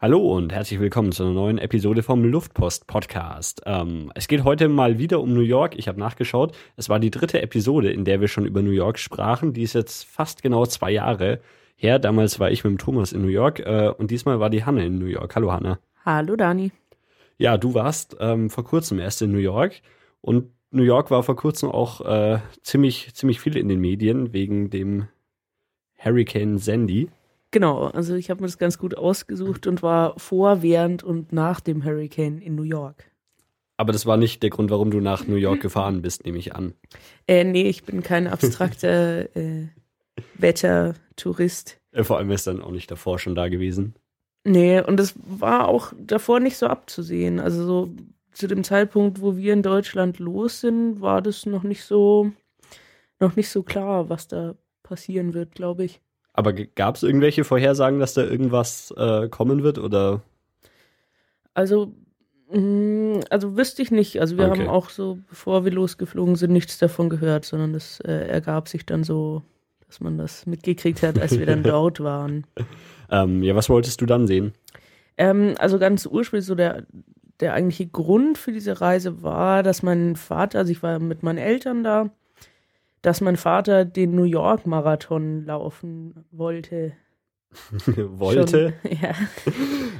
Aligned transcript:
Hallo 0.00 0.36
und 0.36 0.52
herzlich 0.52 0.78
willkommen 0.78 1.10
zu 1.10 1.24
einer 1.24 1.32
neuen 1.32 1.58
Episode 1.58 2.04
vom 2.04 2.22
Luftpost 2.22 2.86
Podcast. 2.86 3.62
Ähm, 3.66 4.12
es 4.14 4.28
geht 4.28 4.44
heute 4.44 4.68
mal 4.68 4.96
wieder 4.98 5.18
um 5.20 5.34
New 5.34 5.40
York. 5.40 5.76
Ich 5.76 5.88
habe 5.88 5.98
nachgeschaut. 5.98 6.56
Es 6.76 6.88
war 6.88 7.00
die 7.00 7.10
dritte 7.10 7.42
Episode, 7.42 7.90
in 7.90 8.04
der 8.04 8.20
wir 8.20 8.28
schon 8.28 8.46
über 8.46 8.62
New 8.62 8.70
York 8.70 9.00
sprachen. 9.00 9.54
Die 9.54 9.62
ist 9.62 9.72
jetzt 9.72 10.04
fast 10.04 10.40
genau 10.40 10.66
zwei 10.66 10.92
Jahre 10.92 11.40
her. 11.74 11.98
Damals 11.98 12.38
war 12.38 12.48
ich 12.52 12.62
mit 12.62 12.70
dem 12.70 12.78
Thomas 12.78 13.12
in 13.12 13.22
New 13.22 13.26
York 13.26 13.58
äh, 13.58 13.88
und 13.88 14.12
diesmal 14.12 14.38
war 14.38 14.50
die 14.50 14.64
Hanne 14.64 14.86
in 14.86 15.00
New 15.00 15.06
York. 15.06 15.34
Hallo 15.34 15.50
Hanne. 15.50 15.80
Hallo 16.04 16.36
Dani. 16.36 16.70
Ja, 17.36 17.58
du 17.58 17.74
warst 17.74 18.16
ähm, 18.20 18.50
vor 18.50 18.62
kurzem 18.62 19.00
erst 19.00 19.20
in 19.22 19.32
New 19.32 19.38
York 19.38 19.80
und 20.20 20.52
New 20.70 20.84
York 20.84 21.10
war 21.10 21.24
vor 21.24 21.34
kurzem 21.34 21.72
auch 21.72 22.02
äh, 22.02 22.38
ziemlich, 22.62 23.12
ziemlich 23.14 23.40
viel 23.40 23.56
in 23.56 23.68
den 23.68 23.80
Medien 23.80 24.32
wegen 24.32 24.70
dem 24.70 25.08
Hurricane 25.96 26.58
Sandy. 26.58 27.08
Genau, 27.50 27.86
also 27.86 28.14
ich 28.14 28.28
habe 28.30 28.42
mir 28.42 28.46
das 28.46 28.58
ganz 28.58 28.78
gut 28.78 28.96
ausgesucht 28.96 29.66
und 29.66 29.82
war 29.82 30.18
vor, 30.18 30.62
während 30.62 31.02
und 31.02 31.32
nach 31.32 31.60
dem 31.60 31.84
Hurricane 31.84 32.38
in 32.38 32.54
New 32.54 32.62
York. 32.62 33.10
Aber 33.78 33.92
das 33.92 34.06
war 34.06 34.16
nicht 34.16 34.42
der 34.42 34.50
Grund, 34.50 34.70
warum 34.70 34.90
du 34.90 35.00
nach 35.00 35.26
New 35.26 35.36
York 35.36 35.60
gefahren 35.60 36.02
bist, 36.02 36.24
nehme 36.24 36.38
ich 36.38 36.54
an. 36.54 36.74
Äh, 37.26 37.44
nee, 37.44 37.68
ich 37.68 37.84
bin 37.84 38.02
kein 38.02 38.26
abstrakter 38.26 39.34
äh, 39.36 39.68
Wettertourist. 40.34 41.80
Äh, 41.92 42.04
vor 42.04 42.18
allem 42.18 42.30
ist 42.32 42.46
dann 42.46 42.60
auch 42.60 42.72
nicht 42.72 42.90
davor 42.90 43.18
schon 43.18 43.36
da 43.36 43.48
gewesen. 43.48 43.94
Nee, 44.44 44.80
und 44.80 44.98
es 44.98 45.14
war 45.24 45.68
auch 45.68 45.92
davor 45.98 46.40
nicht 46.40 46.56
so 46.56 46.66
abzusehen. 46.66 47.38
Also 47.38 47.64
so 47.64 47.90
zu 48.32 48.46
dem 48.46 48.64
Zeitpunkt, 48.64 49.20
wo 49.20 49.36
wir 49.36 49.52
in 49.52 49.62
Deutschland 49.62 50.18
los 50.18 50.60
sind, 50.60 51.00
war 51.00 51.22
das 51.22 51.46
noch 51.46 51.62
nicht 51.62 51.84
so, 51.84 52.32
noch 53.20 53.36
nicht 53.36 53.48
so 53.48 53.62
klar, 53.62 54.08
was 54.08 54.26
da 54.26 54.56
passieren 54.82 55.34
wird, 55.34 55.54
glaube 55.54 55.84
ich. 55.84 56.00
Aber 56.38 56.52
gab 56.52 56.94
es 56.94 57.02
irgendwelche 57.02 57.42
Vorhersagen, 57.42 57.98
dass 57.98 58.14
da 58.14 58.22
irgendwas 58.22 58.94
äh, 58.96 59.28
kommen 59.28 59.64
wird 59.64 59.76
oder? 59.76 60.22
Also, 61.52 61.92
mh, 62.52 62.60
mm, 62.60 63.20
also 63.28 63.56
wüsste 63.56 63.82
ich 63.82 63.90
nicht. 63.90 64.20
Also 64.20 64.38
wir 64.38 64.48
okay. 64.48 64.60
haben 64.60 64.68
auch 64.68 64.88
so, 64.88 65.18
bevor 65.28 65.64
wir 65.64 65.72
losgeflogen 65.72 66.36
sind, 66.36 66.52
nichts 66.52 66.78
davon 66.78 67.08
gehört, 67.08 67.44
sondern 67.44 67.74
es 67.74 67.98
äh, 68.02 68.28
ergab 68.28 68.68
sich 68.68 68.86
dann 68.86 69.02
so, 69.02 69.42
dass 69.88 69.98
man 69.98 70.16
das 70.16 70.46
mitgekriegt 70.46 71.02
hat, 71.02 71.18
als 71.18 71.36
wir 71.36 71.44
dann 71.44 71.62
dort 71.64 71.98
waren. 71.98 72.46
Ähm, 73.10 73.42
ja, 73.42 73.56
was 73.56 73.68
wolltest 73.68 74.00
du 74.00 74.06
dann 74.06 74.28
sehen? 74.28 74.52
Ähm, 75.16 75.56
also 75.58 75.80
ganz 75.80 76.06
ursprünglich 76.06 76.46
so 76.46 76.54
der, 76.54 76.86
der 77.40 77.54
eigentliche 77.54 77.88
Grund 77.88 78.38
für 78.38 78.52
diese 78.52 78.80
Reise 78.80 79.24
war, 79.24 79.64
dass 79.64 79.82
mein 79.82 80.14
Vater, 80.14 80.60
also 80.60 80.70
ich 80.70 80.84
war 80.84 81.00
mit 81.00 81.24
meinen 81.24 81.38
Eltern 81.38 81.82
da, 81.82 82.10
dass 83.02 83.20
mein 83.20 83.36
Vater 83.36 83.84
den 83.84 84.14
New 84.14 84.24
York 84.24 84.66
Marathon 84.66 85.44
laufen 85.44 86.24
wollte. 86.30 86.92
wollte? 87.86 88.74
Schon, 88.82 88.92
ja. 89.02 89.14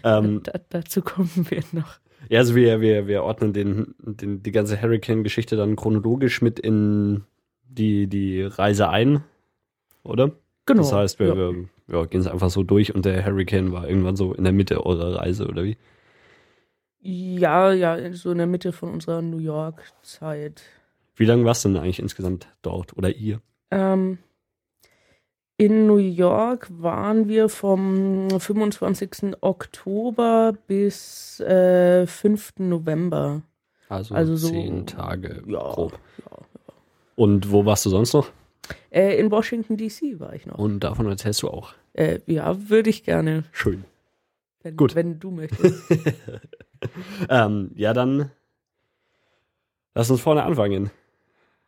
ähm, 0.18 0.42
da, 0.42 0.60
dazu 0.68 1.02
kommen 1.02 1.46
wir 1.48 1.62
noch. 1.72 1.98
Ja, 2.28 2.40
also 2.40 2.54
wir, 2.54 2.80
wir, 2.80 3.06
wir 3.06 3.22
ordnen 3.22 3.52
den, 3.52 3.94
den, 3.98 4.42
die 4.42 4.52
ganze 4.52 4.82
Hurricane-Geschichte 4.82 5.56
dann 5.56 5.76
chronologisch 5.76 6.42
mit 6.42 6.58
in 6.58 7.24
die, 7.68 8.06
die 8.08 8.42
Reise 8.42 8.88
ein, 8.88 9.22
oder? 10.02 10.32
Genau. 10.66 10.82
Das 10.82 10.92
heißt, 10.92 11.20
wir, 11.20 11.28
ja. 11.28 11.36
wir, 11.36 11.68
wir 11.86 12.06
gehen 12.06 12.20
es 12.20 12.26
einfach 12.26 12.50
so 12.50 12.62
durch 12.62 12.94
und 12.94 13.04
der 13.04 13.24
Hurricane 13.24 13.72
war 13.72 13.88
irgendwann 13.88 14.16
so 14.16 14.34
in 14.34 14.44
der 14.44 14.52
Mitte 14.52 14.84
eurer 14.84 15.16
Reise, 15.16 15.46
oder 15.46 15.64
wie? 15.64 15.78
Ja, 17.00 17.72
ja, 17.72 18.12
so 18.12 18.32
in 18.32 18.38
der 18.38 18.46
Mitte 18.46 18.72
von 18.72 18.92
unserer 18.92 19.22
New 19.22 19.38
York-Zeit. 19.38 20.62
Wie 21.18 21.24
lange 21.24 21.44
warst 21.44 21.64
du 21.64 21.68
denn 21.68 21.78
eigentlich 21.78 21.98
insgesamt 21.98 22.48
dort 22.62 22.96
oder 22.96 23.14
ihr? 23.14 23.40
Ähm, 23.72 24.18
in 25.56 25.88
New 25.88 25.96
York 25.96 26.68
waren 26.70 27.28
wir 27.28 27.48
vom 27.48 28.30
25. 28.30 29.36
Oktober 29.40 30.54
bis 30.68 31.40
äh, 31.40 32.06
5. 32.06 32.60
November. 32.60 33.42
Also, 33.88 34.14
also 34.14 34.36
so, 34.36 34.48
zehn 34.48 34.86
Tage 34.86 35.42
ja, 35.48 35.58
grob. 35.58 35.98
Ja, 36.18 36.38
ja. 36.38 36.74
Und 37.16 37.50
wo 37.50 37.64
warst 37.64 37.84
du 37.84 37.90
sonst 37.90 38.12
noch? 38.12 38.30
Äh, 38.90 39.18
in 39.18 39.32
Washington, 39.32 39.76
D.C. 39.76 40.20
war 40.20 40.34
ich 40.34 40.46
noch. 40.46 40.56
Und 40.58 40.80
davon 40.80 41.06
erzählst 41.06 41.42
du 41.42 41.48
auch? 41.48 41.74
Äh, 41.94 42.20
ja, 42.26 42.68
würde 42.70 42.90
ich 42.90 43.02
gerne. 43.02 43.42
Schön. 43.50 43.84
Wenn, 44.62 44.76
Gut. 44.76 44.94
Wenn 44.94 45.18
du 45.18 45.32
möchtest. 45.32 45.82
ähm, 47.28 47.72
ja, 47.74 47.92
dann 47.92 48.30
lass 49.94 50.10
uns 50.12 50.20
vorne 50.20 50.44
anfangen. 50.44 50.92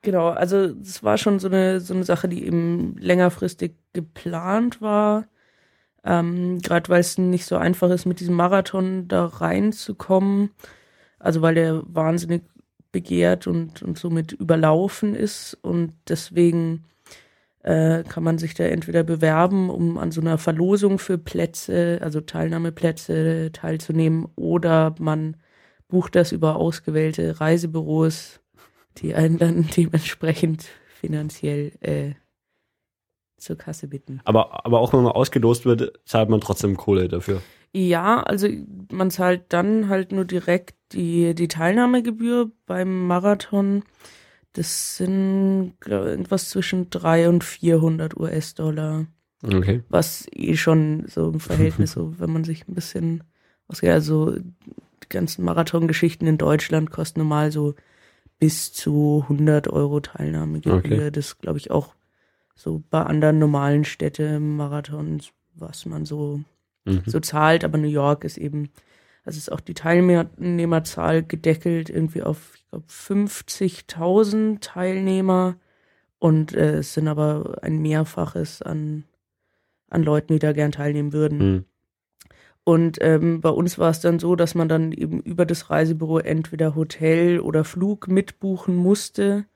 Genau, 0.03 0.29
also 0.31 0.57
es 0.81 1.03
war 1.03 1.19
schon 1.19 1.39
so 1.39 1.49
eine, 1.49 1.81
so 1.81 1.93
eine 1.95 2.05
Sache, 2.05 2.29
die 2.29 2.45
eben 2.47 2.97
längerfristig 2.99 3.75
geplant 3.93 4.81
war. 4.81 5.27
Ähm, 6.05 6.59
Gerade 6.61 6.89
weil 6.91 7.01
es 7.01 7.19
nicht 7.19 7.47
so 7.47 7.57
einfach 7.57 7.91
ist, 7.91 8.07
mit 8.07 8.21
diesem 8.21 8.35
Marathon 8.37 9.09
da 9.09 9.27
reinzukommen. 9.27 10.51
Also 11.19 11.43
weil 11.43 11.55
der 11.57 11.83
wahnsinnig 11.87 12.43
begehrt 12.93 13.47
und, 13.47 13.83
und 13.83 13.99
somit 13.99 14.33
überlaufen 14.33 15.15
ist. 15.15 15.55
Und 15.63 15.95
deswegen 16.09 16.87
äh, 17.63 18.05
kann 18.05 18.25
man 18.25 18.39
sich 18.39 18.55
da 18.55 18.65
entweder 18.65 19.05
bewerben, 19.05 19.71
um 19.71 19.99
an 19.99 20.13
so 20.13 20.21
einer 20.23 20.39
Verlosung 20.39 20.99
für 20.99 21.19
Plätze, 21.19 21.99
also 22.03 22.21
Teilnahmeplätze 22.23 23.51
teilzunehmen, 23.53 24.29
oder 24.37 24.95
man 24.99 25.37
bucht 25.89 26.17
das 26.17 26.33
über 26.33 26.57
ausgewählte 26.57 27.41
Reisebüros 27.41 28.40
die 29.01 29.15
einen 29.15 29.39
dann 29.39 29.69
dementsprechend 29.77 30.69
finanziell 31.01 31.73
äh, 31.81 32.15
zur 33.39 33.57
Kasse 33.57 33.89
bitten. 33.89 34.21
Aber, 34.25 34.67
aber 34.67 34.81
auch 34.81 34.93
wenn 34.93 35.03
man 35.03 35.13
ausgelost 35.13 35.65
wird, 35.65 35.99
zahlt 36.05 36.29
man 36.29 36.41
trotzdem 36.41 36.77
Kohle 36.77 37.09
dafür. 37.09 37.41
Ja, 37.73 38.23
also 38.23 38.49
man 38.93 39.11
zahlt 39.11 39.45
dann 39.49 39.89
halt 39.89 40.13
nur 40.13 40.25
direkt 40.25 40.75
die, 40.93 41.35
die 41.35 41.49
Teilnahmegebühr 41.49 42.51
beim 42.67 43.07
Marathon. 43.07 43.85
Das 44.53 44.97
sind 44.97 45.75
glaub, 45.79 46.05
irgendwas 46.05 46.51
zwischen 46.51 46.91
300 46.91 47.29
und 47.29 47.45
400 47.45 48.17
US-Dollar. 48.17 49.07
Okay. 49.43 49.83
Was 49.89 50.27
eh 50.35 50.57
schon 50.57 51.05
so 51.07 51.31
im 51.31 51.41
Verhältnis, 51.41 51.93
so 51.93 52.19
wenn 52.19 52.33
man 52.33 52.45
sich 52.45 52.67
ein 52.67 52.75
bisschen 52.75 53.23
ausgeht, 53.69 53.91
also 53.91 54.33
die 54.33 55.09
ganzen 55.09 55.45
Marathongeschichten 55.45 56.27
in 56.27 56.39
Deutschland 56.39 56.91
kosten 56.91 57.21
normal 57.21 57.53
so 57.53 57.75
bis 58.41 58.73
zu 58.73 59.21
100 59.25 59.69
Euro 59.69 60.01
Teilnahmegebühr. 60.01 60.75
Okay. 60.75 61.11
Das 61.13 61.39
glaube 61.39 61.59
ich 61.59 61.71
auch 61.71 61.95
so 62.57 62.83
bei 62.91 63.03
anderen 63.03 63.39
normalen 63.39 63.85
Städte-Marathons, 63.85 65.31
was 65.55 65.87
man 65.87 66.05
so, 66.05 66.41
mhm. 66.85 67.03
so 67.07 67.21
zahlt. 67.21 67.65
Aber 67.65 67.79
New 67.79 67.87
York 67.89 68.25
ist 68.25 68.39
eben, 68.39 68.71
also 69.25 69.39
ist 69.39 69.53
auch 69.53 69.61
die 69.61 69.75
Teilnehmerzahl 69.75 71.23
gedeckelt 71.23 71.91
irgendwie 71.91 72.23
auf, 72.23 72.55
ich 72.57 72.67
glaube, 72.69 72.87
50.000 72.89 74.61
Teilnehmer. 74.61 75.57
Und 76.19 76.55
äh, 76.55 76.79
es 76.79 76.95
sind 76.95 77.09
aber 77.09 77.59
ein 77.63 77.81
Mehrfaches 77.81 78.63
an, 78.63 79.05
an 79.89 80.03
Leuten, 80.03 80.33
die 80.33 80.39
da 80.39 80.53
gern 80.53 80.73
teilnehmen 80.73 81.13
würden. 81.13 81.39
Mhm. 81.39 81.65
Und 82.65 82.99
ähm, 83.01 83.41
bei 83.41 83.49
uns 83.49 83.79
war 83.79 83.91
es 83.91 84.01
dann 84.01 84.19
so, 84.19 84.37
dass 84.37 84.55
man 84.55 84.69
dann 84.69 84.93
eben 84.93 85.21
über 85.21 85.47
das 85.47 85.71
Reisebüro 85.71 86.19
entweder 86.19 86.75
Hotel 86.75 87.41
oder 87.41 87.65
Flug 87.65 88.09
mitbuchen 88.09 88.77
musste. 88.77 89.47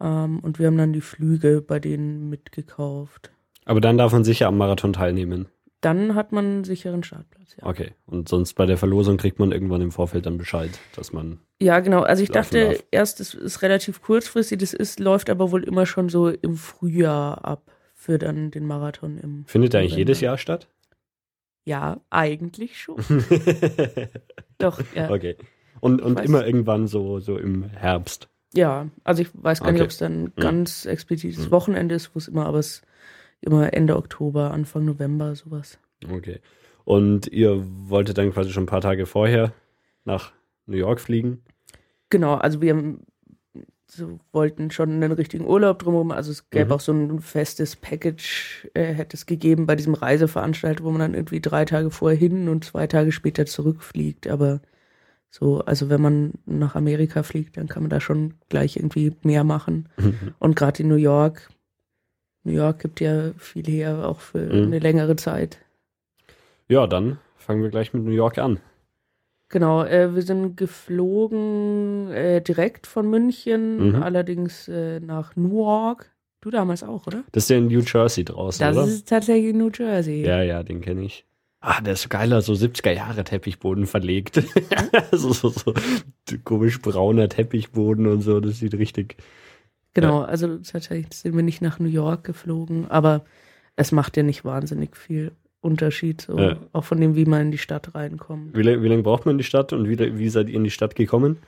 Ähm, 0.00 0.38
und 0.40 0.58
wir 0.58 0.68
haben 0.68 0.78
dann 0.78 0.92
die 0.92 1.00
Flüge 1.00 1.60
bei 1.60 1.80
denen 1.80 2.28
mitgekauft. 2.28 3.32
Aber 3.64 3.80
dann 3.80 3.98
darf 3.98 4.12
man 4.12 4.24
sicher 4.24 4.46
am 4.46 4.56
Marathon 4.56 4.92
teilnehmen. 4.92 5.48
Dann 5.80 6.14
hat 6.16 6.32
man 6.32 6.44
einen 6.44 6.64
sicheren 6.64 7.04
Startplatz, 7.04 7.54
ja. 7.56 7.66
Okay. 7.66 7.92
Und 8.06 8.28
sonst 8.28 8.54
bei 8.54 8.66
der 8.66 8.76
Verlosung 8.76 9.16
kriegt 9.16 9.38
man 9.38 9.52
irgendwann 9.52 9.80
im 9.80 9.92
Vorfeld 9.92 10.26
dann 10.26 10.36
Bescheid, 10.36 10.70
dass 10.96 11.12
man. 11.12 11.38
Ja, 11.60 11.78
genau. 11.80 12.02
Also 12.02 12.22
ich 12.22 12.30
dachte 12.30 12.70
darf. 12.70 12.84
erst, 12.90 13.20
es 13.20 13.34
ist 13.34 13.62
relativ 13.62 14.02
kurzfristig, 14.02 14.58
das 14.58 14.72
ist, 14.72 14.98
läuft 14.98 15.30
aber 15.30 15.52
wohl 15.52 15.62
immer 15.62 15.86
schon 15.86 16.08
so 16.08 16.28
im 16.28 16.56
Frühjahr 16.56 17.44
ab 17.44 17.70
für 17.94 18.18
dann 18.18 18.50
den 18.50 18.64
Marathon 18.64 19.18
im. 19.18 19.44
Findet 19.46 19.72
der 19.72 19.80
eigentlich 19.80 19.96
jedes 19.96 20.20
Jahr 20.20 20.38
statt? 20.38 20.66
Ja, 21.68 22.00
eigentlich 22.08 22.80
schon. 22.80 22.96
Doch, 24.58 24.80
ja. 24.94 25.10
Okay. 25.10 25.36
Und, 25.80 26.00
und 26.00 26.18
immer 26.18 26.46
irgendwann 26.46 26.86
so, 26.86 27.20
so 27.20 27.36
im 27.36 27.64
Herbst. 27.64 28.30
Ja, 28.54 28.88
also 29.04 29.20
ich 29.20 29.28
weiß 29.34 29.60
gar 29.60 29.66
okay. 29.66 29.72
nicht, 29.74 29.82
ob 29.82 29.90
es 29.90 29.98
dann 29.98 30.22
mhm. 30.22 30.32
ganz 30.36 30.86
explizites 30.86 31.44
mhm. 31.44 31.50
Wochenende 31.50 31.94
ist, 31.94 32.14
wo 32.14 32.18
es 32.18 32.26
immer, 32.26 32.46
aber 32.46 32.58
es 32.58 32.80
immer 33.42 33.74
Ende 33.74 33.96
Oktober, 33.96 34.50
Anfang 34.50 34.86
November, 34.86 35.34
sowas. 35.34 35.78
Okay. 36.10 36.40
Und 36.86 37.26
ihr 37.26 37.62
wolltet 37.62 38.16
dann 38.16 38.32
quasi 38.32 38.50
schon 38.50 38.62
ein 38.62 38.66
paar 38.66 38.80
Tage 38.80 39.04
vorher 39.04 39.52
nach 40.06 40.32
New 40.64 40.78
York 40.78 41.00
fliegen? 41.00 41.42
Genau, 42.08 42.36
also 42.36 42.62
wir 42.62 42.72
haben 42.72 43.02
so 43.90 44.20
wollten 44.32 44.70
schon 44.70 44.90
einen 44.90 45.12
richtigen 45.12 45.46
Urlaub 45.46 45.78
drumherum. 45.78 46.10
Also 46.10 46.30
es 46.30 46.50
gäbe 46.50 46.66
mhm. 46.66 46.72
auch 46.72 46.80
so 46.80 46.92
ein 46.92 47.20
festes 47.20 47.76
Package, 47.76 48.68
äh, 48.74 48.92
hätte 48.92 49.16
es 49.16 49.26
gegeben 49.26 49.66
bei 49.66 49.76
diesem 49.76 49.94
Reiseveranstalter, 49.94 50.84
wo 50.84 50.90
man 50.90 51.00
dann 51.00 51.14
irgendwie 51.14 51.40
drei 51.40 51.64
Tage 51.64 51.90
vorher 51.90 52.18
hin 52.18 52.48
und 52.48 52.64
zwei 52.64 52.86
Tage 52.86 53.12
später 53.12 53.46
zurückfliegt. 53.46 54.28
Aber 54.28 54.60
so, 55.30 55.60
also 55.60 55.88
wenn 55.88 56.00
man 56.00 56.32
nach 56.46 56.74
Amerika 56.74 57.22
fliegt, 57.22 57.56
dann 57.56 57.68
kann 57.68 57.82
man 57.82 57.90
da 57.90 58.00
schon 58.00 58.34
gleich 58.48 58.76
irgendwie 58.76 59.14
mehr 59.22 59.44
machen. 59.44 59.88
Mhm. 59.96 60.34
Und 60.38 60.56
gerade 60.56 60.82
in 60.82 60.88
New 60.88 60.96
York, 60.96 61.48
New 62.44 62.52
York 62.52 62.80
gibt 62.80 63.00
ja 63.00 63.32
viel 63.36 63.66
her, 63.66 64.06
auch 64.08 64.20
für 64.20 64.40
mhm. 64.40 64.66
eine 64.66 64.78
längere 64.78 65.16
Zeit. 65.16 65.58
Ja, 66.68 66.86
dann 66.86 67.18
fangen 67.36 67.62
wir 67.62 67.70
gleich 67.70 67.94
mit 67.94 68.04
New 68.04 68.10
York 68.10 68.38
an. 68.38 68.60
Genau, 69.50 69.82
äh, 69.84 70.14
wir 70.14 70.22
sind 70.22 70.56
geflogen 70.56 72.10
äh, 72.10 72.40
direkt 72.42 72.86
von 72.86 73.08
München, 73.08 73.88
Mhm. 73.92 74.02
allerdings 74.02 74.68
äh, 74.68 75.00
nach 75.00 75.36
Newark. 75.36 76.14
Du 76.40 76.50
damals 76.50 76.82
auch, 76.84 77.06
oder? 77.06 77.24
Das 77.32 77.44
ist 77.44 77.50
ja 77.50 77.56
in 77.56 77.66
New 77.68 77.80
Jersey 77.80 78.24
draußen, 78.24 78.64
Das 78.64 78.76
oder? 78.76 78.86
ist 78.86 79.08
tatsächlich 79.08 79.54
New 79.54 79.70
Jersey. 79.76 80.24
Ja, 80.24 80.42
ja, 80.42 80.62
den 80.62 80.80
kenne 80.80 81.02
ich. 81.02 81.24
Ah, 81.60 81.80
der 81.80 81.94
ist 81.94 82.02
so 82.02 82.08
geiler, 82.08 82.40
so 82.42 82.52
70er 82.52 82.92
Jahre 82.92 83.24
Teppichboden 83.24 83.86
verlegt. 83.86 84.36
so, 85.12 85.32
so, 85.32 85.48
so 85.50 85.74
komisch 86.44 86.80
brauner 86.80 87.28
Teppichboden 87.28 88.06
und 88.06 88.20
so, 88.20 88.38
das 88.38 88.58
sieht 88.60 88.74
richtig. 88.74 89.16
Genau, 89.94 90.20
also 90.20 90.58
tatsächlich 90.58 91.12
sind 91.14 91.34
wir 91.34 91.42
nicht 91.42 91.60
nach 91.60 91.80
New 91.80 91.88
York 91.88 92.22
geflogen, 92.22 92.88
aber 92.88 93.24
es 93.74 93.90
macht 93.90 94.16
ja 94.16 94.22
nicht 94.22 94.44
wahnsinnig 94.44 94.96
viel 94.96 95.32
Unterschied, 95.60 96.20
so, 96.22 96.38
Ja. 96.38 96.56
auch 96.72 96.84
von 96.84 97.00
dem, 97.00 97.16
wie 97.16 97.24
man 97.26 97.42
in 97.42 97.50
die 97.50 97.58
Stadt 97.58 97.94
reinkommt. 97.94 98.56
Wie, 98.56 98.60
wie 98.64 98.88
lange 98.88 99.02
braucht 99.02 99.26
man 99.26 99.34
in 99.34 99.38
die 99.38 99.44
Stadt 99.44 99.72
und 99.72 99.88
wie, 99.88 99.98
wie 100.18 100.28
seid 100.28 100.48
ihr 100.48 100.54
in 100.56 100.64
die 100.64 100.70
Stadt 100.70 100.94
gekommen? 100.94 101.38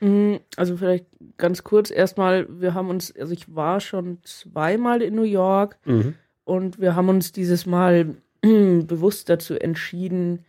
Mm, 0.00 0.36
Also 0.56 0.76
vielleicht 0.76 1.06
ganz 1.36 1.64
kurz 1.64 1.90
erstmal, 1.90 2.46
wir 2.60 2.74
haben 2.74 2.88
uns, 2.88 3.14
also 3.16 3.32
ich 3.32 3.54
war 3.54 3.80
schon 3.80 4.18
zweimal 4.22 5.02
in 5.02 5.14
New 5.14 5.22
York 5.24 5.78
Mhm. 5.84 6.14
und 6.44 6.80
wir 6.80 6.94
haben 6.96 7.08
uns 7.08 7.32
dieses 7.32 7.66
Mal 7.66 8.14
bewusst 8.42 9.28
dazu 9.28 9.54
entschieden, 9.54 10.44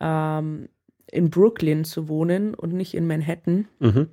ähm, 0.00 0.68
in 1.10 1.30
Brooklyn 1.30 1.84
zu 1.84 2.08
wohnen 2.08 2.54
und 2.54 2.72
nicht 2.72 2.94
in 2.94 3.06
Manhattan. 3.06 3.68
Mhm. 3.78 4.08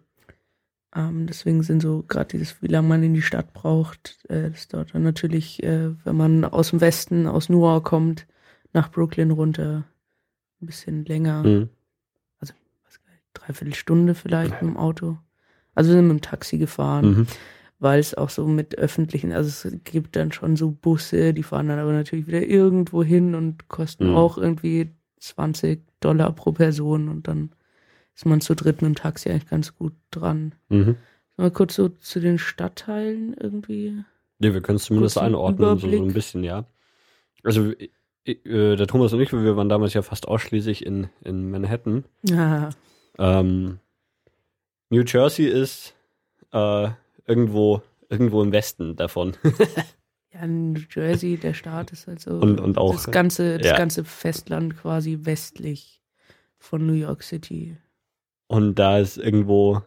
Ähm, 0.96 1.28
deswegen 1.28 1.62
sind 1.62 1.82
so 1.82 2.04
gerade 2.08 2.30
dieses, 2.38 2.62
wie 2.64 2.68
lange 2.68 2.88
man 2.88 3.04
in 3.04 3.14
die 3.14 3.22
Stadt 3.22 3.54
braucht, 3.54 4.18
äh, 4.28 4.50
das 4.50 4.68
dauert 4.68 4.94
dann 4.96 5.04
natürlich, 5.04 5.62
äh, 5.64 5.92
wenn 6.04 6.18
man 6.18 6.44
aus 6.46 6.72
dem 6.72 6.82
Westen, 6.82 7.28
aus 7.28 7.48
Newark 7.50 7.84
kommt, 7.86 8.26
nach 8.74 8.90
Brooklyn 8.92 9.32
runter, 9.32 9.86
ein 10.62 10.66
bisschen 10.66 11.06
länger. 11.06 11.44
Mhm. 11.44 11.70
Weiß 12.40 12.50
gar 12.50 13.12
nicht, 13.12 13.24
dreiviertel 13.34 13.76
Stunde 13.76 14.16
vielleicht 14.16 14.52
mit 14.62 14.62
dem 14.62 14.78
Auto. 14.78 15.18
Also 15.76 15.92
wir 15.92 15.96
sind 15.98 16.08
mit 16.08 16.18
dem 16.18 16.22
Taxi 16.22 16.58
gefahren, 16.58 17.06
Mhm. 17.12 17.28
weil 17.78 18.00
es 18.00 18.16
auch 18.16 18.30
so 18.30 18.48
mit 18.48 18.78
öffentlichen, 18.78 19.32
also 19.32 19.48
es 19.68 19.78
gibt 19.84 20.16
dann 20.16 20.32
schon 20.32 20.56
so 20.56 20.72
Busse, 20.72 21.34
die 21.36 21.44
fahren 21.44 21.68
dann 21.68 21.80
aber 21.80 21.94
natürlich 21.94 22.26
wieder 22.28 22.42
irgendwo 22.42 23.04
hin 23.04 23.36
und 23.36 23.68
kosten 23.70 24.10
Mhm. 24.10 24.16
auch 24.16 24.38
irgendwie 24.40 24.90
20 25.20 25.82
Dollar 26.00 26.32
pro 26.34 26.52
Person 26.52 27.10
und 27.10 27.28
dann 27.28 27.52
ist 28.20 28.26
man 28.26 28.42
zu 28.42 28.54
dritt 28.54 28.82
mit 28.82 28.90
dem 28.90 28.96
Taxi 28.96 29.30
eigentlich 29.30 29.48
ganz 29.50 29.78
gut 29.78 29.94
dran. 30.12 30.54
Mhm. 30.68 30.98
Mal 31.38 31.52
kurz 31.52 31.76
so 31.76 31.88
zu 31.88 32.20
den 32.20 32.38
Stadtteilen 32.38 33.34
irgendwie. 33.40 34.04
Ja, 34.40 34.54
wir 34.54 34.60
können 34.60 34.76
es 34.76 34.84
zumindest 34.84 35.18
einordnen, 35.18 35.80
so, 35.80 35.90
so 35.90 36.04
ein 36.04 36.12
bisschen, 36.14 36.44
ja. 36.44 36.66
Also, 37.46 37.72
äh, 38.26 38.36
der 38.76 38.88
Thomas 38.88 39.14
und 39.14 39.22
ich, 39.22 39.32
wir 39.32 39.56
waren 39.56 39.70
damals 39.70 39.94
ja 39.94 40.02
fast 40.02 40.28
ausschließlich 40.28 40.86
in, 40.86 41.08
in 41.22 41.50
Manhattan. 41.50 42.04
Ja, 42.24 42.72
Ähm, 43.18 43.80
New 44.90 45.04
Jersey 45.08 45.46
ist 45.46 45.96
äh, 46.52 46.90
irgendwo, 47.26 47.82
irgendwo 48.10 48.44
im 48.44 48.52
Westen 48.52 48.98
davon. 48.98 49.38
ja, 50.34 50.46
New 50.46 50.82
Jersey, 50.94 51.38
der 51.38 51.54
Staat 51.54 51.94
ist 51.94 52.06
halt 52.08 52.20
so. 52.20 52.32
Und- 52.32 52.60
und 52.60 52.78
auch- 52.78 52.92
Das 52.96 53.10
ganze, 53.12 53.60
das 53.60 53.68
ja. 53.68 53.78
ganze 53.78 54.04
Festland 54.04 54.76
quasi 54.76 55.20
westlich 55.22 56.02
von 56.58 56.86
New 56.86 56.92
York 56.94 57.24
City. 57.24 57.78
Und 58.50 58.76
da 58.76 58.98
ist 58.98 59.18
irgendwo, 59.18 59.84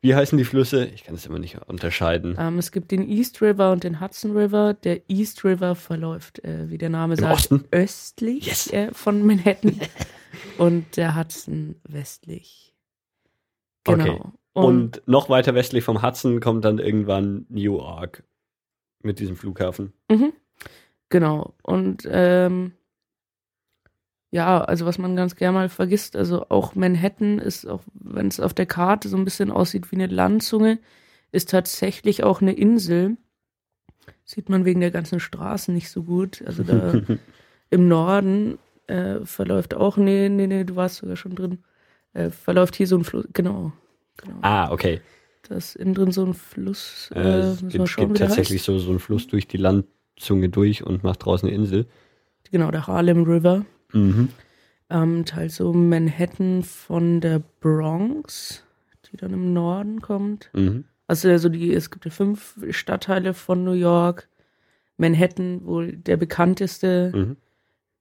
wie 0.00 0.14
heißen 0.14 0.38
die 0.38 0.44
Flüsse? 0.44 0.86
Ich 0.86 1.04
kann 1.04 1.14
es 1.14 1.26
immer 1.26 1.38
nicht 1.38 1.58
unterscheiden. 1.68 2.34
Ähm, 2.38 2.58
es 2.58 2.72
gibt 2.72 2.90
den 2.90 3.06
East 3.06 3.42
River 3.42 3.72
und 3.72 3.84
den 3.84 4.00
Hudson 4.00 4.34
River. 4.34 4.72
Der 4.72 5.02
East 5.10 5.44
River 5.44 5.74
verläuft, 5.74 6.42
äh, 6.42 6.70
wie 6.70 6.78
der 6.78 6.88
Name 6.88 7.14
Im 7.14 7.20
sagt, 7.20 7.34
Osten? 7.34 7.64
östlich 7.72 8.46
Yes. 8.46 8.72
äh, 8.72 8.90
von 8.92 9.22
Manhattan. 9.24 9.78
und 10.58 10.96
der 10.96 11.14
Hudson 11.14 11.76
westlich. 11.84 12.74
Genau. 13.84 14.32
Okay. 14.54 14.66
Und, 14.66 15.02
noch 15.04 15.28
weiter 15.28 15.54
westlich 15.54 15.84
vom 15.84 16.02
Hudson 16.02 16.40
kommt 16.40 16.64
dann 16.64 16.78
irgendwann 16.78 17.44
Newark 17.50 18.24
mit 19.02 19.18
diesem 19.18 19.36
Flughafen. 19.36 19.92
Mhm. 20.10 20.32
Genau. 21.10 21.54
Und 21.62 22.08
ähm, 22.10 22.72
ja, 24.36 24.60
also 24.62 24.84
was 24.84 24.98
man 24.98 25.16
ganz 25.16 25.34
gerne 25.34 25.56
mal 25.56 25.68
vergisst, 25.70 26.14
also 26.14 26.44
auch 26.50 26.74
Manhattan 26.74 27.38
ist, 27.38 27.66
auch 27.66 27.80
wenn 27.94 28.28
es 28.28 28.38
auf 28.38 28.52
der 28.52 28.66
Karte 28.66 29.08
so 29.08 29.16
ein 29.16 29.24
bisschen 29.24 29.50
aussieht 29.50 29.90
wie 29.90 29.96
eine 29.96 30.08
Landzunge, 30.08 30.78
ist 31.32 31.48
tatsächlich 31.48 32.22
auch 32.22 32.42
eine 32.42 32.52
Insel. 32.52 33.16
Sieht 34.26 34.50
man 34.50 34.66
wegen 34.66 34.80
der 34.80 34.90
ganzen 34.90 35.20
Straßen 35.20 35.72
nicht 35.72 35.88
so 35.88 36.02
gut. 36.02 36.42
Also 36.44 36.64
da 36.64 37.00
im 37.70 37.88
Norden 37.88 38.58
äh, 38.88 39.24
verläuft 39.24 39.72
auch, 39.72 39.96
nee, 39.96 40.28
nee, 40.28 40.46
nee, 40.46 40.64
du 40.64 40.76
warst 40.76 40.96
sogar 40.96 41.16
schon 41.16 41.34
drin, 41.34 41.64
äh, 42.12 42.28
verläuft 42.28 42.76
hier 42.76 42.86
so 42.86 42.98
ein 42.98 43.04
Fluss, 43.04 43.26
genau. 43.32 43.72
genau. 44.18 44.36
ah, 44.42 44.70
okay. 44.70 45.00
Da 45.48 45.54
ist 45.54 45.76
innen 45.76 45.94
drin 45.94 46.12
so 46.12 46.26
ein 46.26 46.34
Fluss. 46.34 47.10
Äh, 47.14 47.20
Äh, 47.20 47.38
es 47.38 47.66
gibt, 47.66 47.88
schauen, 47.88 48.08
gibt 48.08 48.18
tatsächlich 48.18 48.58
heißt. 48.58 48.66
so, 48.66 48.78
so 48.78 48.90
einen 48.90 48.98
Fluss 48.98 49.28
durch 49.28 49.48
die 49.48 49.56
Landzunge 49.56 50.50
durch 50.50 50.84
und 50.84 51.04
macht 51.04 51.24
draußen 51.24 51.48
eine 51.48 51.56
Insel. 51.56 51.86
Genau, 52.50 52.70
der 52.70 52.86
Harlem 52.86 53.22
River. 53.22 53.64
Mhm. 53.96 54.28
ähm, 54.90 55.24
teilt 55.24 55.52
so 55.52 55.72
Manhattan 55.72 56.62
von 56.62 57.20
der 57.20 57.40
Bronx, 57.60 58.62
die 59.10 59.16
dann 59.16 59.32
im 59.32 59.52
Norden 59.52 60.00
kommt. 60.00 60.50
Mhm. 60.52 60.84
Also, 61.06 61.28
also 61.28 61.48
die, 61.48 61.72
es 61.72 61.90
gibt 61.90 62.04
ja 62.04 62.10
fünf 62.10 62.58
Stadtteile 62.70 63.34
von 63.34 63.64
New 63.64 63.72
York. 63.72 64.28
Manhattan 64.96 65.64
wohl 65.64 65.92
der 65.92 66.16
bekannteste. 66.16 67.12
Mhm. 67.14 67.36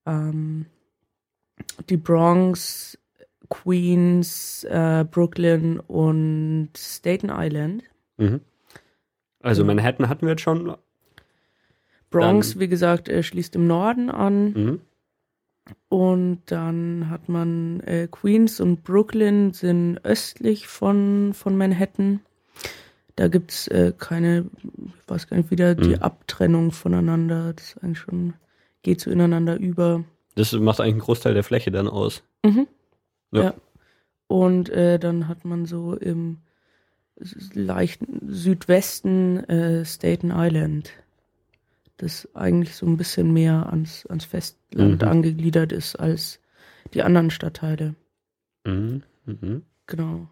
Ähm, 0.06 0.66
die 1.90 1.98
Bronx, 1.98 2.98
Queens, 3.50 4.64
äh, 4.64 5.06
Brooklyn 5.10 5.80
und 5.80 6.70
Staten 6.78 7.30
Island. 7.32 7.84
Mhm. 8.18 8.42
Also. 9.42 9.64
Manhattan 9.64 10.10
hatten 10.10 10.24
wir 10.26 10.32
jetzt 10.32 10.42
schon. 10.42 10.76
Bronx, 12.10 12.52
Dann- 12.52 12.60
wie 12.62 12.68
gesagt, 12.68 13.10
äh, 13.10 13.22
schließt 13.24 13.56
im 13.56 13.68
Norden 13.68 14.10
an. 14.10 14.54
Mhm. 14.54 14.82
Und 15.90 16.42
dann 16.48 17.10
hat 17.10 17.30
man 17.30 17.80
äh, 17.82 18.08
Queens 18.10 18.60
und 18.60 18.84
Brooklyn 18.84 19.54
sind 19.54 20.00
östlich 20.04 20.68
von, 20.68 21.34
von 21.34 21.58
Manhattan. 21.58 22.20
Da 23.16 23.30
gibt 23.30 23.52
es 23.52 23.68
äh, 23.68 23.94
keine, 23.98 24.46
ich 24.64 25.10
weiß 25.10 25.28
gar 25.28 25.38
nicht, 25.38 25.52
wieder 25.52 25.74
die 25.74 25.96
Mhm. 25.96 26.02
Abtrennung 26.04 26.72
voneinander. 26.72 27.54
Das 27.54 27.70
ist 27.70 27.84
eigentlich 27.84 28.00
schon, 28.00 28.34
geht 28.84 29.00
so 29.02 29.10
ineinander 29.10 29.56
über. 29.58 30.04
Das 30.36 30.52
macht 30.54 30.82
eigentlich 30.82 30.94
einen 30.96 31.02
Großteil 31.02 31.34
der 31.34 31.44
Fläche 31.44 31.72
dann 31.72 31.88
aus. 31.88 32.24
Mhm. 32.44 32.68
Ja. 33.32 33.44
Ja. 33.44 33.54
Und 34.28 34.70
äh, 34.70 35.00
dann 35.00 35.28
hat 35.28 35.46
man 35.46 35.66
so 35.66 35.94
im 35.96 36.40
leichten 37.54 38.20
Südwesten 38.28 39.38
äh, 39.46 39.86
Staten 39.86 40.32
Island, 40.36 40.92
das 41.98 42.28
eigentlich 42.36 42.76
so 42.76 42.86
ein 42.86 42.98
bisschen 42.98 43.32
mehr 43.34 43.68
ans, 43.70 44.06
ans 44.08 44.26
Festland 44.26 45.02
Mhm. 45.02 45.08
angegliedert 45.08 45.72
ist 45.72 45.96
als 45.96 46.40
die 46.94 47.02
anderen 47.04 47.30
Stadtteile. 47.32 47.96
Mhm. 48.66 49.04
Mhm. 49.26 49.64
Genau. 49.88 50.28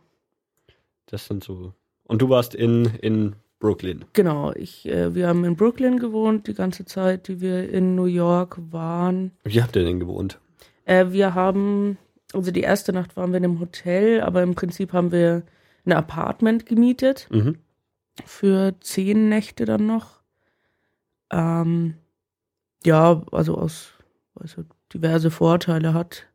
Das 1.05 1.25
sind 1.27 1.43
so. 1.43 1.73
Und 2.05 2.21
du 2.21 2.29
warst 2.29 2.53
in, 2.55 2.85
in 3.01 3.35
Brooklyn. 3.59 4.03
Genau, 4.13 4.51
ich, 4.53 4.85
äh, 4.87 5.15
wir 5.15 5.27
haben 5.27 5.45
in 5.45 5.55
Brooklyn 5.55 5.99
gewohnt, 5.99 6.47
die 6.47 6.53
ganze 6.53 6.85
Zeit, 6.85 7.27
die 7.27 7.39
wir 7.39 7.69
in 7.69 7.95
New 7.95 8.05
York 8.05 8.57
waren. 8.71 9.31
Wie 9.43 9.61
habt 9.61 9.75
ihr 9.75 9.85
denn 9.85 9.99
gewohnt? 9.99 10.39
Äh, 10.85 11.11
wir 11.11 11.33
haben, 11.33 11.97
also 12.33 12.51
die 12.51 12.61
erste 12.61 12.91
Nacht 12.91 13.15
waren 13.15 13.31
wir 13.31 13.37
in 13.37 13.45
einem 13.45 13.59
Hotel, 13.61 14.19
aber 14.21 14.43
im 14.43 14.53
Prinzip 14.55 14.91
haben 14.91 15.11
wir 15.13 15.43
ein 15.85 15.93
Apartment 15.93 16.65
gemietet 16.65 17.27
Mhm. 17.31 17.57
für 18.25 18.73
zehn 18.81 19.29
Nächte 19.29 19.65
dann 19.65 19.85
noch. 19.85 20.21
Ähm, 21.31 21.95
ja, 22.85 23.21
also 23.31 23.57
aus, 23.57 23.93
halt 24.39 24.67
diverse 24.93 25.31
Vorteile 25.31 25.93
hat. 25.93 26.27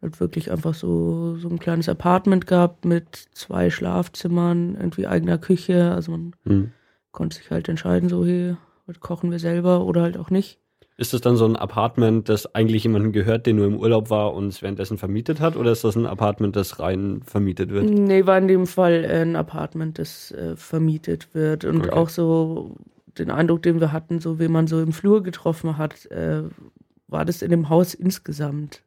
Halt 0.00 0.20
wirklich 0.20 0.50
einfach 0.50 0.74
so, 0.74 1.36
so 1.36 1.48
ein 1.48 1.58
kleines 1.58 1.88
Apartment 1.88 2.46
gehabt 2.46 2.84
mit 2.84 3.28
zwei 3.32 3.68
Schlafzimmern, 3.70 4.76
irgendwie 4.76 5.06
eigener 5.06 5.38
Küche. 5.38 5.92
Also 5.92 6.12
man 6.12 6.36
Mhm. 6.44 6.72
konnte 7.10 7.36
sich 7.36 7.50
halt 7.50 7.68
entscheiden, 7.68 8.08
so, 8.08 8.24
hey, 8.24 8.56
heute 8.86 9.00
kochen 9.00 9.30
wir 9.30 9.40
selber 9.40 9.84
oder 9.84 10.02
halt 10.02 10.16
auch 10.16 10.30
nicht. 10.30 10.60
Ist 10.96 11.12
das 11.12 11.20
dann 11.20 11.36
so 11.36 11.44
ein 11.44 11.54
Apartment, 11.56 12.28
das 12.28 12.54
eigentlich 12.56 12.82
jemandem 12.82 13.12
gehört, 13.12 13.46
der 13.46 13.54
nur 13.54 13.66
im 13.66 13.78
Urlaub 13.78 14.10
war 14.10 14.34
und 14.34 14.48
es 14.48 14.62
währenddessen 14.62 14.98
vermietet 14.98 15.38
hat? 15.40 15.56
Oder 15.56 15.70
ist 15.70 15.84
das 15.84 15.94
ein 15.94 16.06
Apartment, 16.06 16.56
das 16.56 16.80
rein 16.80 17.22
vermietet 17.24 17.70
wird? 17.70 17.88
Nee, 17.88 18.26
war 18.26 18.36
in 18.38 18.48
dem 18.48 18.66
Fall 18.66 19.04
ein 19.04 19.36
Apartment, 19.36 19.98
das 20.00 20.32
äh, 20.32 20.56
vermietet 20.56 21.34
wird. 21.34 21.64
Und 21.64 21.82
Okay. 21.82 21.90
auch 21.90 22.08
so 22.08 22.76
den 23.18 23.30
Eindruck, 23.30 23.62
den 23.62 23.80
wir 23.80 23.92
hatten, 23.92 24.20
so 24.20 24.38
wie 24.38 24.48
man 24.48 24.66
so 24.66 24.80
im 24.80 24.92
Flur 24.92 25.22
getroffen 25.22 25.76
hat, 25.78 26.06
äh, 26.06 26.42
war 27.06 27.24
das 27.24 27.42
in 27.42 27.50
dem 27.50 27.68
Haus 27.68 27.94
insgesamt 27.94 28.82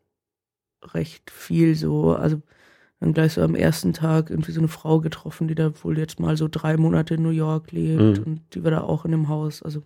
recht 0.94 1.30
viel 1.32 1.76
so. 1.76 2.16
Also 2.16 2.42
dann 3.00 3.14
gleich 3.14 3.34
so 3.34 3.42
am 3.42 3.56
ersten 3.56 3.94
Tag 3.94 4.30
irgendwie 4.30 4.52
so 4.52 4.60
eine 4.62 4.68
Frau 4.68 5.00
getroffen, 5.00 5.48
die 5.48 5.56
da 5.56 5.72
wohl 5.84 5.98
jetzt 5.98 6.20
mal 6.20 6.38
so 6.38 6.48
drei 6.50 6.78
Monate 6.78 7.16
in 7.16 7.24
New 7.24 7.30
York 7.30 7.72
lebt 7.72 8.20
Mhm. 8.20 8.24
und 8.26 8.42
die 8.54 8.64
war 8.64 8.72
da 8.72 8.82
auch 8.82 9.06
in 9.06 9.12
dem 9.12 9.28
Haus. 9.28 9.64
Also 9.64 9.82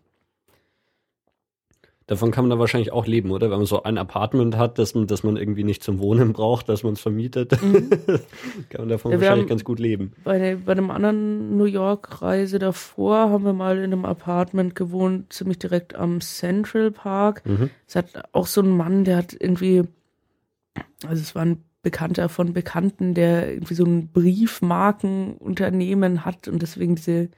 Davon 2.07 2.29
kann 2.29 2.43
man 2.43 2.51
da 2.51 2.59
wahrscheinlich 2.59 2.91
auch 2.91 3.07
leben, 3.07 3.31
oder? 3.31 3.49
Wenn 3.49 3.57
man 3.57 3.65
so 3.65 3.81
ein 3.81 3.97
Apartment 3.97 4.55
hat, 4.57 4.77
das 4.77 4.93
man, 4.93 5.07
das 5.07 5.23
man 5.23 5.37
irgendwie 5.37 5.63
nicht 5.63 5.81
zum 5.81 5.97
Wohnen 5.97 6.33
braucht, 6.33 6.69
dass 6.69 6.83
man 6.83 6.93
es 6.93 7.01
vermietet, 7.01 7.59
mhm. 7.63 7.89
kann 8.69 8.81
man 8.81 8.89
davon 8.89 9.11
ja, 9.11 9.19
wahrscheinlich 9.19 9.47
ganz 9.47 9.63
gut 9.63 9.79
leben. 9.79 10.11
Bei, 10.23 10.37
der, 10.37 10.57
bei 10.57 10.73
einem 10.73 10.91
anderen 10.91 11.57
New 11.57 11.65
York-Reise 11.65 12.59
davor 12.59 13.31
haben 13.31 13.43
wir 13.43 13.53
mal 13.53 13.77
in 13.77 13.85
einem 13.85 14.05
Apartment 14.05 14.75
gewohnt, 14.75 15.33
ziemlich 15.33 15.57
direkt 15.57 15.95
am 15.95 16.21
Central 16.21 16.91
Park. 16.91 17.43
Mhm. 17.45 17.71
Es 17.87 17.95
hat 17.95 18.09
auch 18.33 18.45
so 18.45 18.61
einen 18.61 18.77
Mann, 18.77 19.03
der 19.03 19.17
hat 19.17 19.35
irgendwie, 19.39 19.81
also 21.07 21.21
es 21.21 21.33
war 21.33 21.43
ein 21.43 21.63
Bekannter 21.81 22.29
von 22.29 22.53
Bekannten, 22.53 23.15
der 23.15 23.51
irgendwie 23.51 23.75
so 23.75 23.85
ein 23.85 24.09
Briefmarkenunternehmen 24.09 26.23
hat 26.25 26.47
und 26.47 26.61
deswegen 26.61 26.95
diese 26.95 27.29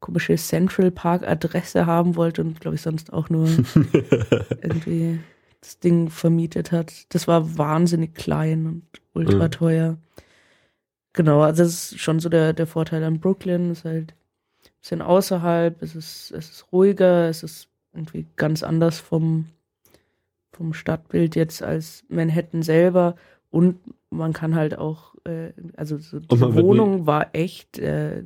komische 0.00 0.36
Central 0.36 0.90
Park 0.90 1.26
Adresse 1.26 1.86
haben 1.86 2.16
wollte 2.16 2.42
und 2.42 2.60
glaube 2.60 2.76
ich 2.76 2.82
sonst 2.82 3.12
auch 3.12 3.30
nur 3.30 3.48
irgendwie 4.62 5.20
das 5.60 5.78
Ding 5.78 6.10
vermietet 6.10 6.72
hat. 6.72 6.92
Das 7.14 7.26
war 7.26 7.58
wahnsinnig 7.58 8.14
klein 8.14 8.66
und 8.66 8.82
ultra 9.14 9.46
mhm. 9.46 9.50
teuer. 9.50 9.96
Genau, 11.12 11.40
also 11.40 11.62
das 11.62 11.92
ist 11.92 12.00
schon 12.00 12.20
so 12.20 12.28
der, 12.28 12.52
der 12.52 12.66
Vorteil 12.66 13.02
an 13.02 13.20
Brooklyn. 13.20 13.70
Es 13.70 13.78
ist 13.78 13.84
halt 13.84 14.12
ein 14.12 14.80
bisschen 14.80 15.02
außerhalb, 15.02 15.80
es 15.82 15.94
ist, 15.96 16.30
es 16.30 16.50
ist 16.50 16.72
ruhiger, 16.72 17.28
es 17.28 17.42
ist 17.42 17.68
irgendwie 17.94 18.26
ganz 18.36 18.62
anders 18.62 19.00
vom, 19.00 19.46
vom 20.52 20.74
Stadtbild 20.74 21.34
jetzt 21.34 21.62
als 21.62 22.04
Manhattan 22.08 22.62
selber. 22.62 23.16
Und 23.50 23.78
man 24.10 24.34
kann 24.34 24.54
halt 24.54 24.76
auch, 24.76 25.14
äh, 25.24 25.52
also 25.76 25.96
so 25.98 26.20
die 26.20 26.40
Wohnung 26.40 27.06
war 27.06 27.34
echt 27.34 27.78
äh, 27.78 28.22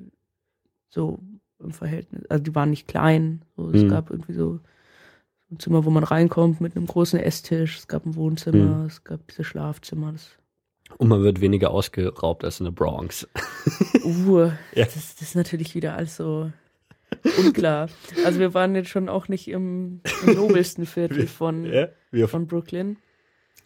so 0.89 1.21
im 1.61 1.73
Verhältnis. 1.73 2.23
Also 2.29 2.43
die 2.43 2.55
waren 2.55 2.71
nicht 2.71 2.88
klein. 2.88 3.43
So, 3.57 3.71
es 3.71 3.83
mhm. 3.83 3.88
gab 3.88 4.11
irgendwie 4.11 4.35
so 4.35 4.61
ein 5.50 5.59
Zimmer, 5.59 5.85
wo 5.85 5.90
man 5.90 6.05
reinkommt 6.05 6.61
mit 6.61 6.76
einem 6.76 6.87
großen 6.87 7.19
Esstisch. 7.19 7.79
Es 7.79 7.88
gab 7.88 8.07
ein 8.07 8.14
Wohnzimmer, 8.14 8.79
mhm. 8.79 8.87
es 8.87 9.05
gab 9.05 9.26
diese 9.29 9.45
Schlafzimmer. 9.45 10.14
Und 10.99 11.09
man 11.09 11.23
wird 11.23 11.40
weniger 11.40 11.71
ausgeraubt 11.71 12.45
als 12.45 12.61
in 12.61 12.64
der 12.64 12.73
Bronx. 12.73 13.29
Uh, 14.02 14.50
ja. 14.75 14.87
das, 14.87 14.95
das, 14.95 15.21
ist 15.21 15.37
natürlich 15.37 15.75
wieder 15.75 15.95
alles 15.95 16.17
so 16.17 16.50
unklar. 17.38 17.90
Also 18.25 18.40
wir 18.40 18.55
waren 18.55 18.75
jetzt 18.75 18.88
schon 18.88 19.11
auch 19.11 19.29
nicht 19.29 19.47
im, 19.49 20.00
im 20.26 20.35
nobelsten 20.35 20.87
Viertel 20.87 21.26
von, 21.26 21.71
ja, 22.11 22.26
von 22.26 22.47
Brooklyn. 22.47 22.97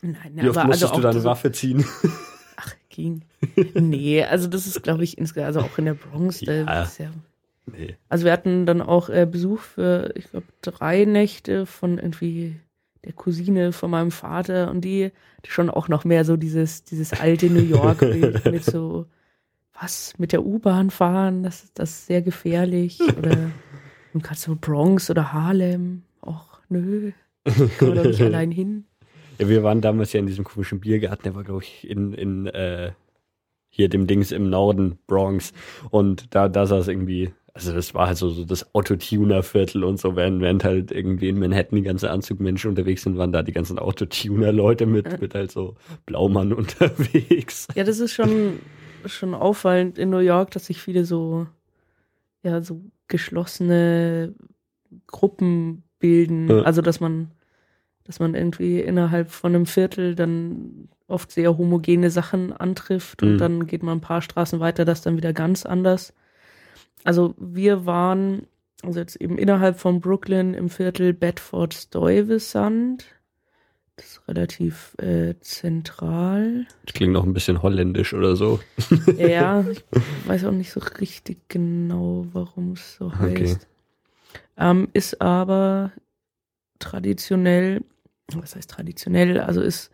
Nein, 0.02 0.32
Wie 0.34 0.48
oft 0.48 0.58
aber 0.58 0.66
musstest 0.66 0.92
also 0.92 1.00
du 1.00 1.08
deine 1.08 1.24
Waffe 1.24 1.52
ziehen? 1.52 1.84
Ach, 2.56 2.74
ging. 2.88 3.22
Nee, 3.74 4.24
also 4.24 4.48
das 4.48 4.66
ist, 4.66 4.82
glaube 4.82 5.04
ich, 5.04 5.16
insgesamt, 5.16 5.46
also 5.46 5.60
auch 5.60 5.78
in 5.78 5.84
der 5.84 5.94
Bronx, 5.94 6.40
ja. 6.42 6.64
da 6.64 6.82
ist 6.82 6.98
ja 6.98 7.12
Nee. 7.66 7.96
Also 8.08 8.24
wir 8.24 8.32
hatten 8.32 8.66
dann 8.66 8.82
auch 8.82 9.08
äh, 9.08 9.26
Besuch 9.30 9.60
für, 9.60 10.12
ich 10.16 10.30
glaube, 10.30 10.46
drei 10.60 11.04
Nächte 11.04 11.66
von 11.66 11.98
irgendwie 11.98 12.56
der 13.04 13.12
Cousine 13.12 13.72
von 13.72 13.90
meinem 13.90 14.10
Vater 14.10 14.70
und 14.70 14.82
die, 14.82 15.10
die 15.44 15.50
schon 15.50 15.70
auch 15.70 15.88
noch 15.88 16.04
mehr 16.04 16.24
so 16.24 16.36
dieses, 16.36 16.84
dieses 16.84 17.12
alte 17.12 17.46
New 17.50 17.62
York 17.62 18.00
mit 18.44 18.64
so, 18.64 19.06
was, 19.78 20.14
mit 20.18 20.32
der 20.32 20.44
U-Bahn 20.44 20.90
fahren, 20.90 21.42
das, 21.42 21.72
das 21.74 21.90
ist 21.90 22.06
sehr 22.06 22.22
gefährlich. 22.22 23.00
Oder 23.00 23.50
du 24.12 24.20
kannst 24.20 24.42
so 24.42 24.56
Bronx 24.58 25.10
oder 25.10 25.32
Harlem, 25.32 26.02
ach 26.22 26.60
nö, 26.68 27.12
kann 27.78 27.88
man 27.88 27.96
doch 27.96 28.04
nicht 28.04 28.22
allein 28.22 28.50
hin. 28.50 28.84
Ja, 29.38 29.48
wir 29.48 29.62
waren 29.62 29.80
damals 29.80 30.12
ja 30.12 30.20
in 30.20 30.26
diesem 30.26 30.44
komischen 30.44 30.80
Biergarten, 30.80 31.24
der 31.24 31.34
war, 31.34 31.44
glaube 31.44 31.62
ich, 31.62 31.88
in, 31.88 32.14
in 32.14 32.46
äh, 32.46 32.92
hier 33.68 33.88
dem 33.88 34.06
Dings 34.06 34.30
im 34.30 34.48
Norden, 34.48 34.98
Bronx. 35.08 35.52
Und 35.90 36.32
da, 36.34 36.48
da 36.48 36.66
saß 36.66 36.86
irgendwie 36.88 37.32
also 37.54 37.72
das 37.72 37.94
war 37.94 38.08
halt 38.08 38.18
so, 38.18 38.30
so 38.30 38.44
das 38.44 38.74
Autotuner-Viertel 38.74 39.84
und 39.84 40.00
so, 40.00 40.16
während, 40.16 40.40
während 40.40 40.64
halt 40.64 40.90
irgendwie 40.90 41.28
in 41.28 41.38
Manhattan 41.38 41.76
die 41.76 41.82
ganzen 41.82 42.08
Anzugmenschen 42.08 42.68
unterwegs 42.70 43.02
sind, 43.02 43.16
waren 43.16 43.30
da 43.30 43.44
die 43.44 43.52
ganzen 43.52 43.78
Autotuner-Leute 43.78 44.86
mit, 44.86 45.20
mit 45.20 45.36
halt 45.36 45.52
so 45.52 45.76
Blaumann 46.04 46.52
unterwegs. 46.52 47.68
Ja, 47.76 47.84
das 47.84 48.00
ist 48.00 48.12
schon, 48.12 48.58
schon 49.06 49.34
auffallend 49.34 49.98
in 49.98 50.10
New 50.10 50.18
York, 50.18 50.50
dass 50.50 50.66
sich 50.66 50.82
viele 50.82 51.04
so, 51.04 51.46
ja, 52.42 52.60
so 52.60 52.80
geschlossene 53.06 54.34
Gruppen 55.06 55.84
bilden. 56.00 56.48
Ja. 56.48 56.62
Also, 56.62 56.82
dass 56.82 56.98
man, 56.98 57.30
dass 58.02 58.18
man 58.18 58.34
irgendwie 58.34 58.80
innerhalb 58.80 59.30
von 59.30 59.54
einem 59.54 59.66
Viertel 59.66 60.16
dann 60.16 60.88
oft 61.06 61.30
sehr 61.30 61.56
homogene 61.56 62.10
Sachen 62.10 62.52
antrifft 62.52 63.22
und 63.22 63.34
mhm. 63.34 63.38
dann 63.38 63.66
geht 63.68 63.84
man 63.84 63.98
ein 63.98 64.00
paar 64.00 64.22
Straßen 64.22 64.58
weiter, 64.58 64.84
das 64.84 65.02
dann 65.02 65.16
wieder 65.16 65.32
ganz 65.32 65.64
anders. 65.64 66.14
Also 67.04 67.34
wir 67.38 67.86
waren, 67.86 68.46
also 68.82 68.98
jetzt 68.98 69.16
eben 69.16 69.38
innerhalb 69.38 69.78
von 69.78 70.00
Brooklyn 70.00 70.54
im 70.54 70.70
Viertel 70.70 71.12
Bedford 71.12 71.74
Stuyvesant. 71.74 73.04
Das 73.96 74.06
ist 74.06 74.28
relativ 74.28 74.96
äh, 74.98 75.34
zentral. 75.38 76.66
Das 76.84 76.94
klingt 76.94 77.12
noch 77.12 77.24
ein 77.24 77.32
bisschen 77.32 77.62
holländisch 77.62 78.12
oder 78.12 78.34
so. 78.34 78.58
ja, 79.16 79.60
ich 79.70 79.84
weiß 80.26 80.46
auch 80.46 80.52
nicht 80.52 80.72
so 80.72 80.80
richtig 80.98 81.48
genau, 81.48 82.26
warum 82.32 82.72
es 82.72 82.96
so 82.96 83.14
heißt. 83.14 83.38
Okay. 83.38 83.56
Ähm, 84.56 84.88
ist 84.94 85.20
aber 85.20 85.92
traditionell, 86.80 87.82
was 88.32 88.56
heißt 88.56 88.70
traditionell, 88.70 89.38
also 89.38 89.60
ist 89.60 89.92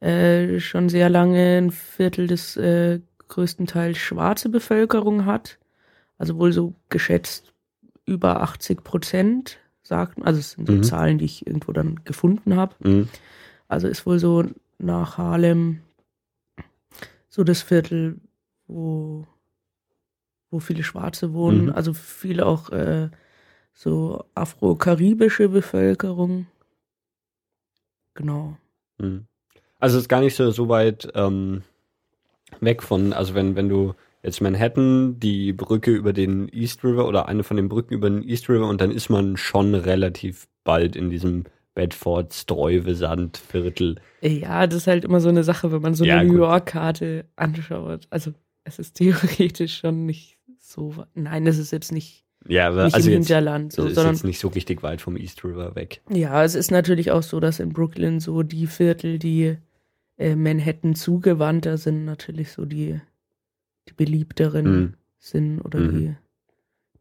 äh, 0.00 0.58
schon 0.58 0.88
sehr 0.88 1.08
lange 1.08 1.58
ein 1.58 1.70
Viertel 1.70 2.26
des 2.26 2.56
äh, 2.56 3.00
größtenteils 3.28 3.98
schwarze 3.98 4.48
Bevölkerung 4.48 5.24
hat. 5.24 5.58
Also 6.18 6.38
wohl 6.38 6.52
so 6.52 6.74
geschätzt 6.88 7.52
über 8.06 8.42
80 8.42 8.82
Prozent 8.84 9.58
sagten, 9.82 10.22
also 10.22 10.40
es 10.40 10.52
sind 10.52 10.66
so 10.66 10.74
mhm. 10.74 10.82
Zahlen, 10.82 11.18
die 11.18 11.24
ich 11.24 11.46
irgendwo 11.46 11.72
dann 11.72 12.00
gefunden 12.04 12.56
habe. 12.56 12.74
Mhm. 12.80 13.08
Also 13.68 13.88
ist 13.88 14.06
wohl 14.06 14.18
so 14.18 14.44
nach 14.78 15.18
Harlem 15.18 15.80
so 17.28 17.44
das 17.44 17.62
Viertel, 17.62 18.16
wo, 18.66 19.26
wo 20.50 20.58
viele 20.58 20.82
Schwarze 20.82 21.32
wohnen, 21.34 21.66
mhm. 21.66 21.72
also 21.72 21.92
viele 21.92 22.46
auch 22.46 22.70
äh, 22.70 23.10
so 23.74 24.24
afro-karibische 24.34 25.48
Bevölkerung. 25.48 26.46
Genau. 28.14 28.56
Mhm. 28.98 29.26
Also 29.78 29.98
es 29.98 30.04
ist 30.04 30.08
gar 30.08 30.20
nicht 30.20 30.34
so, 30.34 30.50
so 30.50 30.68
weit 30.68 31.08
ähm, 31.14 31.62
weg 32.60 32.82
von, 32.82 33.12
also 33.12 33.34
wenn, 33.34 33.54
wenn 33.54 33.68
du 33.68 33.94
jetzt 34.26 34.40
Manhattan, 34.40 35.18
die 35.20 35.52
Brücke 35.52 35.92
über 35.92 36.12
den 36.12 36.48
East 36.48 36.84
River 36.84 37.06
oder 37.06 37.28
eine 37.28 37.44
von 37.44 37.56
den 37.56 37.68
Brücken 37.68 37.94
über 37.94 38.10
den 38.10 38.22
East 38.28 38.48
River 38.48 38.68
und 38.68 38.80
dann 38.80 38.90
ist 38.90 39.08
man 39.08 39.36
schon 39.36 39.74
relativ 39.74 40.48
bald 40.64 40.96
in 40.96 41.10
diesem 41.10 41.44
Bedford, 41.74 42.34
Streuwesand, 42.34 43.36
Viertel. 43.36 43.96
Ja, 44.22 44.66
das 44.66 44.78
ist 44.78 44.86
halt 44.88 45.04
immer 45.04 45.20
so 45.20 45.28
eine 45.28 45.44
Sache, 45.44 45.70
wenn 45.70 45.82
man 45.82 45.94
so 45.94 46.04
ja, 46.04 46.18
eine 46.18 46.28
New 46.28 46.38
York-Karte 46.38 47.26
anschaut. 47.36 48.06
Also 48.10 48.32
es 48.64 48.78
ist 48.78 48.94
theoretisch 48.96 49.78
schon 49.78 50.06
nicht 50.06 50.38
so. 50.58 50.94
Nein, 51.14 51.46
es 51.46 51.58
ist 51.58 51.70
jetzt 51.70 51.92
nicht, 51.92 52.24
ja, 52.48 52.68
aber 52.68 52.86
nicht 52.86 52.94
also 52.94 53.08
im 53.08 53.18
jetzt, 53.18 53.28
Hinterland. 53.28 53.72
So, 53.72 53.84
ist 53.84 53.96
jetzt 53.96 54.24
nicht 54.24 54.40
so 54.40 54.48
richtig 54.48 54.82
weit 54.82 55.00
vom 55.00 55.16
East 55.16 55.44
River 55.44 55.76
weg. 55.76 56.00
Ja, 56.10 56.42
es 56.42 56.56
ist 56.56 56.72
natürlich 56.72 57.12
auch 57.12 57.22
so, 57.22 57.38
dass 57.38 57.60
in 57.60 57.72
Brooklyn 57.72 58.18
so 58.18 58.42
die 58.42 58.66
Viertel, 58.66 59.20
die 59.20 59.56
äh, 60.16 60.34
Manhattan 60.34 60.96
zugewandter 60.96 61.78
sind, 61.78 62.04
natürlich 62.04 62.50
so 62.50 62.64
die 62.64 63.00
die 63.88 63.92
beliebteren 63.92 64.64
mhm. 64.64 64.94
sind 65.18 65.60
oder 65.60 65.80
mhm. 65.80 65.98
die, 65.98 66.16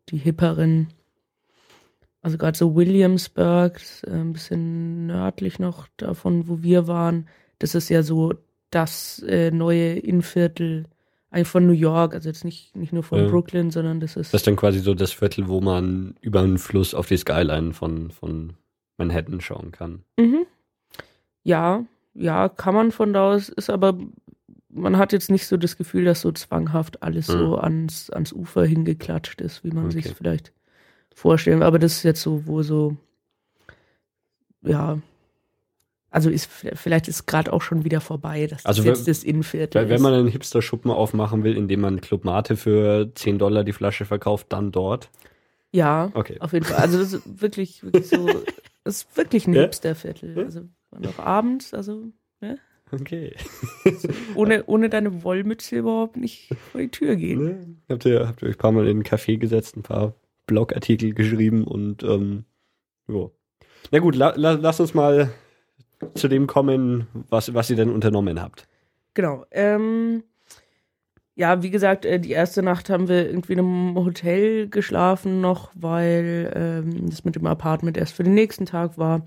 die 0.10 0.18
hipperen. 0.18 0.88
Also 2.22 2.38
gerade 2.38 2.58
so 2.58 2.76
Williamsburg, 2.76 3.82
äh, 4.04 4.12
ein 4.12 4.34
bisschen 4.34 5.08
nördlich 5.08 5.60
noch 5.60 5.88
davon, 5.98 6.48
wo 6.48 6.64
wir 6.64 6.88
waren, 6.88 7.28
das 7.60 7.76
ist 7.76 7.90
ja 7.90 8.04
so 8.04 8.34
das 8.72 9.20
äh, 9.28 9.52
neue 9.52 9.94
Innenviertel 9.94 10.86
eigentlich 11.36 11.48
von 11.50 11.68
New 11.68 11.74
York, 11.74 12.14
also 12.14 12.30
jetzt 12.30 12.46
nicht, 12.46 12.76
nicht 12.76 12.94
nur 12.94 13.04
von 13.04 13.20
ja. 13.20 13.28
Brooklyn, 13.28 13.70
sondern 13.70 14.00
das 14.00 14.16
ist. 14.16 14.34
Das 14.34 14.42
ist 14.42 14.48
dann 14.48 14.56
quasi 14.56 14.80
so 14.80 14.94
das 14.94 15.12
Viertel, 15.12 15.50
wo 15.50 15.60
man 15.60 16.16
über 16.22 16.40
einen 16.42 16.58
Fluss 16.58 16.94
auf 16.94 17.08
die 17.08 17.18
Skyline 17.18 17.74
von, 17.74 18.10
von 18.12 18.54
Manhattan 18.98 19.42
schauen 19.42 19.72
kann. 19.72 20.04
Mhm. 20.18 20.46
Ja, 21.44 21.84
ja, 22.14 22.48
kann 22.48 22.74
man 22.74 22.92
von 22.92 23.12
da 23.12 23.34
aus, 23.34 23.50
ist 23.50 23.70
aber 23.70 23.98
man 24.76 24.98
hat 24.98 25.14
jetzt 25.14 25.32
nicht 25.32 25.48
so 25.48 25.58
das 25.58 25.78
Gefühl, 25.78 26.06
dass 26.06 26.22
so 26.22 26.32
zwanghaft 26.32 27.02
alles 27.02 27.30
mhm. 27.30 27.34
so 27.34 27.58
ans, 27.58 28.10
ans 28.10 28.34
Ufer 28.34 28.66
hingeklatscht 28.66 29.42
ist, 29.42 29.64
wie 29.64 29.72
man 29.72 29.86
okay. 29.86 30.02
sich 30.02 30.14
vielleicht 30.14 30.52
vorstellen. 31.14 31.64
Aber 31.64 31.80
das 31.80 31.98
ist 31.98 32.04
jetzt 32.04 32.22
so, 32.22 32.46
wo 32.46 32.62
so, 32.62 32.98
ja, 34.62 35.00
also 36.12 36.30
ist 36.30 36.50
vielleicht 36.52 37.08
ist 37.08 37.26
gerade 37.26 37.52
auch 37.52 37.62
schon 37.62 37.84
wieder 37.84 38.02
vorbei, 38.02 38.48
dass 38.48 38.66
also 38.66 38.84
das 38.84 39.00
jetzt 39.00 39.08
das 39.08 39.24
Innenviertel 39.24 39.90
Wenn 39.90 39.96
ist. 39.96 40.02
man 40.02 40.14
einen 40.14 40.28
Hipster-Schuppen 40.28 40.92
aufmachen 40.92 41.44
will, 41.44 41.58
indem 41.58 41.82
man 41.82 42.02
Club 42.02 42.24
Mate 42.24 42.56
für 42.56 43.12
10 43.16 43.40
Dollar 43.40 43.64
die 43.64 43.74
Flasche 43.74 44.06
verkauft, 44.06 44.48
dann 44.50 44.72
dort? 44.72 45.10
Ja, 45.72 46.12
okay. 46.14 46.38
auf 46.40 46.54
jeden 46.54 46.66
Fall. 46.66 46.78
Also 46.78 47.00
das 47.00 47.14
ist 47.14 47.42
wirklich, 47.42 47.84
wirklich 47.84 48.08
so, 48.08 48.28
das 48.84 48.98
ist 48.98 49.18
wirklich 49.18 49.48
ein 49.48 49.54
ja? 49.54 49.64
Hipster-Viertel. 49.64 50.38
Also 50.38 50.62
noch 50.98 51.20
abends, 51.20 51.74
also, 51.74 52.06
ne? 52.40 52.60
Okay. 52.92 53.36
ohne, 54.36 54.64
ohne 54.66 54.90
deine 54.90 55.24
Wollmütze 55.24 55.78
überhaupt 55.78 56.18
nicht 56.18 56.54
vor 56.72 56.82
die 56.82 56.90
Tür 56.90 57.16
gehen. 57.16 57.44
Ne? 57.44 57.76
Habt 57.90 58.06
ihr, 58.06 58.28
habt 58.28 58.42
ihr 58.42 58.50
euch 58.50 58.56
ein 58.56 58.60
paar 58.60 58.72
Mal 58.72 58.88
in 58.88 59.00
den 59.02 59.04
Café 59.04 59.38
gesetzt, 59.38 59.76
ein 59.76 59.84
paar 59.84 60.14
Blogartikel 60.46 61.14
geschrieben 61.14 61.64
und 61.66 62.04
ähm, 62.04 62.46
ja. 63.08 63.30
Na 63.92 64.00
gut, 64.00 64.16
la, 64.16 64.34
la, 64.36 64.52
lass 64.52 64.80
uns 64.80 64.94
mal 64.94 65.32
zu 66.14 66.28
dem 66.28 66.48
kommen, 66.48 67.08
was, 67.30 67.54
was 67.54 67.70
ihr 67.70 67.76
denn 67.76 67.90
unternommen 67.90 68.42
habt. 68.42 68.68
Genau. 69.14 69.46
Ähm, 69.52 70.24
ja, 71.36 71.64
wie 71.64 71.70
gesagt, 71.70 72.06
äh, 72.06 72.20
die 72.20 72.32
erste 72.32 72.64
Nacht 72.64 72.90
haben 72.90 73.08
wir 73.08 73.28
irgendwie 73.28 73.54
in 73.54 73.60
einem 73.60 73.96
Hotel 73.96 74.70
geschlafen 74.70 75.42
noch, 75.42 75.72
weil 75.76 76.52
ähm, 76.56 77.10
das 77.10 77.26
mit 77.26 77.36
dem 77.36 77.46
Apartment 77.46 77.98
erst 77.98 78.14
für 78.14 78.24
den 78.24 78.34
nächsten 78.34 78.66
Tag 78.66 78.98
war. 78.98 79.24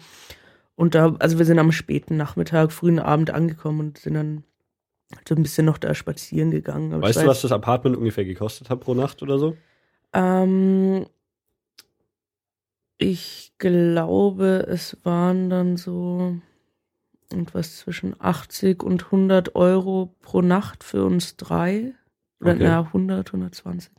Und 0.79 0.95
da, 0.95 1.17
also 1.19 1.39
wir 1.39 1.45
sind 1.45 1.59
am 1.59 1.73
späten 1.73 2.17
Nachmittag, 2.17 2.71
frühen 2.71 3.01
Abend 3.01 3.31
angekommen 3.31 3.81
und 3.81 3.99
sind 3.99 4.15
dann 4.15 4.45
so 5.29 5.35
ein 5.35 5.43
bisschen 5.43 5.67
noch 5.67 5.77
da 5.77 5.93
spazieren 5.93 6.53
gegangen. 6.53 6.93
Aber 6.93 7.03
weißt 7.03 7.23
du, 7.23 7.27
was 7.27 7.43
das 7.43 7.51
Apartment 7.51 7.97
ungefähr 7.97 8.25
gekostet 8.25 8.71
hat 8.71 8.79
pro 8.79 8.95
Nacht 8.95 9.21
oder 9.21 9.41
so? 9.41 9.57
Ähm, 10.13 11.07
ich 12.97 13.55
glaube, 13.59 14.67
es 14.69 14.97
waren 15.03 15.51
dann 15.51 15.77
so 15.77 16.37
irgendwas 17.29 17.79
zwischen 17.79 18.15
80 18.17 18.81
und 18.85 19.07
100 19.07 19.57
Euro 19.57 20.15
pro 20.21 20.43
Nacht 20.43 20.85
für 20.85 21.05
uns 21.05 21.37
drei. 21.37 21.93
Oder 22.41 22.53
okay. 22.53 22.63
na, 22.63 22.81
100, 22.83 23.27
120. 23.27 23.91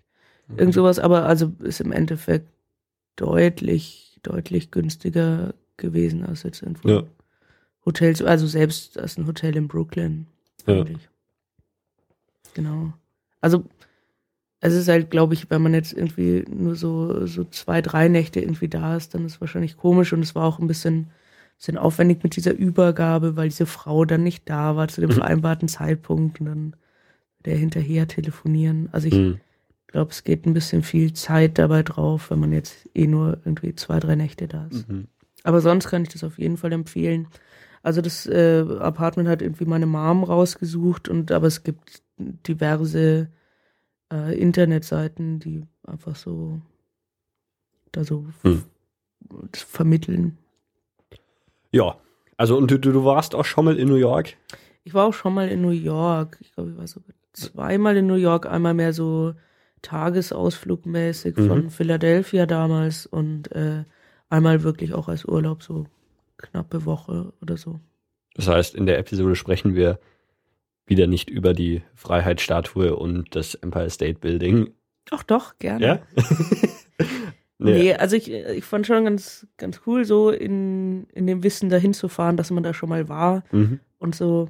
Okay. 0.47 0.61
Irgend 0.61 0.73
sowas, 0.73 0.97
aber 0.97 1.25
also 1.25 1.51
ist 1.59 1.81
im 1.81 1.91
Endeffekt 1.91 2.47
deutlich, 3.17 4.17
deutlich 4.23 4.71
günstiger 4.71 5.53
gewesen 5.79 6.25
als 6.25 6.43
jetzt 6.43 6.61
irgendwo 6.61 6.89
ja. 6.89 7.03
Hotels, 7.85 8.21
also 8.21 8.45
selbst 8.45 8.99
als 8.99 9.17
ein 9.17 9.25
Hotel 9.25 9.55
in 9.55 9.67
Brooklyn. 9.67 10.27
Ja. 10.67 10.85
Genau. 12.53 12.93
Also 13.41 13.65
es 14.61 14.73
ist 14.73 14.89
halt, 14.89 15.09
glaube 15.09 15.33
ich, 15.33 15.49
wenn 15.49 15.61
man 15.61 15.73
jetzt 15.73 15.93
irgendwie 15.93 16.43
nur 16.49 16.75
so, 16.75 17.25
so 17.25 17.45
zwei, 17.45 17.81
drei 17.81 18.09
Nächte 18.09 18.41
irgendwie 18.41 18.67
da 18.67 18.97
ist, 18.97 19.13
dann 19.13 19.25
ist 19.25 19.35
es 19.35 19.41
wahrscheinlich 19.41 19.77
komisch 19.77 20.11
und 20.11 20.21
es 20.21 20.35
war 20.35 20.45
auch 20.45 20.59
ein 20.59 20.67
bisschen, 20.67 21.11
bisschen 21.57 21.77
aufwendig 21.77 22.23
mit 22.23 22.35
dieser 22.35 22.53
Übergabe, 22.53 23.37
weil 23.37 23.49
diese 23.49 23.65
Frau 23.65 24.03
dann 24.03 24.23
nicht 24.23 24.49
da 24.49 24.75
war 24.75 24.89
zu 24.89 25.01
dem 25.01 25.11
mhm. 25.11 25.15
vereinbarten 25.15 25.69
Zeitpunkt 25.69 26.41
und 26.41 26.47
dann 26.47 26.75
der 27.45 27.55
hinterher 27.55 28.07
telefonieren. 28.07 28.89
Also 28.91 29.07
ich 29.07 29.13
mhm. 29.13 29.39
glaube, 29.87 30.11
es 30.11 30.25
geht 30.25 30.45
ein 30.45 30.53
bisschen 30.53 30.83
viel 30.83 31.13
Zeit 31.13 31.57
dabei 31.57 31.83
drauf, 31.83 32.29
wenn 32.29 32.39
man 32.39 32.51
jetzt 32.51 32.89
eh 32.93 33.07
nur 33.07 33.37
irgendwie 33.45 33.75
zwei, 33.75 34.01
drei 34.01 34.15
Nächte 34.15 34.49
da 34.49 34.67
ist. 34.69 34.89
Mhm. 34.89 35.07
Aber 35.43 35.61
sonst 35.61 35.89
kann 35.89 36.03
ich 36.03 36.09
das 36.09 36.23
auf 36.23 36.37
jeden 36.37 36.57
Fall 36.57 36.71
empfehlen. 36.73 37.27
Also 37.81 38.01
das 38.01 38.25
äh, 38.25 38.65
Apartment 38.79 39.29
hat 39.29 39.41
irgendwie 39.41 39.65
meine 39.65 39.85
Mom 39.85 40.23
rausgesucht 40.23 41.07
und 41.07 41.31
aber 41.31 41.47
es 41.47 41.63
gibt 41.63 42.01
diverse 42.17 43.29
äh, 44.11 44.37
Internetseiten, 44.37 45.39
die 45.39 45.63
einfach 45.83 46.15
so 46.15 46.61
da 47.91 48.03
so 48.03 48.25
hm. 48.41 48.63
vermitteln. 49.53 50.37
Ja, 51.71 51.97
also 52.37 52.57
und 52.57 52.69
du, 52.71 52.77
du 52.77 53.05
warst 53.05 53.35
auch 53.35 53.45
schon 53.45 53.65
mal 53.65 53.77
in 53.77 53.87
New 53.87 53.95
York? 53.95 54.35
Ich 54.83 54.93
war 54.93 55.05
auch 55.05 55.13
schon 55.13 55.33
mal 55.33 55.49
in 55.49 55.61
New 55.61 55.69
York. 55.69 56.37
Ich 56.41 56.53
glaube, 56.53 56.71
ich 56.71 56.77
war 56.77 56.87
so 56.87 57.01
zweimal 57.33 57.95
in 57.97 58.07
New 58.07 58.15
York, 58.15 58.45
einmal 58.45 58.73
mehr 58.73 58.93
so 58.93 59.33
tagesausflugmäßig 59.81 61.37
mhm. 61.37 61.47
von 61.47 61.69
Philadelphia 61.69 62.45
damals 62.45 63.05
und 63.05 63.51
äh, 63.51 63.85
einmal 64.29 64.63
wirklich 64.63 64.93
auch 64.93 65.07
als 65.07 65.25
Urlaub, 65.25 65.63
so 65.63 65.85
knappe 66.37 66.85
Woche 66.85 67.33
oder 67.41 67.57
so. 67.57 67.79
Das 68.35 68.47
heißt, 68.47 68.75
in 68.75 68.85
der 68.85 68.97
Episode 68.99 69.35
sprechen 69.35 69.75
wir 69.75 69.99
wieder 70.85 71.07
nicht 71.07 71.29
über 71.29 71.53
die 71.53 71.83
Freiheitsstatue 71.95 72.95
und 72.95 73.35
das 73.35 73.55
Empire 73.55 73.89
State 73.89 74.19
Building. 74.19 74.71
Ach 75.11 75.23
doch, 75.23 75.57
gerne. 75.59 75.85
Ja? 75.85 75.99
nee. 77.59 77.73
nee. 77.73 77.93
also 77.93 78.15
ich, 78.15 78.31
ich 78.31 78.63
fand 78.63 78.87
schon 78.87 79.03
ganz, 79.03 79.47
ganz 79.57 79.81
cool, 79.85 80.05
so 80.05 80.31
in, 80.31 81.05
in 81.13 81.27
dem 81.27 81.43
Wissen 81.43 81.69
dahin 81.69 81.93
zu 81.93 82.07
fahren, 82.07 82.37
dass 82.37 82.51
man 82.51 82.63
da 82.63 82.73
schon 82.73 82.89
mal 82.89 83.09
war. 83.09 83.43
Mhm. 83.51 83.79
Und 83.97 84.15
so, 84.15 84.49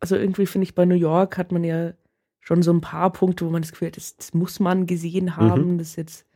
also 0.00 0.16
irgendwie 0.16 0.46
finde 0.46 0.64
ich, 0.64 0.74
bei 0.74 0.84
New 0.84 0.94
York 0.94 1.38
hat 1.38 1.52
man 1.52 1.64
ja 1.64 1.92
schon 2.40 2.62
so 2.62 2.72
ein 2.72 2.82
paar 2.82 3.10
Punkte, 3.10 3.46
wo 3.46 3.50
man 3.50 3.62
das 3.62 3.72
Gefühl 3.72 3.88
hat, 3.88 3.96
das, 3.96 4.16
das 4.16 4.34
muss 4.34 4.60
man 4.60 4.86
gesehen 4.86 5.36
haben, 5.36 5.72
mhm. 5.72 5.78
das 5.78 5.90
ist 5.90 5.96
jetzt 5.96 6.26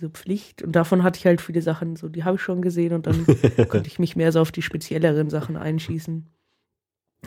so 0.00 0.08
Pflicht. 0.08 0.62
Und 0.62 0.72
davon 0.72 1.02
hatte 1.02 1.18
ich 1.18 1.26
halt 1.26 1.40
viele 1.40 1.62
Sachen, 1.62 1.96
so 1.96 2.08
die 2.08 2.24
habe 2.24 2.36
ich 2.36 2.42
schon 2.42 2.62
gesehen 2.62 2.92
und 2.92 3.06
dann 3.06 3.26
konnte 3.68 3.88
ich 3.88 3.98
mich 3.98 4.16
mehr 4.16 4.32
so 4.32 4.40
auf 4.40 4.52
die 4.52 4.62
spezielleren 4.62 5.30
Sachen 5.30 5.56
einschießen. 5.56 6.26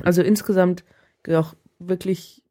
Also 0.03 0.21
insgesamt 0.21 0.83
auch 1.27 1.53
wirklich 1.79 2.43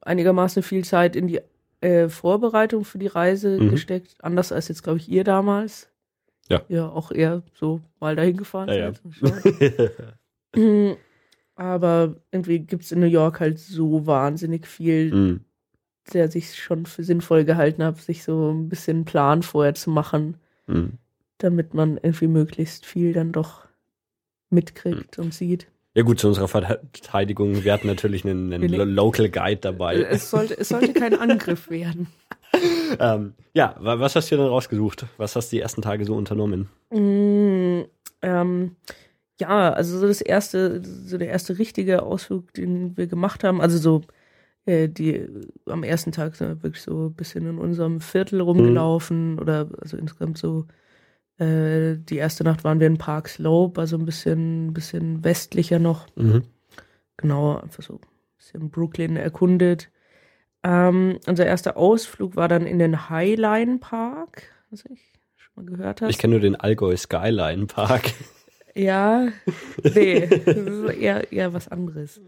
einigermaßen 0.00 0.62
viel 0.62 0.84
Zeit 0.84 1.16
in 1.16 1.26
die 1.26 1.40
äh, 1.80 2.08
Vorbereitung 2.08 2.84
für 2.84 2.98
die 2.98 3.06
Reise 3.06 3.60
mhm. 3.60 3.70
gesteckt. 3.70 4.16
Anders 4.20 4.52
als 4.52 4.68
jetzt, 4.68 4.82
glaube 4.82 4.98
ich, 4.98 5.08
ihr 5.08 5.24
damals. 5.24 5.90
Ja. 6.48 6.62
Ja, 6.68 6.88
auch 6.88 7.10
eher 7.10 7.42
so 7.54 7.80
mal 8.00 8.14
dahin 8.14 8.36
gefahren 8.36 8.68
ja. 8.68 8.92
Ja. 10.54 10.96
Aber 11.56 12.16
irgendwie 12.30 12.60
gibt 12.60 12.84
es 12.84 12.92
in 12.92 13.00
New 13.00 13.06
York 13.06 13.40
halt 13.40 13.58
so 13.58 14.06
wahnsinnig 14.06 14.66
viel, 14.66 15.12
mhm. 15.12 15.40
Der 16.12 16.30
sich 16.30 16.56
schon 16.56 16.86
für 16.86 17.04
sinnvoll 17.04 17.44
gehalten 17.44 17.82
hat, 17.82 17.98
sich 17.98 18.22
so 18.22 18.50
ein 18.50 18.68
bisschen 18.68 19.04
Plan 19.04 19.42
vorher 19.42 19.74
zu 19.74 19.90
machen, 19.90 20.36
mhm. 20.66 20.94
damit 21.38 21.74
man 21.74 21.98
irgendwie 22.02 22.28
möglichst 22.28 22.86
viel 22.86 23.12
dann 23.12 23.32
doch 23.32 23.66
mitkriegt 24.50 25.18
mhm. 25.18 25.24
und 25.24 25.34
sieht. 25.34 25.66
Ja 25.94 26.02
gut, 26.02 26.20
zu 26.20 26.28
unserer 26.28 26.48
Verteidigung, 26.48 27.64
wir 27.64 27.72
hatten 27.72 27.86
natürlich 27.86 28.24
einen, 28.24 28.52
einen 28.52 28.90
Local 28.90 29.30
Guide 29.30 29.62
dabei. 29.62 30.02
Es 30.02 30.30
sollte, 30.30 30.58
es 30.58 30.68
sollte 30.68 30.92
kein 30.92 31.14
Angriff 31.18 31.70
werden. 31.70 32.08
ähm, 33.00 33.32
ja, 33.54 33.76
was 33.78 34.14
hast 34.14 34.30
du 34.30 34.36
denn 34.36 34.46
rausgesucht? 34.46 35.06
Was 35.16 35.36
hast 35.36 35.50
du 35.50 35.56
die 35.56 35.62
ersten 35.62 35.80
Tage 35.80 36.04
so 36.04 36.14
unternommen? 36.14 36.68
Mm, 36.90 37.84
ähm, 38.20 38.76
ja, 39.40 39.72
also 39.72 39.98
so 39.98 40.06
das 40.06 40.20
erste, 40.20 40.82
so 40.84 41.16
der 41.16 41.28
erste 41.28 41.58
richtige 41.58 42.02
Ausflug, 42.02 42.52
den 42.52 42.96
wir 42.98 43.06
gemacht 43.06 43.42
haben, 43.42 43.62
also 43.62 43.78
so 43.78 44.02
äh, 44.02 44.12
die 44.66 45.26
am 45.66 45.82
ersten 45.84 46.12
Tag 46.12 46.34
sind 46.34 46.48
wir 46.48 46.62
wirklich 46.62 46.82
so 46.82 47.06
ein 47.06 47.14
bisschen 47.14 47.46
in 47.46 47.58
unserem 47.58 48.00
Viertel 48.00 48.40
rumgelaufen 48.40 49.34
mhm. 49.34 49.38
oder 49.38 49.68
also 49.80 49.96
insgesamt 49.96 50.38
so 50.38 50.66
äh, 51.38 51.96
die 51.98 52.16
erste 52.16 52.44
Nacht 52.44 52.64
waren 52.64 52.80
wir 52.80 52.86
in 52.86 52.98
Park 52.98 53.28
Slope, 53.28 53.80
also 53.80 53.96
ein 53.96 54.06
bisschen, 54.06 54.72
bisschen 54.72 55.22
westlicher 55.22 55.78
noch. 55.78 56.06
Mhm. 56.16 56.44
Genau, 57.16 57.58
einfach 57.58 57.82
so 57.82 57.94
ein 57.94 58.00
bisschen 58.38 58.70
Brooklyn 58.70 59.16
erkundet. 59.16 59.90
Ähm, 60.62 61.18
unser 61.26 61.46
erster 61.46 61.76
Ausflug 61.76 62.36
war 62.36 62.48
dann 62.48 62.66
in 62.66 62.78
den 62.78 63.10
Highline 63.10 63.78
Park, 63.78 64.42
was 64.70 64.84
ich 64.86 65.12
schon 65.36 65.64
mal 65.64 65.70
gehört 65.70 66.00
habe. 66.00 66.10
Ich 66.10 66.18
kenne 66.18 66.32
nur 66.32 66.40
den 66.40 66.56
Allgäu 66.56 66.96
Skyline 66.96 67.66
Park. 67.66 68.12
Ja, 68.74 69.28
nee, 69.82 70.26
das 70.26 70.56
ist 70.56 70.90
eher, 70.96 71.32
eher 71.32 71.52
was 71.54 71.68
anderes. 71.68 72.20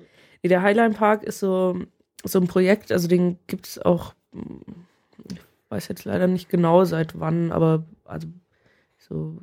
Nee, 0.42 0.48
der 0.48 0.62
Highline 0.62 0.94
Park 0.94 1.24
ist 1.24 1.40
so, 1.40 1.78
so 2.24 2.40
ein 2.40 2.46
Projekt, 2.46 2.92
also 2.92 3.08
den 3.08 3.38
gibt 3.46 3.66
es 3.66 3.78
auch, 3.78 4.14
ich 4.32 5.40
weiß 5.70 5.88
jetzt 5.88 6.04
leider 6.04 6.26
nicht 6.26 6.48
genau 6.48 6.84
seit 6.84 7.18
wann, 7.18 7.52
aber 7.52 7.84
also 8.04 8.28
so 8.96 9.38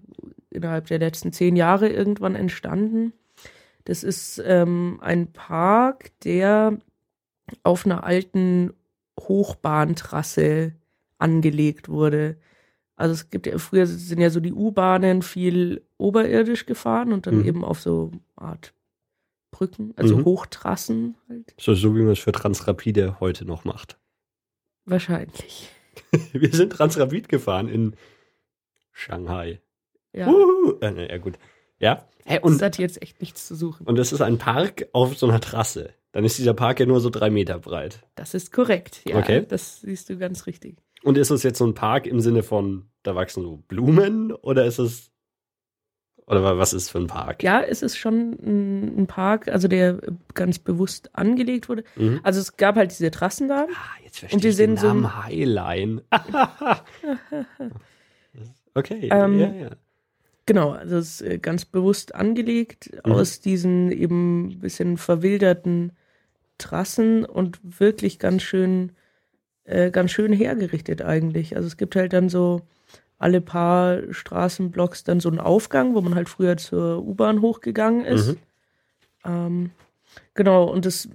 innerhalb 0.49 0.87
der 0.87 0.99
letzten 0.99 1.31
zehn 1.31 1.55
Jahre 1.55 1.89
irgendwann 1.89 2.35
entstanden. 2.35 3.13
Das 3.85 4.03
ist 4.03 4.41
ähm, 4.45 4.99
ein 5.01 5.31
Park, 5.31 6.11
der 6.21 6.77
auf 7.63 7.85
einer 7.85 8.03
alten 8.03 8.73
Hochbahntrasse 9.19 10.73
angelegt 11.17 11.89
wurde. 11.89 12.37
Also 12.95 13.13
es 13.13 13.29
gibt 13.29 13.47
ja, 13.47 13.57
früher 13.57 13.85
sind 13.85 14.19
ja 14.19 14.29
so 14.29 14.39
die 14.39 14.53
U-Bahnen 14.53 15.21
viel 15.21 15.83
oberirdisch 15.97 16.65
gefahren 16.65 17.13
und 17.13 17.27
dann 17.27 17.39
mhm. 17.39 17.45
eben 17.45 17.65
auf 17.65 17.81
so 17.81 18.11
Art 18.35 18.73
Brücken, 19.55 19.93
also 19.95 20.17
mhm. 20.17 20.25
Hochtrassen 20.25 21.15
halt. 21.29 21.53
So, 21.57 21.73
so 21.75 21.95
wie 21.95 22.01
man 22.01 22.11
es 22.11 22.19
für 22.19 22.33
Transrapide 22.33 23.21
heute 23.21 23.45
noch 23.45 23.63
macht. 23.63 23.97
Wahrscheinlich. 24.83 25.69
Wir 26.33 26.51
sind 26.51 26.73
Transrapid 26.73 27.29
gefahren 27.29 27.69
in 27.69 27.95
Shanghai. 28.91 29.61
Ja. 30.11 30.27
Uhu. 30.27 30.77
Äh, 30.81 31.09
ja, 31.09 31.17
gut. 31.19 31.39
Ja. 31.79 32.05
Hey, 32.25 32.39
und 32.41 32.55
das 32.55 32.61
hat 32.63 32.77
jetzt 32.79 33.01
echt 33.01 33.21
nichts 33.21 33.47
zu 33.47 33.55
suchen. 33.55 33.87
Und 33.87 33.95
das 33.95 34.11
ist 34.11 34.19
ein 34.19 34.37
Park 34.37 34.87
auf 34.91 35.17
so 35.17 35.25
einer 35.25 35.39
Trasse. 35.39 35.93
Dann 36.11 36.25
ist 36.25 36.37
dieser 36.37 36.53
Park 36.53 36.81
ja 36.81 36.85
nur 36.85 36.99
so 36.99 37.09
drei 37.09 37.29
Meter 37.29 37.57
breit. 37.59 38.05
Das 38.15 38.33
ist 38.33 38.51
korrekt, 38.51 39.03
ja. 39.07 39.17
Okay. 39.17 39.45
Das 39.47 39.81
siehst 39.81 40.09
du 40.09 40.17
ganz 40.17 40.47
richtig. 40.47 40.83
Und 41.01 41.17
ist 41.17 41.29
es 41.29 41.43
jetzt 41.43 41.59
so 41.59 41.65
ein 41.65 41.75
Park 41.75 42.07
im 42.07 42.19
Sinne 42.19 42.43
von, 42.43 42.89
da 43.03 43.15
wachsen 43.15 43.41
so 43.41 43.63
Blumen 43.69 44.33
oder 44.33 44.65
ist 44.65 44.79
es 44.79 45.11
oder 46.27 46.57
was 46.57 46.73
ist 46.73 46.89
für 46.89 46.97
ein 46.97 47.07
Park? 47.07 47.43
Ja, 47.43 47.61
es 47.61 47.81
ist 47.83 47.97
schon 47.97 48.31
ein 48.41 49.05
Park, 49.07 49.47
also 49.47 49.67
der 49.67 49.99
ganz 50.33 50.57
bewusst 50.57 51.15
angelegt 51.15 51.69
wurde. 51.69 51.83
Mhm. 51.95 52.19
Also 52.23 52.39
es 52.39 52.57
gab 52.57 52.75
halt 52.75 52.91
diese 52.91 53.11
Trassen 53.11 53.47
da. 53.47 53.67
Ah, 53.69 54.03
jetzt 54.03 54.19
verstehe 54.19 54.37
und 54.37 54.43
die 54.43 54.49
ich 54.49 54.55
den 54.55 54.73
Namen 54.73 55.03
so 55.03 55.23
Highline. 55.23 56.01
okay, 58.73 59.09
ähm, 59.11 59.39
ja, 59.39 59.53
ja. 59.53 59.69
Genau, 60.47 60.71
also 60.71 60.97
es 60.97 61.21
ist 61.21 61.27
äh, 61.27 61.37
ganz 61.37 61.65
bewusst 61.65 62.15
angelegt 62.15 62.91
mhm. 63.05 63.11
aus 63.11 63.39
diesen 63.39 63.91
eben 63.91 64.59
bisschen 64.59 64.97
verwilderten 64.97 65.91
Trassen 66.57 67.25
und 67.25 67.59
wirklich 67.79 68.17
ganz 68.17 68.41
schön, 68.41 68.93
äh, 69.63 69.91
ganz 69.91 70.11
schön 70.11 70.33
hergerichtet 70.33 71.01
eigentlich. 71.01 71.55
Also 71.55 71.67
es 71.67 71.77
gibt 71.77 71.95
halt 71.95 72.13
dann 72.13 72.29
so 72.29 72.61
alle 73.17 73.41
paar 73.41 74.01
Straßenblocks 74.11 75.03
dann 75.03 75.19
so 75.19 75.29
ein 75.29 75.39
Aufgang, 75.39 75.95
wo 75.95 76.01
man 76.01 76.15
halt 76.15 76.29
früher 76.29 76.57
zur 76.57 77.03
U-Bahn 77.05 77.41
hochgegangen 77.41 78.05
ist. 78.05 78.27
Mhm. 78.27 78.37
Ähm, 79.25 79.71
genau, 80.33 80.65
und 80.65 80.85
das 80.85 81.09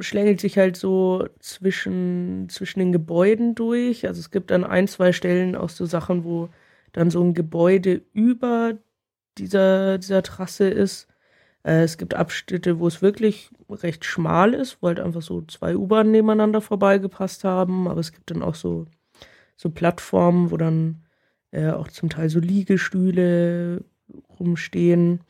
schlängelt 0.00 0.40
sich 0.40 0.58
halt 0.58 0.76
so 0.76 1.28
zwischen, 1.38 2.48
zwischen 2.48 2.80
den 2.80 2.92
Gebäuden 2.92 3.54
durch. 3.54 4.06
Also 4.06 4.20
es 4.20 4.30
gibt 4.30 4.50
an 4.50 4.64
ein, 4.64 4.88
zwei 4.88 5.12
Stellen 5.12 5.54
auch 5.54 5.68
so 5.68 5.86
Sachen, 5.86 6.24
wo 6.24 6.48
dann 6.92 7.10
so 7.10 7.22
ein 7.22 7.34
Gebäude 7.34 8.02
über 8.12 8.74
dieser, 9.38 9.98
dieser 9.98 10.22
Trasse 10.22 10.68
ist. 10.68 11.08
Äh, 11.62 11.82
es 11.82 11.98
gibt 11.98 12.14
Abschnitte, 12.14 12.78
wo 12.78 12.86
es 12.86 13.02
wirklich 13.02 13.50
recht 13.70 14.04
schmal 14.04 14.54
ist, 14.54 14.78
wo 14.80 14.88
halt 14.88 15.00
einfach 15.00 15.22
so 15.22 15.42
zwei 15.42 15.76
U-Bahnen 15.76 16.10
nebeneinander 16.10 16.60
vorbeigepasst 16.60 17.44
haben. 17.44 17.88
Aber 17.88 18.00
es 18.00 18.12
gibt 18.12 18.30
dann 18.30 18.42
auch 18.42 18.54
so, 18.54 18.86
so 19.56 19.70
Plattformen, 19.70 20.50
wo 20.50 20.56
dann 20.56 21.03
äh, 21.54 21.70
auch 21.70 21.88
zum 21.88 22.08
Teil 22.10 22.28
so 22.28 22.40
Liegestühle 22.40 23.84
rumstehen. 24.38 25.20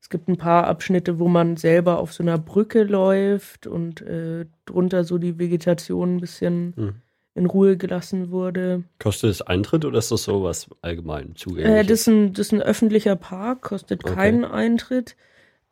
Es 0.00 0.10
gibt 0.10 0.28
ein 0.28 0.36
paar 0.36 0.66
Abschnitte, 0.66 1.18
wo 1.18 1.28
man 1.28 1.56
selber 1.56 1.98
auf 1.98 2.12
so 2.12 2.22
einer 2.22 2.36
Brücke 2.38 2.82
läuft 2.84 3.66
und 3.66 4.02
äh, 4.02 4.44
drunter 4.66 5.04
so 5.04 5.16
die 5.18 5.38
Vegetation 5.38 6.16
ein 6.16 6.20
bisschen 6.20 6.74
Mhm. 6.76 6.94
in 7.36 7.46
Ruhe 7.46 7.76
gelassen 7.76 8.30
wurde. 8.30 8.84
Kostet 8.98 9.30
es 9.30 9.42
Eintritt 9.42 9.84
oder 9.84 9.98
ist 9.98 10.10
das 10.12 10.24
sowas 10.24 10.68
allgemein 10.82 11.30
Äh, 11.30 11.34
zugänglich? 11.36 11.86
das, 11.86 12.00
ist 12.02 12.08
ein, 12.08 12.32
das 12.32 12.46
ist 12.48 12.52
ein 12.52 12.62
öffentlicher 12.62 13.16
Park, 13.16 13.62
kostet 13.62 14.04
Okay. 14.04 14.14
keinen 14.14 14.44
Eintritt, 14.44 15.16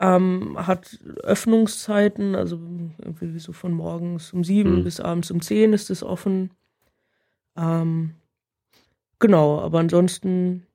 ähm, 0.01 0.57
hat 0.67 0.99
Öffnungszeiten, 1.23 2.35
also 2.35 2.59
irgendwie 2.99 3.39
so 3.39 3.53
von 3.53 3.73
morgens 3.73 4.33
um 4.33 4.43
sieben 4.45 4.81
Mhm. 4.81 4.85
bis 4.85 4.99
abends 4.99 5.31
um 5.31 5.41
zehn 5.43 5.73
ist 5.73 5.91
es 5.91 6.03
offen. 6.03 6.51
Ähm, 7.57 8.15
genau, 9.23 9.59
aber 9.61 9.79
ansonsten 9.79 10.67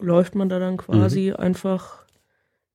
läuft 0.00 0.34
man 0.34 0.48
da 0.48 0.58
dann 0.58 0.76
quasi 0.76 1.32
einfach 1.32 2.04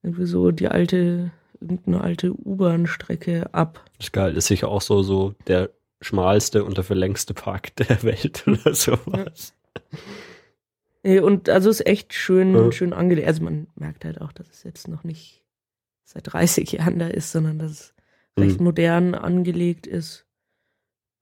irgendwie 0.01 0.25
so 0.25 0.51
die 0.51 0.67
alte, 0.69 1.31
irgendeine 1.59 2.01
alte 2.01 2.31
U-Bahn-Strecke 2.33 3.53
ab. 3.53 3.83
Das 3.97 4.07
ist 4.07 4.13
geil. 4.13 4.35
Ist 4.37 4.47
sicher 4.47 4.67
auch 4.69 4.81
so, 4.81 5.01
so 5.03 5.33
der 5.47 5.69
schmalste 6.01 6.63
und 6.65 6.77
dafür 6.77 6.95
längste 6.95 7.33
Park 7.33 7.75
der 7.77 8.03
Welt 8.03 8.45
oder 8.47 8.73
sowas. 8.73 9.53
Nee, 11.03 11.19
Und 11.19 11.49
also 11.49 11.69
ist 11.69 11.85
echt 11.85 12.13
schön, 12.13 12.53
Ja. 12.55 12.71
schön 12.71 12.93
angelegt. 12.93 13.27
Also 13.27 13.43
man 13.43 13.67
merkt 13.75 14.05
halt 14.05 14.21
auch, 14.21 14.31
dass 14.31 14.49
es 14.49 14.63
jetzt 14.63 14.87
noch 14.87 15.03
nicht 15.03 15.43
seit 16.05 16.31
30 16.33 16.71
Jahren 16.73 16.99
da 16.99 17.07
ist, 17.07 17.31
sondern 17.31 17.59
dass 17.59 17.71
es 17.71 17.93
recht 18.37 18.59
Mhm. 18.59 18.65
modern 18.65 19.15
angelegt 19.15 19.87
ist. 19.87 20.25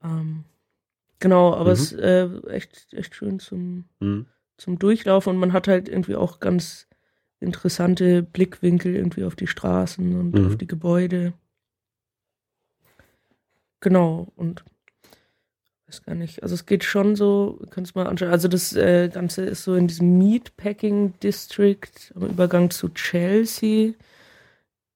Ähm, 0.03 0.45
genau, 1.21 1.53
aber 1.53 1.69
Mhm. 1.69 1.73
es 1.73 1.91
ist 1.93 1.99
äh, 1.99 2.27
echt, 2.49 2.93
echt 2.93 3.15
schön 3.15 3.39
zum, 3.39 3.85
Mhm. 4.01 4.25
zum 4.57 4.77
Durchlaufen 4.77 5.31
und 5.33 5.39
man 5.39 5.53
hat 5.53 5.69
halt 5.69 5.87
irgendwie 5.87 6.15
auch 6.15 6.41
ganz 6.41 6.87
interessante 7.39 8.21
Blickwinkel 8.21 8.93
irgendwie 8.95 9.23
auf 9.23 9.35
die 9.35 9.47
Straßen 9.47 10.19
und 10.19 10.33
Mhm. 10.37 10.45
auf 10.47 10.57
die 10.57 10.67
Gebäude. 10.67 11.33
Genau, 13.79 14.27
und 14.35 14.63
weiß 15.87 16.03
gar 16.03 16.15
nicht, 16.15 16.43
also 16.43 16.53
es 16.55 16.65
geht 16.65 16.83
schon 16.83 17.15
so, 17.15 17.59
kannst 17.71 17.95
mal 17.95 18.07
anschauen, 18.07 18.29
also 18.31 18.47
das 18.47 18.73
äh, 18.75 19.09
Ganze 19.09 19.43
ist 19.43 19.63
so 19.63 19.75
in 19.75 19.87
diesem 19.87 20.17
Meatpacking 20.17 21.19
District 21.19 21.89
am 22.15 22.27
Übergang 22.27 22.69
zu 22.69 22.89
Chelsea. 22.89 23.93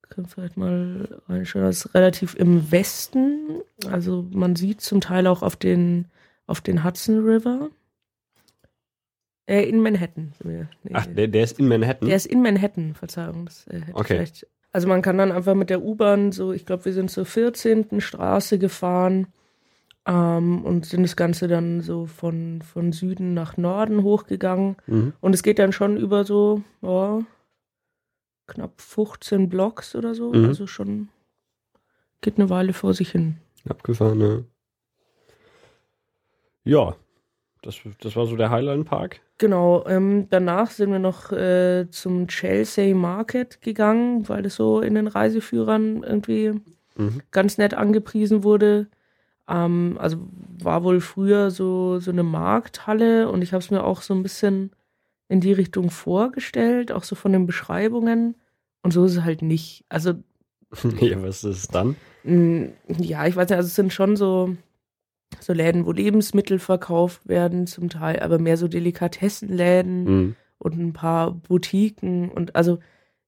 Können 0.10 0.28
vielleicht 0.28 0.56
mal 0.56 1.22
reinschauen, 1.28 1.66
das 1.66 1.86
ist 1.86 1.96
relativ 1.96 2.36
im 2.36 2.72
Westen, 2.72 3.62
also 3.90 4.26
man 4.32 4.56
sieht 4.56 4.80
zum 4.82 5.02
Teil 5.02 5.26
auch 5.28 5.42
auf 5.42 5.56
den, 5.56 6.06
auf 6.48 6.62
den 6.62 6.84
Hudson 6.84 7.20
River. 7.20 7.70
Äh, 9.48 9.64
in 9.70 9.80
Manhattan. 9.82 10.34
Nee, 10.44 10.66
Ach, 10.94 11.06
der, 11.06 11.28
der 11.28 11.44
ist 11.44 11.60
in 11.60 11.68
Manhattan? 11.68 12.08
der 12.08 12.18
ist 12.18 12.26
in 12.26 12.42
Manhattan, 12.42 12.96
Verzeihung. 12.96 13.46
Das, 13.46 13.68
äh, 13.68 13.82
Okay. 13.94 14.26
Also 14.72 14.90
man 14.90 15.02
kann 15.02 15.18
dann 15.18 15.32
einfach 15.32 15.54
mit 15.54 15.70
der 15.70 15.82
U-Bahn 15.84 16.34
so, 16.34 16.52
ich 16.52 16.66
glaube, 16.66 16.84
wir 16.84 16.92
sind 16.94 17.10
zur 17.10 17.26
14. 17.26 18.02
Straße 18.02 18.60
gefahren 18.60 19.28
ähm, 20.06 20.66
und 20.66 20.86
sind 20.86 21.04
das 21.04 21.16
Ganze 21.16 21.48
dann 21.48 21.80
so 21.80 22.08
von, 22.08 22.62
von 22.62 22.92
Süden 22.92 23.34
nach 23.34 23.56
Norden 23.56 24.04
hochgegangen. 24.04 24.76
mhm. 24.88 25.14
Und 25.22 25.34
es 25.34 25.44
geht 25.44 25.60
dann 25.60 25.72
schon 25.72 25.96
über 25.96 26.26
so 26.26 26.62
ja, 26.82 27.22
knapp 28.48 28.82
15 28.82 29.48
Blocks 29.48 29.96
oder 29.96 30.14
so. 30.14 30.34
Mhm. 30.34 30.46
Also 30.46 30.68
schon 30.68 31.08
geht 32.20 32.38
eine 32.38 32.50
Weile 32.50 32.74
vor 32.74 32.94
sich 32.94 33.12
hin. 33.12 33.38
Abgefahren, 33.70 34.20
ja. 34.20 34.40
Ja, 36.66 36.96
das, 37.62 37.78
das 38.02 38.16
war 38.16 38.26
so 38.28 38.36
der 38.36 38.50
Highline 38.50 38.84
Park. 38.84 39.22
Genau, 39.38 39.86
ähm, 39.88 40.28
danach 40.30 40.70
sind 40.72 40.92
wir 40.92 41.00
noch 41.00 41.32
äh, 41.32 41.88
zum 41.90 42.28
Chelsea 42.28 42.94
Market 42.96 43.62
gegangen, 43.62 44.28
weil 44.30 44.44
das 44.44 44.56
so 44.56 44.82
in 44.82 44.96
den 44.96 45.08
Reiseführern 45.08 46.04
irgendwie 46.04 46.54
Mhm. 46.98 47.22
ganz 47.32 47.58
nett 47.58 47.74
angepriesen 47.74 48.44
wurde. 48.44 48.88
Ähm, 49.50 49.98
also 50.00 50.18
war 50.58 50.84
wohl 50.86 51.02
früher 51.02 51.52
so, 51.52 52.00
so 52.00 52.10
eine 52.12 52.24
Markthalle 52.24 53.30
und 53.30 53.42
ich 53.42 53.52
habe 53.52 53.62
es 53.62 53.70
mir 53.70 53.84
auch 53.84 54.02
so 54.02 54.14
ein 54.14 54.24
bisschen 54.24 54.72
in 55.28 55.42
die 55.42 55.52
Richtung 55.52 55.90
vorgestellt, 55.90 56.94
auch 56.94 57.04
so 57.04 57.16
von 57.16 57.34
den 57.34 57.46
Beschreibungen. 57.46 58.36
Und 58.82 58.92
so 58.92 59.04
ist 59.04 59.18
es 59.18 59.24
halt 59.24 59.42
nicht. 59.42 59.84
Also, 59.90 60.14
ja, 61.02 61.22
was 61.22 61.44
ist 61.44 61.58
es 61.58 61.68
dann? 61.68 61.98
mh, 62.24 62.70
ja, 63.00 63.28
ich 63.28 63.36
weiß 63.36 63.50
nicht, 63.50 63.58
also 63.58 63.68
es 63.68 63.76
sind 63.76 63.92
schon 63.92 64.16
so, 64.16 64.56
so 65.40 65.54
Läden, 65.54 65.86
wo 65.86 65.92
Lebensmittel 65.92 66.60
verkauft 66.60 67.28
werden, 67.28 67.68
zum 67.68 67.90
Teil, 67.90 68.20
aber 68.20 68.40
mehr 68.40 68.58
so 68.58 68.68
Delikatessenläden 68.68 70.04
Mhm. 70.04 70.36
und 70.60 70.78
ein 70.80 70.94
paar 70.94 71.32
Boutiquen 71.32 72.30
und 72.30 72.56
also 72.56 72.80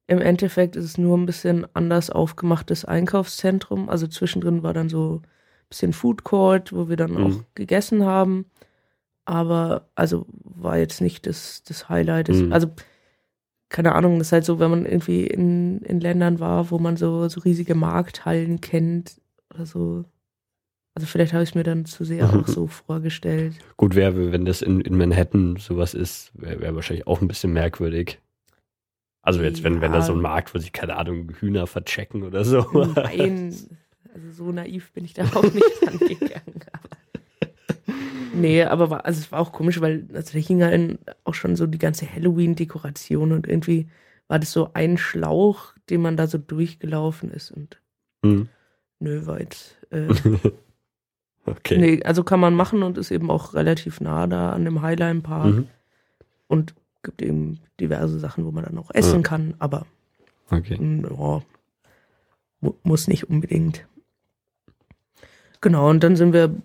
im 0.08 0.20
Endeffekt 0.22 0.76
ist 0.78 0.86
es 0.86 0.98
nur 0.98 1.18
ein 1.18 1.26
bisschen 1.26 1.68
anders 1.74 2.10
aufgemachtes 2.10 2.86
Einkaufszentrum. 2.86 3.90
Also 3.90 4.08
zwischendrin 4.08 4.64
war 4.64 4.74
dann 4.74 4.88
so 4.88 5.22
ein 5.22 5.28
bisschen 5.70 5.92
Food 5.92 6.24
Court, 6.24 6.72
wo 6.72 6.88
wir 6.88 6.96
dann 6.96 7.12
Mhm. 7.12 7.24
auch 7.26 7.44
gegessen 7.56 8.06
haben. 8.06 8.46
Aber 9.26 9.90
also 9.96 10.26
war 10.44 10.78
jetzt 10.78 11.02
nicht 11.02 11.28
das, 11.28 11.62
das 11.64 11.90
Highlight. 11.90 12.30
Mhm. 12.30 12.54
Also 12.54 12.70
keine 13.68 13.96
Ahnung, 13.96 14.18
das 14.20 14.30
ist 14.30 14.32
halt 14.32 14.46
so, 14.46 14.60
wenn 14.60 14.72
man 14.72 14.86
irgendwie 14.86 15.28
in, 15.28 15.80
in 15.82 16.00
Ländern 16.00 16.40
war, 16.40 16.72
wo 16.72 16.80
man 16.80 16.96
so, 16.96 17.28
so 17.28 17.42
riesige 17.42 17.76
Markthallen 17.76 18.62
kennt 18.62 19.20
oder 19.54 19.66
so. 19.66 20.06
Also 20.98 21.06
vielleicht 21.06 21.32
habe 21.32 21.44
ich 21.44 21.50
es 21.52 21.56
mir 21.56 21.62
dann 21.62 21.86
zu 21.86 22.04
sehr 22.04 22.28
auch 22.28 22.48
so 22.48 22.66
vorgestellt. 22.66 23.54
Gut, 23.78 23.94
wäre, 23.94 24.32
wenn 24.32 24.46
das 24.46 24.64
in, 24.64 24.82
in 24.82 24.98
Manhattan 24.98 25.56
sowas 25.58 25.94
ist, 25.94 26.32
wäre 26.34 26.60
wär 26.60 26.74
wahrscheinlich 26.76 27.06
auch 27.06 27.22
ein 27.22 27.28
bisschen 27.28 27.54
merkwürdig. 27.54 28.18
Also 29.22 29.44
jetzt, 29.44 29.62
wenn, 29.64 29.80
wenn 29.80 29.92
da 29.92 30.02
so 30.02 30.14
ein 30.14 30.16
Ja. 30.16 30.22
Markt, 30.24 30.56
wo 30.56 30.58
sie, 30.58 30.72
keine 30.72 30.96
Ahnung, 30.96 31.30
Hühner 31.40 31.68
verchecken 31.68 32.24
oder 32.24 32.44
so. 32.44 32.66
Nein, 32.96 33.54
also 34.12 34.32
so 34.32 34.52
naiv 34.52 34.92
bin 34.94 35.06
ich 35.06 35.14
da 35.14 35.26
auch 35.36 35.44
nicht 35.44 35.64
rangegangen. 35.86 36.62
Aber 36.72 36.98
nee, 38.34 38.64
aber 38.64 38.90
war, 38.90 39.06
also 39.06 39.20
es 39.20 39.32
war 39.32 39.40
auch 39.40 39.52
komisch, 39.52 39.80
weil 39.80 40.08
also 40.16 40.34
da 40.34 40.40
hing 40.40 40.64
halt 40.64 40.98
auch 41.26 41.36
schon 41.36 41.56
so 41.56 41.68
die 41.68 41.78
ganze 41.78 42.12
Halloween-Dekoration 42.12 43.34
und 43.34 43.46
irgendwie 43.46 43.88
war 44.28 44.40
das 44.40 44.52
so 44.52 44.72
ein 44.74 44.98
Schlauch, 44.98 45.74
den 45.92 46.02
man 46.02 46.18
da 46.18 46.26
so 46.26 46.40
durchgelaufen 46.40 47.30
ist 47.30 47.52
und 47.52 47.80
Hm. 48.26 48.50
nö, 48.98 49.28
war 49.28 49.40
jetzt, 49.40 49.78
äh, 49.92 50.08
Okay. 51.48 51.78
nee, 51.78 52.04
also 52.04 52.24
kann 52.24 52.40
man 52.42 52.54
machen 52.54 52.84
und 52.84 52.98
ist 52.98 53.10
eben 53.12 53.32
auch 53.32 53.54
relativ 53.54 54.02
nah 54.02 54.28
da 54.28 54.52
an 54.52 54.66
dem 54.66 54.82
Highline 54.82 55.22
Park 55.22 55.56
Mhm. 55.56 55.68
und 56.48 56.76
gibt 57.04 57.22
eben 57.22 57.60
diverse 57.80 58.20
Sachen, 58.20 58.46
wo 58.46 58.52
man 58.52 58.66
dann 58.66 58.78
auch 58.78 58.92
essen 58.94 59.22
Ja. 59.22 59.28
kann, 59.28 59.54
aber 59.60 59.86
Okay. 60.50 60.78
Mu 62.60 62.74
muss 62.84 63.08
nicht 63.08 63.30
unbedingt. 63.30 63.86
Genau, 65.62 65.90
und 65.90 66.04
dann 66.04 66.16
sind 66.16 66.34
wir 66.34 66.56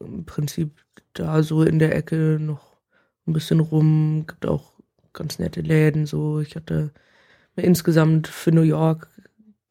im 0.00 0.24
Prinzip 0.24 0.70
da 1.14 1.42
so 1.42 1.62
in 1.62 1.78
der 1.78 1.94
Ecke 1.94 2.38
noch 2.40 2.76
ein 3.26 3.32
bisschen 3.32 3.60
rum. 3.60 4.24
Gibt 4.26 4.46
auch 4.46 4.72
ganz 5.12 5.38
nette 5.38 5.60
Läden. 5.60 6.06
So, 6.06 6.40
ich 6.40 6.56
hatte 6.56 6.90
mir 7.56 7.62
insgesamt 7.64 8.26
für 8.28 8.52
New 8.52 8.62
York 8.62 9.08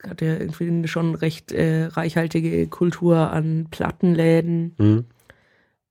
hat 0.03 0.21
er 0.21 0.39
irgendwie 0.39 0.67
eine 0.67 0.87
schon 0.87 1.15
recht 1.15 1.51
äh, 1.51 1.85
reichhaltige 1.85 2.67
Kultur 2.67 3.31
an 3.31 3.67
Plattenläden. 3.71 4.75
Mhm. 4.77 5.05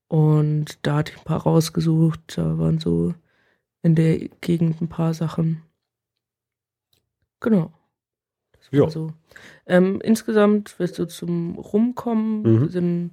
Und 0.07 0.79
da 0.83 0.97
hatte 0.97 1.11
ich 1.13 1.17
ein 1.19 1.25
paar 1.25 1.41
rausgesucht. 1.43 2.37
Da 2.37 2.57
waren 2.57 2.79
so 2.79 3.13
in 3.81 3.95
der 3.95 4.17
Gegend 4.41 4.81
ein 4.81 4.87
paar 4.87 5.13
Sachen. 5.13 5.61
Genau. 7.39 7.71
Das 8.53 8.71
war 8.71 8.79
Ja. 8.79 8.89
so. 8.89 9.13
Ähm, 9.65 10.01
insgesamt 10.01 10.79
wirst 10.79 10.97
du 10.99 11.05
zum 11.05 11.55
Rumkommen. 11.57 12.41
Mhm. 12.41 12.61
Wir 12.61 12.69
sind 12.69 13.11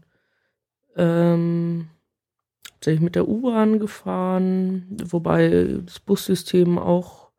ähm, 0.96 1.88
tatsächlich 2.74 3.02
mit 3.02 3.16
der 3.16 3.28
U-Bahn 3.28 3.80
gefahren, 3.80 4.87
wobei 5.04 5.80
das 5.85 5.98
Bussystem 6.00 6.78
auch, 6.78 7.30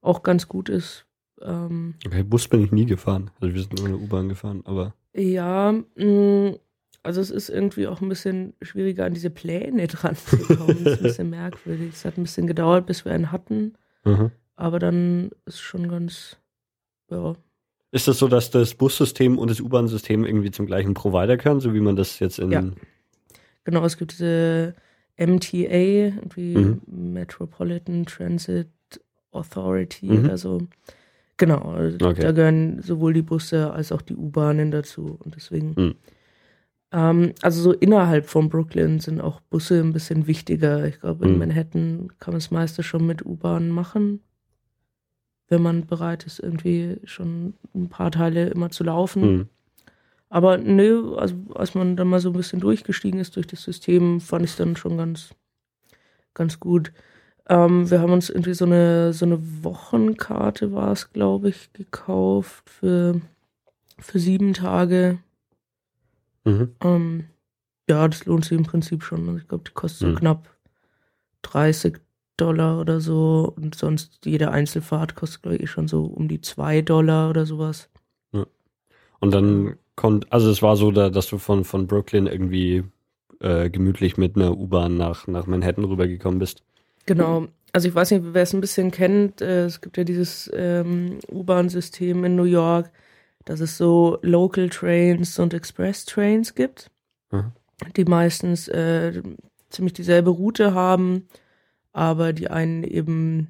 auch 0.00 0.22
ganz 0.22 0.48
gut 0.48 0.68
ist. 0.68 1.03
Ähm, 1.44 1.94
Okay, 2.06 2.22
Bus 2.22 2.48
bin 2.48 2.62
ich 2.64 2.72
nie 2.72 2.86
gefahren. 2.86 3.30
Also 3.40 3.54
wir 3.54 3.60
sind 3.62 3.78
nur 3.78 3.86
eine 3.88 3.96
U-Bahn 3.98 4.28
gefahren, 4.28 4.62
aber. 4.64 4.94
ja, 5.12 5.72
mh, 5.96 6.56
Also 7.02 7.20
es 7.20 7.30
ist 7.30 7.50
irgendwie 7.50 7.86
auch 7.86 8.00
ein 8.00 8.08
bisschen 8.08 8.54
schwieriger, 8.62 9.04
an 9.04 9.12
diese 9.14 9.28
Pläne 9.30 9.86
dran 9.88 10.16
zu 10.16 10.38
kommen. 10.38 10.82
Das 10.84 10.94
ist 10.94 10.98
ein 10.98 11.02
bisschen 11.02 11.30
merkwürdig. 11.30 11.92
Es 11.92 12.04
hat 12.06 12.16
ein 12.16 12.22
bisschen 12.24 12.46
gedauert, 12.46 12.86
bis 12.86 13.04
wir 13.04 13.12
einen 13.12 13.30
hatten. 13.30 13.74
Mhm. 14.04 14.30
Aber 14.56 14.78
dann 14.78 15.30
ist 15.46 15.60
schon 15.60 15.88
ganz, 15.88 16.36
ja. 17.10 17.34
Ist 17.90 18.08
das 18.08 18.18
so, 18.18 18.26
dass 18.28 18.50
das 18.50 18.74
Bussystem 18.74 19.38
und 19.38 19.50
das 19.50 19.60
U-Bahn-System 19.60 20.24
irgendwie 20.24 20.50
zum 20.50 20.66
gleichen 20.66 20.94
Provider 20.94 21.36
gehören, 21.36 21.60
so 21.60 21.74
wie 21.74 21.80
man 21.80 21.94
das 21.96 22.18
jetzt 22.20 22.38
in. 22.38 22.50
Ja. 22.50 22.64
Genau, 23.64 23.84
es 23.84 23.96
gibt 23.98 24.12
diese 24.12 24.74
MTA, 25.16 25.68
irgendwie 25.68 26.56
Mhm. 26.56 26.80
Metropolitan 26.86 28.04
Transit 28.06 28.68
Authority 29.30 30.06
Mhm. 30.06 30.24
oder 30.24 30.38
so. 30.38 30.58
Genau, 31.36 31.74
Okay. 32.00 32.22
da 32.22 32.32
gehören 32.32 32.80
sowohl 32.82 33.12
die 33.12 33.22
Busse 33.22 33.72
als 33.72 33.90
auch 33.92 34.02
die 34.02 34.14
U-Bahnen 34.14 34.70
dazu. 34.70 35.18
Und 35.24 35.34
deswegen. 35.34 35.74
Mhm. 35.76 35.94
Ähm, 36.92 37.32
also 37.42 37.60
so 37.60 37.72
innerhalb 37.72 38.26
von 38.26 38.48
Brooklyn 38.48 39.00
sind 39.00 39.20
auch 39.20 39.40
Busse 39.40 39.80
ein 39.80 39.92
bisschen 39.92 40.26
wichtiger. 40.28 40.86
Ich 40.86 41.00
glaube, 41.00 41.26
in 41.26 41.32
Mhm. 41.32 41.38
Manhattan 41.40 42.08
kann 42.20 42.32
man 42.32 42.38
das 42.40 42.50
meiste 42.52 42.82
schon 42.84 43.04
mit 43.06 43.26
U-Bahn 43.26 43.68
machen, 43.70 44.20
wenn 45.48 45.60
man 45.60 45.86
bereit 45.86 46.24
ist, 46.24 46.38
irgendwie 46.38 46.98
schon 47.04 47.54
ein 47.74 47.88
paar 47.88 48.10
Teile 48.12 48.48
immer 48.48 48.70
zu 48.70 48.84
laufen. 48.84 49.22
Hm. 49.22 49.48
Aber 50.30 50.56
nö, 50.58 51.14
also 51.16 51.36
als 51.54 51.74
man 51.74 51.96
dann 51.96 52.08
mal 52.08 52.18
so 52.20 52.30
ein 52.30 52.36
bisschen 52.36 52.60
durchgestiegen 52.60 53.20
ist 53.20 53.36
durch 53.36 53.46
das 53.46 53.62
System, 53.62 54.20
fand 54.20 54.44
ich 54.44 54.52
es 54.52 54.56
dann 54.56 54.74
schon 54.76 54.96
ganz, 54.96 55.34
ganz 56.32 56.58
gut. 56.60 56.92
Ähm, 57.48 57.90
wir 57.90 58.00
haben 58.00 58.12
uns 58.12 58.30
irgendwie 58.30 58.54
so 58.54 58.64
eine, 58.64 59.12
so 59.12 59.26
eine 59.26 59.38
Wochenkarte 59.62 60.72
war 60.72 60.92
es, 60.92 61.12
glaube 61.12 61.50
ich, 61.50 61.72
gekauft 61.72 62.68
für, 62.70 63.20
für 63.98 64.18
sieben 64.18 64.54
Tage. 64.54 65.18
Mhm. 66.44 66.74
Ähm, 66.82 67.24
ja, 67.88 68.08
das 68.08 68.24
lohnt 68.24 68.44
sich 68.44 68.56
im 68.56 68.64
Prinzip 68.64 69.02
schon. 69.02 69.28
Also 69.28 69.38
ich 69.38 69.48
glaube, 69.48 69.64
die 69.64 69.72
kostet 69.74 70.00
so 70.00 70.06
Hm. 70.08 70.16
knapp 70.16 70.48
30 71.42 71.98
Dollar 72.36 72.80
oder 72.80 73.00
so. 73.00 73.52
Und 73.56 73.74
sonst 73.74 74.24
jede 74.24 74.50
Einzelfahrt 74.50 75.14
kostet, 75.14 75.42
glaube 75.42 75.58
ich, 75.58 75.70
schon 75.70 75.86
so 75.86 76.04
um 76.04 76.28
die 76.28 76.40
2 76.40 76.80
Dollar 76.80 77.30
oder 77.30 77.44
sowas. 77.46 77.90
Und 79.20 79.32
dann 79.32 79.76
kommt, 79.96 80.30
also 80.32 80.50
es 80.50 80.60
war 80.60 80.76
so, 80.76 80.90
da, 80.90 81.08
dass 81.08 81.28
du 81.28 81.38
von, 81.38 81.64
von 81.64 81.86
Brooklyn 81.86 82.26
irgendwie 82.26 82.84
äh, 83.40 83.70
gemütlich 83.70 84.18
mit 84.18 84.36
einer 84.36 84.54
U-Bahn 84.56 84.98
nach, 84.98 85.26
nach 85.26 85.46
Manhattan 85.46 85.84
rübergekommen 85.84 86.38
bist. 86.38 86.62
Genau. 87.06 87.46
Also 87.72 87.88
ich 87.88 87.94
weiß 87.94 88.12
nicht, 88.12 88.22
wer 88.32 88.42
es 88.42 88.54
ein 88.54 88.60
bisschen 88.60 88.90
kennt. 88.90 89.40
Äh, 89.40 89.64
es 89.64 89.80
gibt 89.80 89.96
ja 89.96 90.04
dieses 90.04 90.50
ähm, 90.54 91.18
U-Bahn-System 91.30 92.24
in 92.24 92.36
New 92.36 92.44
York, 92.44 92.90
dass 93.44 93.60
es 93.60 93.76
so 93.76 94.18
Local 94.22 94.68
Trains 94.68 95.38
und 95.38 95.52
Express 95.54 96.04
Trains 96.04 96.54
gibt, 96.54 96.90
Mhm. 97.32 97.52
die 97.96 98.04
meistens 98.04 98.68
äh, 98.68 99.22
ziemlich 99.70 99.92
dieselbe 99.92 100.30
Route 100.30 100.72
haben, 100.72 101.26
aber 101.92 102.32
die 102.32 102.48
einen 102.48 102.84
eben 102.84 103.48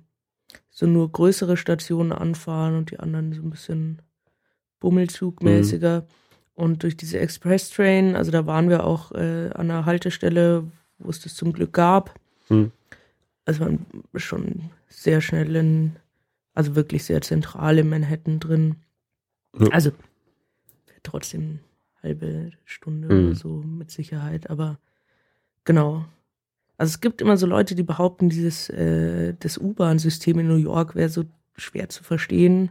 so 0.70 0.86
nur 0.86 1.12
größere 1.12 1.56
Stationen 1.56 2.12
anfahren 2.12 2.76
und 2.76 2.90
die 2.90 2.98
anderen 2.98 3.32
so 3.32 3.42
ein 3.42 3.50
bisschen 3.50 4.00
bummelzugmäßiger. 4.80 6.06
Und 6.54 6.82
durch 6.82 6.96
diese 6.96 7.18
Express 7.18 7.70
Train, 7.70 8.16
also 8.16 8.30
da 8.30 8.46
waren 8.46 8.68
wir 8.68 8.84
auch 8.84 9.12
äh, 9.12 9.50
an 9.54 9.70
einer 9.70 9.86
Haltestelle, 9.86 10.64
wo 10.98 11.10
es 11.10 11.20
das 11.20 11.34
zum 11.34 11.52
Glück 11.52 11.72
gab. 11.72 12.14
Hm. 12.48 12.70
Also 13.44 13.64
man 13.64 13.84
ist 14.12 14.22
schon 14.22 14.70
sehr 14.88 15.20
schnell 15.20 15.54
in, 15.56 15.96
also 16.54 16.74
wirklich 16.76 17.04
sehr 17.04 17.20
zentral 17.20 17.78
in 17.78 17.88
Manhattan 17.88 18.40
drin. 18.40 18.76
Ja. 19.58 19.68
Also 19.68 19.92
trotzdem 21.02 21.60
halbe 22.02 22.50
Stunde 22.64 23.12
Mhm. 23.14 23.26
oder 23.26 23.34
so 23.34 23.48
mit 23.62 23.90
Sicherheit, 23.90 24.50
aber 24.50 24.78
genau. 25.64 26.04
Also 26.76 26.90
es 26.90 27.00
gibt 27.00 27.20
immer 27.20 27.36
so 27.36 27.46
Leute, 27.46 27.74
die 27.74 27.82
behaupten, 27.82 28.28
dieses 28.28 28.68
äh, 28.70 29.34
das 29.38 29.58
U-Bahn-System 29.58 30.38
in 30.40 30.48
New 30.48 30.56
York 30.56 30.94
wäre 30.94 31.08
so 31.08 31.24
schwer 31.56 31.88
zu 31.88 32.02
verstehen. 32.02 32.70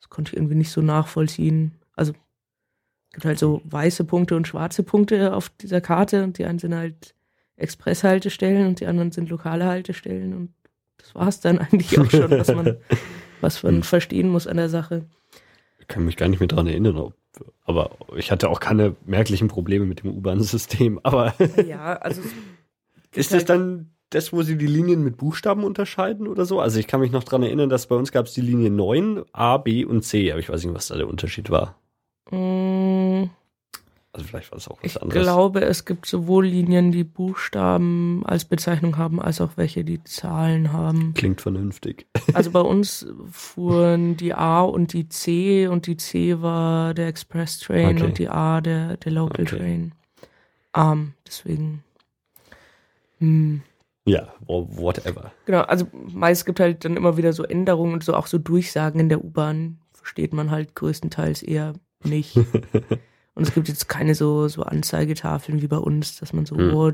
Das 0.00 0.08
konnte 0.10 0.30
ich 0.32 0.36
irgendwie 0.36 0.54
nicht 0.54 0.70
so 0.70 0.80
nachvollziehen. 0.80 1.72
Also 1.96 2.12
es 2.12 3.14
gibt 3.14 3.24
halt 3.24 3.38
so 3.38 3.60
weiße 3.64 4.04
Punkte 4.04 4.36
und 4.36 4.46
schwarze 4.46 4.82
Punkte 4.84 5.34
auf 5.34 5.48
dieser 5.48 5.80
Karte 5.80 6.22
und 6.24 6.38
die 6.38 6.44
einen 6.44 6.58
sind 6.58 6.74
halt 6.74 7.14
Expresshaltestellen 7.56 8.66
und 8.66 8.80
die 8.80 8.86
anderen 8.86 9.12
sind 9.12 9.28
lokale 9.28 9.66
Haltestellen 9.66 10.34
und 10.34 10.54
das 10.98 11.14
war 11.14 11.28
es 11.28 11.40
dann 11.40 11.58
eigentlich 11.58 11.98
auch 11.98 12.10
schon, 12.10 12.30
was 12.30 12.48
man, 12.54 12.76
was 13.40 13.62
man 13.62 13.76
Hm. 13.76 13.82
verstehen 13.82 14.28
muss 14.28 14.46
an 14.46 14.56
der 14.56 14.68
Sache. 14.68 15.06
Ich 15.80 15.88
kann 15.88 16.04
mich 16.04 16.16
gar 16.16 16.28
nicht 16.28 16.40
mehr 16.40 16.48
dran 16.48 16.66
erinnern, 16.66 16.96
ob, 16.96 17.14
aber 17.64 17.90
ich 18.16 18.30
hatte 18.30 18.48
auch 18.48 18.60
keine 18.60 18.94
merklichen 19.04 19.48
Probleme 19.48 19.84
mit 19.84 20.02
dem 20.02 20.10
U-Bahn-System. 20.12 21.00
Aber 21.02 21.34
Ja, 21.66 21.94
also 21.96 22.22
es 23.10 23.16
ist 23.26 23.32
halt 23.32 23.42
das 23.42 23.46
dann 23.46 23.90
das, 24.10 24.32
wo 24.32 24.42
sie 24.42 24.56
die 24.58 24.66
Linien 24.66 25.02
mit 25.02 25.16
Buchstaben 25.16 25.64
unterscheiden 25.64 26.28
oder 26.28 26.44
so? 26.44 26.60
Also 26.60 26.78
ich 26.78 26.86
kann 26.86 27.00
mich 27.00 27.10
noch 27.12 27.24
dran 27.24 27.42
erinnern, 27.42 27.70
dass 27.70 27.86
bei 27.86 27.96
uns 27.96 28.12
gab 28.12 28.26
es 28.26 28.34
die 28.34 28.42
Linie 28.42 28.70
9, 28.70 29.22
A, 29.32 29.56
B 29.56 29.84
und 29.86 30.02
C, 30.02 30.30
aber 30.30 30.38
ich 30.40 30.48
weiß 30.50 30.62
nicht, 30.64 30.74
was 30.74 30.88
da 30.88 30.96
der 30.96 31.08
Unterschied 31.08 31.48
war. 31.50 31.76
Mm, 32.30 33.24
Also 34.14 34.26
vielleicht 34.26 34.50
war 34.52 34.58
es 34.58 34.68
auch 34.68 34.76
was 34.82 34.96
Ich 34.96 35.00
anderes. 35.02 35.22
glaube, 35.22 35.62
es 35.62 35.86
gibt 35.86 36.04
sowohl 36.04 36.44
Linien, 36.46 36.92
die 36.92 37.02
Buchstaben 37.04 38.22
als 38.26 38.44
Bezeichnung 38.44 38.98
haben, 38.98 39.20
als 39.22 39.40
auch 39.40 39.52
welche, 39.56 39.84
die 39.84 40.04
Zahlen 40.04 40.70
haben. 40.72 41.14
Klingt 41.14 41.40
vernünftig. 41.40 42.06
Also 42.34 42.50
bei 42.50 42.60
uns 42.60 43.06
fuhren 43.30 44.16
die 44.18 44.32
A 44.34 44.60
und 44.62 44.92
die 44.92 45.08
C 45.08 45.66
und 45.66 45.86
die 45.86 45.96
C 45.96 46.40
war 46.42 46.92
der 46.94 47.06
Express 47.08 47.58
Train 47.60 47.96
Okay. 47.96 48.04
und 48.04 48.18
die 48.18 48.28
A 48.28 48.60
der, 48.60 48.96
der 48.98 49.12
Local 49.12 49.44
Okay. 49.46 49.56
Train. 49.58 49.92
Ähm, 50.76 51.14
deswegen. 51.26 51.82
Hm. 53.18 53.62
Ja, 54.04 54.32
wha- 54.46 54.66
whatever. 54.68 55.32
Genau, 55.46 55.60
also 55.62 55.86
meist 55.92 56.44
gibt 56.46 56.58
halt 56.60 56.84
dann 56.84 56.96
immer 56.96 57.16
wieder 57.16 57.32
so 57.32 57.44
Änderungen 57.44 57.92
und 57.94 58.04
so 58.04 58.14
auch 58.14 58.26
so 58.26 58.36
Durchsagen 58.38 59.00
in 59.00 59.08
der 59.08 59.24
U-Bahn 59.24 59.78
versteht 59.92 60.32
man 60.32 60.50
halt 60.50 60.74
größtenteils 60.74 61.42
eher 61.42 61.74
nicht. 62.04 62.36
und 63.34 63.46
es 63.46 63.54
gibt 63.54 63.68
jetzt 63.68 63.88
keine 63.88 64.14
so, 64.14 64.48
so 64.48 64.62
Anzeigetafeln 64.62 65.62
wie 65.62 65.68
bei 65.68 65.78
uns, 65.78 66.18
dass 66.18 66.32
man 66.32 66.46
so, 66.46 66.56
Hm. 66.56 66.74
oh, 66.74 66.92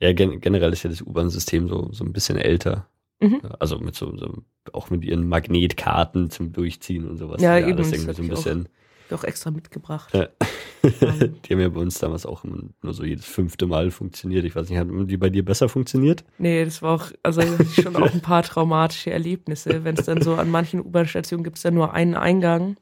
Ja, 0.00 0.12
gen 0.12 0.40
generell 0.40 0.72
ist 0.72 0.82
ja 0.82 0.90
das 0.90 1.02
U-Bahn-System 1.02 1.68
so, 1.68 1.88
so 1.92 2.04
ein 2.04 2.12
bisschen 2.12 2.36
älter. 2.36 2.88
Mhm. 3.20 3.40
Also 3.58 3.78
mit 3.78 3.94
so, 3.94 4.16
so, 4.16 4.42
auch 4.72 4.90
mit 4.90 5.04
ihren 5.04 5.28
Magnetkarten 5.28 6.30
zum 6.30 6.52
Durchziehen 6.52 7.08
und 7.08 7.16
sowas. 7.16 7.40
Ja, 7.40 7.56
ja 7.56 7.68
eben, 7.68 7.76
das 7.76 7.90
das 7.90 8.00
irgendwie 8.00 8.14
so 8.16 8.22
ein 8.22 8.28
bisschen. 8.28 8.58
hab 8.64 9.06
ich 9.08 9.14
auch 9.14 9.24
extra 9.24 9.50
mitgebracht. 9.50 10.12
Ja. 10.14 10.28
Die 10.82 11.52
haben 11.52 11.60
ja 11.60 11.68
bei 11.70 11.80
uns 11.80 11.98
damals 11.98 12.26
auch 12.26 12.44
nur 12.44 12.92
so 12.92 13.04
jedes 13.04 13.24
fünfte 13.24 13.66
Mal 13.66 13.90
funktioniert. 13.90 14.44
Ich 14.44 14.54
weiß 14.54 14.68
nicht, 14.68 14.78
haben 14.78 15.06
die 15.06 15.16
bei 15.16 15.30
dir 15.30 15.42
besser 15.44 15.70
funktioniert? 15.70 16.24
Nee, 16.36 16.64
das 16.64 16.82
war 16.82 16.96
auch, 16.96 17.10
also 17.22 17.40
schon 17.72 17.96
auch 17.96 18.12
ein 18.12 18.20
paar 18.20 18.42
traumatische 18.42 19.10
Erlebnisse. 19.10 19.84
Wenn 19.84 19.96
es 19.96 20.04
dann 20.04 20.20
so 20.20 20.34
an 20.34 20.50
manchen 20.50 20.80
U-Bahn-Stationen 20.80 21.42
gibt 21.44 21.56
es 21.56 21.62
dann 21.62 21.72
nur 21.74 21.94
einen 21.94 22.14
Eingang 22.14 22.76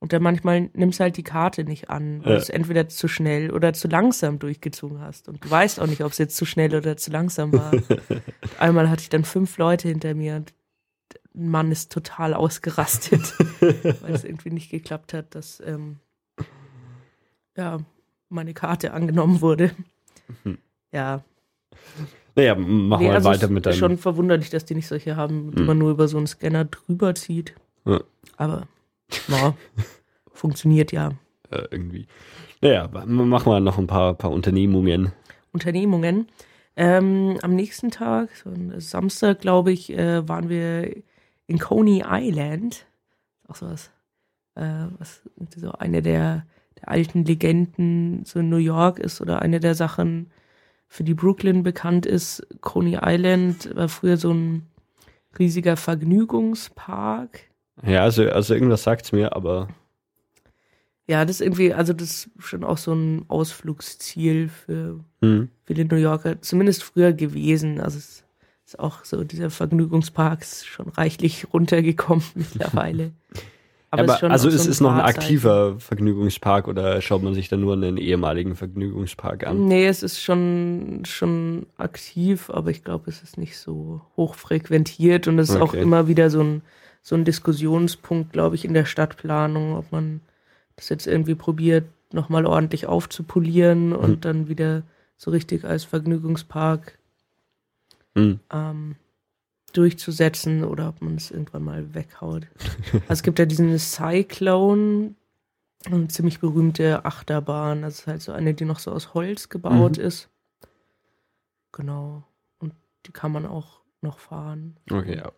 und 0.00 0.12
dann 0.12 0.22
manchmal 0.22 0.70
nimmst 0.74 1.00
du 1.00 1.04
halt 1.04 1.16
die 1.16 1.22
Karte 1.24 1.64
nicht 1.64 1.90
an, 1.90 2.20
weil 2.24 2.32
Ja. 2.32 2.36
du 2.36 2.42
es 2.42 2.48
entweder 2.50 2.88
zu 2.88 3.08
schnell 3.08 3.50
oder 3.50 3.72
zu 3.72 3.88
langsam 3.88 4.38
durchgezogen 4.38 5.00
hast. 5.00 5.28
Und 5.28 5.44
du 5.44 5.50
weißt 5.50 5.80
auch 5.80 5.86
nicht, 5.86 6.04
ob 6.04 6.12
es 6.12 6.18
jetzt 6.18 6.36
zu 6.36 6.44
schnell 6.44 6.74
oder 6.74 6.96
zu 6.96 7.10
langsam 7.10 7.52
war. 7.52 7.72
Einmal 8.58 8.88
hatte 8.90 9.02
ich 9.02 9.08
dann 9.08 9.24
fünf 9.24 9.58
Leute 9.58 9.88
hinter 9.88 10.14
mir 10.14 10.36
und 10.36 10.52
ein 11.34 11.48
Mann 11.50 11.70
ist 11.72 11.92
total 11.92 12.34
ausgerastet, 12.34 13.34
weil 13.60 14.12
es 14.14 14.24
irgendwie 14.24 14.50
nicht 14.50 14.70
geklappt 14.70 15.14
hat, 15.14 15.34
dass 15.34 15.60
ähm, 15.64 15.96
ja, 17.56 17.78
meine 18.28 18.54
Karte 18.54 18.92
angenommen 18.92 19.40
wurde. 19.40 19.70
Mhm. 20.44 20.58
Ja, 20.92 21.22
Naja, 22.34 22.54
machen 22.54 23.04
wir 23.04 23.12
also 23.14 23.28
weiter 23.28 23.44
es 23.46 23.50
mit 23.50 23.66
ist 23.66 23.72
deinem. 23.74 23.78
schon 23.78 23.98
verwunderlich, 23.98 24.50
dass 24.50 24.64
die 24.64 24.74
nicht 24.74 24.86
solche 24.86 25.16
haben, 25.16 25.50
die 25.52 25.58
Hm. 25.60 25.66
man 25.66 25.78
nur 25.78 25.90
über 25.90 26.06
so 26.08 26.18
einen 26.18 26.26
Scanner 26.26 26.64
drüber 26.66 27.14
zieht. 27.14 27.54
Ja. 27.84 28.00
Aber 28.36 28.66
ja, 29.28 29.54
funktioniert 30.32 30.92
ja. 30.92 31.10
Äh, 31.50 31.62
irgendwie. 31.70 32.06
Naja, 32.60 32.88
machen 32.88 33.52
wir 33.52 33.60
noch 33.60 33.78
ein 33.78 33.86
paar, 33.86 34.14
paar 34.14 34.32
Unternehmungen. 34.32 35.12
Unternehmungen. 35.52 36.28
Ähm, 36.76 37.38
am 37.42 37.54
nächsten 37.54 37.90
Tag, 37.90 38.30
so 38.36 38.50
am 38.50 38.78
Samstag, 38.80 39.40
glaube 39.40 39.72
ich, 39.72 39.90
äh, 39.90 40.28
waren 40.28 40.48
wir 40.48 40.94
in 41.46 41.58
Coney 41.58 42.04
Island. 42.06 42.86
Auch 43.48 43.56
sowas, 43.56 43.90
äh, 44.54 44.86
was 44.98 45.22
so 45.56 45.72
eine 45.72 46.02
der, 46.02 46.46
der 46.80 46.88
alten 46.88 47.24
Legenden 47.24 48.24
so 48.24 48.40
in 48.40 48.48
New 48.48 48.56
York 48.56 48.98
ist 48.98 49.20
oder 49.20 49.42
eine 49.42 49.60
der 49.60 49.74
Sachen, 49.74 50.30
für 50.88 51.04
die 51.04 51.14
Brooklyn 51.14 51.62
bekannt 51.62 52.06
ist. 52.06 52.46
Coney 52.60 52.98
Island 53.02 53.74
war 53.76 53.88
früher 53.88 54.16
so 54.16 54.32
ein 54.32 54.66
riesiger 55.38 55.76
Vergnügungspark. 55.76 57.47
Ja, 57.84 58.02
also, 58.02 58.28
also 58.28 58.54
irgendwas 58.54 58.82
sagt's 58.82 59.12
mir, 59.12 59.34
aber 59.34 59.68
Ja, 61.06 61.24
das 61.24 61.36
ist 61.36 61.40
irgendwie, 61.40 61.72
also 61.72 61.92
das 61.92 62.10
ist 62.10 62.30
schon 62.38 62.64
auch 62.64 62.78
so 62.78 62.92
ein 62.92 63.24
Ausflugsziel 63.28 64.48
für 64.48 65.00
hm, 65.22 65.48
viele 65.64 65.84
New 65.84 65.96
Yorker, 65.96 66.40
zumindest 66.42 66.82
früher 66.82 67.12
gewesen. 67.12 67.80
Also 67.80 67.98
es 67.98 68.24
ist 68.66 68.78
auch 68.78 69.04
so, 69.04 69.24
dieser 69.24 69.50
Vergnügungspark 69.50 70.42
ist 70.42 70.66
schon 70.66 70.88
reichlich 70.88 71.46
runtergekommen 71.52 72.24
mittlerweile. 72.34 73.12
Aber, 73.90 74.02
Aber 74.02 74.04
es 74.04 74.22
ist 74.22 74.24
also 74.24 74.48
es 74.48 74.64
so 74.64 74.70
ist 74.70 74.80
noch 74.80 74.92
ein 74.92 75.00
aktiver 75.00 75.80
Vergnügungspark 75.80 76.68
oder 76.68 77.00
schaut 77.00 77.22
man 77.22 77.32
sich 77.32 77.48
dann 77.48 77.60
nur 77.60 77.72
einen 77.72 77.96
ehemaligen 77.96 78.54
Vergnügungspark 78.54 79.46
an? 79.46 79.66
Nee, 79.66 79.86
es 79.86 80.02
ist 80.02 80.20
schon, 80.20 81.04
schon 81.06 81.66
aktiv, 81.78 82.50
aber 82.50 82.70
ich 82.70 82.84
glaube, 82.84 83.08
es 83.08 83.22
ist 83.22 83.38
nicht 83.38 83.56
so 83.56 84.02
hoch 84.16 84.34
frequentiert 84.34 85.26
und 85.28 85.38
es 85.38 85.48
ist 85.48 85.56
auch 85.56 85.72
immer 85.72 86.06
wieder 86.06 86.28
so 86.28 86.42
ein, 86.42 86.62
so 87.02 87.14
ein 87.14 87.24
Diskussionspunkt, 87.24 88.32
glaube 88.32 88.54
ich, 88.56 88.64
in 88.64 88.74
der 88.74 88.84
Stadtplanung, 88.84 89.76
ob 89.76 89.92
man 89.92 90.20
das 90.76 90.88
jetzt 90.88 91.06
irgendwie 91.06 91.34
probiert, 91.34 91.86
nochmal 92.12 92.46
ordentlich 92.46 92.86
aufzupolieren 92.86 93.92
und 93.92 94.10
Hm. 94.10 94.20
dann 94.20 94.48
wieder 94.48 94.82
so 95.16 95.30
richtig 95.30 95.64
als 95.64 95.84
Vergnügungspark 95.84 96.98
Hm. 98.16 98.40
ähm, 98.52 98.96
durchzusetzen 99.72 100.64
oder 100.64 100.88
ob 100.88 101.02
man 101.02 101.16
es 101.16 101.30
irgendwann 101.30 101.62
mal 101.64 101.94
weghaut. 101.94 102.46
also 102.92 103.04
es 103.08 103.22
gibt 103.22 103.38
ja 103.38 103.44
diesen 103.46 103.78
Cyclone, 103.78 105.14
eine 105.86 106.08
ziemlich 106.08 106.40
berühmte 106.40 107.04
Achterbahn. 107.04 107.82
Das 107.82 108.00
ist 108.00 108.06
halt 108.06 108.22
so 108.22 108.32
eine, 108.32 108.54
die 108.54 108.64
noch 108.64 108.78
so 108.78 108.90
aus 108.90 109.14
Holz 109.14 109.48
gebaut 109.48 109.98
Mhm. 109.98 110.04
ist. 110.04 110.28
Genau. 111.72 112.24
Und 112.58 112.72
die 113.06 113.12
kann 113.12 113.30
man 113.32 113.46
auch 113.46 113.80
noch 114.00 114.18
fahren. 114.18 114.76
Okay, 114.90 115.16
ja. 115.18 115.32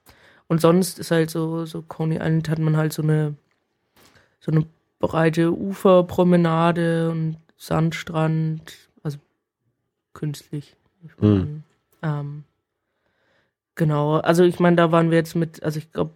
Und 0.51 0.61
sonst 0.61 0.99
ist 0.99 1.13
halt 1.13 1.31
so, 1.31 1.65
so 1.65 1.81
Coney 1.81 2.17
Island 2.17 2.49
hat 2.49 2.59
man 2.59 2.77
halt 2.77 2.93
so 2.93 3.03
eine, 3.03 3.37
so 4.41 4.51
eine 4.51 4.67
breite 4.99 5.53
Uferpromenade 5.53 7.09
und 7.09 7.37
Sandstrand, 7.57 8.61
also 9.05 9.19
künstlich. 10.13 10.75
Hm. 11.21 11.63
an. 12.01 12.21
Ähm, 12.21 12.45
genau, 13.77 14.17
also 14.17 14.43
ich 14.43 14.59
meine, 14.59 14.75
da 14.75 14.91
waren 14.91 15.13
wir 15.13 15.19
jetzt 15.19 15.37
mit, 15.37 15.63
also 15.63 15.79
ich 15.79 15.93
glaube, 15.93 16.11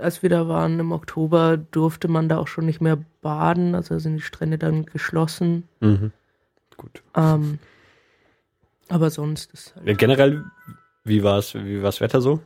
als 0.00 0.22
wir 0.22 0.30
da 0.30 0.48
waren 0.48 0.80
im 0.80 0.90
Oktober, 0.90 1.58
durfte 1.58 2.08
man 2.08 2.30
da 2.30 2.38
auch 2.38 2.48
schon 2.48 2.64
nicht 2.64 2.80
mehr 2.80 2.96
baden, 3.20 3.74
also 3.74 3.98
sind 3.98 4.16
die 4.16 4.22
Strände 4.22 4.56
dann 4.56 4.86
geschlossen. 4.86 5.68
Mhm. 5.80 6.12
Gut. 6.78 7.02
Ähm, 7.14 7.58
aber 8.88 9.10
sonst 9.10 9.52
ist 9.52 9.76
halt. 9.76 9.86
Ja, 9.86 9.92
generell, 9.92 10.42
wie 11.04 11.22
war 11.22 11.36
es 11.36 11.54
wie 11.54 11.82
war's 11.82 12.00
Wetter 12.00 12.22
so? 12.22 12.40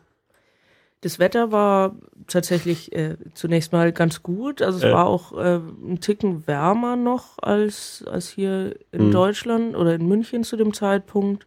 Das 1.03 1.19
Wetter 1.19 1.51
war 1.53 1.97
tatsächlich 2.29 2.93
äh, 2.93 3.17
zunächst 3.35 3.73
mal 3.73 3.93
ganz 3.93 4.23
gut. 4.23 4.63
Also 4.63 4.79
es 4.79 4.85
Äh. 4.85 4.93
war 4.93 5.07
auch 5.07 5.33
äh, 5.37 5.57
ein 5.57 5.99
Ticken 6.01 6.47
wärmer 6.47 6.97
noch 6.97 7.39
als, 7.41 8.05
als 8.11 8.29
hier 8.31 8.77
in 8.93 9.09
Mhm. 9.09 9.11
Deutschland 9.13 9.77
oder 9.77 9.95
in 9.95 10.07
München 10.07 10.45
zu 10.45 10.57
dem 10.57 10.73
Zeitpunkt. 10.73 11.47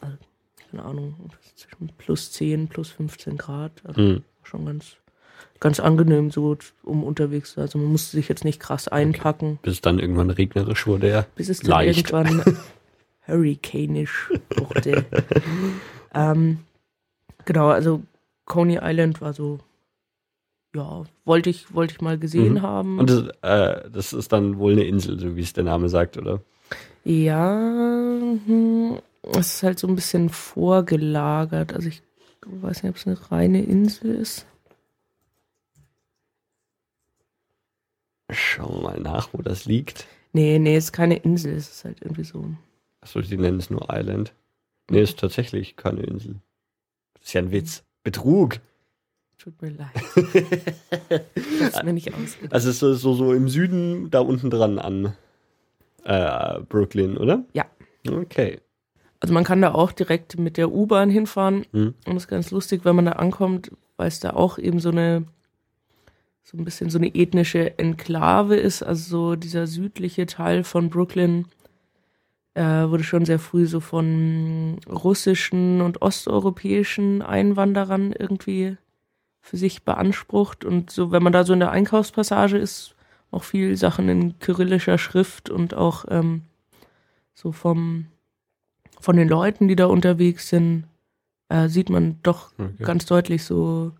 Also, 0.00 0.16
keine 0.70 0.84
Ahnung, 0.84 1.14
zwischen 1.54 1.90
plus 1.98 2.32
10, 2.32 2.68
plus 2.68 2.88
15 2.90 3.36
Grad. 3.36 3.72
Also 3.84 4.00
Hm. 4.00 4.22
schon 4.42 4.64
ganz, 4.64 4.96
ganz 5.60 5.78
angenehm 5.78 6.30
so, 6.30 6.56
um 6.82 7.04
unterwegs 7.04 7.50
zu 7.50 7.54
sein. 7.56 7.62
Also 7.64 7.78
man 7.78 7.88
musste 7.92 8.16
sich 8.16 8.28
jetzt 8.30 8.44
nicht 8.44 8.58
krass 8.58 8.88
einpacken, 8.88 9.58
Bis 9.60 9.74
es 9.74 9.80
dann 9.82 9.98
irgendwann 9.98 10.30
regnerisch 10.30 10.86
wurde, 10.86 11.10
ja. 11.10 11.26
bis 11.36 11.50
es 11.50 11.60
dann 11.60 11.70
Leicht. 11.72 12.10
irgendwann 12.10 12.56
hurricanisch 13.26 14.32
wurde. 14.56 15.04
ähm, 16.14 16.60
genau, 17.44 17.68
also 17.68 18.02
Coney 18.52 18.78
Island 18.82 19.20
war 19.22 19.32
so, 19.32 19.60
ja, 20.74 21.04
wollte 21.24 21.48
ich, 21.48 21.72
wollte 21.74 21.94
ich 21.94 22.00
mal 22.02 22.18
gesehen 22.18 22.54
Mhm. 22.54 22.62
haben. 22.62 22.98
Und 22.98 23.08
das, 23.08 23.28
äh, 23.40 23.88
das 23.90 24.12
ist 24.12 24.30
dann 24.30 24.58
wohl 24.58 24.72
eine 24.72 24.84
Insel, 24.84 25.18
so 25.18 25.36
wie 25.36 25.40
es 25.40 25.54
der 25.54 25.64
Name 25.64 25.88
sagt, 25.88 26.18
oder? 26.18 26.42
ja, 27.04 27.58
hm, 28.46 28.98
es 29.32 29.54
ist 29.54 29.62
halt 29.62 29.78
so 29.78 29.86
ein 29.88 29.94
bisschen 29.94 30.28
vorgelagert. 30.28 31.72
Also 31.72 31.88
ich 31.88 32.02
weiß 32.46 32.82
nicht, 32.82 32.90
ob 32.90 32.96
es 32.96 33.06
eine 33.06 33.30
reine 33.32 33.62
Insel 33.64 34.14
ist. 34.16 34.46
Schauen 38.30 38.76
wir 38.76 38.82
mal 38.82 39.00
nach, 39.00 39.32
wo 39.32 39.42
das 39.42 39.64
liegt. 39.64 40.06
Nee, 40.32 40.58
nee, 40.58 40.76
es 40.76 40.84
ist 40.86 40.92
keine 40.92 41.16
Insel, 41.16 41.54
es 41.54 41.70
ist 41.70 41.84
halt 41.84 42.00
irgendwie 42.02 42.24
so. 42.24 42.44
Achso, 43.00 43.20
die 43.20 43.36
nennen 43.36 43.58
es 43.58 43.68
nur 43.70 43.88
Island. 43.90 44.32
Nee, 44.90 45.02
ist 45.02 45.18
tatsächlich 45.18 45.76
keine 45.76 46.02
Insel. 46.02 46.36
Das 47.14 47.26
ist 47.28 47.32
ja 47.34 47.40
ein 47.42 47.50
Witz. 47.50 47.84
Betrug. 48.04 48.58
Tut 49.38 49.60
mir 49.60 49.70
leid. 49.70 49.88
Hab's 51.62 51.82
mir 51.82 51.92
nicht 51.92 52.14
ausgedacht. 52.14 52.52
Also 52.52 52.70
es 52.70 52.82
ist 52.82 53.00
so, 53.00 53.14
so 53.14 53.32
im 53.32 53.48
Süden 53.48 54.10
da 54.10 54.20
unten 54.20 54.50
dran 54.50 54.78
an 54.78 55.14
äh, 56.04 56.60
Brooklyn, 56.68 57.16
oder? 57.16 57.44
Ja. 57.52 57.64
Okay. 58.08 58.60
Also 59.20 59.32
man 59.34 59.44
kann 59.44 59.62
da 59.62 59.72
auch 59.74 59.92
direkt 59.92 60.38
mit 60.38 60.56
der 60.56 60.72
U-Bahn 60.72 61.10
hinfahren 61.10 61.64
Hm. 61.72 61.94
und 62.06 62.14
das 62.14 62.24
ist 62.24 62.28
ganz 62.28 62.50
lustig, 62.50 62.84
wenn 62.84 62.96
man 62.96 63.04
da 63.06 63.12
ankommt, 63.12 63.70
weil 63.96 64.08
es 64.08 64.18
da 64.20 64.30
auch 64.30 64.58
eben 64.58 64.80
so 64.80 64.90
eine 64.90 65.24
so 66.44 66.58
ein 66.58 66.64
bisschen 66.64 66.90
so 66.90 66.98
eine 66.98 67.14
ethnische 67.14 67.78
Enklave 67.78 68.56
ist, 68.56 68.82
also 68.82 69.30
so 69.30 69.36
dieser 69.36 69.68
südliche 69.68 70.26
Teil 70.26 70.64
von 70.64 70.90
Brooklyn 70.90 71.46
wurde 72.60 73.04
schon 73.04 73.24
sehr 73.24 73.38
früh 73.38 73.66
so 73.66 73.80
von 73.80 74.78
russischen 74.86 75.80
und 75.80 76.02
osteuropäischen 76.02 77.22
Einwanderern 77.22 78.12
irgendwie 78.12 78.76
für 79.40 79.56
sich 79.56 79.84
beansprucht 79.84 80.64
und 80.64 80.90
so, 80.90 81.10
wenn 81.12 81.22
man 81.22 81.32
da 81.32 81.44
so 81.44 81.52
in 81.52 81.60
der 81.60 81.70
Einkaufspassage 81.70 82.58
ist, 82.58 82.94
auch 83.30 83.42
viel 83.42 83.76
Sachen 83.76 84.08
in 84.08 84.38
kyrillischer 84.38 84.98
Schrift 84.98 85.50
und 85.50 85.74
auch 85.74 86.04
ähm, 86.08 86.42
so 87.34 87.52
vom 87.52 88.06
von 89.00 89.16
den 89.16 89.28
Leuten, 89.28 89.66
die 89.66 89.74
da 89.74 89.86
unterwegs 89.86 90.48
sind, 90.48 90.84
äh, 91.48 91.68
sieht 91.68 91.90
man 91.90 92.20
doch 92.22 92.52
okay. 92.56 92.84
ganz 92.84 93.04
deutlich 93.04 93.42
so, 93.42 93.92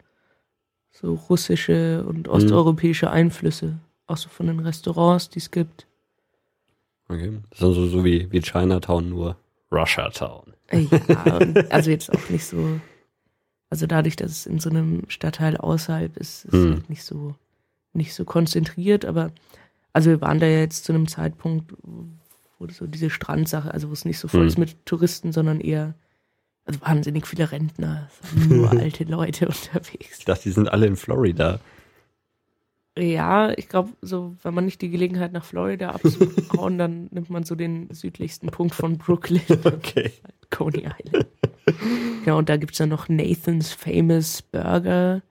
so 0.91 1.15
russische 1.29 2.05
und 2.07 2.29
osteuropäische 2.29 3.11
Einflüsse. 3.11 3.79
Auch 4.07 4.17
so 4.17 4.29
von 4.29 4.47
den 4.47 4.61
Restaurants, 4.61 5.29
die 5.29 5.41
es 5.41 5.51
gibt. 5.51 5.89
Okay. 7.13 7.39
Das 7.51 7.59
ist 7.61 7.65
also 7.65 7.87
so 7.87 8.05
wie, 8.05 8.31
wie 8.31 8.41
Chinatown, 8.41 9.09
nur 9.09 9.37
Russia 9.71 10.09
Town. 10.11 10.53
Äh, 10.69 10.87
Ja, 11.09 11.39
also 11.71 11.91
jetzt 11.91 12.13
auch 12.13 12.29
nicht 12.29 12.45
so. 12.45 12.81
Also 13.71 13.87
dadurch, 13.87 14.17
dass 14.17 14.31
es 14.31 14.47
in 14.47 14.59
so 14.61 14.69
einem 14.71 15.05
Stadtteil 15.09 15.57
außerhalb 15.57 16.17
ist, 16.19 16.45
ist 16.45 16.53
es 16.55 16.65
Hm. 16.65 16.73
halt 16.75 16.91
nicht 16.91 17.05
so, 17.05 17.35
nicht 17.95 18.13
so 18.15 18.25
konzentriert, 18.25 19.05
aber 19.05 19.33
also 19.95 20.11
wir 20.11 20.21
waren 20.21 20.41
da 20.41 20.47
ja 20.47 20.59
jetzt 20.61 20.85
zu 20.85 20.93
einem 20.93 21.09
Zeitpunkt, 21.09 21.73
wo 21.83 22.67
so 22.69 22.87
diese 22.87 23.11
Strandsache, 23.11 23.73
also 23.73 23.89
wo 23.89 23.93
es 23.93 24.05
nicht 24.05 24.19
so 24.19 24.29
voll 24.29 24.41
Hm. 24.43 24.49
ist 24.49 24.59
mit 24.59 24.87
Touristen, 24.87 25.33
sondern 25.33 25.61
eher 25.61 25.95
also 26.65 26.81
wahnsinnig 26.83 27.27
viele 27.27 27.51
Rentner, 27.51 28.09
nur 28.49 28.71
alte 28.79 29.05
Leute 29.05 29.47
unterwegs. 29.49 30.19
Ich 30.21 30.25
dachte, 30.27 30.45
die 30.45 30.53
sind 30.53 30.69
alle 30.71 30.87
in 30.87 30.97
Florida. 30.97 31.59
Ja, 32.99 33.53
ich 33.57 33.69
glaube, 33.69 33.91
so, 34.03 34.37
wenn 34.43 34.53
man 34.53 34.67
nicht 34.67 34.83
die 34.83 34.91
Gelegenheit 34.91 35.33
nach 35.33 35.45
Florida 35.45 35.91
abzuhauen, 35.91 36.77
dann 36.77 37.09
nimmt 37.11 37.31
man 37.31 37.43
so 37.45 37.55
den 37.55 37.89
südlichsten 37.93 38.49
Punkt 38.49 38.75
von 38.75 38.99
Brooklyn, 38.99 39.41
Okay. 39.65 40.13
Coney 40.51 40.87
Island. 41.01 41.27
Ja, 42.27 42.35
und 42.35 42.51
da 42.51 42.59
gibt's 42.59 42.79
dann 42.79 42.91
noch 42.91 43.09
Nathan's 43.09 43.73
Famous 43.73 44.43
Burger. 44.43 45.23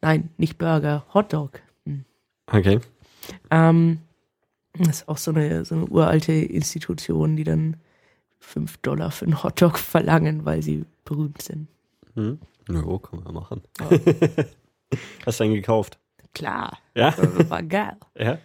Nein, 0.00 0.30
nicht 0.36 0.58
Burger, 0.58 1.06
Hotdog. 1.14 1.60
Hm. 1.84 2.04
Okay. 2.48 2.80
Ähm, 3.50 3.98
das 4.74 5.02
ist 5.02 5.08
auch 5.08 5.18
so 5.18 5.30
eine, 5.30 5.64
so 5.64 5.76
eine 5.76 5.86
uralte 5.86 6.32
Institution, 6.32 7.36
die 7.36 7.44
dann 7.44 7.76
5 8.40 8.78
Dollar 8.78 9.12
für 9.12 9.26
einen 9.26 9.42
Hotdog 9.42 9.78
verlangen, 9.78 10.44
weil 10.44 10.62
sie 10.62 10.84
berühmt 11.04 11.40
sind. 11.40 11.68
Hm. 12.14 12.40
Jo, 12.68 12.98
kann 12.98 13.22
man 13.22 13.34
machen. 13.34 13.62
Ja. 13.78 13.90
Hast 15.26 15.38
du 15.38 15.44
einen 15.44 15.54
gekauft? 15.54 15.98
Klar, 16.36 16.78
Ja? 16.94 17.14
war 17.48 17.62
geil. 17.62 17.96
Ja. 18.18 18.38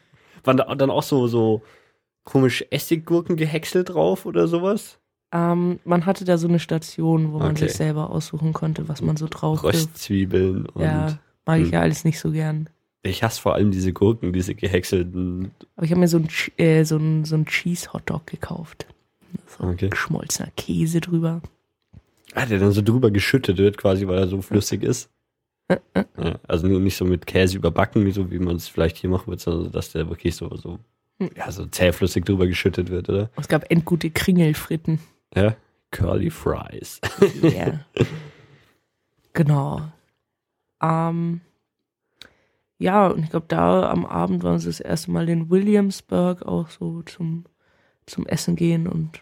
Waren 0.44 0.58
da 0.58 0.74
dann 0.76 0.90
auch 0.90 1.04
so, 1.04 1.28
so 1.28 1.62
komisch 2.24 2.66
Essiggurken 2.72 3.36
gehäckselt 3.36 3.90
drauf 3.90 4.26
oder 4.26 4.48
sowas? 4.48 4.98
Ähm, 5.32 5.80
man 5.86 6.06
hatte 6.06 6.26
da 6.26 6.38
so 6.38 6.48
eine 6.48 6.60
Station, 6.60 7.32
wo 7.32 7.40
man 7.40 7.52
Okay. 7.52 7.68
sich 7.68 7.74
selber 7.74 8.10
aussuchen 8.10 8.52
konnte, 8.54 8.90
was 8.90 9.02
man 9.02 9.18
so 9.18 9.28
drauf. 9.30 9.64
Röstzwiebeln 9.64 10.66
und 10.68 10.82
Ja, 10.82 11.20
mag 11.46 11.60
ich 11.60 11.68
Hm. 11.68 11.74
ja 11.74 11.82
alles 11.82 12.04
nicht 12.04 12.20
so 12.20 12.32
gern. 12.32 12.70
ich 13.04 13.24
hasse 13.24 13.40
vor 13.42 13.56
allem 13.56 13.72
diese 13.72 13.94
Gurken, 13.94 14.34
diese 14.34 14.54
gehäckselten. 14.56 15.52
Aber 15.76 15.86
ich 15.86 15.92
habe 15.92 16.00
mir 16.02 16.08
so 16.08 16.18
ein, 16.18 16.28
Ch- 16.28 16.52
äh, 16.60 16.84
so 16.84 16.98
ein, 16.98 17.24
so 17.26 17.36
ein 17.36 17.46
Cheese-Hotdog 17.46 18.28
gekauft. 18.28 18.88
So 19.48 19.64
Okay. 19.66 19.90
geschmolzener 19.90 20.50
Käse 20.58 21.02
drüber. 21.02 21.42
Ah, 22.34 22.46
der 22.46 22.60
dann 22.60 22.72
so 22.72 22.82
drüber 22.82 23.10
geschüttet 23.12 23.58
wird, 23.58 23.78
quasi, 23.78 24.08
weil 24.08 24.18
er 24.20 24.28
so 24.28 24.42
flüssig 24.42 24.84
ist. 24.84 25.10
Ja, 26.18 26.40
also 26.48 26.68
nicht 26.68 26.82
nicht 26.82 26.98
so 26.98 27.06
mit 27.06 27.26
Käse 27.26 27.58
überbacken, 27.58 28.06
wie 28.06 28.12
so 28.12 28.32
wie 28.32 28.40
man 28.40 28.56
es 28.56 28.68
vielleicht 28.68 28.98
hier 28.98 29.10
machen 29.10 29.28
wird, 29.28 29.40
sondern 29.40 29.72
dass 29.72 29.92
der 29.92 30.10
wirklich 30.10 30.36
so, 30.36 30.56
so, 30.56 30.80
Hm. 31.22 31.30
ja, 31.38 31.52
so 31.52 31.68
zähflüssig 31.68 32.26
drüber 32.26 32.48
geschüttet 32.48 32.90
wird, 32.90 33.08
oder? 33.08 33.30
Es 33.38 33.48
gab 33.48 33.70
endgute 33.70 34.10
Kringelfritten. 34.10 35.00
Ja. 35.36 35.56
Curly 35.92 36.32
Fries. 36.32 37.00
Ja. 37.44 37.86
genau. 39.34 39.82
Ähm, 40.82 41.42
ja, 42.80 43.08
und 43.08 43.24
ich 43.24 43.30
glaube, 43.30 43.46
da 43.50 43.92
am 43.92 44.06
Abend 44.08 44.42
waren 44.42 44.58
sie 44.58 44.70
das 44.70 44.80
erste 44.80 45.12
Mal 45.12 45.30
in 45.30 45.52
Williamsburg 45.52 46.42
auch 46.42 46.70
so 46.70 47.04
zum, 47.04 47.46
zum 48.08 48.26
Essen 48.26 48.56
gehen 48.56 48.88
und 48.88 49.22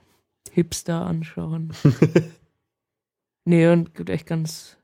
Hipster 0.51 1.05
anschauen. 1.05 1.73
nee, 3.45 3.67
und 3.67 3.93
gibt 3.93 4.09
echt 4.09 4.25
ganz, 4.27 4.77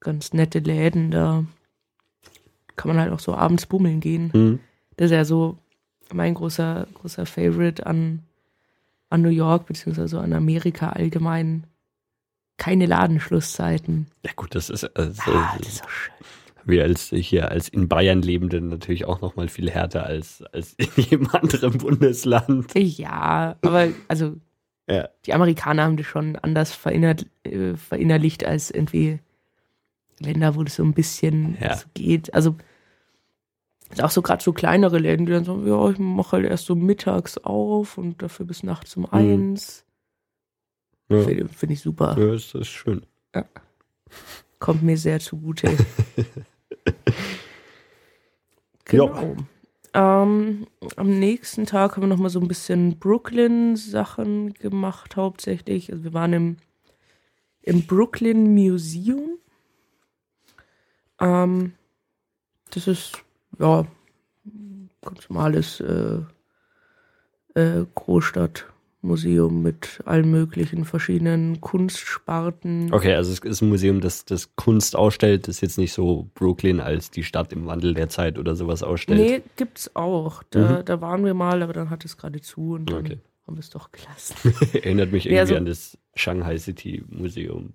ganz 0.00 0.32
nette 0.32 0.58
Läden 0.60 1.10
da. 1.10 1.44
kann 2.76 2.88
man 2.90 3.00
halt 3.00 3.12
auch 3.12 3.20
so 3.20 3.34
abends 3.34 3.66
bummeln 3.66 4.00
gehen. 4.00 4.30
Mhm. 4.34 4.60
Das 4.96 5.06
ist 5.06 5.12
ja 5.12 5.24
so 5.24 5.58
mein 6.12 6.34
großer, 6.34 6.86
großer 6.94 7.26
Favorite 7.26 7.86
an, 7.86 8.22
an 9.10 9.22
New 9.22 9.28
York, 9.30 9.66
beziehungsweise 9.66 10.20
an 10.20 10.32
Amerika 10.32 10.90
allgemein. 10.90 11.66
Keine 12.58 12.86
Ladenschlusszeiten. 12.86 14.06
Ja 14.24 14.32
gut, 14.34 14.54
das 14.54 14.70
ist, 14.70 14.84
also, 14.96 15.22
Ah, 15.30 15.54
das 15.58 15.68
ist 15.68 15.78
so 15.78 15.88
schön. 15.88 16.14
wir 16.64 16.84
als 16.84 17.10
hier 17.10 17.50
als 17.50 17.68
in 17.68 17.86
Bayern 17.88 18.22
lebende 18.22 18.60
natürlich 18.62 19.04
auch 19.04 19.20
noch 19.20 19.36
mal 19.36 19.48
viel 19.48 19.70
härter 19.70 20.04
als 20.06 20.42
als 20.52 20.72
in 20.74 20.88
jedem 20.96 21.28
anderen 21.28 21.76
Bundesland. 21.78 22.72
Ja, 22.74 23.56
aber 23.62 23.88
also 24.08 24.36
Ja. 24.88 25.08
die 25.26 25.34
Amerikaner 25.34 25.84
haben 25.84 25.96
das 25.98 26.06
schon 26.06 26.36
anders 26.36 26.74
verinner, 26.74 27.16
äh, 27.44 27.74
verinnerlicht 27.76 28.44
als 28.46 28.70
irgendwie 28.70 29.18
Länder, 30.20 30.54
wo 30.54 30.62
das 30.62 30.76
so 30.76 30.82
ein 30.82 30.94
bisschen 30.94 31.56
Ja. 31.60 31.76
so 31.76 31.86
geht. 31.94 32.32
Also 32.34 32.56
auch 34.00 34.10
so 34.10 34.22
gerade 34.22 34.42
so 34.42 34.52
kleinere 34.52 34.98
Läden, 34.98 35.26
die 35.26 35.32
dann 35.32 35.44
so, 35.44 35.64
ja, 35.64 35.90
ich 35.90 35.98
mache 35.98 36.32
halt 36.32 36.46
erst 36.46 36.66
so 36.66 36.74
mittags 36.74 37.38
auf 37.38 37.98
und 37.98 38.22
dafür 38.22 38.46
bis 38.46 38.62
nachts 38.62 38.96
um 38.96 39.06
eins. 39.06 39.84
Ja, 41.08 41.22
Finde 41.22 41.48
find 41.48 41.72
ich 41.72 41.80
super. 41.80 42.16
ja 42.18 42.32
das 42.32 42.54
ist 42.54 42.68
schön. 42.68 43.02
Kommt 44.58 44.82
mir 44.82 44.96
sehr 44.96 45.20
zugute. 45.20 45.70
genau. 48.84 49.36
Ähm, 49.94 50.66
am 50.96 51.18
nächsten 51.18 51.66
Tag 51.66 51.96
haben 51.96 52.02
wir 52.02 52.08
noch 52.08 52.18
mal 52.18 52.28
so 52.28 52.40
ein 52.40 52.48
bisschen 52.48 52.98
Brooklyn-Sachen 52.98 54.54
gemacht, 54.54 55.16
hauptsächlich. 55.16 55.90
Also 55.92 56.04
wir 56.04 56.12
waren 56.12 56.32
im, 56.32 56.56
im 57.62 57.86
Brooklyn 57.86 58.54
Museum. 58.54 59.38
Ähm, 61.20 61.72
das 62.72 62.86
ist, 62.86 63.18
ja, 63.58 63.86
ganz 65.02 65.28
normales 65.30 65.80
äh, 65.80 66.18
äh, 67.54 67.86
Großstadtmuseum 67.94 69.62
mit 69.62 70.00
allen 70.04 70.30
möglichen 70.30 70.84
verschiedenen 70.84 71.60
Kunstsparten. 71.60 72.92
Okay, 72.92 73.14
also 73.14 73.32
es 73.32 73.38
ist 73.38 73.62
ein 73.62 73.68
Museum, 73.68 74.00
das, 74.00 74.24
das 74.24 74.54
Kunst 74.56 74.96
ausstellt, 74.96 75.48
das 75.48 75.60
jetzt 75.60 75.78
nicht 75.78 75.92
so 75.92 76.28
Brooklyn 76.34 76.80
als 76.80 77.10
die 77.10 77.22
Stadt 77.24 77.52
im 77.52 77.66
Wandel 77.66 77.94
der 77.94 78.08
Zeit 78.08 78.38
oder 78.38 78.56
sowas 78.56 78.82
ausstellt. 78.82 79.20
Nee, 79.20 79.42
gibt's 79.56 79.94
auch. 79.94 80.42
Da, 80.50 80.82
da 80.82 81.00
waren 81.00 81.24
wir 81.24 81.34
mal, 81.34 81.62
aber 81.62 81.72
dann 81.72 81.90
hat 81.90 82.04
es 82.04 82.16
gerade 82.16 82.40
zu 82.40 82.72
und 82.74 82.90
dann 82.90 82.98
Okay. 83.06 83.18
haben 83.46 83.56
wir 83.56 83.60
es 83.60 83.70
doch 83.70 83.90
gelassen. 83.92 84.34
Erinnert 84.74 85.12
mich 85.12 85.24
Nee, 85.24 85.30
irgendwie 85.36 85.40
also- 85.40 85.56
an 85.56 85.66
das 85.66 85.96
Shanghai 86.14 86.58
City 86.58 87.04
Museum. 87.08 87.74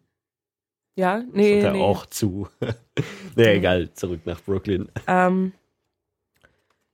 Ja, 0.96 1.20
Das 1.20 1.28
nee, 1.34 1.58
hat 1.60 1.64
er 1.66 1.72
nee. 1.74 1.82
auch 1.82 2.06
zu. 2.06 2.48
nee, 3.36 3.56
egal, 3.56 3.94
zurück 3.94 4.22
nach 4.26 4.42
Brooklyn. 4.42 4.90
Ähm, 5.08 5.54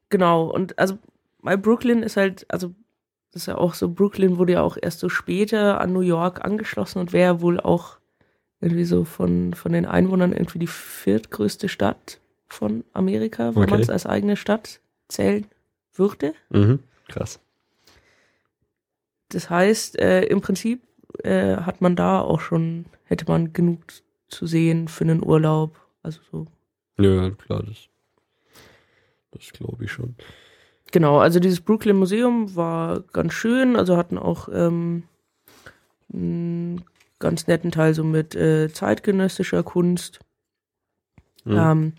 genau, 0.10 0.45
und 0.45 0.78
also 0.78 0.98
bei 1.41 1.58
Brooklyn 1.58 2.04
ist 2.04 2.18
halt, 2.18 2.45
also 2.50 2.74
das 3.32 3.43
ist 3.43 3.48
ja 3.48 3.58
auch 3.58 3.74
so, 3.74 3.89
Brooklyn 3.89 4.38
wurde 4.38 4.54
ja 4.54 4.62
auch 4.62 4.78
erst 4.82 5.00
so 5.00 5.10
später 5.10 5.80
an 5.82 5.93
New 5.93 6.02
York 6.02 6.43
angeschlossen 6.45 7.00
und 7.00 7.14
wäre 7.14 7.41
wohl 7.41 7.60
auch 7.60 7.98
irgendwie 8.62 8.86
so 8.86 9.04
von, 9.04 9.54
von 9.54 9.72
den 9.74 9.86
Einwohnern 9.86 10.32
irgendwie 10.34 10.60
die 10.60 10.68
viertgrößte 10.68 11.70
Stadt 11.70 12.20
von 12.48 12.84
Amerika, 12.93 13.54
wenn 13.56 13.64
Okay. 13.64 13.72
man 13.72 13.80
es 13.82 13.89
als 13.89 14.06
eigene 14.06 14.36
Stadt 14.38 14.80
zählen 15.10 15.45
würde. 15.93 16.34
Mhm. 16.50 16.80
Krass. 17.08 17.39
Das 19.30 19.50
heißt, 19.50 20.00
äh, 20.00 20.24
im 20.24 20.41
Prinzip 20.41 20.82
äh, 21.24 21.57
hat 21.57 21.82
man 21.82 21.95
da 21.95 22.22
auch 22.22 22.39
schon, 22.39 22.86
hätte 23.05 23.26
man 23.28 23.53
genug 23.53 23.82
zu 24.28 24.47
sehen 24.47 24.88
für 24.88 25.03
einen 25.03 25.26
Urlaub. 25.26 25.80
Also 26.03 26.22
so. 26.32 26.45
Ja, 26.97 27.30
klar, 27.32 27.63
das, 27.63 27.88
das 29.32 29.51
glaube 29.53 29.86
ich 29.86 29.91
schon. 29.91 30.15
Genau, 30.91 31.20
also 31.20 31.39
dieses 31.39 31.61
Brooklyn 31.61 31.97
Museum 31.97 32.55
war 32.55 33.01
ganz 33.13 33.34
schön, 33.34 33.76
also 33.76 33.97
hatten 33.97 34.18
auch 34.18 34.47
ähm, 34.51 35.03
einen 36.13 36.84
ganz 37.20 37.47
netten 37.47 37.72
Teil 37.72 37.93
so 37.93 38.03
mit 38.03 38.36
äh, 38.36 38.72
zeitgenössischer 38.72 39.63
Kunst. 39.63 40.20
Mhm. 41.43 41.57
Ähm, 41.57 41.93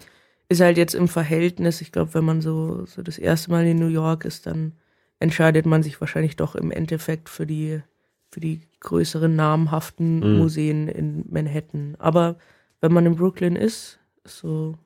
ist 0.48 0.60
halt 0.60 0.78
jetzt 0.78 0.94
im 0.94 1.08
Verhältnis, 1.08 1.80
ich 1.82 1.92
glaube, 1.92 2.14
wenn 2.14 2.24
man 2.24 2.40
so, 2.40 2.86
so 2.86 3.02
das 3.02 3.18
erste 3.18 3.50
Mal 3.50 3.66
in 3.66 3.78
New 3.78 3.88
York 3.88 4.24
ist, 4.24 4.46
dann 4.46 4.72
entscheidet 5.20 5.66
man 5.66 5.82
sich 5.82 6.00
wahrscheinlich 6.00 6.36
doch 6.36 6.54
im 6.54 6.70
Endeffekt 6.70 7.28
für 7.28 7.46
die, 7.46 7.82
für 8.30 8.40
die 8.40 8.60
größeren 8.80 9.34
namhaften 9.34 10.20
Mhm. 10.20 10.38
Museen 10.38 10.88
in 10.88 11.24
Manhattan. 11.30 11.96
Aber 11.98 12.36
wenn 12.80 12.92
man 12.92 13.06
in 13.06 13.16
Brooklyn 13.16 13.56
ist, 13.56 13.98
ist 14.24 14.38
so, 14.38 14.76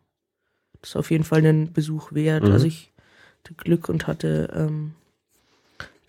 ist 0.82 0.96
auf 0.96 1.10
jeden 1.10 1.24
Fall 1.24 1.40
einen 1.40 1.72
Besuch 1.72 2.12
wert. 2.12 2.44
Mhm. 2.44 2.52
Also 2.52 2.66
ich 2.66 2.92
hatte 3.38 3.54
Glück 3.54 3.88
und 3.88 4.06
hatte 4.06 4.48
ähm, 4.54 4.94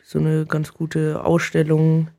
so 0.04 0.20
eine 0.20 0.46
ganz 0.46 0.74
gute 0.74 1.24
Ausstellung, 1.24 2.10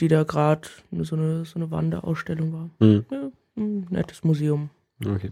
die 0.00 0.08
da 0.08 0.22
gerade 0.24 0.68
so 1.02 1.14
eine, 1.16 1.44
so 1.44 1.56
eine 1.56 1.70
Wanderausstellung 1.70 2.52
war. 2.52 2.70
Mhm. 2.80 3.04
Ja, 3.10 3.30
ein 3.56 3.86
nettes 3.90 4.24
Museum. 4.24 4.70
Okay. 5.04 5.30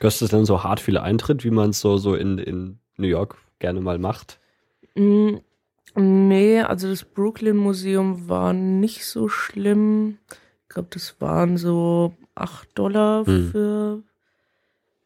Kostet 0.00 0.26
es 0.26 0.30
dann 0.30 0.44
so 0.46 0.64
hart 0.64 0.80
viel 0.80 0.98
Eintritt, 0.98 1.44
wie 1.44 1.50
man 1.50 1.70
es 1.70 1.80
so, 1.80 1.98
so 1.98 2.14
in, 2.14 2.38
in 2.38 2.78
New 2.96 3.06
York 3.06 3.36
gerne 3.58 3.80
mal 3.80 3.98
macht? 3.98 4.38
Nee, 5.94 6.60
also 6.60 6.88
das 6.88 7.04
Brooklyn 7.04 7.56
Museum 7.56 8.28
war 8.28 8.52
nicht 8.52 9.04
so 9.06 9.28
schlimm. 9.28 10.18
Ich 10.62 10.68
glaube, 10.70 10.88
das 10.90 11.20
waren 11.20 11.56
so 11.56 12.14
8 12.34 12.68
Dollar 12.76 13.26
Hm. 13.26 13.50
für. 13.50 14.02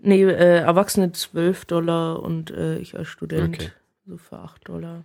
Nee, 0.00 0.22
äh, 0.22 0.58
Erwachsene 0.60 1.12
12 1.12 1.64
Dollar 1.64 2.22
und 2.22 2.50
äh, 2.52 2.78
ich 2.78 2.96
als 2.96 3.08
Student 3.08 3.56
Okay. 3.56 3.70
so 4.06 4.16
für 4.16 4.38
8 4.38 4.68
Dollar. 4.68 5.04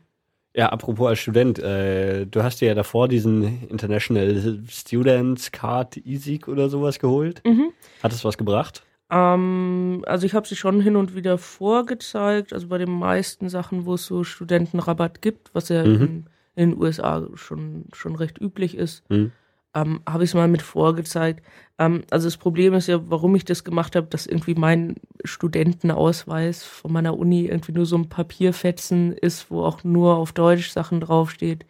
Ja, 0.55 0.69
apropos 0.69 1.07
als 1.09 1.19
Student, 1.19 1.57
äh, 1.57 2.25
du 2.27 2.43
hast 2.43 2.61
dir 2.61 2.67
ja 2.67 2.75
davor 2.75 3.07
diesen 3.07 3.67
International 3.69 4.59
Students 4.69 5.51
Card 5.51 5.97
E-Sieg 5.97 6.47
oder 6.47 6.69
sowas 6.69 6.99
geholt. 6.99 7.41
Mhm. 7.43 7.71
Hat 8.03 8.13
es 8.13 8.23
was 8.23 8.37
gebracht? 8.37 8.83
Ähm, 9.13 10.03
also 10.07 10.25
ich 10.25 10.33
habe 10.33 10.47
sie 10.47 10.55
schon 10.55 10.81
hin 10.81 10.95
und 10.95 11.15
wieder 11.15 11.37
vorgezeigt, 11.37 12.51
also 12.53 12.67
bei 12.67 12.79
den 12.79 12.91
meisten 12.91 13.47
Sachen, 13.49 13.85
wo 13.85 13.93
es 13.95 14.05
so 14.07 14.23
Studentenrabatt 14.23 15.21
gibt, 15.21 15.53
was 15.53 15.69
ja 15.69 15.83
Mhm. 15.85 16.01
in, 16.01 16.25
in 16.55 16.71
den 16.71 16.81
USA 16.81 17.27
schon, 17.35 17.85
schon 17.93 18.15
recht 18.15 18.39
üblich 18.41 18.75
ist, 18.75 19.03
Mhm. 19.09 19.31
ähm, 19.75 20.01
habe 20.09 20.23
ich 20.23 20.31
es 20.31 20.33
mal 20.35 20.47
mit 20.47 20.61
vorgezeigt. 20.63 21.45
Ähm, 21.77 22.03
also 22.09 22.27
das 22.27 22.37
Problem 22.37 22.73
ist 22.73 22.87
ja, 22.87 22.99
warum 23.09 23.35
ich 23.35 23.45
das 23.45 23.63
gemacht 23.63 23.95
habe, 23.95 24.07
dass 24.07 24.25
irgendwie 24.25 24.55
mein 24.55 24.95
Studentenausweis 25.23 26.63
von 26.63 26.91
meiner 26.91 27.17
Uni 27.17 27.45
irgendwie 27.45 27.71
nur 27.73 27.85
so 27.85 27.97
ein 27.97 28.09
Papierfetzen 28.09 29.13
ist, 29.13 29.51
wo 29.51 29.63
auch 29.63 29.83
nur 29.83 30.15
auf 30.17 30.31
Deutsch 30.33 30.69
Sachen 30.71 30.99
draufsteht. 31.01 31.65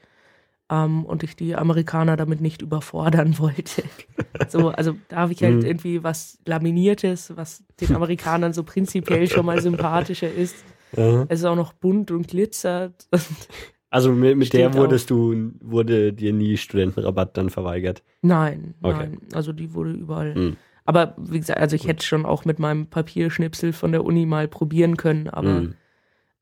Ähm, 0.74 1.06
und 1.06 1.22
ich 1.24 1.36
die 1.36 1.56
Amerikaner 1.56 2.16
damit 2.18 2.42
nicht 2.42 2.62
überfordern 2.64 3.38
wollte. 3.40 3.84
so, 4.48 4.70
also 4.70 4.96
da 5.10 5.18
habe 5.18 5.34
ich 5.34 5.44
halt 5.44 5.58
Mhm. 5.62 5.66
irgendwie 5.66 6.04
was 6.04 6.40
Laminiertes, 6.46 7.34
was 7.36 7.64
den 7.82 7.96
Amerikanern 7.96 8.54
so 8.54 8.64
prinzipiell 8.64 9.28
schon 9.30 9.46
mal 9.46 9.60
sympathischer 9.60 10.32
ist. 10.34 10.56
Es 10.96 11.40
ist 11.40 11.46
auch 11.46 11.56
noch 11.56 11.74
bunt 11.74 12.12
und 12.12 12.28
glitzert. 12.28 13.08
Also 13.90 14.12
mit, 14.12 14.36
mit 14.38 14.54
der 14.54 14.74
wurdest 14.74 15.12
du, 15.12 15.52
wurde 15.62 16.14
dir 16.14 16.34
nie 16.34 16.58
Studentenrabatt 16.58 17.38
dann 17.38 17.52
verweigert. 17.52 18.02
Nein, 18.24 18.74
Okay. 18.82 18.98
nein. 18.98 19.20
Also 19.34 19.54
die 19.54 19.76
wurde 19.76 19.92
überall. 19.92 20.34
Mhm. 20.34 20.58
Aber 20.84 21.14
wie 21.20 21.38
gesagt, 21.40 21.60
also 21.60 21.76
ich 21.76 21.86
hätte 21.86 22.04
schon 22.04 22.26
auch 22.26 22.44
mit 22.44 22.58
meinem 22.58 22.88
Papierschnipsel 22.88 23.72
von 23.72 23.92
der 23.92 24.04
Uni 24.04 24.26
mal 24.26 24.48
probieren 24.48 24.98
können, 24.98 25.30
aber 25.30 25.62
Mhm. 25.62 25.76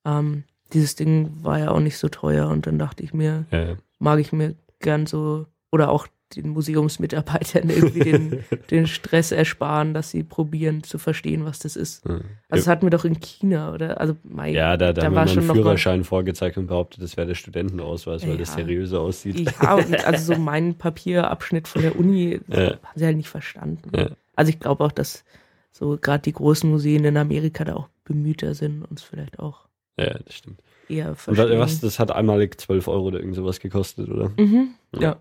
ähm, 0.05 0.43
dieses 0.71 0.95
Ding 0.95 1.43
war 1.43 1.59
ja 1.59 1.71
auch 1.71 1.81
nicht 1.81 1.97
so 1.97 2.07
teuer 2.07 2.47
und 2.47 2.67
dann 2.67 2.79
dachte 2.79 3.03
ich 3.03 3.13
mir, 3.13 3.45
Ja. 3.51 3.75
Mag 4.01 4.19
ich 4.19 4.31
mir 4.33 4.55
gern 4.79 5.05
so 5.05 5.45
oder 5.71 5.89
auch 5.91 6.07
den 6.35 6.49
Museumsmitarbeitern 6.49 7.69
irgendwie 7.69 7.99
den, 7.99 8.43
den 8.71 8.87
Stress 8.87 9.31
ersparen, 9.33 9.93
dass 9.93 10.11
sie 10.11 10.23
probieren 10.23 10.81
zu 10.81 10.97
verstehen, 10.97 11.43
was 11.43 11.59
das 11.59 11.75
ist. 11.75 12.05
Ja. 12.07 12.15
Also 12.15 12.23
das 12.49 12.67
hatten 12.67 12.83
wir 12.85 12.89
doch 12.89 13.03
in 13.03 13.19
China, 13.19 13.73
oder? 13.73 13.99
Also 13.99 14.15
mein, 14.23 14.53
Ja, 14.53 14.77
da, 14.77 14.87
da, 14.93 15.01
Da 15.01 15.05
haben 15.07 15.15
war 15.15 15.25
wir 15.25 15.29
schon 15.29 15.39
einen 15.39 15.47
mal- 15.47 15.53
Führerschein 15.55 16.03
vorgezeigt 16.05 16.57
und 16.57 16.67
behauptet, 16.67 17.01
das 17.03 17.17
wäre 17.17 17.27
der 17.27 17.35
Studentenausweis, 17.35 18.25
weil 18.25 18.37
das 18.37 18.49
Ja. 18.49 18.55
seriöser 18.63 19.01
aussieht. 19.01 19.53
Ja, 19.61 19.75
und 19.75 20.05
also 20.05 20.33
so 20.33 20.39
mein 20.39 20.75
Papierabschnitt 20.75 21.67
von 21.67 21.81
der 21.81 21.97
Uni 21.99 22.39
Ja. 22.47 22.57
haben 22.71 22.79
sie 22.95 23.05
halt 23.05 23.17
nicht 23.17 23.29
verstanden. 23.29 24.15
Also 24.35 24.49
ich 24.49 24.59
glaube 24.59 24.83
auch, 24.85 24.91
dass 24.93 25.25
so 25.73 25.97
gerade 26.01 26.21
die 26.23 26.33
großen 26.33 26.69
Museen 26.69 27.03
in 27.05 27.17
Amerika 27.17 27.65
da 27.65 27.75
auch 27.75 27.89
bemühter 28.05 28.55
sind, 28.55 28.83
uns 28.83 29.03
vielleicht 29.03 29.39
auch 29.39 29.67
Ja, 29.97 30.17
das 30.17 30.33
stimmt. 30.33 30.61
Eher 30.91 31.09
Und 31.09 31.17
verstehen. 31.17 31.49
wa- 31.51 31.59
was, 31.59 31.79
das 31.81 31.99
hat 31.99 32.11
einmalig 32.11 32.59
12 32.59 32.87
Euro 32.87 33.05
oder 33.07 33.19
irgend 33.19 33.35
sowas 33.35 33.59
gekostet, 33.59 34.09
oder? 34.09 34.31
Mhm. 34.37 34.69
Ja. 34.99 35.17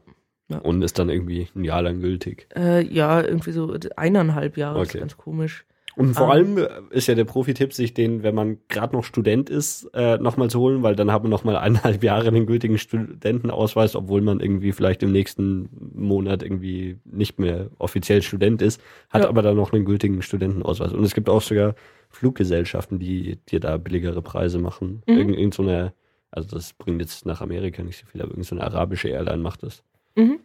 Und 0.62 0.82
ist 0.82 0.98
dann 0.98 1.08
irgendwie 1.10 1.48
ein 1.54 1.62
Jahr 1.62 1.80
lang 1.82 2.00
gültig. 2.00 2.48
Äh, 2.56 2.84
ja, 2.84 3.20
irgendwie 3.22 3.52
so 3.52 3.72
eineinhalb 3.96 4.56
Jahre, 4.56 4.80
Okay. 4.80 4.88
ist 4.96 4.98
ganz 4.98 5.16
komisch. 5.16 5.64
Und 5.96 6.14
vor 6.14 6.26
Ähm. 6.26 6.30
allem 6.30 6.58
äh, 6.58 6.68
ist 6.90 7.08
ja 7.08 7.14
der 7.14 7.24
Profi-Tipp, 7.24 7.72
sich 7.72 7.94
den, 7.94 8.22
wenn 8.22 8.34
man 8.34 8.58
gerade 8.68 8.94
noch 8.94 9.04
Student 9.04 9.50
ist, 9.50 9.84
äh, 9.92 10.18
nochmal 10.18 10.48
zu 10.48 10.60
holen, 10.60 10.82
weil 10.82 10.94
dann 10.96 11.10
hat 11.12 11.22
man 11.22 11.30
nochmal 11.30 11.56
eineinhalb 11.56 12.02
Jahre 12.04 12.30
den 12.30 12.46
gültigen 12.46 12.78
Studentenausweis, 12.78 13.96
obwohl 13.96 14.20
man 14.20 14.40
irgendwie 14.40 14.72
vielleicht 14.72 15.02
im 15.02 15.12
nächsten 15.12 15.68
Monat 15.94 16.42
irgendwie 16.42 16.98
nicht 17.04 17.38
mehr 17.38 17.70
offiziell 17.78 18.22
Student 18.22 18.62
ist, 18.62 18.80
hat 19.10 19.22
Ja. 19.24 19.28
aber 19.28 19.42
dann 19.42 19.56
noch 19.56 19.72
einen 19.72 19.84
gültigen 19.84 20.22
Studentenausweis. 20.22 20.92
Und 20.92 21.04
es 21.04 21.14
gibt 21.14 21.28
auch 21.28 21.42
sogar 21.42 21.74
Fluggesellschaften, 22.08 22.98
die 22.98 23.38
dir 23.48 23.60
da 23.60 23.76
billigere 23.76 24.22
Preise 24.22 24.58
machen. 24.58 25.02
Mhm. 25.06 25.16
Irgend, 25.16 25.36
irgend 25.38 25.54
so 25.54 25.62
eine, 25.62 25.92
also 26.30 26.48
das 26.56 26.72
bringt 26.74 27.00
jetzt 27.00 27.26
nach 27.26 27.40
Amerika 27.40 27.82
nicht 27.82 27.98
so 27.98 28.06
viel, 28.06 28.20
aber 28.20 28.30
irgendeine 28.30 28.44
so 28.44 28.54
eine 28.56 28.64
arabische 28.64 29.08
Airline 29.08 29.42
macht 29.42 29.62
das. 29.62 29.82
Mhm. 30.16 30.40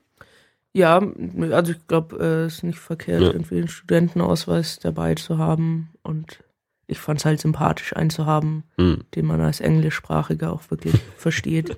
Ja, 0.76 1.02
also 1.52 1.72
ich 1.72 1.88
glaube, 1.88 2.18
es 2.18 2.56
ist 2.58 2.64
nicht 2.64 2.80
verkehrt, 2.80 3.22
Ja. 3.22 3.32
irgendwie 3.32 3.60
einen 3.60 3.70
Studentenausweis 3.70 4.78
dabei 4.80 5.16
zu 5.16 5.38
haben. 5.38 5.94
Und 6.04 6.44
ich 6.88 7.00
fand 7.00 7.20
es 7.22 7.26
halt 7.26 7.40
sympathisch, 7.40 7.96
einen 7.96 8.10
zu 8.10 8.26
haben, 8.26 8.66
Hm. 8.78 9.06
den 9.16 9.26
man 9.26 9.40
als 9.40 9.62
Englischsprachiger 9.62 10.52
auch 10.52 10.70
wirklich 10.72 10.94
versteht. 11.18 11.78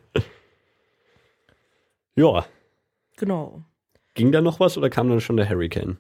Ja, 2.16 2.45
Genau. 3.18 3.64
ging 4.16 4.32
da 4.32 4.41
noch 4.41 4.60
was 4.60 4.78
oder 4.80 4.89
kam 4.89 5.10
dann 5.10 5.22
schon 5.22 5.38
der 5.38 5.48
Hurricane? 5.48 5.98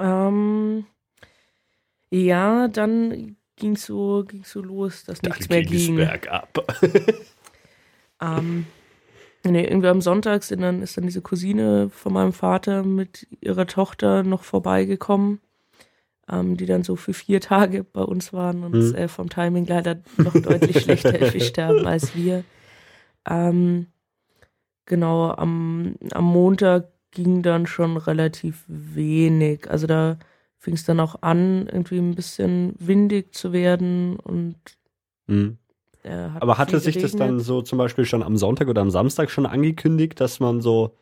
Ähm, 0.00 0.84
ja, 2.10 2.66
dann 2.66 3.36
ging 3.54 3.76
so, 3.76 4.24
ging's 4.26 4.50
so 4.50 4.60
los, 4.60 5.04
dass 5.04 5.22
nichts 5.22 5.48
mehr 5.48 5.62
ging 5.62 5.74
es 5.74 5.86
ging. 5.86 5.96
bergab. 5.96 6.58
Ähm, 8.20 8.66
nee, 9.44 9.64
irgendwie 9.64 9.88
am 9.88 10.00
Sonntag 10.00 10.42
sind 10.44 10.60
dann, 10.60 10.82
ist 10.82 10.96
dann 10.96 11.04
diese 11.04 11.22
Cousine 11.22 11.90
von 11.90 12.12
meinem 12.12 12.32
Vater 12.32 12.82
mit 12.84 13.26
ihrer 13.40 13.66
Tochter 13.66 14.22
noch 14.22 14.42
vorbeigekommen, 14.44 15.40
ähm, 16.30 16.56
die 16.56 16.66
dann 16.66 16.84
so 16.84 16.96
für 16.96 17.12
vier 17.12 17.40
Tage 17.40 17.84
bei 17.84 18.02
uns 18.02 18.32
waren 18.32 18.62
und 18.64 18.74
Mhm. 18.74 18.94
äh, 18.94 19.08
vom 19.08 19.28
Timing 19.28 19.66
leider 19.66 20.00
noch 20.18 20.40
deutlich 20.40 20.78
schlechter 20.80 21.14
erwischt 21.20 21.58
haben 21.58 21.86
als 21.86 22.14
wir. 22.14 22.44
Ähm, 23.28 23.86
genau, 24.86 25.30
am, 25.30 25.96
am 26.12 26.24
Montag 26.24 26.88
ging 27.10 27.42
dann 27.42 27.66
schon 27.66 27.96
relativ 27.96 28.64
wenig. 28.68 29.70
Also 29.70 29.86
da 29.86 30.18
fing 30.58 30.74
es 30.74 30.84
dann 30.84 31.00
auch 31.00 31.22
an, 31.22 31.66
irgendwie 31.66 31.98
ein 31.98 32.14
bisschen 32.14 32.74
windig 32.78 33.34
zu 33.34 33.52
werden 33.52 34.16
und 34.16 34.56
Hm. 35.28 35.56
Äh, 36.02 36.30
hat 36.30 36.42
Aber 36.42 36.58
hatte 36.58 36.80
sich 36.80 36.98
das 36.98 37.14
geregnet. 37.14 37.16
dann 37.16 37.40
so 37.40 37.62
zum 37.62 37.78
Beispiel 37.78 38.04
schon 38.04 38.22
am 38.22 38.36
Sonntag 38.36 38.68
oder 38.68 38.80
am 38.82 38.90
Samstag 38.90 39.30
schon 39.30 39.46
angekündigt, 39.46 40.20
dass 40.20 40.40
man 40.40 40.60
so, 40.60 40.96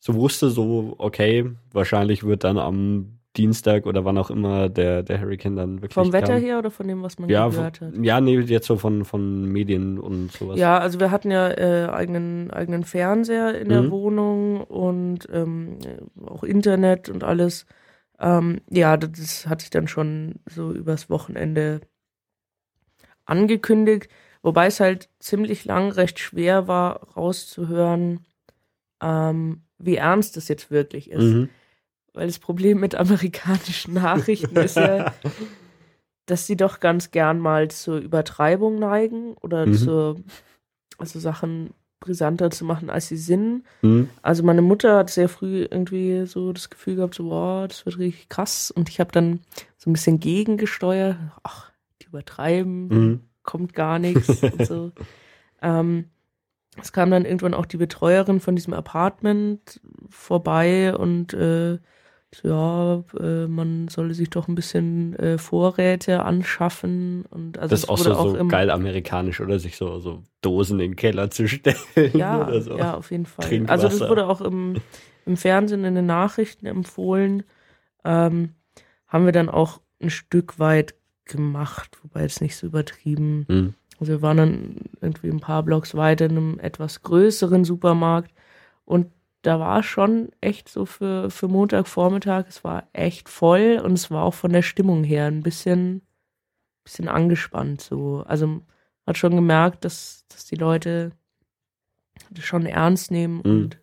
so 0.00 0.14
wusste, 0.14 0.50
so, 0.50 0.94
okay, 0.98 1.52
wahrscheinlich 1.72 2.24
wird 2.24 2.44
dann 2.44 2.58
am 2.58 3.18
Dienstag 3.36 3.86
oder 3.86 4.04
wann 4.04 4.18
auch 4.18 4.30
immer 4.30 4.68
der, 4.70 5.02
der 5.02 5.20
Hurricane 5.20 5.56
dann 5.56 5.82
wirklich 5.82 5.94
Vom 5.94 6.12
Wetter 6.12 6.34
kam? 6.34 6.42
her 6.42 6.58
oder 6.58 6.70
von 6.70 6.86
dem, 6.88 7.02
was 7.02 7.18
man 7.18 7.30
Ja, 7.30 7.48
gehört 7.50 7.80
hat? 7.80 7.94
ja, 8.02 8.20
nee, 8.20 8.38
jetzt 8.40 8.66
so 8.66 8.76
von, 8.78 9.04
von 9.04 9.44
Medien 9.52 9.98
und 9.98 10.32
sowas. 10.32 10.60
Ja, 10.60 10.78
also 10.78 11.00
wir 11.00 11.10
hatten 11.10 11.30
ja 11.30 11.48
äh, 11.50 11.88
eigenen, 11.90 12.50
eigenen 12.50 12.84
Fernseher 12.84 13.58
in 13.60 13.68
der 13.68 13.82
Mhm. 13.84 13.90
Wohnung 13.90 14.62
und 14.64 15.28
ähm, 15.32 15.78
auch 16.26 16.44
Internet 16.44 17.08
und 17.08 17.24
alles. 17.24 17.66
Ähm, 18.18 18.60
ja, 18.70 18.96
das 18.96 19.46
hat 19.46 19.60
sich 19.62 19.70
dann 19.70 19.88
schon 19.88 20.36
so 20.48 20.72
übers 20.72 21.10
Wochenende 21.10 21.80
angekündigt, 23.24 24.08
wobei 24.46 24.66
es 24.68 24.78
halt 24.78 25.08
ziemlich 25.18 25.64
lang 25.64 25.90
recht 25.90 26.20
schwer 26.20 26.68
war, 26.68 27.02
rauszuhören, 27.16 28.20
ähm, 29.02 29.62
wie 29.78 29.96
ernst 29.96 30.36
es 30.36 30.46
jetzt 30.46 30.70
wirklich 30.70 31.10
ist. 31.10 31.34
Mhm. 31.34 31.48
Weil 32.14 32.28
das 32.28 32.38
Problem 32.38 32.78
mit 32.80 32.94
amerikanischen 32.94 33.92
Nachrichten 33.94 34.54
ist 34.56 34.76
ja, 34.76 35.12
dass 36.26 36.46
sie 36.46 36.56
doch 36.56 36.78
ganz 36.80 37.10
gern 37.10 37.40
mal 37.40 37.68
zur 37.70 37.98
Übertreibung 37.98 38.78
neigen 38.78 39.34
oder 39.42 39.66
Mhm. 39.66 39.74
zur, 39.74 40.16
also 40.96 41.18
Sachen 41.18 41.74
brisanter 41.98 42.50
zu 42.52 42.64
machen, 42.64 42.88
als 42.88 43.08
sie 43.08 43.16
sind. 43.16 43.64
Mhm. 43.82 44.08
Also 44.22 44.44
meine 44.44 44.62
Mutter 44.62 44.96
hat 44.98 45.10
sehr 45.10 45.28
früh 45.28 45.62
irgendwie 45.68 46.24
so 46.26 46.52
das 46.52 46.70
Gefühl 46.70 46.94
gehabt, 46.96 47.14
so, 47.14 47.24
boah, 47.24 47.66
das 47.66 47.84
wird 47.84 47.98
richtig 47.98 48.28
krass. 48.28 48.70
Und 48.70 48.88
ich 48.88 49.00
habe 49.00 49.10
dann 49.10 49.40
so 49.76 49.90
ein 49.90 49.92
bisschen 49.92 50.20
gegengesteuert. 50.20 51.16
Ach, 51.42 51.72
die 52.00 52.06
übertreiben, 52.06 52.88
Mhm. 52.88 53.20
Kommt 53.46 53.74
gar 53.74 53.98
nichts 53.98 54.42
und 54.42 54.66
so. 54.66 54.92
Ähm, 55.62 56.10
es 56.80 56.92
kam 56.92 57.10
dann 57.10 57.24
irgendwann 57.24 57.54
auch 57.54 57.66
die 57.66 57.78
Betreuerin 57.78 58.40
von 58.40 58.54
diesem 58.54 58.74
Apartment 58.74 59.80
vorbei 60.10 60.94
und 60.94 61.32
äh, 61.32 61.78
so, 62.34 62.48
ja, 62.48 63.04
äh, 63.18 63.46
man 63.46 63.88
solle 63.88 64.12
sich 64.12 64.28
doch 64.28 64.48
ein 64.48 64.54
bisschen 64.54 65.14
äh, 65.16 65.38
Vorräte 65.38 66.24
anschaffen 66.24 67.24
und 67.30 67.58
also 67.58 67.70
Das 67.70 67.84
ist 67.84 67.88
auch 67.88 67.98
so, 67.98 68.10
wurde 68.10 68.30
so 68.30 68.36
im, 68.36 68.48
geil 68.48 68.70
amerikanisch, 68.70 69.40
oder? 69.40 69.58
Sich 69.58 69.76
so, 69.76 70.00
so 70.00 70.22
Dosen 70.42 70.80
in 70.80 70.90
den 70.90 70.96
Keller 70.96 71.30
zu 71.30 71.48
stellen 71.48 71.76
ja, 72.12 72.46
oder 72.46 72.60
so. 72.60 72.76
ja, 72.76 72.94
auf 72.94 73.10
jeden 73.10 73.26
Fall. 73.26 73.64
Also 73.68 73.88
das 73.88 74.00
wurde 74.00 74.26
auch 74.26 74.40
im, 74.40 74.76
im 75.24 75.36
Fernsehen 75.36 75.84
in 75.84 75.94
den 75.94 76.06
Nachrichten 76.06 76.66
empfohlen. 76.66 77.44
Ähm, 78.04 78.54
haben 79.06 79.24
wir 79.24 79.32
dann 79.32 79.48
auch 79.48 79.80
ein 80.02 80.10
Stück 80.10 80.58
weit 80.58 80.94
gemacht, 81.26 81.98
wobei 82.02 82.22
jetzt 82.22 82.40
nicht 82.40 82.56
so 82.56 82.66
übertrieben. 82.66 83.46
Mhm. 83.48 83.74
Also 83.98 84.12
wir 84.12 84.22
waren 84.22 84.36
dann 84.36 84.76
irgendwie 85.00 85.28
ein 85.30 85.40
paar 85.40 85.62
Blocks 85.62 85.94
weiter 85.94 86.26
in 86.26 86.32
einem 86.32 86.58
etwas 86.58 87.02
größeren 87.02 87.64
Supermarkt 87.64 88.32
und 88.84 89.10
da 89.42 89.60
war 89.60 89.82
schon 89.82 90.30
echt 90.40 90.68
so 90.68 90.86
für, 90.86 91.30
für 91.30 91.46
Montagvormittag, 91.48 92.46
es 92.48 92.64
war 92.64 92.88
echt 92.92 93.28
voll 93.28 93.80
und 93.82 93.92
es 93.92 94.10
war 94.10 94.24
auch 94.24 94.34
von 94.34 94.52
der 94.52 94.62
Stimmung 94.62 95.04
her 95.04 95.26
ein 95.26 95.42
bisschen, 95.42 96.02
bisschen 96.84 97.08
angespannt 97.08 97.80
so. 97.80 98.24
Also 98.26 98.62
hat 99.06 99.16
schon 99.16 99.36
gemerkt, 99.36 99.84
dass, 99.84 100.24
dass 100.28 100.46
die 100.46 100.56
Leute 100.56 101.12
das 102.30 102.44
schon 102.44 102.66
ernst 102.66 103.10
nehmen 103.10 103.36
Mhm. 103.36 103.50
und 103.50 103.78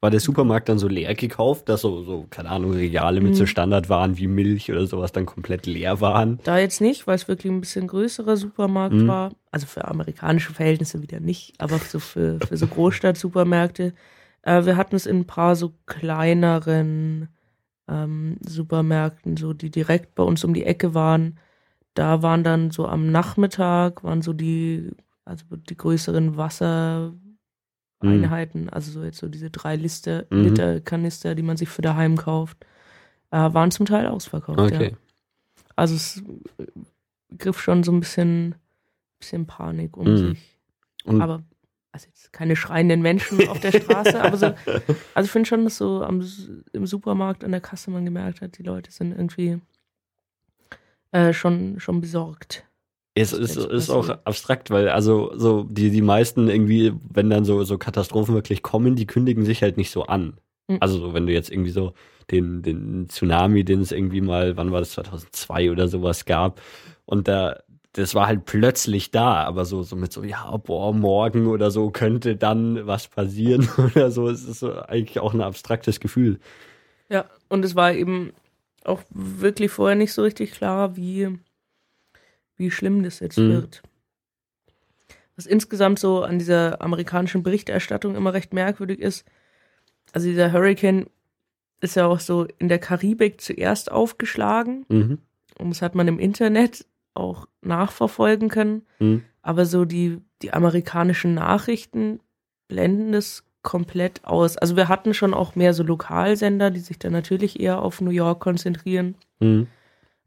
War 0.00 0.10
der 0.10 0.20
Supermarkt 0.20 0.68
dann 0.68 0.78
so 0.78 0.86
leer 0.86 1.14
gekauft, 1.16 1.68
dass 1.68 1.80
so, 1.80 2.04
so 2.04 2.26
keine 2.30 2.50
Ahnung, 2.50 2.70
Regale 2.72 3.20
mit 3.20 3.34
so 3.34 3.42
Mhm. 3.42 3.48
Standardwaren 3.48 4.16
wie 4.16 4.28
Milch 4.28 4.70
oder 4.70 4.86
sowas 4.86 5.10
dann 5.10 5.26
komplett 5.26 5.66
leer 5.66 6.00
waren? 6.00 6.38
da 6.44 6.56
jetzt 6.58 6.80
nicht, 6.80 7.06
weil 7.08 7.16
es 7.16 7.26
wirklich 7.26 7.52
ein 7.52 7.60
bisschen 7.60 7.88
größerer 7.88 8.36
Supermarkt 8.36 8.94
Mhm. 8.94 9.08
war. 9.08 9.32
Also 9.50 9.66
für 9.66 9.88
amerikanische 9.88 10.52
Verhältnisse 10.52 11.02
wieder 11.02 11.18
nicht, 11.18 11.54
aber 11.60 11.78
so 11.78 11.98
für, 11.98 12.38
für 12.38 12.56
so 12.56 12.66
Großstadt-Supermärkte. 12.68 13.92
Äh, 14.42 14.64
wir 14.66 14.76
hatten 14.76 14.94
es 14.94 15.06
in 15.06 15.18
ein 15.20 15.26
paar 15.26 15.56
so 15.56 15.72
kleineren 15.86 17.28
ähm, 17.88 18.36
Supermärkten, 18.46 19.36
so 19.36 19.52
die 19.52 19.70
direkt 19.70 20.14
bei 20.14 20.22
uns 20.22 20.44
um 20.44 20.54
die 20.54 20.64
Ecke 20.64 20.94
waren. 20.94 21.38
Da 21.94 22.22
waren 22.22 22.44
dann 22.44 22.70
so 22.70 22.86
am 22.86 23.10
Nachmittag, 23.10 24.04
waren 24.04 24.22
so 24.22 24.32
die, 24.32 24.90
also 25.24 25.44
die 25.56 25.76
größeren 25.76 26.36
Wassereinheiten, 28.00 28.68
also 28.68 28.90
so 28.92 29.02
jetzt 29.04 29.18
so 29.18 29.28
diese 29.28 29.50
drei 29.50 29.76
Liter, 29.76 30.24
Mhm. 30.30 30.42
Liter 30.44 30.80
Kanister, 30.80 31.34
die 31.34 31.42
man 31.42 31.56
sich 31.56 31.68
für 31.68 31.82
daheim 31.82 32.16
kauft, 32.16 32.64
äh, 33.30 33.36
waren 33.36 33.70
zum 33.70 33.86
Teil 33.86 34.06
ausverkauft. 34.06 34.58
Okay. 34.60 34.90
Ja. 34.92 34.96
Also 35.76 35.94
es 35.94 36.22
äh, 36.58 36.66
griff 37.36 37.60
schon 37.60 37.82
so 37.82 37.92
ein 37.92 38.00
bisschen, 38.00 38.54
bisschen 39.18 39.46
Panik 39.46 39.96
um 39.96 40.08
Mhm. 40.08 40.16
sich. 40.16 40.58
Und 41.04 41.20
Aber 41.20 41.42
also 41.92 42.06
jetzt 42.06 42.32
keine 42.32 42.54
schreienden 42.56 43.00
Menschen 43.02 43.48
auf 43.48 43.60
der 43.60 43.72
Straße, 43.72 44.20
aber 44.22 44.36
so, 44.36 44.46
also 45.14 45.26
ich 45.26 45.30
finde 45.30 45.48
schon, 45.48 45.64
dass 45.64 45.76
so 45.78 46.02
am, 46.02 46.24
im 46.72 46.86
Supermarkt 46.86 47.44
an 47.44 47.50
der 47.50 47.60
Kasse 47.60 47.90
man 47.90 48.04
gemerkt 48.04 48.40
hat, 48.40 48.58
die 48.58 48.62
Leute 48.62 48.90
sind 48.92 49.12
irgendwie 49.12 49.60
äh, 51.12 51.32
schon, 51.32 51.80
schon 51.80 52.00
besorgt. 52.00 52.64
Es 53.20 53.32
ist, 53.32 53.56
ist 53.56 53.90
auch 53.90 54.08
abstrakt, 54.08 54.70
weil 54.70 54.88
also 54.88 55.32
so 55.34 55.64
die, 55.64 55.90
die 55.90 56.02
meisten 56.02 56.48
irgendwie, 56.48 56.92
wenn 57.10 57.30
dann 57.30 57.44
so, 57.44 57.64
so 57.64 57.78
Katastrophen 57.78 58.34
wirklich 58.34 58.62
kommen, 58.62 58.96
die 58.96 59.06
kündigen 59.06 59.44
sich 59.44 59.62
halt 59.62 59.76
nicht 59.76 59.90
so 59.90 60.04
an. 60.04 60.38
Mhm. 60.68 60.78
Also 60.80 60.98
so, 60.98 61.14
wenn 61.14 61.26
du 61.26 61.32
jetzt 61.32 61.50
irgendwie 61.50 61.70
so 61.70 61.94
den, 62.30 62.62
den 62.62 63.08
Tsunami, 63.08 63.64
den 63.64 63.80
es 63.80 63.92
irgendwie 63.92 64.20
mal, 64.20 64.56
wann 64.56 64.72
war 64.72 64.80
das, 64.80 64.92
2002 64.92 65.70
oder 65.70 65.88
sowas 65.88 66.24
gab 66.24 66.60
und 67.06 67.28
da, 67.28 67.60
das 67.92 68.14
war 68.14 68.26
halt 68.26 68.44
plötzlich 68.44 69.10
da, 69.10 69.44
aber 69.44 69.64
so, 69.64 69.82
so 69.82 69.96
mit 69.96 70.12
so, 70.12 70.22
ja, 70.22 70.56
boah, 70.58 70.92
morgen 70.92 71.46
oder 71.46 71.70
so 71.70 71.90
könnte 71.90 72.36
dann 72.36 72.86
was 72.86 73.08
passieren 73.08 73.68
oder 73.78 74.10
so. 74.10 74.28
Es 74.28 74.44
ist 74.44 74.60
so 74.60 74.74
eigentlich 74.74 75.18
auch 75.20 75.34
ein 75.34 75.40
abstraktes 75.40 75.98
Gefühl. 76.00 76.38
Ja, 77.08 77.24
und 77.48 77.64
es 77.64 77.74
war 77.74 77.92
eben 77.94 78.32
auch 78.84 79.00
wirklich 79.10 79.70
vorher 79.70 79.96
nicht 79.96 80.12
so 80.12 80.22
richtig 80.22 80.52
klar, 80.52 80.96
wie, 80.96 81.38
wie 82.58 82.70
schlimm 82.70 83.02
das 83.02 83.20
jetzt 83.20 83.38
Mhm. 83.38 83.48
wird. 83.50 83.82
Was 85.36 85.46
insgesamt 85.46 85.98
so 85.98 86.22
an 86.22 86.38
dieser 86.38 86.82
amerikanischen 86.82 87.42
Berichterstattung 87.42 88.16
immer 88.16 88.34
recht 88.34 88.52
merkwürdig 88.52 88.98
ist, 89.00 89.24
also 90.12 90.26
dieser 90.28 90.52
Hurricane 90.52 91.06
ist 91.80 91.94
ja 91.96 92.06
auch 92.06 92.18
so 92.20 92.46
in 92.58 92.68
der 92.68 92.78
Karibik 92.80 93.40
zuerst 93.40 93.90
aufgeschlagen 93.92 94.84
Mhm. 94.88 95.18
und 95.58 95.70
das 95.70 95.80
hat 95.82 95.94
man 95.94 96.08
im 96.08 96.18
Internet 96.18 96.84
auch 97.14 97.46
nachverfolgen 97.62 98.48
können. 98.48 98.82
Mhm. 98.98 99.22
Aber 99.42 99.64
so 99.64 99.84
die, 99.84 100.18
die 100.42 100.52
amerikanischen 100.52 101.34
Nachrichten 101.34 102.20
blenden 102.66 103.12
das 103.12 103.44
komplett 103.62 104.24
aus. 104.24 104.56
Also 104.56 104.76
wir 104.76 104.88
hatten 104.88 105.14
schon 105.14 105.34
auch 105.34 105.54
mehr 105.54 105.74
so 105.74 105.82
Lokalsender, 105.82 106.70
die 106.70 106.80
sich 106.80 106.98
dann 106.98 107.12
natürlich 107.12 107.60
eher 107.60 107.80
auf 107.82 108.00
New 108.00 108.10
York 108.10 108.40
konzentrieren. 108.40 109.14
Mhm. 109.40 109.68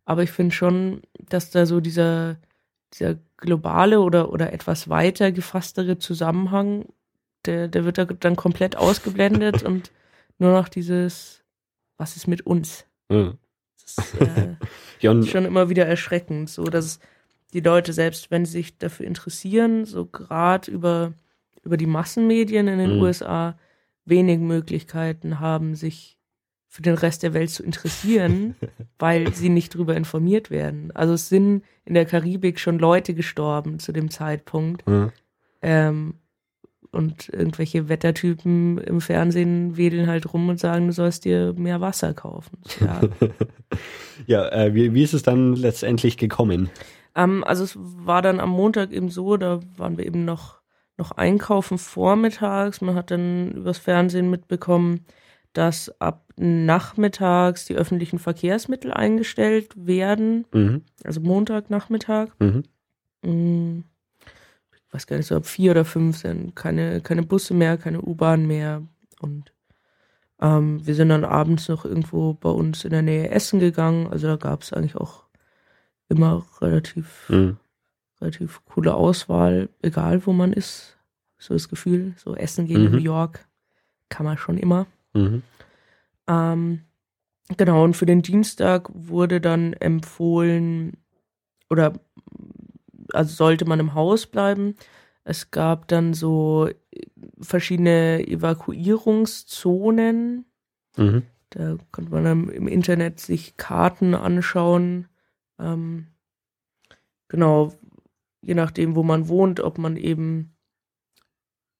Aber 0.05 0.23
ich 0.23 0.31
finde 0.31 0.53
schon, 0.53 1.01
dass 1.29 1.51
da 1.51 1.65
so 1.65 1.79
dieser, 1.79 2.37
dieser 2.93 3.17
globale 3.37 4.01
oder, 4.01 4.31
oder 4.31 4.53
etwas 4.53 4.89
weiter 4.89 5.31
gefasstere 5.31 5.97
Zusammenhang, 5.97 6.85
der, 7.45 7.67
der 7.67 7.85
wird 7.85 7.97
da 7.97 8.05
dann 8.05 8.35
komplett 8.35 8.75
ausgeblendet 8.75 9.63
und 9.63 9.91
nur 10.37 10.53
noch 10.53 10.69
dieses, 10.69 11.43
was 11.97 12.15
ist 12.15 12.27
mit 12.27 12.45
uns? 12.45 12.85
Ja. 13.11 13.33
Das 13.81 13.97
ist 14.05 14.21
äh, 14.21 14.55
Ja, 15.01 15.19
schon 15.23 15.45
immer 15.45 15.69
wieder 15.69 15.85
erschreckend, 15.87 16.49
so 16.49 16.63
dass 16.65 16.99
die 17.53 17.59
Leute, 17.59 17.91
selbst 17.91 18.31
wenn 18.31 18.45
sie 18.45 18.51
sich 18.53 18.77
dafür 18.77 19.05
interessieren, 19.07 19.85
so 19.85 20.05
gerade 20.05 20.71
über, 20.71 21.13
über 21.63 21.75
die 21.77 21.87
Massenmedien 21.87 22.67
in 22.67 22.77
den 22.79 22.95
Mhm. 22.95 23.01
USA 23.01 23.57
wenig 24.05 24.39
Möglichkeiten 24.39 25.39
haben, 25.39 25.75
sich 25.75 26.17
für 26.71 26.81
den 26.81 26.95
Rest 26.95 27.21
der 27.21 27.33
Welt 27.33 27.49
zu 27.49 27.63
interessieren, 27.63 28.55
weil 28.97 29.33
sie 29.33 29.49
nicht 29.49 29.75
darüber 29.75 29.93
informiert 29.97 30.49
werden. 30.49 30.91
Also 30.95 31.13
es 31.13 31.27
sind 31.27 31.63
in 31.83 31.95
der 31.95 32.05
Karibik 32.05 32.61
schon 32.61 32.79
Leute 32.79 33.13
gestorben 33.13 33.77
zu 33.77 33.91
dem 33.91 34.09
Zeitpunkt. 34.09 34.83
ja. 34.87 35.11
Ähm, 35.61 36.15
und 36.93 37.29
irgendwelche 37.29 37.87
Wettertypen 37.87 38.77
im 38.79 38.99
Fernsehen 38.99 39.77
wedeln 39.77 40.07
halt 40.07 40.33
rum 40.33 40.49
und 40.49 40.59
sagen, 40.59 40.87
du 40.87 40.93
sollst 40.93 41.23
dir 41.23 41.53
mehr 41.53 41.79
Wasser 41.79 42.13
kaufen. 42.13 42.57
So, 42.65 42.85
Ja, 42.85 43.01
ja 44.27 44.49
äh, 44.49 44.73
wie, 44.73 44.93
wie 44.93 45.03
ist 45.03 45.13
es 45.13 45.23
dann 45.23 45.55
letztendlich 45.55 46.17
gekommen? 46.17 46.69
Ähm, 47.15 47.43
also 47.45 47.63
es 47.63 47.77
war 47.79 48.21
dann 48.21 48.41
am 48.41 48.49
Montag 48.49 48.91
eben 48.91 49.09
so, 49.09 49.37
da 49.37 49.61
waren 49.77 49.97
wir 49.97 50.05
eben 50.05 50.25
noch, 50.25 50.59
noch 50.97 51.11
einkaufen 51.11 51.77
vormittags. 51.77 52.81
Man 52.81 52.95
hat 52.95 53.11
dann 53.11 53.51
übers 53.51 53.77
Fernsehen 53.77 54.29
mitbekommen, 54.29 55.05
dass 55.53 55.93
ab 56.01 56.25
nachmittags 56.41 57.65
die 57.65 57.75
öffentlichen 57.75 58.19
Verkehrsmittel 58.19 58.91
eingestellt 58.91 59.73
werden. 59.75 60.45
Mhm. 60.53 60.81
Also 61.03 61.21
Montagnachmittag. 61.21 62.29
Mhm. 62.39 62.63
Mm, 63.23 63.83
Ich 64.75 64.93
weiß 64.93 65.07
gar 65.07 65.17
nicht, 65.17 65.27
so 65.27 65.35
ab 65.35 65.45
vier 65.45 65.71
oder 65.71 65.85
fünf 65.85 66.17
sind 66.17 66.55
keine, 66.55 66.99
keine 67.01 67.23
Busse 67.23 67.53
mehr, 67.53 67.77
keine 67.77 68.01
U-Bahn 68.01 68.45
mehr. 68.47 68.81
Und 69.21 69.53
ähm, 70.41 70.85
wir 70.85 70.95
sind 70.95 71.09
dann 71.09 71.23
abends 71.23 71.69
noch 71.69 71.85
irgendwo 71.85 72.33
bei 72.33 72.49
uns 72.49 72.83
in 72.83 72.89
der 72.91 73.01
Nähe 73.03 73.29
essen 73.29 73.59
gegangen. 73.59 74.07
Also 74.07 74.27
da 74.27 74.35
gab 74.35 74.63
es 74.63 74.73
eigentlich 74.73 74.95
auch 74.97 75.23
immer 76.09 76.45
relativ 76.59 77.29
Mhm. 77.29 77.57
relativ 78.19 78.61
coole 78.65 78.93
Auswahl, 78.95 79.69
egal 79.81 80.25
wo 80.25 80.33
man 80.33 80.51
ist. 80.51 80.97
So 81.37 81.53
das 81.53 81.69
Gefühl, 81.69 82.13
so 82.17 82.35
Essen 82.35 82.65
gehen 82.67 82.81
in 82.85 82.91
Mhm. 82.91 82.97
New 82.97 83.03
York 83.03 83.47
kann 84.09 84.25
man 84.25 84.37
schon 84.37 84.57
immer. 84.57 84.87
Mhm. 85.13 85.41
Ähm, 86.27 86.81
genau, 87.57 87.83
und 87.83 87.95
für 87.95 88.05
den 88.05 88.21
Dienstag 88.21 88.89
wurde 88.93 89.41
dann 89.41 89.73
empfohlen, 89.73 90.97
oder 91.69 91.93
also 93.13 93.33
sollte 93.33 93.65
man 93.65 93.79
im 93.79 93.93
Haus 93.93 94.27
bleiben. 94.27 94.75
Es 95.23 95.51
gab 95.51 95.87
dann 95.87 96.13
so 96.13 96.69
verschiedene 97.39 98.27
Evakuierungszonen. 98.27 100.45
Mhm. 100.97 101.23
Da 101.51 101.77
konnte 101.91 102.11
man 102.11 102.23
dann 102.23 102.49
im 102.49 102.67
Internet 102.67 103.19
sich 103.19 103.57
Karten 103.57 104.15
anschauen. 104.15 105.07
Ähm, 105.59 106.07
genau, 107.27 107.73
je 108.41 108.55
nachdem, 108.55 108.95
wo 108.95 109.03
man 109.03 109.27
wohnt, 109.27 109.59
ob 109.59 109.77
man 109.77 109.97
eben 109.97 110.55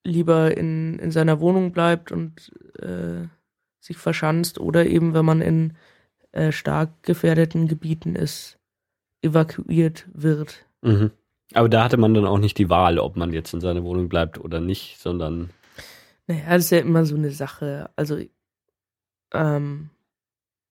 lieber 0.04 0.56
in, 0.58 1.00
in 1.00 1.12
seiner 1.12 1.40
Wohnung 1.40 1.72
bleibt 1.72 2.12
und 2.12 2.52
äh, 2.80 3.28
sich 3.82 3.98
verschanzt 3.98 4.60
oder 4.60 4.86
eben, 4.86 5.14
wenn 5.14 5.26
man 5.26 5.42
in 5.42 5.74
äh, 6.32 6.54
stark 6.54 7.04
gefährdeten 7.04 7.68
Gebieten 7.68 8.16
ist, 8.16 8.58
evakuiert 9.22 10.06
wird. 10.14 10.66
Mhm. 10.82 11.12
Aber 11.54 11.68
da 11.68 11.84
hatte 11.84 11.98
man 11.98 12.14
dann 12.14 12.26
auch 12.26 12.38
nicht 12.38 12.58
die 12.58 12.70
Wahl, 12.70 12.98
ob 12.98 13.18
man 13.18 13.34
jetzt 13.34 13.54
in 13.54 13.60
seiner 13.60 13.84
Wohnung 13.84 14.08
bleibt 14.08 14.40
oder 14.40 14.62
nicht, 14.62 14.98
sondern 15.00 15.50
Naja, 16.28 16.44
das 16.52 16.64
ist 16.66 16.70
ja 16.72 16.78
immer 16.80 17.04
so 17.06 17.16
eine 17.16 17.32
Sache. 17.32 17.90
Also, 17.98 18.20
ähm, 19.34 19.90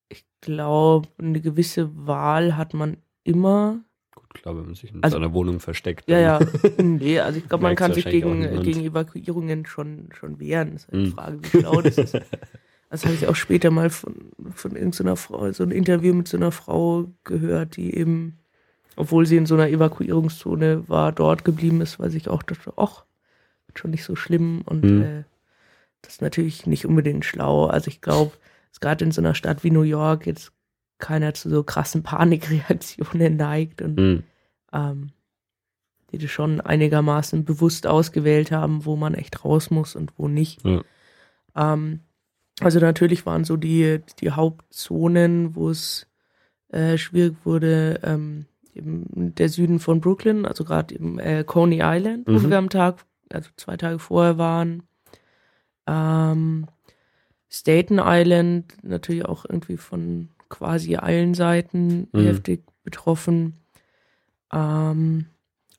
ich 0.08 0.24
glaube, 0.40 1.08
eine 1.18 1.40
gewisse 1.40 1.90
Wahl 2.06 2.56
hat 2.56 2.72
man 2.74 2.96
immer. 3.24 3.80
gut, 4.14 4.32
klar, 4.34 4.56
wenn 4.56 4.64
man 4.66 4.74
sich 4.74 4.92
in 4.92 5.02
Also- 5.02 5.16
seiner 5.18 5.32
Wohnung 5.34 5.60
versteckt. 5.60 6.08
Ja, 6.08 6.18
ja. 6.18 6.38
Nee, 6.78 7.20
also 7.20 7.38
ich 7.38 7.48
glaube, 7.48 7.62
man 7.64 7.76
kann 7.76 7.92
sich 7.92 8.04
gegen, 8.06 8.62
gegen 8.62 8.80
Evakuierungen 8.80 9.66
schon, 9.66 10.08
schon 10.14 10.40
wehren. 10.40 10.72
Das 10.74 10.84
ist 10.84 10.92
die 10.92 10.96
Mhm. 10.96 11.12
Frage, 11.12 11.38
wie 11.42 11.60
schlau 11.60 11.82
das 11.82 11.98
ist. 11.98 12.14
Das 12.90 13.04
habe 13.04 13.14
ich 13.14 13.26
auch 13.28 13.36
später 13.36 13.70
mal 13.70 13.88
von, 13.88 14.32
von 14.52 14.74
irgendeiner 14.74 15.16
Frau, 15.16 15.50
so 15.52 15.62
ein 15.62 15.70
Interview 15.70 16.12
mit 16.12 16.26
so 16.28 16.36
einer 16.36 16.50
Frau 16.50 17.06
gehört, 17.24 17.76
die 17.76 17.94
eben, 17.96 18.38
obwohl 18.96 19.26
sie 19.26 19.36
in 19.36 19.46
so 19.46 19.54
einer 19.54 19.68
Evakuierungszone 19.68 20.88
war, 20.88 21.12
dort 21.12 21.44
geblieben 21.44 21.80
ist, 21.80 21.98
weil 22.00 22.10
sich 22.10 22.28
auch 22.28 22.42
dachte, 22.42 22.72
ach, 22.76 23.04
wird 23.66 23.78
schon 23.78 23.92
nicht 23.92 24.04
so 24.04 24.16
schlimm 24.16 24.62
und 24.66 24.84
Mhm. 24.84 25.02
äh, 25.02 25.24
das 26.02 26.14
ist 26.14 26.22
natürlich 26.22 26.66
nicht 26.66 26.84
unbedingt 26.86 27.24
schlau. 27.24 27.66
Also 27.66 27.88
ich 27.88 28.00
glaube, 28.00 28.32
dass 28.70 28.80
gerade 28.80 29.04
in 29.04 29.12
so 29.12 29.20
einer 29.20 29.34
Stadt 29.34 29.62
wie 29.62 29.70
New 29.70 29.82
York 29.82 30.26
jetzt 30.26 30.50
keiner 30.98 31.32
zu 31.34 31.48
so 31.48 31.62
krassen 31.62 32.02
Panikreaktionen 32.02 33.36
neigt 33.36 33.82
und 33.82 33.96
Mhm. 33.96 34.22
ähm, 34.72 35.12
die 36.10 36.18
das 36.18 36.30
schon 36.32 36.60
einigermaßen 36.60 37.44
bewusst 37.44 37.86
ausgewählt 37.86 38.50
haben, 38.50 38.84
wo 38.84 38.96
man 38.96 39.14
echt 39.14 39.44
raus 39.44 39.70
muss 39.70 39.94
und 39.94 40.12
wo 40.16 40.26
nicht. 40.26 40.64
Ja. 40.64 40.82
Ähm, 41.54 42.00
also 42.60 42.78
natürlich 42.80 43.26
waren 43.26 43.44
so 43.44 43.56
die, 43.56 44.00
die 44.20 44.30
Hauptzonen, 44.30 45.54
wo 45.54 45.70
es 45.70 46.06
äh, 46.68 46.96
schwierig 46.98 47.36
wurde, 47.44 48.00
ähm, 48.02 48.46
eben 48.74 49.34
der 49.34 49.48
Süden 49.48 49.80
von 49.80 50.00
Brooklyn, 50.00 50.46
also 50.46 50.64
gerade 50.64 50.94
eben 50.94 51.18
äh, 51.18 51.44
Coney 51.44 51.80
Island, 51.82 52.26
wo 52.28 52.32
Mhm. 52.32 52.50
wir 52.50 52.58
am 52.58 52.68
Tag, 52.70 53.04
also 53.32 53.50
zwei 53.56 53.76
Tage 53.76 53.98
vorher 53.98 54.38
waren. 54.38 54.82
Ähm, 55.86 56.66
Staten 57.48 57.98
Island 58.00 58.76
natürlich 58.82 59.24
auch 59.24 59.44
irgendwie 59.48 59.76
von 59.76 60.28
quasi 60.48 60.96
allen 60.96 61.34
Seiten 61.34 62.08
Mhm. 62.12 62.20
heftig 62.24 62.62
betroffen. 62.84 63.54
Ähm, 64.52 65.26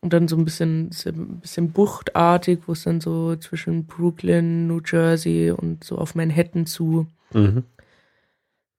und 0.02 0.14
dann 0.14 0.28
so 0.28 0.36
ein 0.36 0.46
bisschen, 0.46 0.90
ein 1.06 1.40
bisschen 1.40 1.72
buchtartig, 1.72 2.62
wo 2.68 2.74
es 2.74 2.84
dann 2.84 3.02
so 3.02 3.36
zwischen 3.36 3.86
Brooklyn, 3.86 4.68
New 4.68 4.82
Jersey 4.86 5.52
und 5.52 5.84
so 5.84 5.98
auf 5.98 6.16
Manhattan 6.16 6.66
zu, 6.66 7.08
Mhm. 7.34 7.64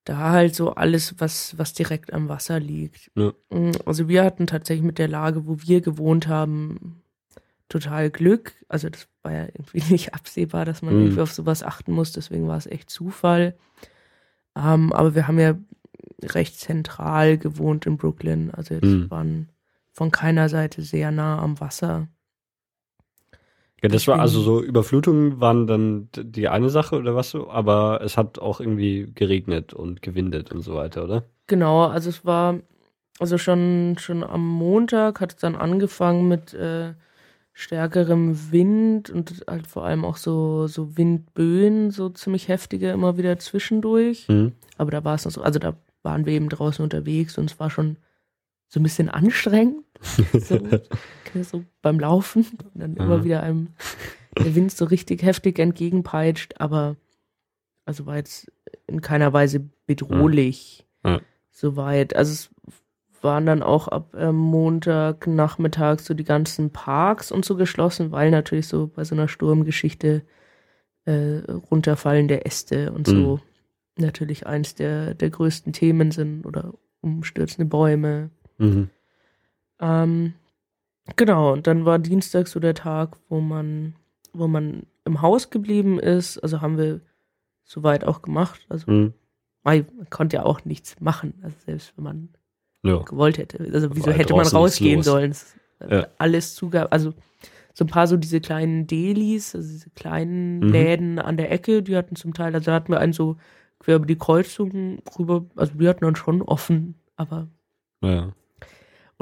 da 0.05 0.31
halt 0.31 0.55
so 0.57 0.75
alles, 0.75 1.15
was, 1.19 1.57
was 1.59 1.73
direkt 1.75 2.13
am 2.13 2.29
Wasser 2.29 2.59
liegt. 2.59 3.11
Ja. 3.15 3.33
Mm, 3.51 3.71
Also 3.87 4.09
wir 4.09 4.25
hatten 4.25 4.47
tatsächlich 4.49 4.85
mit 4.85 4.99
der 4.99 5.09
Lage, 5.09 5.47
wo 5.47 5.59
wir 5.61 5.81
gewohnt 5.81 6.27
haben, 6.27 7.03
total 7.69 8.11
Glück. 8.11 8.53
Also 8.69 8.91
das 8.91 9.07
war 9.23 9.33
ja 9.33 9.45
irgendwie 9.47 9.81
nicht 9.93 10.13
absehbar, 10.15 10.65
dass 10.65 10.83
man 10.83 10.95
Mhm. 10.97 11.01
irgendwie 11.03 11.21
auf 11.21 11.33
sowas 11.33 11.63
achten 11.63 11.93
muss, 11.93 12.13
deswegen 12.13 12.49
war 12.49 12.57
es 12.59 12.67
echt 12.67 12.91
Zufall. 12.91 13.55
Ähm, 14.57 14.93
aber 14.93 15.15
wir 15.15 15.29
haben 15.29 15.39
ja 15.39 15.55
recht 16.25 16.59
zentral 16.59 17.39
gewohnt 17.39 17.87
in 17.87 17.97
Brooklyn. 17.97 18.51
Also 18.51 18.75
jetzt 18.75 18.85
Mhm. 18.85 19.11
waren 19.11 19.49
von 19.93 20.11
keiner 20.11 20.49
Seite 20.49 20.83
sehr 20.83 21.11
nah 21.11 21.39
am 21.39 21.61
Wasser. 21.61 22.09
Ja, 23.83 23.89
das 23.89 24.07
war 24.07 24.21
also 24.21 24.41
so 24.41 24.63
Überflutungen 24.63 25.41
waren 25.41 25.67
dann 25.67 26.09
die 26.17 26.49
eine 26.49 26.71
Sache 26.71 26.97
oder 26.97 27.17
was 27.17 27.31
so, 27.31 27.51
aber 27.51 28.01
es 28.03 28.17
hat 28.17 28.39
auch 28.39 28.61
irgendwie 28.61 29.11
geregnet 29.13 29.75
und 29.75 30.03
gewindet 30.03 30.53
und 30.53 30.61
so 30.61 30.75
weiter, 30.75 31.03
oder? 31.03 31.25
Genau, 31.49 31.87
also 31.87 32.09
es 32.09 32.25
war, 32.25 32.61
also 33.19 33.39
schon, 33.39 33.97
schon 33.99 34.23
am 34.23 34.47
Montag 34.47 35.21
hat 35.21 35.33
es 35.33 35.39
dann 35.39 35.57
angefangen 35.57 36.29
mit 36.29 36.55
äh, 36.55 36.95
stärkerem 37.55 38.53
Wind 38.53 39.11
und 39.11 39.45
halt 39.49 39.67
vor 39.67 39.85
allem 39.85 40.05
auch 40.05 40.17
so, 40.17 40.69
so 40.69 40.97
Windböen, 40.97 41.91
so 41.91 42.09
ziemlich 42.09 42.47
heftige 42.47 42.91
immer 42.91 43.19
wieder 43.19 43.39
zwischendurch. 43.41 44.29
Mhm. 44.29 44.53
Aber 44.79 44.93
da 44.93 45.05
war 45.05 45.17
es 45.17 45.25
noch 45.25 45.33
so, 45.33 45.43
also 45.43 45.59
da 45.59 45.75
waren 46.05 46.25
wir 46.25 46.33
eben 46.35 46.49
draußen 46.49 46.83
unterwegs 46.83 47.37
und 47.37 47.51
es 47.51 47.59
war 47.59 47.69
schon 47.69 47.97
so 48.73 48.81
ein 48.81 48.83
bisschen 48.83 49.09
anstrengend. 49.09 49.85
So, 50.33 50.59
so 51.43 51.65
beim 51.81 52.01
Laufen. 52.01 52.45
Und 52.75 52.81
dann 52.81 52.97
immer 52.97 53.17
Aha. 53.17 53.25
wieder 53.25 53.43
einem 53.43 53.69
der 54.37 54.55
Wind 54.55 54.73
so 54.73 54.85
richtig 54.85 55.23
heftig 55.23 55.59
entgegenpeitscht, 55.59 56.55
aber 56.59 56.97
also 57.85 58.05
war 58.07 58.17
jetzt 58.17 58.51
in 58.87 59.01
keiner 59.01 59.33
Weise 59.33 59.71
bedrohlich. 59.87 60.87
Ja. 61.05 61.21
Soweit. 61.51 62.17
Also 62.17 62.33
es 62.33 62.51
waren 63.23 63.47
dann 63.47 63.63
auch 63.63 63.89
ab 63.89 64.15
ähm, 64.19 64.37
Montag 64.37 65.27
Nachmittag 65.27 66.01
so 66.01 66.15
die 66.15 66.25
ganzen 66.25 66.71
Parks 66.71 67.31
und 67.31 67.45
so 67.45 67.57
geschlossen, 67.57 68.11
weil 68.11 68.31
natürlich 68.31 68.67
so 68.67 68.89
bei 68.89 69.05
so 69.05 69.15
einer 69.15 69.29
Sturmgeschichte 69.29 70.23
äh, 71.05 71.39
runterfallen 71.71 72.27
der 72.27 72.45
Äste 72.47 72.93
und 72.93 73.07
so 73.07 73.41
natürlich 73.97 74.47
eins 74.47 74.75
der, 74.75 75.15
der 75.15 75.31
größten 75.31 75.73
Themen 75.73 76.11
sind 76.11 76.45
oder 76.45 76.75
umstürzende 77.01 77.69
Bäume. 77.69 78.31
Mhm. 78.63 78.91
Ähm, 79.81 80.35
genau, 81.17 81.53
und 81.53 81.67
dann 81.67 81.85
war 81.85 81.99
Dienstag 81.99 82.49
so 82.49 82.61
der 82.61 82.75
Tag, 82.75 83.17
wo 83.29 83.41
man, 83.41 83.95
wo 84.33 84.47
man 84.47 84.87
im 85.05 85.21
Haus 85.21 85.51
geblieben 85.51 85.99
ist. 85.99 86.39
Also 86.39 86.61
haben 86.61 86.79
wir 86.79 87.01
soweit 87.65 88.05
auch 88.05 88.23
gemacht. 88.23 88.67
Also 88.69 88.91
Mhm. 88.91 89.13
man 89.65 89.87
konnte 90.11 90.37
ja 90.37 90.45
auch 90.45 90.65
nichts 90.65 91.01
machen. 91.01 91.35
Also 91.43 91.57
selbst 91.67 91.93
wenn 91.97 92.05
man 92.05 92.29
ja. 92.83 92.99
gewollt 92.99 93.39
hätte. 93.39 93.59
Also 93.73 93.95
wieso 93.95 94.11
hätte 94.11 94.35
man 94.35 94.47
rausgehen 94.47 95.03
sollen? 95.03 95.35
Ja. 95.89 96.07
Alles 96.19 96.55
zugab. 96.55 96.93
Also 96.93 97.13
so 97.75 97.85
ein 97.85 97.89
paar 97.89 98.07
so 98.07 98.17
diese 98.17 98.41
kleinen 98.41 98.87
Delis, 98.87 99.55
also 99.55 99.69
diese 99.69 99.91
kleinen 99.91 100.61
mhm. 100.61 100.73
Läden 100.73 101.19
an 101.19 101.37
der 101.37 101.51
Ecke, 101.51 101.83
die 101.83 101.97
hatten 101.97 102.17
zum 102.17 102.35
Teil, 102.35 102.55
also 102.55 102.67
da 102.67 102.75
hatten 102.75 102.93
wir 102.93 103.01
einen 103.01 103.13
so 103.13 103.37
quer 103.79 103.97
über 103.97 104.07
die 104.07 104.19
Kreuzung 104.19 105.03
rüber, 105.19 105.47
also 105.57 105.73
die 105.75 105.89
hatten 105.89 106.05
dann 106.05 106.17
schon 106.17 106.43
offen, 106.43 106.95
aber. 107.17 107.49
Ja. 108.03 108.33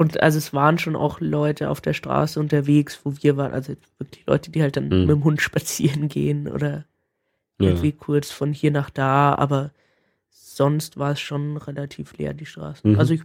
Und 0.01 0.19
also 0.23 0.39
es 0.39 0.51
waren 0.51 0.79
schon 0.79 0.95
auch 0.95 1.19
Leute 1.19 1.69
auf 1.69 1.79
der 1.79 1.93
Straße 1.93 2.39
unterwegs, 2.39 3.01
wo 3.03 3.13
wir 3.21 3.37
waren, 3.37 3.53
also 3.53 3.75
wirklich 3.99 4.25
Leute, 4.25 4.49
die 4.49 4.63
halt 4.63 4.75
dann 4.75 4.85
mhm. 4.85 5.01
mit 5.01 5.09
dem 5.09 5.23
Hund 5.23 5.41
spazieren 5.43 6.07
gehen 6.07 6.47
oder 6.47 6.85
ja. 7.59 7.69
irgendwie 7.69 7.91
kurz 7.91 8.31
von 8.31 8.51
hier 8.51 8.71
nach 8.71 8.89
da, 8.89 9.35
aber 9.35 9.69
sonst 10.31 10.97
war 10.97 11.11
es 11.11 11.19
schon 11.19 11.55
relativ 11.55 12.17
leer, 12.17 12.33
die 12.33 12.47
Straßen. 12.47 12.93
Mhm. 12.93 12.97
Also 12.99 13.13
ich 13.13 13.21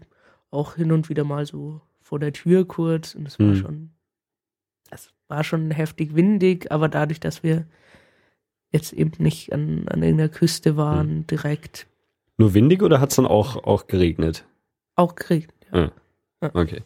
auch 0.50 0.74
hin 0.74 0.92
und 0.92 1.08
wieder 1.08 1.24
mal 1.24 1.46
so 1.46 1.80
vor 2.02 2.18
der 2.18 2.34
Tür 2.34 2.68
kurz 2.68 3.14
und 3.14 3.26
es 3.26 3.38
war 3.38 3.46
mhm. 3.46 3.56
schon, 3.56 3.90
es 4.90 5.08
war 5.28 5.44
schon 5.44 5.70
heftig 5.70 6.14
windig, 6.14 6.70
aber 6.70 6.90
dadurch, 6.90 7.20
dass 7.20 7.42
wir 7.42 7.64
jetzt 8.70 8.92
eben 8.92 9.12
nicht 9.16 9.50
an, 9.50 9.88
an 9.88 10.02
irgendeiner 10.02 10.28
Küste 10.28 10.76
waren, 10.76 11.20
mhm. 11.20 11.26
direkt. 11.26 11.86
Nur 12.36 12.52
windig 12.52 12.82
oder 12.82 13.00
hat 13.00 13.12
es 13.12 13.16
dann 13.16 13.24
auch, 13.24 13.64
auch 13.64 13.86
geregnet? 13.86 14.44
Auch 14.94 15.14
geregnet, 15.14 15.56
ja. 15.72 15.78
ja. 15.78 15.92
Okay. 16.54 16.82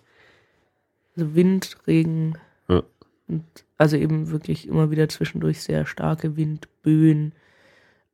Also 1.16 1.34
Wind, 1.34 1.76
Regen 1.86 2.38
ja. 2.68 2.82
und 3.28 3.44
also 3.78 3.96
eben 3.96 4.30
wirklich 4.30 4.68
immer 4.68 4.90
wieder 4.90 5.08
zwischendurch 5.08 5.62
sehr 5.62 5.86
starke 5.86 6.36
Windböen. 6.36 7.32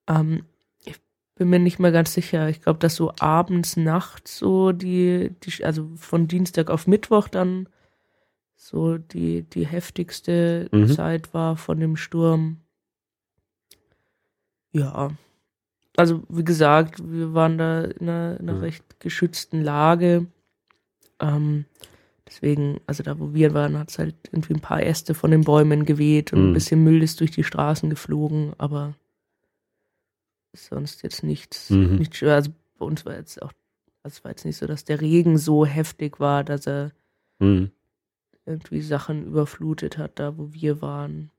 Ähm, 0.07 0.45
ich 0.85 0.97
bin 1.35 1.51
mir 1.51 1.59
nicht 1.59 1.79
mehr 1.79 1.93
ganz 1.93 2.15
sicher. 2.15 2.49
Ich 2.49 2.63
glaube, 2.63 2.79
dass 2.79 2.95
so 2.95 3.13
abends, 3.19 3.77
nachts 3.77 4.39
so 4.39 4.73
die, 4.73 5.35
die, 5.43 5.65
also 5.65 5.91
von 5.97 6.29
Dienstag 6.29 6.71
auf 6.71 6.87
Mittwoch 6.87 7.29
dann 7.29 7.69
so 8.57 8.97
die, 8.99 9.43
die 9.43 9.67
heftigste 9.67 10.69
mhm. 10.73 10.89
Zeit 10.89 11.35
war 11.35 11.57
von 11.57 11.79
dem 11.79 11.97
Sturm. 11.97 12.59
Ja. 14.73 15.11
Also, 15.97 16.23
wie 16.29 16.45
gesagt, 16.45 17.01
wir 17.11 17.33
waren 17.35 17.59
da 17.59 17.83
in 17.83 18.09
einer, 18.09 18.41
in 18.41 18.49
einer 18.49 18.59
mhm. 18.59 18.65
recht 18.65 19.01
geschützten 19.01 19.63
Lage. 19.63 20.27
Ähm, 21.21 21.65
deswegen, 22.27 22.81
also 22.87 23.03
da, 23.03 23.19
wo 23.19 23.35
wir 23.35 23.55
waren, 23.55 23.79
hat 23.79 23.91
es 23.91 23.99
halt 23.99 24.15
irgendwie 24.33 24.55
ein 24.55 24.61
paar 24.61 24.83
Äste 24.83 25.15
von 25.15 25.31
den 25.31 25.45
Bäumen 25.45 25.85
geweht 25.85 26.33
und 26.33 26.43
mhm. 26.43 26.51
ein 26.51 26.55
bisschen 26.55 26.83
Müll 26.83 27.03
ist 27.03 27.21
durch 27.21 27.31
die 27.31 27.45
Straßen 27.45 27.91
geflogen, 27.91 28.53
aber 28.59 28.95
sonst 30.53 31.03
jetzt 31.03 31.23
nichts, 31.23 31.71
mhm. 31.71 31.97
nicht. 31.97 32.23
Also 32.23 32.51
bei 32.79 32.87
uns 32.87 33.05
war 33.07 33.15
jetzt 33.15 33.41
auch, 33.43 33.53
also 34.03 34.17
es 34.17 34.25
war 34.25 34.31
jetzt 34.31 34.45
nicht 34.45 34.57
so, 34.57 34.67
dass 34.67 34.85
der 34.85 35.01
Regen 35.01 35.39
so 35.39 35.65
heftig 35.67 36.21
war, 36.21 36.45
dass 36.45 36.67
er 36.67 36.93
mhm. 37.39 37.71
irgendwie 38.45 38.81
Sachen 38.81 39.27
überflutet 39.27 39.99
hat, 39.99 40.19
da 40.19 40.37
wo 40.37 40.53
wir 40.53 40.81
waren. 40.83 41.31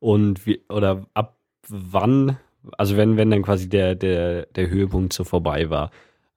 Und 0.00 0.46
wie, 0.46 0.60
oder 0.68 1.06
ab 1.14 1.38
wann, 1.68 2.38
also 2.76 2.96
wenn, 2.96 3.16
wenn 3.16 3.30
dann 3.30 3.42
quasi 3.42 3.68
der, 3.68 3.94
der, 3.94 4.46
der 4.46 4.70
Höhepunkt 4.70 5.12
so 5.12 5.24
vorbei 5.24 5.70
war, 5.70 5.90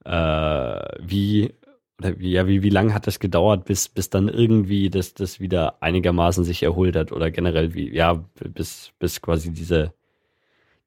äh, 0.03 0.97
wie, 0.99 1.53
oder 2.01 2.19
wie, 2.19 2.31
ja, 2.31 2.47
wie, 2.47 2.63
wie 2.63 2.69
lange 2.69 2.93
hat 2.93 3.05
das 3.05 3.19
gedauert, 3.19 3.65
bis, 3.65 3.87
bis 3.87 4.09
dann 4.09 4.27
irgendwie 4.27 4.89
das, 4.89 5.13
das 5.13 5.39
wieder 5.39 5.81
einigermaßen 5.83 6.43
sich 6.43 6.63
erholt 6.63 6.95
hat 6.95 7.11
oder 7.11 7.29
generell 7.29 7.73
wie, 7.75 7.93
ja, 7.93 8.23
bis, 8.53 8.91
bis 8.97 9.21
quasi 9.21 9.51
diese, 9.51 9.93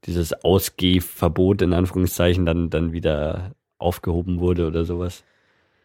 dieses 0.05 0.33
Ausgehverbot 0.45 1.63
in 1.63 1.73
Anführungszeichen 1.73 2.45
dann, 2.45 2.69
dann 2.69 2.93
wieder 2.93 3.53
aufgehoben 3.79 4.41
wurde 4.41 4.67
oder 4.67 4.85
sowas? 4.85 5.23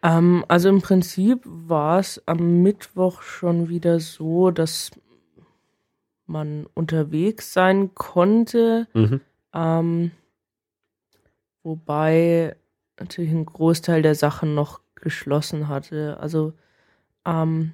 Ähm, 0.02 0.44
also 0.48 0.70
im 0.70 0.82
Prinzip 0.82 1.42
war 1.46 2.00
es 2.00 2.24
am 2.26 2.64
Mittwoch 2.64 3.22
schon 3.22 3.70
wieder 3.70 4.00
so, 4.00 4.50
dass 4.50 4.92
man 6.26 6.66
unterwegs 6.74 7.54
sein 7.54 7.94
konnte. 7.94 8.88
Mhm. 8.94 9.22
Ähm, 9.54 10.12
wobei 11.64 12.56
natürlich 13.00 13.32
ein 13.32 13.46
Großteil 13.46 14.02
der 14.02 14.16
Sachen 14.16 14.56
noch 14.56 14.82
geschlossen 15.02 15.68
hatte. 15.68 16.18
Also 16.20 16.54
ähm, 17.26 17.74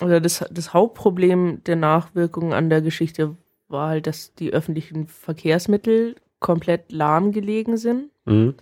oder 0.00 0.20
das, 0.20 0.44
das 0.50 0.72
Hauptproblem 0.72 1.62
der 1.64 1.76
Nachwirkungen 1.76 2.52
an 2.52 2.70
der 2.70 2.80
Geschichte 2.80 3.36
war 3.68 3.88
halt, 3.88 4.06
dass 4.06 4.34
die 4.34 4.52
öffentlichen 4.52 5.06
Verkehrsmittel 5.06 6.16
komplett 6.40 6.90
lahmgelegen 6.90 7.76
sind. 7.76 8.10
Mhm. 8.24 8.54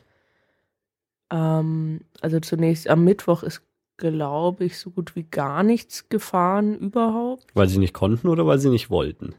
Ähm, 1.30 2.00
also 2.20 2.40
zunächst 2.40 2.88
am 2.88 3.04
Mittwoch 3.04 3.42
ist 3.42 3.62
glaube 4.00 4.64
ich, 4.64 4.78
so 4.78 4.90
gut 4.90 5.14
wie 5.14 5.24
gar 5.24 5.62
nichts 5.62 6.08
gefahren 6.08 6.76
überhaupt. 6.76 7.46
Weil 7.54 7.68
sie 7.68 7.78
nicht 7.78 7.94
konnten 7.94 8.28
oder 8.28 8.46
weil 8.46 8.58
sie 8.58 8.70
nicht 8.70 8.90
wollten? 8.90 9.34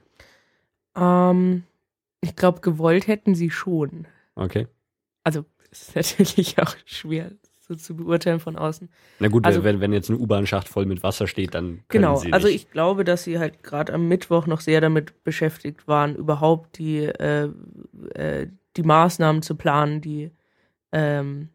Ähm, 0.96 1.64
ich 2.22 2.36
glaube, 2.36 2.62
gewollt 2.62 3.08
hätten 3.08 3.34
sie 3.34 3.50
schon. 3.50 4.06
Okay. 4.36 4.68
Also, 5.24 5.46
ist 5.72 5.96
natürlich 5.96 6.60
auch 6.60 6.76
schwer 6.86 7.32
so 7.72 7.76
zu 7.76 7.95
beurteilen 7.95 8.39
von 8.39 8.55
außen. 8.55 8.89
Na 9.19 9.28
gut, 9.28 9.45
also, 9.45 9.63
wenn, 9.63 9.80
wenn 9.80 9.93
jetzt 9.93 10.09
ein 10.09 10.19
U-Bahn-Schacht 10.19 10.67
voll 10.67 10.86
mit 10.86 11.03
Wasser 11.03 11.28
steht, 11.28 11.53
dann. 11.53 11.82
Genau, 11.88 12.17
sie 12.17 12.34
also 12.34 12.47
ich 12.47 12.69
glaube, 12.69 13.03
dass 13.03 13.24
sie 13.24 13.39
halt 13.39 13.63
gerade 13.63 13.93
am 13.93 14.07
Mittwoch 14.07 14.47
noch 14.47 14.61
sehr 14.61 14.82
damit 14.82 15.24
beschäftigt 15.24 15.88
waren, 15.88 16.15
überhaupt 16.15 16.78
die, 16.78 16.99
äh, 16.99 17.49
äh, 18.13 18.47
die 18.76 18.84
Maßnahmen 18.84 19.41
zu 19.41 19.55
planen, 19.55 20.01
die 20.01 20.32
ähm, 20.91 21.49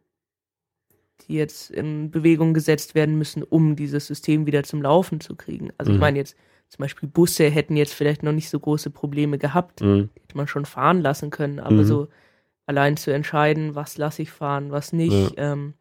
die 1.28 1.34
jetzt 1.34 1.70
in 1.70 2.10
Bewegung 2.10 2.54
gesetzt 2.54 2.94
werden 2.94 3.18
müssen, 3.18 3.42
um 3.42 3.74
dieses 3.76 4.06
System 4.06 4.46
wieder 4.46 4.62
zum 4.62 4.80
Laufen 4.82 5.20
zu 5.20 5.34
kriegen. 5.34 5.70
Also 5.76 5.90
mhm. 5.90 5.96
ich 5.96 6.00
meine 6.00 6.18
jetzt 6.18 6.36
zum 6.68 6.82
Beispiel 6.82 7.08
Busse 7.08 7.48
hätten 7.48 7.76
jetzt 7.76 7.94
vielleicht 7.94 8.22
noch 8.22 8.32
nicht 8.32 8.48
so 8.48 8.58
große 8.58 8.90
Probleme 8.90 9.38
gehabt, 9.38 9.80
mhm. 9.80 10.10
hätte 10.14 10.36
man 10.36 10.48
schon 10.48 10.64
fahren 10.64 11.00
lassen 11.00 11.30
können, 11.30 11.60
aber 11.60 11.76
mhm. 11.76 11.84
so 11.84 12.08
allein 12.66 12.96
zu 12.96 13.12
entscheiden, 13.12 13.74
was 13.74 13.96
lasse 13.96 14.22
ich 14.22 14.30
fahren, 14.30 14.70
was 14.70 14.92
nicht. 14.92 15.36
Ja. 15.36 15.52
Ähm, 15.52 15.74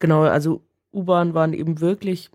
genau, 0.00 0.22
also 0.22 0.62
U-Bahn 0.92 1.34
waren 1.34 1.52
eben 1.52 1.80
wirklich, 1.80 2.30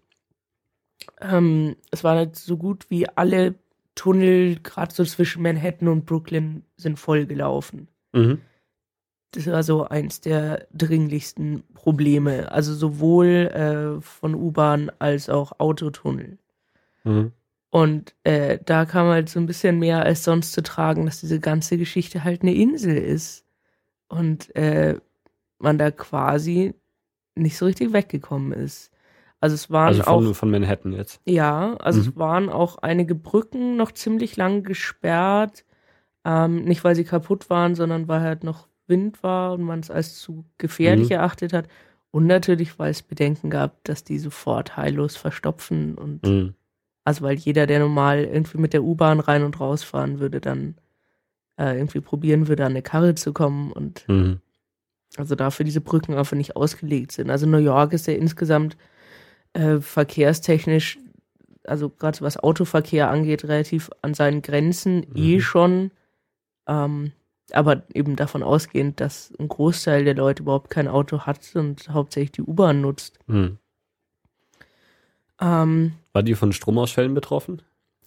ähm, 1.19 1.75
es 1.91 2.03
waren 2.05 2.17
halt 2.17 2.37
so 2.37 2.55
gut 2.55 2.89
wie 2.89 3.09
alle 3.09 3.55
Tunnel, 3.95 4.57
gerade 4.63 4.93
so 4.93 5.03
zwischen 5.03 5.43
Manhattan 5.43 5.89
und 5.89 6.05
Brooklyn, 6.05 6.63
sind 6.77 6.97
voll 6.97 7.25
gelaufen. 7.25 7.89
Mhm 8.13 8.39
das 9.35 9.47
war 9.47 9.63
so 9.63 9.83
eins 9.83 10.21
der 10.21 10.67
dringlichsten 10.73 11.63
Probleme. 11.73 12.51
Also 12.51 12.73
sowohl 12.73 13.27
äh, 13.27 14.01
von 14.01 14.33
U-Bahn 14.33 14.91
als 14.99 15.29
auch 15.29 15.59
Autotunnel. 15.59 16.37
Mhm. 17.03 17.31
Und 17.69 18.15
äh, 18.23 18.59
da 18.63 18.85
kam 18.85 19.07
halt 19.07 19.29
so 19.29 19.39
ein 19.39 19.45
bisschen 19.45 19.79
mehr 19.79 20.03
als 20.03 20.23
sonst 20.23 20.53
zu 20.53 20.63
tragen, 20.63 21.05
dass 21.05 21.19
diese 21.19 21.41
ganze 21.41 21.77
Geschichte 21.77 22.23
halt 22.23 22.41
eine 22.41 22.53
Insel 22.53 22.97
ist. 22.97 23.45
Und 24.07 24.55
äh, 24.55 24.99
man 25.59 25.77
da 25.77 25.91
quasi 25.91 26.73
nicht 27.35 27.57
so 27.57 27.65
richtig 27.65 27.93
weggekommen 27.93 28.51
ist. 28.51 28.91
Also 29.41 29.53
es 29.53 29.69
waren 29.69 29.87
also 29.89 30.03
von, 30.03 30.27
auch 30.27 30.33
von 30.33 30.49
Manhattan 30.49 30.93
jetzt. 30.93 31.21
Ja, 31.25 31.75
also 31.77 32.01
mhm. 32.01 32.07
es 32.07 32.15
waren 32.15 32.49
auch 32.49 32.77
einige 32.79 33.15
Brücken 33.15 33.75
noch 33.75 33.91
ziemlich 33.91 34.37
lang 34.37 34.63
gesperrt. 34.63 35.65
Ähm, 36.23 36.63
nicht 36.63 36.83
weil 36.83 36.95
sie 36.95 37.03
kaputt 37.03 37.49
waren, 37.49 37.75
sondern 37.75 38.07
weil 38.07 38.21
halt 38.21 38.43
noch 38.43 38.67
Wind 38.87 39.21
war 39.21 39.53
und 39.53 39.61
man 39.61 39.79
es 39.79 39.91
als 39.91 40.19
zu 40.19 40.45
gefährlich 40.57 41.09
mhm. 41.09 41.15
erachtet 41.15 41.53
hat. 41.53 41.67
Und 42.11 42.27
natürlich, 42.27 42.79
weil 42.79 42.91
es 42.91 43.03
Bedenken 43.03 43.49
gab, 43.49 43.83
dass 43.83 44.03
die 44.03 44.17
sofort 44.17 44.77
heillos 44.77 45.17
verstopfen 45.17 45.95
und 45.95 46.23
mhm. 46.23 46.55
also 47.03 47.23
weil 47.23 47.35
jeder, 47.35 47.67
der 47.67 47.79
normal 47.79 48.23
irgendwie 48.23 48.57
mit 48.57 48.73
der 48.73 48.83
U-Bahn 48.83 49.19
rein 49.19 49.43
und 49.43 49.59
rausfahren 49.59 50.19
würde, 50.19 50.39
dann 50.39 50.75
äh, 51.59 51.77
irgendwie 51.77 51.99
probieren 51.99 52.47
würde, 52.47 52.65
an 52.65 52.71
eine 52.71 52.81
Karre 52.81 53.15
zu 53.15 53.33
kommen 53.33 53.71
und 53.71 54.07
mhm. 54.07 54.39
Also 55.17 55.35
dafür 55.35 55.63
diese 55.63 55.81
Brücken 55.81 56.13
einfach 56.13 56.37
nicht 56.37 56.55
ausgelegt 56.55 57.11
sind. 57.11 57.29
Also 57.29 57.45
New 57.45 57.57
York 57.57 57.93
ist 57.93 58.07
ja 58.07 58.13
insgesamt 58.13 58.77
äh, 59.53 59.77
verkehrstechnisch, 59.77 60.99
also 61.63 61.89
gerade 61.89 62.21
was 62.21 62.37
Autoverkehr 62.37 63.09
angeht, 63.09 63.43
relativ 63.45 63.89
an 64.01 64.13
seinen 64.13 64.41
Grenzen 64.41 65.05
eh 65.15 65.35
mhm. 65.35 65.41
schon. 65.41 65.91
Ähm, 66.67 67.11
aber 67.51 67.83
eben 67.93 68.15
davon 68.15 68.43
ausgehend, 68.43 68.99
dass 68.99 69.31
ein 69.39 69.47
Großteil 69.47 70.03
der 70.03 70.15
Leute 70.15 70.43
überhaupt 70.43 70.69
kein 70.71 70.87
Auto 70.87 71.21
hat 71.21 71.55
und 71.55 71.89
hauptsächlich 71.89 72.31
die 72.31 72.41
U-Bahn 72.41 72.81
nutzt. 72.81 73.19
Hm. 73.27 73.59
Ähm, 75.39 75.93
War 76.13 76.23
die 76.23 76.33
von 76.33 76.53
Stromausfällen 76.53 77.13
betroffen? 77.13 77.61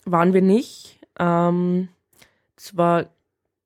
Waren 0.05 0.33
wir 0.33 0.43
nicht. 0.43 0.99
Ähm, 1.19 1.89
zwar 2.57 3.07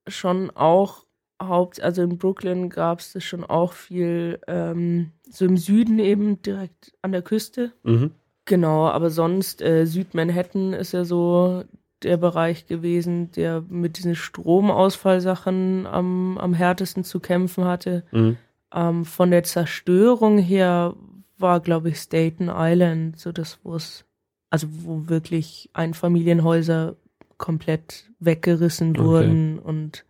schon 0.06 0.50
auch 0.50 1.04
Haupt, 1.48 1.80
also 1.82 2.02
in 2.02 2.18
Brooklyn 2.18 2.68
gab 2.70 3.00
es 3.00 3.12
das 3.12 3.24
schon 3.24 3.44
auch 3.44 3.72
viel, 3.72 4.40
ähm, 4.46 5.12
so 5.28 5.44
im 5.44 5.56
Süden 5.56 5.98
eben 5.98 6.42
direkt 6.42 6.92
an 7.02 7.12
der 7.12 7.22
Küste. 7.22 7.72
Mhm. 7.82 8.12
Genau, 8.44 8.88
aber 8.88 9.10
sonst 9.10 9.62
äh, 9.62 9.86
Südmanhattan 9.86 10.72
ist 10.72 10.92
ja 10.92 11.04
so 11.04 11.64
der 12.02 12.16
Bereich 12.16 12.66
gewesen, 12.66 13.30
der 13.32 13.62
mit 13.68 13.98
diesen 13.98 14.16
Stromausfallsachen 14.16 15.86
am, 15.86 16.38
am 16.38 16.54
härtesten 16.54 17.04
zu 17.04 17.20
kämpfen 17.20 17.64
hatte. 17.64 18.04
Mhm. 18.10 18.36
Ähm, 18.74 19.04
von 19.04 19.30
der 19.30 19.44
Zerstörung 19.44 20.38
her 20.38 20.94
war, 21.38 21.60
glaube 21.60 21.90
ich, 21.90 21.98
Staten 21.98 22.50
Island, 22.52 23.18
so 23.18 23.32
das, 23.32 23.60
wo 23.62 23.74
es, 23.74 24.04
also 24.50 24.66
wo 24.70 25.08
wirklich 25.08 25.70
Einfamilienhäuser 25.72 26.96
komplett 27.36 28.10
weggerissen 28.18 28.90
Okay. 28.90 29.04
wurden 29.04 29.58
und 29.58 30.04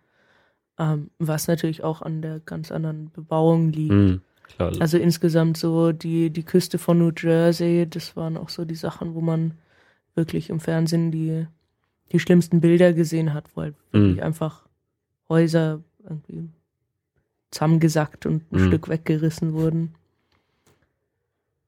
ähm, 0.78 1.10
was 1.18 1.48
natürlich 1.48 1.82
auch 1.84 2.02
an 2.02 2.22
der 2.22 2.40
ganz 2.40 2.72
anderen 2.72 3.10
Bebauung 3.10 3.70
liegt. 3.70 3.92
Hm, 3.92 4.20
klar. 4.42 4.72
Also 4.80 4.98
insgesamt 4.98 5.56
so 5.56 5.92
die, 5.92 6.30
die 6.30 6.42
Küste 6.44 6.78
von 6.78 6.98
New 6.98 7.12
Jersey, 7.16 7.86
das 7.88 8.16
waren 8.16 8.36
auch 8.36 8.48
so 8.48 8.64
die 8.64 8.74
Sachen, 8.74 9.14
wo 9.14 9.20
man 9.20 9.54
wirklich 10.14 10.50
im 10.50 10.60
Fernsehen 10.60 11.10
die, 11.10 11.46
die 12.12 12.18
schlimmsten 12.18 12.60
Bilder 12.60 12.92
gesehen 12.92 13.32
hat, 13.34 13.54
wo 13.56 13.62
halt 13.62 13.74
wirklich 13.92 14.18
Hm. 14.18 14.22
einfach 14.24 14.66
Häuser 15.28 15.80
irgendwie 16.04 16.48
zusammengesackt 17.50 18.26
und 18.26 18.50
ein 18.52 18.58
Mhm. 18.58 18.66
Stück 18.66 18.88
weggerissen 18.88 19.52
wurden. 19.52 19.94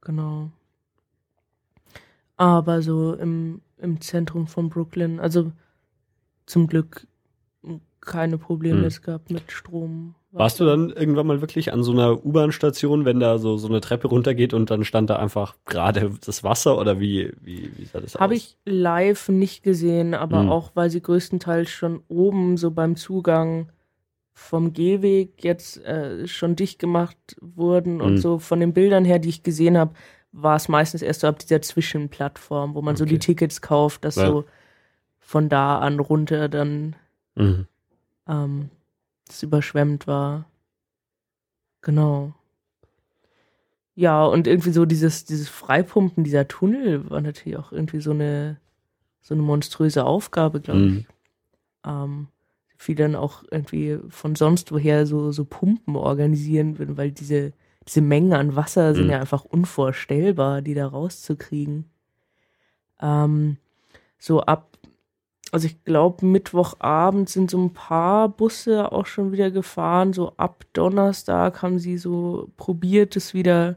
Genau. 0.01 0.51
Aber 2.37 2.83
so 2.83 3.15
im, 3.15 3.61
im 3.79 4.01
Zentrum 4.01 4.47
von 4.47 4.69
Brooklyn, 4.69 5.21
also 5.21 5.53
zum 6.47 6.67
Glück 6.67 7.07
keine 8.05 8.39
Probleme 8.39 8.81
Mhm. 8.81 8.85
es 8.87 9.03
gab 9.03 9.31
mit 9.31 9.51
Strom. 9.53 10.15
Warst 10.33 10.59
du 10.59 10.65
dann 10.65 10.91
irgendwann 10.91 11.29
mal 11.29 11.41
wirklich 11.41 11.73
an 11.73 11.85
so 11.85 11.93
einer 11.93 12.25
U-Bahn-Station, 12.27 13.05
wenn 13.05 13.21
da 13.21 13.39
so, 13.39 13.57
so 13.57 13.69
eine 13.69 13.81
Treppe 13.81 14.09
runtergeht 14.09 14.53
und 14.53 14.69
dann 14.69 14.85
stand 14.85 15.09
da 15.09 15.17
einfach 15.17 15.55
gerade 15.65 16.11
das 16.27 16.43
Wasser 16.43 16.77
oder 16.77 16.99
wie, 16.99 17.33
wie, 17.41 17.71
wie 17.77 17.85
sah 17.85 18.01
das 18.01 18.17
aus? 18.17 18.21
Habe 18.21 18.35
ich 18.35 18.57
live 18.65 19.29
nicht 19.29 19.63
gesehen, 19.63 20.13
aber 20.13 20.43
Mhm. 20.43 20.49
auch 20.51 20.73
weil 20.75 20.91
sie 20.91 21.01
größtenteils 21.01 21.71
schon 21.71 22.03
oben 22.09 22.57
so 22.57 22.73
beim 22.73 22.97
Zugang 22.97 23.71
vom 24.33 24.73
Gehweg 24.73 25.45
jetzt 25.45 25.77
äh, 25.85 26.27
schon 26.27 26.57
dicht 26.57 26.81
gemacht 26.81 27.17
wurden 27.41 28.01
und 28.01 28.15
Mhm. 28.15 28.19
so 28.19 28.39
von 28.41 28.59
den 28.59 28.73
Bildern 28.73 29.05
her, 29.05 29.21
die 29.21 29.29
ich 29.29 29.45
gesehen 29.45 29.79
habe, 29.79 29.95
war 30.33 30.57
es 30.57 30.69
meistens 30.69 31.03
erst 31.03 31.21
so 31.21 31.29
ab 31.29 31.39
dieser 31.39 31.63
Zwischenplattform, 31.63 32.75
wo 32.75 32.83
man 32.83 32.97
so 32.97 33.05
Okay. 33.05 33.13
die 33.13 33.19
Tickets 33.21 33.61
kauft, 33.61 34.05
dass 34.05 34.17
Ja. 34.17 34.27
so 34.27 34.45
von 35.21 35.49
da 35.49 35.79
an 35.79 36.01
runter 36.01 36.49
dann 36.49 36.97
Mhm. 37.37 37.67
Ähm, 38.29 38.71
das 39.27 39.43
überschwemmt 39.43 40.07
war. 40.07 40.47
Genau. 41.83 42.33
Ja, 43.95 44.25
und 44.25 44.47
irgendwie 44.47 44.73
so 44.73 44.87
dieses, 44.87 45.25
dieses 45.25 45.49
Freipumpen 45.49 46.25
dieser 46.25 46.49
Tunnel 46.49 47.09
war 47.11 47.21
natürlich 47.21 47.59
auch 47.59 47.71
irgendwie 47.73 48.01
so 48.01 48.11
eine, 48.11 48.59
so 49.23 49.35
eine 49.35 49.43
monströse 49.43 50.05
Aufgabe, 50.05 50.61
glaube 50.61 50.81
Mhm. 50.81 50.99
ich. 50.99 51.07
Ähm, 51.87 52.29
viel 52.77 52.97
dann 52.97 53.15
auch 53.15 53.45
irgendwie 53.51 53.99
von 54.09 54.35
sonst 54.35 54.73
woher 54.73 55.07
so, 55.07 55.31
so 55.33 55.45
Pumpen 55.45 55.97
organisieren 55.97 56.79
würden, 56.79 56.97
weil 56.97 57.13
diese, 57.13 57.53
diese 57.87 58.01
Mengen 58.01 58.33
an 58.33 58.57
Wasser 58.57 58.95
sind 58.95 59.05
Mhm. 59.05 59.11
ja 59.13 59.21
einfach 59.21 59.45
unvorstellbar, 59.45 60.61
die 60.61 60.75
da 60.75 60.87
rauszukriegen. 60.89 61.85
Ähm, 63.01 63.59
so 64.19 64.41
ab, 64.41 64.74
also 65.53 65.67
ich 65.67 65.85
glaube, 65.85 66.27
Mittwochabend 66.27 67.29
sind 67.29 67.51
so 67.51 67.59
ein 67.59 67.73
paar 67.73 68.29
Busse 68.29 68.91
auch 68.91 69.07
schon 69.07 69.33
wieder 69.33 69.51
gefahren. 69.51 70.13
So 70.13 70.33
ab 70.37 70.65
Donnerstag 70.73 71.63
haben 71.63 71.79
sie 71.79 71.97
so 71.99 72.51
probiert, 72.57 73.17
es 73.17 73.35
wieder 73.35 73.77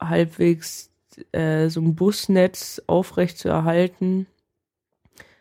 halbwegs 0.00 0.90
äh, 1.32 1.68
so 1.68 1.80
ein 1.80 1.94
Busnetz 1.94 2.80
aufrecht 2.86 3.38
zu 3.38 3.48
erhalten. 3.48 4.26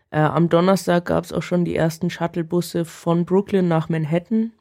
Äh, 0.10 0.20
am 0.20 0.50
Donnerstag 0.50 1.06
gab 1.06 1.24
es 1.24 1.34
auch 1.34 1.44
schon 1.44 1.66
die 1.66 1.76
ersten 1.76 2.10
Shuttlebusse 2.10 2.86
von 2.86 3.26
Brooklyn 3.26 3.68
nach 3.68 3.90
Manhattan, 3.90 4.54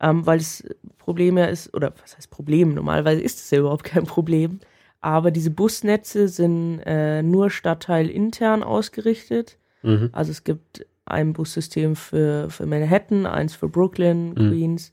ähm, 0.00 0.24
weil 0.26 0.38
das 0.38 0.64
Problem 0.98 1.36
ja 1.38 1.46
ist, 1.46 1.74
oder 1.74 1.92
was 2.00 2.16
heißt 2.16 2.30
Problem? 2.30 2.74
Normalerweise 2.74 3.20
ist 3.20 3.38
es 3.40 3.50
ja 3.50 3.58
überhaupt 3.60 3.84
kein 3.84 4.04
Problem. 4.04 4.60
Aber 5.00 5.30
diese 5.30 5.50
Busnetze 5.50 6.28
sind 6.28 6.80
äh, 6.84 7.22
nur 7.22 7.50
stadtteilintern 7.50 8.62
ausgerichtet. 8.64 9.57
Mhm. 9.82 10.10
Also 10.12 10.30
es 10.30 10.44
gibt 10.44 10.86
ein 11.04 11.32
Bussystem 11.32 11.96
für, 11.96 12.50
für 12.50 12.66
Manhattan, 12.66 13.26
eins 13.26 13.54
für 13.54 13.68
Brooklyn, 13.68 14.30
Mhm. 14.30 14.34
Queens. 14.34 14.92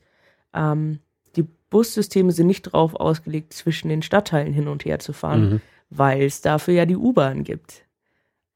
Ähm, 0.54 1.00
die 1.36 1.42
Bussysteme 1.70 2.32
sind 2.32 2.46
nicht 2.46 2.66
darauf 2.68 2.94
ausgelegt, 2.94 3.52
zwischen 3.52 3.88
den 3.88 4.02
Stadtteilen 4.02 4.52
hin 4.52 4.68
und 4.68 4.84
her 4.84 4.98
zu 4.98 5.12
fahren, 5.12 5.50
Mhm. 5.50 5.60
weil 5.90 6.22
es 6.22 6.40
dafür 6.40 6.74
ja 6.74 6.86
die 6.86 6.96
U-Bahn 6.96 7.44
gibt. 7.44 7.84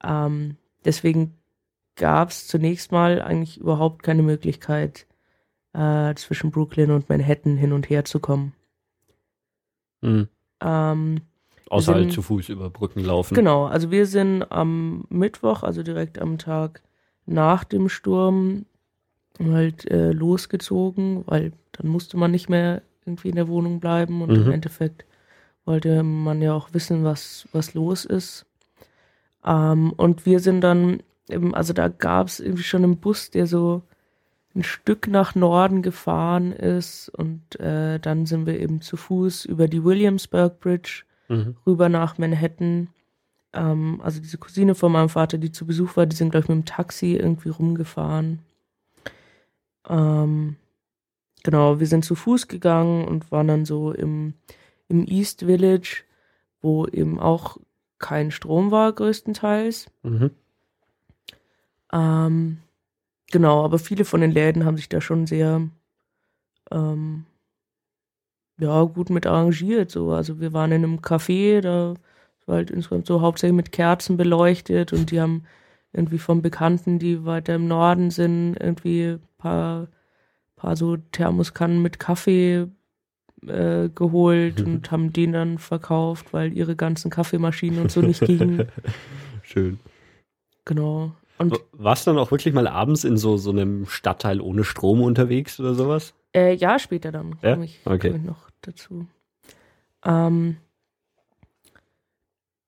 Ähm, 0.03 0.57
deswegen 0.85 1.35
gab 1.97 2.31
es 2.31 2.47
zunächst 2.47 2.93
mal 2.93 3.21
eigentlich 3.21 3.59
überhaupt 3.59 4.03
keine 4.03 4.23
Möglichkeit, 4.23 5.07
äh, 5.75 6.15
zwischen 6.15 6.51
Brooklyn 6.51 6.91
und 6.91 7.09
Manhattan 7.11 7.57
hin 7.57 7.73
und 7.73 7.91
her 7.91 8.05
zu 8.05 8.21
kommen. 8.21 8.55
Mhm. 10.01 10.29
Ähm, 10.63 11.21
Außer 11.71 11.95
halt 11.95 12.03
sind- 12.05 12.13
zu 12.13 12.23
Fuß 12.23 12.49
über 12.51 12.69
Brücken 12.69 13.01
laufen. 13.05 13.35
Genau, 13.35 13.65
also 13.67 13.91
wir 13.91 14.05
sind 14.07 14.43
am 14.51 15.05
Mittwoch, 15.09 15.63
also 15.63 15.83
direkt 15.83 16.19
am 16.19 16.37
Tag 16.39 16.83
nach 17.27 17.65
dem 17.65 17.89
Sturm, 17.89 18.67
halt 19.43 19.91
äh, 19.91 20.11
losgezogen, 20.13 21.23
weil 21.27 21.53
dann 21.73 21.89
musste 21.89 22.17
man 22.19 22.31
nicht 22.31 22.51
mehr 22.51 22.83
irgendwie 23.07 23.31
in 23.31 23.37
der 23.37 23.49
Wohnung 23.49 23.81
bleiben 23.81 24.21
und 24.21 24.31
Mhm. 24.31 24.43
im 24.47 24.51
Endeffekt 24.53 25.07
wollte 25.65 26.03
man 26.03 26.43
ja 26.43 26.53
auch 26.55 26.75
wissen, 26.75 27.05
was, 27.05 27.49
was 27.53 27.73
los 27.75 28.05
ist. 28.05 28.45
Ähm, 29.45 29.93
und 29.97 30.27
wir 30.27 30.41
sind 30.41 30.61
dann, 30.61 31.03
eben, 31.31 31.55
also 31.55 31.73
da 31.73 31.89
gab 31.89 32.27
es 32.27 32.41
irgendwie 32.41 32.63
schon 32.65 32.85
einen 32.85 32.97
Bus, 32.99 33.31
der 33.31 33.47
so 33.47 33.83
ein 34.55 34.65
Stück 34.65 35.07
nach 35.07 35.35
Norden 35.35 35.81
gefahren 35.83 36.53
ist 36.53 37.09
und 37.11 37.59
äh, 37.61 37.99
dann 38.01 38.27
sind 38.27 38.47
wir 38.47 38.59
eben 38.59 38.81
zu 38.81 38.97
Fuß 38.97 39.45
über 39.45 39.69
die 39.69 39.85
Williamsburg 39.85 40.59
Bridge 40.61 41.05
Mhm. 41.31 41.57
rüber 41.65 41.89
nach 41.89 42.19
Manhattan. 42.19 42.89
Ähm, 43.53 44.01
also 44.03 44.21
diese 44.21 44.37
Cousine 44.37 44.75
von 44.75 44.93
meinem 44.93 45.09
Vater, 45.09 45.39
die 45.39 45.53
zu 45.53 45.65
Besuch 45.67 45.97
war, 45.97 46.07
die 46.07 46.17
sind, 46.17 46.31
glaube 46.31 46.45
ich, 46.45 46.49
mit 46.49 46.59
dem 46.59 46.65
Taxi 46.67 47.15
irgendwie 47.15 47.51
rumgefahren. 47.51 48.41
Ähm, 49.89 50.57
genau, 51.45 51.79
wir 51.79 51.87
sind 51.87 52.05
zu 52.05 52.17
Fuß 52.17 52.49
gegangen 52.49 53.07
und 53.07 53.31
waren 53.31 53.49
dann 53.49 53.65
so 53.65 53.93
im, 53.93 54.35
im 54.89 55.07
East 55.07 55.45
Village, 55.45 56.03
wo 56.61 56.87
eben 56.87 57.21
auch 57.21 57.59
kein 57.99 58.33
Strom 58.33 58.73
war, 58.73 58.93
größtenteils. 58.93 59.87
Mhm. 60.03 60.31
Ähm, 61.93 62.59
genau, 63.31 63.65
aber 63.65 63.79
viele 63.79 64.05
von 64.05 64.21
den 64.21 64.33
Läden 64.33 64.65
haben 64.65 64.77
sich 64.77 64.89
da 64.89 65.01
schon 65.01 65.27
sehr 65.27 65.69
ähm, 66.73 67.27
ja, 68.61 68.83
gut 68.85 69.11
mit 69.11 69.27
arrangiert. 69.27 69.91
So. 69.91 70.13
Also 70.13 70.41
wir 70.41 70.53
waren 70.53 70.73
in 70.73 70.85
einem 70.85 70.99
Café, 70.99 71.61
da 71.61 71.95
war 72.47 72.57
halt 72.57 72.71
insgesamt 72.71 73.07
so 73.07 73.21
hauptsächlich 73.21 73.57
mit 73.57 73.73
Kerzen 73.73 74.17
beleuchtet 74.17 74.93
und 74.93 75.11
die 75.11 75.21
haben 75.21 75.45
irgendwie 75.93 76.19
von 76.19 76.43
Bekannten, 76.43 76.99
die 76.99 77.25
weiter 77.25 77.55
im 77.57 77.67
Norden 77.67 78.11
sind, 78.11 78.57
irgendwie 78.61 79.13
ein 79.13 79.21
paar, 79.39 79.89
paar 80.57 80.77
so 80.77 80.97
Thermoskannen 80.97 81.83
mit 81.83 81.99
Kaffee 81.99 82.69
äh, 83.47 83.89
geholt 83.89 84.61
Mhm. 84.61 84.67
und 84.75 84.91
haben 84.91 85.13
den 85.13 85.33
dann 85.33 85.59
verkauft, 85.59 86.33
weil 86.33 86.53
ihre 86.53 86.77
ganzen 86.77 87.11
Kaffeemaschinen 87.11 87.81
und 87.81 87.91
so 87.91 88.03
nicht 88.03 88.21
gingen. 88.21 88.69
Schön. 89.43 89.81
Genau. 90.65 91.13
Und 91.39 91.59
Warst 91.73 92.07
du 92.07 92.11
dann 92.11 92.19
auch 92.19 92.31
wirklich 92.31 92.53
mal 92.53 92.69
abends 92.69 93.05
in 93.05 93.17
so, 93.17 93.39
so 93.39 93.51
einem 93.51 93.87
Stadtteil 93.87 94.41
ohne 94.41 94.63
Strom 94.63 95.01
unterwegs 95.01 95.59
oder 95.59 95.75
sowas? 95.75 96.13
Äh, 96.35 96.55
ja, 96.55 96.79
später 96.79 97.11
dann 97.13 97.37
Ja? 97.43 97.53
komme 97.55 97.65
ich, 97.65 97.81
Okay. 97.85 98.11
komm 98.11 98.21
ich 98.21 98.27
noch 98.27 98.51
dazu. 98.63 99.07
Ähm, 100.05 100.57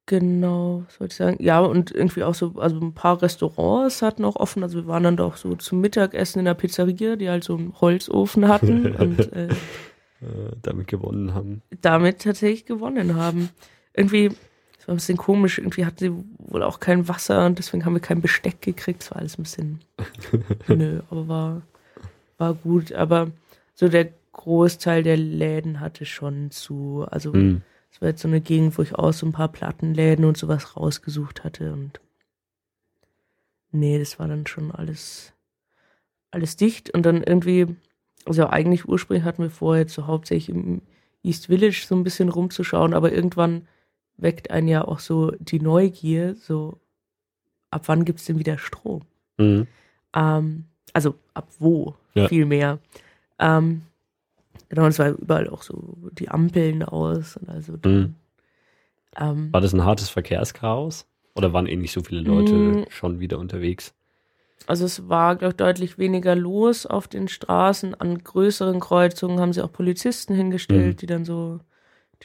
genau, 0.07 0.83
was 0.87 1.01
wollte 1.01 1.13
ich 1.13 1.17
sagen? 1.17 1.37
Ja, 1.43 1.61
und 1.61 1.91
irgendwie 1.93 2.25
auch 2.25 2.35
so, 2.35 2.55
also 2.59 2.79
ein 2.81 2.93
paar 2.95 3.23
Restaurants 3.23 4.03
hatten 4.03 4.25
auch 4.25 4.37
offen. 4.37 4.63
Also 4.63 4.79
wir 4.79 4.87
waren 4.87 5.03
dann 5.05 5.17
doch 5.17 5.37
so 5.37 5.55
zum 5.55 5.81
Mittagessen 5.81 6.41
in 6.41 6.45
der 6.45 6.55
Pizzeria, 6.55 7.17
die 7.17 7.31
halt 7.31 7.45
so 7.45 7.57
einen 7.57 7.81
Holzofen 7.81 8.49
hatten 8.49 8.95
und 8.97 9.33
äh, 9.33 9.49
Äh, 10.21 10.53
damit 10.63 10.87
gewonnen 10.87 11.35
haben. 11.35 11.63
damit 11.81 12.21
tatsächlich 12.23 12.65
gewonnen 12.67 13.17
haben. 13.17 13.49
Irgendwie, 13.95 14.29
das 14.77 14.87
war 14.89 14.95
ein 14.95 14.99
bisschen 14.99 15.19
komisch, 15.19 15.59
irgendwie 15.59 15.85
hatten 15.85 15.99
sie 15.99 16.13
wohl 16.39 16.63
auch 16.63 16.79
kein 16.81 17.09
Wasser 17.09 17.47
und 17.47 17.59
deswegen 17.59 17.85
haben 17.85 17.95
wir 17.95 18.01
kein 18.01 18.21
Besteck 18.21 18.61
gekriegt. 18.63 19.03
Das 19.03 19.11
war 19.11 19.19
alles 19.19 19.39
ein 19.39 19.43
bisschen, 19.43 19.81
nö, 20.69 21.01
aber 21.11 21.29
war, 21.29 21.63
war 22.39 22.55
gut. 22.55 22.93
Aber 22.93 23.31
so 23.75 23.89
der 23.89 24.09
Großteil 24.33 25.03
der 25.03 25.17
Läden 25.17 25.81
hatte 25.81 26.05
schon 26.07 26.51
zu. 26.51 27.07
Also 27.11 27.33
Mhm. 27.33 27.63
es 27.91 28.01
war 28.01 28.09
jetzt 28.09 28.23
so 28.23 28.29
eine 28.29 28.41
Gegend, 28.41 28.77
wo 28.79 28.83
ich 28.83 28.95
auch 28.95 29.13
so 29.13 29.27
ein 29.27 29.33
paar 29.33 29.49
Plattenläden 29.49 30.25
und 30.25 30.37
sowas 30.37 30.77
rausgesucht 30.77 31.45
hatte 31.45 31.73
und 31.73 32.01
nee, 33.71 33.99
das 33.99 34.19
war 34.19 34.29
dann 34.29 34.47
schon 34.47 34.71
alles, 34.71 35.33
alles 36.31 36.57
dicht 36.57 36.91
und 36.91 37.05
dann 37.05 37.23
irgendwie, 37.23 37.77
also 38.27 38.47
eigentlich 38.47 38.89
ursprünglich 38.89 39.25
hatten 39.25 39.43
wir 39.43 39.51
vor, 39.51 39.77
jetzt 39.77 39.95
so 39.95 40.07
hauptsächlich 40.07 40.55
im 40.55 40.83
East 41.23 41.47
Village 41.47 41.85
so 41.87 41.95
ein 41.95 42.05
bisschen 42.05 42.29
rumzuschauen, 42.29 42.95
aber 42.95 43.13
irgendwann 43.13 43.67
weckt 44.17 44.51
einen 44.51 44.69
ja 44.69 44.85
auch 44.87 44.99
so 44.99 45.31
die 45.39 45.61
Neugier, 45.61 46.35
so 46.35 46.79
ab 47.71 47.83
wann 47.87 48.05
gibt's 48.05 48.25
denn 48.27 48.39
wieder 48.39 48.59
Strom? 48.59 49.03
Mhm. 49.39 49.67
Ähm, 50.15 50.65
also 50.93 51.15
ab 51.35 51.49
wo 51.59 51.95
Ja. 52.15 52.29
viel 52.29 52.45
mehr. 52.45 52.79
Ähm, 53.43 53.83
Genau, 54.69 54.87
es 54.87 54.99
war 54.99 55.11
überall 55.11 55.51
auch 55.51 55.63
so 55.63 55.97
die 56.13 56.31
Ampeln 56.31 56.83
aus 56.83 57.37
und 57.37 57.51
also. 57.51 57.75
Mhm. 57.85 58.15
Ähm, 59.17 59.49
War 59.53 59.61
das 59.61 59.75
ein 59.75 59.85
hartes 59.85 60.09
Verkehrschaos? 60.09 61.07
Oder 61.35 61.53
waren 61.53 61.67
eh 61.67 61.77
nicht 61.77 61.93
so 61.93 62.03
viele 62.03 62.23
Leute 62.23 62.57
Mm. 62.57 62.85
schon 62.89 63.21
wieder 63.21 63.39
unterwegs? 63.39 63.93
Also 64.67 64.87
es 64.87 65.11
war, 65.11 65.37
glaube 65.37 65.51
ich, 65.53 65.57
deutlich 65.57 65.99
weniger 65.99 66.35
los 66.35 66.87
auf 66.87 67.07
den 67.07 67.29
Straßen. 67.29 67.95
An 67.95 68.25
größeren 68.25 68.81
Kreuzungen 68.81 69.41
haben 69.41 69.53
sie 69.53 69.61
auch 69.61 69.73
Polizisten 69.73 70.35
hingestellt, 70.35 70.95
Mhm. 70.95 70.97
die 70.97 71.07
dann 71.07 71.25
so 71.27 71.61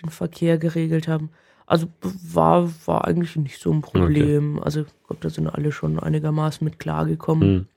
den 0.02 0.10
Verkehr 0.10 0.58
geregelt 0.58 1.10
haben. 1.10 1.32
Also 1.66 1.88
war, 2.02 2.70
war 2.86 3.06
eigentlich 3.06 3.36
nicht 3.36 3.60
so 3.60 3.74
ein 3.74 3.82
Problem. 3.82 4.62
Also 4.64 4.82
ich 4.82 4.88
glaube, 5.06 5.22
da 5.22 5.30
sind 5.30 5.50
alle 5.50 5.74
schon 5.74 6.00
einigermaßen 6.00 6.64
mit 6.64 6.80
klargekommen. 6.80 7.50
Hm. 7.50 7.68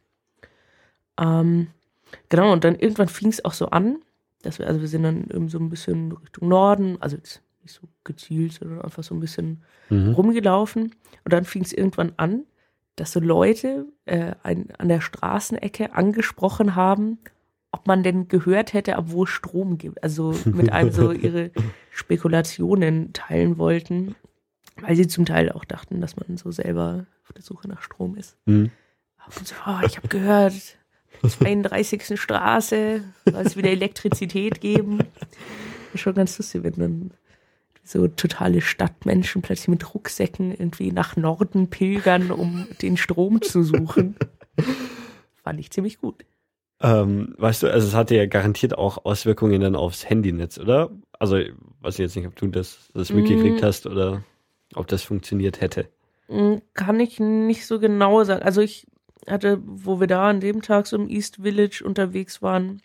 Ähm, 1.18 1.66
genau, 2.28 2.52
und 2.52 2.64
dann 2.64 2.76
irgendwann 2.76 3.08
fing 3.08 3.28
es 3.28 3.44
auch 3.44 3.52
so 3.52 3.66
an, 3.70 3.98
dass 4.42 4.58
wir, 4.58 4.66
also 4.66 4.80
wir 4.80 4.88
sind 4.88 5.02
dann 5.02 5.28
eben 5.30 5.48
so 5.48 5.58
ein 5.58 5.68
bisschen 5.68 6.12
Richtung 6.12 6.48
Norden, 6.48 6.96
also 7.00 7.16
nicht 7.16 7.40
so 7.74 7.88
gezielt, 8.04 8.54
sondern 8.54 8.82
einfach 8.82 9.02
so 9.02 9.14
ein 9.14 9.20
bisschen 9.20 9.62
Mhm. 9.90 10.14
rumgelaufen. 10.14 10.94
Und 11.24 11.32
dann 11.32 11.44
fing 11.44 11.62
es 11.62 11.72
irgendwann 11.72 12.12
an, 12.16 12.44
dass 12.96 13.12
so 13.12 13.20
Leute 13.20 13.86
äh, 14.04 14.34
ein, 14.42 14.68
an 14.78 14.88
der 14.88 15.00
Straßenecke 15.00 15.94
angesprochen 15.94 16.74
haben, 16.76 17.18
ob 17.72 17.86
man 17.86 18.02
denn 18.02 18.28
gehört 18.28 18.72
hätte, 18.72 18.96
ab 18.96 19.06
wo 19.08 19.24
es 19.24 19.30
Strom 19.30 19.78
gibt. 19.78 20.02
Also 20.02 20.34
mit 20.44 20.72
einem 20.72 20.92
so 20.92 21.12
ihre 21.12 21.50
Spekulationen 21.90 23.12
teilen 23.12 23.58
wollten, 23.58 24.14
weil 24.80 24.96
sie 24.96 25.06
zum 25.06 25.24
Teil 25.24 25.50
auch 25.52 25.64
dachten, 25.64 26.00
dass 26.00 26.16
man 26.16 26.36
so 26.36 26.50
selber 26.50 27.06
auf 27.24 27.32
der 27.32 27.42
Suche 27.42 27.68
nach 27.68 27.82
Strom 27.82 28.16
ist. 28.16 28.36
Hm. 28.46 28.70
Und 29.38 29.46
so, 29.46 29.54
oh, 29.66 29.80
ich 29.86 29.96
habe 29.96 30.08
gehört, 30.08 30.54
32. 31.28 32.18
Straße 32.20 33.02
soll 33.30 33.42
es 33.46 33.56
wieder 33.56 33.70
Elektrizität 33.70 34.60
geben. 34.60 34.98
Ist 35.94 36.00
schon 36.00 36.14
ganz 36.14 36.38
lustig, 36.38 36.62
wenn 36.62 36.74
dann 36.74 37.10
so 37.84 38.06
totale 38.08 38.60
Stadtmenschen 38.60 39.42
plötzlich 39.42 39.68
mit 39.68 39.94
Rucksäcken 39.94 40.52
irgendwie 40.52 40.92
nach 40.92 41.16
Norden 41.16 41.68
pilgern, 41.68 42.30
um 42.30 42.66
den 42.82 42.96
Strom 42.96 43.42
zu 43.42 43.62
suchen. 43.64 44.16
Fand 45.42 45.58
ich 45.60 45.70
ziemlich 45.70 45.98
gut. 45.98 46.24
Ähm, 46.82 47.34
weißt 47.36 47.64
du, 47.64 47.72
also 47.72 47.88
es 47.88 47.94
hatte 47.94 48.14
ja 48.16 48.26
garantiert 48.26 48.78
auch 48.78 49.04
Auswirkungen 49.04 49.60
dann 49.60 49.76
aufs 49.76 50.08
Handynetz, 50.08 50.58
oder? 50.58 50.90
Also, 51.18 51.36
weiß 51.80 51.94
ich 51.94 51.98
jetzt 51.98 52.16
nicht, 52.16 52.26
ob 52.26 52.36
du 52.36 52.46
das, 52.46 52.88
das 52.94 53.12
mitgekriegt 53.12 53.60
Mm. 53.60 53.64
hast 53.64 53.86
oder 53.86 54.22
ob 54.74 54.86
das 54.86 55.02
funktioniert 55.02 55.60
hätte. 55.60 55.88
Mm, 56.28 56.56
Kann 56.74 56.98
ich 57.00 57.18
nicht 57.20 57.66
so 57.66 57.80
genau 57.80 58.22
sagen. 58.24 58.42
Also 58.42 58.60
ich 58.62 58.86
hatte, 59.28 59.60
wo 59.64 60.00
wir 60.00 60.06
da 60.06 60.28
an 60.30 60.40
dem 60.40 60.62
Tag 60.62 60.86
so 60.86 60.96
im 60.96 61.08
East 61.08 61.36
Village 61.42 61.82
unterwegs 61.84 62.42
waren, 62.42 62.82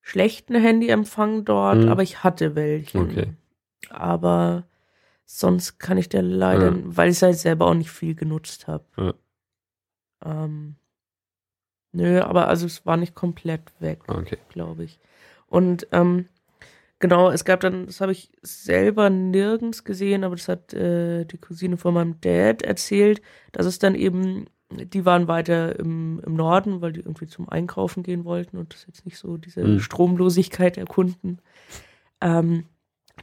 schlechten 0.00 0.54
Handyempfang 0.54 1.44
dort, 1.44 1.84
Mhm. 1.84 1.88
aber 1.88 2.02
ich 2.02 2.24
hatte 2.24 2.54
welche. 2.54 2.98
Okay. 2.98 3.32
Aber 3.90 4.64
sonst 5.24 5.78
kann 5.78 5.98
ich 5.98 6.08
dir 6.08 6.22
leider, 6.22 6.72
Ja. 6.72 6.82
weil 6.84 7.10
ich 7.10 7.16
es 7.16 7.22
halt 7.22 7.36
selber 7.36 7.66
auch 7.66 7.74
nicht 7.74 7.90
viel 7.90 8.14
genutzt 8.14 8.66
habe. 8.66 8.84
Ja. 8.96 9.14
Ähm, 10.24 10.76
nö, 11.92 12.20
aber 12.22 12.48
also 12.48 12.66
es 12.66 12.86
war 12.86 12.96
nicht 12.96 13.14
komplett 13.14 13.72
weg, 13.80 14.00
Okay. 14.08 14.38
glaube 14.48 14.84
ich. 14.84 14.98
Und 15.46 15.86
ähm, 15.92 16.28
genau, 16.98 17.30
es 17.30 17.44
gab 17.44 17.60
dann, 17.60 17.86
das 17.86 18.00
habe 18.00 18.12
ich 18.12 18.30
selber 18.42 19.10
nirgends 19.10 19.84
gesehen, 19.84 20.24
aber 20.24 20.36
das 20.36 20.48
hat 20.48 20.72
äh, 20.74 21.24
die 21.24 21.38
Cousine 21.38 21.76
von 21.76 21.94
meinem 21.94 22.20
Dad 22.20 22.62
erzählt, 22.62 23.20
dass 23.52 23.66
es 23.66 23.78
dann 23.78 23.94
eben, 23.94 24.46
die 24.70 25.04
waren 25.04 25.28
weiter 25.28 25.78
im, 25.78 26.20
im 26.24 26.34
Norden, 26.34 26.80
weil 26.80 26.92
die 26.92 27.00
irgendwie 27.00 27.26
zum 27.26 27.48
Einkaufen 27.48 28.02
gehen 28.02 28.24
wollten 28.24 28.58
und 28.58 28.74
das 28.74 28.86
jetzt 28.86 29.04
nicht 29.04 29.18
so 29.18 29.36
diese 29.36 29.64
Mhm. 29.64 29.80
Stromlosigkeit 29.80 30.76
erkunden. 30.76 31.38
Ähm, 32.20 32.64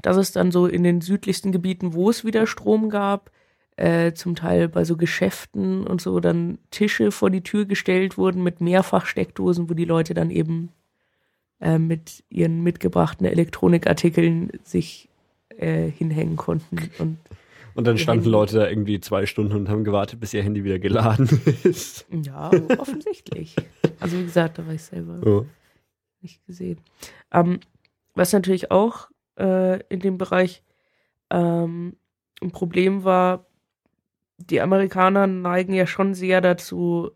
dass 0.01 0.17
es 0.17 0.31
dann 0.31 0.51
so 0.51 0.67
in 0.67 0.83
den 0.83 1.01
südlichsten 1.01 1.51
Gebieten, 1.51 1.93
wo 1.93 2.09
es 2.09 2.25
wieder 2.25 2.47
Strom 2.47 2.89
gab, 2.89 3.31
äh, 3.77 4.13
zum 4.13 4.35
Teil 4.35 4.67
bei 4.67 4.83
so 4.85 4.97
Geschäften 4.97 5.85
und 5.85 6.01
so 6.01 6.19
dann 6.19 6.57
Tische 6.71 7.11
vor 7.11 7.29
die 7.29 7.43
Tür 7.43 7.65
gestellt 7.65 8.17
wurden 8.17 8.41
mit 8.43 8.61
Mehrfachsteckdosen, 8.61 9.69
wo 9.69 9.73
die 9.73 9.85
Leute 9.85 10.13
dann 10.13 10.31
eben 10.31 10.69
äh, 11.59 11.77
mit 11.77 12.23
ihren 12.29 12.63
mitgebrachten 12.63 13.25
Elektronikartikeln 13.25 14.51
sich 14.63 15.09
äh, 15.57 15.89
hinhängen 15.89 16.37
konnten. 16.37 16.77
Und 16.99 17.17
Und 17.76 17.86
dann 17.86 17.97
standen. 17.97 18.30
Leute 18.30 18.55
da 18.59 18.69
irgendwie 18.69 18.99
zwei 19.01 19.26
Stunden 19.26 19.53
und 19.53 19.69
haben 19.69 19.84
gewartet, 19.84 20.19
bis 20.19 20.34
ihr 20.34 20.41
Handy 20.43 20.63
wieder 20.63 20.80
geladen 20.80 21.28
ist. 21.63 22.05
ja, 22.09 22.49
offensichtlich. 22.78 23.55
Also 23.99 24.17
wie 24.17 24.23
gesagt, 24.23 24.57
da 24.57 24.65
war 24.65 24.73
ich 24.73 24.84
selber 24.84 25.21
Ja. 25.26 25.41
nicht 26.21 26.45
gesehen. 26.45 26.80
Ähm, 27.32 27.59
was 28.13 28.32
natürlich 28.34 28.71
auch 28.71 29.09
äh, 29.38 29.82
in 29.89 29.99
dem 29.99 30.17
Bereich 30.17 30.63
ähm, 31.30 31.97
ein 32.41 32.51
Problem 32.51 33.03
war, 33.03 33.45
die 34.38 34.61
Amerikaner 34.61 35.28
neigen 35.28 35.73
ja 35.73 35.86
schon 35.88 36.13
sehr 36.13 36.41
dazu, 36.41 37.11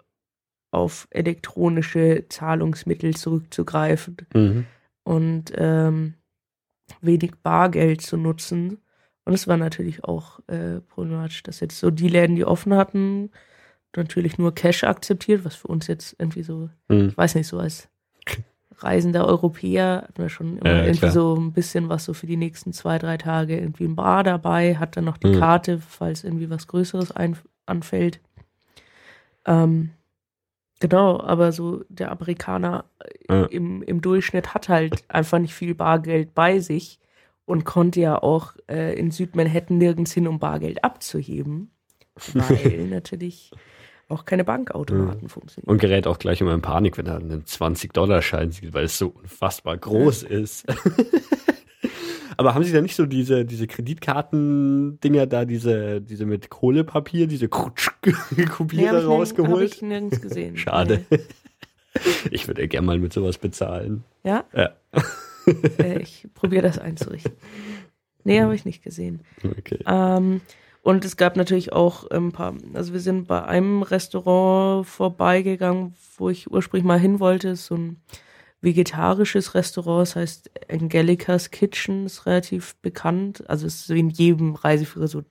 auf 0.71 1.07
elektronische 1.09 2.25
Zahlungsmittel 2.29 3.15
zurückzugreifen 3.15 4.17
Mhm. 4.33 4.65
und 5.03 5.51
ähm, 5.55 6.13
wenig 7.01 7.31
Bargeld 7.41 8.01
zu 8.01 8.17
nutzen. 8.17 8.79
Und 9.29 9.35
es 9.35 9.47
war 9.47 9.57
natürlich 9.57 10.03
auch 10.05 10.39
äh, 10.47 10.81
problematisch, 10.81 11.43
dass 11.43 11.59
jetzt 11.59 11.77
so 11.77 11.91
die 11.91 12.07
Läden, 12.07 12.35
die 12.35 12.45
offen 12.45 12.73
hatten, 12.73 13.29
natürlich 13.95 14.39
nur 14.39 14.55
Cash 14.55 14.83
akzeptiert, 14.83 15.45
was 15.45 15.53
für 15.53 15.67
uns 15.67 15.85
jetzt 15.85 16.15
irgendwie 16.17 16.41
so 16.41 16.71
Mhm. 16.87 17.09
ich 17.09 17.15
weiß 17.17 17.35
nicht, 17.35 17.45
so 17.45 17.59
als 17.59 17.89
reisender 18.77 19.27
Europäer 19.27 20.05
hat 20.07 20.17
man 20.17 20.29
schon 20.29 20.57
immer 20.57 20.77
Ja, 20.77 20.77
irgendwie 20.85 20.97
klar. 20.97 21.11
so 21.11 21.35
ein 21.35 21.53
bisschen 21.53 21.89
was 21.89 22.05
so 22.05 22.15
für 22.15 22.25
die 22.25 22.37
nächsten 22.37 22.73
zwei, 22.73 22.97
drei 22.97 23.17
Tage 23.17 23.59
irgendwie 23.59 23.83
ein 23.85 23.95
Bar 23.95 24.23
dabei, 24.23 24.77
hat 24.77 24.97
dann 24.97 25.05
noch 25.05 25.17
die 25.17 25.27
Mhm. 25.27 25.33
Karte, 25.39 25.77
falls 25.77 26.23
irgendwie 26.23 26.49
was 26.49 26.65
Größeres 26.65 27.11
ein, 27.11 27.37
anfällt. 27.67 28.21
Ähm, 29.45 29.91
genau, 30.79 31.21
aber 31.21 31.51
so 31.51 31.83
der 31.89 32.11
Amerikaner 32.11 32.85
Ja. 33.29 33.43
im, 33.45 33.83
im 33.83 34.01
Durchschnitt 34.01 34.55
hat 34.55 34.69
halt 34.69 35.03
einfach 35.07 35.37
nicht 35.37 35.53
viel 35.53 35.75
Bargeld 35.75 36.33
bei 36.33 36.57
sich 36.59 36.99
und 37.49 37.65
konnte 37.65 37.99
ja 37.99 38.21
auch 38.21 38.53
äh, 38.69 38.93
in 38.93 39.09
Südmanhattan 39.09 39.79
nirgends 39.79 40.13
hin, 40.13 40.27
um 40.27 40.37
Bargeld 40.37 40.83
abzuheben, 40.83 41.71
weil 42.33 42.85
natürlich 42.89 43.49
auch 44.07 44.25
keine 44.25 44.43
Bankautomaten 44.43 45.29
funktionieren. 45.29 45.71
Und 45.71 45.79
gerät 45.81 46.05
auch 46.05 46.19
gleich 46.19 46.41
immer 46.41 46.53
in 46.53 46.61
Panik, 46.61 46.99
wenn 46.99 47.07
er 47.07 47.15
einen 47.15 47.43
20-Dollar-Schein 47.43 48.51
sieht, 48.51 48.73
weil 48.73 48.83
es 48.85 48.99
so 48.99 49.07
unfassbar 49.07 49.77
groß 49.77 50.23
ist. 50.23 50.65
Aber 52.37 52.53
haben 52.53 52.63
Sie 52.63 52.71
da 52.71 52.81
nicht 52.81 52.95
so 52.95 53.07
diese, 53.07 53.45
diese 53.45 53.65
Kreditkarten-Dinger 53.65 55.25
da, 55.25 55.45
diese, 55.45 56.01
diese 56.01 56.25
mit 56.25 56.51
Kohlepapier, 56.51 57.25
diese 57.25 57.47
Nee, 58.35 58.45
Kopierer 58.45 59.01
Hab 59.03 59.09
rausgeholt? 59.09 59.73
ich 59.73 59.81
nirgends 59.81 60.21
gesehen. 60.21 60.55
Schade. 60.55 61.03
Nee. 61.09 61.19
Ich 62.29 62.47
würde 62.47 62.61
ja 62.61 62.67
gerne 62.67 62.85
mal 62.85 62.99
mit 62.99 63.11
sowas 63.11 63.39
bezahlen. 63.39 64.03
Ja? 64.23 64.45
Ja. 64.53 64.69
Äh, 65.79 65.99
ich 65.99 66.27
probiere 66.33 66.63
das 66.63 66.77
einzurichten. 66.77 67.33
Nee, 68.23 68.41
habe 68.41 68.55
ich 68.55 68.65
nicht 68.65 68.83
gesehen. 68.83 69.21
Okay. 69.43 69.79
Ähm, 69.87 70.41
und 70.81 71.05
es 71.05 71.17
gab 71.17 71.35
natürlich 71.35 71.73
auch 71.73 72.09
ein 72.09 72.31
paar, 72.31 72.55
also 72.73 72.93
wir 72.93 72.99
sind 72.99 73.27
bei 73.27 73.43
einem 73.43 73.81
Restaurant 73.81 74.87
vorbeigegangen, 74.87 75.93
wo 76.17 76.29
ich 76.29 76.51
ursprünglich 76.51 76.85
mal 76.85 76.99
hin 76.99 77.19
wollte, 77.19 77.55
so 77.55 77.75
ein 77.75 78.01
vegetarisches 78.61 79.55
Restaurant, 79.55 80.01
das 80.01 80.15
heißt 80.15 80.51
Angelica's 80.69 81.51
Kitchen, 81.51 82.05
ist 82.05 82.25
relativ 82.25 82.75
bekannt. 82.77 83.49
Also 83.49 83.67
es 83.67 83.75
ist 83.75 83.87
so 83.87 83.93
in 83.93 84.09
jedem 84.09 84.55
Reiseführer 84.55 85.07
so 85.07 85.23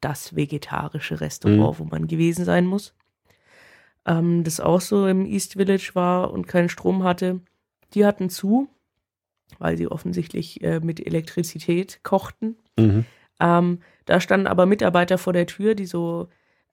das 0.00 0.34
vegetarische 0.34 1.20
Restaurant, 1.20 1.78
wo 1.78 1.84
man 1.84 2.06
gewesen 2.06 2.44
sein 2.44 2.66
muss. 2.66 2.94
Ähm, 4.06 4.44
das 4.44 4.60
auch 4.60 4.80
so 4.80 5.06
im 5.06 5.26
East 5.26 5.54
Village 5.54 5.90
war 5.94 6.32
und 6.32 6.46
keinen 6.46 6.70
Strom 6.70 7.04
hatte. 7.04 7.40
Die 7.94 8.06
hatten 8.06 8.30
zu, 8.30 8.68
weil 9.58 9.76
sie 9.76 9.88
offensichtlich 9.88 10.62
äh, 10.62 10.80
mit 10.80 11.04
Elektrizität 11.04 12.00
kochten. 12.02 12.56
Mhm. 12.78 13.04
Ähm, 13.40 13.80
da 14.04 14.20
standen 14.20 14.46
aber 14.46 14.66
Mitarbeiter 14.66 15.18
vor 15.18 15.32
der 15.32 15.46
Tür, 15.46 15.74
die 15.74 15.86
so, 15.86 16.28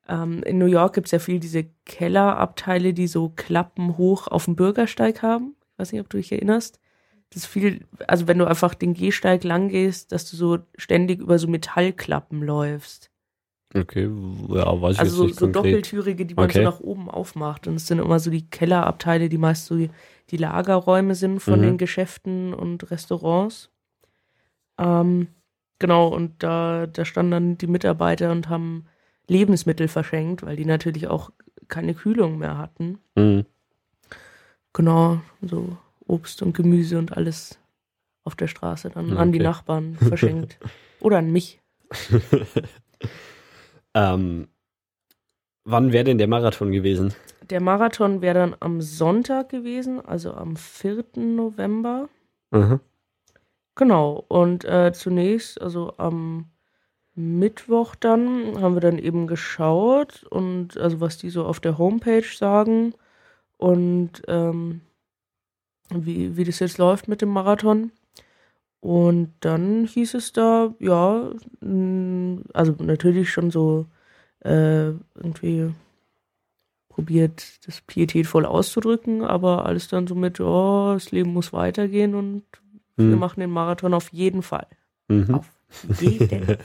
ähm, 0.08 0.44
in 0.44 0.58
New 0.58 0.66
York 0.66 0.94
gibt 0.94 1.08
es 1.08 1.12
ja 1.12 1.20
viel 1.20 1.40
diese 1.40 1.66
Kellerabteile, 1.86 2.94
die 2.94 3.08
so 3.08 3.30
Klappen 3.30 3.98
hoch 3.98 4.28
auf 4.28 4.46
dem 4.46 4.56
Bürgersteig 4.56 5.22
haben. 5.22 5.56
Ich 5.74 5.80
weiß 5.80 5.92
nicht, 5.92 6.02
ob 6.02 6.10
du 6.10 6.18
dich 6.18 6.32
erinnerst. 6.32 6.80
Das 7.30 7.44
ist 7.44 7.48
viel, 7.48 7.86
also 8.08 8.28
wenn 8.28 8.38
du 8.38 8.46
einfach 8.46 8.74
den 8.74 8.94
Gehsteig 8.94 9.44
lang 9.44 9.70
gehst, 9.70 10.12
dass 10.12 10.30
du 10.30 10.38
so 10.38 10.60
ständig 10.78 11.20
über 11.20 11.40
so 11.40 11.48
Metallklappen 11.48 12.42
läufst. 12.42 13.12
Okay, 13.76 14.04
ja, 14.50 14.82
weiß 14.82 14.94
ich 14.96 15.00
Also 15.00 15.16
so, 15.18 15.24
nicht 15.26 15.36
so 15.36 15.46
konkret. 15.46 15.56
doppeltürige, 15.56 16.26
die 16.26 16.34
man 16.36 16.46
Okay. 16.46 16.60
so 16.60 16.64
nach 16.64 16.80
oben 16.80 17.10
aufmacht. 17.10 17.68
Und 17.68 17.76
es 17.76 17.88
sind 17.88 18.00
immer 18.00 18.20
so 18.20 18.32
die 18.32 18.50
Kellerabteile, 18.50 19.28
die 19.30 19.38
meist 19.38 19.66
so 19.66 19.76
die, 19.76 19.90
die 20.30 20.38
Lagerräume 20.38 21.16
sind 21.16 21.40
von 21.42 21.60
Mhm. 21.60 21.64
den 21.64 21.78
Geschäften 21.78 22.54
und 22.54 22.90
Restaurants. 22.92 23.70
Ähm, 24.78 25.28
genau, 25.80 26.08
und 26.08 26.42
da, 26.44 26.88
da 26.88 27.04
standen 27.04 27.32
dann 27.32 27.58
die 27.58 27.68
Mitarbeiter 27.68 28.32
und 28.32 28.48
haben 28.48 28.86
Lebensmittel 29.28 29.88
verschenkt, 29.90 30.44
weil 30.44 30.56
die 30.56 30.66
natürlich 30.66 31.08
auch 31.08 31.32
keine 31.68 31.94
Kühlung 31.94 32.38
mehr 32.38 32.58
hatten. 32.58 33.00
Mhm. 33.16 33.46
Genau, 34.74 35.20
so 35.42 35.76
Obst 36.06 36.42
und 36.42 36.54
Gemüse 36.56 36.98
und 36.98 37.18
alles 37.18 37.60
auf 38.24 38.36
der 38.36 38.48
Straße 38.48 38.90
dann 38.92 39.12
Okay. 39.12 39.18
an 39.18 39.32
die 39.34 39.40
Nachbarn 39.40 39.96
verschenkt. 40.08 40.58
Oder 41.02 41.18
an 41.18 41.32
mich. 41.32 41.60
ähm, 43.94 44.48
wann 45.64 45.92
wäre 45.92 46.06
denn 46.06 46.18
der 46.18 46.28
Marathon 46.28 46.72
gewesen? 46.72 47.14
Der 47.50 47.62
Marathon 47.62 48.22
wäre 48.22 48.40
dann 48.40 48.56
am 48.60 48.82
Sonntag 48.82 49.50
gewesen, 49.50 50.04
also 50.04 50.34
am 50.34 50.56
4. 50.56 51.06
November. 51.16 52.10
Aha. 52.52 52.80
Genau. 53.76 54.26
Und 54.28 54.66
äh, 54.66 54.92
zunächst, 54.94 55.62
also 55.62 55.94
am 55.98 56.46
Mittwoch 57.16 57.96
dann, 57.96 58.62
haben 58.62 58.76
wir 58.76 58.82
dann 58.82 59.00
eben 59.00 59.28
geschaut 59.28 60.24
und 60.24 60.78
also 60.78 61.00
was 61.02 61.18
die 61.18 61.30
so 61.30 61.46
auf 61.46 61.60
der 61.60 61.78
Homepage 61.78 62.28
sagen 62.28 62.94
und 63.58 64.22
ähm, 64.28 64.82
wie, 65.90 66.38
wie 66.38 66.44
das 66.44 66.60
jetzt 66.60 66.78
läuft 66.78 67.08
mit 67.08 67.22
dem 67.22 67.30
Marathon. 67.30 67.92
Und 68.80 69.34
dann 69.40 69.86
hieß 69.86 70.14
es 70.14 70.34
da, 70.34 70.74
ja, 70.80 71.32
mh, 71.62 72.42
also 72.54 72.76
natürlich 72.80 73.32
schon 73.32 73.52
so 73.52 73.88
äh, 74.42 74.90
irgendwie 75.16 75.72
probiert, 76.90 77.66
das 77.66 77.82
pietätvoll 77.82 78.46
auszudrücken, 78.46 79.24
aber 79.24 79.66
alles 79.66 79.88
dann 79.88 80.08
so 80.08 80.16
mit, 80.16 80.40
oh, 80.40 80.94
das 80.94 81.12
Leben 81.12 81.34
muss 81.34 81.54
weitergehen 81.54 82.16
und 82.16 82.44
wir 82.96 83.12
Hm. 83.12 83.20
machen 83.20 83.40
den 83.40 83.52
Marathon 83.52 83.94
auf 83.94 84.12
jeden 84.12 84.42
Fall. 84.42 84.66
Mhm. 85.08 85.36
Auf 85.36 85.50
jeden. 86.00 86.58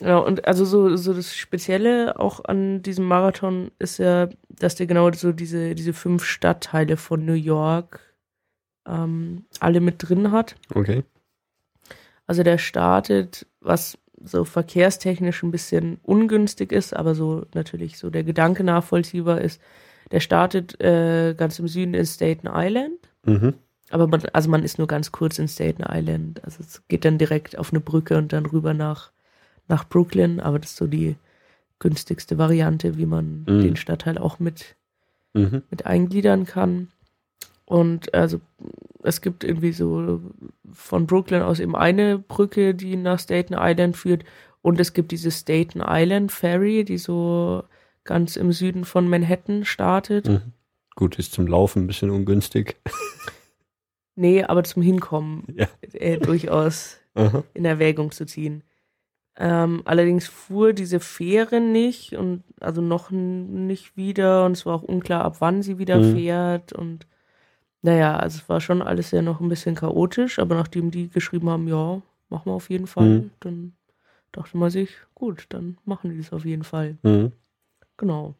Ja, 0.00 0.18
und 0.18 0.48
also 0.48 0.64
so, 0.64 0.96
so 0.96 1.14
das 1.14 1.36
Spezielle 1.36 2.18
auch 2.18 2.44
an 2.44 2.82
diesem 2.82 3.04
Marathon 3.04 3.70
ist 3.78 3.98
ja, 3.98 4.28
dass 4.48 4.74
der 4.74 4.86
genau 4.86 5.12
so 5.12 5.30
diese, 5.30 5.76
diese 5.76 5.92
fünf 5.92 6.24
Stadtteile 6.24 6.96
von 6.96 7.24
New 7.24 7.34
York 7.34 8.00
ähm, 8.86 9.44
alle 9.60 9.80
mit 9.80 9.96
drin 9.98 10.30
hat. 10.32 10.56
Okay. 10.74 11.04
Also 12.26 12.42
der 12.42 12.58
startet, 12.58 13.46
was 13.60 13.98
so 14.24 14.44
verkehrstechnisch 14.44 15.42
ein 15.42 15.50
bisschen 15.50 15.98
ungünstig 16.02 16.70
ist, 16.72 16.94
aber 16.94 17.14
so 17.14 17.44
natürlich 17.54 17.98
so 17.98 18.10
der 18.10 18.22
Gedanke 18.24 18.62
nachvollziehbar 18.64 19.40
ist. 19.40 19.60
Der 20.12 20.20
startet 20.20 20.80
äh, 20.80 21.34
ganz 21.36 21.58
im 21.58 21.68
Süden 21.68 21.94
in 21.94 22.06
Staten 22.06 22.48
Island. 22.52 22.98
Mhm. 23.24 23.54
Aber 23.90 24.06
man, 24.06 24.22
also 24.32 24.48
man 24.48 24.62
ist 24.62 24.78
nur 24.78 24.86
ganz 24.86 25.10
kurz 25.12 25.38
in 25.38 25.48
Staten 25.48 25.82
Island. 25.86 26.42
Also 26.44 26.58
es 26.60 26.82
geht 26.88 27.04
dann 27.04 27.18
direkt 27.18 27.58
auf 27.58 27.72
eine 27.72 27.80
Brücke 27.80 28.16
und 28.16 28.32
dann 28.32 28.46
rüber 28.46 28.74
nach, 28.74 29.10
nach 29.68 29.88
Brooklyn. 29.88 30.40
Aber 30.40 30.58
das 30.58 30.70
ist 30.70 30.76
so 30.76 30.86
die 30.86 31.16
günstigste 31.78 32.38
Variante, 32.38 32.96
wie 32.96 33.06
man 33.06 33.40
Mhm. 33.48 33.60
den 33.62 33.76
Stadtteil 33.76 34.18
auch 34.18 34.38
mit, 34.38 34.76
Mhm. 35.34 35.62
mit 35.70 35.84
eingliedern 35.86 36.46
kann. 36.46 36.88
Und 37.72 38.12
also 38.12 38.38
es 39.02 39.22
gibt 39.22 39.44
irgendwie 39.44 39.72
so 39.72 40.20
von 40.72 41.06
Brooklyn 41.06 41.40
aus 41.40 41.58
eben 41.58 41.74
eine 41.74 42.18
Brücke, 42.18 42.74
die 42.74 42.96
nach 42.96 43.18
Staten 43.18 43.54
Island 43.56 43.96
führt. 43.96 44.24
Und 44.60 44.78
es 44.78 44.92
gibt 44.92 45.10
diese 45.10 45.30
Staten 45.30 45.80
Island 45.82 46.30
Ferry, 46.32 46.84
die 46.84 46.98
so 46.98 47.62
ganz 48.04 48.36
im 48.36 48.52
Süden 48.52 48.84
von 48.84 49.08
Manhattan 49.08 49.64
startet. 49.64 50.28
Mhm. 50.28 50.52
Gut, 50.96 51.18
ist 51.18 51.32
zum 51.32 51.46
Laufen 51.46 51.84
ein 51.84 51.86
bisschen 51.86 52.10
ungünstig. 52.10 52.76
Nee, 54.16 54.44
aber 54.44 54.64
zum 54.64 54.82
Hinkommen 54.82 55.44
Ja. 55.56 55.66
äh, 55.94 56.18
durchaus 56.18 56.98
Aha. 57.14 57.42
in 57.54 57.64
Erwägung 57.64 58.10
zu 58.10 58.26
ziehen. 58.26 58.62
Ähm, 59.38 59.80
allerdings 59.86 60.28
fuhr 60.28 60.74
diese 60.74 61.00
Fähre 61.00 61.58
nicht 61.62 62.12
und 62.12 62.42
also 62.60 62.82
noch 62.82 63.10
nicht 63.10 63.96
wieder 63.96 64.44
und 64.44 64.52
es 64.52 64.66
war 64.66 64.74
auch 64.74 64.82
unklar, 64.82 65.24
ab 65.24 65.36
wann 65.38 65.62
sie 65.62 65.78
wieder 65.78 65.98
Mhm. 66.00 66.12
fährt 66.14 66.72
und 66.74 67.06
naja, 67.82 68.16
also 68.16 68.38
es 68.38 68.48
war 68.48 68.60
schon 68.60 68.80
alles 68.82 69.10
ja 69.10 69.22
noch 69.22 69.40
ein 69.40 69.48
bisschen 69.48 69.74
chaotisch, 69.74 70.38
aber 70.38 70.54
nachdem 70.54 70.90
die 70.90 71.08
geschrieben 71.08 71.50
haben, 71.50 71.68
ja, 71.68 72.00
machen 72.30 72.46
wir 72.46 72.52
auf 72.52 72.70
jeden 72.70 72.86
Fall, 72.86 73.08
Mhm. 73.08 73.30
dann 73.40 73.72
dachte 74.32 74.56
man 74.56 74.70
sich, 74.70 74.90
gut, 75.14 75.46
dann 75.50 75.76
machen 75.84 76.10
die 76.10 76.16
das 76.18 76.32
auf 76.32 76.44
jeden 76.44 76.64
Fall. 76.64 76.96
Mhm. 77.02 77.32
Genau. 77.96 78.34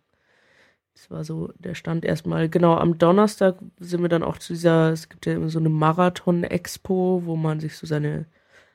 Das 0.94 1.10
war 1.10 1.24
so 1.24 1.50
der 1.58 1.74
Stand 1.74 2.04
erstmal. 2.04 2.48
Genau, 2.48 2.76
am 2.76 2.98
Donnerstag 2.98 3.56
sind 3.80 4.02
wir 4.02 4.08
dann 4.08 4.22
auch 4.22 4.38
zu 4.38 4.52
dieser, 4.52 4.92
es 4.92 5.08
gibt 5.08 5.24
ja 5.26 5.32
immer 5.34 5.48
so 5.48 5.58
eine 5.58 5.70
Marathon-Expo, 5.70 7.22
wo 7.24 7.36
man 7.36 7.60
sich 7.60 7.76
so 7.76 7.86
seine, 7.86 8.26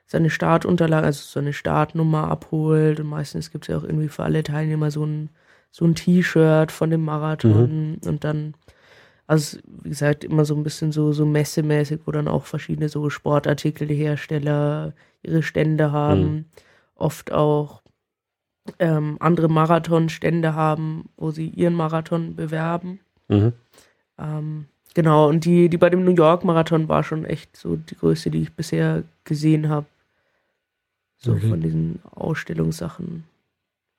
seine 0.06 0.30
Startunterlagen, 0.30 1.06
also 1.06 1.22
so 1.24 1.40
eine 1.40 1.54
Startnummer 1.54 2.30
abholt. 2.30 3.00
Und 3.00 3.08
meistens 3.08 3.52
gibt 3.52 3.66
es 3.66 3.68
ja 3.70 3.78
auch 3.78 3.84
irgendwie 3.84 4.08
für 4.10 4.24
alle 4.24 4.44
Teilnehmer 4.44 4.90
so 4.92 5.06
ein, 5.06 5.30
so 5.72 5.86
ein 5.86 5.96
T-Shirt 5.96 6.72
von 6.72 6.90
dem 6.90 7.06
Marathon. 7.06 8.00
Und 8.06 8.24
dann, 8.24 8.56
also 9.28 9.58
wie 9.68 9.90
gesagt, 9.90 10.24
immer 10.24 10.46
so 10.46 10.56
ein 10.56 10.64
bisschen 10.64 10.92
so, 10.92 11.12
so 11.12 11.26
messemäßig, 11.26 12.00
wo 12.06 12.12
dann 12.12 12.28
auch 12.30 12.46
verschiedene 12.46 12.90
so 12.90 13.10
Sportartikelhersteller 13.10 14.94
ihre 15.22 15.44
Stände 15.44 15.92
haben. 15.92 16.46
Oft 16.96 17.32
auch 17.32 17.82
ähm, 18.80 19.18
andere 19.20 19.50
Marathonstände 19.50 20.56
haben, 20.56 21.10
wo 21.18 21.32
sie 21.32 21.48
ihren 21.50 21.74
Marathon 21.74 22.36
bewerben. 22.36 23.02
Mhm. 23.28 23.54
Ähm, 24.18 24.66
genau, 24.94 25.28
und 25.28 25.46
die, 25.46 25.70
die 25.70 25.78
bei 25.78 25.90
dem 25.90 26.06
New 26.06 26.16
York 26.16 26.44
Marathon 26.44 26.88
war 26.88 27.04
schon 27.04 27.26
echt 27.26 27.56
so 27.56 27.76
die 27.76 27.96
größte, 27.96 28.32
die 28.32 28.42
ich 28.42 28.54
bisher 28.54 29.04
gesehen 29.26 29.70
habe. 29.70 29.86
So 31.18 31.34
Okay. 31.34 31.50
von 31.50 31.62
diesen 31.62 32.00
Ausstellungssachen. 32.12 33.24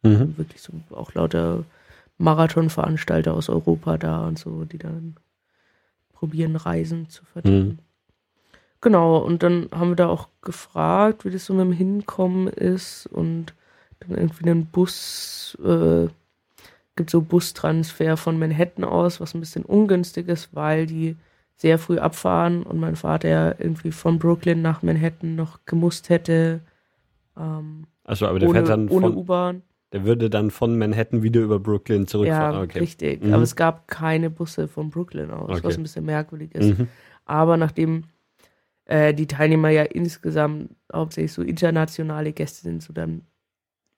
Mhm. 0.03 0.39
Wirklich 0.39 0.63
so 0.63 0.73
auch 0.91 1.13
lauter 1.15 1.65
Marathonveranstalter 2.19 3.33
aus 3.33 3.49
Europa 3.49 3.97
da 3.97 4.27
und 4.27 4.39
so, 4.39 4.65
die 4.65 4.79
dann 4.79 5.17
probieren, 6.13 6.57
Reisen 6.57 7.09
zu 7.09 7.25
verdienen. 7.25 7.69
Mhm. 7.69 7.79
Genau, 8.81 9.19
und 9.19 9.43
dann 9.43 9.69
haben 9.73 9.91
wir 9.91 9.97
da 9.97 10.09
auch 10.09 10.29
gefragt, 10.43 11.25
wie 11.25 11.31
das 11.31 11.47
so 11.47 11.55
mit 11.55 11.65
dem 11.65 11.73
Hinkommen 11.73 12.47
ist 12.49 13.07
und 13.07 13.55
dann 14.01 14.17
irgendwie 14.17 14.49
einen 14.49 14.67
Bus, 14.67 15.59
äh, 15.65 16.09
gibt 16.95 17.11
so 17.11 17.21
Bustransfer 17.21 18.17
von 18.17 18.39
Manhattan 18.39 18.85
aus, 18.85 19.21
was 19.21 19.35
ein 19.35 19.41
bisschen 19.41 19.65
ungünstig 19.65 20.29
ist, 20.29 20.55
weil 20.55 20.87
die 20.87 21.17
sehr 21.57 21.79
früh 21.79 21.99
abfahren 21.99 22.63
und 22.63 22.79
mein 22.79 22.95
Vater 22.95 23.29
ja 23.29 23.55
irgendwie 23.59 23.91
von 23.91 24.21
Brooklyn 24.21 24.63
nach 24.63 24.83
Manhattan 24.83 25.35
noch 25.35 25.59
gemusst 25.67 26.09
hätte, 26.09 26.61
ähm, 27.37 27.87
Also, 28.05 28.27
aber 28.27 28.39
der 28.39 28.49
ohne, 28.49 28.59
fährt 28.59 28.69
dann 28.69 28.89
ohne 28.89 29.11
U-Bahn. 29.11 29.63
Der 29.93 30.05
würde 30.05 30.29
dann 30.31 30.51
von 30.51 30.77
Manhattan 30.79 31.23
wieder 31.23 31.41
über 31.41 31.59
Brooklyn 31.59 32.03
Ja, 32.03 32.07
zurückfahren. 32.07 32.63
okay. 32.63 32.79
richtig. 32.81 33.23
Mhm. 33.23 33.33
Aber 33.35 33.43
es 33.43 33.57
gab 33.57 33.89
keine 33.89 34.29
Busse 34.31 34.69
von 34.69 34.91
Brooklyn 34.91 35.31
aus, 35.31 35.49
Okay. 35.51 35.61
was 35.65 35.77
ein 35.77 35.83
bisschen 35.83 36.05
merkwürdig 36.05 36.55
ist. 36.55 36.79
Mhm. 36.79 36.89
Aber 37.25 37.57
nachdem 37.57 38.05
äh, 38.85 39.15
die 39.15 39.27
Teilnehmer 39.27 39.71
ja 39.71 39.83
insgesamt 39.85 40.71
hauptsächlich 40.93 41.33
so 41.33 41.43
internationale 41.43 42.33
Gäste 42.33 42.63
sind, 42.63 42.83
so 42.83 42.93
dann 42.93 43.23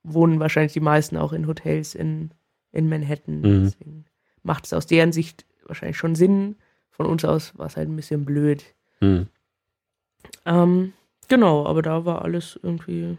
wohnen 0.02 0.40
wahrscheinlich 0.40 0.72
die 0.72 0.80
meisten 0.80 1.16
auch 1.16 1.32
in 1.32 1.46
Hotels 1.46 1.94
in, 1.94 2.30
in 2.72 2.88
Manhattan. 2.88 3.40
Mhm. 3.40 3.62
Deswegen 3.64 4.04
macht 4.42 4.66
es 4.66 4.72
aus 4.72 4.86
deren 4.86 5.12
Sicht 5.12 5.44
wahrscheinlich 5.66 5.96
schon 5.98 6.14
Sinn. 6.14 6.56
Von 6.90 7.06
uns 7.06 7.24
aus 7.24 7.56
war 7.58 7.66
es 7.66 7.76
halt 7.76 7.88
ein 7.88 7.96
bisschen 7.96 8.24
blöd. 8.24 8.64
Mhm. 9.00 9.26
Ähm, 10.44 10.92
genau, 11.28 11.66
aber 11.66 11.82
da 11.82 12.04
war 12.04 12.22
alles 12.22 12.58
irgendwie, 12.62 13.16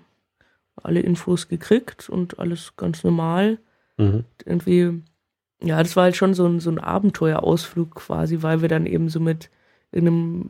alle 0.84 1.02
Infos 1.02 1.48
gekriegt 1.48 2.10
und 2.10 2.40
alles 2.40 2.76
ganz 2.78 3.04
normal. 3.04 3.60
Mhm. 3.98 4.26
irgendwie, 4.46 5.04
ja, 5.62 5.78
das 5.84 5.96
war 5.96 6.06
halt 6.06 6.16
schon 6.16 6.34
so 6.34 6.48
ein, 6.48 6.60
so 6.60 6.72
ein 6.72 6.80
Abenteuerausflug 6.80 7.94
quasi, 7.96 8.42
weil 8.42 8.62
wir 8.62 8.70
dann 8.70 8.86
eben 8.86 9.10
so 9.10 9.20
mit 9.20 9.52
irgendeinem 9.92 10.50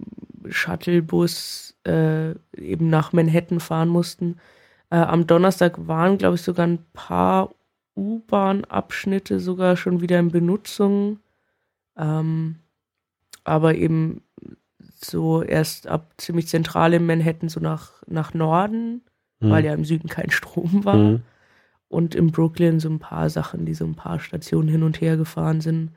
Shuttlebus 0.50 1.76
äh, 1.86 2.32
eben 2.56 2.90
nach 2.90 3.12
Manhattan 3.12 3.60
fahren 3.60 3.90
mussten. 3.90 4.38
Äh, 4.90 4.98
am 4.98 5.28
Donnerstag 5.28 5.88
waren, 5.88 6.18
glaube 6.18 6.36
ich, 6.36 6.44
sogar 6.44 6.68
ein 6.68 6.86
paar 6.94 7.50
U-Bahn-Abschnitte 7.96 9.40
sogar 9.40 9.76
schon 9.76 10.02
wieder 10.02 10.20
in 10.20 10.32
Benutzung. 10.32 11.20
Ähm, 11.98 12.58
aber 13.44 13.76
eben 13.76 14.22
so 15.04 15.42
erst 15.42 15.88
ab 15.88 16.14
ziemlich 16.18 16.48
zentral 16.48 16.94
in 16.94 17.06
Manhattan, 17.06 17.50
so 17.50 17.60
nach, 17.60 18.04
nach 18.08 18.34
Norden, 18.34 19.02
Mhm. 19.42 19.50
weil 19.50 19.66
ja 19.66 19.74
im 19.74 19.86
Süden 19.86 20.08
kein 20.08 20.32
Strom 20.32 20.86
war 20.86 20.96
Mhm. 20.96 21.22
und 21.90 22.16
in 22.16 22.32
Brooklyn 22.32 22.80
so 22.80 22.90
ein 22.90 23.00
paar 23.00 23.30
Sachen, 23.30 23.66
die 23.66 23.74
so 23.74 23.86
ein 23.86 23.96
paar 23.96 24.20
Stationen 24.20 24.70
hin 24.70 24.84
und 24.84 25.02
her 25.02 25.18
gefahren 25.18 25.62
sind. 25.62 25.92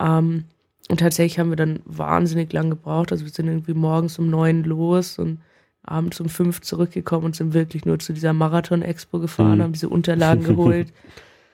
Ähm, 0.00 0.44
und 0.88 1.00
tatsächlich 1.00 1.38
haben 1.38 1.50
wir 1.50 1.56
dann 1.56 1.80
wahnsinnig 1.84 2.52
lang 2.52 2.70
gebraucht. 2.70 3.10
Also 3.12 3.24
wir 3.24 3.32
sind 3.32 3.48
irgendwie 3.48 3.74
morgens 3.74 4.18
um 4.18 4.30
neun 4.30 4.62
los 4.64 5.18
und 5.18 5.40
abends 5.82 6.20
um 6.20 6.28
fünf 6.28 6.60
zurückgekommen 6.62 7.26
und 7.26 7.36
sind 7.36 7.54
wirklich 7.54 7.84
nur 7.84 7.98
zu 7.98 8.12
dieser 8.12 8.32
Marathon-Expo 8.32 9.18
gefahren, 9.20 9.58
Mhm. 9.58 9.62
haben 9.62 9.72
diese 9.72 9.88
Unterlagen 9.88 10.42
geholt 10.44 10.92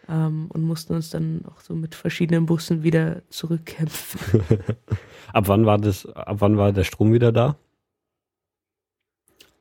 ähm, 0.09 0.47
und 0.51 0.63
mussten 0.65 0.95
uns 0.95 1.11
dann 1.11 1.43
auch 1.47 1.61
so 1.61 1.75
mit 1.75 1.95
verschiedenen 1.95 2.45
Bussen 2.47 2.83
wieder 2.83 3.23
zurückkämpfen. 3.31 4.21
ab 5.33 5.49
wann 5.49 5.65
war 5.67 5.79
das, 5.79 6.05
ab 6.07 6.37
wann 6.41 6.57
war 6.59 6.73
der 6.73 6.85
Strom 6.85 7.13
wieder 7.13 7.33
da? 7.33 7.57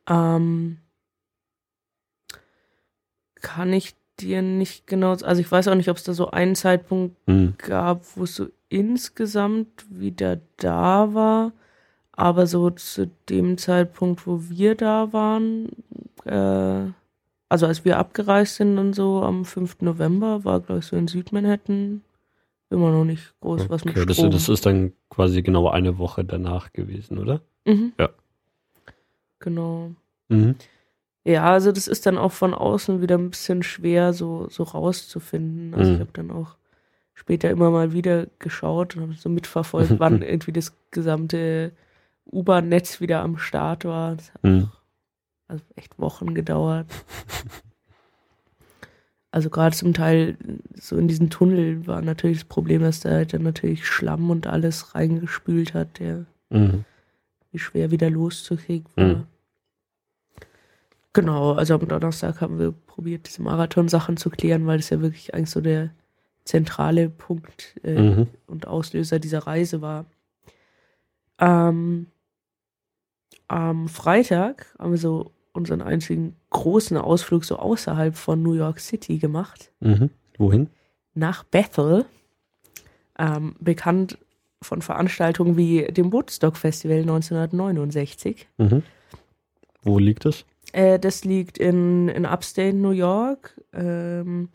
Ähm, 0.09 0.77
kann 3.41 3.73
ich 3.73 3.95
dir 4.19 4.41
nicht 4.41 4.87
genau, 4.87 5.11
also 5.11 5.41
ich 5.41 5.51
weiß 5.51 5.67
auch 5.67 5.75
nicht, 5.75 5.89
ob 5.89 5.97
es 5.97 6.03
da 6.03 6.13
so 6.13 6.31
einen 6.31 6.55
Zeitpunkt 6.55 7.15
Hm. 7.27 7.55
gab, 7.57 8.03
wo 8.15 8.23
es 8.23 8.35
so 8.35 8.47
insgesamt 8.69 9.85
wieder 9.89 10.39
da 10.57 11.13
war. 11.13 11.51
Aber 12.13 12.45
so 12.45 12.69
zu 12.69 13.09
dem 13.29 13.57
Zeitpunkt, 13.57 14.27
wo 14.27 14.41
wir 14.49 14.75
da 14.75 15.11
waren, 15.11 15.69
äh, 16.25 16.91
also 17.49 17.65
als 17.65 17.83
wir 17.83 17.97
abgereist 17.97 18.55
sind 18.57 18.77
und 18.77 18.93
so 18.93 19.23
am 19.23 19.43
5. 19.43 19.77
November, 19.81 20.43
war, 20.45 20.59
glaube 20.59 20.79
ich, 20.79 20.85
so 20.85 20.95
in 20.97 21.07
Südmanhattan 21.07 22.01
immer 22.69 22.91
noch 22.91 23.05
nicht 23.05 23.33
groß 23.41 23.69
was 23.69 23.83
mit 23.83 23.95
Okay, 23.97 24.05
das, 24.05 24.17
Strom. 24.17 24.31
das 24.31 24.49
ist 24.49 24.65
dann 24.65 24.93
quasi 25.09 25.41
genau 25.41 25.69
eine 25.69 25.97
Woche 25.97 26.23
danach 26.23 26.71
gewesen, 26.73 27.17
oder? 27.17 27.41
mhm. 27.65 27.93
Ja. 27.99 28.09
Genau. 29.39 29.91
Mhm. 30.29 30.55
Ja, 31.23 31.51
also 31.51 31.71
das 31.71 31.87
ist 31.87 32.05
dann 32.05 32.17
auch 32.17 32.31
von 32.31 32.53
außen 32.53 33.01
wieder 33.01 33.17
ein 33.17 33.29
bisschen 33.29 33.61
schwer 33.63 34.11
so, 34.13 34.47
so 34.49 34.63
rauszufinden. 34.63 35.73
Also 35.75 35.89
Mhm. 35.89 35.95
ich 35.95 35.99
habe 36.01 36.11
dann 36.13 36.31
auch 36.31 36.55
später 37.13 37.49
immer 37.51 37.69
mal 37.69 37.93
wieder 37.93 38.25
geschaut 38.39 38.95
und 38.95 39.03
habe 39.03 39.13
so 39.13 39.29
mitverfolgt, 39.29 39.99
wann 39.99 40.21
irgendwie 40.23 40.51
das 40.51 40.73
gesamte 40.89 41.73
U-Bahn-Netz 42.31 43.01
wieder 43.01 43.21
am 43.21 43.37
Start 43.37 43.85
war. 43.85 44.15
Das 44.15 44.33
hat 44.33 44.43
Mhm. 44.43 44.69
also 45.47 45.63
echt 45.75 45.99
Wochen 45.99 46.33
gedauert. 46.33 46.87
Also 49.33 49.49
gerade 49.49 49.73
zum 49.73 49.93
Teil 49.93 50.37
so 50.75 50.97
in 50.97 51.07
diesen 51.07 51.29
Tunnel 51.29 51.87
war 51.87 52.01
natürlich 52.01 52.39
das 52.39 52.45
Problem, 52.49 52.81
dass 52.81 52.99
da 52.99 53.11
halt 53.11 53.33
dann 53.33 53.43
natürlich 53.43 53.87
Schlamm 53.87 54.29
und 54.29 54.45
alles 54.45 54.93
reingespült 54.93 55.73
hat, 55.73 55.99
der 55.99 56.25
Mhm. 56.49 56.83
wie 57.51 57.59
schwer 57.59 57.91
wieder 57.91 58.09
loszukriegen 58.09 58.87
war. 58.97 59.05
Mhm. 59.05 59.23
Genau, 61.13 61.53
also 61.53 61.73
am 61.75 61.87
Donnerstag 61.87 62.39
haben 62.41 62.57
wir 62.57 62.71
probiert, 62.71 63.27
diese 63.27 63.41
Marathon-Sachen 63.41 64.15
zu 64.17 64.29
klären, 64.29 64.65
weil 64.65 64.77
das 64.77 64.89
ja 64.91 65.01
wirklich 65.01 65.33
eigentlich 65.33 65.49
so 65.49 65.59
der 65.61 65.89
zentrale 66.45 67.09
Punkt 67.09 67.75
äh, 67.83 67.99
Mhm. 68.01 68.27
und 68.47 68.65
Auslöser 68.67 69.19
dieser 69.19 69.39
Reise 69.39 69.81
war. 69.81 70.05
Ähm, 71.39 72.07
am 73.47 73.89
Freitag 73.89 74.73
haben 74.79 74.91
wir 74.91 74.97
so 74.97 75.31
unseren 75.53 75.81
einzigen 75.81 76.35
großen 76.49 76.97
Ausflug 76.97 77.43
so 77.43 77.57
außerhalb 77.57 78.15
von 78.15 78.41
New 78.41 78.53
York 78.53 78.79
City 78.79 79.17
gemacht, 79.17 79.71
Mhm. 79.81 80.09
Wohin? 80.37 80.69
nach 81.13 81.43
Bethel, 81.43 82.05
ähm, 83.19 83.55
bekannt 83.59 84.17
von 84.61 84.81
Veranstaltungen 84.81 85.57
wie 85.57 85.83
dem 85.87 86.13
Woodstock 86.13 86.55
Festival 86.55 86.99
1969. 87.01 88.47
Mhm. 88.57 88.83
Wo 89.83 89.99
liegt 89.99 90.25
es? 90.25 90.45
Äh, 90.73 90.99
das 90.99 91.23
liegt 91.25 91.57
in, 91.57 92.07
in 92.09 92.25
Upstate 92.25 92.75
New 92.75 92.91
York. 92.91 93.59
Ähm, 93.73 94.49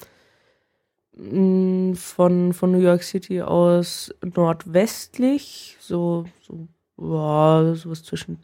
mh, 1.16 1.94
von, 1.96 2.52
von 2.52 2.72
New 2.72 2.80
York 2.80 3.02
City 3.02 3.42
aus 3.42 4.14
nordwestlich, 4.22 5.76
so, 5.80 6.24
so 6.42 6.68
ja, 6.98 7.74
sowas 7.74 8.02
zwischen 8.04 8.38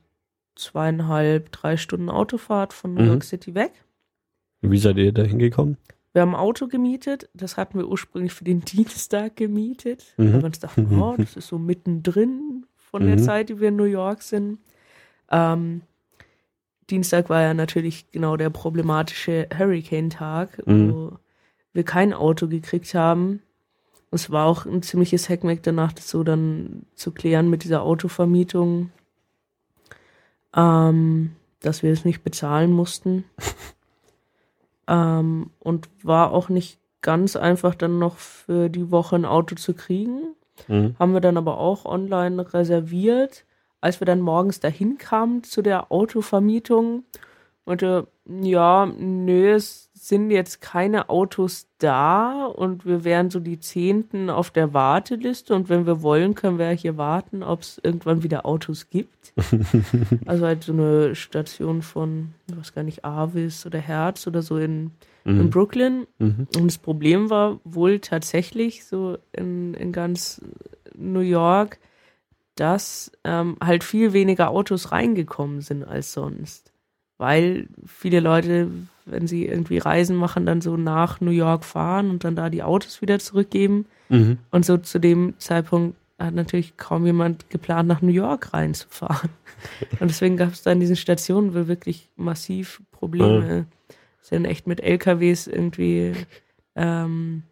zweieinhalb, 0.55 1.51
drei 1.53 1.77
Stunden 1.77 2.11
Autofahrt 2.11 2.73
von 2.73 2.95
New 2.95 3.03
Mhm. 3.03 3.09
York 3.09 3.25
City 3.25 3.55
weg. 3.55 3.73
Wie 4.61 4.79
seid 4.79 4.97
ihr 4.99 5.13
da 5.13 5.23
hingekommen? 5.23 5.77
Wir 6.13 6.23
haben 6.23 6.35
ein 6.35 6.41
Auto 6.41 6.69
gemietet, 6.69 7.31
das 7.33 7.57
hatten 7.57 7.79
wir 7.79 7.89
ursprünglich 7.89 8.35
für 8.35 8.45
den 8.45 8.61
Dienstag 8.65 9.37
gemietet. 9.37 10.15
Mhm. 10.19 10.33
Weil 10.35 10.41
wir 10.41 10.45
uns 10.47 10.59
dachten, 10.61 10.99
oh, 11.01 11.15
das 11.19 11.37
ist 11.37 11.49
so 11.49 11.59
mittendrin 11.59 12.67
von 12.77 13.07
der 13.07 13.17
Mhm. 13.17 13.23
Zeit, 13.23 13.49
die 13.49 13.61
wir 13.61 13.69
in 13.69 13.77
New 13.77 13.85
York 13.85 14.21
sind. 14.23 14.59
Ähm, 15.31 15.81
Dienstag 16.91 17.31
war 17.31 17.41
ja 17.43 17.55
natürlich 17.55 18.11
genau 18.11 18.37
der 18.37 18.51
problematische 18.51 19.49
Hurricane-Tag, 19.57 20.67
Mhm. 20.67 20.93
wo 20.93 21.13
wir 21.73 21.85
kein 21.85 22.13
Auto 22.13 22.49
gekriegt 22.49 22.95
haben. 22.95 23.41
Es 24.11 24.31
war 24.31 24.47
auch 24.47 24.67
ein 24.67 24.83
ziemliches 24.83 25.29
Heckmeck 25.29 25.63
danach, 25.63 25.93
das 25.93 26.09
so 26.11 26.23
dann 26.23 26.85
zu 26.95 27.13
klären 27.13 27.49
mit 27.49 27.65
dieser 27.65 27.83
Autovermietung, 27.83 28.91
ähm, 30.55 31.33
dass 31.61 31.83
wir 31.83 31.93
es 31.93 32.05
nicht 32.05 32.23
bezahlen 32.23 32.73
mussten. 32.73 33.25
ähm, 34.89 35.51
und 35.61 35.89
war 36.03 36.33
auch 36.33 36.49
nicht 36.49 36.79
ganz 37.01 37.37
einfach 37.37 37.75
dann 37.75 37.99
noch 37.99 38.17
für 38.19 38.69
die 38.69 38.91
Woche 38.91 39.17
ein 39.17 39.25
Auto 39.25 39.55
zu 39.55 39.75
kriegen. 39.75 40.35
Mhm. 40.69 40.95
Haben 40.99 41.15
wir 41.15 41.21
dann 41.21 41.37
aber 41.37 41.59
auch 41.59 41.85
online 41.85 42.53
reserviert. 42.53 43.45
Als 43.83 44.01
wir 44.01 44.07
dann 44.07 44.21
morgens 44.21 44.61
dahin 44.61 44.97
kamen 44.97 45.43
zu 45.43 45.61
der 45.61 45.93
Autovermietung, 45.93 47.05
meinte, 47.67 48.09
ja, 48.27 48.87
nö, 48.87 49.53
es 49.53 49.91
sind 49.93 50.31
jetzt 50.31 50.61
keine 50.61 51.11
Autos 51.11 51.69
da 51.79 52.47
und 52.47 52.87
wir 52.87 53.05
wären 53.05 53.31
so 53.31 53.39
die 53.39 53.61
Zehnten 53.61 54.31
auf 54.31 54.51
der 54.51 54.73
Warteliste 54.73 55.55
und 55.55 55.69
wenn 55.69 55.87
wir 55.87 56.03
wollen, 56.03 56.35
können 56.35 56.59
wir 56.59 56.71
hier 56.71 56.97
warten, 56.97 57.43
ob 57.43 57.61
es 57.61 57.81
irgendwann 57.83 58.23
wieder 58.23 58.47
Autos 58.47 58.89
gibt. 58.91 59.33
also 60.27 60.47
halt 60.47 60.65
so 60.65 60.73
eine 60.73 61.15
Station 61.15 61.83
von, 61.83 62.35
ich 62.51 62.57
weiß 62.57 62.75
gar 62.75 62.83
nicht, 62.83 63.05
Avis 63.05 63.67
oder 63.67 63.79
Herz 63.79 64.27
oder 64.27 64.43
so 64.43 64.57
in, 64.57 64.93
in 65.25 65.39
Mhm. 65.39 65.51
Brooklyn. 65.51 66.07
Mhm. 66.19 66.49
Und 66.57 66.67
das 66.67 66.79
Problem 66.79 67.31
war 67.31 67.61
wohl 67.65 68.01
tatsächlich 68.01 68.85
so 68.85 69.19
in, 69.33 69.75
in 69.75 69.93
ganz 69.93 70.41
New 70.97 71.21
York, 71.21 71.79
dass 72.63 73.11
ähm, 73.25 73.57
halt 73.61 73.83
viel 73.83 74.13
weniger 74.13 74.51
Autos 74.51 74.93
reingekommen 74.93 75.63
sind 75.63 75.83
als 75.83 76.13
sonst. 76.13 76.73
Weil 77.19 77.67
viele 77.85 78.21
Leute, 78.21 78.71
wenn 79.05 79.27
sie 79.27 79.47
irgendwie 79.47 79.79
Reisen 79.79 80.15
machen, 80.15 80.47
dann 80.47 80.61
so 80.61 80.77
nach 80.77 81.21
New 81.21 81.33
York 81.33 81.65
fahren 81.65 82.09
und 82.09 82.23
dann 82.23 82.37
da 82.37 82.51
die 82.51 82.63
Autos 82.63 83.03
wieder 83.03 83.19
zurückgeben. 83.19 83.87
Mhm. 84.11 84.39
Und 84.53 84.65
so 84.65 84.79
zu 84.79 85.01
dem 85.01 85.35
Zeitpunkt 85.39 85.97
hat 86.21 86.35
natürlich 86.35 86.77
kaum 86.77 87.05
jemand 87.05 87.51
geplant, 87.51 87.89
nach 87.89 88.01
New 88.01 88.13
York 88.13 88.55
reinzufahren. 88.55 89.31
Und 89.99 90.09
deswegen 90.09 90.37
gab 90.37 90.53
es 90.53 90.63
da 90.63 90.71
in 90.71 90.79
diesen 90.79 90.95
Stationen 90.95 91.55
wirklich 91.55 92.11
massiv 92.15 92.81
Probleme. 92.93 93.67
Sind 94.21 94.45
echt 94.45 94.69
mit 94.69 94.81
LKWs 94.81 95.49
irgendwie 95.49 96.13
ähm, 96.77 97.43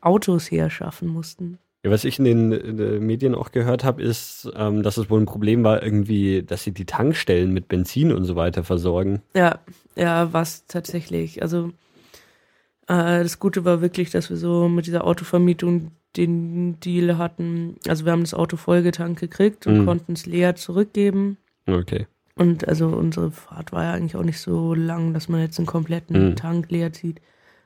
Autos 0.00 0.52
herschaffen 0.52 1.08
mussten. 1.08 1.58
Ja, 1.82 1.90
was 1.90 2.04
ich 2.04 2.18
in 2.18 2.24
den 2.26 2.52
äh, 2.52 3.00
Medien 3.00 3.34
auch 3.34 3.52
gehört 3.52 3.84
habe, 3.84 4.02
ist, 4.02 4.50
ähm, 4.54 4.82
dass 4.82 4.98
es 4.98 5.08
wohl 5.08 5.20
ein 5.20 5.26
Problem 5.26 5.64
war, 5.64 5.82
irgendwie, 5.82 6.42
dass 6.42 6.62
sie 6.62 6.72
die 6.72 6.84
Tankstellen 6.84 7.52
mit 7.52 7.68
Benzin 7.68 8.12
und 8.12 8.24
so 8.24 8.36
weiter 8.36 8.64
versorgen. 8.64 9.22
Ja, 9.34 9.60
ja, 9.96 10.30
was 10.32 10.66
tatsächlich. 10.66 11.40
Also 11.42 11.70
äh, 12.86 13.22
das 13.22 13.38
Gute 13.38 13.64
war 13.64 13.80
wirklich, 13.80 14.10
dass 14.10 14.28
wir 14.30 14.36
so 14.36 14.68
mit 14.68 14.86
dieser 14.86 15.06
Autovermietung 15.06 15.92
den 16.16 16.78
Deal 16.80 17.16
hatten. 17.18 17.76
Also 17.86 18.04
wir 18.04 18.12
haben 18.12 18.22
das 18.24 18.34
Auto 18.34 18.56
vollgetankt 18.56 19.20
gekriegt 19.20 19.66
und 19.66 19.78
Mhm. 19.80 19.86
konnten 19.86 20.12
es 20.12 20.26
leer 20.26 20.56
zurückgeben. 20.56 21.36
Okay. 21.66 22.06
Und 22.34 22.66
also 22.68 22.88
unsere 22.88 23.30
Fahrt 23.30 23.72
war 23.72 23.84
ja 23.84 23.92
eigentlich 23.92 24.16
auch 24.16 24.24
nicht 24.24 24.40
so 24.40 24.74
lang, 24.74 25.14
dass 25.14 25.28
man 25.28 25.40
jetzt 25.40 25.58
einen 25.58 25.66
kompletten 25.66 26.30
Mhm. 26.30 26.36
Tank 26.36 26.70
leer 26.70 26.92
zieht. 26.92 27.20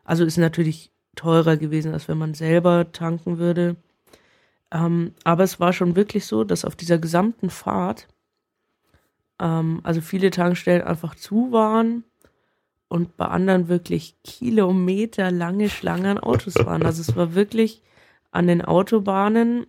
Also 0.05 0.25
ist 0.25 0.37
natürlich 0.37 0.91
teurer 1.17 1.57
gewesen, 1.57 1.93
als 1.93 2.07
wenn 2.09 2.19
man 2.19 2.35
selber 2.35 2.93
tanken 2.93 3.39
würde. 3.39 3.77
Ähm, 4.75 5.15
aber 5.23 5.45
es 5.45 5.61
war 5.61 5.73
schon 5.73 5.97
wirklich 5.97 6.27
so, 6.27 6.45
dass 6.45 6.65
auf 6.65 6.75
dieser 6.75 6.99
gesamten 6.99 7.49
Fahrt 7.49 8.09
ähm, 9.41 9.81
also 9.85 10.01
viele 10.01 10.31
Tankstellen 10.31 10.83
einfach 10.83 11.15
zu 11.15 11.53
waren 11.53 12.05
und 12.89 13.17
bei 13.17 13.27
anderen 13.27 13.69
wirklich 13.69 14.17
kilometerlange 14.25 15.71
Schlangen 15.71 16.07
an 16.07 16.19
Autos 16.19 16.57
waren. 16.57 16.85
Also 16.85 17.01
es 17.01 17.17
war 17.17 17.35
wirklich 17.35 17.83
an 18.33 18.49
den 18.49 18.63
Autobahnen, 18.63 19.67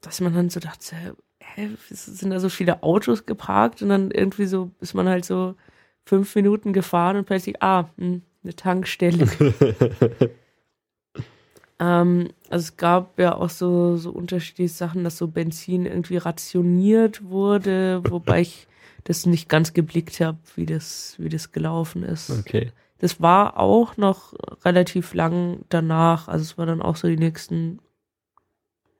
dass 0.00 0.20
man 0.20 0.34
dann 0.34 0.50
so 0.50 0.60
dachte, 0.60 1.16
hä, 1.38 1.70
sind 1.88 2.30
da 2.30 2.40
so 2.40 2.48
viele 2.48 2.82
Autos 2.82 3.26
geparkt 3.26 3.82
und 3.82 3.88
dann 3.88 4.10
irgendwie 4.10 4.46
so 4.46 4.72
ist 4.80 4.94
man 4.94 5.08
halt 5.08 5.24
so 5.24 5.54
fünf 6.04 6.34
Minuten 6.34 6.72
gefahren 6.72 7.16
und 7.16 7.24
plötzlich, 7.24 7.62
ah, 7.62 7.88
hm, 7.96 8.22
eine 8.42 8.54
Tankstelle. 8.54 9.26
ähm, 11.78 12.28
also 12.54 12.66
es 12.68 12.76
gab 12.76 13.18
ja 13.18 13.34
auch 13.34 13.50
so, 13.50 13.96
so 13.96 14.10
unterschiedliche 14.12 14.72
Sachen, 14.72 15.02
dass 15.02 15.18
so 15.18 15.26
Benzin 15.26 15.86
irgendwie 15.86 16.18
rationiert 16.18 17.24
wurde, 17.24 18.00
wobei 18.08 18.42
ich 18.42 18.68
das 19.02 19.26
nicht 19.26 19.48
ganz 19.48 19.72
geblickt 19.72 20.20
habe, 20.20 20.38
wie 20.54 20.64
das, 20.64 21.16
wie 21.18 21.28
das 21.28 21.50
gelaufen 21.50 22.04
ist. 22.04 22.30
Okay. 22.30 22.70
Das 22.98 23.20
war 23.20 23.58
auch 23.58 23.96
noch 23.96 24.34
relativ 24.64 25.14
lang 25.14 25.64
danach. 25.68 26.28
Also 26.28 26.42
es 26.44 26.56
war 26.56 26.64
dann 26.64 26.80
auch 26.80 26.94
so 26.94 27.08
die 27.08 27.16
nächsten 27.16 27.80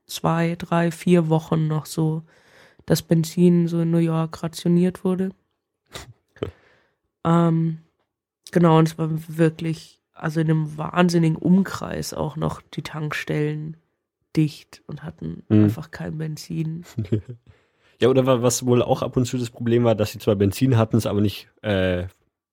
zwei, 0.04 0.56
drei, 0.56 0.90
vier 0.90 1.28
Wochen 1.28 1.68
noch 1.68 1.86
so, 1.86 2.24
dass 2.86 3.02
Benzin 3.02 3.68
so 3.68 3.82
in 3.82 3.92
New 3.92 3.98
York 3.98 4.42
rationiert 4.42 5.04
wurde. 5.04 5.30
ähm, 7.24 7.78
genau, 8.50 8.80
und 8.80 8.88
es 8.88 8.98
war 8.98 9.10
wirklich, 9.28 10.00
also 10.14 10.40
in 10.40 10.50
einem 10.50 10.78
wahnsinnigen 10.78 11.36
Umkreis 11.36 12.14
auch 12.14 12.36
noch 12.36 12.62
die 12.62 12.82
Tankstellen 12.82 13.76
dicht 14.36 14.82
und 14.86 15.02
hatten 15.02 15.42
Mhm. 15.48 15.64
einfach 15.64 15.90
kein 15.90 16.18
Benzin. 16.18 16.84
Ja, 18.00 18.08
oder 18.08 18.26
wa- 18.26 18.42
was 18.42 18.66
wohl 18.66 18.82
auch 18.82 19.02
ab 19.02 19.16
und 19.16 19.24
zu 19.24 19.38
das 19.38 19.50
Problem 19.50 19.84
war, 19.84 19.94
dass 19.94 20.10
sie 20.10 20.18
zwar 20.18 20.34
Benzin 20.34 20.76
hatten, 20.76 20.96
es 20.96 21.06
aber 21.06 21.20
nicht 21.20 21.48
äh, 21.62 22.06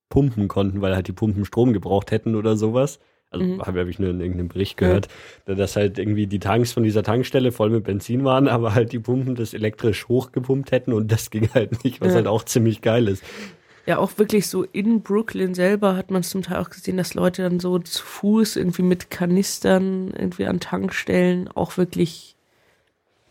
pumpen 0.08 0.48
konnten, 0.48 0.82
weil 0.82 0.94
halt 0.96 1.08
die 1.08 1.14
Pumpen 1.14 1.46
Strom 1.46 1.74
gebraucht 1.74 2.12
hätten 2.12 2.36
oder 2.36 2.56
sowas. 2.58 3.00
Also 3.32 3.46
mhm. 3.46 3.62
habe 3.62 3.90
ich 3.90 3.98
nur 3.98 4.12
in 4.12 4.20
irgendeinem 4.22 4.50
Bericht 4.50 4.78
gehört, 4.78 5.08
ja. 5.48 5.56
dass 5.56 5.76
halt 5.76 5.98
irgendwie 5.98 6.28
die 6.28 6.38
Tanks 6.40 6.74
von 6.74 6.84
dieser 6.84 7.02
Tankstelle 7.02 7.52
voll 7.52 7.72
mit 7.72 7.86
Benzin 7.86 8.24
waren, 8.24 8.48
aber 8.50 8.76
halt 8.76 8.92
die 8.92 9.00
Pumpen 9.00 9.34
das 9.34 9.56
elektrisch 9.56 10.08
hochgepumpt 10.08 10.72
hätten 10.72 10.94
und 10.94 11.12
das 11.12 11.32
ging 11.32 11.50
halt 11.56 11.84
nicht, 11.84 12.02
was 12.02 12.10
ja. 12.10 12.16
halt 12.18 12.28
auch 12.28 12.44
ziemlich 12.44 12.82
geil 12.82 13.08
ist. 13.08 13.24
Ja, 13.86 13.98
auch 13.98 14.18
wirklich 14.18 14.48
so 14.48 14.64
in 14.64 15.02
Brooklyn 15.02 15.56
selber 15.56 15.96
hat 15.96 16.12
man 16.12 16.22
es 16.22 16.30
zum 16.30 16.44
Teil 16.44 16.58
auch 16.58 16.70
gesehen, 16.70 16.98
dass 16.98 17.16
Leute 17.16 17.42
dann 17.42 17.60
so 17.60 17.80
zu 17.80 18.04
Fuß 18.04 18.56
irgendwie 18.56 18.84
mit 18.84 19.10
Kanistern 19.10 20.12
irgendwie 20.12 20.46
an 20.46 20.60
Tankstellen 20.60 21.48
auch 21.48 21.78
wirklich 21.78 22.36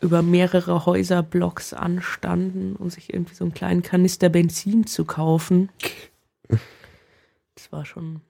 über 0.01 0.23
mehrere 0.23 0.87
Häuserblocks 0.87 1.73
anstanden, 1.73 2.75
um 2.77 2.91
sich 2.91 3.13
irgendwie 3.13 3.35
so 3.35 3.45
einen 3.45 3.55
kleinen 3.55 3.83
Kanister 3.83 4.29
Benzin 4.29 4.87
zu 4.87 5.05
kaufen. 5.05 5.71
Das 7.55 7.71
war 7.71 7.85
schon, 7.85 8.23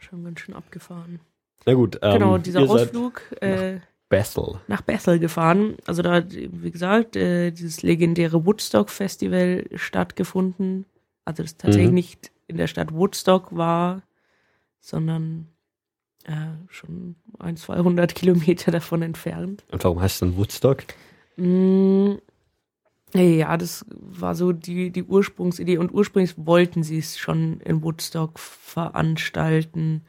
schon 0.00 0.24
ganz 0.24 0.40
schön 0.40 0.54
abgefahren. 0.54 1.20
Na 1.64 1.74
gut. 1.74 1.98
Ähm, 2.02 2.12
genau, 2.14 2.38
dieser 2.38 2.60
Ausflug 2.60 3.22
äh, 3.40 3.74
nach 3.74 3.82
Bethel. 4.08 4.60
Nach 4.68 4.82
Bethel 4.82 5.18
gefahren. 5.18 5.76
Also 5.86 6.02
da 6.02 6.12
hat, 6.12 6.34
wie 6.34 6.70
gesagt, 6.70 7.16
äh, 7.16 7.50
dieses 7.50 7.82
legendäre 7.82 8.44
Woodstock 8.44 8.90
Festival 8.90 9.64
stattgefunden. 9.74 10.84
Also 11.24 11.42
das 11.42 11.56
tatsächlich 11.56 11.90
mhm. 11.90 11.94
nicht 11.94 12.32
in 12.46 12.56
der 12.56 12.66
Stadt 12.66 12.92
Woodstock 12.92 13.56
war, 13.56 14.02
sondern 14.80 15.48
äh, 16.24 16.32
schon 16.68 17.16
ein, 17.38 17.56
200 17.56 18.14
Kilometer 18.14 18.70
davon 18.70 19.02
entfernt. 19.02 19.64
Und 19.70 19.84
warum 19.84 20.00
heißt 20.00 20.16
es 20.16 20.20
dann 20.20 20.36
Woodstock? 20.36 20.84
Mm, 21.36 22.14
ja, 23.14 23.56
das 23.56 23.84
war 23.90 24.34
so 24.34 24.52
die, 24.52 24.90
die 24.90 25.02
Ursprungsidee. 25.02 25.78
Und 25.78 25.92
ursprünglich 25.92 26.34
wollten 26.36 26.82
sie 26.82 26.98
es 26.98 27.18
schon 27.18 27.60
in 27.60 27.82
Woodstock 27.82 28.38
veranstalten. 28.38 30.02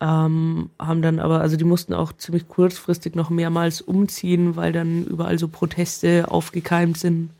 Ähm, 0.00 0.70
haben 0.78 1.02
dann 1.02 1.18
aber, 1.18 1.40
also 1.40 1.56
die 1.56 1.64
mussten 1.64 1.92
auch 1.92 2.12
ziemlich 2.14 2.48
kurzfristig 2.48 3.14
noch 3.14 3.28
mehrmals 3.28 3.82
umziehen, 3.82 4.56
weil 4.56 4.72
dann 4.72 5.04
überall 5.04 5.38
so 5.38 5.48
Proteste 5.48 6.30
aufgekeimt 6.30 6.96
sind. 6.96 7.30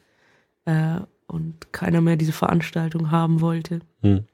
Äh, 0.66 1.01
und 1.31 1.73
keiner 1.73 2.01
mehr 2.01 2.16
diese 2.16 2.32
Veranstaltung 2.32 3.11
haben 3.11 3.40
wollte. 3.40 3.81
Hm. 4.02 4.24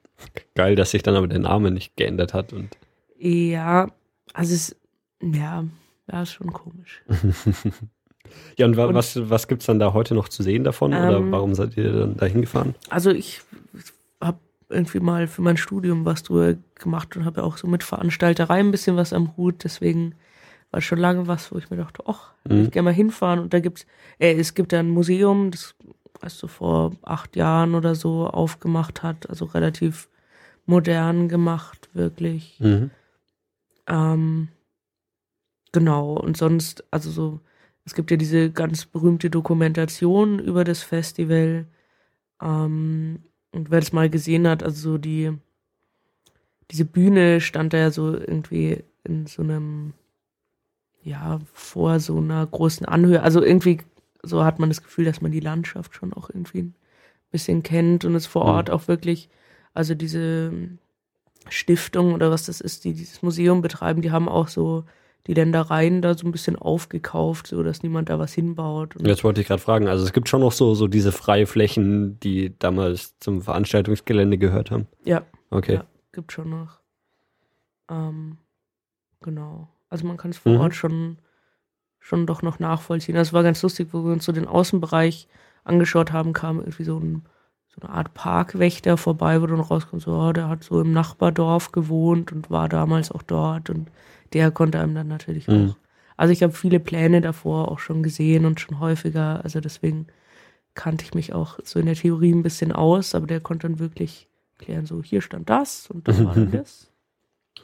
Geil, 0.55 0.77
dass 0.77 0.93
sich 0.93 1.03
dann 1.03 1.15
aber 1.15 1.29
der 1.29 1.39
Name 1.41 1.71
nicht 1.71 1.97
geändert 1.97 2.35
hat. 2.35 2.53
Und 2.53 2.77
ja, 3.19 3.89
also 4.33 4.55
es, 4.55 4.77
ja, 5.21 5.65
ja, 6.11 6.23
ist 6.23 6.33
schon 6.33 6.53
komisch. 6.53 7.03
ja, 8.57 8.67
und, 8.67 8.77
wa 8.77 8.87
und 8.87 8.95
was, 8.95 9.29
was 9.29 9.49
gibt 9.49 9.63
es 9.63 9.67
dann 9.67 9.79
da 9.79 9.93
heute 9.93 10.15
noch 10.15 10.29
zu 10.29 10.43
sehen 10.43 10.65
davon? 10.65 10.93
Ähm, 10.93 11.05
oder 11.05 11.31
warum 11.33 11.55
seid 11.55 11.77
ihr 11.77 11.93
dann 11.93 12.17
da 12.17 12.27
hingefahren? 12.27 12.75
Also 12.89 13.11
ich 13.11 13.43
habe 14.21 14.39
irgendwie 14.69 15.01
mal 15.01 15.27
für 15.27 15.43
mein 15.43 15.57
Studium 15.57 16.05
was 16.05 16.23
drüber 16.23 16.55
gemacht 16.75 17.17
und 17.17 17.25
habe 17.25 17.43
auch 17.43 17.57
so 17.57 17.67
mit 17.67 17.83
Veranstalterei 17.83 18.61
ein 18.61 18.71
bisschen 18.71 18.97
was 18.97 19.13
am 19.13 19.37
Hut. 19.37 19.65
Deswegen 19.65 20.15
war 20.71 20.81
schon 20.81 20.99
lange 20.99 21.27
was, 21.27 21.53
wo 21.53 21.59
ich 21.59 21.71
mir 21.71 21.77
dachte, 21.77 22.03
ach, 22.07 22.33
mhm. 22.49 22.65
ich 22.65 22.71
gerne 22.71 22.87
mal 22.87 22.95
hinfahren. 22.95 23.41
Und 23.41 23.55
da 23.55 23.61
gibt's, 23.61 23.87
äh, 24.19 24.35
es 24.35 24.55
gibt 24.55 24.73
da 24.73 24.81
ein 24.81 24.91
Museum, 24.91 25.51
das 25.51 25.75
weißt 26.27 26.43
du, 26.43 26.49
vor 26.49 26.93
acht 27.03 27.37
Jahren 27.37 27.77
oder 27.77 27.95
so 27.95 28.27
aufgemacht 28.27 29.05
hat. 29.05 29.31
Also 29.31 29.45
relativ 29.45 30.09
modern 30.67 31.29
gemacht, 31.29 31.89
wirklich. 31.93 32.59
Mhm. 32.59 32.91
Ähm, 33.87 34.49
genau, 35.71 36.15
und 36.15 36.37
sonst, 36.37 36.83
also 36.91 37.11
so, 37.13 37.41
es 37.85 37.95
gibt 37.95 38.11
ja 38.11 38.17
diese 38.17 38.51
ganz 38.51 38.87
berühmte 38.87 39.31
Dokumentation 39.31 40.41
über 40.41 40.65
das 40.65 40.83
Festival. 40.83 41.67
Ähm, 42.43 43.21
und 43.53 43.71
wer 43.71 43.79
das 43.79 43.93
mal 43.93 44.11
gesehen 44.11 44.49
hat, 44.49 44.65
also 44.65 44.91
so 44.91 44.99
die, 44.99 45.33
diese 46.73 46.85
Bühne 46.85 47.41
stand 47.41 47.73
da 47.73 47.79
ja 47.79 47.91
so 47.93 48.15
irgendwie 48.15 48.83
in 49.05 49.27
so 49.27 49.43
einem, 49.43 49.93
ja, 51.05 51.39
vor 51.53 52.01
so 52.01 52.19
einer 52.19 52.45
großen 52.45 52.85
Anhöhe. 52.85 53.23
Also 53.23 53.45
irgendwie 53.45 53.79
so 54.27 54.45
hat 54.45 54.59
man 54.59 54.69
das 54.69 54.83
Gefühl, 54.83 55.05
dass 55.05 55.21
man 55.21 55.33
die 55.33 55.41
Landschaft 55.41 55.95
schon 55.95 56.13
auch 56.13 56.31
irgendwie 56.31 56.63
ein 56.63 56.75
bisschen 57.31 57.63
kennt 57.63 58.05
und 58.05 58.15
es 58.15 58.27
vor 58.27 58.45
mhm. 58.45 58.51
Ort 58.51 58.71
auch 58.71 58.89
wirklich, 58.89 59.29
also 59.75 59.95
diese 59.95 60.53
Stiftung 61.49 62.15
oder 62.15 62.31
was 62.31 62.47
das 62.47 62.61
ist, 62.61 62.85
die 62.85 62.93
dieses 62.93 63.23
Museum 63.23 63.63
betreiben, 63.63 64.03
die 64.03 64.11
haben 64.11 64.29
auch 64.29 64.49
so 64.49 64.85
die 65.27 65.35
Ländereien 65.35 66.03
da 66.03 66.17
so 66.17 66.27
ein 66.27 66.33
bisschen 66.33 66.57
aufgekauft, 66.57 67.49
so 67.49 67.63
dass 67.63 67.83
niemand 67.83 68.09
da 68.09 68.19
was 68.19 68.33
hinbaut. 68.33 68.95
Jetzt 69.01 69.25
wollte 69.25 69.41
ich 69.41 69.49
gerade 69.49 69.63
fragen, 69.63 69.89
also 69.89 70.05
es 70.05 70.13
gibt 70.13 70.29
schon 70.29 70.41
noch 70.41 70.53
so, 70.53 70.75
so 70.75 70.87
diese 70.87 71.11
Freiflächen, 71.11 72.21
die 72.21 72.57
damals 72.59 73.19
zum 73.19 73.43
Veranstaltungsgelände 73.43 74.39
gehört 74.39 74.71
haben. 74.71 74.87
Ja. 75.05 75.25
Okay. 75.51 75.75
Ja, 75.75 75.85
gibt 76.13 76.33
schon 76.33 76.51
noch. 76.51 76.79
Ähm, 77.91 78.39
genau. 79.21 79.69
Also 79.89 80.07
man 80.07 80.17
kann 80.17 80.31
es 80.31 80.39
vor 80.39 80.53
mhm. 80.53 80.61
Ort 80.61 80.75
schon, 80.75 81.19
schon 82.07 82.25
doch 82.25 82.43
noch 82.43 82.61
nachvollziehen. 82.61 83.17
Das 83.17 83.33
war 83.33 83.43
ganz 83.43 83.63
lustig, 83.63 83.89
wo 83.91 84.05
wir 84.05 84.13
uns 84.13 84.25
so 84.25 84.31
den 84.31 84.47
Außenbereich 84.47 85.27
angeschaut 85.65 86.13
haben, 86.13 86.33
kam 86.33 86.61
irgendwie 86.61 86.85
so 86.85 86.99
ein 86.99 87.23
so 87.67 87.87
eine 87.87 87.95
Art 87.95 88.15
Parkwächter 88.15 88.97
vorbei, 88.97 89.43
wo 89.43 89.47
dann 89.47 89.61
rauskommst, 89.61 90.07
so, 90.07 90.13
oh, 90.13 90.33
der 90.33 90.49
hat 90.49 90.63
so 90.65 90.81
im 90.81 90.93
Nachbardorf 90.93 91.73
gewohnt 91.73 92.33
und 92.33 92.49
war 92.49 92.69
damals 92.69 93.11
auch 93.11 93.23
dort 93.23 93.69
und 93.69 93.91
der 94.33 94.51
konnte 94.51 94.79
einem 94.81 94.95
dann 94.95 95.09
natürlich 95.09 95.49
mhm. 95.49 95.71
auch. 95.71 95.77
Also 96.17 96.33
ich 96.33 96.43
habe 96.43 96.53
viele 96.55 96.81
Pläne 96.81 97.21
davor 97.21 97.71
auch 97.71 97.81
schon 97.81 98.03
gesehen 98.03 98.47
und 98.47 98.61
schon 98.61 98.79
häufiger, 98.81 99.43
also 99.45 99.61
deswegen 99.61 100.07
kannte 100.75 101.05
ich 101.05 101.13
mich 101.13 101.35
auch 101.35 101.59
so 101.65 101.81
in 101.81 101.87
der 101.87 101.97
Theorie 101.97 102.33
ein 102.33 102.43
bisschen 102.43 102.71
aus, 102.71 103.15
aber 103.15 103.27
der 103.27 103.41
konnte 103.41 103.69
dann 103.69 103.79
wirklich 103.81 104.29
klären, 104.59 104.87
so 104.87 105.03
hier 105.03 105.21
stand 105.21 105.51
das 105.51 105.91
und 105.91 106.07
da 106.07 106.25
war 106.25 106.35
dann 106.35 106.51
das. 106.53 106.91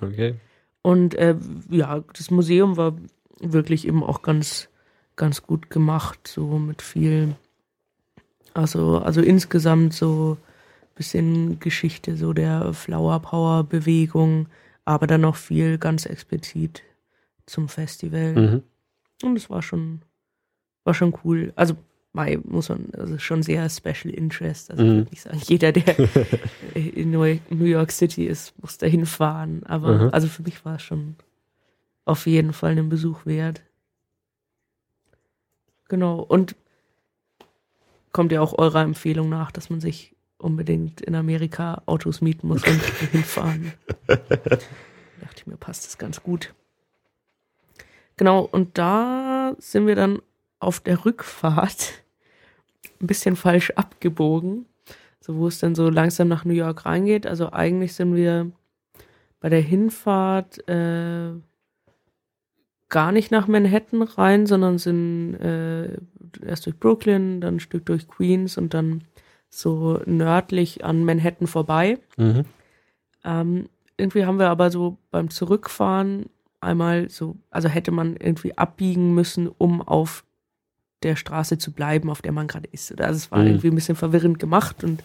Okay. 0.01 0.35
Und 0.83 1.15
äh, 1.15 1.37
ja, 1.71 2.03
das 2.13 2.31
Museum 2.31 2.77
war 2.77 2.97
wirklich 3.41 3.87
eben 3.87 4.03
auch 4.03 4.23
ganz, 4.23 4.69
ganz 5.17 5.43
gut 5.43 5.71
gemacht, 5.71 6.27
so 6.27 6.59
mit 6.59 6.83
viel 6.83 7.35
also, 8.55 8.99
also 8.99 9.21
insgesamt 9.21 9.95
so 9.95 10.37
ein 10.39 10.95
bisschen 10.95 11.59
Geschichte 11.61 12.17
so 12.17 12.33
der 12.33 12.73
Flower 12.75 13.21
Power 13.21 13.65
Bewegung, 13.65 14.47
aber 14.85 15.07
dann 15.07 15.23
noch 15.23 15.37
viel 15.37 15.79
ganz 15.79 16.07
explizit 16.07 16.83
zum 17.47 17.69
Festival. 17.69 18.35
Mhm. 18.35 18.63
Und 19.23 19.37
es 19.37 19.49
war 19.49 19.63
schon, 19.63 20.03
war 20.85 20.95
schon 20.95 21.15
cool. 21.25 21.53
Also, 21.57 21.75
Mai 22.15 22.39
muss 22.45 22.69
man, 22.69 22.91
also 22.95 23.19
schon 23.19 23.43
sehr 23.43 23.71
Special 23.71 24.13
Interest. 24.13 24.71
Also, 24.71 24.85
mhm. 24.85 25.07
ich 25.11 25.23
sagen, 25.23 25.41
jeder, 25.47 25.73
der 25.73 25.97
in 26.75 27.11
New 27.11 27.65
York 27.65 27.91
City 27.91 28.27
ist, 28.27 28.53
muss 28.61 28.77
da 28.77 28.87
hinfahren. 28.87 29.63
Aber, 29.65 30.07
mhm. 30.07 30.09
also 30.13 30.29
für 30.29 30.43
mich 30.43 30.63
war 30.65 30.77
es 30.77 30.83
schon 30.83 31.17
auf 32.05 32.27
jeden 32.27 32.53
Fall 32.53 32.73
einen 32.73 32.89
Besuch 32.89 33.27
wert. 33.27 33.63
Genau. 35.89 36.21
Und 36.21 36.57
kommt 38.13 38.33
ja 38.33 38.41
auch 38.41 38.59
eurer 38.59 38.83
Empfehlung 38.83 39.29
nach, 39.29 39.51
dass 39.51 39.71
man 39.71 39.81
sich 39.81 40.15
unbedingt 40.39 41.01
in 41.01 41.15
Amerika 41.15 41.83
Autos 41.87 42.21
mieten 42.21 42.49
muss 42.49 42.67
und 42.67 42.83
hinfahren. 43.13 43.73
dachte 44.07 45.37
ich 45.37 45.47
mir, 45.47 45.57
passt 45.57 45.87
das 45.87 45.99
ganz 45.99 46.23
gut. 46.23 46.55
Genau, 48.17 48.41
und 48.41 48.77
da 48.77 49.55
sind 49.59 49.87
wir 49.87 49.95
dann 49.95 50.21
auf 50.59 50.81
der 50.81 51.05
Rückfahrt 51.05 52.03
ein 53.01 53.07
bisschen 53.07 53.37
falsch 53.37 53.71
abgebogen, 53.71 54.67
so 55.21 55.37
wo 55.37 55.49
es 55.49 55.59
dann 55.59 55.75
so 55.75 55.89
langsam 55.89 56.29
nach 56.29 56.45
New 56.45 56.55
York 56.55 56.85
reingeht. 56.85 57.27
Also 57.27 57.53
eigentlich 57.53 57.95
sind 57.95 58.15
wir 58.15 58.51
bei 59.41 59.49
der 59.49 59.61
Hinfahrt 59.61 60.69
äh, 60.69 61.33
gar 62.93 63.11
nicht 63.11 63.33
nach 63.33 63.49
Manhattan 63.49 64.03
rein, 64.03 64.47
sondern 64.47 64.79
sind 64.79 65.35
äh, 65.37 65.97
erst 66.47 66.67
durch 66.67 66.79
Brooklyn, 66.79 67.41
dann 67.41 67.57
ein 67.57 67.61
Stück 67.61 67.87
durch 67.87 68.07
Queens 68.07 68.59
und 68.59 68.75
dann 68.75 69.03
so 69.49 70.01
nördlich 70.05 70.85
an 70.85 71.05
Manhattan 71.05 71.47
vorbei. 71.47 71.99
Mhm. 72.19 72.45
Ähm, 73.25 73.69
irgendwie 73.97 74.27
haben 74.27 74.39
wir 74.39 74.51
aber 74.51 74.71
so 74.71 74.99
beim 75.11 75.31
Zurückfahren 75.31 76.27
einmal 76.61 77.09
so, 77.09 77.37
also 77.51 77.69
hätte 77.69 77.93
man 77.93 78.15
irgendwie 78.17 78.57
abbiegen 78.57 79.15
müssen, 79.15 79.49
um 79.49 79.81
auf 79.81 80.25
der 81.03 81.17
Straße 81.17 81.57
zu 81.59 81.73
bleiben, 81.73 82.11
auf 82.11 82.21
der 82.21 82.33
man 82.33 82.47
gerade 82.47 82.69
ist. 82.73 83.01
Also 83.01 83.17
es 83.17 83.31
war 83.33 83.41
mhm. 83.41 83.47
irgendwie 83.47 83.69
ein 83.69 83.75
bisschen 83.75 83.97
verwirrend 83.97 84.39
gemacht 84.39 84.85
und 84.85 85.03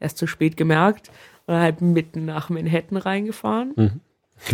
erst 0.00 0.18
zu 0.18 0.26
spät 0.26 0.56
gemerkt 0.56 1.10
und 1.46 1.54
halt 1.54 1.80
mitten 1.82 2.24
nach 2.24 2.50
Manhattan 2.50 2.98
reingefahren. 2.98 3.72
Mhm. 3.76 4.00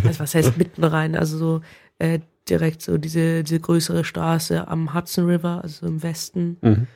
Also 0.04 0.20
was 0.20 0.34
heißt 0.34 0.58
mitten 0.58 0.84
rein? 0.84 1.16
Also 1.16 1.38
so 1.38 1.60
äh, 1.98 2.20
direkt 2.48 2.82
so 2.82 2.98
diese, 2.98 3.42
diese 3.42 3.60
größere 3.60 4.04
Straße 4.04 4.68
am 4.68 4.94
Hudson 4.94 5.26
River, 5.26 5.60
also 5.62 5.86
im 5.86 6.02
Westen. 6.02 6.58
Mhm. 6.60 6.86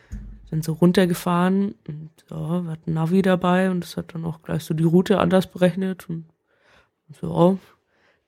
Sind 0.51 0.65
so 0.65 0.73
runtergefahren 0.73 1.75
und 1.87 2.11
ja, 2.31 2.65
wir 2.65 2.71
hatten 2.71 2.95
Navi 2.95 3.21
dabei 3.21 3.71
und 3.71 3.85
es 3.85 3.99
hat 3.99 4.15
dann 4.15 4.25
auch 4.25 4.41
gleich 4.41 4.65
so 4.65 4.73
die 4.73 4.85
Route 4.85 5.19
anders 5.19 5.47
berechnet 5.47 6.09
und 6.09 6.25
so, 7.21 7.31
oh, 7.31 7.59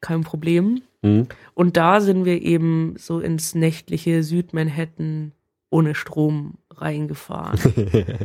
kein 0.02 0.22
Problem. 0.22 0.82
Mhm. 1.02 1.28
Und 1.54 1.76
da 1.78 2.00
sind 2.00 2.26
wir 2.26 2.42
eben 2.42 2.94
so 2.98 3.20
ins 3.20 3.54
nächtliche 3.54 4.22
Südmanhattan 4.22 5.32
ohne 5.70 5.94
Strom 5.94 6.58
reingefahren. 6.70 7.58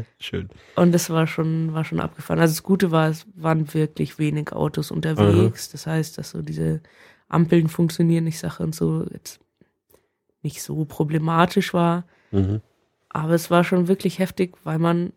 Schön. 0.19 0.49
Und 0.76 0.91
das 0.91 1.09
war 1.09 1.27
schon, 1.27 1.73
war 1.73 1.85
schon 1.85 1.99
abgefahren. 1.99 2.39
Also 2.39 2.53
das 2.53 2.63
Gute 2.63 2.91
war, 2.91 3.09
es 3.09 3.27
waren 3.35 3.73
wirklich 3.73 4.17
wenig 4.17 4.51
Autos 4.51 4.91
unterwegs. 4.91 5.69
Mhm. 5.69 5.72
Das 5.72 5.88
heißt, 5.88 6.17
dass 6.17 6.31
so 6.31 6.41
diese 6.41 6.81
Ampeln 7.27 7.68
funktionieren 7.68 8.26
nicht 8.26 8.39
Sache 8.39 8.64
und 8.64 8.76
so 8.76 9.06
jetzt 9.11 9.39
nicht 10.41 10.61
so 10.61 10.85
problematisch 10.85 11.73
war. 11.73 12.06
Mhm. 12.31 12.61
Aber 13.10 13.34
es 13.34 13.49
war 13.49 13.64
schon 13.64 13.88
wirklich 13.88 14.19
heftig, 14.19 14.57
weil 14.64 14.80
man 14.80 15.14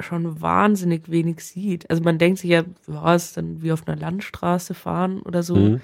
schon 0.00 0.40
wahnsinnig 0.40 1.10
wenig 1.10 1.40
sieht. 1.40 1.88
Also 1.90 2.02
man 2.02 2.18
denkt 2.18 2.38
sich 2.40 2.50
ja, 2.50 2.64
es 2.86 3.26
ist 3.26 3.36
dann 3.36 3.62
wie 3.62 3.72
auf 3.72 3.86
einer 3.86 4.00
Landstraße 4.00 4.74
fahren 4.74 5.20
oder 5.22 5.42
so. 5.42 5.56
Mhm. 5.56 5.80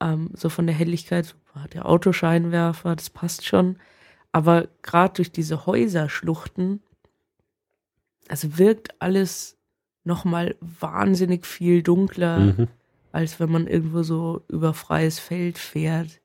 Ähm, 0.00 0.30
so 0.34 0.48
von 0.48 0.66
der 0.66 0.74
Helligkeit, 0.74 1.34
der 1.72 1.86
Autoscheinwerfer, 1.86 2.96
das 2.96 3.10
passt 3.10 3.46
schon. 3.46 3.76
Aber 4.32 4.68
gerade 4.82 5.14
durch 5.14 5.32
diese 5.32 5.66
Häuserschluchten, 5.66 6.82
also 8.28 8.58
wirkt 8.58 9.00
alles 9.00 9.58
nochmal 10.04 10.56
wahnsinnig 10.60 11.46
viel 11.46 11.82
dunkler, 11.82 12.38
Mhm. 12.38 12.68
Als 13.12 13.40
wenn 13.40 13.50
man 13.50 13.66
irgendwo 13.66 14.02
so 14.02 14.42
über 14.48 14.74
freies 14.74 15.18
Feld 15.18 15.58
fährt. 15.58 16.20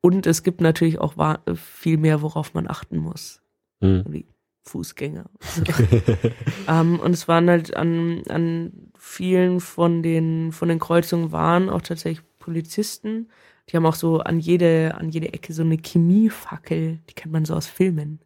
Und 0.00 0.26
es 0.26 0.42
gibt 0.42 0.60
natürlich 0.60 0.98
auch 0.98 1.14
viel 1.54 1.96
mehr, 1.96 2.22
worauf 2.22 2.54
man 2.54 2.68
achten 2.68 2.98
muss. 2.98 3.42
Mhm. 3.80 4.04
Wie 4.08 4.26
Fußgänger. 4.62 5.26
So. 5.40 5.62
ähm, 6.68 7.00
und 7.00 7.12
es 7.12 7.28
waren 7.28 7.48
halt 7.48 7.76
an, 7.76 8.22
an 8.28 8.72
vielen 8.98 9.60
von 9.60 10.02
den, 10.02 10.52
von 10.52 10.68
den 10.68 10.78
Kreuzungen 10.78 11.32
waren 11.32 11.68
auch 11.68 11.82
tatsächlich 11.82 12.24
Polizisten. 12.38 13.28
Die 13.68 13.76
haben 13.76 13.86
auch 13.86 13.94
so 13.94 14.20
an 14.20 14.38
jede, 14.38 14.94
an 14.96 15.08
jede 15.08 15.32
Ecke 15.32 15.52
so 15.52 15.62
eine 15.62 15.76
Chemiefackel, 15.76 16.98
die 17.08 17.14
kennt 17.14 17.32
man 17.32 17.44
so 17.44 17.54
aus 17.54 17.66
Filmen. 17.66 18.20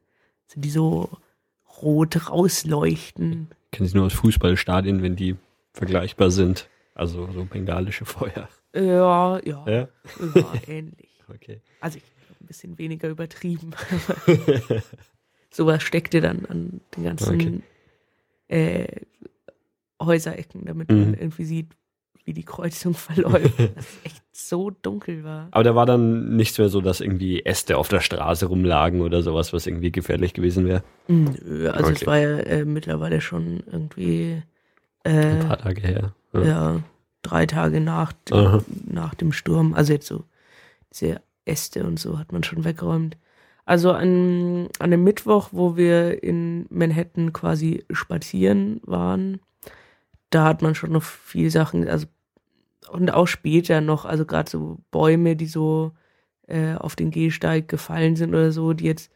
So, 0.47 0.61
die 0.61 0.71
so 0.71 1.09
rot 1.83 2.29
rausleuchten. 2.29 3.49
Kennen 3.73 3.89
Sie 3.89 3.97
nur 3.97 4.07
aus 4.07 4.15
Fußballstadien, 4.15 5.03
wenn 5.03 5.17
die 5.17 5.37
vergleichbar 5.73 6.31
sind. 6.31 6.69
Also 7.01 7.27
so 7.33 7.45
bengalische 7.47 8.05
Feuer. 8.05 8.49
Ja, 8.75 9.41
ja, 9.43 9.65
Ja? 9.67 9.89
ja 10.19 10.61
ähnlich. 10.67 11.09
Okay. 11.35 11.61
Also 11.81 11.99
ich 11.99 12.05
ein 12.41 12.47
bisschen 12.47 12.77
weniger 12.77 13.09
übertrieben. 13.09 13.71
Sowas 15.53 15.83
steckte 15.83 16.21
dann 16.21 16.45
an 16.47 16.81
den 16.97 17.05
ganzen 17.05 17.35
Okay. 17.35 17.63
äh, 18.49 18.87
Häuserecken, 20.03 20.65
damit 20.67 20.91
Mhm. 20.91 20.99
man 20.99 21.15
irgendwie 21.15 21.45
sieht, 21.45 21.69
wie 22.25 22.33
die 22.33 22.45
Kreuzung 22.45 22.95
verläuft. 22.95 23.59
dass 23.77 23.87
es 23.89 23.99
echt 24.05 24.23
so 24.33 24.71
dunkel 24.71 25.23
war. 25.25 25.49
Aber 25.53 25.63
da 25.65 25.75
war 25.77 25.87
dann 25.87 26.35
nichts 26.37 26.59
mehr 26.59 26.69
so, 26.69 26.81
dass 26.81 27.01
irgendwie 27.01 27.45
Äste 27.45 27.79
auf 27.79 27.89
der 27.89 28.01
Straße 28.01 28.47
rumlagen 28.47 29.01
oder 29.03 29.23
sowas, 29.23 29.53
was 29.53 29.67
irgendwie 29.67 29.93
gefährlich 29.93 30.35
gewesen 30.35 30.67
wäre. 30.67 30.83
Nö, 31.09 31.71
also 31.71 31.93
es 31.93 31.99
Okay. 31.99 32.07
war 32.07 32.19
ja 32.19 32.39
äh, 32.41 32.65
mittlerweile 32.65 33.21
schon 33.21 33.63
irgendwie 33.71 34.43
Ein 35.05 35.39
äh, 35.41 35.45
paar 35.47 35.59
Tage 35.59 35.81
her. 35.81 36.15
Ja. 36.33 36.43
ja, 36.43 36.83
drei 37.23 37.47
Tage 37.47 37.81
nach, 37.81 38.13
Aha. 38.31 38.63
nach 38.87 39.15
dem 39.15 39.33
Sturm. 39.33 39.75
Also 39.75 39.93
jetzt 39.93 40.07
so 40.07 40.25
diese 40.93 41.21
Äste 41.45 41.85
und 41.85 41.99
so 41.99 42.19
hat 42.19 42.33
man 42.33 42.43
schon 42.43 42.65
weggeräumt. 42.65 43.17
Also 43.65 43.93
an, 43.93 44.69
an 44.79 44.91
dem 44.91 45.05
Mittwoch, 45.05 45.51
wo 45.53 45.77
wir 45.77 46.23
in 46.23 46.67
Manhattan 46.71 47.33
quasi 47.33 47.85
spazieren 47.91 48.81
waren, 48.85 49.41
da 50.31 50.45
hat 50.45 50.63
man 50.63 50.75
schon 50.75 50.93
noch 50.93 51.03
viel 51.03 51.51
Sachen, 51.51 51.89
also 51.89 52.07
und 52.91 53.13
auch 53.13 53.27
später 53.27 53.81
noch, 53.81 54.05
also 54.05 54.25
gerade 54.25 54.51
so 54.51 54.79
Bäume, 54.91 55.37
die 55.37 55.47
so 55.47 55.93
äh, 56.49 56.75
auf 56.75 56.97
den 56.97 57.11
Gehsteig 57.11 57.69
gefallen 57.69 58.17
sind 58.17 58.31
oder 58.31 58.51
so, 58.51 58.73
die 58.73 58.87
jetzt 58.87 59.13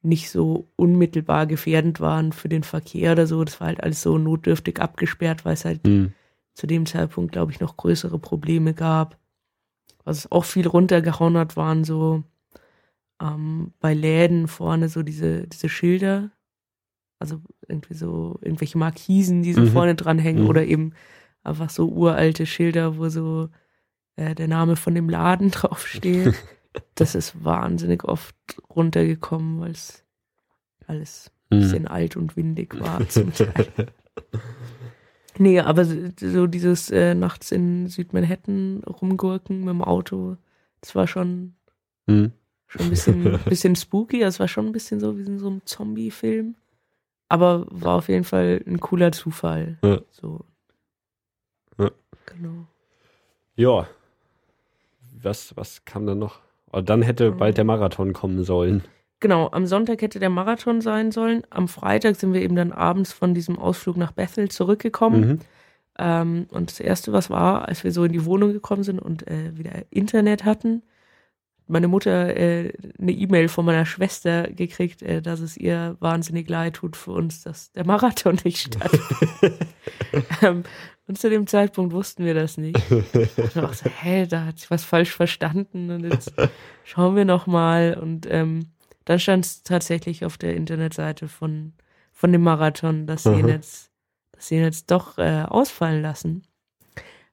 nicht 0.00 0.30
so 0.30 0.68
unmittelbar 0.76 1.46
gefährdend 1.46 2.00
waren 2.00 2.32
für 2.32 2.48
den 2.48 2.62
Verkehr 2.62 3.12
oder 3.12 3.26
so. 3.26 3.44
Das 3.44 3.60
war 3.60 3.66
halt 3.66 3.82
alles 3.82 4.00
so 4.00 4.16
notdürftig 4.16 4.80
abgesperrt, 4.80 5.44
weil 5.44 5.54
es 5.54 5.64
halt 5.64 5.86
Hm. 5.86 6.12
Zu 6.58 6.66
dem 6.66 6.86
Zeitpunkt, 6.86 7.30
glaube 7.30 7.52
ich, 7.52 7.60
noch 7.60 7.76
größere 7.76 8.18
Probleme 8.18 8.74
gab. 8.74 9.16
Was 10.04 10.30
auch 10.32 10.44
viel 10.44 10.66
runtergehauen 10.66 11.36
hat, 11.38 11.56
waren 11.56 11.84
so 11.84 12.24
ähm, 13.22 13.72
bei 13.78 13.94
Läden 13.94 14.48
vorne 14.48 14.88
so 14.88 15.04
diese, 15.04 15.46
diese 15.46 15.68
Schilder. 15.68 16.32
Also 17.20 17.40
irgendwie 17.68 17.94
so 17.94 18.38
irgendwelche 18.42 18.76
Markisen, 18.76 19.42
die 19.44 19.52
so 19.52 19.60
Mhm. 19.62 19.68
vorne 19.68 19.94
dranhängen 19.94 20.42
Mhm. 20.42 20.48
oder 20.48 20.64
eben 20.66 20.94
einfach 21.44 21.70
so 21.70 21.88
uralte 21.88 22.44
Schilder, 22.44 22.96
wo 22.98 23.08
so 23.08 23.50
äh, 24.16 24.34
der 24.34 24.48
Name 24.48 24.74
von 24.74 24.96
dem 24.96 25.08
Laden 25.08 25.50
draufsteht. 25.52 26.34
das 26.96 27.14
ist 27.14 27.44
wahnsinnig 27.44 28.02
oft 28.02 28.34
runtergekommen, 28.74 29.60
weil 29.60 29.70
es 29.70 30.04
alles 30.88 31.30
ein 31.50 31.58
Hm. 31.58 31.60
bisschen 31.60 31.86
alt 31.86 32.16
und 32.16 32.36
windig 32.36 32.80
war 32.80 33.08
zum 33.08 33.32
Teil. 33.32 33.68
Nee, 35.38 35.60
aber 35.60 35.84
so 35.84 36.46
dieses 36.46 36.90
äh, 36.90 37.14
nachts 37.14 37.52
in 37.52 37.86
Südmanhattan 37.88 38.82
rumgurken 38.84 39.60
mit 39.60 39.68
dem 39.70 39.82
Auto, 39.82 40.36
das 40.80 40.94
war 40.94 41.06
schon, 41.06 41.54
Hm. 42.08 42.32
schon 42.66 42.82
ein 42.86 42.90
bisschen, 42.90 43.38
bisschen 43.44 43.76
spooky. 43.76 44.20
Das 44.20 44.40
war 44.40 44.48
schon 44.48 44.66
ein 44.66 44.72
bisschen 44.72 45.00
so 45.00 45.16
wie 45.18 45.22
in 45.22 45.38
so 45.38 45.46
einem 45.48 45.62
Zombie-Film. 45.64 46.54
Aber 47.28 47.66
war 47.70 47.96
auf 47.96 48.08
jeden 48.08 48.24
Fall 48.24 48.62
ein 48.66 48.80
cooler 48.80 49.12
Zufall. 49.12 49.78
Ja. 49.82 50.00
So. 50.10 50.44
Ja. 51.78 51.90
Genau. 52.26 52.66
Ja. 53.56 53.86
Was, 55.20 55.56
was 55.56 55.84
kam 55.84 56.06
dann 56.06 56.18
noch? 56.18 56.40
Oh, 56.72 56.80
dann 56.80 57.02
hätte 57.02 57.32
bald 57.32 57.56
der 57.56 57.64
Marathon 57.64 58.12
kommen 58.12 58.44
sollen. 58.44 58.82
Genau, 59.20 59.50
am 59.50 59.66
Sonntag 59.66 60.00
hätte 60.02 60.20
der 60.20 60.30
Marathon 60.30 60.80
sein 60.80 61.10
sollen. 61.10 61.42
Am 61.50 61.66
Freitag 61.66 62.16
sind 62.16 62.32
wir 62.32 62.42
eben 62.42 62.54
dann 62.54 62.72
abends 62.72 63.12
von 63.12 63.34
diesem 63.34 63.58
Ausflug 63.58 63.96
nach 63.96 64.12
Bethel 64.12 64.48
zurückgekommen. 64.48 65.20
Mhm. 65.20 65.38
Ähm, 65.98 66.46
und 66.50 66.70
das 66.70 66.80
Erste, 66.80 67.12
was 67.12 67.28
war, 67.28 67.66
als 67.66 67.82
wir 67.82 67.90
so 67.90 68.04
in 68.04 68.12
die 68.12 68.24
Wohnung 68.24 68.52
gekommen 68.52 68.84
sind 68.84 69.00
und 69.00 69.26
äh, 69.26 69.56
wieder 69.58 69.72
Internet 69.90 70.44
hatten, 70.44 70.82
meine 71.68 71.88
Mutter 71.88 72.36
äh, 72.36 72.72
eine 72.98 73.12
E-Mail 73.12 73.48
von 73.48 73.64
meiner 73.64 73.84
Schwester 73.84 74.44
gekriegt, 74.44 75.02
äh, 75.02 75.20
dass 75.20 75.40
es 75.40 75.56
ihr 75.56 75.96
wahnsinnig 76.00 76.48
leid 76.48 76.74
tut 76.74 76.96
für 76.96 77.12
uns, 77.12 77.42
dass 77.42 77.72
der 77.72 77.86
Marathon 77.86 78.38
nicht 78.44 78.58
stattfindet. 78.58 79.68
ähm, 80.42 80.62
und 81.06 81.18
zu 81.18 81.30
dem 81.30 81.46
Zeitpunkt 81.46 81.92
wussten 81.92 82.24
wir 82.24 82.34
das 82.34 82.58
nicht. 82.58 82.80
Dann 83.54 83.64
auch 83.64 83.72
so, 83.74 83.88
hä, 84.00 84.26
da 84.26 84.46
hat 84.46 84.58
sich 84.58 84.70
was 84.70 84.84
falsch 84.84 85.12
verstanden 85.12 85.90
und 85.90 86.04
jetzt 86.04 86.32
schauen 86.84 87.16
wir 87.16 87.24
noch 87.24 87.46
mal. 87.46 87.98
Und 88.00 88.26
ähm, 88.30 88.66
dann 89.08 89.18
stand 89.18 89.44
es 89.46 89.62
tatsächlich 89.62 90.24
auf 90.24 90.36
der 90.36 90.54
Internetseite 90.54 91.28
von, 91.28 91.72
von 92.12 92.30
dem 92.30 92.42
Marathon, 92.42 93.06
dass 93.06 93.22
sie 93.24 93.30
ihn 93.30 93.42
Mhm. 93.46 93.48
jetzt, 93.48 93.90
dass 94.32 94.48
sie 94.48 94.56
ihn 94.56 94.62
jetzt 94.62 94.90
doch 94.90 95.16
äh, 95.16 95.44
ausfallen 95.48 96.02
lassen. 96.02 96.42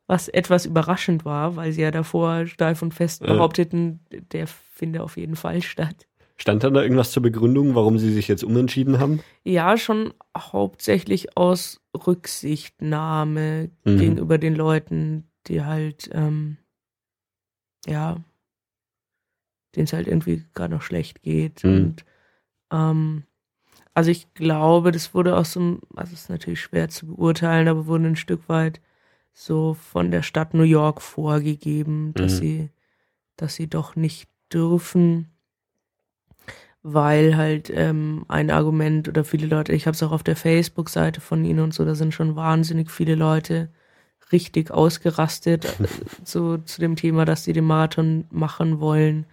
Was 0.07 0.27
etwas 0.29 0.65
überraschend 0.65 1.25
war, 1.25 1.55
weil 1.55 1.71
sie 1.71 1.81
ja 1.81 1.91
davor 1.91 2.45
steif 2.45 2.81
und 2.81 2.93
fest 2.93 3.21
Ja. 3.21 3.27
behaupteten, 3.27 3.99
der 4.31 4.47
finde 4.47 5.03
auf 5.03 5.17
jeden 5.17 5.35
Fall 5.35 5.61
statt. 5.61 6.07
Stand 6.37 6.63
da 6.63 6.69
irgendwas 6.69 7.11
zur 7.11 7.23
Begründung, 7.23 7.75
warum 7.75 7.97
sie 7.97 8.13
sich 8.13 8.27
jetzt 8.27 8.43
umentschieden 8.43 8.99
haben? 8.99 9.21
Ja, 9.43 9.77
schon 9.77 10.13
hauptsächlich 10.37 11.35
aus 11.37 11.81
Rücksichtnahme 12.07 13.69
Mhm. 13.83 13.97
gegenüber 13.97 14.37
den 14.37 14.55
Leuten, 14.55 15.27
die 15.47 15.63
halt, 15.63 16.09
ähm, 16.13 16.57
ja, 17.87 18.17
denen 19.75 19.85
es 19.85 19.93
halt 19.93 20.07
irgendwie 20.07 20.43
gerade 20.53 20.73
noch 20.73 20.81
schlecht 20.81 21.21
geht. 21.21 21.63
Mhm. 21.63 21.75
Und 21.75 22.05
ähm, 22.71 23.23
also 23.93 24.11
ich 24.11 24.33
glaube, 24.33 24.91
das 24.91 25.13
wurde 25.13 25.37
auch 25.37 25.45
so, 25.45 25.79
also 25.95 26.13
es 26.13 26.21
ist 26.23 26.29
natürlich 26.29 26.61
schwer 26.61 26.89
zu 26.89 27.07
beurteilen, 27.07 27.67
aber 27.67 27.87
wurde 27.87 28.07
ein 28.07 28.15
Stück 28.15 28.49
weit 28.49 28.81
so 29.33 29.73
von 29.73 30.11
der 30.11 30.21
Stadt 30.23 30.53
New 30.53 30.63
York 30.63 31.01
vorgegeben, 31.01 32.13
dass 32.13 32.33
Mhm. 32.33 32.37
sie, 32.37 32.69
dass 33.37 33.55
sie 33.55 33.67
doch 33.67 33.95
nicht 33.95 34.29
dürfen 34.51 35.31
weil 36.87 37.35
halt 37.35 37.71
ähm, 37.73 38.25
ein 38.27 38.51
Argument 38.51 39.07
oder 39.07 39.23
viele 39.23 39.47
Leute, 39.47 39.73
ich 39.73 39.87
habe 39.87 39.95
es 39.95 40.03
auch 40.03 40.11
auf 40.11 40.21
der 40.21 40.35
Facebook-Seite 40.35 41.19
von 41.19 41.43
ihnen 41.43 41.61
und 41.61 41.73
so, 41.73 41.83
da 41.83 41.95
sind 41.95 42.13
schon 42.13 42.35
wahnsinnig 42.35 42.91
viele 42.91 43.15
Leute 43.15 43.69
richtig 44.31 44.69
ausgerastet 44.69 45.65
äh, 45.79 45.87
so 46.23 46.57
zu 46.57 46.79
dem 46.81 46.95
Thema, 46.95 47.25
dass 47.25 47.43
sie 47.43 47.53
den 47.53 47.65
Marathon 47.65 48.25
machen 48.29 48.79
wollen, 48.79 49.25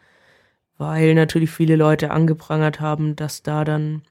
weil 0.83 1.15
natürlich 1.15 1.53
viele 1.53 1.77
Leute 1.77 2.11
angeprangert 2.11 2.81
haben, 2.81 3.15
dass 3.15 3.45
da 3.45 3.65
dann 3.65 4.03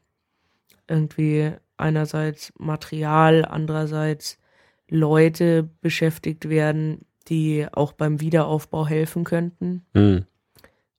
irgendwie 0.87 1.51
einerseits 1.75 2.53
Material, 2.57 3.43
andererseits 3.43 4.39
Leute 4.87 5.69
beschäftigt 5.81 6.47
werden, 6.47 7.05
die 7.27 7.67
auch 7.73 7.91
beim 7.91 8.21
Wiederaufbau 8.21 8.87
helfen 8.87 9.25
könnten. 9.25 9.85
Hm. 9.93 10.23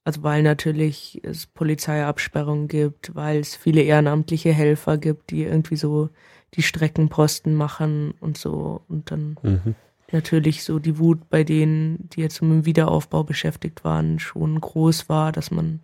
Also 0.03 0.21
weil 0.21 0.43
natürlich 0.43 1.19
es 1.23 1.47
Polizeiabsperrungen 1.47 2.67
gibt, 2.67 3.15
weil 3.15 3.39
es 3.39 3.55
viele 3.55 3.81
ehrenamtliche 3.81 4.53
Helfer 4.53 4.99
gibt, 4.99 5.31
die 5.31 5.41
irgendwie 5.41 5.77
so 5.77 6.09
die 6.53 6.61
Streckenposten 6.61 7.55
machen 7.55 8.13
und 8.19 8.37
so. 8.37 8.81
Und 8.87 9.09
dann 9.09 9.37
Mhm. 9.41 9.73
Natürlich 10.13 10.63
so 10.63 10.79
die 10.79 10.97
Wut 10.97 11.29
bei 11.29 11.43
denen, 11.43 12.09
die 12.09 12.21
jetzt 12.21 12.41
mit 12.41 12.51
dem 12.51 12.65
Wiederaufbau 12.65 13.23
beschäftigt 13.23 13.83
waren, 13.83 14.19
schon 14.19 14.59
groß 14.59 15.09
war, 15.09 15.31
dass 15.31 15.51
man 15.51 15.81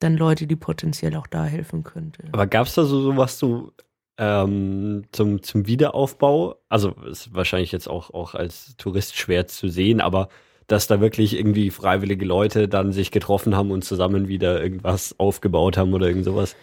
dann 0.00 0.16
Leute, 0.16 0.46
die 0.46 0.56
potenziell 0.56 1.16
auch 1.16 1.26
da 1.26 1.44
helfen 1.44 1.84
könnte. 1.84 2.24
Aber 2.32 2.46
gab 2.46 2.66
es 2.66 2.74
da 2.74 2.84
so 2.84 3.00
sowas 3.00 3.38
so 3.38 3.72
ähm, 4.18 5.04
zum, 5.12 5.42
zum 5.42 5.66
Wiederaufbau? 5.66 6.56
Also 6.68 6.90
ist 7.08 7.34
wahrscheinlich 7.34 7.72
jetzt 7.72 7.88
auch, 7.88 8.10
auch 8.10 8.34
als 8.34 8.76
Tourist 8.76 9.16
schwer 9.16 9.46
zu 9.46 9.68
sehen, 9.68 10.00
aber 10.00 10.28
dass 10.66 10.86
da 10.86 11.00
wirklich 11.00 11.36
irgendwie 11.36 11.70
freiwillige 11.70 12.24
Leute 12.24 12.68
dann 12.68 12.92
sich 12.92 13.10
getroffen 13.10 13.54
haben 13.54 13.70
und 13.70 13.84
zusammen 13.84 14.28
wieder 14.28 14.62
irgendwas 14.62 15.14
aufgebaut 15.18 15.76
haben 15.76 15.92
oder 15.92 16.08
irgend 16.08 16.24
sowas? 16.24 16.56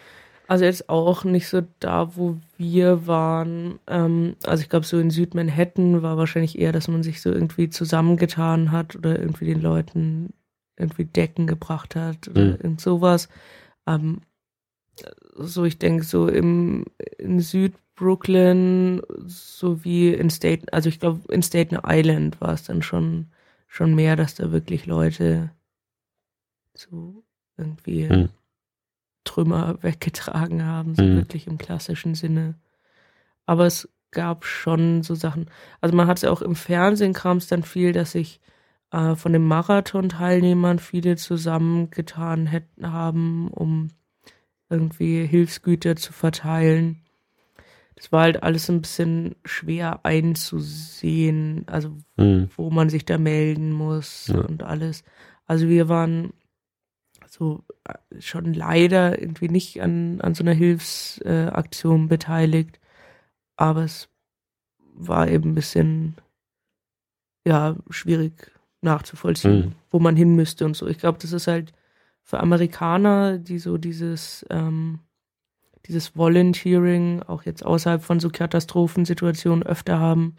Also 0.49 0.65
jetzt 0.65 0.89
auch 0.89 1.25
nicht 1.25 1.47
so 1.47 1.61
da, 1.79 2.15
wo 2.15 2.37
wir 2.57 3.05
waren. 3.05 3.77
Ähm, 3.85 4.35
also 4.47 4.63
ich 4.63 4.69
glaube, 4.69 4.83
so 4.83 4.97
in 4.97 5.11
Südmanhattan 5.11 6.01
war 6.01 6.17
wahrscheinlich 6.17 6.57
eher, 6.57 6.71
dass 6.71 6.87
man 6.87 7.03
sich 7.03 7.21
so 7.21 7.31
irgendwie 7.31 7.69
zusammengetan 7.69 8.71
hat 8.71 8.95
oder 8.95 9.19
irgendwie 9.19 9.45
den 9.45 9.61
Leuten 9.61 10.33
irgendwie 10.75 11.05
Decken 11.05 11.45
gebracht 11.45 11.95
hat 11.95 12.27
oder 12.29 12.45
mhm. 12.45 12.57
irgend 12.63 12.81
sowas. 12.81 13.29
Ähm, 13.85 14.21
so, 15.35 15.65
ich 15.65 15.77
denke, 15.77 16.03
so 16.03 16.27
im 16.27 16.85
in 17.19 17.41
Südbrooklyn 17.41 19.03
sowie 19.27 20.15
in 20.15 20.31
Staten, 20.31 20.67
also 20.71 20.89
ich 20.89 20.99
glaube, 20.99 21.31
in 21.31 21.43
Staten 21.43 21.77
Island 21.85 22.41
war 22.41 22.53
es 22.53 22.63
dann 22.63 22.81
schon, 22.81 23.27
schon 23.67 23.93
mehr, 23.93 24.15
dass 24.15 24.33
da 24.33 24.51
wirklich 24.51 24.87
Leute 24.87 25.51
so 26.73 27.23
irgendwie 27.55 28.05
mhm. 28.09 28.29
Trümmer 29.23 29.77
weggetragen 29.81 30.65
haben, 30.65 30.95
so 30.95 31.03
mhm. 31.03 31.17
wirklich 31.17 31.47
im 31.47 31.57
klassischen 31.57 32.15
Sinne. 32.15 32.55
Aber 33.45 33.65
es 33.65 33.89
gab 34.11 34.45
schon 34.45 35.03
so 35.03 35.15
Sachen. 35.15 35.49
Also 35.81 35.95
man 35.95 36.07
hat 36.07 36.17
es 36.17 36.23
ja 36.23 36.31
auch 36.31 36.41
im 36.41 36.55
Fernsehen 36.55 37.13
kam 37.13 37.37
es 37.37 37.47
dann 37.47 37.63
viel, 37.63 37.91
dass 37.91 38.11
sich 38.13 38.39
äh, 38.91 39.15
von 39.15 39.33
den 39.33 39.45
Marathon-Teilnehmern 39.45 40.79
viele 40.79 41.15
zusammengetan 41.15 42.47
hätten 42.47 42.91
haben, 42.91 43.49
um 43.49 43.89
irgendwie 44.69 45.25
Hilfsgüter 45.25 45.95
zu 45.95 46.13
verteilen. 46.13 47.01
Das 47.95 48.11
war 48.11 48.21
halt 48.21 48.43
alles 48.43 48.69
ein 48.69 48.81
bisschen 48.81 49.35
schwer 49.43 50.05
einzusehen, 50.05 51.63
also 51.67 51.97
mhm. 52.15 52.49
wo 52.55 52.69
man 52.69 52.89
sich 52.89 53.05
da 53.05 53.17
melden 53.17 53.73
muss 53.73 54.27
ja. 54.27 54.39
und 54.39 54.63
alles. 54.63 55.03
Also 55.45 55.67
wir 55.67 55.89
waren 55.89 56.31
so 57.31 57.63
äh, 57.85 58.21
schon 58.21 58.53
leider 58.53 59.19
irgendwie 59.19 59.49
nicht 59.49 59.81
an, 59.81 60.21
an 60.21 60.33
so 60.33 60.43
einer 60.43 60.53
Hilfsaktion 60.53 62.05
äh, 62.05 62.07
beteiligt, 62.07 62.79
aber 63.55 63.83
es 63.83 64.09
war 64.93 65.27
eben 65.27 65.51
ein 65.51 65.55
bisschen 65.55 66.15
ja 67.45 67.75
schwierig 67.89 68.51
nachzuvollziehen, 68.81 69.59
mhm. 69.59 69.71
wo 69.91 69.99
man 69.99 70.15
hin 70.15 70.35
müsste 70.35 70.65
und 70.65 70.75
so. 70.75 70.87
Ich 70.87 70.97
glaube, 70.97 71.19
das 71.21 71.33
ist 71.33 71.47
halt 71.47 71.73
für 72.23 72.39
Amerikaner, 72.39 73.37
die 73.37 73.59
so 73.59 73.77
dieses, 73.77 74.45
ähm, 74.49 74.99
dieses 75.87 76.15
Volunteering 76.15 77.23
auch 77.23 77.43
jetzt 77.43 77.65
außerhalb 77.65 78.03
von 78.03 78.19
so 78.19 78.29
Katastrophensituationen 78.29 79.63
öfter 79.63 79.99
haben, 79.99 80.35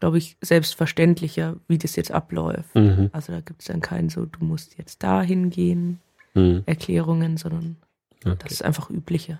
glaube 0.00 0.18
ich, 0.18 0.36
selbstverständlicher, 0.40 1.56
wie 1.68 1.78
das 1.78 1.94
jetzt 1.94 2.10
abläuft. 2.10 2.74
Mhm. 2.74 3.10
Also 3.12 3.32
da 3.32 3.40
gibt 3.40 3.60
es 3.60 3.68
dann 3.68 3.80
keinen 3.80 4.08
so, 4.08 4.24
du 4.24 4.44
musst 4.44 4.76
jetzt 4.78 5.02
dahin 5.02 5.50
gehen, 5.50 6.00
mhm. 6.34 6.62
Erklärungen, 6.66 7.36
sondern 7.36 7.76
okay. 8.24 8.36
das 8.42 8.52
ist 8.52 8.64
einfach 8.64 8.90
üblicher. 8.90 9.38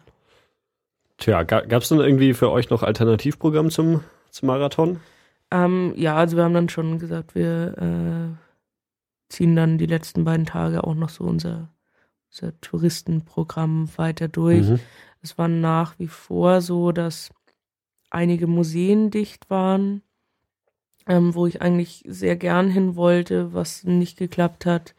Tja, 1.16 1.43
gab 1.43 1.82
es 1.82 1.89
dann 1.89 2.01
irgendwie 2.01 2.35
für 2.35 2.51
euch 2.51 2.70
noch 2.70 2.82
Alternativprogramm 2.82 3.70
zum, 3.70 4.03
zum 4.31 4.47
Marathon? 4.47 5.01
Ähm, 5.51 5.93
ja, 5.97 6.16
also 6.16 6.37
wir 6.37 6.45
haben 6.45 6.55
dann 6.55 6.69
schon 6.69 6.99
gesagt, 6.99 7.35
wir 7.35 7.77
äh, 7.78 9.32
ziehen 9.32 9.57
dann 9.57 9.78
die 9.78 9.87
letzten 9.87 10.24
beiden 10.24 10.47
Tage 10.47 10.85
auch 10.85 10.95
noch 10.95 11.09
so 11.09 11.24
unser, 11.24 11.69
unser 12.31 12.59
Touristenprogramm 12.61 13.89
weiter 13.97 14.28
durch. 14.28 14.69
Mhm. 14.69 14.81
Es 15.23 15.37
war 15.37 15.49
nach 15.49 15.99
wie 15.99 16.07
vor 16.07 16.61
so, 16.62 16.93
dass 16.93 17.31
einige 18.11 18.47
Museen 18.47 19.11
dicht 19.11 19.51
waren, 19.51 20.03
ähm, 21.06 21.35
wo 21.35 21.47
ich 21.47 21.62
eigentlich 21.62 22.05
sehr 22.06 22.36
gern 22.36 22.68
hin 22.68 22.97
wollte, 22.97 23.52
was 23.52 23.85
nicht 23.85 24.18
geklappt 24.18 24.66
hat. 24.66 24.94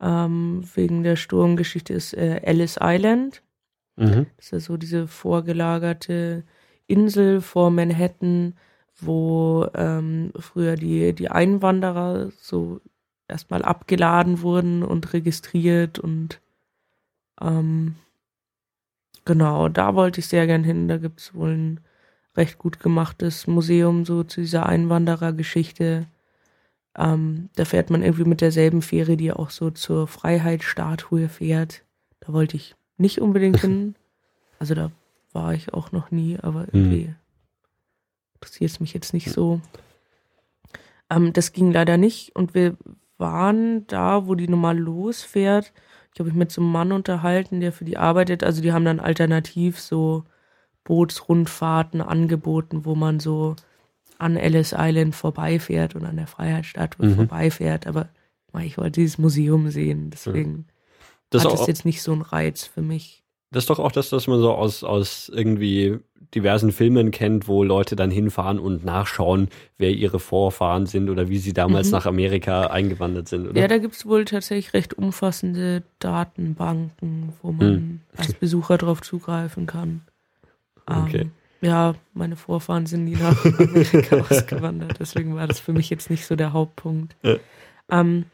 Ähm, 0.00 0.62
wegen 0.74 1.02
der 1.02 1.16
Sturmgeschichte 1.16 1.92
ist 1.92 2.14
äh, 2.14 2.40
Ellis 2.42 2.78
Island. 2.80 3.42
Mhm. 3.96 4.26
Das 4.36 4.46
ist 4.46 4.52
ja 4.52 4.60
so 4.60 4.76
diese 4.76 5.06
vorgelagerte 5.06 6.44
Insel 6.86 7.40
vor 7.40 7.70
Manhattan, 7.70 8.54
wo 8.98 9.66
ähm, 9.74 10.32
früher 10.38 10.76
die, 10.76 11.14
die 11.14 11.30
Einwanderer 11.30 12.30
so 12.38 12.80
erstmal 13.28 13.62
abgeladen 13.62 14.42
wurden 14.42 14.82
und 14.82 15.12
registriert 15.12 15.98
und 15.98 16.40
ähm, 17.40 17.94
genau, 19.24 19.68
da 19.68 19.94
wollte 19.94 20.20
ich 20.20 20.26
sehr 20.26 20.46
gern 20.46 20.64
hin. 20.64 20.88
Da 20.88 20.98
gibt 20.98 21.20
es 21.20 21.34
wohl 21.34 21.50
ein 21.50 21.80
recht 22.36 22.58
gut 22.58 22.80
gemachtes 22.80 23.46
Museum 23.46 24.04
so 24.04 24.22
zu 24.22 24.40
dieser 24.40 24.66
Einwanderergeschichte. 24.66 26.06
Ähm, 26.96 27.50
da 27.56 27.64
fährt 27.64 27.90
man 27.90 28.02
irgendwie 28.02 28.24
mit 28.24 28.40
derselben 28.40 28.82
Fähre, 28.82 29.16
die 29.16 29.32
auch 29.32 29.50
so 29.50 29.70
zur 29.70 30.06
Freiheitsstatue 30.06 31.28
fährt. 31.28 31.82
Da 32.20 32.32
wollte 32.32 32.56
ich 32.56 32.74
nicht 32.96 33.20
unbedingt 33.20 33.60
hin. 33.60 33.94
Also 34.58 34.74
da 34.74 34.90
war 35.32 35.54
ich 35.54 35.72
auch 35.72 35.92
noch 35.92 36.10
nie, 36.10 36.38
aber 36.40 36.66
irgendwie 36.72 37.06
hm. 37.06 37.14
interessiert 38.34 38.70
es 38.70 38.80
mich 38.80 38.92
jetzt 38.94 39.14
nicht 39.14 39.30
so. 39.30 39.60
Ähm, 41.08 41.32
das 41.32 41.52
ging 41.52 41.72
leider 41.72 41.96
nicht 41.96 42.34
und 42.36 42.54
wir 42.54 42.76
waren 43.18 43.86
da, 43.86 44.26
wo 44.26 44.34
die 44.34 44.48
normal 44.48 44.78
losfährt. 44.78 45.72
Ich 46.12 46.20
habe 46.20 46.30
mich 46.30 46.38
mit 46.38 46.50
so 46.50 46.60
einem 46.60 46.72
Mann 46.72 46.92
unterhalten, 46.92 47.60
der 47.60 47.72
für 47.72 47.84
die 47.84 47.96
arbeitet. 47.96 48.42
Also 48.42 48.62
die 48.62 48.72
haben 48.72 48.84
dann 48.84 48.98
alternativ 48.98 49.78
so 49.78 50.24
Bootsrundfahrten 50.84 52.00
angeboten, 52.00 52.84
wo 52.84 52.94
man 52.94 53.20
so 53.20 53.56
an 54.18 54.36
Ellis 54.36 54.74
Island 54.76 55.14
vorbeifährt 55.14 55.94
und 55.94 56.04
an 56.04 56.16
der 56.16 56.26
Freiheitsstatue 56.26 57.06
mhm. 57.06 57.14
vorbeifährt. 57.16 57.86
Aber 57.86 58.08
ich 58.62 58.76
wollte 58.78 59.00
dieses 59.00 59.18
Museum 59.18 59.70
sehen, 59.70 60.10
deswegen 60.10 60.66
das 61.30 61.44
hat 61.44 61.54
es 61.54 61.66
jetzt 61.66 61.84
nicht 61.84 62.02
so 62.02 62.12
einen 62.12 62.22
Reiz 62.22 62.64
für 62.64 62.82
mich. 62.82 63.22
Das 63.52 63.64
ist 63.64 63.70
doch 63.70 63.80
auch 63.80 63.92
das, 63.92 64.12
was 64.12 64.28
man 64.28 64.40
so 64.40 64.52
aus, 64.52 64.84
aus 64.84 65.30
irgendwie 65.34 65.98
diversen 66.34 66.70
Filmen 66.70 67.10
kennt, 67.10 67.48
wo 67.48 67.64
Leute 67.64 67.96
dann 67.96 68.10
hinfahren 68.10 68.60
und 68.60 68.84
nachschauen, 68.84 69.48
wer 69.78 69.90
ihre 69.90 70.20
Vorfahren 70.20 70.86
sind 70.86 71.10
oder 71.10 71.28
wie 71.28 71.38
sie 71.38 71.52
damals 71.52 71.88
mhm. 71.88 71.92
nach 71.92 72.06
Amerika 72.06 72.66
eingewandert 72.68 73.26
sind, 73.26 73.48
oder? 73.48 73.60
Ja, 73.60 73.66
da 73.66 73.78
gibt 73.78 73.94
es 73.94 74.06
wohl 74.06 74.24
tatsächlich 74.24 74.72
recht 74.72 74.94
umfassende 74.94 75.82
Datenbanken, 75.98 77.32
wo 77.42 77.50
man 77.50 77.72
mhm. 77.72 78.00
als 78.16 78.34
Besucher 78.34 78.78
darauf 78.78 79.02
zugreifen 79.02 79.66
kann. 79.66 80.02
Okay. 80.90 81.22
Ähm, 81.22 81.32
ja, 81.62 81.94
meine 82.14 82.36
Vorfahren 82.36 82.86
sind 82.86 83.04
nie 83.04 83.16
nach 83.16 83.44
Amerika 83.44 84.16
ausgewandert, 84.30 84.98
deswegen 84.98 85.34
war 85.34 85.46
das 85.46 85.60
für 85.60 85.72
mich 85.72 85.90
jetzt 85.90 86.10
nicht 86.10 86.26
so 86.26 86.36
der 86.36 86.52
Hauptpunkt. 86.52 87.16
Ja. 87.22 87.36
Ähm, 87.90 88.24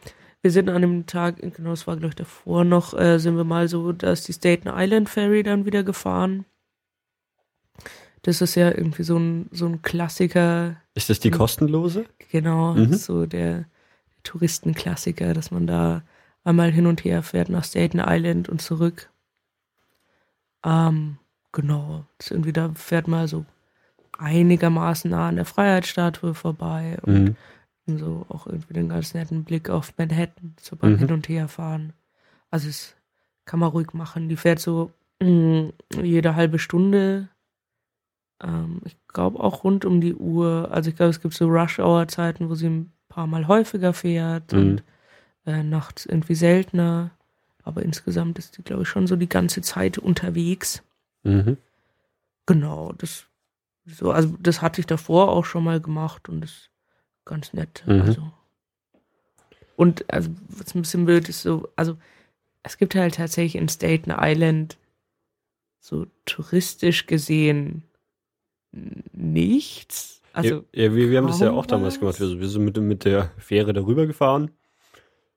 wir 0.42 0.52
sind 0.52 0.68
an 0.68 0.82
dem 0.82 1.06
Tag, 1.06 1.38
genau, 1.38 1.70
das 1.70 1.86
war 1.86 1.96
glaube 1.96 2.10
ich 2.10 2.16
davor 2.16 2.64
noch, 2.64 2.94
äh, 2.94 3.18
sind 3.18 3.36
wir 3.36 3.44
mal 3.44 3.66
so, 3.66 3.90
da 3.92 4.12
ist 4.12 4.28
die 4.28 4.32
Staten 4.32 4.68
Island 4.72 5.08
Ferry 5.08 5.42
dann 5.42 5.66
wieder 5.66 5.82
gefahren. 5.82 6.44
Das 8.22 8.40
ist 8.40 8.54
ja 8.54 8.70
irgendwie 8.70 9.02
so 9.02 9.18
ein, 9.18 9.48
so 9.52 9.66
ein 9.66 9.82
Klassiker. 9.82 10.76
Ist 10.94 11.10
das 11.10 11.20
die 11.20 11.30
kostenlose? 11.30 12.06
Genau, 12.30 12.74
mhm. 12.74 12.92
so 12.94 13.26
der 13.26 13.66
Touristenklassiker, 14.22 15.34
dass 15.34 15.50
man 15.50 15.66
da 15.66 16.02
einmal 16.44 16.70
hin 16.70 16.86
und 16.86 17.04
her 17.04 17.22
fährt 17.22 17.48
nach 17.48 17.64
Staten 17.64 18.00
Island 18.04 18.48
und 18.48 18.62
zurück. 18.62 19.10
Ähm, 20.64 21.18
genau, 21.56 22.04
irgendwie 22.30 22.52
da 22.52 22.70
fährt 22.74 23.08
man 23.08 23.26
so 23.26 23.44
einigermaßen 24.18 25.10
nah 25.10 25.28
an 25.28 25.36
der 25.36 25.44
Freiheitsstatue 25.44 26.34
vorbei 26.34 26.98
und 27.02 27.36
mhm. 27.86 27.98
so 27.98 28.26
auch 28.28 28.46
irgendwie 28.46 28.74
den 28.74 28.88
ganz 28.88 29.14
netten 29.14 29.44
Blick 29.44 29.68
auf 29.68 29.92
Manhattan, 29.98 30.54
so 30.60 30.76
beim 30.76 30.92
mhm. 30.92 30.98
Hin 30.98 31.12
und 31.12 31.28
Her 31.28 31.48
fahren. 31.48 31.92
Also 32.50 32.68
es 32.68 32.94
kann 33.44 33.60
man 33.60 33.70
ruhig 33.70 33.92
machen. 33.92 34.28
Die 34.28 34.36
fährt 34.36 34.60
so 34.60 34.90
mh, 35.20 35.28
mm, 35.28 35.72
jede 36.02 36.36
halbe 36.36 36.58
Stunde 36.58 37.28
ähm, 38.42 38.80
ich 38.84 38.96
glaube 39.08 39.40
auch 39.40 39.64
rund 39.64 39.84
um 39.84 40.00
die 40.00 40.14
Uhr. 40.14 40.68
Also 40.70 40.90
ich 40.90 40.96
glaube, 40.96 41.10
es 41.10 41.20
gibt 41.20 41.34
so 41.34 41.46
Rush-Hour-Zeiten, 41.46 42.48
wo 42.48 42.54
sie 42.54 42.68
ein 42.68 42.92
paar 43.08 43.26
Mal 43.26 43.48
häufiger 43.48 43.92
fährt 43.92 44.52
mhm. 44.52 44.58
und 44.58 44.82
äh, 45.46 45.62
nachts 45.62 46.06
irgendwie 46.06 46.34
seltener. 46.34 47.10
Aber 47.62 47.82
insgesamt 47.82 48.38
ist 48.38 48.58
die, 48.58 48.62
glaube 48.62 48.82
ich, 48.82 48.88
schon 48.88 49.06
so 49.06 49.16
die 49.16 49.28
ganze 49.28 49.60
Zeit 49.60 49.98
unterwegs. 49.98 50.82
Mhm. 51.26 51.56
Genau, 52.46 52.92
das 52.96 53.26
so, 53.86 54.10
also 54.10 54.34
das 54.40 54.62
hatte 54.62 54.80
ich 54.80 54.86
davor 54.86 55.28
auch 55.28 55.44
schon 55.44 55.64
mal 55.64 55.80
gemacht 55.80 56.28
und 56.28 56.44
ist 56.44 56.70
ganz 57.24 57.52
nett. 57.52 57.84
Mhm. 57.86 58.02
Also. 58.02 58.32
Und 59.76 60.10
also, 60.12 60.30
was 60.48 60.74
ein 60.74 60.82
bisschen 60.82 61.04
blöd 61.04 61.28
ist, 61.28 61.42
so, 61.42 61.68
also 61.76 61.96
es 62.62 62.78
gibt 62.78 62.94
halt 62.94 63.14
tatsächlich 63.14 63.60
in 63.60 63.68
Staten 63.68 64.12
Island 64.16 64.76
so 65.78 66.06
touristisch 66.24 67.06
gesehen 67.06 67.84
nichts. 69.12 70.20
Also 70.32 70.64
ja, 70.72 70.84
ja 70.84 70.94
wir, 70.94 71.10
wir 71.10 71.18
haben 71.18 71.28
das 71.28 71.40
ja 71.40 71.52
auch 71.52 71.66
damals 71.66 72.00
gemacht. 72.00 72.18
Wir, 72.18 72.40
wir 72.40 72.48
sind 72.48 72.64
mit, 72.64 72.76
mit 72.78 73.04
der 73.04 73.30
Fähre 73.38 73.72
darüber 73.72 74.06
gefahren, 74.06 74.50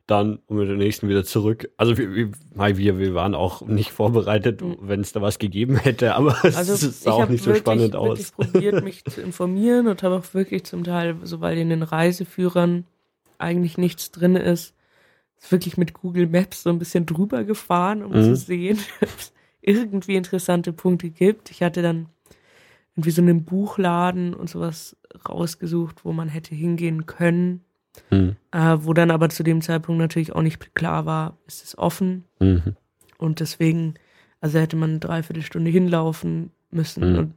dann 0.09 0.39
und 0.47 0.57
mit 0.57 0.67
der 0.67 0.75
nächsten 0.75 1.07
wieder 1.07 1.23
zurück. 1.23 1.69
Also 1.77 1.97
wir, 1.97 2.13
wir, 2.15 2.97
wir 2.99 3.13
waren 3.13 3.35
auch 3.35 3.61
nicht 3.61 3.91
vorbereitet, 3.91 4.61
mhm. 4.61 4.77
wenn 4.81 5.01
es 5.01 5.11
da 5.11 5.21
was 5.21 5.39
gegeben 5.39 5.77
hätte, 5.77 6.15
aber 6.15 6.37
es 6.43 6.55
also 6.55 6.75
sah 6.91 7.11
auch 7.11 7.29
nicht 7.29 7.43
so 7.43 7.47
wirklich, 7.47 7.61
spannend 7.61 7.95
aus. 7.95 8.19
Ich 8.19 8.31
habe 8.37 8.51
probiert, 8.51 8.83
mich 8.83 9.03
zu 9.05 9.21
informieren 9.21 9.87
und 9.87 10.03
habe 10.03 10.15
auch 10.15 10.33
wirklich 10.33 10.63
zum 10.63 10.83
Teil, 10.83 11.17
so 11.23 11.41
weil 11.41 11.57
in 11.57 11.69
den 11.69 11.83
Reiseführern 11.83 12.85
eigentlich 13.37 13.77
nichts 13.77 14.11
drin 14.11 14.35
ist. 14.35 14.73
Ist 15.41 15.51
wirklich 15.51 15.77
mit 15.77 15.93
Google 15.93 16.27
Maps 16.27 16.63
so 16.63 16.69
ein 16.69 16.79
bisschen 16.79 17.05
drüber 17.05 17.43
gefahren, 17.43 18.03
um 18.03 18.11
Mhm. 18.11 18.23
zu 18.23 18.35
sehen, 18.35 18.79
ob 19.01 19.09
es 19.17 19.33
irgendwie 19.61 20.15
interessante 20.15 20.73
Punkte 20.73 21.09
gibt. 21.09 21.51
Ich 21.51 21.63
hatte 21.63 21.81
dann 21.81 22.07
irgendwie 22.95 23.11
so 23.11 23.21
einen 23.21 23.45
Buchladen 23.45 24.33
und 24.33 24.49
sowas 24.49 24.97
rausgesucht, 25.27 26.03
wo 26.03 26.11
man 26.11 26.27
hätte 26.27 26.55
hingehen 26.55 27.05
können, 27.05 27.63
Mhm. 28.09 28.35
äh, 28.51 28.77
wo 28.79 28.93
dann 28.93 29.11
aber 29.11 29.29
zu 29.29 29.43
dem 29.43 29.61
Zeitpunkt 29.61 29.99
natürlich 29.99 30.33
auch 30.33 30.41
nicht 30.41 30.75
klar 30.75 31.05
war, 31.05 31.37
ist 31.47 31.63
es 31.63 31.77
offen. 31.77 32.25
Mhm. 32.39 32.75
Und 33.17 33.39
deswegen, 33.39 33.95
also 34.41 34.59
hätte 34.59 34.75
man 34.75 34.91
eine 34.91 34.99
Dreiviertelstunde 34.99 35.69
hinlaufen 35.71 36.51
müssen. 36.71 37.11
Mhm. 37.13 37.19
Und 37.19 37.33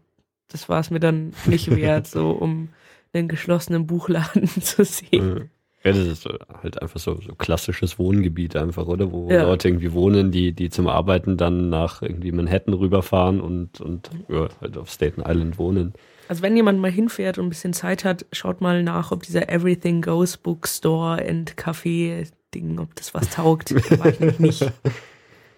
das 0.49 0.69
war 0.69 0.81
es 0.81 0.91
mir 0.91 1.01
dann 1.01 1.33
nicht 1.47 1.75
wert, 1.75 2.07
so 2.07 2.31
um 2.31 2.69
einen 3.13 3.29
geschlossenen 3.29 3.87
Buchladen 3.87 4.47
zu 4.61 4.85
sehen. 4.85 5.51
Ja, 5.85 5.91
das 5.91 6.07
ist 6.07 6.29
halt 6.63 6.81
einfach 6.81 7.01
so, 7.01 7.21
so 7.21 7.35
klassisches 7.35 7.99
Wohngebiet 7.99 8.55
einfach, 8.55 8.87
oder? 8.87 9.11
Wo 9.11 9.29
Ja. 9.29 9.43
Leute 9.43 9.69
irgendwie 9.69 9.93
wohnen, 9.93 10.31
die, 10.31 10.53
die 10.53 10.71
zum 10.71 10.87
Arbeiten 10.87 11.37
dann 11.37 11.71
nach 11.71 12.03
irgendwie 12.03 12.31
Manhattan 12.31 12.75
rüberfahren 12.75 13.41
und, 13.41 13.81
und 13.81 14.09
ja, 14.29 14.49
halt 14.61 14.79
auf 14.79 14.91
Staten 14.91 15.23
Island 15.27 15.59
wohnen. 15.59 15.95
Also 16.33 16.43
wenn 16.43 16.57
jemand 16.57 16.79
mal 16.81 16.91
hinfährt 16.91 17.37
und 17.37 17.45
ein 17.45 17.49
bisschen 17.51 17.75
Zeit 17.75 18.07
hat, 18.07 18.25
schaut 18.33 18.63
mal 18.63 18.83
nach, 18.83 19.13
ob 19.13 19.23
dieser 19.23 19.51
Everything 19.51 20.01
Goes 20.01 20.39
Bookstore 20.39 21.23
and 21.29 21.57
Café 21.57 22.27
Ding, 22.55 22.79
ob 22.79 22.95
das 22.95 23.13
was 23.13 23.29
taugt. 23.29 23.71
Da 23.71 23.99
war 23.99 24.07
ich 24.07 24.19
nämlich 24.19 24.41
nicht. 24.41 24.73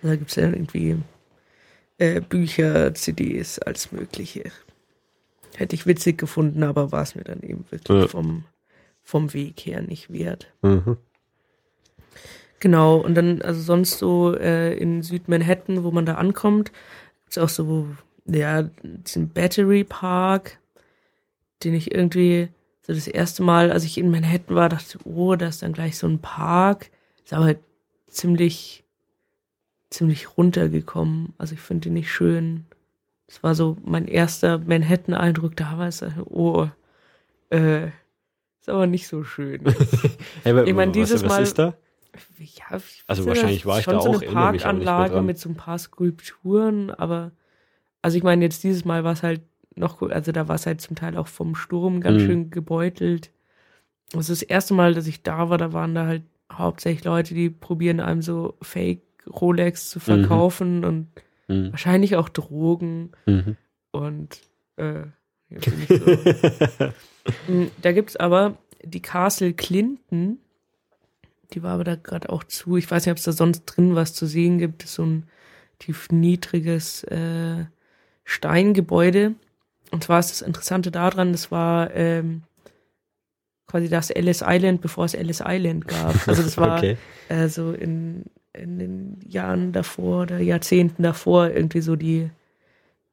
Da 0.03 0.17
gibt 0.17 0.31
es 0.31 0.35
ja 0.35 0.49
irgendwie 0.49 0.97
äh, 1.99 2.21
Bücher, 2.21 2.93
CDs, 2.93 3.61
als 3.61 3.93
mögliche. 3.93 4.51
Hätte 5.55 5.77
ich 5.77 5.87
witzig 5.87 6.19
gefunden, 6.19 6.65
aber 6.65 6.91
war 6.91 7.03
es 7.03 7.15
mir 7.15 7.23
dann 7.23 7.41
eben 7.43 7.65
wirklich 7.71 7.97
Ja. 8.01 8.09
vom, 8.09 8.43
vom 9.05 9.33
Weg 9.33 9.61
her 9.61 9.81
nicht 9.81 10.13
wert. 10.13 10.49
Mhm. 10.63 10.97
Genau, 12.59 12.97
und 12.97 13.15
dann, 13.15 13.43
also 13.43 13.61
sonst 13.61 13.99
so 14.01 14.35
äh, 14.37 14.75
in 14.77 15.05
Südmanhattan, 15.05 15.85
wo 15.85 15.93
man 15.93 16.05
da 16.05 16.15
ankommt, 16.17 16.73
gibt's 17.23 17.39
auch 17.39 17.49
so, 17.49 17.87
ja, 18.27 18.69
diesen 18.83 19.29
Battery 19.29 19.85
Park, 19.85 20.59
den 21.65 21.75
ich 21.75 21.93
irgendwie 21.95 22.49
so 22.83 22.93
das 22.93 23.07
erste 23.09 23.43
Mal, 23.43 23.73
als 23.73 23.85
ich 23.85 23.97
in 23.99 24.11
Manhattan 24.11 24.55
war, 24.57 24.69
dachte, 24.69 24.99
oh, 25.05 25.35
da 25.37 25.49
ist 25.49 25.63
dann 25.63 25.73
gleich 25.73 25.97
so 25.99 26.07
ein 26.07 26.19
Park. 26.21 26.91
Ist 27.25 27.33
aber 27.33 27.45
halt 27.47 27.59
ziemlich, 28.09 28.85
ziemlich 29.91 30.37
runtergekommen. 30.37 31.33
Also 31.39 31.55
ich 31.55 31.61
finde 31.61 31.83
den 31.89 31.95
nicht 31.95 32.13
schön. 32.13 32.67
Das 33.27 33.43
war 33.43 33.55
so 33.55 33.77
mein 33.85 34.07
erster 34.07 34.59
Manhattan-Eindruck 34.59 35.57
damals. 35.57 36.05
Oh, 36.27 36.69
äh, 37.51 37.87
ist 37.87 38.69
aber 38.69 38.87
nicht 38.87 39.07
so 39.09 39.25
schön. 39.25 39.63
Hey, 40.43 40.69
Ich 40.69 40.75
mein, 40.75 40.89
was- 40.91 40.95
dieses 40.95 41.23
was 41.23 41.29
Mal- 41.31 41.43
ist 41.43 41.59
da? 41.59 41.75
Ja, 42.39 42.79
Also 43.09 43.27
wahrscheinlich 43.27 43.67
war 43.67 43.79
ich 43.79 43.85
schon 43.85 43.95
da 43.95 44.01
so 44.03 44.11
auch, 44.11 44.23
eine 44.23 44.31
Parkanlage 44.31 45.21
mit 45.23 45.37
so 45.39 45.49
ein 45.49 45.57
paar 45.57 45.79
Skulpturen, 45.79 46.91
aber 46.93 47.33
also 48.03 48.17
ich 48.17 48.23
meine 48.23 48.45
jetzt 48.45 48.63
dieses 48.63 48.85
Mal 48.85 49.03
war 49.03 49.13
es 49.15 49.25
halt 49.25 49.41
noch 49.77 49.99
gut, 49.99 50.13
also 50.13 50.33
da 50.33 50.49
war 50.49 50.55
es 50.57 50.67
halt 50.67 50.81
zum 50.81 50.97
Teil 50.97 51.17
auch 51.17 51.27
vom 51.29 51.55
Sturm 51.55 52.01
ganz 52.01 52.23
Mhm. 52.23 52.27
schön 52.27 52.51
gebeutelt. 52.51 53.31
Das 54.13 54.29
ist 54.29 54.43
das 54.43 54.49
erste 54.49 54.75
Mal, 54.75 54.95
dass 54.95 55.07
ich 55.07 55.23
da 55.23 55.51
war, 55.51 55.59
da 55.59 55.73
waren 55.73 55.95
da 55.95 56.07
halt 56.07 56.23
hauptsächlich 56.53 57.05
Leute, 57.05 57.35
die 57.35 57.51
probieren 57.51 58.01
einem 58.01 58.23
so 58.23 58.55
Fake 58.63 59.01
Rolex 59.27 59.91
zu 59.91 59.99
verkaufen 60.01 60.85
und 60.85 61.09
Mhm. 61.49 61.73
wahrscheinlich 61.73 62.17
auch 62.17 62.29
Drogen 62.29 63.11
Mhm. 63.27 63.57
und 63.91 64.41
äh, 64.77 65.03
so. 65.89 66.19
Mm, 67.53 67.67
Da 67.83 67.93
gibt's 67.93 68.17
aber 68.17 68.57
die 68.83 69.03
Castle 69.03 69.53
Clinton. 69.55 70.39
Die 71.53 71.63
war 71.63 71.73
aber 71.75 71.85
da 71.85 71.97
gerade 71.97 72.31
auch 72.31 72.45
zu. 72.45 72.77
Ich 72.77 72.91
weiß 72.91 73.05
nicht, 73.07 73.13
ob 73.13 73.19
es 73.19 73.25
da 73.25 73.33
sonst 73.33 73.65
drin 73.67 73.95
was 73.95 74.15
zu 74.15 74.27
sehen 74.27 74.59
gibt. 74.59 74.83
Das 74.83 74.91
ist 74.91 74.97
so 74.97 75.05
ein 75.05 75.27
tief 75.79 76.11
niedriges 76.11 77.05
äh, 77.05 77.65
Steingebäude. 78.25 79.35
Und 79.95 80.03
zwar 80.03 80.19
ist 80.19 80.33
das 80.33 80.43
Interessante 80.43 80.91
daran, 80.91 81.31
das 81.31 81.53
war 81.53 81.95
ähm, 81.95 82.43
quasi 83.69 83.89
das 83.89 84.11
Ellis 84.11 84.43
Island, 84.45 84.81
bevor 84.81 85.05
es 85.05 85.15
Ellis 85.15 85.41
Island 85.45 85.87
gab. 85.87 86.27
Also 86.27 86.43
das 86.43 86.57
war 86.59 86.79
okay. 86.79 86.97
äh, 87.29 87.49
so 87.49 87.73
in, 87.73 88.25
in 88.53 88.81
den 88.81 89.21
Jahren 89.25 89.71
davor 89.71 90.23
oder 90.23 90.41
Jahrzehnten 90.41 91.05
davor 91.05 91.51
irgendwie 91.51 91.81
so 91.81 91.95
die 91.95 92.29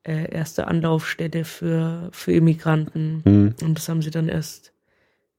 äh, 0.01 0.31
erste 0.31 0.67
Anlaufstelle 0.67 1.45
für, 1.45 2.09
für 2.11 2.33
Immigranten. 2.33 3.21
Mhm. 3.25 3.55
Und 3.61 3.77
das 3.77 3.87
haben 3.87 4.01
sie 4.01 4.09
dann 4.09 4.27
erst, 4.27 4.73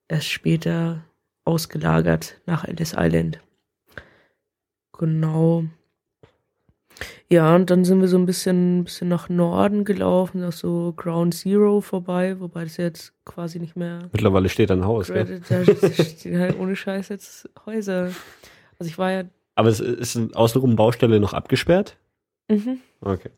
erst 0.07 0.31
später 0.31 1.05
ausgelagert 1.45 2.41
nach 2.47 2.65
Ellis 2.65 2.95
Island. 2.97 3.41
Genau. 4.97 5.65
Ja, 7.31 7.55
und 7.55 7.71
dann 7.71 7.85
sind 7.85 8.01
wir 8.01 8.09
so 8.09 8.19
ein 8.19 8.27
bisschen, 8.27 8.85
bisschen 8.85 9.09
nach 9.09 9.29
Norden 9.29 9.85
gelaufen, 9.85 10.41
nach 10.41 10.53
so 10.53 10.93
Ground 10.97 11.35
Zero 11.35 11.81
vorbei, 11.81 12.39
wobei 12.41 12.65
das 12.65 12.77
jetzt 12.77 13.13
quasi 13.25 13.59
nicht 13.59 13.77
mehr 13.77 14.09
Mittlerweile 14.13 14.49
steht 14.49 14.71
da 14.71 14.75
ein 14.75 14.85
Haus, 14.85 15.09
gell? 15.09 15.41
Da 15.49 15.65
stehen 15.65 16.39
halt 16.39 16.59
ohne 16.59 16.77
Scheiß 16.77 17.09
jetzt 17.09 17.49
Häuser. 17.67 18.11
Also 18.79 18.89
ich 18.91 18.99
war 18.99 19.11
ja, 19.13 19.25
Aber 19.55 19.69
es 19.69 19.81
ist 19.81 20.17
außenrum 20.37 20.77
Baustelle 20.77 21.21
noch 21.21 21.33
abgesperrt? 21.33 21.97
mhm, 22.49 22.79
Okay. 23.01 23.31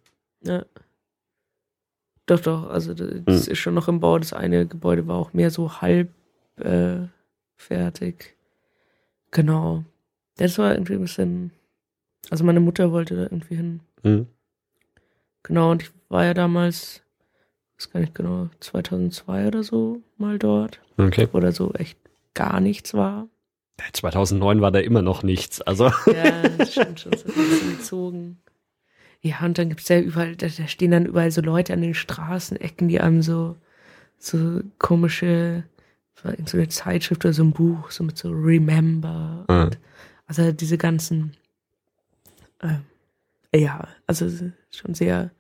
ja. 0.43 0.65
Doch, 2.27 2.41
doch, 2.41 2.71
also 2.71 2.95
das 2.95 3.09
das 3.27 3.47
Hm. 3.47 3.53
ist 3.53 3.59
schon 3.59 3.75
noch 3.75 3.87
im 3.89 4.01
Bau. 4.01 4.19
Das 4.19 4.33
eine 4.33 4.67
Gebäude 4.67 5.07
war 5.07 5.17
auch 5.17 5.35
mehr 5.35 5.51
so 5.51 5.81
halb 5.83 6.09
äh, 6.57 6.97
fertig. 7.57 8.35
Genau. 9.31 9.85
Das 10.37 10.57
war 10.59 10.73
irgendwie 10.73 10.95
ein 10.95 11.03
bisschen, 11.03 11.51
also 12.31 12.45
meine 12.45 12.61
Mutter 12.61 12.93
wollte 12.93 13.17
da 13.17 13.23
irgendwie 13.23 13.57
hin. 13.57 13.81
Mhm. 14.03 14.27
Genau, 15.43 15.71
und 15.73 15.83
ich 15.83 15.91
war 16.09 16.25
ja 16.25 16.35
damals, 16.35 17.03
weiß 17.79 17.91
gar 17.91 18.01
nicht 18.01 18.15
genau, 18.15 18.49
2002 18.61 19.47
oder 19.49 19.63
so 19.63 20.01
mal 20.17 20.39
dort, 20.39 20.81
Okay. 20.97 21.29
wo 21.33 21.41
da 21.41 21.53
so 21.53 21.73
echt 21.75 21.99
gar 22.35 22.61
nichts 22.61 22.95
war. 22.95 23.29
2009 23.93 24.61
war 24.61 24.71
da 24.71 24.79
immer 24.79 25.03
noch 25.03 25.23
nichts. 25.23 25.61
Also, 25.61 25.87
Ja, 26.07 26.49
das 26.59 26.73
stimmt 26.73 27.01
schon. 27.01 27.13
So 27.13 27.27
ein 27.29 27.35
bisschen 27.35 27.77
gezogen. 27.77 28.39
Ja, 29.21 29.45
und 29.45 29.59
dann 29.59 29.69
gibt's 29.71 29.89
ja 29.89 29.99
überall, 30.01 30.37
da, 30.37 30.47
da 30.47 30.69
stehen 30.69 30.91
dann 30.93 31.07
überall 31.07 31.31
so 31.31 31.41
Leute 31.41 31.73
an 31.73 31.81
den 31.83 31.95
Straßenecken, 31.95 32.89
die 32.89 33.01
einem 33.01 33.23
so, 33.23 33.57
so 34.19 34.61
komische, 34.79 35.65
so 36.15 36.29
eine 36.57 36.69
Zeitschrift 36.69 37.25
oder 37.25 37.35
so 37.35 37.43
ein 37.43 37.53
Buch, 37.53 37.91
so 37.91 38.05
mit 38.05 38.17
so 38.17 38.31
Remember. 38.31 39.45
Und, 39.49 39.79
also 40.27 40.53
diese 40.53 40.79
ganzen, 40.79 41.35
äh, 42.61 43.59
ja, 43.59 43.89
also 44.07 44.27
es 44.27 44.43
schon 44.71 44.95
sehr 44.95 45.31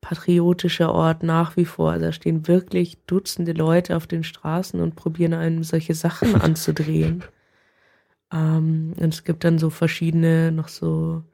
patriotischer 0.00 0.92
Ort 0.92 1.22
nach 1.22 1.56
wie 1.56 1.64
vor. 1.64 1.92
Also 1.92 2.06
da 2.06 2.12
stehen 2.12 2.46
wirklich 2.46 2.98
Dutzende 3.06 3.52
Leute 3.52 3.96
auf 3.96 4.06
den 4.06 4.24
Straßen 4.24 4.80
und 4.80 4.94
probieren 4.94 5.34
einem 5.34 5.64
solche 5.64 5.94
Sachen 5.94 6.34
anzudrehen. 6.40 7.24
Ähm, 8.32 8.94
und 8.98 9.14
es 9.14 9.24
gibt 9.24 9.44
dann 9.44 9.58
so 9.58 9.70
verschiedene, 9.70 10.52
noch 10.52 10.68
so 10.68 11.24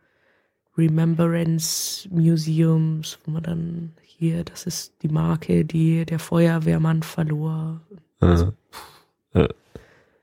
Remembrance 0.77 2.09
Museums, 2.11 3.19
wo 3.25 3.33
man 3.33 3.43
dann 3.43 3.93
hier, 4.05 4.45
das 4.45 4.67
ist 4.67 4.95
die 5.03 5.09
Marke, 5.09 5.65
die 5.65 6.07
der 6.07 6.19
Feuerwehrmann 6.19 7.03
verlor. 7.03 7.81
äh, 9.35 9.49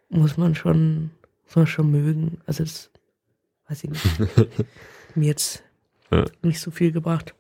Muss 0.10 0.38
man 0.38 0.56
schon, 0.56 1.11
muss 1.45 1.56
man 1.56 1.68
schon 1.68 1.91
mögen. 1.91 2.41
Also 2.45 2.64
das 2.64 2.89
weiß 3.70 3.84
ich 3.86 3.90
nicht. 3.91 4.06
Mir 5.16 5.28
jetzt 5.28 5.64
Ja. 6.12 6.26
nicht 6.41 6.60
so 6.60 6.72
viel 6.72 6.91
gebracht. 6.91 7.34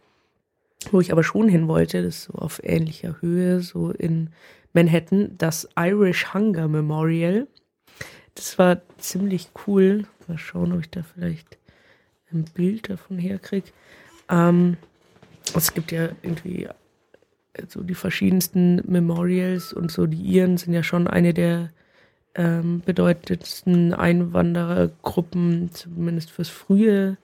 Wo 0.91 1.01
ich 1.01 1.11
aber 1.11 1.23
schon 1.23 1.49
hin 1.49 1.67
wollte, 1.67 2.03
das 2.03 2.15
ist 2.19 2.23
so 2.25 2.33
auf 2.33 2.61
ähnlicher 2.63 3.21
Höhe, 3.21 3.59
so 3.61 3.91
in 3.91 4.29
Manhattan, 4.73 5.37
das 5.37 5.67
Irish 5.77 6.33
Hunger 6.33 6.67
Memorial. 6.67 7.47
Das 8.35 8.57
war 8.57 8.81
ziemlich 8.97 9.49
cool. 9.67 10.05
Mal 10.27 10.37
schauen, 10.37 10.71
ob 10.71 10.79
ich 10.81 10.89
da 10.89 11.03
vielleicht 11.03 11.57
ein 12.31 12.45
Bild 12.45 12.89
davon 12.89 13.17
herkriege. 13.17 13.71
Ähm, 14.29 14.77
es 15.55 15.73
gibt 15.73 15.91
ja 15.91 16.09
irgendwie 16.21 16.67
so 17.67 17.81
die 17.83 17.95
verschiedensten 17.95 18.81
Memorials 18.89 19.73
und 19.73 19.91
so 19.91 20.05
die 20.05 20.21
Iren 20.21 20.57
sind 20.57 20.73
ja 20.73 20.83
schon 20.83 21.07
eine 21.07 21.33
der 21.33 21.71
ähm, 22.35 22.81
bedeutendsten 22.85 23.93
Einwanderergruppen, 23.93 25.71
zumindest 25.71 26.31
fürs 26.31 26.49
frühe 26.49 27.17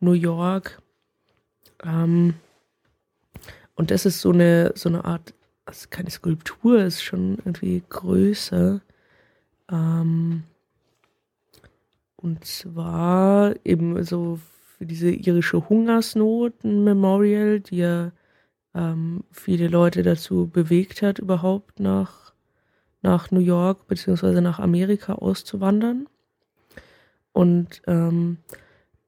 New 0.00 0.12
York. 0.12 0.80
Ähm, 1.82 2.34
und 3.74 3.90
das 3.90 4.06
ist 4.06 4.20
so 4.20 4.30
eine, 4.30 4.72
so 4.74 4.88
eine 4.88 5.04
Art, 5.04 5.34
also 5.64 5.88
keine 5.90 6.10
Skulptur, 6.10 6.82
ist 6.82 7.02
schon 7.02 7.38
irgendwie 7.38 7.82
größer. 7.88 8.80
Ähm, 9.70 10.44
und 12.16 12.44
zwar 12.44 13.54
eben 13.64 14.02
so 14.04 14.38
für 14.78 14.86
diese 14.86 15.10
irische 15.10 15.68
Hungersnot 15.68 16.64
ein 16.64 16.84
Memorial, 16.84 17.60
die 17.60 17.78
ja 17.78 18.12
ähm, 18.74 19.24
viele 19.30 19.68
Leute 19.68 20.02
dazu 20.02 20.46
bewegt 20.46 21.02
hat, 21.02 21.18
überhaupt 21.18 21.80
nach 21.80 22.23
nach 23.04 23.30
New 23.30 23.40
York 23.40 23.86
beziehungsweise 23.86 24.40
nach 24.42 24.58
Amerika 24.58 25.12
auszuwandern. 25.14 26.08
Und 27.32 27.82
ähm, 27.86 28.38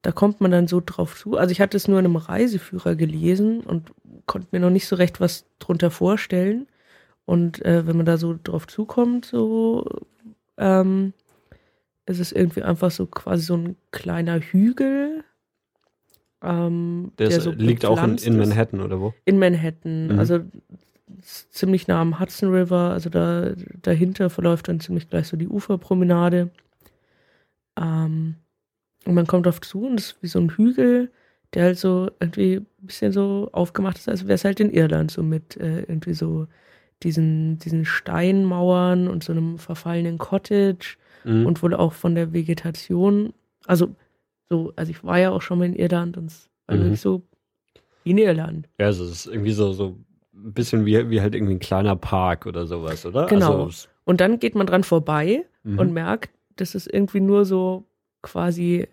da 0.02 0.12
kommt 0.12 0.40
man 0.40 0.50
dann 0.50 0.68
so 0.68 0.80
drauf 0.84 1.18
zu. 1.18 1.36
Also 1.36 1.50
ich 1.50 1.60
hatte 1.60 1.76
es 1.76 1.88
nur 1.88 1.98
in 1.98 2.04
einem 2.04 2.16
Reiseführer 2.16 2.94
gelesen 2.94 3.60
und 3.60 3.90
konnte 4.26 4.48
mir 4.52 4.60
noch 4.60 4.70
nicht 4.70 4.86
so 4.86 4.96
recht 4.96 5.20
was 5.20 5.46
drunter 5.58 5.90
vorstellen. 5.90 6.68
Und 7.24 7.64
äh, 7.64 7.86
wenn 7.86 7.96
man 7.96 8.06
da 8.06 8.18
so 8.18 8.38
drauf 8.40 8.68
zukommt, 8.68 9.24
so 9.24 9.84
ähm, 10.58 11.12
ist 12.04 12.20
es 12.20 12.32
irgendwie 12.32 12.62
einfach 12.62 12.90
so 12.90 13.06
quasi 13.06 13.44
so 13.44 13.56
ein 13.56 13.76
kleiner 13.90 14.38
Hügel. 14.38 15.24
Ähm, 16.42 17.12
der, 17.18 17.30
der 17.30 17.40
so 17.40 17.50
liegt 17.50 17.84
auch 17.84 18.02
in, 18.02 18.18
in, 18.18 18.36
Manhattan 18.36 18.80
oder 18.80 19.00
wo? 19.00 19.14
In 19.24 19.38
Manhattan, 19.38 20.08
mhm. 20.08 20.18
also 20.18 20.40
ziemlich 21.20 21.88
nah 21.88 22.00
am 22.00 22.18
Hudson 22.20 22.50
River. 22.50 22.90
Also 22.90 23.10
da 23.10 23.52
dahinter 23.82 24.30
verläuft 24.30 24.68
dann 24.68 24.80
ziemlich 24.80 25.08
gleich 25.08 25.28
so 25.28 25.36
die 25.36 25.48
Uferpromenade. 25.48 26.50
Ähm, 27.78 28.36
und 29.04 29.14
man 29.14 29.26
kommt 29.26 29.46
auf 29.46 29.60
zu 29.60 29.86
und 29.86 30.00
es 30.00 30.12
ist 30.12 30.22
wie 30.22 30.26
so 30.28 30.40
ein 30.40 30.50
Hügel, 30.50 31.10
der 31.54 31.64
halt 31.64 31.78
so 31.78 32.10
irgendwie 32.20 32.56
ein 32.56 32.66
bisschen 32.86 33.12
so 33.12 33.48
aufgemacht 33.52 33.98
ist, 33.98 34.08
als 34.08 34.24
wäre 34.24 34.34
es 34.34 34.44
halt 34.44 34.60
in 34.60 34.72
Irland, 34.72 35.10
so 35.10 35.22
mit 35.22 35.56
äh, 35.56 35.80
irgendwie 35.80 36.14
so 36.14 36.48
diesen, 37.02 37.58
diesen 37.58 37.84
Steinmauern 37.84 39.06
und 39.08 39.22
so 39.22 39.32
einem 39.32 39.58
verfallenen 39.58 40.18
Cottage 40.18 40.96
mhm. 41.24 41.46
und 41.46 41.62
wohl 41.62 41.74
auch 41.74 41.92
von 41.92 42.14
der 42.14 42.32
Vegetation. 42.32 43.32
Also, 43.66 43.94
so, 44.48 44.72
also 44.76 44.90
ich 44.90 45.04
war 45.04 45.18
ja 45.18 45.30
auch 45.30 45.42
schon 45.42 45.58
mal 45.58 45.66
in 45.66 45.76
Irland 45.76 46.16
und 46.16 46.26
es 46.26 46.48
war 46.66 46.76
mhm. 46.76 46.90
nicht 46.90 47.00
so 47.00 47.22
in 48.04 48.18
Irland. 48.18 48.68
Ja, 48.78 48.86
also 48.86 49.04
es 49.04 49.10
ist 49.10 49.26
irgendwie 49.26 49.52
so, 49.52 49.72
so 49.72 49.96
ein 50.36 50.52
bisschen 50.52 50.84
wie, 50.86 51.10
wie 51.10 51.20
halt 51.20 51.34
irgendwie 51.34 51.54
ein 51.54 51.60
kleiner 51.60 51.96
Park 51.96 52.46
oder 52.46 52.66
sowas, 52.66 53.04
oder? 53.06 53.26
Genau. 53.26 53.64
Also, 53.64 53.88
und 54.04 54.20
dann 54.20 54.38
geht 54.38 54.54
man 54.54 54.66
dran 54.66 54.84
vorbei 54.84 55.44
mhm. 55.64 55.78
und 55.78 55.92
merkt, 55.92 56.30
das 56.56 56.74
ist 56.74 56.92
irgendwie 56.92 57.20
nur 57.20 57.44
so 57.44 57.84
quasi 58.22 58.86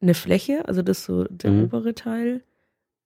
eine 0.00 0.14
Fläche, 0.14 0.66
also 0.66 0.82
das 0.82 1.00
ist 1.00 1.04
so 1.04 1.24
der 1.24 1.50
mhm. 1.50 1.64
obere 1.64 1.94
Teil. 1.94 2.42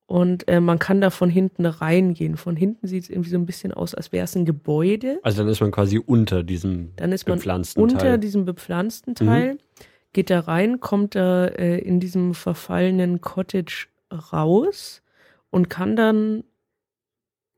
Und 0.07 0.47
äh, 0.49 0.61
man 0.61 0.79
kann 0.79 1.01
da 1.01 1.09
von 1.09 1.31
hinten 1.31 1.65
reingehen. 1.65 2.37
Von 2.37 2.57
hinten 2.57 2.87
sieht 2.87 3.05
es 3.05 3.11
irgendwie 3.11 3.31
so 3.31 3.39
ein 3.39 3.47
bisschen 3.47 3.73
aus, 3.73 3.95
als 3.95 4.13
wäre 4.13 4.25
es 4.25 4.37
ein 4.37 4.45
Gebäude. 4.45 5.19
Also 5.23 5.43
dann 5.43 5.51
ist 5.51 5.63
man 5.63 5.71
quasi 5.71 5.99
unter 5.99 6.43
diesem 6.43 6.93
dann 6.97 7.11
ist 7.11 7.27
man 7.27 7.39
bepflanzten 7.39 7.83
unter 7.83 7.99
Teil. 7.99 8.19
diesem 8.19 8.45
bepflanzten 8.45 9.13
mhm. 9.13 9.27
Teil, 9.27 9.55
mhm. 9.55 9.59
geht 10.13 10.29
da 10.29 10.41
rein, 10.41 10.81
kommt 10.81 11.15
da 11.15 11.47
äh, 11.47 11.79
in 11.79 12.01
diesem 12.01 12.35
verfallenen 12.35 13.23
Cottage 13.23 13.87
raus 14.13 15.03
und 15.51 15.71
kann 15.71 15.97
dann 15.97 16.45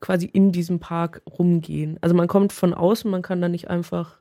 quasi 0.00 0.26
in 0.26 0.52
diesem 0.52 0.78
Park 0.78 1.22
rumgehen. 1.28 1.98
Also 2.00 2.14
man 2.14 2.28
kommt 2.28 2.52
von 2.52 2.74
außen, 2.74 3.10
man 3.10 3.22
kann 3.22 3.40
da 3.40 3.48
nicht 3.48 3.68
einfach 3.68 4.20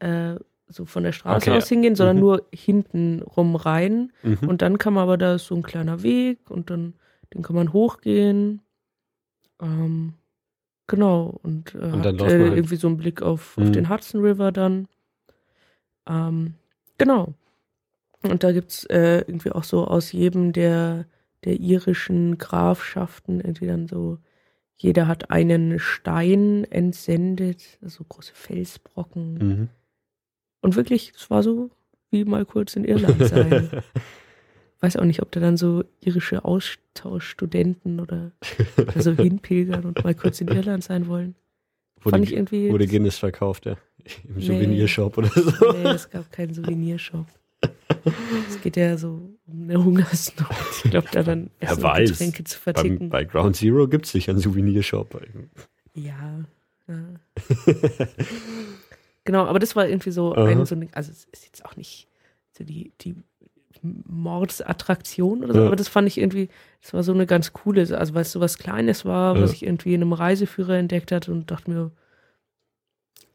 äh, 0.00 0.34
so 0.68 0.84
von 0.84 1.02
der 1.02 1.12
Straße 1.12 1.50
okay. 1.50 1.58
aus 1.58 1.68
hingehen, 1.68 1.96
sondern 1.96 2.16
mhm. 2.16 2.22
nur 2.22 2.46
hinten 2.52 3.22
rum 3.22 3.56
rein. 3.56 4.12
Mhm. 4.22 4.48
Und 4.48 4.62
dann 4.62 4.78
kann 4.78 4.94
man 4.94 5.04
aber, 5.04 5.16
da 5.16 5.34
ist 5.34 5.46
so 5.46 5.54
ein 5.54 5.62
kleiner 5.62 6.02
Weg 6.02 6.50
und 6.50 6.70
dann 6.70 6.94
den 7.32 7.42
kann 7.42 7.56
man 7.56 7.72
hochgehen. 7.72 8.60
Ähm, 9.60 10.14
genau. 10.86 11.40
Und, 11.42 11.74
äh, 11.74 11.78
und 11.78 12.04
dann 12.04 12.18
hat, 12.18 12.30
äh, 12.30 12.54
irgendwie 12.54 12.76
so 12.76 12.88
einen 12.88 12.96
Blick 12.96 13.22
auf, 13.22 13.56
auf 13.56 13.64
mhm. 13.64 13.72
den 13.72 13.88
Hudson 13.88 14.20
River 14.20 14.52
dann. 14.52 14.88
Ähm, 16.06 16.54
genau. 16.98 17.34
Und 18.22 18.44
da 18.44 18.52
gibt 18.52 18.70
es 18.70 18.84
äh, 18.86 19.18
irgendwie 19.26 19.50
auch 19.50 19.64
so 19.64 19.86
aus 19.86 20.12
jedem 20.12 20.52
der, 20.52 21.06
der 21.44 21.58
irischen 21.58 22.38
Grafschaften 22.38 23.40
irgendwie 23.40 23.66
dann 23.66 23.88
so, 23.88 24.18
jeder 24.82 25.06
hat 25.06 25.30
einen 25.30 25.78
Stein 25.78 26.64
entsendet, 26.64 27.78
also 27.82 28.02
große 28.02 28.32
Felsbrocken. 28.34 29.34
Mhm. 29.34 29.68
Und 30.60 30.76
wirklich, 30.76 31.12
es 31.16 31.30
war 31.30 31.42
so 31.42 31.70
wie 32.10 32.24
mal 32.24 32.44
kurz 32.44 32.74
in 32.74 32.84
Irland 32.84 33.24
sein. 33.24 33.70
weiß 34.80 34.96
auch 34.96 35.04
nicht, 35.04 35.22
ob 35.22 35.30
da 35.30 35.38
dann 35.38 35.56
so 35.56 35.84
irische 36.00 36.44
Austauschstudenten 36.44 38.00
oder, 38.00 38.32
oder 38.76 39.00
so 39.00 39.12
hinpilgern 39.12 39.84
und 39.84 40.02
mal 40.02 40.14
kurz 40.14 40.40
in 40.40 40.48
Irland 40.48 40.82
sein 40.82 41.06
wollen. 41.06 41.36
Wurde, 42.02 42.16
Fand 42.16 42.24
ich 42.24 42.32
irgendwie. 42.32 42.70
Wurde 42.70 42.88
Guinness 42.88 43.18
verkauft, 43.18 43.66
ja. 43.66 43.76
Im 44.28 44.34
nee, 44.34 44.40
Souvenirshop 44.40 45.16
oder 45.16 45.28
so. 45.28 45.72
Nee, 45.72 45.90
es 45.90 46.10
gab 46.10 46.32
keinen 46.32 46.52
Souvenirshop. 46.54 47.26
Es 48.48 48.60
geht 48.62 48.76
ja 48.76 48.96
so 48.96 49.36
um 49.46 49.62
eine 49.62 49.82
Hungersnot. 49.82 50.48
Ich 50.84 50.90
glaube, 50.90 51.08
da 51.12 51.22
dann 51.22 51.50
erst 51.60 51.82
weiß. 51.82 52.10
Getränke 52.10 52.44
zu 52.44 52.58
verticken. 52.58 53.08
Bei, 53.08 53.24
bei 53.24 53.30
Ground 53.30 53.56
Zero 53.56 53.86
gibt 53.88 54.06
es 54.06 54.12
sicher 54.12 54.32
einen 54.32 54.40
Souvenirshop. 54.40 55.20
Ja. 55.94 56.44
ja. 56.88 56.94
genau, 59.24 59.44
aber 59.44 59.58
das 59.58 59.76
war 59.76 59.88
irgendwie 59.88 60.10
so 60.10 60.34
-huh. 60.34 60.46
ein, 60.46 60.66
so 60.66 60.74
eine, 60.74 60.88
also 60.92 61.12
es 61.12 61.26
ist 61.32 61.44
jetzt 61.44 61.64
auch 61.64 61.76
nicht 61.76 62.08
so 62.56 62.64
die, 62.64 62.92
die 63.00 63.16
Mordsattraktion 63.82 65.44
oder 65.44 65.54
so, 65.54 65.60
ja. 65.60 65.66
aber 65.66 65.76
das 65.76 65.88
fand 65.88 66.06
ich 66.06 66.18
irgendwie, 66.18 66.48
das 66.80 66.94
war 66.94 67.02
so 67.02 67.12
eine 67.12 67.26
ganz 67.26 67.52
coole, 67.52 67.80
also 67.98 68.14
weil 68.14 68.22
es 68.22 68.32
so 68.32 68.40
was 68.40 68.58
Kleines 68.58 69.04
war, 69.04 69.36
ja. 69.36 69.42
was 69.42 69.52
ich 69.52 69.64
irgendwie 69.64 69.94
in 69.94 70.02
einem 70.02 70.12
Reiseführer 70.12 70.76
entdeckt 70.76 71.10
hatte 71.12 71.32
und 71.32 71.50
dachte 71.50 71.70
mir, 71.70 71.90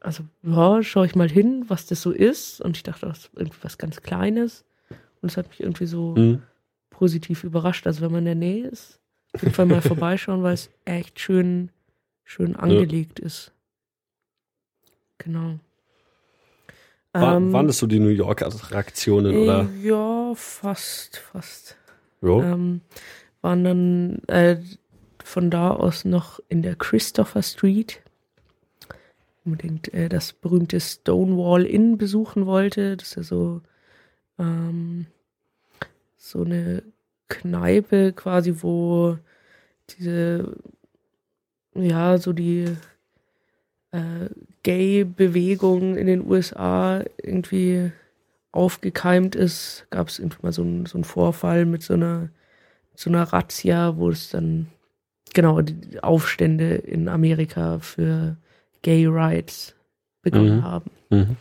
also 0.00 0.24
ja, 0.42 0.82
schaue 0.82 1.06
ich 1.06 1.14
mal 1.14 1.28
hin, 1.28 1.64
was 1.68 1.86
das 1.86 2.02
so 2.02 2.10
ist 2.10 2.60
und 2.60 2.76
ich 2.76 2.82
dachte, 2.82 3.06
das 3.06 3.18
ist 3.18 3.30
irgendwie 3.34 3.58
was 3.62 3.78
ganz 3.78 4.02
Kleines 4.02 4.64
und 5.20 5.30
es 5.30 5.36
hat 5.36 5.48
mich 5.48 5.60
irgendwie 5.60 5.86
so 5.86 6.14
mhm. 6.16 6.42
positiv 6.90 7.44
überrascht, 7.44 7.86
also 7.86 8.02
wenn 8.02 8.12
man 8.12 8.20
in 8.20 8.24
der 8.26 8.34
Nähe 8.34 8.66
ist, 8.68 9.00
auf 9.32 9.42
jeden 9.42 9.54
Fall 9.54 9.66
mal 9.66 9.82
vorbeischauen, 9.82 10.42
weil 10.42 10.54
es 10.54 10.70
echt 10.84 11.20
schön, 11.20 11.70
schön 12.24 12.56
angelegt 12.56 13.20
ja. 13.20 13.26
ist. 13.26 13.52
Genau. 15.18 15.58
War, 17.12 17.36
ähm, 17.36 17.52
waren 17.52 17.66
das 17.66 17.78
so 17.78 17.86
die 17.86 17.98
New 17.98 18.08
York-Attraktionen, 18.08 19.36
oder? 19.36 19.68
Ja, 19.82 20.32
fast, 20.34 21.16
fast. 21.18 21.76
Jo. 22.20 22.42
Ähm, 22.42 22.82
waren 23.40 23.64
dann 23.64 24.18
äh, 24.26 24.60
von 25.24 25.50
da 25.50 25.70
aus 25.70 26.04
noch 26.04 26.40
in 26.48 26.62
der 26.62 26.76
Christopher 26.76 27.42
Street 27.42 28.00
unbedingt 29.48 29.92
äh, 29.94 30.08
das 30.08 30.32
berühmte 30.32 30.78
Stonewall 30.80 31.64
Inn 31.64 31.98
besuchen 31.98 32.46
wollte. 32.46 32.96
Das 32.96 33.08
ist 33.08 33.16
ja 33.16 33.22
so, 33.22 33.62
ähm, 34.38 35.06
so 36.16 36.42
eine 36.44 36.82
Kneipe 37.28 38.12
quasi, 38.12 38.56
wo 38.62 39.18
diese, 39.90 40.56
ja, 41.74 42.18
so 42.18 42.32
die 42.32 42.76
äh, 43.92 44.28
Gay-Bewegung 44.62 45.96
in 45.96 46.06
den 46.06 46.28
USA 46.28 47.02
irgendwie 47.22 47.90
aufgekeimt 48.52 49.34
ist, 49.34 49.86
gab 49.90 50.08
es 50.08 50.18
irgendwie 50.18 50.38
mal 50.42 50.52
so, 50.52 50.62
ein, 50.62 50.86
so 50.86 50.98
einen 50.98 51.04
Vorfall 51.04 51.64
mit 51.64 51.82
so 51.82 51.94
einer, 51.94 52.30
so 52.94 53.10
einer 53.10 53.22
Razzia, 53.24 53.96
wo 53.96 54.10
es 54.10 54.30
dann 54.30 54.68
genau 55.34 55.60
die 55.62 56.02
Aufstände 56.02 56.74
in 56.74 57.08
Amerika 57.08 57.78
für 57.78 58.36
Gay 58.82 59.06
Rights 59.06 59.74
begonnen 60.22 60.58
mhm. 60.58 60.64
haben. 60.64 60.90
Mhm. 61.10 61.36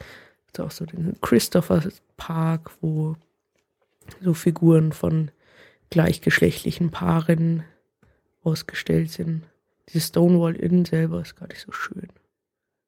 Also 0.47 0.63
auch 0.63 0.71
so 0.71 0.85
den 0.85 1.19
Christopher 1.21 1.83
Park, 2.15 2.71
wo 2.81 3.15
so 4.21 4.33
Figuren 4.33 4.91
von 4.91 5.31
gleichgeschlechtlichen 5.89 6.91
Paaren 6.91 7.63
ausgestellt 8.43 9.11
sind. 9.11 9.43
Dieses 9.89 10.09
Stonewall 10.09 10.55
Inn 10.55 10.85
selber 10.85 11.21
ist 11.21 11.35
gar 11.35 11.47
nicht 11.47 11.61
so 11.61 11.71
schön. 11.71 12.07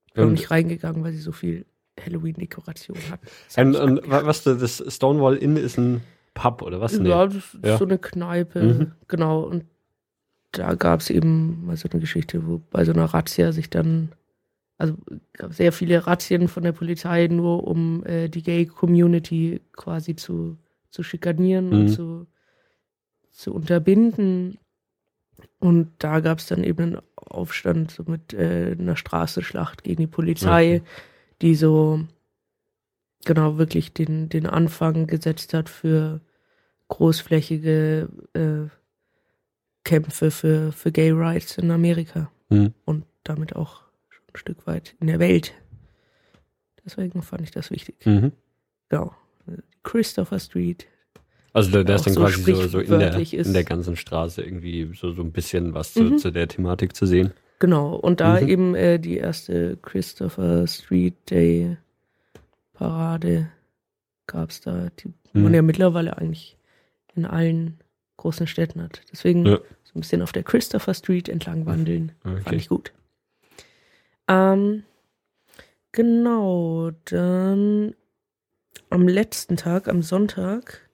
Ich 0.07 0.13
bin 0.13 0.31
nicht 0.31 0.51
reingegangen, 0.51 1.03
weil 1.03 1.13
sie 1.13 1.19
so 1.19 1.31
viel 1.31 1.65
Halloween-Dekoration 2.03 2.97
hat. 3.09 3.19
Und, 3.57 3.75
und 3.75 4.01
was 4.09 4.43
das 4.43 4.83
Stonewall 4.87 5.37
Inn 5.37 5.55
ist 5.55 5.77
ein 5.77 6.01
Pub 6.33 6.61
oder 6.61 6.81
was? 6.81 6.97
Ja, 6.97 7.25
das 7.25 7.35
ist 7.35 7.57
ja. 7.63 7.77
so 7.77 7.85
eine 7.85 7.97
Kneipe, 7.97 8.61
mhm. 8.61 8.91
genau. 9.07 9.41
Und 9.41 9.65
da 10.51 10.73
gab 10.75 11.01
es 11.01 11.09
eben 11.09 11.65
mal 11.65 11.77
so 11.77 11.87
eine 11.89 11.99
Geschichte, 11.99 12.47
wo 12.47 12.61
bei 12.71 12.85
so 12.85 12.91
einer 12.91 13.05
Razzia 13.05 13.51
sich 13.51 13.69
dann, 13.69 14.09
also 14.79 14.95
gab 15.33 15.53
sehr 15.53 15.73
viele 15.73 16.07
Razzien 16.07 16.47
von 16.47 16.63
der 16.63 16.71
Polizei, 16.71 17.27
nur 17.27 17.67
um 17.67 18.03
äh, 18.05 18.29
die 18.29 18.41
Gay-Community 18.41 19.61
quasi 19.73 20.15
zu, 20.15 20.57
zu 20.89 21.03
schikanieren 21.03 21.67
mhm. 21.67 21.73
und 21.73 21.87
zu, 21.89 22.27
zu 23.31 23.53
unterbinden. 23.53 24.57
Und 25.59 25.91
da 25.99 26.21
gab 26.21 26.39
es 26.39 26.47
dann 26.47 26.63
eben 26.63 26.83
einen 26.83 27.01
Aufstand 27.17 27.91
so 27.91 28.03
mit 28.07 28.33
äh, 28.33 28.75
einer 28.79 28.95
Straßenschlacht 28.95 29.83
gegen 29.83 29.99
die 30.01 30.07
Polizei, 30.07 30.77
okay. 30.77 30.83
die 31.41 31.55
so 31.55 31.99
genau 33.25 33.57
wirklich 33.57 33.93
den, 33.93 34.29
den 34.29 34.45
Anfang 34.45 35.07
gesetzt 35.07 35.53
hat 35.53 35.67
für 35.67 36.21
großflächige 36.87 38.07
äh, 38.33 38.69
Kämpfe 39.83 40.31
für, 40.31 40.71
für 40.71 40.93
Gay 40.93 41.11
Rights 41.11 41.57
in 41.57 41.69
Amerika 41.69 42.31
mhm. 42.47 42.73
und 42.85 43.03
damit 43.23 43.57
auch 43.57 43.88
Stück 44.39 44.65
weit 44.65 44.95
in 44.99 45.07
der 45.07 45.19
Welt. 45.19 45.53
Deswegen 46.85 47.21
fand 47.21 47.41
ich 47.43 47.51
das 47.51 47.69
wichtig. 47.71 48.03
Mhm. 48.05 48.31
Genau. 48.89 49.13
Christopher 49.83 50.39
Street, 50.39 50.87
also 51.53 51.71
der, 51.83 51.95
ist 51.95 52.05
dann 52.05 52.13
so 52.13 52.21
quasi 52.21 52.41
so, 52.43 52.67
so 52.67 52.79
in, 52.79 52.99
der, 52.99 53.15
in 53.17 53.53
der 53.53 53.63
ganzen 53.63 53.95
Straße 53.95 54.41
irgendwie 54.43 54.91
so, 54.93 55.13
so 55.13 55.21
ein 55.23 55.31
bisschen 55.31 55.73
was 55.73 55.93
zu, 55.93 56.03
mhm. 56.03 56.17
zu 56.19 56.31
der 56.31 56.47
Thematik 56.47 56.95
zu 56.95 57.05
sehen. 57.05 57.31
Genau, 57.59 57.95
und 57.95 58.19
da 58.19 58.39
Mhm. 58.39 58.47
eben 58.47 58.75
äh, 58.75 58.99
die 58.99 59.17
erste 59.17 59.77
Christopher 59.81 60.67
Street 60.67 61.15
Day 61.29 61.77
Parade 62.73 63.49
gab's 64.27 64.61
da, 64.61 64.89
die 64.99 65.07
Mhm. 65.33 65.43
man 65.43 65.53
ja 65.53 65.61
mittlerweile 65.61 66.17
eigentlich 66.17 66.57
in 67.15 67.25
allen 67.25 67.79
großen 68.17 68.47
Städten 68.47 68.81
hat. 68.81 69.01
Deswegen 69.11 69.45
Ja. 69.45 69.57
so 69.83 69.91
ein 69.95 70.01
bisschen 70.01 70.21
auf 70.21 70.31
der 70.31 70.43
Christopher 70.43 70.93
Street 70.93 71.29
entlang 71.29 71.65
wandeln, 71.65 72.11
fand 72.23 72.45
Okay. 72.47 72.55
ich 72.55 72.69
gut. 72.69 72.91
Ähm, 74.29 74.83
genau, 75.91 76.91
dann 77.05 77.95
am 78.89 79.07
letzten 79.07 79.57
Tag, 79.57 79.87
am 79.87 80.01
Sonntag, 80.01 80.87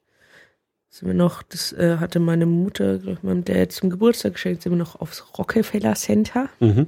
sind 0.90 1.08
wir 1.10 1.14
noch, 1.16 1.44
das 1.44 1.74
äh, 1.74 1.98
hatte 2.00 2.20
meine 2.20 2.46
Mutter, 2.46 2.98
glaube 3.00 3.18
ich, 3.18 3.24
meinem 3.24 3.44
Dad 3.44 3.72
zum 3.74 3.90
Geburtstag 3.90 4.34
geschenkt, 4.34 4.62
sind 4.64 4.72
wir 4.72 4.78
noch 4.78 5.00
aufs 5.02 5.38
Rockefeller 5.38 5.96
Center. 5.96 6.50
Mhm. 6.62 6.88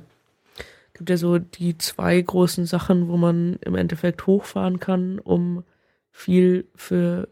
Gibt 0.94 1.10
ja 1.10 1.18
so 1.18 1.38
die 1.38 1.78
zwei 1.78 2.20
großen 2.20 2.66
Sachen, 2.66 3.10
wo 3.10 3.18
man 3.18 3.58
im 3.62 3.76
Endeffekt 3.76 4.26
hochfahren 4.26 4.80
kann, 4.80 5.20
um 5.20 5.64
viel 6.12 6.66
für 6.76 7.28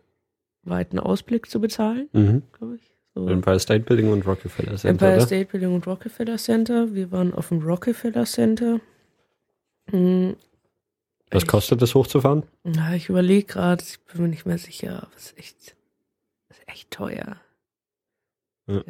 weiten 0.63 0.99
Ausblick 0.99 1.49
zu 1.49 1.59
bezahlen, 1.61 2.09
Mhm. 2.11 2.41
glaube 2.51 2.75
ich. 2.75 2.91
So. 3.13 3.29
Empire 3.29 3.59
State 3.59 3.85
Building 3.85 4.11
und 4.11 4.27
Rockefeller 4.27 4.75
Center, 4.75 5.07
Empire? 5.07 5.25
State 5.25 5.45
Building 5.49 5.73
und 5.73 5.87
Rockefeller 5.87 6.37
Center. 6.37 6.93
Wir 6.93 7.11
waren 7.13 7.33
auf 7.33 7.47
dem 7.47 7.59
Rockefeller 7.61 8.25
Center. 8.25 8.81
Hm, 9.91 10.35
Was 11.31 11.47
kostet 11.47 11.81
es 11.81 11.95
hochzufahren? 11.95 12.43
Ja, 12.63 12.93
ich 12.93 13.09
überlege 13.09 13.45
gerade, 13.45 13.83
ich 13.83 13.99
bin 14.01 14.23
mir 14.23 14.27
nicht 14.29 14.45
mehr 14.45 14.57
sicher, 14.57 15.03
aber 15.03 15.11
es 15.15 15.27
ist 15.27 15.37
echt, 15.37 15.75
es 16.49 16.57
ist 16.57 16.67
echt 16.67 16.91
teuer. 16.91 17.37
Ja. 18.67 18.83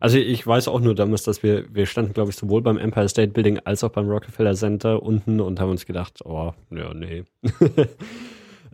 Also 0.00 0.18
ich 0.18 0.46
weiß 0.46 0.68
auch 0.68 0.80
nur 0.80 0.94
damals, 0.94 1.22
dass 1.22 1.42
wir, 1.42 1.72
wir 1.74 1.86
standen, 1.86 2.12
glaube 2.12 2.30
ich, 2.30 2.36
sowohl 2.36 2.60
beim 2.60 2.76
Empire 2.76 3.08
State 3.08 3.32
Building 3.32 3.60
als 3.60 3.82
auch 3.84 3.90
beim 3.90 4.08
Rockefeller 4.08 4.54
Center 4.54 5.02
unten 5.02 5.40
und 5.40 5.60
haben 5.60 5.70
uns 5.70 5.86
gedacht, 5.86 6.24
oh, 6.26 6.52
ja, 6.70 6.92
nee. 6.92 7.24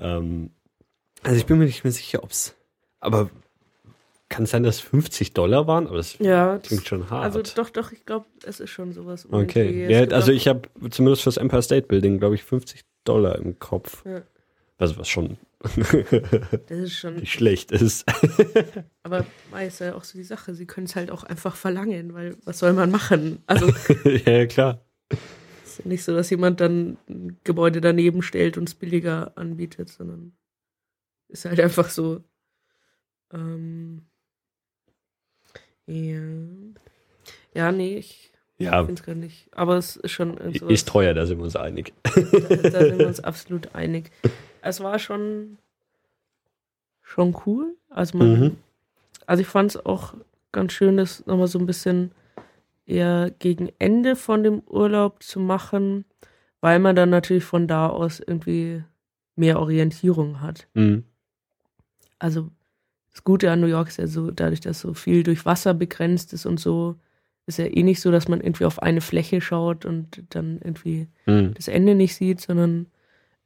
ähm, 0.01 0.51
also 1.23 1.37
ich 1.37 1.47
bin 1.47 1.59
mir 1.59 1.67
nicht 1.67 1.85
mehr 1.85 1.93
sicher, 1.93 2.25
ob's, 2.25 2.57
aber 2.99 3.31
kann 4.31 4.45
es 4.45 4.51
sein, 4.51 4.63
dass 4.63 4.81
50 4.81 5.35
Dollar 5.35 5.67
waren? 5.67 5.87
Aber 5.87 5.99
das 5.99 6.19
Ja, 6.19 6.59
klingt 6.59 6.87
schon 6.89 7.11
hart. 7.11 7.25
also 7.25 7.43
doch, 7.43 7.69
doch, 7.69 7.93
ich 7.93 8.07
glaube, 8.07 8.25
es 8.45 8.61
ist 8.61 8.71
schon 8.71 8.93
sowas. 8.93 9.29
okay. 9.31 9.87
Ja, 9.91 10.05
also 10.17 10.33
ich 10.33 10.49
habe 10.49 10.63
zumindest 10.91 11.23
fürs 11.23 11.37
Empire 11.37 11.63
State 11.63 11.87
Building, 11.89 12.19
glaube 12.19 12.37
ich, 12.37 12.43
50 12.45 12.83
Dollar 13.05 13.37
im 13.37 13.59
Kopf. 13.59 14.03
Ja. 14.07 14.23
Also 14.79 14.97
was 14.97 15.09
schon 15.11 15.37
Das 16.69 16.79
ist 16.79 16.95
schon, 16.95 17.17
nicht 17.17 17.33
schlecht 17.33 17.71
ist. 17.71 18.07
aber 19.03 19.27
ist 19.67 19.81
ja 19.81 19.95
auch 19.95 20.05
so 20.05 20.17
die 20.17 20.25
Sache, 20.25 20.55
sie 20.55 20.65
können 20.67 20.87
es 20.87 20.97
halt 20.97 21.11
auch 21.11 21.23
einfach 21.23 21.55
verlangen, 21.55 22.15
weil 22.15 22.37
was 22.45 22.61
soll 22.61 22.73
man 22.73 22.91
machen? 22.91 23.43
Also 23.47 23.67
ja, 24.25 24.33
ja, 24.33 24.47
klar. 24.47 24.81
es 25.65 25.73
ist 25.73 25.79
ja 25.81 25.89
nicht 25.89 26.03
so, 26.05 26.15
dass 26.15 26.31
jemand 26.31 26.61
dann 26.63 26.97
ein 27.11 27.39
Gebäude 27.45 27.83
daneben 27.83 28.23
stellt 28.23 28.57
und 28.57 28.69
es 28.71 28.75
billiger 28.75 29.37
anbietet, 29.37 29.91
sondern 29.91 30.33
ist 31.29 31.45
halt 31.45 31.61
einfach 31.61 31.91
so. 31.91 32.25
Ähm, 33.33 34.07
ja. 35.91 36.21
Ja, 37.53 37.73
nee, 37.73 37.97
ich 37.99 38.31
Ja, 38.59 38.85
finde 38.85 39.01
es 39.01 39.07
gar 39.07 39.15
nicht. 39.15 39.49
Aber 39.53 39.77
es 39.77 39.97
ist 39.97 40.13
schon 40.13 40.37
so. 40.59 40.69
ist 40.69 40.87
teuer, 40.89 41.15
da 41.15 41.27
sind 41.27 41.39
wir 41.39 41.45
uns 41.45 41.57
einig. 41.57 41.93
Da, 42.05 42.57
da 42.57 42.81
sind 42.81 42.99
wir 42.99 43.07
uns 43.09 43.21
absolut 43.21 43.75
einig. 43.75 44.11
Es 44.63 44.81
war 44.81 44.99
schon, 44.99 45.59
schon 47.03 47.37
cool. 47.47 47.77
Also, 47.89 48.19
man, 48.19 48.41
Mhm. 48.41 48.57
also 49.27 49.41
ich 49.41 49.47
fand 49.49 49.71
es 49.71 49.85
auch 49.87 50.15
ganz 50.53 50.73
schön, 50.73 50.97
das 50.97 51.27
nochmal 51.27 51.47
so 51.49 51.59
ein 51.59 51.67
bisschen 51.67 52.13
eher 52.87 53.31
gegen 53.39 53.71
Ende 53.79 54.17
von 54.17 54.43
dem 54.45 54.61
Urlaub 54.67 55.23
zu 55.23 55.41
machen, 55.41 56.05
weil 56.61 56.79
man 56.79 56.95
dann 56.97 57.11
natürlich 57.11 57.45
von 57.45 57.67
da 57.69 57.89
aus 57.89 58.21
irgendwie 58.21 58.85
mehr 59.37 59.59
Orientierung 59.61 60.41
hat. 60.41 60.67
Mhm. 60.75 61.05
Also 62.19 62.51
das 63.13 63.25
Gute 63.25 63.51
an 63.51 63.61
New 63.61 63.67
York 63.67 63.89
ist 63.89 63.99
ja 63.99 64.07
so, 64.07 64.31
dadurch, 64.31 64.61
dass 64.61 64.81
so 64.81 64.95
viel 64.95 65.23
durch 65.23 65.45
Wasser 65.47 65.75
begrenzt 65.75 66.33
ist 66.33 66.47
und 66.47 66.61
so, 66.61 66.97
ist 67.47 67.59
ja 67.59 67.67
eh 67.67 67.83
nicht 67.83 68.01
so, 68.01 68.11
dass 68.11 68.29
man 68.29 68.41
irgendwie 68.41 68.65
auf 68.67 68.81
eine 68.83 69.01
Fläche 69.01 69.41
schaut 69.41 69.85
und 69.85 70.23
dann 70.31 70.61
irgendwie 70.63 71.09
Mhm. 71.27 71.55
das 71.55 71.69
Ende 71.69 71.95
nicht 71.95 72.15
sieht, 72.15 72.41
sondern 72.41 72.87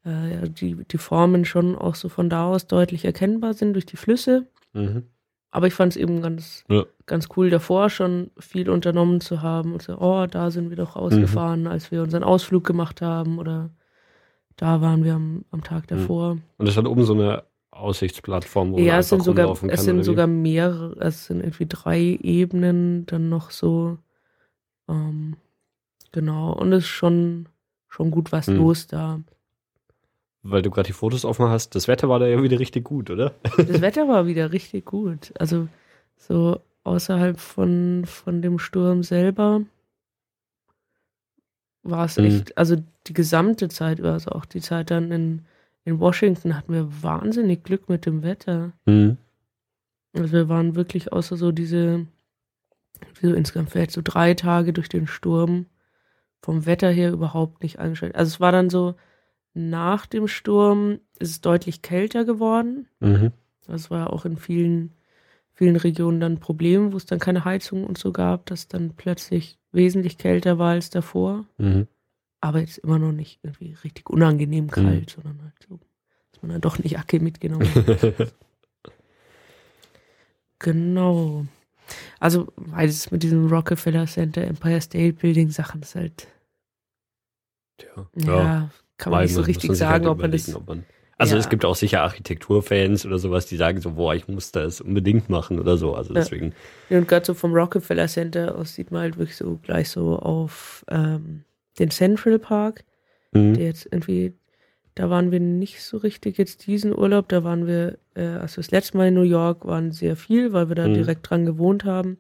äh, 0.05 0.35
ja, 0.35 0.41
die, 0.43 0.77
die 0.85 0.99
Formen 0.99 1.45
schon 1.47 1.77
auch 1.77 1.95
so 1.95 2.11
von 2.11 2.29
da 2.29 2.45
aus 2.47 2.67
deutlich 2.67 3.05
erkennbar 3.07 3.55
sind 3.55 3.73
durch 3.73 3.87
die 3.87 3.97
Flüsse. 3.97 4.47
Mhm. 4.75 5.05
Aber 5.51 5.67
ich 5.69 5.73
fand 5.75 5.93
es 5.93 5.97
eben 5.97 6.21
ganz, 6.21 6.65
Ja. 6.69 6.85
ganz 7.07 7.29
cool, 7.37 7.49
davor 7.49 7.89
schon 7.89 8.31
viel 8.39 8.69
unternommen 8.69 9.21
zu 9.23 9.41
haben 9.41 9.73
und 9.73 9.81
so, 9.83 9.97
oh, 9.99 10.27
da 10.27 10.51
sind 10.51 10.69
wir 10.69 10.77
doch 10.77 10.97
rausgefahren, 10.97 11.67
als 11.69 11.91
wir 11.91 12.03
unseren 12.03 12.25
Ausflug 12.25 12.65
gemacht 12.65 13.01
haben 13.01 13.39
oder 13.39 13.71
da 14.57 14.81
waren 14.83 15.05
wir 15.05 15.15
am, 15.15 15.45
am 15.53 15.63
Tag 15.63 15.87
davor. 15.87 16.39
Und 16.59 16.69
es 16.69 16.77
hat 16.77 16.87
oben 16.87 17.05
so 17.05 17.15
eine 17.15 17.45
Aussichtsplattform, 17.75 18.73
wo 18.73 18.79
ja, 18.81 18.99
es 18.99 19.09
sind 19.09 19.21
sogar, 19.23 19.45
rumlaufen 19.45 19.69
es 19.69 19.77
kann, 19.77 19.85
sind 19.87 20.05
sogar 20.05 20.27
mehrere, 20.27 20.97
es 21.01 21.27
sind 21.27 21.41
irgendwie 21.41 21.67
drei 21.67 22.01
Ebenen, 22.23 23.07
dann 23.07 23.29
noch 23.29 23.51
so, 23.51 23.99
ähm, 24.89 25.37
genau, 26.13 26.53
und 26.53 26.73
es 26.73 26.85
ist 26.85 26.91
schon, 26.91 27.49
schon 27.89 28.11
gut 28.11 28.33
was 28.33 28.47
Hm. 28.47 28.59
los 28.59 28.87
da. 28.87 29.21
Weil 30.43 30.63
du 30.63 30.71
gerade 30.71 30.89
die 30.89 30.93
Fotos 30.93 31.25
offen 31.25 31.49
hast, 31.49 31.75
das 31.75 31.89
Wetter 31.89 32.09
war 32.09 32.19
da 32.19 32.27
ja 32.27 32.43
wieder 32.43 32.59
richtig 32.59 32.85
gut, 32.85 33.11
oder? 33.11 33.33
Das 33.57 33.81
Wetter 33.81 34.09
war 34.09 34.27
wieder 34.27 34.53
richtig 34.53 34.85
gut. 34.85 35.33
Also 35.39 35.69
so 36.17 36.61
außerhalb 36.85 37.41
von, 37.41 38.05
von 38.07 38.43
dem 38.43 38.59
Sturm 38.59 39.03
selber 39.03 39.63
war 41.83 42.05
es 42.05 42.19
Mhm. 42.19 42.25
echt, 42.27 42.59
also 42.59 42.77
die 43.07 43.13
gesamte 43.13 43.69
Zeit 43.69 44.01
also 44.01 44.31
auch 44.33 44.45
die 44.45 44.61
Zeit 44.61 44.91
dann 44.91 45.11
in, 45.13 45.45
in 45.85 46.01
Washington 46.01 46.57
hatten 46.57 46.73
wir 46.73 47.03
wahnsinnig 47.03 47.63
Glück 47.63 47.89
mit 47.89 48.07
dem 48.07 48.23
Wetter. 48.23 48.73
Mhm. 48.87 49.19
Also 50.15 50.33
wir 50.33 50.49
waren 50.49 50.77
wirklich 50.77 51.13
außer 51.13 51.37
so 51.37 51.53
diese, 51.53 52.07
so 53.21 53.35
insgesamt 53.35 53.71
vielleicht 53.71 53.91
so 53.91 54.01
drei 54.03 54.35
Tage 54.35 54.73
durch 54.73 54.89
den 54.89 55.07
Sturm 55.07 55.67
vom 56.41 56.67
Wetter 56.67 56.91
her 56.91 57.13
überhaupt 57.13 57.63
nicht 57.63 57.79
eingeschränkt. 57.79 58.17
Also 58.17 58.29
es 58.35 58.41
war 58.41 58.53
dann 58.53 58.71
so, 58.71 58.95
nach 59.55 60.07
dem 60.07 60.29
Sturm 60.29 60.99
ist 61.19 61.31
es 61.31 61.41
deutlich 61.41 61.83
kälter 61.83 62.25
geworden. 62.25 62.89
Mhm. 63.01 63.33
Das 63.67 63.91
war 63.91 64.01
ja 64.01 64.07
auch 64.09 64.25
in 64.25 64.37
vielen, 64.37 64.93
vielen 65.53 65.77
Regionen 65.77 66.21
dann 66.21 66.35
ein 66.35 66.41
Problem, 66.41 66.93
wo 66.93 66.97
es 66.97 67.07
dann 67.07 67.19
keine 67.19 67.45
Heizung 67.45 67.85
und 67.85 67.97
so 67.97 68.13
gab, 68.13 68.47
dass 68.47 68.69
dann 68.69 68.95
plötzlich 68.97 69.59
wesentlich 69.73 70.19
kälter 70.19 70.59
war 70.59 70.73
als 70.73 70.91
davor. 70.91 71.47
Mhm. 71.59 71.87
Aber 72.45 72.61
jetzt 72.61 72.77
immer 72.77 72.99
noch 72.99 73.13
nicht 73.13 73.39
irgendwie 73.43 73.75
richtig 73.85 74.11
unangenehm 74.11 74.71
kalt, 74.71 75.09
sondern 75.09 75.41
halt 75.43 75.55
so, 75.67 75.81
dass 76.31 76.43
man 76.43 76.51
dann 76.51 76.61
doch 76.61 76.79
eine 76.79 76.87
Jacke 76.89 77.19
mitgenommen 77.19 77.67
hat. 77.75 78.29
genau. 80.59 81.47
Also, 82.21 82.53
beides 82.57 83.11
mit 83.11 83.23
diesem 83.23 83.47
Rockefeller 83.51 84.05
Center, 84.07 84.43
Empire 84.45 84.79
State 84.83 85.15
Building 85.15 85.49
Sachen 85.49 85.81
ist 85.81 85.95
halt, 85.95 86.29
Tja. 87.79 88.07
ja, 88.17 88.71
kann 88.99 89.11
man 89.11 89.23
nicht 89.23 89.33
so 89.33 89.41
richtig 89.41 89.71
sich 89.71 89.79
sagen, 89.79 90.05
halt 90.05 90.13
ob 90.13 90.19
man 90.19 90.31
das. 90.31 90.55
ob 90.55 90.69
man- 90.69 90.85
Also 91.17 91.37
Ja. 91.37 91.41
es 91.41 91.49
gibt 91.49 91.65
auch 91.65 91.77
sicher 91.77 92.03
Architekturfans 92.03 93.07
oder 93.07 93.19
sowas, 93.19 93.47
die 93.47 93.57
sagen 93.57 93.81
so, 93.81 93.93
boah, 93.93 94.15
ich 94.15 94.29
muss 94.29 94.53
das 94.53 94.83
unbedingt 94.83 95.31
machen 95.31 95.59
oder 95.61 95.79
so. 95.79 95.95
Also 95.95 96.13
Ja. 96.13 96.21
deswegen. 96.21 96.53
Ja, 96.91 96.99
Und 96.99 97.09
gerade 97.09 97.25
so 97.25 97.33
vom 97.33 97.55
Rockefeller 97.55 98.09
Center 98.09 98.55
aus 98.55 98.75
sieht 98.75 98.91
man 98.91 99.01
halt 99.01 99.17
wirklich 99.17 99.37
so 99.37 99.57
gleich 99.63 99.89
so 99.89 100.19
auf 100.19 100.85
ähm, 100.91 101.45
den 101.79 101.91
Central 101.91 102.39
Park, 102.39 102.85
Mhm. 103.33 103.55
der 103.55 103.65
jetzt 103.65 103.87
irgendwie, 103.91 104.33
da 104.95 105.11
waren 105.11 105.33
wir 105.33 105.41
nicht 105.41 105.83
so 105.83 105.97
richtig 105.97 106.39
jetzt 106.39 106.67
diesen 106.67 106.97
Urlaub, 106.97 107.29
da 107.29 107.43
waren 107.43 107.67
wir, 107.67 107.99
äh, 108.15 108.23
also 108.27 108.57
das 108.57 108.71
letzte 108.71 108.97
Mal 108.97 109.09
in 109.09 109.15
New 109.15 109.23
York 109.23 109.65
waren 109.65 109.91
sehr 109.93 110.17
viel, 110.17 110.53
weil 110.53 110.69
wir 110.69 110.77
da 110.77 110.87
Mhm. 110.89 110.95
direkt 110.95 111.29
dran 111.29 111.45
gewohnt 111.47 111.85
haben. 111.85 112.19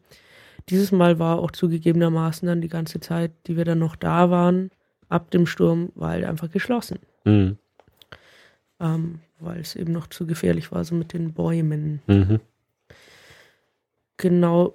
Dieses 0.70 0.90
Mal 0.92 1.18
war 1.18 1.38
auch 1.38 1.50
zugegebenermaßen 1.52 2.46
dann 2.48 2.60
die 2.62 2.68
ganze 2.68 2.98
Zeit, 2.98 3.30
die 3.46 3.56
wir 3.56 3.64
dann 3.64 3.78
noch 3.78 3.96
da 3.96 4.30
waren, 4.30 4.70
ab 5.08 5.30
dem 5.30 5.46
Sturm, 5.46 5.92
war 5.94 6.10
halt 6.10 6.24
einfach 6.24 6.50
geschlossen, 6.50 6.98
Mhm. 7.24 7.58
ähm, 8.80 9.20
weil 9.38 9.60
es 9.60 9.76
eben 9.76 9.92
noch 9.92 10.06
zu 10.08 10.26
gefährlich 10.26 10.72
war, 10.72 10.84
so 10.84 10.94
mit 10.94 11.12
den 11.12 11.32
Bäumen. 11.34 12.00
Mhm. 12.06 12.40
Genau. 14.16 14.74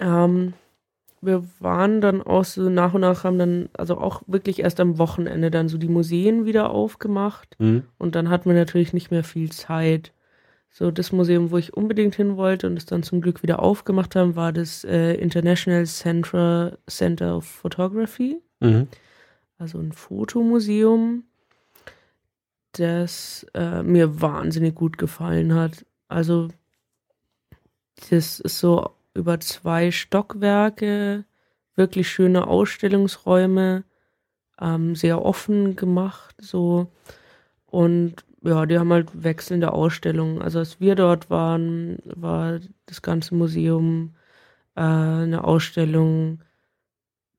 Ähm, 0.00 0.52
wir 1.20 1.44
waren 1.58 2.00
dann 2.00 2.22
auch 2.22 2.44
so 2.44 2.68
nach 2.68 2.94
und 2.94 3.00
nach 3.00 3.24
haben 3.24 3.38
dann, 3.38 3.68
also 3.76 3.98
auch 3.98 4.22
wirklich 4.26 4.60
erst 4.60 4.80
am 4.80 4.98
Wochenende 4.98 5.50
dann 5.50 5.68
so 5.68 5.78
die 5.78 5.88
Museen 5.88 6.44
wieder 6.44 6.70
aufgemacht 6.70 7.56
Mhm. 7.58 7.84
und 7.98 8.14
dann 8.14 8.28
hatten 8.28 8.48
wir 8.48 8.56
natürlich 8.56 8.92
nicht 8.92 9.10
mehr 9.10 9.24
viel 9.24 9.50
Zeit. 9.50 10.12
So 10.70 10.90
das 10.90 11.12
Museum, 11.12 11.50
wo 11.50 11.56
ich 11.56 11.74
unbedingt 11.74 12.14
hin 12.14 12.36
wollte 12.36 12.66
und 12.66 12.76
es 12.76 12.86
dann 12.86 13.02
zum 13.02 13.20
Glück 13.20 13.42
wieder 13.42 13.60
aufgemacht 13.60 14.14
haben, 14.14 14.36
war 14.36 14.52
das 14.52 14.84
äh, 14.84 15.14
International 15.14 15.86
Central 15.86 16.78
Center 16.86 17.36
of 17.36 17.44
Photography, 17.46 18.40
Mhm. 18.60 18.86
also 19.58 19.78
ein 19.78 19.92
Fotomuseum, 19.92 21.24
das 22.72 23.46
äh, 23.54 23.82
mir 23.82 24.20
wahnsinnig 24.20 24.74
gut 24.74 24.98
gefallen 24.98 25.54
hat. 25.54 25.84
Also 26.06 26.48
das 28.10 28.40
ist 28.40 28.58
so 28.58 28.90
über 29.18 29.40
zwei 29.40 29.90
Stockwerke 29.90 31.24
wirklich 31.74 32.08
schöne 32.08 32.46
Ausstellungsräume, 32.46 33.84
ähm, 34.60 34.94
sehr 34.96 35.24
offen 35.24 35.76
gemacht, 35.76 36.34
so. 36.40 36.88
Und 37.66 38.16
ja, 38.42 38.66
die 38.66 38.78
haben 38.78 38.92
halt 38.92 39.08
wechselnde 39.22 39.72
Ausstellungen. 39.72 40.40
Also 40.42 40.58
als 40.60 40.80
wir 40.80 40.94
dort 40.94 41.30
waren, 41.30 41.98
war 42.04 42.60
das 42.86 43.02
ganze 43.02 43.34
Museum 43.34 44.14
äh, 44.74 44.80
eine 44.80 45.44
Ausstellung 45.44 46.40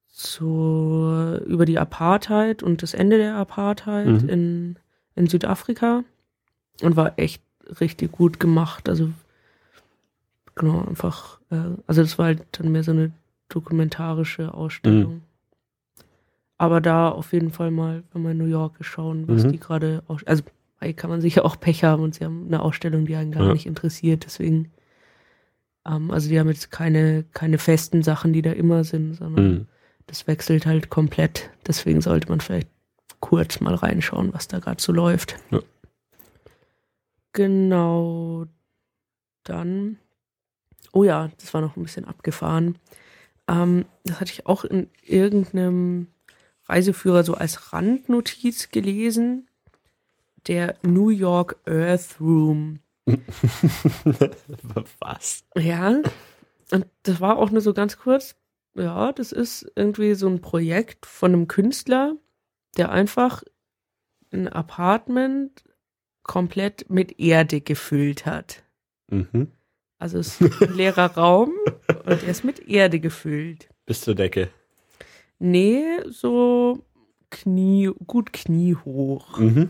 zu, 0.07 1.39
über 1.45 1.65
die 1.65 1.80
Apartheid 1.80 2.64
und 2.64 2.84
das 2.84 2.93
Ende 2.93 3.18
der 3.18 3.35
Apartheid 3.35 4.23
Mhm. 4.23 4.30
in, 4.30 4.76
in 5.15 5.27
Südafrika 5.27 6.03
und 6.81 6.95
war 6.95 7.18
echt 7.18 7.41
richtig 7.80 8.11
gut 8.11 8.39
gemacht. 8.39 8.89
Also 8.89 9.10
genau, 10.60 10.86
einfach, 10.86 11.40
äh, 11.49 11.56
also 11.88 12.02
das 12.03 12.19
war 12.19 12.27
halt 12.27 12.45
dann 12.52 12.72
mehr 12.72 12.84
so 12.84 12.91
eine 12.91 13.11
dokumentarische 13.48 14.53
Ausstellung. 14.53 15.23
Aber 16.60 16.81
da 16.81 17.10
auf 17.10 17.34
jeden 17.34 17.49
Fall 17.52 17.72
mal, 17.72 18.03
wenn 18.14 18.22
man 18.22 18.34
in 18.34 18.38
New 18.38 18.45
York 18.45 18.80
ist, 18.80 18.88
schauen, 18.88 19.27
was 19.27 19.45
Mhm. 19.45 19.52
die 19.53 19.60
gerade, 19.60 20.03
also 20.26 20.44
hier 20.81 20.94
kann 20.94 21.10
man 21.10 21.22
sicher 21.22 21.45
auch 21.45 21.60
Pech 21.60 21.84
haben 21.84 22.03
und 22.03 22.15
sie 22.15 22.26
haben 22.26 22.45
eine 22.48 22.61
Ausstellung, 22.61 23.06
die 23.06 23.15
einen 23.15 23.31
gar 23.31 23.45
Ja. 23.48 23.53
nicht 23.53 23.65
interessiert. 23.65 24.26
Deswegen, 24.26 24.72
ähm, 25.86 26.11
also 26.11 26.30
die 26.30 26.40
haben 26.40 26.49
jetzt 26.49 26.69
keine, 26.69 27.23
keine 27.34 27.57
festen 27.57 28.03
Sachen, 28.03 28.34
die 28.34 28.41
da 28.41 28.52
immer 28.52 28.84
sind, 28.84 29.14
sondern 29.15 29.52
Mhm. 29.52 29.68
das 30.07 30.27
wechselt 30.27 30.65
halt 30.65 30.90
komplett. 30.90 31.49
Deswegen 31.65 32.02
sollte 32.02 32.27
man 32.30 32.41
vielleicht 32.41 32.68
kurz 33.22 33.60
mal 33.61 33.76
reinschauen, 33.76 34.34
was 34.34 34.48
da 34.49 34.60
gerade 34.60 34.81
so 34.81 34.91
läuft. 34.91 35.36
Ja. 35.52 35.60
Genau. 37.34 38.45
Dann. 39.44 39.98
Oh 40.91 41.03
ja, 41.03 41.30
das 41.40 41.53
war 41.53 41.61
noch 41.61 41.76
ein 41.76 41.84
bisschen 41.84 42.06
abgefahren. 42.06 42.78
Ähm, 43.48 43.86
das 44.03 44.20
hatte 44.20 44.32
ich 44.32 44.45
auch 44.45 44.64
in 44.64 44.90
irgendeinem 45.03 46.07
Reiseführer 46.66 47.24
so 47.24 47.34
als 47.34 47.74
Randnotiz 47.74 48.70
gelesen. 48.70 49.48
Der 50.48 50.76
New 50.84 51.10
York 51.10 51.57
Earth 51.68 52.20
Room. 52.20 52.80
Was? 54.99 55.44
Ja, 55.56 56.02
und 56.72 56.86
das 57.03 57.20
war 57.20 57.38
auch 57.38 57.49
nur 57.49 57.61
so 57.61 57.74
ganz 57.74 57.98
kurz. 57.98 58.36
Ja, 58.76 59.11
das 59.11 59.32
ist 59.32 59.70
irgendwie 59.76 60.14
so 60.14 60.28
ein 60.28 60.41
Projekt 60.41 61.06
von 61.06 61.34
einem 61.34 61.48
Künstler, 61.48 62.16
der 62.78 62.91
einfach 62.91 63.44
ein 64.32 64.48
Apartment 64.48 65.64
komplett 66.24 66.90
mit 66.90 67.20
Erde 67.20 67.61
gefüllt 67.61 68.26
hat. 68.26 68.64
Mhm. 69.10 69.52
Also 69.99 70.17
es 70.17 70.41
ist 70.41 70.61
ein 70.61 70.73
leerer 70.73 71.11
Raum 71.17 71.51
und 72.05 72.23
er 72.23 72.30
ist 72.30 72.43
mit 72.43 72.67
Erde 72.67 72.99
gefüllt. 72.99 73.69
Bis 73.85 74.01
zur 74.01 74.15
Decke. 74.15 74.49
Nee, 75.39 75.84
so 76.09 76.84
Knie, 77.30 77.91
gut 78.07 78.34
kniehoch. 78.34 79.38
Mhm. 79.38 79.69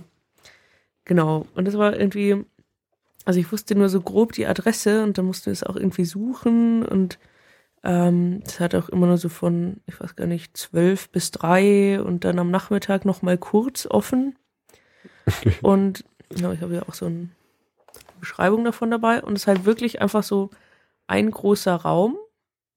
Genau. 1.05 1.47
Und 1.55 1.65
das 1.65 1.77
war 1.77 1.97
irgendwie, 1.97 2.45
also 3.25 3.39
ich 3.39 3.51
wusste 3.51 3.75
nur 3.75 3.89
so 3.89 4.01
grob 4.01 4.33
die 4.33 4.45
Adresse 4.45 5.03
und 5.03 5.17
dann 5.17 5.25
musste 5.25 5.47
wir 5.47 5.53
es 5.53 5.63
auch 5.63 5.75
irgendwie 5.75 6.05
suchen 6.05 6.85
und 6.85 7.19
ähm, 7.83 8.41
das 8.43 8.59
hat 8.59 8.75
auch 8.75 8.89
immer 8.89 9.07
nur 9.07 9.17
so 9.17 9.29
von, 9.29 9.77
ich 9.85 9.99
weiß 9.99 10.15
gar 10.15 10.27
nicht, 10.27 10.55
zwölf 10.57 11.09
bis 11.09 11.31
drei 11.31 12.01
und 12.01 12.25
dann 12.25 12.39
am 12.39 12.51
Nachmittag 12.51 13.05
noch 13.05 13.21
mal 13.21 13.37
kurz 13.37 13.85
offen. 13.85 14.37
Und 15.61 16.03
ja, 16.35 16.51
ich 16.51 16.61
habe 16.61 16.75
ja 16.75 16.81
auch 16.83 16.93
so 16.93 17.05
eine 17.05 17.29
Beschreibung 18.19 18.63
davon 18.63 18.91
dabei 18.91 19.21
und 19.23 19.33
es 19.35 19.43
ist 19.43 19.47
halt 19.47 19.65
wirklich 19.65 20.01
einfach 20.01 20.23
so 20.23 20.49
ein 21.07 21.31
großer 21.31 21.75
Raum, 21.75 22.17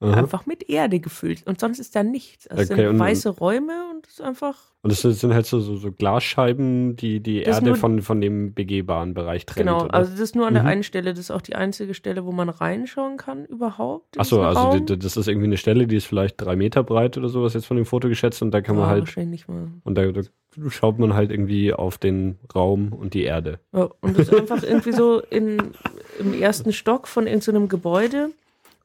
Aha. 0.00 0.14
einfach 0.14 0.46
mit 0.46 0.68
Erde 0.68 0.98
gefüllt 1.00 1.46
und 1.46 1.60
sonst 1.60 1.78
ist 1.78 1.94
da 1.94 2.02
nichts. 2.02 2.46
Also 2.48 2.62
es 2.62 2.70
Okay, 2.70 2.86
sind 2.88 2.98
weiße 2.98 3.28
Räume 3.28 3.72
und 3.90 4.06
es 4.06 4.14
ist 4.14 4.20
einfach 4.22 4.72
Und 4.82 4.90
das 4.90 5.02
sind 5.02 5.32
halt 5.32 5.46
so, 5.46 5.60
so, 5.60 5.76
so 5.76 5.92
Glasscheiben, 5.92 6.96
die 6.96 7.20
die 7.20 7.42
Erde 7.42 7.66
nur- 7.66 7.76
von, 7.76 8.02
von 8.02 8.20
dem 8.20 8.52
begehbaren 8.54 9.14
Bereich 9.14 9.46
trennt. 9.46 9.68
Genau, 9.68 9.84
oder? 9.84 9.94
also 9.94 10.10
das 10.10 10.20
ist 10.20 10.34
nur 10.34 10.46
an 10.48 10.54
der 10.54 10.64
Mhm. 10.64 10.68
einen 10.70 10.82
Stelle, 10.82 11.10
das 11.12 11.20
ist 11.20 11.30
auch 11.30 11.40
die 11.42 11.54
einzige 11.54 11.94
Stelle, 11.94 12.24
wo 12.24 12.32
man 12.32 12.48
reinschauen 12.48 13.16
kann 13.16 13.44
überhaupt. 13.44 14.18
Achso, 14.18 14.42
also 14.42 14.78
die, 14.78 14.98
das 14.98 15.16
ist 15.16 15.28
irgendwie 15.28 15.46
eine 15.46 15.56
Stelle, 15.56 15.86
die 15.86 15.96
ist 15.96 16.06
vielleicht 16.06 16.40
drei 16.40 16.56
Meter 16.56 16.82
breit 16.82 17.16
oder 17.16 17.28
sowas 17.28 17.54
jetzt 17.54 17.66
von 17.66 17.76
dem 17.76 17.86
Foto 17.86 18.08
geschätzt 18.08 18.42
und 18.42 18.50
da 18.50 18.60
kann 18.60 18.74
man 18.76 18.84
ja, 18.86 18.90
halt, 18.90 19.00
wahrscheinlich 19.02 19.46
mal. 19.46 19.68
und 19.84 19.94
da, 19.96 20.10
da 20.10 20.22
schaut 20.68 20.98
man 20.98 21.14
halt 21.14 21.30
irgendwie 21.30 21.72
auf 21.72 21.98
den 21.98 22.38
Raum 22.54 22.92
und 22.92 23.14
die 23.14 23.22
Erde. 23.22 23.58
Ja, 23.72 23.88
und 24.00 24.18
das 24.18 24.28
ist 24.28 24.34
einfach 24.34 24.62
irgendwie 24.62 24.92
so 24.92 25.20
in, 25.20 25.72
im 26.18 26.34
ersten 26.34 26.72
Stock 26.72 27.08
von 27.08 27.26
irgendeinem 27.26 27.68
Gebäude 27.68 28.30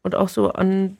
und 0.03 0.15
auch 0.15 0.29
so 0.29 0.49
an, 0.51 0.97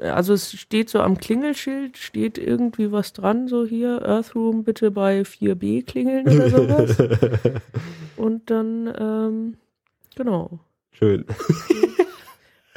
also 0.00 0.32
es 0.32 0.52
steht 0.52 0.88
so 0.88 1.00
am 1.00 1.18
Klingelschild, 1.18 1.98
steht 1.98 2.38
irgendwie 2.38 2.92
was 2.92 3.12
dran, 3.12 3.48
so 3.48 3.66
hier, 3.66 4.02
Earth 4.02 4.34
Room 4.34 4.64
bitte 4.64 4.90
bei 4.90 5.22
4b 5.22 5.84
klingeln 5.84 6.26
oder 6.26 6.50
sowas. 6.50 6.96
und 8.16 8.50
dann, 8.50 8.92
ähm, 8.98 9.54
genau. 10.16 10.60
Schön. 10.92 11.24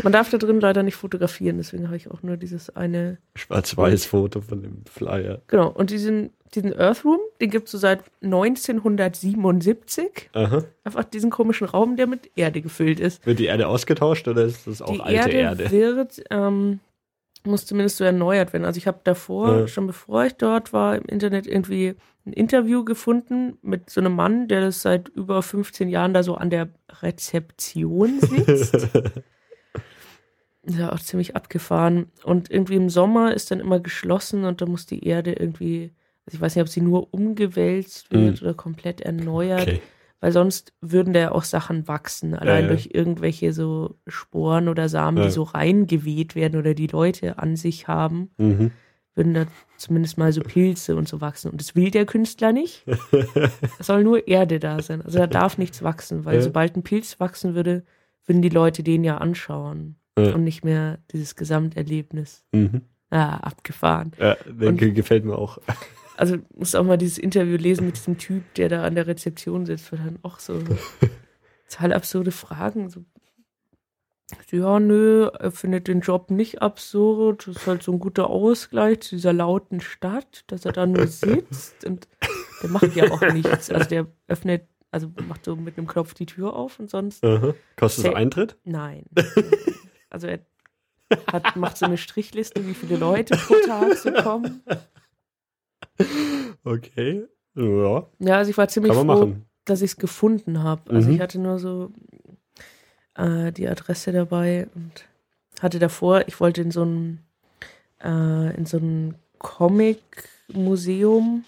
Man 0.03 0.13
darf 0.13 0.29
da 0.29 0.37
drin 0.37 0.59
leider 0.59 0.83
nicht 0.83 0.95
fotografieren, 0.95 1.57
deswegen 1.57 1.87
habe 1.87 1.97
ich 1.97 2.09
auch 2.11 2.21
nur 2.23 2.37
dieses 2.37 2.75
eine 2.75 3.17
Schwarz-weiß 3.35 4.05
Foto 4.05 4.41
von 4.41 4.61
dem 4.61 4.83
Flyer. 4.85 5.41
Genau, 5.47 5.69
und 5.71 5.89
diesen, 5.89 6.31
diesen 6.55 6.77
Earth 6.77 7.03
Room, 7.05 7.19
den 7.41 7.49
gibt 7.49 7.65
es 7.67 7.71
so 7.71 7.77
seit 7.77 8.01
1977. 8.21 10.29
Aha. 10.33 10.63
Einfach 10.83 11.03
diesen 11.05 11.29
komischen 11.29 11.67
Raum, 11.67 11.95
der 11.95 12.07
mit 12.07 12.29
Erde 12.35 12.61
gefüllt 12.61 12.99
ist. 12.99 13.25
Wird 13.25 13.39
die 13.39 13.45
Erde 13.45 13.67
ausgetauscht 13.67 14.27
oder 14.27 14.43
ist 14.45 14.67
das 14.67 14.81
auch 14.81 14.93
Die 14.93 15.01
alte 15.01 15.29
Erde, 15.31 15.63
Erde? 15.63 15.71
wird, 15.71 16.23
ähm, 16.29 16.79
muss 17.45 17.65
zumindest 17.65 17.97
so 17.97 18.03
erneuert 18.03 18.53
werden. 18.53 18.65
Also 18.65 18.77
ich 18.77 18.87
habe 18.87 18.99
davor, 19.03 19.59
Ja. 19.61 19.67
schon 19.67 19.87
bevor 19.87 20.25
ich 20.25 20.33
dort 20.35 20.73
war, 20.73 20.95
im 20.95 21.03
Internet 21.05 21.47
irgendwie 21.47 21.95
ein 22.25 22.31
Interview 22.33 22.85
gefunden 22.85 23.57
mit 23.61 23.89
so 23.89 23.99
einem 23.99 24.15
Mann, 24.15 24.47
der 24.47 24.61
das 24.61 24.81
seit 24.81 25.09
über 25.09 25.41
15 25.41 25.89
Jahren 25.89 26.13
da 26.13 26.23
so 26.23 26.35
an 26.35 26.49
der 26.49 26.69
Rezeption 27.01 28.19
sitzt. 28.21 28.87
Ist 30.65 30.77
ja 30.79 30.91
auch 30.93 30.99
ziemlich 30.99 31.35
abgefahren. 31.35 32.07
Und 32.23 32.49
irgendwie 32.49 32.75
im 32.75 32.89
Sommer 32.89 33.33
ist 33.33 33.51
dann 33.51 33.59
immer 33.59 33.79
geschlossen 33.79 34.45
und 34.45 34.61
da 34.61 34.65
muss 34.65 34.85
die 34.85 35.05
Erde 35.05 35.33
irgendwie, 35.33 35.91
also 36.25 36.35
ich 36.37 36.41
weiß 36.41 36.55
nicht, 36.55 36.61
ob 36.61 36.69
sie 36.69 36.81
nur 36.81 37.13
umgewälzt 37.13 38.11
wird 38.11 38.41
oder 38.41 38.53
komplett 38.53 39.01
erneuert, 39.01 39.63
okay. 39.63 39.81
weil 40.21 40.31
sonst 40.31 40.71
würden 40.79 41.11
da 41.13 41.19
ja 41.19 41.31
auch 41.33 41.43
Sachen 41.43 41.87
wachsen, 41.89 42.33
allein 42.33 42.63
ja. 42.63 42.69
durch 42.69 42.89
irgendwelche 42.93 43.51
so 43.51 43.95
Sporen 44.07 44.69
oder 44.69 44.87
Samen, 44.87 45.17
Ja. 45.17 45.25
die 45.25 45.31
so 45.31 45.43
reingeweht 45.43 46.33
werden 46.35 46.57
oder 46.57 46.73
die 46.73 46.87
Leute 46.87 47.39
an 47.39 47.57
sich 47.57 47.89
haben, 47.89 48.31
Mhm. 48.37 48.71
würden 49.15 49.33
da 49.33 49.45
zumindest 49.75 50.17
mal 50.17 50.31
so 50.31 50.39
Pilze 50.39 50.95
und 50.95 51.09
so 51.09 51.19
wachsen. 51.19 51.51
Und 51.51 51.59
das 51.59 51.75
will 51.75 51.91
der 51.91 52.05
Künstler 52.05 52.53
nicht. 52.53 52.85
Es 53.79 53.87
soll 53.87 54.05
nur 54.05 54.29
Erde 54.29 54.59
da 54.61 54.81
sein. 54.81 55.01
Also 55.01 55.17
da 55.19 55.27
darf 55.27 55.57
nichts 55.57 55.83
wachsen, 55.83 56.23
weil 56.23 56.35
Ja. 56.37 56.41
sobald 56.41 56.77
ein 56.77 56.83
Pilz 56.83 57.19
wachsen 57.19 57.53
würde, 57.53 57.83
würden 58.25 58.41
die 58.41 58.47
Leute 58.49 58.81
den 58.81 59.03
ja 59.03 59.17
anschauen 59.17 59.97
Ja. 60.17 60.35
und 60.35 60.43
nicht 60.43 60.63
mehr 60.63 60.99
dieses 61.11 61.35
Gesamterlebnis. 61.35 62.43
Mhm. 62.51 62.81
Ah, 63.09 63.37
abgefahren. 63.37 64.11
Ja, 64.19 64.35
Und- 64.47 64.77
ge- 64.77 64.91
gefällt 64.91 65.25
mir 65.25 65.37
auch. 65.37 65.57
Also 66.15 66.37
musst 66.55 66.75
auch 66.75 66.83
mal 66.83 66.97
dieses 66.99 67.17
Interview 67.17 67.57
lesen 67.57 67.87
mit 67.87 67.95
diesem 67.97 68.19
Typ, 68.19 68.53
der 68.53 68.69
da 68.69 68.83
an 68.83 68.93
der 68.93 69.07
Rezeption 69.07 69.65
sitzt, 69.65 69.91
weil 69.91 69.97
dann 69.97 70.19
auch 70.21 70.37
so 70.37 70.59
total 71.67 71.91
absurde 71.91 72.29
Fragen. 72.29 72.87
So, 72.91 73.03
ja, 74.51 74.79
nö, 74.79 75.25
er 75.39 75.49
findet 75.49 75.87
den 75.87 76.01
Job 76.01 76.29
nicht 76.29 76.61
absurd. 76.61 77.47
Das 77.47 77.55
ist 77.55 77.65
halt 77.67 77.81
so 77.81 77.91
ein 77.93 77.99
guter 77.99 78.29
Ausgleich 78.29 79.01
zu 79.01 79.15
dieser 79.15 79.33
lauten 79.33 79.81
Stadt, 79.81 80.43
dass 80.47 80.65
er 80.65 80.71
da 80.71 80.85
nur 80.85 81.07
sitzt 81.07 81.83
und 81.83 82.07
der 82.61 82.69
macht 82.69 82.95
ja 82.95 83.09
auch 83.11 83.21
nichts. 83.33 83.71
Also 83.71 83.89
der 83.89 84.05
öffnet, 84.27 84.67
also 84.91 85.11
macht 85.27 85.45
so 85.45 85.55
mit 85.55 85.79
einem 85.79 85.87
Knopf 85.87 86.13
die 86.13 86.27
Tür 86.27 86.53
auf 86.55 86.79
und 86.79 86.91
sonst 86.91 87.23
Aha. 87.23 87.55
Kostet 87.75 88.05
es 88.05 88.13
Eintritt? 88.13 88.55
nein. 88.65 89.05
Also 90.13 90.27
er 90.27 90.39
hat, 91.31 91.55
macht 91.57 91.77
so 91.77 91.85
eine 91.85 91.97
Strichliste, 91.97 92.65
wie 92.65 92.73
viele 92.73 92.95
Leute 92.97 93.35
pro 93.35 93.55
Tag 93.65 93.97
so 93.97 94.11
kommen. 94.13 94.61
Okay. 96.63 97.25
Ja, 97.55 98.07
Ja, 98.19 98.37
also 98.37 98.49
ich 98.51 98.57
war 98.57 98.67
ziemlich 98.67 98.93
froh, 98.93 99.03
machen. 99.03 99.45
dass 99.65 99.81
ich 99.81 99.91
es 99.91 99.97
gefunden 99.97 100.63
habe. 100.63 100.89
Also 100.91 101.09
Mhm. 101.09 101.15
ich 101.15 101.21
hatte 101.21 101.39
nur 101.39 101.59
so 101.59 101.91
äh, 103.15 103.51
die 103.51 103.67
Adresse 103.67 104.11
dabei 104.11 104.67
und 104.75 105.05
hatte 105.61 105.79
davor, 105.79 106.27
ich 106.27 106.39
wollte 106.39 106.61
in 106.61 106.71
so 106.71 106.83
ein 106.83 107.19
äh, 108.03 108.55
in 108.57 108.65
so 108.65 108.77
ein 108.77 109.15
Comic-Museum 109.37 111.45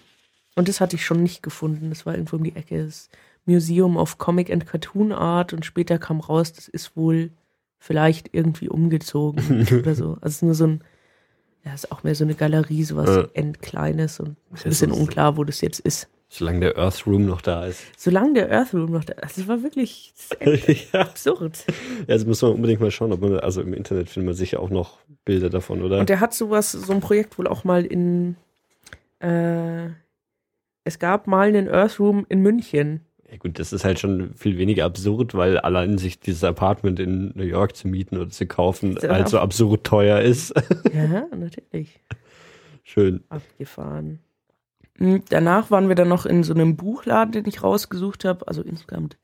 und 0.54 0.68
das 0.68 0.80
hatte 0.80 0.96
ich 0.96 1.04
schon 1.04 1.22
nicht 1.22 1.42
gefunden. 1.42 1.90
Das 1.90 2.06
war 2.06 2.14
irgendwo 2.14 2.36
um 2.36 2.44
die 2.44 2.54
Ecke. 2.56 2.84
Das 2.84 3.08
Museum 3.46 3.96
of 3.96 4.18
Comic 4.18 4.50
and 4.50 4.66
Cartoon 4.66 5.12
Art 5.12 5.52
und 5.52 5.64
später 5.66 5.98
kam 5.98 6.20
raus, 6.20 6.52
das 6.52 6.68
ist 6.68 6.96
wohl 6.96 7.30
vielleicht 7.78 8.30
irgendwie 8.32 8.68
umgezogen 8.68 9.66
oder 9.80 9.94
so. 9.94 10.16
Also 10.20 10.26
es 10.26 10.34
ist 10.36 10.42
nur 10.42 10.54
so 10.54 10.66
ein, 10.66 10.84
ja, 11.64 11.74
ist 11.74 11.90
auch 11.92 12.02
mehr 12.04 12.14
so 12.14 12.24
eine 12.24 12.34
Galerie, 12.34 12.84
sowas 12.84 13.08
Ja. 13.08 13.28
endkleines 13.34 14.20
und 14.20 14.30
ein 14.52 14.62
bisschen 14.64 14.92
unklar, 14.92 15.36
wo 15.36 15.44
das 15.44 15.60
jetzt 15.60 15.80
ist. 15.80 16.08
Solange 16.28 16.58
der 16.60 16.76
Earth 16.78 17.06
Room 17.06 17.24
noch 17.24 17.40
da 17.40 17.66
ist. 17.66 17.82
Solange 17.96 18.34
der 18.34 18.50
Earth 18.50 18.74
Room 18.74 18.90
noch 18.90 19.04
da 19.04 19.12
ist, 19.24 19.38
das 19.38 19.46
war 19.46 19.62
wirklich 19.62 20.12
das 20.40 20.92
ja. 20.92 21.00
absurd. 21.00 21.64
Ja, 22.08 22.14
also 22.14 22.26
muss 22.26 22.42
man 22.42 22.52
unbedingt 22.52 22.80
mal 22.80 22.90
schauen, 22.90 23.12
ob 23.12 23.20
man, 23.20 23.38
also 23.38 23.60
im 23.62 23.72
Internet 23.72 24.10
findet 24.10 24.26
man 24.26 24.34
sicher 24.34 24.58
auch 24.60 24.70
noch 24.70 24.98
Bilder 25.24 25.50
davon, 25.50 25.82
oder? 25.82 26.00
Und 26.00 26.08
der 26.08 26.18
hat 26.20 26.34
sowas, 26.34 26.72
so 26.72 26.92
ein 26.92 27.00
Projekt 27.00 27.38
wohl 27.38 27.46
auch 27.46 27.62
mal 27.62 27.84
in, 27.84 28.36
äh, 29.20 29.86
es 30.84 30.98
gab 30.98 31.26
mal 31.28 31.48
einen 31.48 31.68
Earthroom 31.68 32.26
in 32.28 32.42
München. 32.42 33.00
Ja 33.30 33.38
gut, 33.38 33.58
das 33.58 33.72
ist 33.72 33.84
halt 33.84 33.98
schon 33.98 34.34
viel 34.34 34.56
weniger 34.56 34.84
absurd, 34.84 35.34
weil 35.34 35.58
allein 35.58 35.98
sich 35.98 36.20
dieses 36.20 36.44
Apartment 36.44 37.00
in 37.00 37.32
New 37.34 37.44
York 37.44 37.74
zu 37.74 37.88
mieten 37.88 38.16
oder 38.18 38.30
zu 38.30 38.46
kaufen 38.46 38.96
halt 39.02 39.28
so 39.28 39.38
absurd 39.38 39.84
teuer 39.84 40.20
ist. 40.20 40.54
Ja, 40.94 41.26
natürlich. 41.34 42.00
Schön. 42.84 43.24
Abgefahren. 43.28 44.20
Mhm, 44.98 45.22
Danach 45.28 45.70
waren 45.70 45.88
wir 45.88 45.96
dann 45.96 46.08
noch 46.08 46.24
in 46.24 46.44
so 46.44 46.54
einem 46.54 46.76
Buchladen, 46.76 47.32
den 47.32 47.46
ich 47.46 47.62
rausgesucht 47.62 48.24
habe. 48.24 48.46
Also 48.46 48.62
insgesamt 48.62 49.18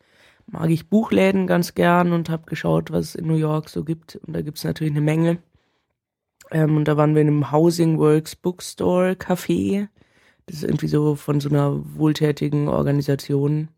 mag 0.47 0.71
ich 0.71 0.89
Buchläden 0.89 1.47
ganz 1.47 1.75
gern 1.75 2.13
und 2.13 2.29
habe 2.29 2.47
geschaut, 2.47 2.91
was 2.91 3.11
es 3.11 3.15
in 3.15 3.27
New 3.27 3.37
York 3.37 3.69
so 3.69 3.85
gibt. 3.85 4.17
Und 4.17 4.35
da 4.35 4.43
gibt 4.43 4.59
es 4.59 4.65
natürlich 4.65 4.93
eine 4.93 5.01
Menge. 5.01 5.39
Ähm, 6.51 6.77
und 6.77 6.89
da 6.89 6.97
waren 6.97 7.15
wir 7.15 7.23
in 7.23 7.29
einem 7.29 7.53
Housing 7.53 7.99
Works 7.99 8.35
Bookstore 8.37 9.13
Café. 9.13 9.89
Das 10.47 10.57
ist 10.57 10.65
irgendwie 10.65 10.89
so 10.89 11.15
von 11.15 11.41
so 11.41 11.49
einer 11.49 11.81
wohltätigen 11.97 12.69
Organisation. 12.69 13.69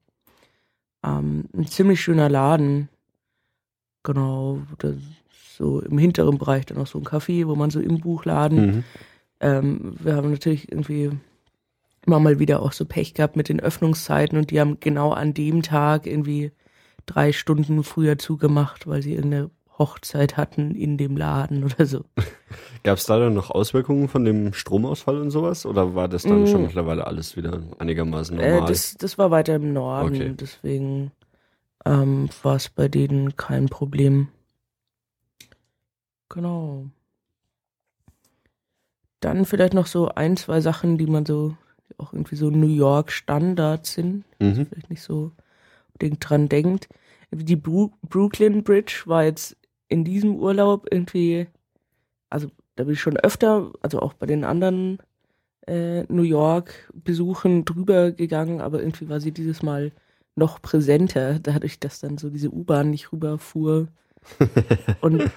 Ähm, 1.05 1.45
ein 1.55 1.67
ziemlich 1.67 2.01
schöner 2.01 2.29
Laden. 2.29 2.89
Genau. 4.03 4.61
Da 4.79 4.89
ist 4.89 5.57
so 5.57 5.81
im 5.81 5.99
hinteren 5.99 6.39
Bereich 6.39 6.67
dann 6.67 6.79
noch 6.79 6.87
so 6.87 6.99
ein 6.99 7.05
Café, 7.05 7.47
wo 7.47 7.55
man 7.55 7.71
so 7.71 7.81
im 7.81 8.01
Buchladen 8.01 8.67
Mhm. 8.67 8.85
ähm, 9.41 9.97
wir 10.01 10.17
haben 10.17 10.31
natürlich 10.31 10.71
irgendwie 10.71 11.11
immer 12.07 12.19
mal 12.21 12.39
wieder 12.39 12.61
auch 12.63 12.73
so 12.73 12.85
Pech 12.85 13.15
gehabt 13.15 13.37
mit 13.37 13.49
den 13.49 13.61
Öffnungszeiten 13.61 14.37
und 14.39 14.51
die 14.51 14.61
haben 14.61 14.79
genau 14.81 15.13
an 15.13 15.33
dem 15.33 15.63
Tag 15.63 16.07
irgendwie 16.07 16.53
drei 17.07 17.33
Stunden 17.33 17.83
früher 17.85 18.19
zugemacht, 18.19 18.87
weil 18.87 19.03
sie 19.03 19.15
irgendeine 19.15 19.51
Hochzeit 19.79 20.37
hatten 20.37 20.75
in 20.75 20.97
dem 20.99 21.17
Laden 21.17 21.65
oder 21.65 21.87
so. 21.87 22.05
Gab 22.85 22.99
es 22.99 23.07
da 23.07 23.19
dann 23.19 23.35
noch 23.35 23.51
Auswirkungen 23.51 24.09
von 24.09 24.25
dem 24.25 24.53
Stromausfall 24.53 25.21
und 25.21 25.31
sowas? 25.31 25.67
Oder 25.67 25.95
war 25.95 26.07
das 26.09 26.23
dann 26.23 26.43
Mm. 26.43 26.47
schon 26.47 26.63
mittlerweile 26.63 27.07
alles 27.07 27.37
wieder 27.37 27.63
einigermaßen 27.79 28.39
Äh, 28.39 28.53
normal? 28.53 28.69
das, 28.69 28.95
das 28.95 29.19
war 29.19 29.31
weiter 29.31 29.57
im 29.57 29.73
Norden, 29.73 30.15
Okay. 30.15 30.35
deswegen 30.39 31.11
ähm, 31.85 32.29
war 32.43 32.57
es 32.57 32.69
bei 32.69 32.89
denen 32.89 33.37
kein 33.37 33.67
Problem. 33.67 34.29
Genau. 36.29 36.87
Dann 39.21 39.45
vielleicht 39.45 39.75
noch 39.75 39.87
so 39.87 40.09
ein, 40.09 40.37
zwei 40.37 40.61
Sachen, 40.61 40.99
die 40.99 41.07
man 41.07 41.25
so, 41.25 41.57
die 41.89 41.99
auch 41.99 42.13
irgendwie 42.13 42.37
so 42.37 42.51
New 42.51 42.69
York 42.69 43.11
Standards 43.13 43.95
sind. 43.95 44.25
mhm. 44.39 44.67
vielleicht 44.67 44.91
nicht 44.91 45.03
so 45.03 45.33
unbedingt 45.93 46.29
dran 46.29 46.49
denkt. 46.49 46.89
Die 47.31 47.57
Brooklyn 47.57 48.63
Bridge 48.63 49.03
war 49.07 49.25
jetzt 49.25 49.57
in 49.95 50.05
diesem 50.05 50.37
Urlaub 50.37 50.89
irgendwie, 50.91 51.47
also 52.29 52.49
da 52.77 52.85
bin 52.85 52.95
ich 52.95 53.01
schon 53.01 53.17
öfter, 53.17 53.71
also 53.81 54.01
auch 54.01 54.13
bei 54.15 54.27
den 54.27 54.45
anderen 54.45 54.99
äh, 55.69 56.03
New 56.13 56.23
York 56.25 56.93
Besuchen 56.93 57.65
drüber 57.65 58.11
gegangen, 58.11 58.61
aber 58.61 58.81
irgendwie 58.81 59.09
war 59.09 59.21
sie 59.21 59.31
dieses 59.33 59.63
Mal 59.63 59.93
noch 60.35 60.61
präsenter, 60.61 61.39
dadurch, 61.39 61.79
dass 61.79 62.01
dann 62.01 62.19
so 62.19 62.29
diese 62.29 62.51
U-Bahn 62.51 62.91
nicht 62.91 63.13
rüberfuhr. 63.13 63.87
Und 65.01 65.31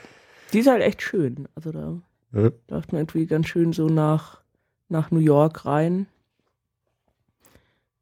die 0.54 0.60
ist 0.60 0.68
halt 0.68 0.82
echt 0.82 1.04
schön. 1.04 1.48
Also 1.54 1.72
da 1.72 2.02
Ja. 2.34 2.50
läuft 2.68 2.92
man 2.92 3.02
irgendwie 3.02 3.28
ganz 3.28 3.48
schön 3.48 3.74
so 3.74 3.88
nach, 3.88 4.42
nach 4.90 5.12
New 5.12 5.20
York 5.20 5.66
rein. 5.66 6.08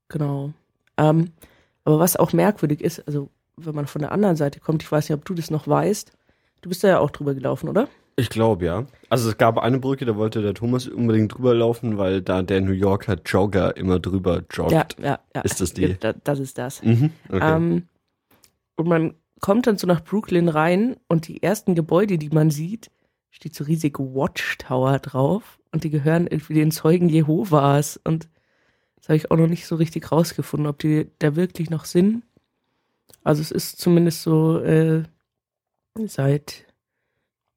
Genau. 0.08 0.54
Ähm, 0.98 1.32
aber 1.84 2.00
was 2.00 2.16
auch 2.16 2.32
merkwürdig 2.32 2.80
ist, 2.82 3.06
also 3.08 3.30
wenn 3.58 3.76
man 3.76 3.88
von 3.88 4.02
der 4.02 4.12
anderen 4.14 4.36
Seite 4.38 4.60
kommt, 4.62 4.84
ich 4.84 4.92
weiß 4.92 5.10
nicht, 5.10 5.18
ob 5.18 5.26
du 5.26 5.34
das 5.34 5.52
noch 5.52 5.68
weißt, 5.68 6.12
du 6.66 6.70
bist 6.70 6.84
da 6.84 6.88
ja 6.88 7.00
auch 7.00 7.12
drüber 7.12 7.36
gelaufen, 7.36 7.70
oder? 7.70 7.88
Ich 8.16 8.30
glaube, 8.30 8.66
ja. 8.66 8.88
Also 9.10 9.30
es 9.30 9.38
gab 9.38 9.60
eine 9.60 9.78
Brücke, 9.78 10.06
da 10.06 10.16
wollte 10.16 10.42
der 10.42 10.56
Thomas 10.56 10.88
unbedingt 10.88 11.36
drüber 11.36 11.54
laufen, 11.54 12.00
weil 12.00 12.24
da 12.24 12.42
der 12.42 12.62
New 12.62 12.72
Yorker 12.72 13.18
Jogger 13.24 13.78
immer 13.78 14.00
drüber 14.00 14.42
joggt. 14.50 14.72
Ja, 14.72 14.88
ja, 15.00 15.20
ja. 15.36 15.42
Ist 15.42 15.62
das 15.62 15.74
die? 15.74 15.96
Da, 16.00 16.14
das 16.14 16.40
ist 16.40 16.58
das. 16.58 16.82
Mhm. 16.82 17.12
Okay. 17.30 17.56
Ähm, 17.56 17.84
und 18.78 18.88
man 18.88 19.14
kommt 19.42 19.68
dann 19.68 19.78
so 19.78 19.86
nach 19.86 20.04
Brooklyn 20.04 20.50
rein 20.50 20.96
und 21.08 21.28
die 21.28 21.44
ersten 21.44 21.76
Gebäude, 21.76 22.18
die 22.18 22.30
man 22.30 22.50
sieht, 22.50 22.90
steht 23.30 23.54
so 23.54 23.64
riesige 23.64 24.02
Watchtower 24.16 24.98
drauf 24.98 25.60
und 25.72 25.84
die 25.84 25.92
gehören 25.92 26.26
irgendwie 26.26 26.56
den 26.56 26.72
Zeugen 26.72 27.10
Jehovas 27.10 28.00
und 28.04 28.28
das 28.96 29.10
habe 29.10 29.18
ich 29.18 29.30
auch 29.30 29.38
noch 29.38 29.48
nicht 29.48 29.68
so 29.68 29.76
richtig 29.76 30.12
rausgefunden, 30.12 30.66
ob 30.66 30.80
die 30.80 31.12
da 31.20 31.36
wirklich 31.36 31.70
noch 31.70 31.86
sind. 31.86 32.24
Also 33.24 33.44
es 33.44 33.52
ist 33.52 33.80
zumindest 33.80 34.24
so 34.24 34.58
äh, 34.60 35.04
seit 36.06 36.66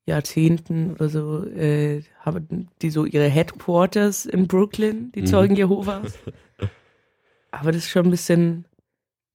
Jahrzehnten 0.07 0.93
oder 0.93 1.09
so 1.09 1.45
äh, 1.45 2.03
haben 2.21 2.69
die 2.81 2.91
so 2.91 3.05
ihre 3.05 3.29
Headquarters 3.29 4.25
in 4.27 4.47
Brooklyn, 4.49 5.13
die 5.13 5.23
Mhm. 5.23 5.27
Zeugen 5.27 5.57
Jehovas. 5.57 6.15
Aber 7.51 7.73
das 7.73 7.85
ist 7.85 7.91
schon 7.91 8.07
ein 8.07 8.11
bisschen 8.11 8.65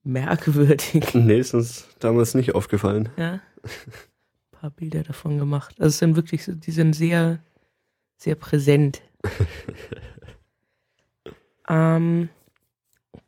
merkwürdig. 0.04 1.04
nee, 1.14 1.40
ist 1.40 1.54
uns 1.54 1.88
damals 2.00 2.34
nicht 2.34 2.56
aufgefallen. 2.56 3.10
Ja. 3.18 3.34
Ein 3.64 4.52
paar 4.52 4.70
Bilder 4.72 5.04
davon 5.04 5.38
gemacht. 5.38 5.76
Also 5.80 5.90
es 5.90 5.98
sind 6.00 6.16
wirklich 6.16 6.44
so, 6.44 6.54
die 6.54 6.72
sind 6.72 6.94
sehr, 6.94 7.40
sehr 8.18 8.36
präsent. 8.36 9.02
ähm, 11.70 12.30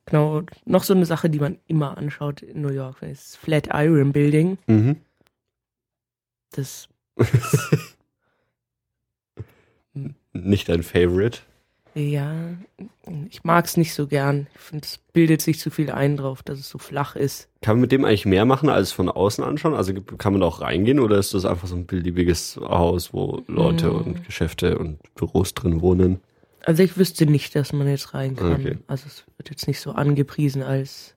genau, 0.05 0.41
noch 0.65 0.83
so 0.83 0.93
eine 0.93 1.05
Sache, 1.05 1.29
die 1.29 1.39
man 1.39 1.59
immer 1.67 1.97
anschaut 1.97 2.41
in 2.41 2.61
New 2.61 2.69
York, 2.69 3.01
ist 3.03 3.33
das 3.33 3.35
Flatiron 3.37 4.11
Building. 4.13 4.57
Mhm. 4.67 4.97
Das, 6.55 6.87
Nicht 10.33 10.67
dein 10.69 10.83
Favorite. 10.83 11.39
ja, 11.93 12.33
ich 13.29 13.43
mag 13.45 13.65
es 13.65 13.77
nicht 13.77 13.93
so 13.93 14.05
gern. 14.07 14.47
Ich 14.53 14.59
finde, 14.61 14.85
es 14.85 14.97
bildet 15.13 15.41
sich 15.41 15.59
zu 15.59 15.69
viel 15.69 15.89
ein 15.91 16.17
drauf, 16.17 16.43
dass 16.43 16.59
es 16.59 16.67
so 16.69 16.77
flach 16.77 17.15
ist. 17.15 17.47
Kann 17.61 17.77
man 17.77 17.81
mit 17.81 17.93
dem 17.93 18.03
eigentlich 18.03 18.25
mehr 18.25 18.43
machen 18.43 18.67
als 18.67 18.91
von 18.91 19.07
außen 19.09 19.43
anschauen? 19.45 19.73
Also 19.73 19.93
kann 19.93 20.33
man 20.33 20.43
auch 20.43 20.59
reingehen 20.59 20.99
oder 20.99 21.17
ist 21.17 21.33
das 21.33 21.45
einfach 21.45 21.69
so 21.69 21.75
ein 21.75 21.85
beliebiges 21.85 22.57
Haus, 22.57 23.13
wo 23.13 23.43
Leute 23.47 23.89
Mm. 23.89 23.95
und 23.95 24.25
Geschäfte 24.25 24.77
und 24.77 24.99
Büros 25.15 25.53
drin 25.53 25.79
wohnen? 25.81 26.19
Also 26.65 26.83
ich 26.83 26.97
wüsste 26.97 27.25
nicht, 27.27 27.55
dass 27.55 27.71
man 27.71 27.87
jetzt 27.87 28.13
rein 28.13 28.35
kann. 28.35 28.53
Okay. 28.53 28.77
Also 28.87 29.05
es 29.07 29.23
wird 29.37 29.49
jetzt 29.51 29.67
nicht 29.67 29.79
so 29.79 29.91
angepriesen 29.91 30.63
als 30.63 31.15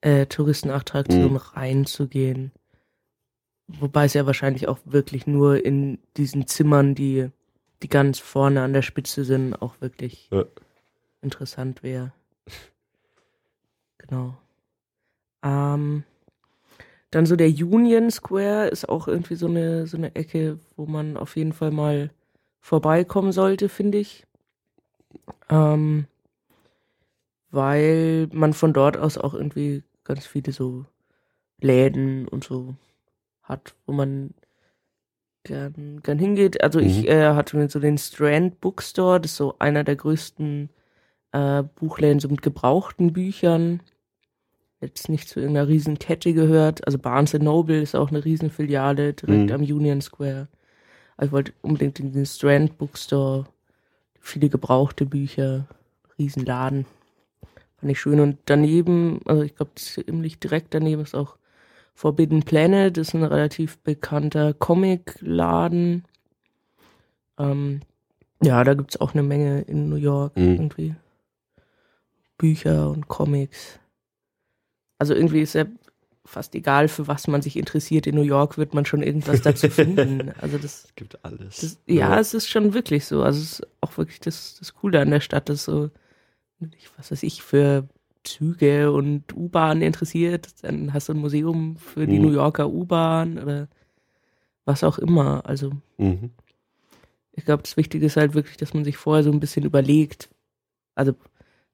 äh, 0.00 0.24
Touristenattraktion 0.26 1.32
Mhm. 1.32 1.36
reinzugehen. 1.36 2.52
Wobei 3.68 4.06
es 4.06 4.14
ja 4.14 4.24
wahrscheinlich 4.24 4.66
auch 4.66 4.78
wirklich 4.86 5.26
nur 5.26 5.64
in 5.64 5.98
diesen 6.16 6.46
Zimmern, 6.46 6.94
die, 6.94 7.28
die 7.82 7.88
ganz 7.88 8.18
vorne 8.18 8.62
an 8.62 8.72
der 8.72 8.82
Spitze 8.82 9.24
sind, 9.24 9.54
auch 9.54 9.80
wirklich 9.80 10.28
Ja. 10.32 10.44
interessant 11.20 11.82
wäre. 11.82 12.12
Genau. 13.98 14.38
Ähm, 15.42 16.04
dann 17.10 17.26
so 17.26 17.36
der 17.36 17.48
Union 17.48 18.10
Square 18.10 18.68
ist 18.68 18.88
auch 18.88 19.06
irgendwie 19.06 19.34
so 19.34 19.46
eine, 19.46 19.86
so 19.86 19.98
eine 19.98 20.14
Ecke, 20.14 20.58
wo 20.76 20.86
man 20.86 21.16
auf 21.18 21.36
jeden 21.36 21.52
Fall 21.52 21.70
mal 21.70 22.10
vorbeikommen 22.60 23.32
sollte, 23.32 23.68
finde 23.68 23.98
ich. 23.98 24.26
Ähm, 25.50 26.06
weil 27.50 28.28
man 28.32 28.52
von 28.52 28.72
dort 28.72 28.96
aus 28.96 29.18
auch 29.18 29.34
irgendwie 29.34 29.82
ganz 30.04 30.26
viele 30.26 30.52
so 30.52 30.84
Läden 31.60 32.28
und 32.28 32.44
so 32.44 32.74
hat, 33.48 33.74
wo 33.86 33.92
man 33.92 34.34
gern, 35.44 36.00
gern 36.02 36.18
hingeht. 36.18 36.62
Also 36.62 36.78
ich 36.78 37.02
Mhm. 37.02 37.08
äh, 37.08 37.28
hatte 37.34 37.68
so 37.68 37.80
den 37.80 37.98
Strand 37.98 38.60
Bookstore, 38.60 39.20
das 39.20 39.32
ist 39.32 39.36
so 39.38 39.56
einer 39.58 39.84
der 39.84 39.96
größten 39.96 40.68
äh, 41.32 41.62
Buchläden 41.62 42.20
so 42.20 42.28
mit 42.28 42.42
gebrauchten 42.42 43.12
Büchern. 43.12 43.80
Jetzt 44.80 45.08
nicht 45.08 45.28
zu 45.28 45.40
irgendeiner 45.40 45.68
riesen 45.68 45.98
Kette 45.98 46.32
gehört. 46.34 46.86
Also 46.86 46.98
Barnes 46.98 47.32
Noble 47.32 47.80
ist 47.80 47.96
auch 47.96 48.10
eine 48.10 48.24
Riesenfiliale 48.24 49.12
direkt 49.14 49.48
Mhm. 49.50 49.54
am 49.54 49.60
Union 49.62 50.00
Square. 50.00 50.48
Aber 51.16 51.26
ich 51.26 51.32
wollte 51.32 51.52
unbedingt 51.62 51.98
in 51.98 52.12
den 52.12 52.26
Strand 52.26 52.78
Bookstore. 52.78 53.46
Viele 54.20 54.48
gebrauchte 54.48 55.04
Bücher, 55.04 55.66
Riesenladen. 56.18 56.86
Fand 57.78 57.92
ich 57.92 58.00
schön. 58.00 58.20
Und 58.20 58.38
daneben, 58.44 59.20
also 59.24 59.42
ich 59.42 59.56
glaube, 59.56 59.74
ziemlich 59.74 60.38
direkt 60.38 60.74
daneben 60.74 61.02
ist 61.02 61.14
auch 61.14 61.38
Forbidden 61.98 62.44
Planet. 62.44 62.96
Ist 62.96 63.12
ein 63.12 63.24
relativ 63.24 63.78
bekannter 63.78 64.54
Comicladen. 64.54 66.04
Ähm, 67.38 67.80
ja, 68.40 68.62
da 68.62 68.74
gibt's 68.74 69.00
auch 69.00 69.14
eine 69.14 69.24
Menge 69.24 69.62
in 69.62 69.88
New 69.88 69.96
York 69.96 70.36
Mhm. 70.36 70.52
irgendwie. 70.54 70.94
Bücher 72.36 72.90
und 72.90 73.08
Comics. 73.08 73.80
Also 74.98 75.12
irgendwie 75.12 75.40
ist 75.42 75.54
ja 75.54 75.64
fast 76.24 76.54
egal, 76.54 76.86
für 76.86 77.08
was 77.08 77.26
man 77.26 77.42
sich 77.42 77.56
interessiert. 77.56 78.06
In 78.06 78.14
New 78.14 78.22
York 78.22 78.58
wird 78.58 78.74
man 78.74 78.84
schon 78.84 79.02
irgendwas 79.02 79.42
dazu 79.42 79.68
finden. 79.70 80.30
Also 80.40 80.56
das 80.58 80.84
Es 80.84 80.94
gibt 80.94 81.24
alles. 81.24 81.60
das, 81.60 81.78
ja, 81.86 82.16
es 82.20 82.32
ist 82.32 82.48
schon 82.48 82.74
wirklich 82.74 83.06
so. 83.06 83.24
Also 83.24 83.40
es 83.40 83.52
ist 83.60 83.66
auch 83.80 83.96
wirklich 83.98 84.20
das, 84.20 84.56
das 84.60 84.72
Coole 84.74 85.00
an 85.00 85.10
der 85.10 85.20
Stadt, 85.20 85.48
dass 85.48 85.64
so, 85.64 85.90
ich- 86.60 86.90
was 86.96 87.10
weiß 87.10 87.24
ich, 87.24 87.42
für 87.42 87.88
Züge 88.24 88.92
und 88.92 89.34
U-Bahn 89.34 89.82
interessiert. 89.82 90.62
Dann 90.62 90.92
hast 90.92 91.08
du 91.08 91.12
ein 91.14 91.18
Museum 91.18 91.76
für 91.76 92.06
die 92.06 92.18
Mhm. 92.18 92.26
New 92.26 92.32
Yorker 92.32 92.68
U-Bahn 92.70 93.38
oder 93.38 93.68
was 94.64 94.84
auch 94.84 94.98
immer. 94.98 95.46
Also 95.46 95.72
Mhm. 95.98 96.30
ich 97.32 97.44
glaube, 97.44 97.62
das 97.62 97.76
Wichtige 97.76 98.06
ist 98.06 98.16
halt 98.16 98.34
wirklich, 98.34 98.56
dass 98.56 98.74
man 98.74 98.84
sich 98.84 98.96
vorher 98.96 99.24
so 99.24 99.30
ein 99.30 99.40
bisschen 99.40 99.64
überlegt. 99.64 100.28
Also 100.94 101.14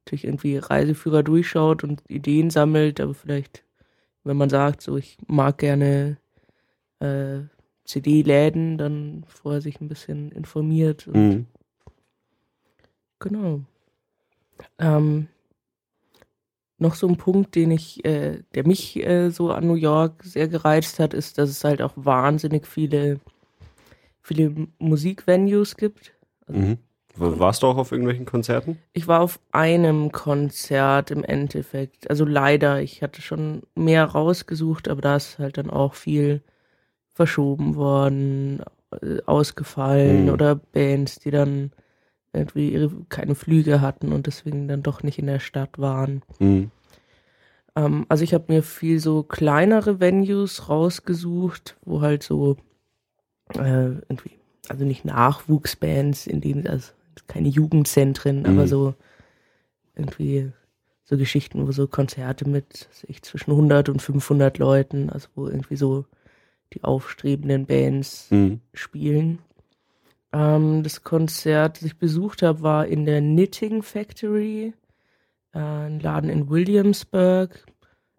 natürlich 0.05 0.25
irgendwie 0.25 0.59
Reiseführer 0.59 1.23
durchschaut 1.23 1.83
und 1.83 2.03
Ideen 2.09 2.51
sammelt, 2.51 3.01
aber 3.01 3.15
vielleicht, 3.15 3.65
wenn 4.23 4.37
man 4.37 4.51
sagt, 4.51 4.83
so 4.83 4.97
ich 4.99 5.17
mag 5.27 5.59
gerne 5.59 6.19
äh, 7.01 7.41
CD-Läden, 7.87 8.79
dann 8.79 9.25
vorher 9.27 9.61
sich 9.61 9.81
ein 9.81 9.89
bisschen 9.89 10.31
informiert. 10.33 11.07
Und 11.09 11.17
Mhm. 11.17 11.47
Genau. 13.21 13.61
Ähm, 14.79 15.29
noch 16.79 16.95
so 16.95 17.07
ein 17.07 17.17
Punkt, 17.17 17.55
den 17.55 17.71
ich, 17.71 18.05
äh, 18.05 18.43
der 18.55 18.67
mich 18.67 18.97
äh, 19.05 19.31
so 19.31 19.51
an 19.51 19.67
New 19.67 19.75
York 19.75 20.23
sehr 20.25 20.49
gereizt 20.49 20.99
hat, 20.99 21.15
ist, 21.15 21.39
dass 21.39 21.49
es 21.51 21.63
halt 21.65 21.81
auch 21.83 21.93
wahnsinnig 21.97 22.67
viele, 22.67 23.21
viele 24.23 24.53
Musikvenues 24.79 25.77
gibt. 25.77 26.13
Mhm. 26.49 26.79
W- 27.17 27.39
Warst 27.39 27.63
du 27.63 27.69
auch 27.69 27.77
auf 27.77 27.93
irgendwelchen 27.93 28.27
Konzerten? 28.27 28.79
Ich 28.93 29.07
war 29.07 29.21
auf 29.21 29.39
einem 29.53 30.11
Konzert 30.11 31.11
im 31.13 31.23
Endeffekt. 31.23 32.11
Also 32.11 32.25
leider, 32.25 32.83
ich 32.83 33.03
hatte 33.03 33.23
schon 33.23 33.63
mehr 33.77 34.05
rausgesucht, 34.05 34.89
aber 34.89 35.01
da 35.01 35.17
ist 35.17 35.39
halt 35.39 35.59
dann 35.59 35.71
auch 35.71 35.95
viel 35.95 36.43
verschoben 37.13 37.77
worden, 37.77 38.63
äh, 39.01 39.19
ausgefallen 39.27 40.25
Mhm. 40.25 40.31
oder 40.33 40.55
Bands, 40.57 41.21
die 41.21 41.31
dann 41.31 41.71
irgendwie 42.35 42.71
ihre, 42.71 42.91
keine 43.09 43.35
Flüge 43.35 43.81
hatten 43.81 44.13
und 44.13 44.27
deswegen 44.27 44.69
dann 44.69 44.83
doch 44.83 45.03
nicht 45.03 45.19
in 45.19 45.27
der 45.27 45.41
Stadt 45.41 45.79
waren. 45.79 46.23
Mhm. 46.39 46.71
Ähm, 47.77 48.07
also 48.09 48.25
ich 48.25 48.35
habe 48.35 48.53
mir 48.53 48.63
viel 48.63 48.99
so 49.01 49.23
kleinere 49.23 50.01
Venues 50.01 50.69
rausgesucht, 50.69 51.77
wo 51.85 52.01
halt 52.01 52.23
so 52.23 52.57
äh, 53.55 53.91
irgendwie, 54.09 54.33
also 54.69 54.85
nicht 54.85 55.05
Nachwuchsbands, 55.05 56.27
in 56.27 56.41
dem, 56.41 56.67
also 56.67 56.93
keine 57.27 57.49
Jugendzentren, 57.49 58.41
Mhm. 58.41 58.47
aber 58.47 58.67
so 58.67 58.95
irgendwie 59.97 60.51
so 61.05 61.17
Geschichten, 61.17 61.67
wo 61.67 61.73
so 61.73 61.87
Konzerte 61.87 62.49
mit 62.49 62.89
ich, 63.07 63.23
zwischen 63.23 63.51
100 63.53 63.89
und 63.89 64.01
500 64.01 64.59
Leuten, 64.59 65.11
also 65.11 65.29
wo 65.35 65.47
irgendwie 65.47 65.77
so 65.77 66.07
die 66.73 66.83
aufstrebenden 66.83 67.67
Bands 67.67 68.31
Mhm. 68.31 68.61
spielen. 68.73 69.39
Ähm, 70.35 70.83
das 70.83 71.05
Konzert, 71.05 71.77
das 71.77 71.85
ich 71.85 71.97
besucht 71.97 72.43
habe, 72.43 72.63
war 72.63 72.87
in 72.87 73.07
der 73.07 73.21
Knitting 73.21 73.83
Factory, 73.83 74.75
äh, 75.53 75.59
ein 75.59 76.01
Laden 76.01 76.29
in 76.29 76.51
Williamsburg, 76.51 77.65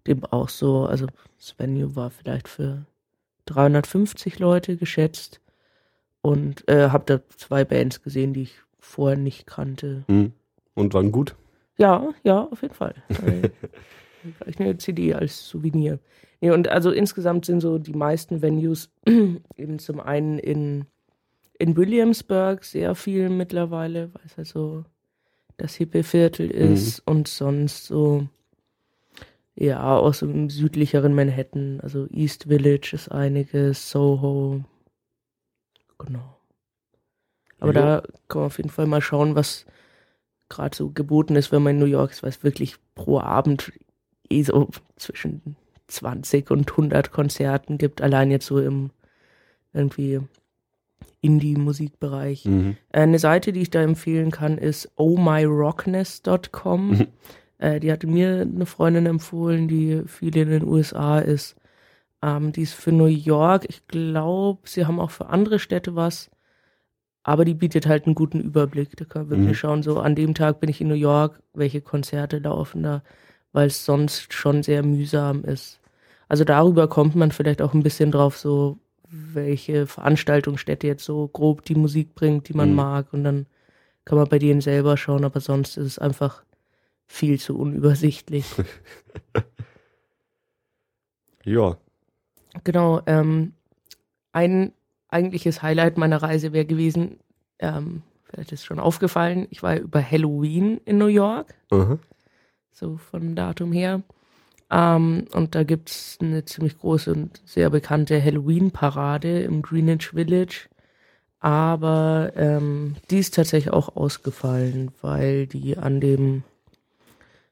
dem 0.08 0.24
auch 0.24 0.48
so, 0.48 0.86
also 0.86 1.08
das 1.38 1.60
Venue 1.60 1.96
war 1.96 2.10
vielleicht 2.10 2.48
für 2.48 2.86
350 3.46 4.40
Leute 4.40 4.78
geschätzt 4.78 5.42
und 6.22 6.68
äh, 6.70 6.90
habe 6.90 7.04
da 7.06 7.20
zwei 7.36 7.66
Bands 7.66 8.02
gesehen, 8.02 8.34
die 8.34 8.44
ich 8.44 8.56
vorher 8.80 9.18
nicht 9.18 9.46
kannte. 9.46 10.06
Mhm. 10.08 10.32
Und 10.74 10.94
waren 10.94 11.12
gut? 11.12 11.36
Ja, 11.78 12.14
ja, 12.24 12.46
auf 12.46 12.62
jeden 12.62 12.74
Fall. 12.74 12.96
Vielleicht 14.38 14.60
eine 14.60 14.78
CD 14.78 15.14
als 15.14 15.50
Souvenir. 15.50 16.00
Nee, 16.40 16.52
und 16.52 16.70
also 16.70 16.92
insgesamt 16.92 17.46
sind 17.46 17.60
so 17.60 17.78
die 17.78 17.94
meisten 17.94 18.42
Venues 18.42 18.90
eben 19.06 19.80
zum 19.80 20.00
einen 20.00 20.40
in, 20.40 20.86
in 21.60 21.76
Williamsburg 21.78 22.64
sehr 22.64 22.96
viel 22.96 23.30
mittlerweile, 23.30 24.14
weil 24.14 24.22
es 24.26 24.38
halt 24.38 24.48
so 24.48 24.84
das 25.58 25.76
hippe 25.76 26.04
Viertel 26.04 26.52
ist 26.52 27.00
und 27.08 27.28
sonst 27.28 27.86
so, 27.86 28.28
ja, 29.56 29.96
auch 29.96 30.14
so 30.14 30.26
im 30.26 30.50
südlicheren 30.50 31.14
Manhattan, 31.16 31.80
also 31.82 32.08
East 32.10 32.46
Village 32.46 32.92
ist 32.94 33.10
einiges, 33.10 33.90
Soho, 33.90 34.66
genau. 35.98 36.38
Aber 37.60 37.72
Jo. 37.72 37.74
da 37.74 38.04
kann 38.28 38.42
man 38.42 38.48
auf 38.48 38.58
jeden 38.58 38.70
Fall 38.70 38.86
mal 38.86 39.02
schauen, 39.02 39.36
was 39.36 39.66
gerade 40.50 40.76
so 40.76 40.90
geboten 40.92 41.36
ist, 41.38 41.52
wenn 41.52 41.64
man 41.64 41.76
in 41.76 41.80
New 41.80 41.86
York 41.86 42.12
ist, 42.12 42.22
weil 42.22 42.30
es 42.30 42.44
wirklich 42.44 42.76
pro 42.96 43.20
Abend 43.20 43.72
eh 44.30 44.44
so 44.44 44.70
zwischen 44.98 45.56
20 45.88 46.52
und 46.52 46.70
100 46.72 47.12
Konzerten 47.12 47.78
gibt, 47.78 48.02
allein 48.02 48.30
jetzt 48.30 48.48
so 48.48 48.60
im 48.60 48.92
irgendwie 49.74 50.22
Indie-Musikbereich. 51.26 52.46
Mhm. 52.46 52.78
Äh, 52.92 53.00
Eine 53.02 53.20
Seite, 53.20 53.52
die 53.54 53.62
ich 53.62 53.70
da 53.70 53.82
empfehlen 53.82 54.32
kann, 54.32 54.58
ist 54.58 54.92
ohmyrockness.com. 55.76 56.90
Mhm. 56.90 57.08
Äh, 57.58 57.80
die 57.80 57.92
hatte 57.92 58.08
mir 58.08 58.42
eine 58.42 58.66
Freundin 58.66 59.06
empfohlen, 59.06 59.68
die 59.68 60.04
viel 60.08 60.36
in 60.38 60.50
den 60.50 60.64
USA 60.68 61.20
ist. 61.20 61.56
Ähm, 62.22 62.52
die 62.52 62.62
ist 62.64 62.74
für 62.74 62.92
New 62.92 63.06
York. 63.06 63.66
Ich 63.70 63.88
glaube, 63.88 64.62
sie 64.66 64.86
haben 64.86 65.00
auch 65.00 65.12
für 65.12 65.28
andere 65.28 65.60
Städte 65.60 65.96
was. 65.96 66.30
Aber 67.24 67.44
die 67.44 67.56
bietet 67.56 67.88
halt 67.88 68.06
einen 68.06 68.14
guten 68.16 68.40
Überblick. 68.40 68.96
Da 68.98 69.06
kann 69.06 69.24
man 69.24 69.30
wirklich 69.32 69.50
Mhm. 69.50 69.54
schauen, 69.56 69.84
so 69.84 70.00
an 70.00 70.16
dem 70.16 70.34
Tag 70.36 70.60
bin 70.60 70.70
ich 70.70 70.80
in 70.82 70.88
New 70.88 70.94
York, 70.94 71.42
welche 71.54 71.82
Konzerte 71.82 72.38
laufen 72.40 72.84
da, 72.84 73.02
weil 73.52 73.68
es 73.68 73.84
sonst 73.86 74.32
schon 74.34 74.62
sehr 74.62 74.84
mühsam 74.84 75.44
ist. 75.44 75.80
Also 76.28 76.44
darüber 76.44 76.88
kommt 76.88 77.16
man 77.16 77.32
vielleicht 77.32 77.62
auch 77.62 77.74
ein 77.74 77.84
bisschen 77.84 78.12
drauf, 78.12 78.38
so 78.38 78.78
welche 79.34 79.88
Veranstaltungsstätte 79.88 80.88
jetzt 80.88 81.04
so 81.06 81.28
grob 81.28 81.64
die 81.66 81.76
Musik 81.76 82.16
bringt, 82.16 82.50
die 82.50 82.54
man 82.54 82.70
Mhm. 82.70 82.76
mag. 82.76 83.14
Und 83.14 83.24
dann 83.24 83.46
kann 84.06 84.18
man 84.18 84.28
bei 84.30 84.40
denen 84.40 84.62
selber 84.62 84.98
schauen, 84.98 85.26
aber 85.26 85.40
sonst 85.40 85.78
ist 85.78 85.86
es 85.86 86.00
einfach 86.00 86.44
viel 87.08 87.40
zu 87.40 87.58
unübersichtlich. 87.58 88.46
Ja. 91.44 91.78
genau, 92.64 93.02
ähm, 93.06 93.54
ein 94.32 94.74
eigentliches 95.10 95.62
Highlight 95.62 95.98
meiner 95.98 96.18
Reise 96.24 96.54
wäre 96.54 96.66
gewesen, 96.66 97.20
ähm, 97.60 98.02
vielleicht 98.24 98.52
ist 98.52 98.66
schon 98.66 98.80
aufgefallen, 98.80 99.46
ich 99.52 99.62
war 99.62 99.78
über 99.78 100.02
Halloween 100.02 100.80
in 100.86 100.98
New 100.98 101.06
York. 101.06 101.54
Aha. 101.72 102.00
so 102.72 102.98
von 102.98 103.36
Datum 103.36 103.72
her. 103.72 104.02
Ähm, 104.72 105.26
und 105.34 105.56
da 105.56 105.64
gibt's 105.64 106.18
eine 106.22 106.46
ziemlich 106.46 106.78
große 106.78 107.14
und 107.14 107.42
sehr 107.46 107.70
bekannte 107.70 108.22
Halloween-Parade 108.22 109.42
im 109.44 109.62
Greenwich 109.62 110.10
Village. 110.10 110.68
Aber 111.40 112.32
ähm, 112.36 112.96
die 113.12 113.20
ist 113.20 113.36
tatsächlich 113.36 113.72
auch 113.72 113.96
ausgefallen, 113.96 114.92
weil 115.02 115.46
die 115.46 115.78
an 115.78 116.00
dem, 116.02 116.44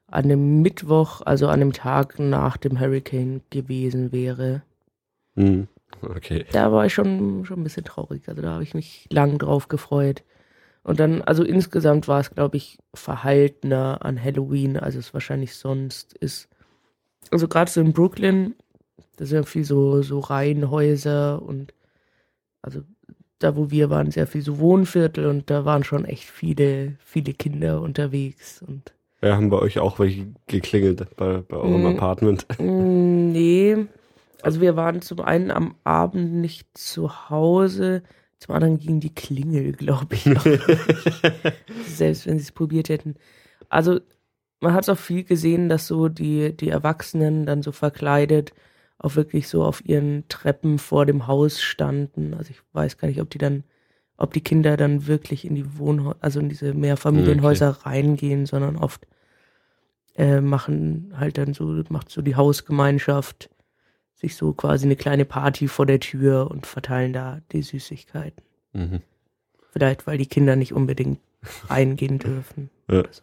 an 0.08 0.28
dem 0.28 0.62
Mittwoch, 0.62 1.22
also 1.24 1.46
an 1.46 1.60
dem 1.60 1.72
Tag 1.72 2.18
nach 2.18 2.56
dem 2.56 2.80
Hurricane 2.80 3.42
gewesen 3.50 4.10
wäre. 4.10 4.62
Mhm. 5.36 5.68
Okay. 6.02 6.44
Da 6.52 6.72
war 6.72 6.86
ich 6.86 6.94
schon, 6.94 7.44
schon 7.44 7.60
ein 7.60 7.64
bisschen 7.64 7.84
traurig. 7.84 8.28
Also 8.28 8.42
da 8.42 8.54
habe 8.54 8.64
ich 8.64 8.74
mich 8.74 9.06
lang 9.10 9.38
drauf 9.38 9.68
gefreut. 9.68 10.24
Und 10.82 11.00
dann, 11.00 11.22
also 11.22 11.44
insgesamt 11.44 12.08
war 12.08 12.20
es, 12.20 12.30
glaube 12.30 12.56
ich, 12.56 12.78
verhaltener 12.92 14.04
an 14.04 14.22
Halloween, 14.22 14.76
als 14.76 14.96
es 14.96 15.14
wahrscheinlich 15.14 15.54
sonst 15.54 16.14
ist. 16.14 16.48
Also 17.30 17.48
gerade 17.48 17.70
so 17.70 17.80
in 17.80 17.92
Brooklyn, 17.92 18.54
da 19.16 19.24
sind 19.26 19.36
ja 19.38 19.42
viel 19.44 19.64
so, 19.64 20.02
so 20.02 20.20
Reihenhäuser 20.20 21.42
und 21.42 21.74
also 22.62 22.80
da, 23.38 23.56
wo 23.56 23.70
wir 23.70 23.90
waren, 23.90 24.10
sehr 24.10 24.26
viel 24.26 24.42
so 24.42 24.58
Wohnviertel 24.58 25.26
und 25.26 25.50
da 25.50 25.64
waren 25.64 25.84
schon 25.84 26.04
echt 26.04 26.24
viele, 26.24 26.96
viele 27.04 27.34
Kinder 27.34 27.80
unterwegs 27.82 28.62
und 28.66 28.94
Ja, 29.22 29.36
haben 29.36 29.50
bei 29.50 29.58
euch 29.58 29.78
auch 29.78 29.98
welche 29.98 30.28
geklingelt 30.46 31.14
bei, 31.16 31.38
bei 31.38 31.56
eurem 31.56 31.80
Mhm. 31.82 31.86
Apartment? 31.98 32.46
Mm, 32.58 33.32
Nee. 33.32 33.86
Also 34.42 34.60
wir 34.60 34.76
waren 34.76 35.00
zum 35.02 35.20
einen 35.20 35.50
am 35.50 35.74
Abend 35.84 36.34
nicht 36.34 36.66
zu 36.76 37.30
Hause, 37.30 38.02
zum 38.38 38.54
anderen 38.54 38.78
ging 38.78 39.00
die 39.00 39.14
Klingel, 39.14 39.72
glaube 39.72 40.14
ich. 40.16 40.24
Selbst 41.86 42.26
wenn 42.26 42.38
sie 42.38 42.44
es 42.44 42.52
probiert 42.52 42.88
hätten. 42.90 43.14
Also 43.70 44.00
man 44.64 44.74
hat 44.74 44.88
auch 44.88 44.98
viel 44.98 45.24
gesehen, 45.24 45.68
dass 45.68 45.86
so 45.86 46.08
die, 46.08 46.56
die 46.56 46.70
Erwachsenen 46.70 47.46
dann 47.46 47.62
so 47.62 47.72
verkleidet 47.72 48.52
auch 48.98 49.16
wirklich 49.16 49.48
so 49.48 49.64
auf 49.64 49.84
ihren 49.84 50.26
Treppen 50.28 50.78
vor 50.78 51.04
dem 51.06 51.26
Haus 51.26 51.60
standen. 51.60 52.34
Also 52.34 52.50
ich 52.50 52.60
weiß 52.72 52.96
gar 52.96 53.08
nicht, 53.08 53.20
ob 53.20 53.28
die 53.30 53.38
dann, 53.38 53.64
ob 54.16 54.32
die 54.32 54.40
Kinder 54.40 54.76
dann 54.76 55.06
wirklich 55.06 55.44
in 55.44 55.54
die 55.54 55.78
Wohnhäuser, 55.78 56.16
also 56.20 56.40
in 56.40 56.48
diese 56.48 56.72
Mehrfamilienhäuser 56.72 57.70
reingehen, 57.84 58.46
sondern 58.46 58.76
oft 58.76 59.06
äh, 60.16 60.40
machen 60.40 61.12
halt 61.16 61.38
dann 61.38 61.54
so, 61.54 61.82
macht 61.88 62.10
so 62.10 62.22
die 62.22 62.36
Hausgemeinschaft 62.36 63.50
sich 64.14 64.36
so 64.36 64.52
quasi 64.52 64.86
eine 64.86 64.96
kleine 64.96 65.24
Party 65.24 65.68
vor 65.68 65.86
der 65.86 66.00
Tür 66.00 66.50
und 66.50 66.66
verteilen 66.66 67.12
da 67.12 67.40
die 67.52 67.62
Süßigkeiten. 67.62 68.42
Mhm. 68.72 69.02
Vielleicht, 69.72 70.06
weil 70.06 70.18
die 70.18 70.26
Kinder 70.26 70.56
nicht 70.56 70.72
unbedingt 70.72 71.18
reingehen 71.68 72.18
dürfen. 72.18 72.70
Ja. 72.88 73.00
Oder 73.00 73.12
so. 73.12 73.22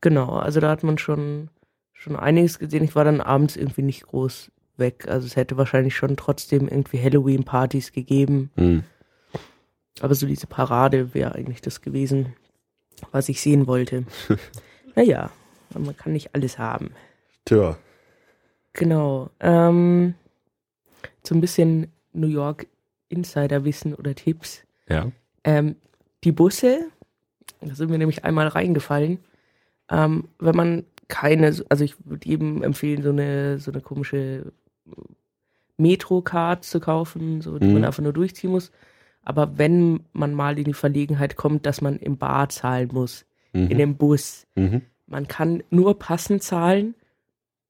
Genau, 0.00 0.36
also 0.36 0.60
da 0.60 0.70
hat 0.70 0.82
man 0.82 0.98
schon, 0.98 1.50
schon 1.92 2.16
einiges 2.16 2.58
gesehen. 2.58 2.84
Ich 2.84 2.94
war 2.94 3.04
dann 3.04 3.20
abends 3.20 3.56
irgendwie 3.56 3.82
nicht 3.82 4.06
groß 4.06 4.50
weg. 4.76 5.06
Also 5.08 5.26
es 5.26 5.36
hätte 5.36 5.56
wahrscheinlich 5.56 5.96
schon 5.96 6.16
trotzdem 6.16 6.68
irgendwie 6.68 7.02
Halloween-Partys 7.02 7.92
gegeben. 7.92 8.50
Mhm. 8.56 8.84
Aber 10.00 10.14
so 10.14 10.26
diese 10.26 10.46
Parade 10.46 11.14
wäre 11.14 11.34
eigentlich 11.34 11.60
das 11.60 11.80
gewesen, 11.80 12.34
was 13.10 13.28
ich 13.28 13.40
sehen 13.40 13.66
wollte. 13.66 14.04
naja, 14.94 15.30
man 15.76 15.96
kann 15.96 16.12
nicht 16.12 16.34
alles 16.34 16.58
haben. 16.58 16.92
Tja. 17.44 17.76
Genau. 18.74 19.30
Ähm, 19.40 20.14
so 21.24 21.34
ein 21.34 21.40
bisschen 21.40 21.92
New 22.12 22.28
York 22.28 22.66
Insiderwissen 23.08 23.94
oder 23.94 24.14
Tipps. 24.14 24.62
Ja. 24.88 25.10
Ähm, 25.44 25.76
die 26.24 26.32
Busse, 26.32 26.86
da 27.60 27.74
sind 27.74 27.90
wir 27.90 27.98
nämlich 27.98 28.24
einmal 28.24 28.48
reingefallen. 28.48 29.18
Ähm, 29.90 30.28
wenn 30.38 30.56
man 30.56 30.84
keine, 31.08 31.46
also 31.68 31.84
ich 31.84 31.94
würde 32.04 32.28
jedem 32.28 32.62
empfehlen, 32.62 33.02
so 33.02 33.10
eine, 33.10 33.58
so 33.58 33.70
eine 33.72 33.80
komische 33.80 34.52
Metro-Card 35.76 36.64
zu 36.64 36.80
kaufen, 36.80 37.40
so, 37.40 37.58
die 37.58 37.66
Mhm. 37.66 37.74
man 37.74 37.84
einfach 37.84 38.02
nur 38.02 38.12
durchziehen 38.12 38.50
muss. 38.50 38.70
Aber 39.22 39.58
wenn 39.58 40.00
man 40.12 40.34
mal 40.34 40.58
in 40.58 40.64
die 40.64 40.72
Verlegenheit 40.74 41.36
kommt, 41.36 41.66
dass 41.66 41.80
man 41.80 41.96
im 41.98 42.16
Bar 42.18 42.48
zahlen 42.48 42.88
muss, 42.92 43.24
Mhm. 43.52 43.68
in 43.68 43.78
dem 43.78 43.96
Bus, 43.96 44.46
mhm. 44.56 44.82
man 45.06 45.28
kann 45.28 45.62
nur 45.70 45.98
passend 45.98 46.42
zahlen 46.42 46.94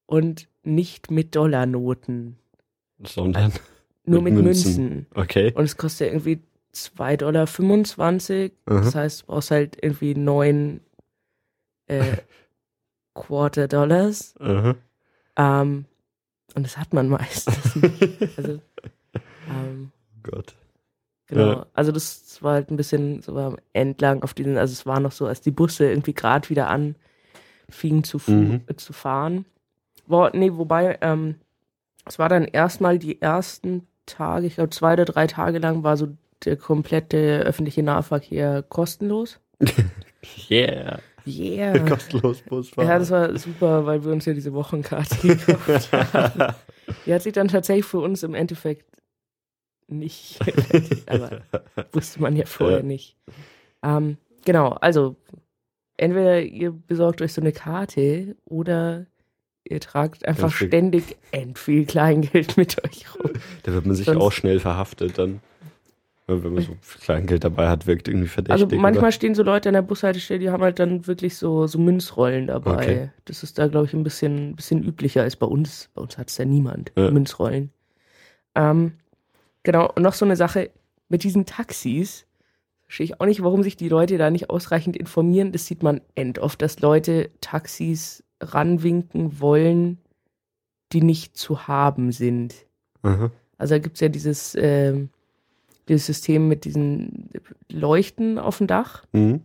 und 0.06 0.48
nicht 0.64 1.10
mit 1.10 1.34
Dollarnoten, 1.36 2.36
Sondern. 3.04 3.52
nur 4.04 4.22
Mit 4.22 4.34
mit, 4.34 4.44
Münzen. 4.44 4.84
Münzen. 4.88 5.06
Okay. 5.14 5.52
Und 5.54 5.64
es 5.64 5.76
kostet 5.76 6.08
irgendwie 6.08 6.40
2,25 6.74 7.16
Dollar. 8.66 8.78
Aha. 8.80 8.84
Das 8.84 8.94
heißt, 8.94 9.22
du 9.22 9.26
brauchst 9.26 9.50
halt 9.50 9.76
irgendwie 9.82 10.14
neun 10.14 10.80
äh, 11.88 12.16
Quarter 13.14 13.68
Dollars. 13.68 14.34
Aha. 14.38 14.74
Ähm, 15.36 15.84
und 16.54 16.62
das 16.64 16.76
hat 16.78 16.92
man 16.92 17.08
meistens. 17.08 17.76
nicht. 17.76 18.38
also, 18.38 18.60
ähm, 19.48 19.90
Gott. 20.22 20.54
genau. 21.26 21.46
Ja. 21.52 21.66
Also 21.74 21.92
das 21.92 22.42
war 22.42 22.54
halt 22.54 22.70
ein 22.70 22.76
bisschen 22.76 23.22
so 23.22 23.36
am 23.36 23.56
entlang 23.72 24.22
auf 24.22 24.34
diesen, 24.34 24.56
also 24.56 24.72
es 24.72 24.86
war 24.86 25.00
noch 25.00 25.12
so, 25.12 25.26
als 25.26 25.40
die 25.40 25.50
Busse 25.50 25.88
irgendwie 25.88 26.14
gerade 26.14 26.48
wieder 26.48 26.68
anfingen 26.68 28.04
zu, 28.04 28.18
Mhm. 28.26 28.62
äh, 28.66 28.74
zu 28.76 28.92
fahren. 28.92 29.44
Wo, 30.06 30.28
nee, 30.32 30.52
wobei, 30.54 30.98
ähm, 31.02 31.36
es 32.06 32.18
war 32.18 32.28
dann 32.30 32.44
erstmal 32.44 32.98
die 32.98 33.20
ersten 33.20 33.86
Tage, 34.06 34.46
ich 34.46 34.54
glaube 34.54 34.70
zwei 34.70 34.94
oder 34.94 35.04
drei 35.04 35.26
Tage 35.26 35.58
lang 35.58 35.82
war 35.82 35.96
so 35.98 36.08
der 36.44 36.56
komplette 36.56 37.40
öffentliche 37.40 37.82
Nahverkehr 37.82 38.62
kostenlos. 38.62 39.40
Yeah. 40.50 40.98
Yeah. 41.28 41.78
Kostenlos 41.88 42.40
Busfahren. 42.42 42.88
Ja, 42.88 42.98
das 42.98 43.10
war 43.10 43.36
super, 43.38 43.84
weil 43.86 44.04
wir 44.04 44.12
uns 44.12 44.24
ja 44.24 44.32
diese 44.34 44.52
Wochenkarte 44.54 45.16
gekauft 45.36 45.92
haben. 45.92 46.54
Die 47.06 47.12
hat 47.14 47.22
sich 47.22 47.32
dann 47.32 47.48
tatsächlich 47.48 47.84
für 47.84 47.98
uns 48.00 48.22
im 48.22 48.34
Endeffekt 48.34 48.86
nicht, 49.88 50.38
aber 51.06 51.42
wusste 51.92 52.20
man 52.20 52.36
ja 52.36 52.44
vorher 52.46 52.78
Ja. 52.78 52.82
nicht. 52.84 53.16
Ähm, 53.82 54.18
genau, 54.44 54.70
also 54.70 55.16
entweder 55.96 56.42
ihr 56.42 56.72
besorgt 56.72 57.22
euch 57.22 57.32
so 57.32 57.40
eine 57.40 57.52
Karte 57.52 58.36
oder 58.44 59.06
ihr 59.64 59.80
tragt 59.80 60.26
einfach 60.26 60.50
ständig 60.52 61.16
end 61.30 61.58
viel 61.58 61.84
Kleingeld 61.86 62.56
mit 62.56 62.82
euch 62.84 63.14
rum. 63.14 63.32
Da 63.64 63.72
wird 63.72 63.86
man 63.86 63.94
sich 63.96 64.06
Sonst- 64.06 64.20
auch 64.20 64.32
schnell 64.32 64.60
verhaftet 64.60 65.18
dann. 65.18 65.40
Wenn 66.28 66.52
man 66.52 66.62
so 66.62 66.76
viel 66.82 67.00
Kleingeld 67.00 67.42
dabei 67.42 67.68
hat, 67.68 67.86
wirkt 67.86 68.06
irgendwie 68.06 68.28
verdächtig. 68.28 68.62
Also 68.64 68.76
manchmal 68.76 69.04
oder? 69.04 69.12
stehen 69.12 69.34
so 69.34 69.42
Leute 69.42 69.70
an 69.70 69.72
der 69.72 69.82
Bushaltestelle, 69.82 70.38
die 70.38 70.50
haben 70.50 70.62
halt 70.62 70.78
dann 70.78 71.06
wirklich 71.06 71.36
so, 71.36 71.66
so 71.66 71.78
Münzrollen 71.78 72.48
dabei. 72.48 72.74
Okay. 72.74 73.10
Das 73.24 73.42
ist 73.42 73.58
da, 73.58 73.66
glaube 73.66 73.86
ich, 73.86 73.94
ein 73.94 74.02
bisschen, 74.02 74.54
bisschen 74.54 74.84
üblicher 74.84 75.22
als 75.22 75.36
bei 75.36 75.46
uns. 75.46 75.88
Bei 75.94 76.02
uns 76.02 76.18
hat 76.18 76.28
es 76.28 76.36
ja 76.36 76.44
niemand, 76.44 76.92
Ja. 76.96 77.10
Münzrollen. 77.10 77.70
Ähm, 78.54 78.92
genau, 79.62 79.90
und 79.94 80.02
noch 80.02 80.12
so 80.12 80.26
eine 80.26 80.36
Sache 80.36 80.70
mit 81.08 81.22
diesen 81.24 81.46
Taxis. 81.46 82.26
Verstehe 82.84 83.04
ich 83.04 83.20
auch 83.20 83.26
nicht, 83.26 83.42
warum 83.42 83.62
sich 83.62 83.76
die 83.76 83.88
Leute 83.88 84.18
da 84.18 84.30
nicht 84.30 84.50
ausreichend 84.50 84.98
informieren. 84.98 85.52
Das 85.52 85.64
sieht 85.64 85.82
man 85.82 86.02
end 86.14 86.38
oft, 86.38 86.60
dass 86.60 86.80
Leute 86.80 87.30
Taxis 87.40 88.22
ranwinken 88.42 89.40
wollen, 89.40 89.96
die 90.92 91.02
nicht 91.02 91.38
zu 91.38 91.68
haben 91.68 92.12
sind. 92.12 92.54
Aha. 93.02 93.30
Also 93.56 93.74
da 93.74 93.78
gibt 93.78 93.96
es 93.96 94.00
ja 94.00 94.08
dieses, 94.08 94.54
ähm, 94.58 95.08
dieses 95.88 96.06
System 96.06 96.48
mit 96.48 96.64
diesen 96.64 97.30
Leuchten 97.70 98.38
auf 98.38 98.58
dem 98.58 98.66
Dach. 98.66 99.04
Mhm. 99.12 99.40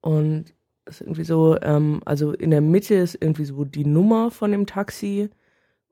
Und 0.00 0.54
es 0.84 0.96
ist 0.96 1.00
irgendwie 1.02 1.24
so, 1.24 1.56
ähm, 1.60 2.00
also 2.04 2.32
in 2.32 2.50
der 2.50 2.60
Mitte 2.60 2.94
ist 2.94 3.16
irgendwie 3.20 3.44
so 3.44 3.64
die 3.64 3.84
Nummer 3.84 4.30
von 4.30 4.50
dem 4.50 4.66
Taxi 4.66 5.30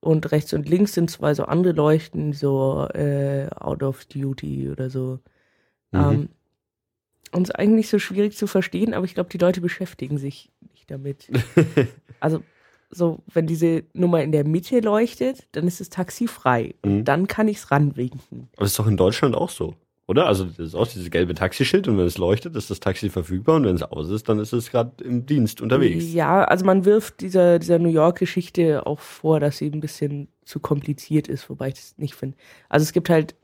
und 0.01 0.31
rechts 0.33 0.53
und 0.53 0.69
links 0.69 0.95
sind 0.95 1.11
zwei 1.11 1.35
so 1.35 1.45
andere 1.45 1.73
Leuchten, 1.73 2.33
so 2.33 2.87
äh, 2.95 3.49
out 3.55 3.83
of 3.83 4.05
duty 4.07 4.71
oder 4.71 4.91
so. 4.91 5.21
Mhm. 5.93 6.01
Ähm, 6.01 6.29
und 7.33 7.43
es 7.43 7.51
ist 7.51 7.57
eigentlich 7.57 7.89
so 7.89 7.99
schwierig 7.99 8.37
zu 8.37 8.47
verstehen, 8.47 8.95
aber 8.95 9.05
ich 9.05 9.15
glaube, 9.15 9.31
die 9.31 9.39
Leute 9.39 9.61
beschäftigen 9.61 10.19
sich 10.19 10.51
nicht 10.73 10.91
damit. 10.91 11.31
also 12.21 12.43
so, 12.91 13.19
wenn 13.33 13.47
diese 13.47 13.85
Nummer 13.93 14.23
in 14.23 14.33
der 14.33 14.47
Mitte 14.47 14.81
leuchtet, 14.81 15.47
dann 15.53 15.67
ist 15.67 15.81
das 15.81 15.91
Taxi 15.91 16.27
frei. 16.27 16.75
Mhm. 16.85 17.05
Dann 17.05 17.27
kann 17.27 17.49
ich 17.49 17.59
es 17.59 17.71
ranwinken. 17.71 18.49
Aber 18.57 18.65
das 18.65 18.71
ist 18.71 18.79
doch 18.79 18.87
in 18.87 18.97
Deutschland 18.97 19.35
auch 19.35 19.51
so, 19.51 19.75
oder? 20.07 20.27
Also 20.27 20.45
das 20.45 20.59
ist 20.59 20.75
auch 20.75 20.87
dieses 20.87 21.11
gelbe 21.11 21.35
Taxischild 21.35 21.87
und 21.87 21.99
wenn 21.99 22.07
es 22.07 22.19
leuchtet, 22.19 22.57
ist 22.57 22.71
das 22.71 22.81
Taxi 22.81 23.11
verfügbar 23.11 23.57
und 23.57 23.65
wenn 23.67 23.77
es 23.77 23.83
aus 23.83 24.09
ist, 24.09 24.29
dann 24.29 24.39
ist 24.39 24.53
es 24.53 24.71
gerade 24.71 25.05
im 25.05 25.27
Dienst 25.27 25.61
unterwegs. 25.61 26.13
Ja, 26.13 26.45
also 26.45 26.65
man 26.65 26.85
wirft 26.85 27.21
dieser, 27.21 27.59
dieser 27.59 27.79
New 27.79 27.91
York-Geschichte 27.91 28.87
auch 28.87 29.01
vor, 29.01 29.39
dass 29.41 29.59
sie 29.59 29.67
ein 29.67 29.81
bisschen 29.81 30.29
zu 30.45 30.61
kompliziert 30.61 31.29
ist, 31.29 31.51
wobei 31.51 31.69
ich 31.69 31.75
das 31.75 31.95
nicht 31.99 32.15
finde. 32.15 32.37
Also 32.71 32.85
es 32.85 32.93
gibt 32.93 33.11
halt 33.11 33.35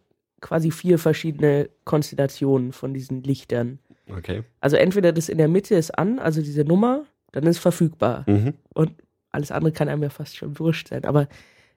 quasi 0.41 0.71
vier 0.71 0.99
verschiedene 0.99 1.69
Konstellationen 1.85 2.73
von 2.73 2.95
diesen 2.95 3.23
Lichtern. 3.23 3.79
Okay. 4.11 4.43
Also 4.61 4.77
entweder 4.77 5.12
das 5.12 5.29
in 5.29 5.39
der 5.39 5.49
Mitte 5.49 5.75
ist 5.75 5.91
an, 5.91 6.19
also 6.19 6.43
diese 6.43 6.65
Nummer, 6.65 7.05
dann 7.33 7.45
ist 7.45 7.57
es 7.57 7.59
verfügbar. 7.59 8.25
Mhm. 8.27 8.55
Und 8.75 8.93
alles 9.35 9.51
andere 9.52 9.73
kann 9.73 9.89
einem 9.89 10.02
ja 10.02 10.11
fast 10.11 10.36
schon 10.36 10.59
wurscht 10.59 10.89
sein. 10.89 11.05
Aber 11.05 11.28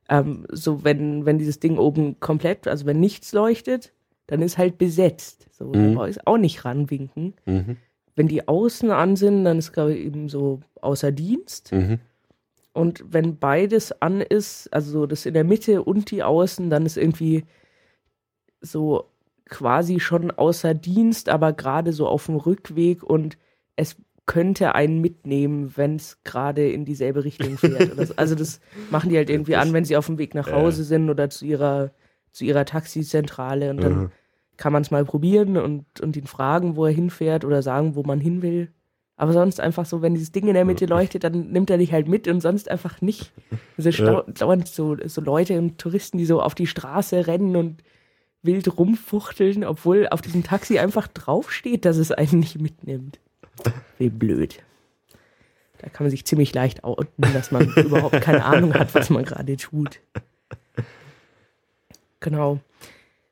ähm, 0.10 0.46
so, 0.52 0.84
wenn, 0.84 1.26
wenn 1.26 1.38
dieses 1.38 1.60
Ding 1.60 1.78
oben 1.78 2.20
komplett, 2.20 2.68
also 2.68 2.86
wenn 2.86 3.00
nichts 3.00 3.34
leuchtet, 3.34 3.92
dann 4.28 4.42
ist 4.42 4.58
halt 4.58 4.78
besetzt. 4.78 5.48
So, 5.52 5.72
da 5.72 5.80
Mhm. 5.80 5.96
brauche 5.96 6.10
ich 6.10 6.26
auch 6.28 6.38
nicht 6.38 6.64
ranwinken. 6.66 7.34
Mhm. 7.46 7.78
Wenn 8.16 8.28
die 8.28 8.48
außen 8.48 8.90
an 8.92 9.16
sind, 9.16 9.44
dann 9.44 9.58
ist 9.60 9.74
glaube 9.74 9.94
ich 9.94 10.06
eben 10.06 10.30
so 10.30 10.62
außer 10.82 11.12
Dienst. 11.12 11.72
Mhm. 11.72 12.00
Und 12.74 13.04
wenn 13.10 13.38
beides 13.38 14.02
an 14.02 14.22
ist, 14.22 14.72
also 14.74 14.92
so 14.92 15.06
das 15.08 15.26
in 15.26 15.34
der 15.34 15.44
Mitte 15.44 15.82
und 15.84 16.12
die 16.12 16.24
Außen, 16.24 16.70
dann 16.70 16.86
ist 16.86 16.98
irgendwie 16.98 17.44
so 18.62 19.06
quasi 19.46 20.00
schon 20.00 20.32
außer 20.32 20.74
Dienst, 20.74 21.30
aber 21.30 21.54
gerade 21.54 21.94
so 21.94 22.08
auf 22.08 22.26
dem 22.26 22.36
Rückweg 22.36 23.04
und 23.04 23.38
es 23.76 23.96
könnte 24.28 24.76
einen 24.76 25.02
mitnehmen, 25.02 25.74
wenn 25.76 25.96
es 25.96 26.20
gerade 26.24 26.70
in 26.70 26.86
dieselbe 26.86 27.24
Richtung 27.24 27.58
fährt. 27.58 27.92
So. 28.08 28.14
Also 28.18 28.36
das 28.36 28.60
machen 28.92 29.10
die 29.10 29.18
halt 29.18 29.30
irgendwie 29.32 29.56
an, 29.56 29.74
wenn 29.74 29.86
sie 29.86 29.98
auf 29.98 30.06
dem 30.06 30.20
Weg 30.20 30.36
nach. 30.36 30.52
Hause 30.52 30.84
sind 30.84 31.10
oder 31.10 31.30
zu 31.32 31.46
ihrer, 31.46 31.92
zu 32.32 32.46
ihrer 32.46 32.66
Taxizentrale 32.66 33.72
und 33.72 33.78
dann 33.82 33.94
Mhm. 33.94 34.12
kann 34.58 34.74
man 34.74 34.82
es 34.82 34.92
mal 34.92 35.06
probieren 35.06 35.58
und, 35.58 36.02
und 36.02 36.16
ihn 36.18 36.28
fragen, 36.28 36.76
wo 36.76 36.86
er 36.86 36.92
hinfährt 36.92 37.46
oder 37.46 37.62
sagen, 37.62 37.96
wo 37.96 38.04
man 38.04 38.20
hin 38.20 38.42
will. 38.42 38.72
Aber 39.16 39.34
sonst 39.34 39.60
einfach 39.60 39.86
so, 39.86 40.02
wenn 40.04 40.14
dieses 40.14 40.32
Ding 40.32 40.48
in 40.48 40.54
der 40.54 40.66
Mitte 40.66 40.86
leuchtet, 40.86 41.24
dann 41.24 41.52
nimmt 41.52 41.70
er 41.72 41.78
dich 41.80 41.92
halt 41.92 42.08
mit 42.08 42.28
und 42.28 42.42
sonst 42.42 42.70
einfach 42.70 43.02
nicht. 43.02 43.34
Also 43.78 43.90
Ja. 43.90 44.22
dauernd 44.24 44.68
so, 44.68 44.96
so 45.06 45.22
Leute 45.22 45.58
und 45.58 45.78
Touristen, 45.80 46.18
die 46.18 46.26
so 46.26 46.42
auf 46.42 46.54
die 46.54 46.68
Straße 46.68 47.28
rennen 47.28 47.56
und 47.56 47.84
wild 48.44 48.78
rumfuchteln, 48.78 49.64
obwohl 49.64 50.08
auf 50.10 50.22
diesem 50.22 50.44
Taxi 50.44 50.78
einfach 50.80 51.08
draufsteht, 51.08 51.86
dass 51.86 51.98
es 51.98 52.12
einen 52.12 52.40
nicht 52.40 52.60
mitnimmt. 52.62 53.20
Wie 53.98 54.10
blöd. 54.10 54.62
Da 55.80 55.90
kann 55.90 56.06
man 56.06 56.12
sich 56.12 56.26
ziemlich 56.26 56.54
leicht 56.54 56.84
outen, 56.84 57.34
dass 57.34 57.52
man 57.52 57.68
überhaupt 57.76 58.22
keine 58.22 58.44
Ahnung 58.46 58.74
hat, 58.74 58.94
was 58.96 59.10
man 59.10 59.24
gerade 59.26 59.58
tut. 59.58 60.00
Genau. 62.20 62.60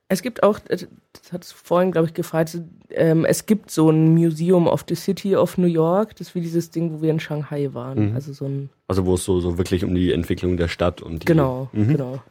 Es 0.07 0.21
gibt 0.21 0.43
auch, 0.43 0.59
äh, 0.67 0.77
das 1.13 1.31
hat 1.31 1.43
es 1.43 1.51
vorhin, 1.51 1.91
glaube 1.91 2.07
ich, 2.07 2.13
gefragt, 2.13 2.57
ähm, 2.91 3.25
es 3.25 3.47
gibt 3.47 3.71
so 3.71 3.89
ein 3.89 4.13
Museum 4.13 4.67
of 4.67 4.85
the 4.87 4.93
City 4.93 5.35
of 5.35 5.57
New 5.57 5.65
York, 5.67 6.15
das 6.17 6.27
ist 6.27 6.35
wie 6.35 6.41
dieses 6.41 6.69
Ding, 6.69 6.93
wo 6.93 7.01
wir 7.01 7.09
in 7.09 7.19
Shanghai 7.19 7.69
waren. 7.73 8.09
Mhm. 8.11 8.15
Also 8.15 8.31
so 8.31 8.45
ein, 8.45 8.69
Also 8.87 9.05
wo 9.07 9.15
es 9.15 9.23
so, 9.25 9.39
so 9.39 9.57
wirklich 9.57 9.83
um 9.83 9.95
die 9.95 10.13
Entwicklung 10.13 10.57
der 10.57 10.67
Stadt 10.67 11.01
und 11.01 11.23
die, 11.23 11.25
genau, 11.25 11.69
Mhm. 11.73 11.87
genau. 11.87 12.21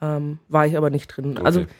Ähm, 0.00 0.38
war 0.48 0.66
ich 0.66 0.76
aber 0.76 0.88
nicht 0.88 1.08
drin. 1.08 1.36
Also 1.38 1.60
Okay. 1.60 1.70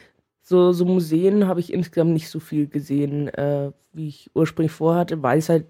So, 0.49 0.71
so 0.71 0.85
Museen 0.85 1.45
habe 1.45 1.59
ich 1.59 1.73
insgesamt 1.73 2.11
nicht 2.13 2.29
so 2.29 2.39
viel 2.39 2.67
gesehen, 2.67 3.27
äh, 3.27 3.71
wie 3.91 4.07
ich 4.07 4.31
ursprünglich 4.33 4.71
vorhatte, 4.71 5.21
weil 5.21 5.39
es 5.39 5.49
halt 5.49 5.65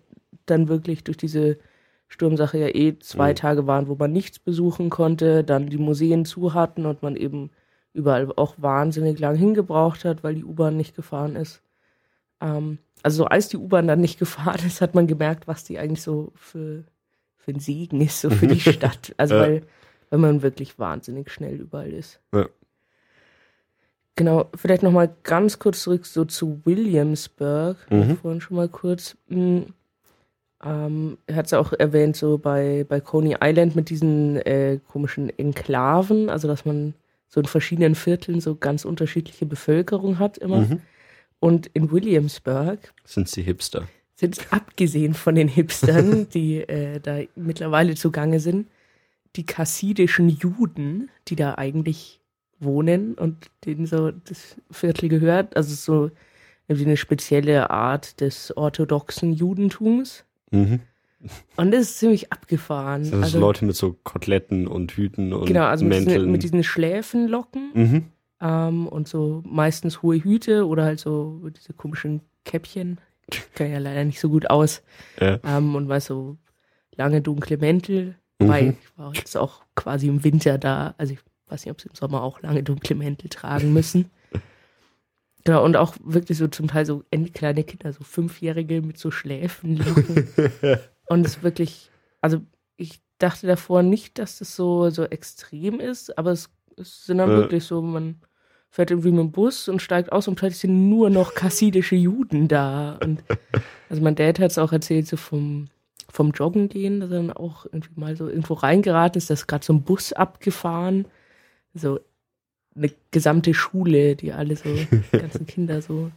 dann 0.45 0.67
wirklich 0.67 1.03
durch 1.03 1.17
diese 1.17 1.57
Sturmsache 2.09 2.59
ja 2.59 2.67
eh 2.67 2.99
zwei 2.99 3.31
Mhm. 3.31 3.35
Tage 3.37 3.65
waren, 3.67 3.87
wo 3.87 3.95
man 3.95 4.13
nichts 4.13 4.37
besuchen 4.37 4.91
konnte, 4.91 5.43
dann 5.43 5.67
die 5.67 5.79
Museen 5.79 6.25
zu 6.25 6.53
hatten 6.53 6.85
und 6.85 7.01
man 7.01 7.15
eben 7.15 7.49
überall 7.93 8.31
auch 8.35 8.53
wahnsinnig 8.57 9.17
lang 9.17 9.35
hingebraucht 9.35 10.05
hat, 10.05 10.23
weil 10.23 10.35
die 10.35 10.43
U-Bahn 10.45 10.77
nicht 10.77 10.95
gefahren 10.95 11.35
ist. 11.35 11.63
Ähm, 12.39 12.77
also 13.01 13.25
als 13.25 13.47
die 13.49 13.57
U-Bahn 13.57 13.87
dann 13.87 13.99
nicht 13.99 14.19
gefahren 14.25 14.61
ist, 14.65 14.81
hat 14.81 14.93
man 14.93 15.07
gemerkt, 15.07 15.47
was 15.47 15.63
die 15.63 15.79
eigentlich 15.79 16.03
so 16.03 16.31
für, 16.35 16.83
für 17.37 17.51
ein 17.51 17.59
Segen 17.59 17.99
ist, 17.99 18.21
so 18.21 18.29
für 18.29 18.45
die 18.45 18.59
Stadt. 18.73 19.15
Also 19.17 19.33
Ja. 19.33 19.41
weil, 19.41 19.61
weil 20.11 20.19
man 20.19 20.43
wirklich 20.43 20.77
wahnsinnig 20.77 21.31
schnell 21.31 21.55
überall 21.61 21.91
ist. 21.91 22.21
Ja. 22.31 22.45
Genau, 24.17 24.49
vielleicht 24.55 24.83
nochmal 24.83 25.15
ganz 25.23 25.59
kurz 25.59 25.83
zurück 25.83 26.05
so 26.05 26.25
zu 26.25 26.59
Williamsburg, 26.65 27.77
Mhm. 27.89 28.17
vorhin 28.17 28.41
schon 28.41 28.57
mal 28.57 28.67
kurz. 28.69 29.15
Mm, 29.29 29.59
Ähm, 30.65 31.19
er 31.27 31.35
hat 31.35 31.45
es 31.45 31.51
ja 31.51 31.59
auch 31.59 31.71
erwähnt, 31.71 32.15
so 32.17 32.39
bei, 32.39 32.83
bei 32.89 32.99
Coney 32.99 33.37
Island 33.39 33.75
mit 33.75 33.91
diesen 33.91 34.37
äh, 34.37 34.79
komischen 34.87 35.29
Enklaven, 35.37 36.29
also 36.31 36.47
dass 36.47 36.65
man 36.65 36.95
so 37.27 37.39
in 37.39 37.45
verschiedenen 37.45 37.93
Vierteln 37.93 38.41
so 38.41 38.55
ganz 38.55 38.83
unterschiedliche 38.83 39.45
Bevölkerung 39.45 40.17
hat 40.17 40.39
immer. 40.39 40.61
Mhm. 40.61 40.81
Und 41.39 41.67
in 41.75 41.91
Williamsburg 41.91 42.79
Sind 43.05 43.29
sie 43.29 43.43
Hipster? 43.43 43.87
sind 44.15 44.47
abgesehen 44.51 45.13
von 45.13 45.35
den 45.35 45.47
Hipstern, 45.47 46.27
die 46.33 46.61
äh, 46.67 46.99
da 47.01 47.19
mittlerweile 47.35 47.93
zugange 47.93 48.39
sind, 48.39 48.67
die 49.35 49.45
kassidischen 49.45 50.27
Juden, 50.27 51.11
die 51.27 51.35
da 51.35 51.53
eigentlich 51.53 52.19
wohnen 52.59 53.13
und 53.13 53.49
denen 53.65 53.85
so 53.85 54.11
das 54.11 54.57
Viertel 54.71 55.09
gehört. 55.09 55.55
Also 55.55 55.75
so 55.75 56.11
eine 56.69 56.97
spezielle 56.97 57.69
Art 57.69 58.19
des 58.21 58.55
orthodoxen 58.55 59.33
Judentums. 59.33 60.25
Mhm. 60.51 60.81
Und 61.55 61.71
das 61.71 61.81
ist 61.81 61.99
ziemlich 61.99 62.31
abgefahren. 62.31 63.03
Sind 63.03 63.23
also, 63.23 63.39
Leute 63.39 63.65
mit 63.65 63.75
so 63.75 63.95
Koteletten 64.03 64.67
und 64.67 64.91
Hüten 64.91 65.33
und 65.33 65.45
genau, 65.45 65.65
also 65.65 65.85
mit 65.85 66.05
diesen, 66.05 66.31
mit 66.31 66.43
diesen 66.43 66.63
Schläfenlocken 66.63 67.71
mhm. 67.73 68.05
ähm, 68.39 68.87
und 68.87 69.07
so 69.07 69.41
meistens 69.45 70.01
hohe 70.03 70.23
Hüte 70.23 70.67
oder 70.67 70.83
halt 70.83 70.99
so 70.99 71.41
diese 71.57 71.73
komischen 71.73 72.21
Käppchen. 72.45 72.99
Ich 73.31 73.53
kann 73.55 73.71
ja 73.71 73.79
leider 73.79 74.03
nicht 74.05 74.19
so 74.19 74.29
gut 74.29 74.49
aus. 74.49 74.83
Ja. 75.19 75.39
Ähm, 75.43 75.75
und 75.75 75.89
weiß 75.89 76.05
so 76.05 76.37
lange 76.95 77.21
dunkle 77.21 77.57
Mäntel. 77.57 78.15
Mhm. 78.39 78.47
Weil 78.47 78.69
ich 78.69 78.97
war 78.97 79.13
jetzt 79.13 79.35
auch 79.35 79.63
quasi 79.75 80.07
im 80.07 80.23
Winter 80.23 80.57
da. 80.57 80.93
Also 80.97 81.13
ich 81.13 81.19
weiß 81.49 81.65
nicht, 81.65 81.71
ob 81.71 81.81
sie 81.81 81.89
im 81.89 81.95
Sommer 81.95 82.23
auch 82.23 82.41
lange 82.41 82.63
dunkle 82.63 82.95
Mäntel 82.95 83.29
tragen 83.29 83.73
müssen. 83.73 84.09
Genau, 85.43 85.63
und 85.63 85.77
auch 85.77 85.95
wirklich 86.03 86.37
so 86.37 86.49
zum 86.49 86.67
Teil 86.67 86.85
so 86.85 87.05
kleine 87.33 87.63
Kinder, 87.63 87.93
so 87.93 88.03
Fünfjährige 88.03 88.81
mit 88.81 88.97
so 88.97 89.11
Schläfenlocken. 89.11 90.27
und 91.07 91.25
es 91.25 91.37
ist 91.37 91.43
wirklich, 91.43 91.89
also 92.19 92.41
ich 92.75 92.99
dachte 93.17 93.47
davor 93.47 93.81
nicht, 93.81 94.19
dass 94.19 94.39
das 94.39 94.57
so, 94.57 94.89
so 94.89 95.05
extrem 95.05 95.79
ist, 95.79 96.17
aber 96.17 96.31
es, 96.31 96.49
es 96.75 97.05
sind 97.05 97.19
dann 97.19 97.29
Ja. 97.29 97.37
wirklich 97.37 97.63
so, 97.63 97.81
man 97.81 98.15
fährt 98.71 98.91
irgendwie 98.91 99.11
mit 99.11 99.19
dem 99.21 99.31
Bus 99.31 99.69
und 99.69 99.81
steigt 99.81 100.11
aus 100.11 100.27
und 100.27 100.35
plötzlich 100.35 100.59
sind 100.59 100.89
nur 100.89 101.09
noch 101.09 101.33
kassidische 101.33 101.95
Juden 101.95 102.49
da. 102.49 102.99
Und 103.01 103.23
also 103.89 104.01
mein 104.01 104.15
Dad 104.15 104.39
hat 104.39 104.51
es 104.51 104.57
auch 104.57 104.73
erzählt, 104.73 105.07
so 105.07 105.15
vom, 105.15 105.69
vom 106.09 106.31
Joggen 106.31 106.67
gehen, 106.67 106.99
dass 106.99 107.09
er 107.09 107.17
dann 107.17 107.31
auch 107.31 107.65
irgendwie 107.65 107.97
mal 107.97 108.17
so 108.17 108.27
irgendwo 108.27 108.55
reingeraten 108.55 109.17
ist, 109.17 109.29
da 109.29 109.33
ist 109.35 109.47
gerade 109.47 109.65
so 109.65 109.71
ein 109.71 109.83
Bus 109.83 110.11
abgefahren. 110.11 111.05
So 111.77 111.99
eine 112.75 112.91
gesamte 113.11 113.53
Schule, 113.53 114.15
die 114.15 114.33
alle 114.33 114.55
so, 114.55 114.69
die 114.73 115.17
ganzen 115.17 115.47
Kinder 115.47 115.81
so 115.81 116.11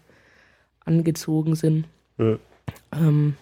angezogen 0.85 1.55
sind. 1.55 1.87
Ja. 2.19 2.39
Ähm, 2.93 3.35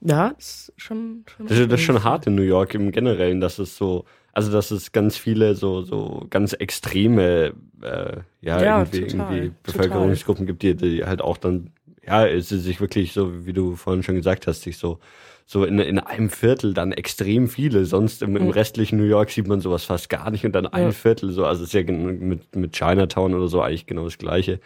ja, 0.00 0.32
das 0.34 0.68
ist 0.68 0.72
schon, 0.76 1.24
schon 1.26 1.46
Das, 1.46 1.58
ist- 1.58 1.70
das 1.70 1.80
ist 1.80 1.86
schon 1.86 2.04
hart 2.04 2.26
in 2.26 2.34
New 2.34 2.42
York 2.42 2.74
im 2.74 2.92
Generellen, 2.92 3.40
dass 3.40 3.58
es 3.58 3.76
so, 3.76 4.04
also 4.32 4.50
dass 4.52 4.70
es 4.70 4.92
ganz 4.92 5.16
viele 5.16 5.54
so, 5.54 5.82
so 5.82 6.26
ganz 6.30 6.52
extreme, 6.52 7.54
äh, 7.82 8.16
ja, 8.42 8.62
Ja, 8.62 8.78
irgendwie, 8.80 9.00
total, 9.00 9.06
irgendwie 9.06 9.48
total. 9.48 9.52
Bevölkerungsgruppen 9.62 10.46
gibt, 10.46 10.62
die, 10.62 10.74
die 10.74 11.04
halt 11.04 11.22
auch 11.22 11.38
dann, 11.38 11.70
ja, 12.06 12.26
es 12.26 12.52
ist 12.52 12.64
sich 12.64 12.80
wirklich 12.80 13.12
so, 13.12 13.46
wie 13.46 13.52
du 13.52 13.76
vorhin 13.76 14.02
schon 14.02 14.14
gesagt 14.16 14.46
hast, 14.46 14.62
sich 14.62 14.76
so, 14.76 14.98
so 15.46 15.64
in, 15.64 15.78
in 15.78 15.98
einem 15.98 16.30
Viertel 16.30 16.72
dann 16.74 16.92
extrem 16.92 17.48
viele. 17.48 17.84
Sonst 17.84 18.22
im, 18.22 18.36
im 18.36 18.44
Mhm. 18.44 18.50
restlichen 18.50 18.96
New 18.98 19.04
York 19.04 19.30
sieht 19.30 19.46
man 19.46 19.60
sowas 19.60 19.84
fast 19.84 20.08
gar 20.08 20.30
nicht 20.30 20.44
und 20.46 20.52
dann 20.52 20.66
ein 20.66 20.84
Ja. 20.84 20.90
Viertel 20.92 21.30
so. 21.32 21.44
Also 21.44 21.62
es 21.64 21.74
ist 21.74 21.74
ja 21.74 21.92
mit, 21.92 22.56
mit 22.56 22.72
Chinatown 22.72 23.34
oder 23.34 23.48
so 23.48 23.60
eigentlich 23.60 23.86
genau 23.86 24.04
das 24.04 24.16
Gleiche. 24.18 24.60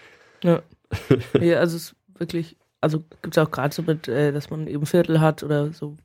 Ja. 0.45 0.63
nee, 1.39 1.55
also 1.55 1.77
es 1.77 1.83
ist 1.91 1.97
wirklich, 2.19 2.57
also 2.81 3.03
gibt 3.23 3.37
es 3.37 3.43
auch 3.43 3.51
gerade 3.51 3.75
so 3.75 3.83
mit, 3.83 4.07
äh, 4.09 4.33
dass 4.33 4.51
man 4.51 4.67
eben 4.69 4.87
Viertel 4.87 5.21
hat 5.21 5.43
oder 5.43 5.73
so, 5.73 5.97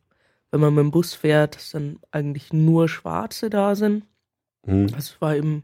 wenn 0.52 0.60
man 0.60 0.74
mit 0.74 0.84
dem 0.84 0.92
Bus 0.92 1.14
fährt, 1.14 1.56
dass 1.56 1.72
dann 1.72 2.00
eigentlich 2.12 2.52
nur 2.52 2.90
Schwarze 2.90 3.50
da 3.50 3.76
sind. 3.76 4.06
Hm. 4.66 4.86
Also 4.86 4.98
es 4.98 5.22
war 5.22 5.36
eben 5.36 5.64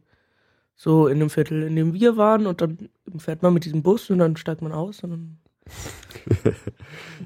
so 0.75 1.07
in 1.07 1.19
dem 1.19 1.29
Viertel, 1.29 1.63
in 1.63 1.75
dem 1.75 1.93
wir 1.93 2.15
waren 2.15 2.45
und 2.45 2.61
dann 2.61 2.89
fährt 3.17 3.41
man 3.41 3.53
mit 3.53 3.65
diesem 3.65 3.81
Bus 3.83 4.09
und 4.11 4.19
dann 4.19 4.37
steigt 4.37 4.61
man 4.61 4.71
aus 4.71 5.03
und 5.03 5.09
dann 5.09 5.37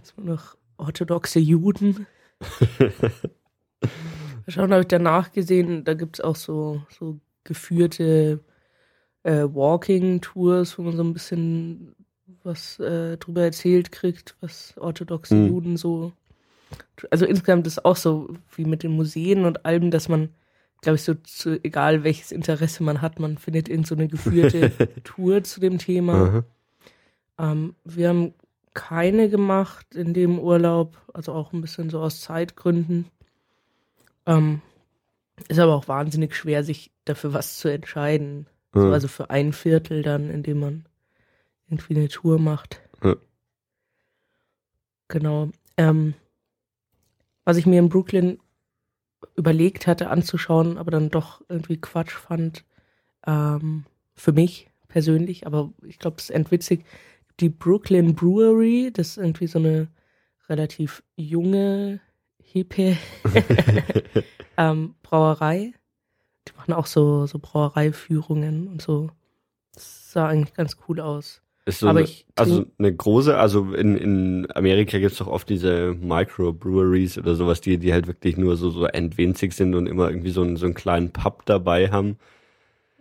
ist 0.02 0.18
man 0.18 0.26
noch 0.28 0.56
orthodoxe 0.84 1.40
Juden. 1.40 2.06
Schauen 4.48 4.72
habe 4.72 4.82
ich 4.82 4.88
danach 4.88 5.32
gesehen, 5.32 5.86
da 5.86 5.94
gibt 5.94 6.18
es 6.18 6.22
auch 6.22 6.36
so, 6.36 6.82
so 6.90 7.20
geführte 7.44 8.40
äh, 9.24 9.44
Walking-Tours, 9.44 10.78
wo 10.78 10.84
man 10.84 10.98
so 10.98 11.04
ein 11.04 11.14
bisschen 11.14 11.96
was 12.44 12.80
äh, 12.80 13.18
drüber 13.18 13.44
erzählt 13.44 13.92
kriegt, 13.92 14.36
was 14.42 14.74
orthodoxe 14.78 15.36
Hm. 15.36 15.48
Juden 15.48 15.78
so. 15.78 16.12
Also 17.10 17.26
insgesamt 17.26 17.68
ist 17.68 17.86
auch 17.86 17.96
so 17.96 18.36
wie 18.56 18.66
mit 18.66 18.84
den 18.84 18.92
Museen 18.92 19.46
und 19.46 19.66
allem, 19.66 19.92
dass 19.92 20.10
man, 20.10 20.30
glaube 20.82 20.96
ich, 20.96 21.04
so 21.04 21.14
zu, 21.14 21.64
egal 21.64 22.04
welches 22.04 22.32
Interesse 22.32 22.84
man 22.84 23.02
hat, 23.02 23.20
man 23.20 23.38
findet 23.38 23.70
irgend 23.70 23.88
so 23.88 23.96
eine 23.96 24.08
geführte 24.08 24.72
Tour 25.04 25.44
zu 25.44 25.62
dem 25.62 25.78
Thema. 25.78 26.14
Aha. 26.14 26.44
Ähm, 27.52 27.76
wir 27.86 28.10
haben 28.10 28.34
keine 28.74 29.30
gemacht 29.30 29.96
in 29.96 30.14
dem 30.14 30.40
Urlaub, 30.40 30.98
also 31.14 31.34
auch 31.34 31.54
ein 31.54 31.62
bisschen 31.62 31.90
so 31.90 32.00
aus 32.00 32.22
Zeitgründen. 32.22 33.06
Ähm, 34.26 34.62
ist 35.48 35.60
aber 35.60 35.76
auch 35.76 35.88
wahnsinnig 35.88 36.36
schwer, 36.36 36.64
sich 36.64 36.92
dafür 37.06 37.34
was 37.34 37.58
zu 37.58 37.68
entscheiden. 37.68 38.48
Ja. 38.76 38.90
also 38.90 39.08
für 39.08 39.30
ein 39.30 39.54
Viertel 39.54 40.02
dann, 40.02 40.30
indem 40.30 40.60
man 40.60 40.86
irgendwie 41.68 41.96
eine 41.96 42.08
Tour 42.08 42.40
macht. 42.40 42.82
Ja. 43.04 43.16
Genau. 45.10 45.50
Ähm, 45.78 46.16
was 47.46 47.58
ich 47.58 47.66
mir 47.66 47.80
in 47.80 47.90
Brooklyn 47.90 48.40
überlegt 49.36 49.88
hatte 49.88 50.10
anzuschauen, 50.10 50.78
aber 50.78 50.92
dann 50.92 51.10
doch 51.10 51.42
irgendwie 51.50 51.80
Quatsch 51.80 52.14
fand, 52.14 52.66
ähm, 53.26 53.86
für 54.16 54.32
mich 54.32 54.70
persönlich, 54.88 55.46
aber 55.48 55.72
ich 55.84 56.00
glaube, 56.00 56.18
das 56.18 56.26
ist 56.26 56.36
endwitzig, 56.36 56.86
die 57.40 57.50
Brooklyn 57.50 58.16
Brewery, 58.16 58.92
das 58.94 59.10
ist 59.10 59.18
irgendwie 59.18 59.48
so 59.48 59.60
eine 59.60 59.88
relativ 60.50 61.04
junge, 61.16 62.00
hippe 62.42 62.98
ähm, 64.58 64.96
Brauerei. 65.04 65.74
Die 66.48 66.56
machen 66.58 66.74
auch 66.74 66.88
so, 66.88 67.26
so 67.26 67.40
Brauereiführungen 67.40 68.68
und 68.68 68.82
so. 68.82 69.10
Das 69.74 70.12
sah 70.12 70.28
eigentlich 70.28 70.54
ganz 70.54 70.78
cool 70.88 71.00
aus. 71.00 71.42
Ist 71.66 71.80
so 71.80 71.88
Aber 71.88 72.00
eine, 72.00 72.08
ich 72.08 72.26
also 72.36 72.66
eine 72.78 72.94
große, 72.94 73.38
also 73.38 73.74
in, 73.74 73.96
in 73.96 74.48
Amerika 74.54 75.00
gibt's 75.00 75.20
doch 75.20 75.28
oft 75.28 75.48
diese 75.48 75.94
Microbreweries 75.94 77.18
oder 77.18 77.36
sowas, 77.36 77.62
die, 77.62 77.78
die 77.78 77.94
halt 77.94 78.08
wirklich 78.08 78.36
nur 78.36 78.58
so, 78.58 78.70
so 78.70 78.86
endwinzig 78.86 79.54
sind 79.54 79.74
und 79.74 79.88
immer 79.88 80.10
irgendwie 80.10 80.32
so 80.32 80.42
einen, 80.42 80.58
so 80.58 80.66
einen 80.66 80.76
kleinen 80.76 81.12
Pub 81.12 81.46
dabei 81.46 81.90
haben. 81.90 82.18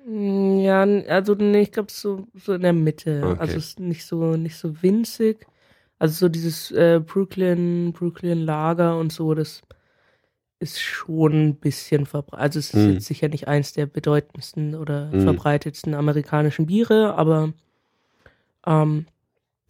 Mm, 0.07 0.59
Ja, 0.61 0.83
also 0.83 1.35
nee, 1.35 1.63
ich 1.63 1.73
glaube 1.73 1.91
so, 1.93 2.27
so 2.35 2.55
in 2.55 2.63
der 2.63 2.73
Mitte. 2.73 3.23
Okay. 3.25 3.41
Also 3.41 3.59
es 3.59 3.67
ist 3.69 3.81
nicht 3.81 4.05
so, 4.07 4.37
nicht 4.37 4.57
so 4.57 4.83
winzig. 4.83 5.47
Also 5.99 6.27
so 6.27 6.29
dieses 6.29 6.71
äh, 6.73 7.01
Brooklyn, 7.05 7.93
Brooklyn 7.93 8.39
Lager 8.41 8.99
und 8.99 9.13
so, 9.13 9.35
das 9.35 9.63
ist 10.59 10.81
schon 10.81 11.33
ein 11.49 11.55
bisschen 11.57 12.07
verbreitet. 12.07 12.41
Also 12.43 12.59
es 12.59 12.75
ist 12.75 12.87
Hm. 12.87 12.93
jetzt 12.95 13.07
sicher 13.07 13.29
nicht 13.29 13.49
eins 13.49 13.73
der 13.73 13.87
bedeutendsten 13.87 14.75
oder 14.75 15.11
Hm. 15.13 15.21
verbreitetsten 15.23 15.95
amerikanischen 15.95 16.67
Biere, 16.67 17.15
aber 17.15 17.53
ähm, 18.67 19.07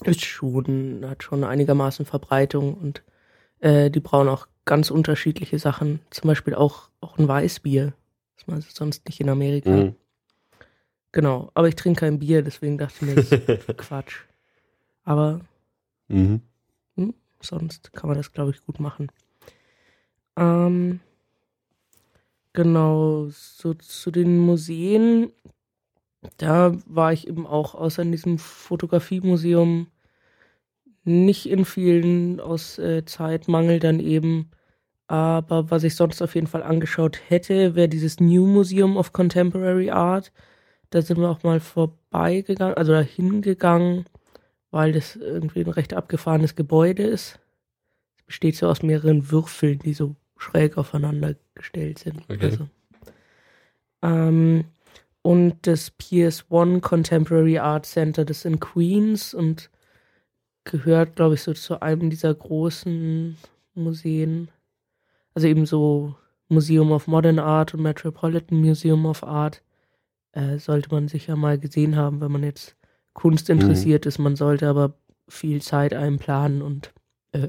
ist 0.04 0.24
schon, 0.24 1.04
hat 1.08 1.22
schon 1.22 1.44
einigermaßen 1.44 2.04
Verbreitung 2.06 2.74
und 2.74 3.02
äh, 3.60 3.90
die 3.90 4.00
brauen 4.00 4.28
auch 4.28 4.48
ganz 4.64 4.90
unterschiedliche 4.90 5.58
Sachen. 5.58 6.00
Zum 6.10 6.28
Beispiel 6.28 6.54
auch, 6.54 6.88
auch 7.00 7.18
ein 7.18 7.28
Weißbier. 7.28 7.92
Das 8.36 8.46
man 8.46 8.60
sonst 8.62 9.06
nicht 9.06 9.20
in 9.20 9.28
Amerika. 9.28 9.70
Mhm. 9.70 9.94
Genau, 11.12 11.50
aber 11.54 11.68
ich 11.68 11.76
trinke 11.76 12.00
kein 12.00 12.18
Bier, 12.18 12.42
deswegen 12.42 12.78
dachte 12.78 12.96
ich 12.96 13.02
mir, 13.02 13.14
das 13.16 13.32
ist 13.32 13.66
Quatsch. 13.76 14.20
Aber 15.04 15.40
Mhm. 16.08 16.40
sonst 17.40 17.92
kann 17.92 18.08
man 18.08 18.16
das, 18.16 18.32
glaube 18.32 18.50
ich, 18.50 18.64
gut 18.64 18.78
machen. 18.80 19.08
Ähm, 20.36 21.00
genau, 22.52 23.28
so 23.30 23.74
zu 23.74 24.10
den 24.10 24.38
Museen, 24.38 25.32
da 26.36 26.76
war 26.86 27.12
ich 27.12 27.26
eben 27.26 27.46
auch 27.46 27.74
außer 27.74 28.02
in 28.02 28.12
diesem 28.12 28.38
Fotografiemuseum 28.38 29.88
nicht 31.04 31.46
in 31.46 31.64
vielen 31.64 32.40
aus 32.40 32.78
äh, 32.78 33.04
Zeitmangel 33.04 33.80
dann 33.80 33.98
eben. 34.00 34.50
Aber 35.08 35.70
was 35.70 35.82
ich 35.82 35.96
sonst 35.96 36.22
auf 36.22 36.34
jeden 36.34 36.46
Fall 36.46 36.62
angeschaut 36.62 37.20
hätte, 37.28 37.74
wäre 37.74 37.88
dieses 37.88 38.20
New 38.20 38.46
Museum 38.46 38.96
of 38.96 39.12
Contemporary 39.12 39.90
Art. 39.90 40.32
Da 40.92 41.00
sind 41.00 41.18
wir 41.18 41.30
auch 41.30 41.42
mal 41.42 41.58
vorbeigegangen, 41.58 42.76
also 42.76 42.92
dahin 42.92 43.40
gegangen, 43.40 44.04
weil 44.70 44.92
das 44.92 45.16
irgendwie 45.16 45.60
ein 45.60 45.70
recht 45.70 45.94
abgefahrenes 45.94 46.54
Gebäude 46.54 47.02
ist. 47.02 47.40
Es 48.18 48.24
besteht 48.24 48.56
so 48.56 48.68
aus 48.68 48.82
mehreren 48.82 49.30
Würfeln, 49.30 49.78
die 49.78 49.94
so 49.94 50.16
schräg 50.36 50.76
aufeinander 50.76 51.34
gestellt 51.54 51.98
sind. 51.98 52.22
Okay. 52.28 52.44
Also. 52.44 52.68
Ähm, 54.02 54.64
und 55.22 55.66
das 55.66 55.92
PS1 55.98 56.80
Contemporary 56.82 57.58
Art 57.58 57.86
Center, 57.86 58.26
das 58.26 58.38
ist 58.38 58.44
in 58.44 58.60
Queens 58.60 59.32
und 59.32 59.70
gehört, 60.64 61.16
glaube 61.16 61.36
ich, 61.36 61.42
so 61.42 61.54
zu 61.54 61.80
einem 61.80 62.10
dieser 62.10 62.34
großen 62.34 63.38
Museen. 63.74 64.50
Also 65.32 65.48
eben 65.48 65.64
so 65.64 66.16
Museum 66.48 66.92
of 66.92 67.06
Modern 67.06 67.38
Art 67.38 67.72
und 67.72 67.80
Metropolitan 67.80 68.60
Museum 68.60 69.06
of 69.06 69.22
Art. 69.22 69.62
Äh, 70.32 70.58
sollte 70.58 70.90
man 70.90 71.08
sicher 71.08 71.36
mal 71.36 71.58
gesehen 71.58 71.96
haben, 71.96 72.20
wenn 72.20 72.32
man 72.32 72.42
jetzt 72.42 72.76
Kunst 73.12 73.50
interessiert 73.50 74.04
mhm. 74.04 74.08
ist. 74.08 74.18
Man 74.18 74.36
sollte 74.36 74.68
aber 74.68 74.94
viel 75.28 75.60
Zeit 75.62 75.94
einplanen 75.94 76.62
und 76.62 76.92
äh, 77.32 77.48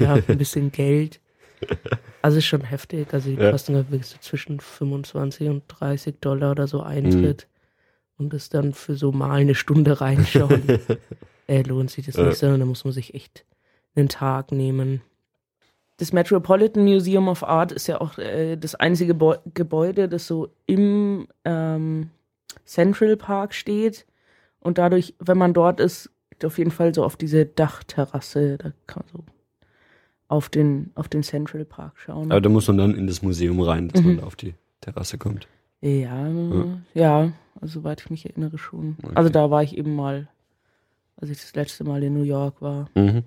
ja, 0.00 0.14
ein 0.28 0.38
bisschen 0.38 0.72
Geld. 0.72 1.20
Also 2.22 2.38
ist 2.38 2.46
schon 2.46 2.62
heftig. 2.62 3.12
Also 3.12 3.30
die 3.30 3.36
ja. 3.36 3.50
kosten 3.50 3.74
wirklich 3.74 4.06
so 4.06 4.18
zwischen 4.20 4.60
25 4.60 5.48
und 5.48 5.62
30 5.68 6.16
Dollar 6.20 6.52
oder 6.52 6.66
so 6.66 6.82
Eintritt. 6.82 7.46
Mhm. 7.48 8.24
Und 8.24 8.32
das 8.32 8.48
dann 8.48 8.72
für 8.72 8.96
so 8.96 9.12
mal 9.12 9.30
eine 9.30 9.54
Stunde 9.54 10.00
reinschauen, 10.00 10.62
äh, 11.46 11.62
lohnt 11.62 11.90
sich 11.90 12.06
das 12.06 12.16
ja. 12.16 12.24
nicht, 12.24 12.38
sondern 12.38 12.60
da 12.60 12.66
muss 12.66 12.84
man 12.84 12.92
sich 12.92 13.14
echt 13.14 13.44
einen 13.94 14.08
Tag 14.08 14.50
nehmen. 14.50 15.02
Das 15.98 16.12
Metropolitan 16.12 16.84
Museum 16.84 17.28
of 17.28 17.42
Art 17.42 17.72
ist 17.72 17.86
ja 17.86 18.00
auch 18.00 18.18
äh, 18.18 18.56
das 18.56 18.74
einzige 18.74 19.14
Bo 19.14 19.34
Gebäude, 19.52 20.08
das 20.08 20.26
so 20.26 20.48
im 20.66 21.28
ähm, 21.44 22.10
Central 22.64 23.16
Park 23.16 23.52
steht. 23.52 24.06
Und 24.60 24.78
dadurch, 24.78 25.14
wenn 25.18 25.38
man 25.38 25.54
dort 25.54 25.80
ist, 25.80 26.10
auf 26.44 26.58
jeden 26.58 26.70
Fall 26.70 26.94
so 26.94 27.04
auf 27.04 27.16
diese 27.16 27.46
Dachterrasse. 27.46 28.58
Da 28.58 28.72
kann 28.86 29.02
man 29.04 29.12
so 29.12 29.32
auf 30.28 30.48
den, 30.48 30.92
auf 30.94 31.08
den 31.08 31.22
Central 31.22 31.64
Park 31.64 31.94
schauen. 31.96 32.30
Aber 32.30 32.40
da 32.40 32.48
muss 32.48 32.68
man 32.68 32.78
dann 32.78 32.94
in 32.94 33.06
das 33.06 33.22
Museum 33.22 33.60
rein, 33.60 33.88
dass 33.88 34.02
mhm. 34.02 34.08
man 34.08 34.16
da 34.18 34.22
auf 34.24 34.36
die 34.36 34.54
Terrasse 34.80 35.18
kommt. 35.18 35.48
Ja, 35.80 36.28
ja, 36.28 36.78
ja 36.94 37.32
also 37.60 37.80
soweit 37.80 38.00
ich 38.00 38.10
mich 38.10 38.26
erinnere 38.26 38.58
schon. 38.58 38.96
Okay. 39.02 39.12
Also 39.14 39.30
da 39.30 39.50
war 39.50 39.62
ich 39.62 39.76
eben 39.76 39.94
mal, 39.96 40.28
als 41.16 41.30
ich 41.30 41.40
das 41.40 41.54
letzte 41.54 41.84
Mal 41.84 42.02
in 42.02 42.14
New 42.14 42.24
York 42.24 42.60
war. 42.60 42.88
Mhm. 42.94 43.24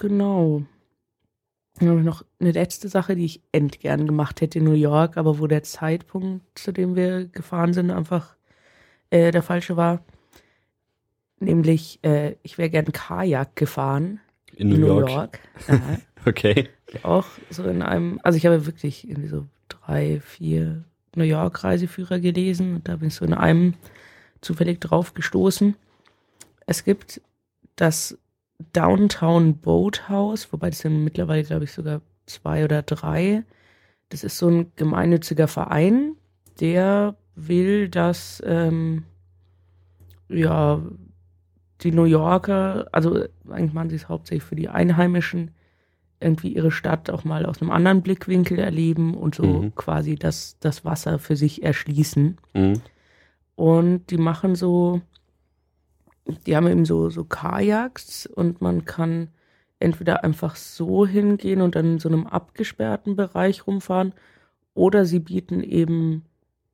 Genau. 0.00 0.62
Dann 1.78 1.88
habe 1.90 2.00
ich 2.00 2.06
noch 2.06 2.24
eine 2.40 2.52
letzte 2.52 2.88
Sache, 2.88 3.14
die 3.14 3.26
ich 3.26 3.42
endgern 3.52 4.06
gemacht 4.06 4.40
hätte 4.40 4.58
in 4.58 4.64
New 4.64 4.72
York, 4.72 5.16
aber 5.16 5.38
wo 5.38 5.46
der 5.46 5.62
Zeitpunkt, 5.62 6.58
zu 6.58 6.72
dem 6.72 6.96
wir 6.96 7.26
gefahren 7.26 7.72
sind, 7.72 7.90
einfach 7.90 8.34
äh, 9.10 9.30
der 9.30 9.42
falsche 9.42 9.76
war. 9.76 10.02
Nämlich, 11.38 12.00
äh, 12.02 12.36
ich 12.42 12.58
wäre 12.58 12.70
gern 12.70 12.92
Kajak 12.92 13.56
gefahren. 13.56 14.20
In 14.56 14.68
New, 14.68 14.74
in 14.74 14.80
New 14.80 14.86
York. 14.86 15.10
York. 15.10 15.40
okay. 16.26 16.68
Auch 17.02 17.26
so 17.50 17.64
in 17.64 17.82
einem, 17.82 18.20
also 18.22 18.36
ich 18.36 18.46
habe 18.46 18.66
wirklich 18.66 19.08
irgendwie 19.08 19.28
so 19.28 19.46
drei, 19.68 20.20
vier 20.20 20.84
New 21.14 21.24
York 21.24 21.62
Reiseführer 21.62 22.20
gelesen 22.20 22.76
und 22.76 22.88
da 22.88 22.96
bin 22.96 23.08
ich 23.08 23.14
so 23.14 23.24
in 23.24 23.34
einem 23.34 23.74
zufällig 24.40 24.80
drauf 24.80 25.14
gestoßen. 25.14 25.76
Es 26.66 26.84
gibt 26.84 27.20
das 27.76 28.18
Downtown 28.72 29.58
Boathouse, 29.58 30.52
wobei 30.52 30.70
das 30.70 30.80
sind 30.80 31.04
mittlerweile, 31.04 31.44
glaube 31.44 31.64
ich, 31.64 31.72
sogar 31.72 32.00
zwei 32.26 32.64
oder 32.64 32.82
drei. 32.82 33.44
Das 34.08 34.24
ist 34.24 34.38
so 34.38 34.48
ein 34.48 34.72
gemeinnütziger 34.76 35.48
Verein, 35.48 36.16
der 36.60 37.16
will, 37.34 37.88
dass 37.88 38.42
ähm, 38.44 39.04
ja 40.28 40.80
die 41.82 41.92
New 41.92 42.04
Yorker, 42.04 42.88
also 42.92 43.24
eigentlich 43.48 43.72
machen 43.72 43.90
sie 43.90 43.96
es 43.96 44.08
hauptsächlich 44.08 44.44
für 44.44 44.56
die 44.56 44.68
Einheimischen, 44.68 45.52
irgendwie 46.20 46.54
ihre 46.54 46.70
Stadt 46.70 47.08
auch 47.08 47.24
mal 47.24 47.46
aus 47.46 47.62
einem 47.62 47.70
anderen 47.70 48.02
Blickwinkel 48.02 48.58
erleben 48.58 49.14
und 49.14 49.34
so 49.34 49.44
mhm. 49.44 49.74
quasi 49.74 50.16
das, 50.16 50.58
das 50.60 50.84
Wasser 50.84 51.18
für 51.18 51.36
sich 51.36 51.62
erschließen. 51.62 52.36
Mhm. 52.52 52.82
Und 53.56 54.10
die 54.10 54.18
machen 54.18 54.54
so, 54.54 55.00
die 56.30 56.56
haben 56.56 56.66
eben 56.66 56.84
so, 56.84 57.10
so 57.10 57.24
Kajaks 57.24 58.26
und 58.26 58.60
man 58.60 58.84
kann 58.84 59.28
entweder 59.78 60.24
einfach 60.24 60.56
so 60.56 61.06
hingehen 61.06 61.62
und 61.62 61.74
dann 61.74 61.92
in 61.92 61.98
so 61.98 62.08
einem 62.08 62.26
abgesperrten 62.26 63.16
Bereich 63.16 63.66
rumfahren 63.66 64.12
oder 64.74 65.04
sie 65.04 65.20
bieten 65.20 65.62
eben 65.62 66.24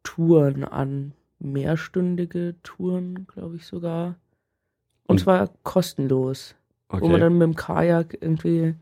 Touren 0.03 0.65
an, 0.65 1.13
mehrstündige 1.39 2.57
Touren, 2.63 3.27
glaube 3.27 3.57
ich 3.57 3.67
sogar. 3.67 4.17
Und 5.07 5.21
zwar 5.21 5.51
kostenlos. 5.63 6.57
Okay. 6.89 7.03
Wo 7.03 7.09
man 7.09 7.21
dann 7.21 7.35
mit 7.35 7.43
dem 7.43 7.57
Kajak 7.57 8.19
irgendwie 8.21 8.75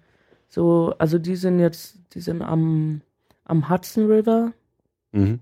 so, 0.49 0.95
also 0.99 1.19
die 1.19 1.37
sind 1.37 1.59
jetzt, 1.59 1.99
die 2.15 2.21
sind 2.21 2.43
am, 2.43 3.01
am 3.45 3.69
Hudson 3.69 4.07
River. 4.07 4.53
Mhm. 5.13 5.41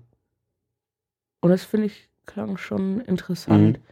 Und 1.41 1.49
das 1.49 1.63
finde 1.63 1.87
ich 1.87 2.09
klang 2.25 2.57
schon 2.57 3.01
interessant. 3.01 3.77
Mhm. 3.77 3.83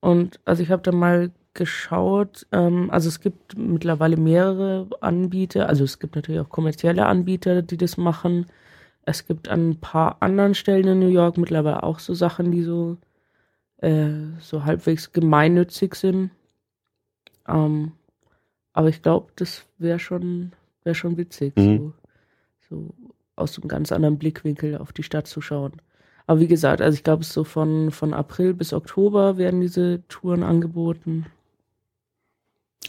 Und 0.00 0.40
also 0.44 0.62
ich 0.62 0.70
habe 0.70 0.82
da 0.82 0.92
mal 0.92 1.30
geschaut, 1.54 2.46
ähm, 2.52 2.90
also 2.90 3.08
es 3.08 3.20
gibt 3.20 3.56
mittlerweile 3.56 4.16
mehrere 4.16 4.88
Anbieter, 5.00 5.68
also 5.68 5.84
es 5.84 5.98
gibt 5.98 6.14
natürlich 6.14 6.40
auch 6.40 6.50
kommerzielle 6.50 7.06
Anbieter, 7.06 7.62
die 7.62 7.76
das 7.76 7.96
machen. 7.96 8.46
Es 9.02 9.26
gibt 9.26 9.48
an 9.48 9.70
ein 9.70 9.80
paar 9.80 10.18
anderen 10.20 10.54
Stellen 10.54 10.86
in 10.86 10.98
New 10.98 11.08
York 11.08 11.38
mittlerweile 11.38 11.82
auch 11.82 11.98
so 11.98 12.14
Sachen, 12.14 12.52
die 12.52 12.62
so, 12.62 12.98
äh, 13.78 14.10
so 14.40 14.64
halbwegs 14.64 15.12
gemeinnützig 15.12 15.94
sind. 15.94 16.30
Ähm, 17.48 17.92
aber 18.72 18.88
ich 18.88 19.00
glaube, 19.00 19.32
das 19.36 19.64
wäre 19.78 19.98
schon, 19.98 20.52
wär 20.84 20.94
schon 20.94 21.16
witzig, 21.16 21.56
mhm. 21.56 21.94
so, 22.68 22.68
so 22.68 22.94
aus 23.36 23.58
einem 23.58 23.68
ganz 23.68 23.92
anderen 23.92 24.18
Blickwinkel 24.18 24.76
auf 24.76 24.92
die 24.92 25.02
Stadt 25.02 25.26
zu 25.26 25.40
schauen. 25.40 25.72
Aber 26.26 26.40
wie 26.40 26.48
gesagt, 26.48 26.80
also 26.82 26.96
ich 26.96 27.04
glaube, 27.04 27.24
so 27.24 27.44
von, 27.44 27.90
von 27.90 28.12
April 28.12 28.52
bis 28.54 28.72
Oktober 28.72 29.36
werden 29.36 29.60
diese 29.60 30.02
Touren 30.08 30.42
angeboten. 30.42 31.26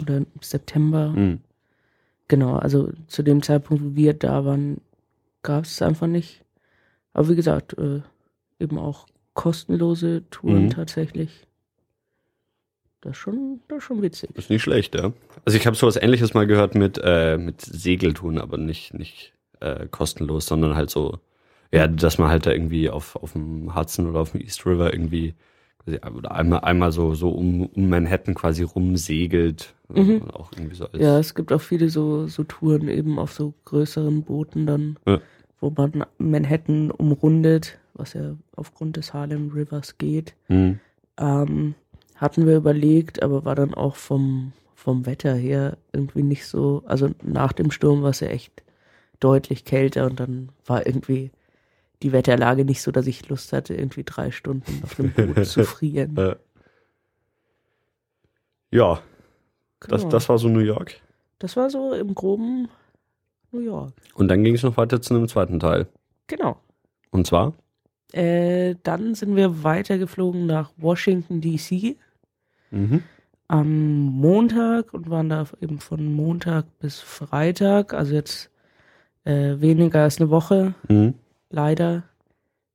Oder 0.02 0.22
September. 0.42 1.10
Mhm. 1.10 1.40
Genau, 2.28 2.56
also 2.58 2.92
zu 3.08 3.24
dem 3.24 3.42
Zeitpunkt, 3.42 3.84
wo 3.84 3.96
wir 3.96 4.14
da 4.14 4.44
waren, 4.46 4.82
gab 5.44 5.66
es 5.66 5.82
einfach 5.82 6.08
nicht. 6.08 6.44
Aber 7.14 7.30
wie 7.30 7.36
gesagt, 7.36 7.78
äh, 7.78 8.02
eben 8.60 8.78
auch 8.78 9.08
kostenlose 9.34 10.24
Touren 10.30 10.66
mhm. 10.66 10.70
tatsächlich. 10.72 11.48
Das 13.02 13.12
ist 13.12 13.18
schon, 13.18 13.62
das 13.68 13.78
ist 13.78 13.84
schon 13.84 14.02
witzig. 14.02 14.32
Das 14.34 14.46
ist 14.46 14.50
nicht 14.50 14.64
schlecht, 14.64 14.96
ja. 14.96 15.14
Also 15.46 15.58
ich 15.58 15.68
habe 15.68 15.78
sowas 15.78 15.96
ähnliches 15.96 16.34
mal 16.34 16.48
gehört 16.48 16.76
mit, 16.76 17.00
äh, 17.04 17.38
mit 17.38 17.62
Segeltouren, 17.62 18.40
aber 18.40 18.58
nicht, 18.58 18.94
nicht 18.96 19.34
äh, 19.60 19.88
kostenlos, 19.88 20.48
sondern 20.48 20.76
halt 20.76 20.90
so, 20.90 21.20
ja, 21.72 21.88
dass 21.88 22.18
man 22.18 22.30
halt 22.30 22.46
da 22.46 22.52
irgendwie 22.52 22.90
auf, 22.90 23.16
auf 23.16 23.34
dem 23.34 23.76
Hudson 23.76 24.10
oder 24.10 24.20
auf 24.20 24.32
dem 24.32 24.42
East 24.42 24.66
River 24.66 24.94
irgendwie 24.94 25.36
oder 26.16 26.32
einmal, 26.32 26.60
einmal 26.62 26.92
so, 26.92 27.14
so 27.14 27.30
um, 27.30 27.66
um 27.68 27.90
Manhattan 27.90 28.36
quasi 28.36 28.64
rumsegelt. 28.64 29.74
Mhm. 29.90 30.30
Auch 30.32 30.52
irgendwie 30.52 30.76
so 30.76 30.88
ja, 30.94 31.18
es 31.18 31.34
gibt 31.34 31.54
auch 31.54 31.62
viele 31.62 31.90
so, 31.90 32.28
so 32.28 32.44
Touren 32.44 32.90
eben 32.90 33.20
auf 33.20 33.32
so 33.32 33.54
größeren 33.66 34.24
Booten 34.24 34.66
dann, 34.66 34.98
ja. 35.06 35.20
wo 35.62 35.72
man 35.76 36.06
Manhattan 36.18 36.92
umrundet, 36.92 37.80
was 37.94 38.14
ja 38.14 38.36
aufgrund 38.56 38.98
des 38.98 39.14
Harlem 39.14 39.52
Rivers 39.52 39.98
geht. 39.98 40.36
Mhm. 40.50 40.80
Ähm, 41.18 41.76
hatten 42.16 42.46
wir 42.46 42.58
überlegt, 42.58 43.24
aber 43.24 43.46
war 43.46 43.56
dann 43.56 43.74
auch 43.74 43.96
vom, 43.96 44.52
vom 44.76 45.06
Wetter 45.06 45.36
her 45.36 45.78
irgendwie 45.94 46.24
nicht 46.24 46.48
so, 46.48 46.84
also 46.86 47.10
nach 47.24 47.54
dem 47.54 47.72
Sturm 47.72 48.02
war 48.02 48.10
es 48.10 48.20
ja 48.20 48.28
echt 48.28 48.64
deutlich 49.20 49.66
kälter 49.66 50.06
und 50.06 50.20
dann 50.20 50.50
war 50.66 50.86
irgendwie 50.86 51.32
die 52.04 52.12
Wetterlage 52.12 52.66
nicht 52.66 52.82
so, 52.82 52.92
dass 52.92 53.08
ich 53.08 53.28
Lust 53.30 53.54
hatte, 53.54 53.74
irgendwie 53.74 54.04
drei 54.04 54.32
Stunden 54.32 54.82
auf 54.84 54.96
dem 54.96 55.12
Boot 55.12 55.46
zu 55.46 55.64
frieren. 55.64 56.16
ja, 58.72 59.00
genau. 59.80 59.96
das, 59.96 60.08
das 60.08 60.30
war 60.30 60.38
so 60.38 60.48
New 60.48 60.60
York. 60.60 60.96
Das 61.40 61.56
war 61.56 61.70
so 61.70 61.94
im 61.94 62.14
groben 62.14 62.68
New 63.52 63.62
York. 63.62 63.94
Und 64.14 64.28
dann 64.28 64.44
ging 64.44 64.56
es 64.56 64.64
noch 64.64 64.78
weiter 64.78 65.02
zu 65.02 65.16
einem 65.16 65.28
zweiten 65.28 65.60
Teil. 65.60 65.88
Genau. 66.28 66.58
Und 67.12 67.26
zwar? 67.26 67.54
Äh, 68.14 68.76
dann 68.84 69.16
sind 69.16 69.36
wir 69.36 69.64
weitergeflogen 69.64 70.46
nach 70.46 70.72
Washington, 70.78 71.42
D.C. 71.42 71.98
Mhm. 72.72 73.04
Am 73.48 73.96
Montag 74.02 74.94
und 74.94 75.10
waren 75.10 75.30
da 75.30 75.46
eben 75.62 75.80
von 75.80 76.14
Montag 76.14 76.66
bis 76.80 77.00
Freitag, 77.00 77.94
also 77.94 78.14
jetzt 78.14 78.52
äh, 79.24 79.60
weniger 79.60 80.04
als 80.04 80.20
eine 80.20 80.30
Woche. 80.30 80.74
Mhm 80.90 81.16
leider. 81.50 82.04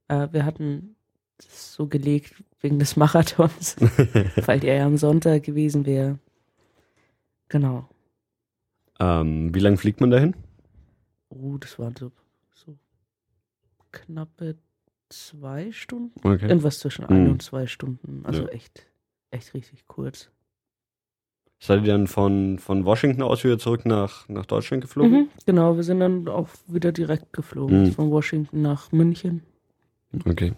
Äh, 0.09 0.29
wir 0.33 0.45
hatten 0.45 0.97
es 1.39 1.75
so 1.75 1.87
gelegt 1.87 2.43
wegen 2.61 2.79
des 2.79 2.97
Marathons, 2.97 3.77
weil 4.47 4.61
der 4.61 4.77
ja 4.77 4.87
am 4.87 4.97
Sonntag 4.97 5.43
gewesen 5.43 5.87
wäre. 5.87 6.19
Genau. 7.49 7.89
Ähm, 9.01 9.55
wie 9.55 9.59
lange 9.59 9.77
fliegt 9.77 10.01
man 10.01 10.11
dahin? 10.11 10.37
Oh, 11.29 11.57
das 11.59 11.79
waren 11.79 11.97
so, 11.97 12.13
so 12.55 12.77
knappe 13.91 14.57
zwei 15.09 15.73
Stunden. 15.73 16.13
Okay. 16.27 16.47
Irgendwas 16.49 16.79
zwischen 16.79 17.05
mhm. 17.05 17.11
ein 17.11 17.31
und 17.31 17.43
zwei 17.43 17.67
Stunden. 17.67 18.25
Also 18.25 18.43
ja. 18.43 18.49
echt, 18.49 18.87
echt 19.31 19.55
richtig 19.55 19.87
kurz. 19.87 20.31
Seid 21.65 21.83
ihr 21.83 21.93
dann 21.93 22.09
von, 22.09 22.59
von 22.59 22.85
Washington 22.85 23.23
aus 23.23 23.45
wieder 23.45 23.57
zurück 23.57 23.87
nach, 23.87 24.29
nach 24.29 24.47
Deutschland 24.47 24.83
geflogen? 24.83 25.13
Mhm, 25.13 25.29
genau, 25.47 25.77
wir 25.77 25.85
sind 25.85 26.01
dann 26.01 26.27
auch 26.27 26.49
wieder 26.67 26.91
direkt 26.91 27.33
geflogen. 27.33 27.85
Mhm. 27.85 27.93
Von 27.93 28.11
Washington 28.11 28.63
nach 28.63 28.91
München. 28.91 29.45
Okay. 30.27 30.55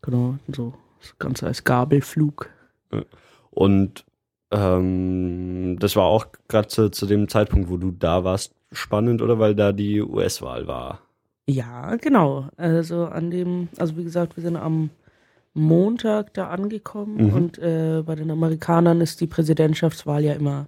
Genau, 0.00 0.38
so 0.48 0.72
das 0.98 1.18
Ganze 1.18 1.46
als 1.46 1.62
Gabelflug. 1.64 2.48
Und 3.50 4.06
ähm, 4.50 5.76
das 5.78 5.94
war 5.94 6.04
auch 6.04 6.28
gerade 6.48 6.68
zu, 6.68 6.90
zu 6.90 7.04
dem 7.04 7.28
Zeitpunkt, 7.28 7.68
wo 7.68 7.76
du 7.76 7.90
da 7.90 8.24
warst, 8.24 8.54
spannend, 8.72 9.20
oder 9.20 9.38
weil 9.38 9.54
da 9.54 9.72
die 9.72 10.00
US-Wahl 10.00 10.66
war? 10.66 11.00
Ja, 11.50 11.96
genau. 11.96 12.48
Also 12.56 13.04
an 13.04 13.30
dem, 13.30 13.68
also 13.76 13.94
wie 13.98 14.04
gesagt, 14.04 14.38
wir 14.38 14.42
sind 14.42 14.56
am 14.56 14.88
Montag 15.54 16.32
da 16.34 16.48
angekommen 16.48 17.26
Mhm. 17.28 17.32
und 17.34 17.58
äh, 17.58 18.02
bei 18.06 18.14
den 18.14 18.30
Amerikanern 18.30 19.00
ist 19.00 19.20
die 19.20 19.26
Präsidentschaftswahl 19.26 20.22
ja 20.24 20.34
immer 20.34 20.66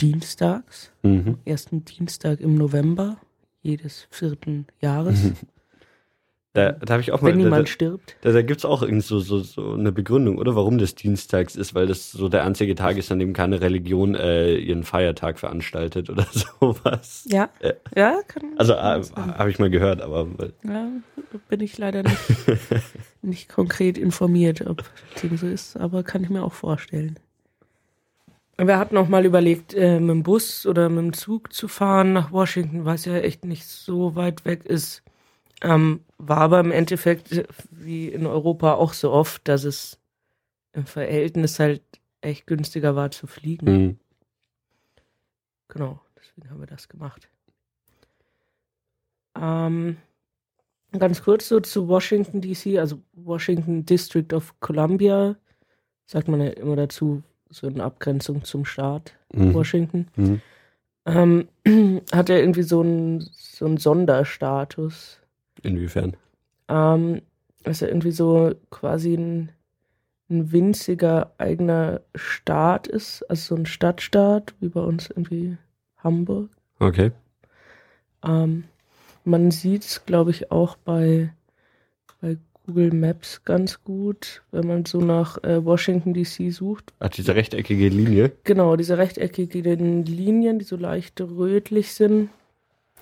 dienstags, 0.00 0.92
Mhm. 1.02 1.38
ersten 1.44 1.84
Dienstag 1.84 2.40
im 2.40 2.54
November 2.54 3.16
jedes 3.62 4.06
vierten 4.10 4.66
Jahres, 4.80 5.32
Da, 6.52 6.72
da 6.72 6.94
habe 6.94 7.00
ich 7.00 7.12
auch 7.12 7.20
mal. 7.20 7.28
wenn 7.30 7.38
Da, 7.38 7.44
niemand 7.44 7.68
da, 7.68 7.70
stirbt. 7.70 8.16
da, 8.22 8.32
da 8.32 8.42
gibt 8.42 8.58
es 8.58 8.64
auch 8.64 8.82
irgend 8.82 9.04
so, 9.04 9.20
so, 9.20 9.38
so 9.38 9.72
eine 9.74 9.92
Begründung, 9.92 10.36
oder? 10.38 10.56
Warum 10.56 10.78
das 10.78 10.96
dienstags 10.96 11.54
ist, 11.54 11.76
weil 11.76 11.86
das 11.86 12.10
so 12.10 12.28
der 12.28 12.42
einzige 12.44 12.74
Tag 12.74 12.96
ist, 12.96 13.12
an 13.12 13.20
dem 13.20 13.34
keine 13.34 13.60
Religion 13.60 14.16
äh, 14.16 14.56
ihren 14.56 14.82
Feiertag 14.82 15.38
veranstaltet 15.38 16.10
oder 16.10 16.26
sowas. 16.32 17.24
Ja, 17.28 17.50
Äh, 17.60 17.74
ja, 17.94 18.18
kann. 18.26 18.54
Also 18.56 18.72
äh, 18.72 18.76
habe 18.76 19.50
ich 19.50 19.60
mal 19.60 19.70
gehört, 19.70 20.00
aber 20.00 20.26
weil- 20.38 20.52
Ja, 20.64 20.88
bin 21.48 21.60
ich 21.60 21.78
leider 21.78 22.02
nicht, 22.02 22.18
nicht 23.22 23.48
konkret 23.48 23.98
informiert, 23.98 24.66
ob 24.66 24.84
dem 25.22 25.36
so 25.36 25.46
ist, 25.46 25.76
aber 25.76 26.02
kann 26.02 26.22
ich 26.22 26.30
mir 26.30 26.42
auch 26.42 26.52
vorstellen. 26.52 27.18
Wir 28.56 28.78
hatten 28.78 28.96
auch 28.98 29.08
mal 29.08 29.24
überlegt, 29.24 29.72
äh, 29.74 30.00
mit 30.00 30.10
dem 30.10 30.22
Bus 30.22 30.66
oder 30.66 30.88
mit 30.90 30.98
dem 30.98 31.12
Zug 31.14 31.52
zu 31.52 31.66
fahren 31.66 32.12
nach 32.12 32.30
Washington, 32.30 32.84
was 32.84 33.06
ja 33.06 33.16
echt 33.16 33.44
nicht 33.44 33.66
so 33.66 34.14
weit 34.16 34.44
weg 34.44 34.66
ist. 34.66 35.02
Ähm, 35.62 36.04
war 36.18 36.38
aber 36.38 36.60
im 36.60 36.70
Endeffekt, 36.70 37.44
wie 37.70 38.08
in 38.08 38.26
Europa 38.26 38.74
auch 38.74 38.92
so 38.92 39.12
oft, 39.12 39.46
dass 39.48 39.64
es 39.64 39.98
im 40.72 40.86
Verhältnis 40.86 41.58
halt 41.58 41.82
echt 42.20 42.46
günstiger 42.46 42.96
war 42.96 43.10
zu 43.10 43.26
fliegen. 43.26 43.66
hm. 43.66 43.98
Genau, 45.68 46.00
deswegen 46.18 46.50
haben 46.50 46.60
wir 46.60 46.66
das 46.66 46.88
gemacht. 46.88 47.28
Ähm, 49.36 49.96
ganz 50.98 51.22
kurz 51.22 51.48
so 51.48 51.60
zu 51.60 51.88
Washington 51.88 52.40
DC, 52.40 52.78
also 52.78 53.00
Washington 53.14 53.84
District 53.86 54.32
of 54.32 54.54
Columbia, 54.60 55.36
sagt 56.06 56.28
man 56.28 56.40
ja 56.40 56.50
immer 56.50 56.76
dazu, 56.76 57.22
so 57.48 57.66
in 57.66 57.80
Abgrenzung 57.80 58.44
zum 58.44 58.64
Staat 58.64 59.14
Mhm. 59.32 59.54
Washington. 59.54 60.08
Mhm. 60.16 60.40
Ähm, 61.06 61.48
hat 62.12 62.30
er 62.30 62.40
irgendwie 62.40 62.62
so 62.62 62.80
einen 62.80 63.20
so 63.32 63.66
einen 63.66 63.76
Sonderstatus. 63.76 65.20
Inwiefern? 65.62 66.16
Ähm, 66.68 67.22
dass 67.62 67.82
er 67.82 67.88
irgendwie 67.88 68.10
so 68.10 68.54
quasi 68.70 69.14
ein, 69.14 69.50
ein 70.30 70.50
winziger 70.52 71.32
eigener 71.38 72.00
Staat 72.14 72.86
ist, 72.86 73.22
also 73.28 73.54
so 73.54 73.60
ein 73.60 73.66
Stadtstaat, 73.66 74.54
wie 74.60 74.68
bei 74.68 74.80
uns 74.80 75.10
irgendwie 75.10 75.58
Hamburg. 75.98 76.50
Okay. 76.78 77.12
Ähm, 78.24 78.64
man 79.30 79.50
sieht 79.50 79.84
es, 79.84 80.04
glaube 80.04 80.30
ich, 80.30 80.50
auch 80.50 80.76
bei, 80.76 81.32
bei 82.20 82.36
Google 82.66 82.92
Maps 82.92 83.44
ganz 83.44 83.82
gut, 83.82 84.42
wenn 84.50 84.66
man 84.66 84.84
so 84.84 85.00
nach 85.00 85.42
äh, 85.42 85.64
Washington 85.64 86.12
DC 86.12 86.52
sucht. 86.52 86.92
Ach, 86.98 87.08
diese 87.08 87.34
rechteckige 87.34 87.88
Linie. 87.88 88.32
Genau, 88.44 88.76
diese 88.76 88.98
rechteckigen 88.98 90.04
Linien, 90.04 90.58
die 90.58 90.64
so 90.64 90.76
leicht 90.76 91.20
rötlich 91.20 91.94
sind, 91.94 92.30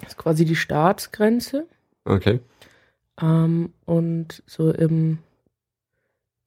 ist 0.06 0.16
quasi 0.16 0.44
die 0.44 0.56
Staatsgrenze. 0.56 1.66
Okay. 2.05 2.40
Ähm, 3.20 3.72
und 3.84 4.42
so 4.46 4.70
im, 4.70 5.18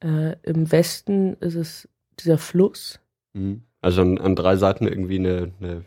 äh, 0.02 0.36
im 0.42 0.72
Westen 0.72 1.34
ist 1.34 1.54
es 1.54 1.88
dieser 2.18 2.38
Fluss. 2.38 2.98
Mhm. 3.34 3.62
Also 3.80 4.02
an, 4.02 4.18
an 4.18 4.36
drei 4.36 4.56
Seiten 4.56 4.86
irgendwie 4.86 5.18
eine, 5.18 5.50
eine 5.60 5.84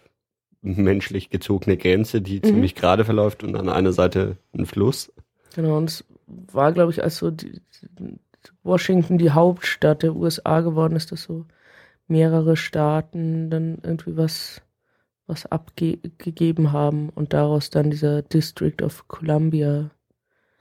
menschlich 0.66 1.30
gezogene 1.30 1.78
Grenze, 1.78 2.22
die 2.22 2.38
Mhm. 2.38 2.44
ziemlich 2.44 2.76
gerade 2.76 3.06
verläuft 3.06 3.44
und 3.44 3.56
an 3.56 3.70
einer 3.70 3.94
Seite 3.94 4.38
ein 4.58 4.66
Fluss. 4.66 5.12
Genau, 5.56 5.78
und 5.78 5.90
es 5.90 6.04
war, 6.28 6.74
glaube 6.74 6.92
ich, 6.92 7.04
als 7.04 7.18
so 7.18 7.32
die, 7.32 7.62
Washington 8.64 9.18
die 9.18 9.32
Hauptstadt 9.32 10.04
der 10.04 10.16
USA 10.16 10.62
geworden 10.62 10.96
ist, 10.96 11.12
dass 11.12 11.24
so 11.24 11.46
mehrere 12.08 12.58
Staaten 12.58 13.50
dann 13.50 13.78
irgendwie 13.84 14.18
was, 14.18 14.62
was 15.28 15.46
abgegeben 15.46 16.72
haben 16.72 17.10
und 17.10 17.34
daraus 17.34 17.70
dann 17.70 17.92
dieser 17.92 18.22
District 18.22 18.82
of 18.82 19.08
Columbia 19.08 19.92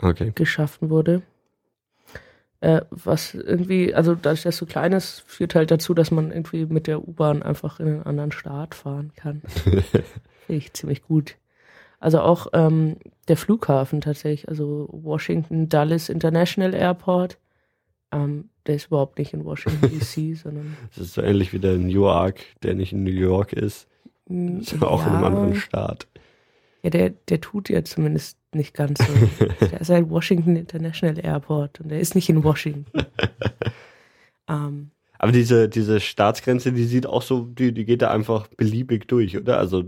Okay. 0.00 0.32
geschaffen 0.34 0.90
wurde. 0.90 1.22
Äh, 2.64 2.86
was 2.90 3.34
irgendwie, 3.34 3.94
also 3.94 4.14
dadurch, 4.14 4.44
dass 4.44 4.54
es 4.54 4.56
so 4.56 4.64
klein 4.64 4.92
ist, 4.92 5.22
führt 5.26 5.54
halt 5.54 5.70
dazu, 5.70 5.92
dass 5.92 6.10
man 6.10 6.32
irgendwie 6.32 6.64
mit 6.64 6.86
der 6.86 7.06
U-Bahn 7.06 7.42
einfach 7.42 7.78
in 7.78 7.88
einen 7.88 8.02
anderen 8.04 8.32
Staat 8.32 8.74
fahren 8.74 9.12
kann. 9.14 9.42
Finde 9.52 10.02
ich 10.48 10.72
ziemlich 10.72 11.02
gut. 11.02 11.36
Also 12.00 12.20
auch 12.20 12.46
ähm, 12.54 12.96
der 13.28 13.36
Flughafen 13.36 14.00
tatsächlich, 14.00 14.48
also 14.48 14.88
Washington 14.90 15.68
Dulles 15.68 16.08
International 16.08 16.72
Airport, 16.72 17.36
ähm, 18.12 18.48
der 18.66 18.76
ist 18.76 18.86
überhaupt 18.86 19.18
nicht 19.18 19.34
in 19.34 19.44
Washington 19.44 19.90
DC, 19.90 20.34
sondern 20.42 20.74
Das 20.88 21.04
ist 21.04 21.12
so 21.12 21.20
ähnlich 21.20 21.52
wie 21.52 21.58
der 21.58 21.76
Newark, 21.76 22.40
der 22.62 22.74
nicht 22.74 22.94
in 22.94 23.04
New 23.04 23.10
York 23.10 23.52
ist. 23.52 23.88
mm, 24.28 24.60
Ist 24.60 24.72
aber 24.72 24.90
auch 24.90 25.06
in 25.06 25.12
einem 25.12 25.24
anderen 25.24 25.54
Staat. 25.56 26.06
Ja, 26.82 26.88
der, 26.88 27.10
der 27.10 27.42
tut 27.42 27.68
ja 27.68 27.84
zumindest 27.84 28.38
nicht 28.54 28.74
ganz 28.74 28.98
so. 29.00 29.46
der 29.70 29.80
ist 29.80 29.90
halt 29.90 30.10
Washington 30.10 30.56
International 30.56 31.18
Airport 31.24 31.80
und 31.80 31.90
der 31.90 32.00
ist 32.00 32.14
nicht 32.14 32.28
in 32.28 32.42
Washington. 32.44 32.86
ähm, 34.48 34.90
Aber 35.18 35.32
diese, 35.32 35.68
diese 35.68 36.00
Staatsgrenze, 36.00 36.72
die 36.72 36.84
sieht 36.84 37.06
auch 37.06 37.22
so, 37.22 37.42
die, 37.46 37.72
die 37.72 37.84
geht 37.84 38.02
da 38.02 38.10
einfach 38.10 38.48
beliebig 38.48 39.08
durch, 39.08 39.36
oder? 39.36 39.58
Also 39.58 39.84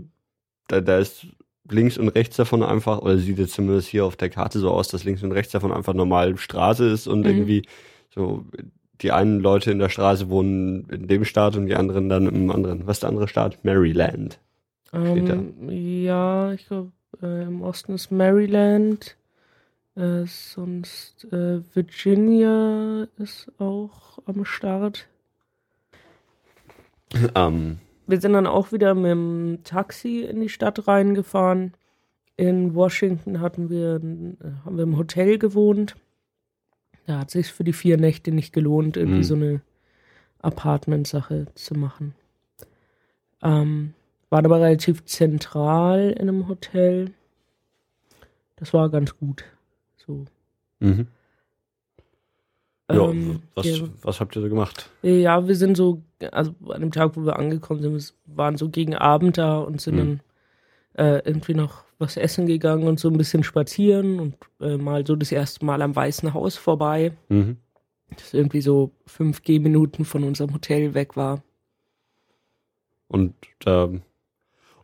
da, 0.67 0.81
da 0.81 0.97
ist 0.97 1.27
links 1.69 1.97
und 1.97 2.09
rechts 2.09 2.37
davon 2.37 2.63
einfach, 2.63 2.99
oder 3.01 3.17
sieht 3.17 3.39
jetzt 3.39 3.53
zumindest 3.53 3.87
hier 3.89 4.05
auf 4.05 4.15
der 4.15 4.29
Karte 4.29 4.59
so 4.59 4.71
aus, 4.71 4.87
dass 4.87 5.03
links 5.03 5.23
und 5.23 5.31
rechts 5.33 5.51
davon 5.51 5.71
einfach 5.71 5.93
normal 5.93 6.37
Straße 6.37 6.87
ist 6.87 7.07
und 7.07 7.21
Mhm. 7.21 7.25
irgendwie 7.25 7.61
so 8.13 8.45
die 9.01 9.11
einen 9.11 9.41
Leute 9.41 9.69
in 9.71 9.79
der 9.79 9.89
Straße 9.89 10.29
wohnen 10.29 10.89
in 10.89 11.07
dem 11.07 11.23
Staat 11.23 11.55
und 11.55 11.67
die 11.67 11.75
anderen 11.75 12.09
dann 12.09 12.25
im 12.27 12.49
anderen. 12.49 12.87
Was 12.87 12.97
ist 12.97 13.03
der 13.03 13.09
andere 13.09 13.27
Staat? 13.27 13.63
Maryland. 13.63 14.39
Da. 14.91 14.99
ähm, 14.99 15.69
ja, 15.69 16.53
ich 16.53 16.65
glaube, 16.65 16.91
äh, 17.21 17.43
im 17.43 17.61
Osten 17.61 17.93
ist 17.95 18.11
Maryland. 18.11 19.15
Äh, 19.95 20.25
sonst 20.25 21.25
äh, 21.31 21.61
Virginia 21.75 23.07
ist 23.17 23.51
auch 23.59 24.19
am 24.25 24.45
Start. 24.45 25.07
Ähm, 27.35 27.79
Wir 28.05 28.19
sind 28.19 28.33
dann 28.33 28.47
auch 28.47 28.71
wieder 28.73 28.93
mit 28.93 29.11
dem 29.11 29.59
Taxi 29.63 30.21
in 30.21 30.41
die 30.41 30.49
Stadt 30.49 30.87
reingefahren. 30.89 31.73
In 32.35 32.75
Washington 32.75 33.39
hatten 33.39 33.69
wir, 33.69 33.95
äh, 33.95 34.65
haben 34.65 34.75
wir 34.75 34.83
im 34.83 34.97
Hotel 34.97 35.37
gewohnt. 35.37 35.95
Da 37.05 37.19
hat 37.19 37.31
sich 37.31 37.47
für 37.53 37.63
die 37.63 37.71
vier 37.73 37.97
Nächte 37.97 38.31
nicht 38.33 38.51
gelohnt, 38.53 38.97
irgendwie 38.97 39.19
Mhm. 39.19 39.23
so 39.23 39.35
eine 39.35 39.61
Apartment-Sache 40.41 41.47
zu 41.55 41.73
machen. 41.75 42.13
Ähm, 43.41 43.93
waren 44.29 44.45
aber 44.45 44.59
relativ 44.61 45.05
zentral 45.05 46.11
in 46.11 46.21
einem 46.29 46.47
Hotel. 46.47 47.11
Das 48.57 48.73
war 48.73 48.89
ganz 48.89 49.15
gut. 49.17 49.43
So. 49.97 50.25
mhm. 50.79 51.07
Ja, 52.89 53.09
Ähm, 53.09 53.41
was, 53.53 53.65
ja. 53.65 53.85
was 54.01 54.19
habt 54.21 54.35
ihr 54.37 54.41
so 54.41 54.47
gemacht? 54.47 54.89
Ja, 55.01 55.45
wir 55.45 55.55
sind 55.55 55.75
so, 55.75 56.01
also 56.31 56.55
an 56.69 56.79
dem 56.81 56.91
Tag, 56.91 57.17
wo 57.17 57.25
wir 57.25 57.37
angekommen 57.37 57.81
sind, 57.81 58.13
waren 58.25 58.55
so 58.55 58.69
gegen 58.69 58.95
Abend 58.95 59.37
da 59.37 59.57
und 59.59 59.81
sind 59.81 59.95
Mhm. 59.95 60.19
dann 60.95 61.05
äh, 61.05 61.21
irgendwie 61.25 61.53
noch 61.53 61.83
was 61.99 62.15
essen 62.15 62.45
gegangen 62.47 62.87
und 62.87 62.99
so 62.99 63.09
ein 63.09 63.17
bisschen 63.17 63.43
spazieren 63.43 64.19
und 64.19 64.35
äh, 64.61 64.77
mal 64.77 65.05
so 65.05 65.15
das 65.17 65.31
erste 65.33 65.65
Mal 65.65 65.81
am 65.81 65.95
Weißen 65.95 66.33
Haus 66.33 66.55
vorbei, 66.55 67.11
Mhm. 67.29 67.57
das 68.15 68.33
irgendwie 68.33 68.61
so 68.61 68.91
fünf 69.05 69.41
Gehminuten 69.43 70.05
von 70.05 70.23
unserem 70.23 70.53
Hotel 70.53 70.93
weg 70.93 71.17
war. 71.17 71.43
Und 73.09 73.33
ähm, 73.65 74.01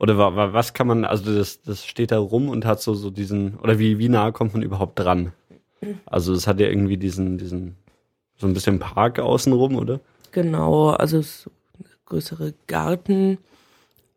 oder 0.03 0.17
wa, 0.17 0.35
wa, 0.35 0.51
was 0.51 0.73
kann 0.73 0.87
man, 0.87 1.05
also 1.05 1.33
das, 1.33 1.61
das 1.61 1.85
steht 1.85 2.11
da 2.11 2.19
rum 2.19 2.49
und 2.49 2.65
hat 2.65 2.81
so, 2.81 2.93
so 2.93 3.09
diesen, 3.09 3.57
oder 3.59 3.79
wie, 3.79 3.99
wie 3.99 4.09
nah 4.09 4.31
kommt 4.31 4.51
man 4.51 4.61
überhaupt 4.61 4.99
dran? 4.99 5.31
Also 6.05 6.33
es 6.33 6.45
hat 6.45 6.59
ja 6.59 6.67
irgendwie 6.67 6.97
diesen, 6.97 7.37
diesen, 7.37 7.77
so 8.35 8.45
ein 8.45 8.53
bisschen 8.53 8.79
Park 8.79 9.19
außenrum, 9.19 9.77
oder? 9.77 10.01
Genau, 10.33 10.89
also 10.89 11.19
es 11.19 11.49
größere 12.05 12.53
Garten. 12.67 13.37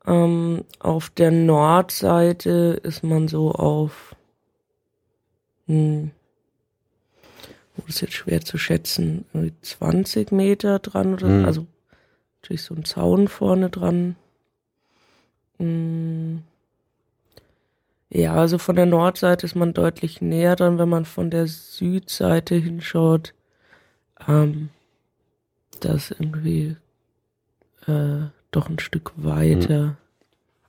Ähm, 0.09 0.65
auf 0.81 1.09
der 1.11 1.31
Nordseite 1.31 2.81
ist 2.83 3.05
man 3.05 3.29
so 3.29 3.53
auf, 3.53 4.17
hm, 5.67 6.11
das 7.77 7.87
ist 7.91 8.01
jetzt 8.01 8.15
schwer 8.15 8.41
zu 8.41 8.59
schätzen, 8.59 9.25
irgendwie 9.33 9.55
20 9.63 10.33
Meter 10.33 10.81
dran 10.81 11.15
oder 11.15 11.29
Mhm. 11.29 11.45
also 11.45 11.67
natürlich 12.43 12.63
so 12.65 12.75
ein 12.75 12.85
Zaun 12.85 13.29
vorne 13.29 13.71
dran. 13.71 14.17
Hm, 15.59 16.43
ja, 18.09 18.35
also 18.35 18.59
von 18.59 18.77
der 18.77 18.87
Nordseite 18.87 19.47
ist 19.47 19.57
man 19.57 19.75
deutlich 19.75 20.21
näher 20.21 20.57
dran, 20.57 20.79
wenn 20.79 20.89
man 20.89 21.05
von 21.05 21.31
der 21.31 21.47
Südseite 21.47 22.55
hinschaut. 22.55 23.35
Ähm, 24.29 24.71
das 25.81 26.11
ist 26.11 26.21
irgendwie 26.21 26.77
äh, 27.87 28.27
doch 28.51 28.69
ein 28.69 28.79
Stück 28.79 29.13
weiter. 29.17 29.97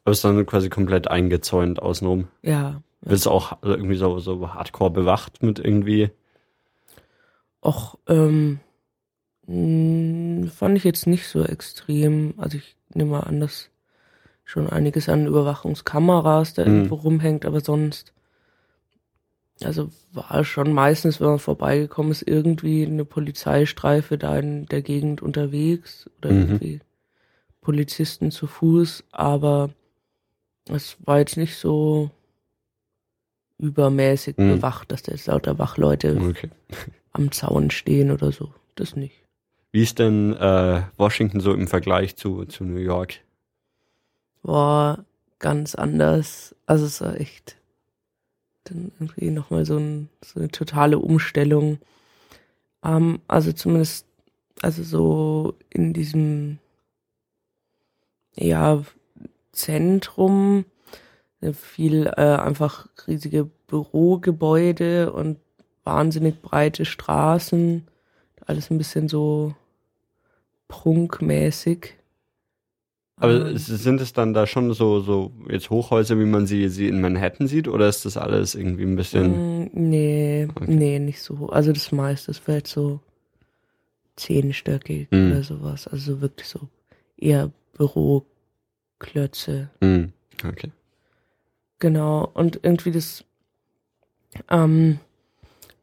Aber 0.04 0.12
es 0.12 0.20
ist 0.20 0.24
dann 0.26 0.46
quasi 0.46 0.70
komplett 0.70 1.10
eingezäunt 1.10 1.82
außenrum. 1.82 2.28
Ja, 2.42 2.82
Wird 3.02 3.20
es 3.20 3.28
auch 3.28 3.58
irgendwie 3.62 3.96
so, 3.96 4.20
so 4.20 4.54
hardcore 4.54 4.92
bewacht 4.92 5.44
mit 5.44 5.60
irgendwie? 5.60 6.10
Och, 7.62 7.98
ähm, 8.08 8.60
mh, 9.46 10.50
fand 10.52 10.78
ich 10.78 10.84
jetzt 10.84 11.08
nicht 11.08 11.28
so 11.28 11.44
extrem. 11.44 12.34
Also 12.38 12.58
ich 12.58 12.76
nehme 12.94 13.12
mal 13.12 13.20
an, 13.22 13.40
dass 13.40 13.70
schon 14.48 14.70
einiges 14.70 15.10
an 15.10 15.28
Überwachungskameras 15.28 16.54
da 16.54 16.64
Mhm. 16.64 16.76
irgendwo 16.76 16.96
rumhängt, 16.96 17.46
aber 17.46 17.60
sonst, 17.60 18.14
also 19.62 19.90
war 20.14 20.46
schon 20.46 20.72
meistens, 20.72 21.20
wenn 21.20 21.28
man 21.28 21.40
vorbeigekommen 21.40 22.14
ist, 22.14 22.26
irgendwie 22.26 22.86
eine 22.86 23.04
Polizeistreife 23.04 24.18
da 24.18 24.38
in 24.40 24.66
der 24.68 24.82
Gegend 24.82 25.22
unterwegs 25.22 26.10
oder 26.18 26.32
Mhm. 26.32 26.40
irgendwie 26.40 26.80
Polizisten 27.60 28.32
zu 28.32 28.48
Fuß, 28.48 29.04
aber 29.12 29.72
es 30.70 30.96
war 31.06 31.20
jetzt 31.20 31.36
nicht 31.36 31.58
so 31.58 32.10
übermäßig 33.58 34.38
Mhm. 34.38 34.48
bewacht, 34.56 34.94
dass 34.94 35.04
da 35.04 35.12
jetzt 35.12 35.28
lauter 35.28 35.60
Wachleute 35.60 36.18
Okay. 36.22 36.50
am 37.12 37.34
Zaun 37.34 37.70
stehen 37.70 38.12
oder 38.12 38.32
so. 38.32 38.54
Das 38.76 38.96
nicht. 38.96 39.26
Wie 39.74 39.84
ist 39.84 40.00
denn 40.00 40.34
äh, 40.38 40.84
Washington 40.96 41.42
so 41.42 41.54
im 41.54 41.68
Vergleich 41.68 42.16
zu, 42.16 42.46
zu 42.46 42.64
New 42.64 42.78
York? 42.80 43.16
War 44.44 45.06
ganz 45.40 45.76
anders. 45.76 46.56
Also 46.66 46.86
es 46.86 47.02
war 47.02 47.20
echt 47.20 47.58
dann 48.66 48.92
irgendwie 49.00 49.30
nochmal 49.32 49.66
so, 49.66 49.78
ein, 49.78 50.10
so 50.24 50.40
eine 50.40 50.50
totale 50.50 51.00
Umstellung. 51.00 51.80
Ähm, 52.84 53.20
also 53.28 53.52
zumindest, 53.52 54.06
also 54.62 54.84
so 54.84 55.56
in 55.70 55.94
diesem 55.94 56.60
ja, 58.36 58.84
Zentrum 59.52 60.66
äh, 61.42 61.54
viel 61.54 62.08
äh, 62.08 62.36
einfach 62.38 62.88
riesige 63.08 63.50
Bürogebäude 63.68 65.12
und 65.12 65.40
wahnsinnig 65.84 66.42
breite 66.42 66.86
Straßen. 66.86 67.88
Alles 68.46 68.70
ein 68.70 68.78
bisschen 68.78 69.10
so 69.10 69.56
prunkmäßig. 70.68 71.96
Aber 73.20 73.48
s- 73.52 73.66
sind 73.66 74.00
es 74.00 74.14
dann 74.14 74.34
da 74.34 74.46
schon 74.46 74.74
so, 74.74 75.00
so 75.00 75.32
jetzt 75.50 75.70
Hochhäuser, 75.72 76.20
wie 76.20 76.26
man 76.26 76.46
sie, 76.46 76.70
sie 76.70 76.88
in 76.88 77.02
Manhattan 77.02 77.48
sieht, 77.48 77.68
oder 77.68 77.88
ist 77.90 78.06
das 78.06 78.16
alles 78.16 78.54
irgendwie 78.56 78.84
ein 78.84 78.96
bisschen. 78.96 79.64
Mm, 79.64 79.70
Nee, 79.74 80.48
Okay. 80.56 80.66
nee, 80.72 81.00
nicht 81.00 81.22
so. 81.22 81.50
Also 81.50 81.72
das 81.74 81.92
meiste 81.92 82.30
ist 82.32 82.40
vielleicht 82.40 82.68
so 82.68 83.00
zehnstöckig 84.16 85.08
Mhm. 85.12 85.32
oder 85.32 85.44
sowas. 85.44 85.88
Also 85.88 86.22
wirklich 86.22 86.48
so 86.48 86.68
eher 87.18 87.52
Büroklötze. 87.74 89.70
Hm, 89.82 90.12
okay. 90.48 90.72
Genau. 91.80 92.30
Und 92.34 92.60
irgendwie 92.64 92.92
das, 92.92 93.24
ähm, 94.50 95.00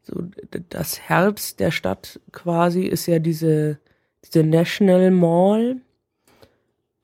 so 0.03 0.23
das 0.69 0.99
Herz 1.01 1.55
der 1.55 1.71
Stadt 1.71 2.19
quasi 2.31 2.83
ist 2.83 3.05
ja 3.07 3.19
diese, 3.19 3.79
diese 4.25 4.43
National 4.43 5.11
Mall. 5.11 5.81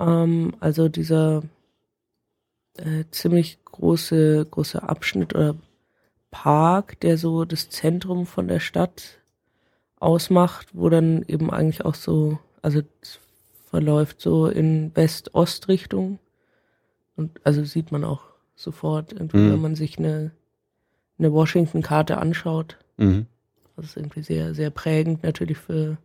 Ähm, 0.02 0.54
also 0.60 0.90
dieser 0.90 1.44
äh, 2.78 3.06
ziemlich 3.12 3.64
große, 3.66 4.46
große 4.50 4.82
Abschnitt 4.82 5.36
oder 5.36 5.56
Park, 6.32 7.00
der 7.02 7.18
so 7.18 7.46
das 7.46 7.70
Zentrum 7.70 8.26
von 8.26 8.48
der 8.48 8.60
Stadt 8.60 9.20
ausmacht, 10.00 10.70
wo 10.74 10.90
dann 10.90 11.24
eben 11.28 11.52
eigentlich 11.52 11.86
auch 11.86 11.96
so, 11.96 12.40
also 12.62 12.82
verläuft 13.70 14.22
so 14.22 14.48
in 14.48 14.96
West-Ost-Richtung. 14.96 16.20
Und 17.16 17.40
also 17.44 17.64
sieht 17.64 17.92
man 17.92 18.04
auch 18.04 18.22
sofort, 18.56 19.14
Mhm. 19.14 19.30
wenn 19.32 19.62
man 19.62 19.76
sich 19.76 20.00
eine, 20.00 20.32
eine 21.20 21.32
Washington-Karte 21.32 22.18
anschaut. 22.18 22.78
Mhm. 22.98 23.28
Das 23.76 23.86
ist 23.86 23.98
irgendwie 23.98 24.24
sehr, 24.24 24.54
sehr 24.54 24.70
prägend 24.70 25.24
natürlich 25.24 25.58
für 25.58 25.98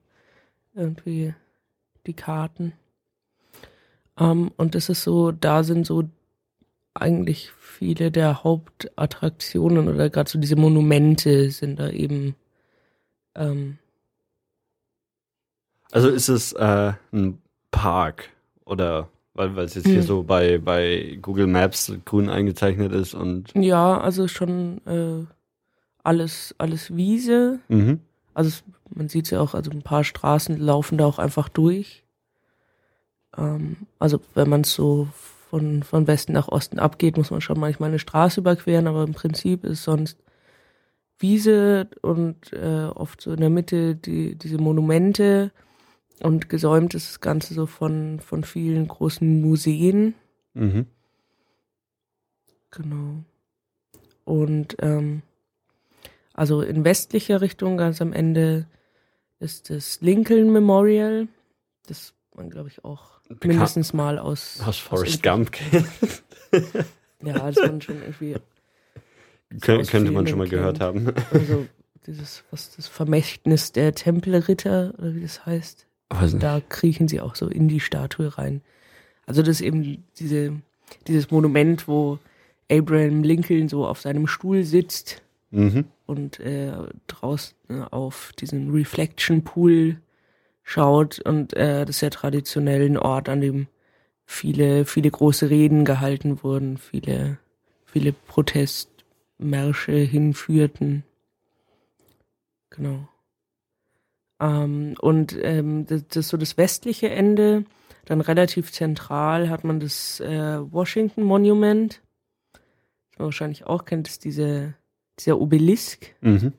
irgendwie 0.74 1.34
die 2.06 2.14
Karten. 2.14 2.72
Ähm, 4.18 4.50
und 4.56 4.74
das 4.74 4.88
ist 4.88 5.02
so, 5.02 5.32
da 5.32 5.62
sind 5.62 5.86
so 5.86 6.04
eigentlich 6.94 7.50
viele 7.60 8.10
der 8.10 8.42
Hauptattraktionen 8.42 9.88
oder 9.88 10.08
gerade 10.10 10.30
so 10.30 10.38
diese 10.38 10.56
Monumente 10.56 11.50
sind 11.50 11.78
da 11.78 11.90
eben 11.90 12.34
ähm, 13.34 13.78
Also 15.92 16.08
ist 16.08 16.28
es 16.28 16.52
äh, 16.52 16.92
ein 17.12 17.38
Park 17.70 18.30
oder 18.64 19.08
weil 19.34 19.54
weil 19.54 19.66
es 19.66 19.74
jetzt 19.74 19.86
hier 19.86 19.96
Hm. 19.96 20.02
so 20.02 20.22
bei, 20.22 20.56
bei 20.58 21.18
Google 21.20 21.46
Maps 21.46 21.92
grün 22.06 22.30
eingezeichnet 22.30 22.92
ist 22.92 23.12
und 23.14 23.52
ja, 23.54 24.00
also 24.00 24.28
schon 24.28 24.80
äh, 24.86 25.26
alles, 26.02 26.54
alles 26.58 26.96
Wiese. 26.96 27.60
mhm. 27.68 28.00
Also 28.32 28.48
es, 28.48 28.64
man 28.94 29.08
sieht 29.08 29.30
ja 29.30 29.40
auch, 29.40 29.54
also 29.54 29.70
ein 29.70 29.82
paar 29.82 30.04
Straßen 30.04 30.56
laufen 30.58 30.96
da 30.98 31.04
auch 31.06 31.18
einfach 31.18 31.48
durch. 31.50 32.04
Ähm, 33.36 33.76
also 33.98 34.20
wenn 34.34 34.48
man 34.48 34.64
so 34.64 35.08
von, 35.50 35.82
von 35.82 36.06
Westen 36.06 36.32
nach 36.32 36.48
Osten 36.48 36.78
abgeht, 36.78 37.16
muss 37.16 37.30
man 37.30 37.40
schon 37.40 37.60
manchmal 37.60 37.90
eine 37.90 37.98
Straße 37.98 38.40
überqueren, 38.40 38.86
aber 38.86 39.04
im 39.04 39.12
Prinzip 39.12 39.64
ist 39.64 39.84
sonst 39.84 40.18
Wiese 41.18 41.88
und 42.02 42.52
äh, 42.52 42.90
oft 42.94 43.20
so 43.20 43.32
in 43.32 43.40
der 43.40 43.50
Mitte 43.50 43.94
die, 43.96 44.34
diese 44.34 44.58
Monumente 44.58 45.50
und 46.20 46.48
gesäumt 46.48 46.94
ist 46.94 47.08
das 47.08 47.20
Ganze 47.20 47.54
so 47.54 47.66
von, 47.66 48.20
von 48.20 48.44
vielen 48.44 48.86
großen 48.88 49.40
Museen. 49.40 50.14
Mhm. 50.54 50.86
Genau. 52.70 53.24
Und 54.24 54.76
ähm, 54.80 55.22
also 56.34 56.60
in 56.60 56.84
westlicher 56.84 57.40
Richtung, 57.40 57.78
ganz 57.78 58.02
am 58.02 58.12
Ende, 58.12 58.66
ist 59.38 59.70
das 59.70 60.00
Lincoln 60.02 60.52
Memorial. 60.52 61.28
Das 61.86 62.12
man, 62.36 62.50
glaube 62.50 62.68
ich, 62.68 62.84
auch 62.84 63.15
Bekan- 63.28 63.48
mindestens 63.48 63.92
mal 63.92 64.18
aus, 64.18 64.60
Aus 64.64 64.78
Forrest 64.78 65.22
Gump 65.22 65.50
Ja, 67.22 67.38
das 67.50 67.56
man 67.56 67.80
schon 67.80 67.96
irgendwie, 68.02 68.36
Kön 69.60 69.84
könnte 69.86 70.10
man 70.12 70.26
schon 70.26 70.38
mal 70.38 70.48
gehört 70.48 70.80
haben. 70.80 71.12
also 71.32 71.66
dieses, 72.06 72.44
was 72.50 72.76
das 72.76 72.86
Vermächtnis 72.86 73.72
der 73.72 73.94
Tempelritter, 73.94 74.94
oder 74.98 75.14
wie 75.14 75.22
das 75.22 75.44
heißt. 75.46 75.86
Da 76.38 76.60
kriechen 76.68 77.08
sie 77.08 77.20
auch 77.20 77.34
so 77.34 77.48
in 77.48 77.66
die 77.68 77.80
Statue 77.80 78.38
rein. 78.38 78.60
Also 79.26 79.42
das 79.42 79.56
ist 79.56 79.60
eben 79.62 80.04
diese, 80.18 80.52
dieses 81.08 81.32
Monument, 81.32 81.88
wo 81.88 82.18
Abraham 82.70 83.24
Lincoln 83.24 83.68
so 83.68 83.86
auf 83.86 84.00
seinem 84.00 84.26
Stuhl 84.26 84.62
sitzt 84.62 85.22
Mhm. 85.52 85.84
und 86.06 86.38
äh, 86.40 86.72
draußen 87.06 87.56
auf 87.90 88.32
diesen 88.38 88.72
Reflection 88.72 89.42
Pool 89.44 89.96
schaut 90.66 91.20
und 91.20 91.54
äh, 91.54 91.86
das 91.86 91.96
ist 91.96 92.00
ja 92.02 92.10
traditionell 92.10 92.84
ein 92.86 92.98
Ort, 92.98 93.28
an 93.28 93.40
dem 93.40 93.68
viele, 94.26 94.84
viele 94.84 95.10
große 95.10 95.48
Reden 95.48 95.84
gehalten 95.84 96.42
wurden, 96.42 96.76
viele, 96.76 97.38
viele 97.84 98.12
Protestmärsche 98.12 99.92
hinführten. 99.92 101.04
Genau. 102.70 103.08
Ähm, 104.40 104.96
und 105.00 105.38
ähm, 105.40 105.86
das, 105.86 106.04
das 106.08 106.16
ist 106.16 106.28
so 106.30 106.36
das 106.36 106.58
westliche 106.58 107.10
Ende. 107.10 107.64
Dann 108.04 108.20
relativ 108.20 108.72
zentral 108.72 109.48
hat 109.48 109.62
man 109.62 109.78
das 109.78 110.18
äh, 110.18 110.58
Washington 110.72 111.22
Monument. 111.22 112.02
Das 113.10 113.18
man 113.20 113.26
wahrscheinlich 113.26 113.66
auch 113.66 113.84
kennt, 113.84 114.08
ist 114.08 114.24
diese, 114.24 114.74
dieser 115.20 115.40
Obelisk, 115.40 116.16
Mhm. 116.22 116.52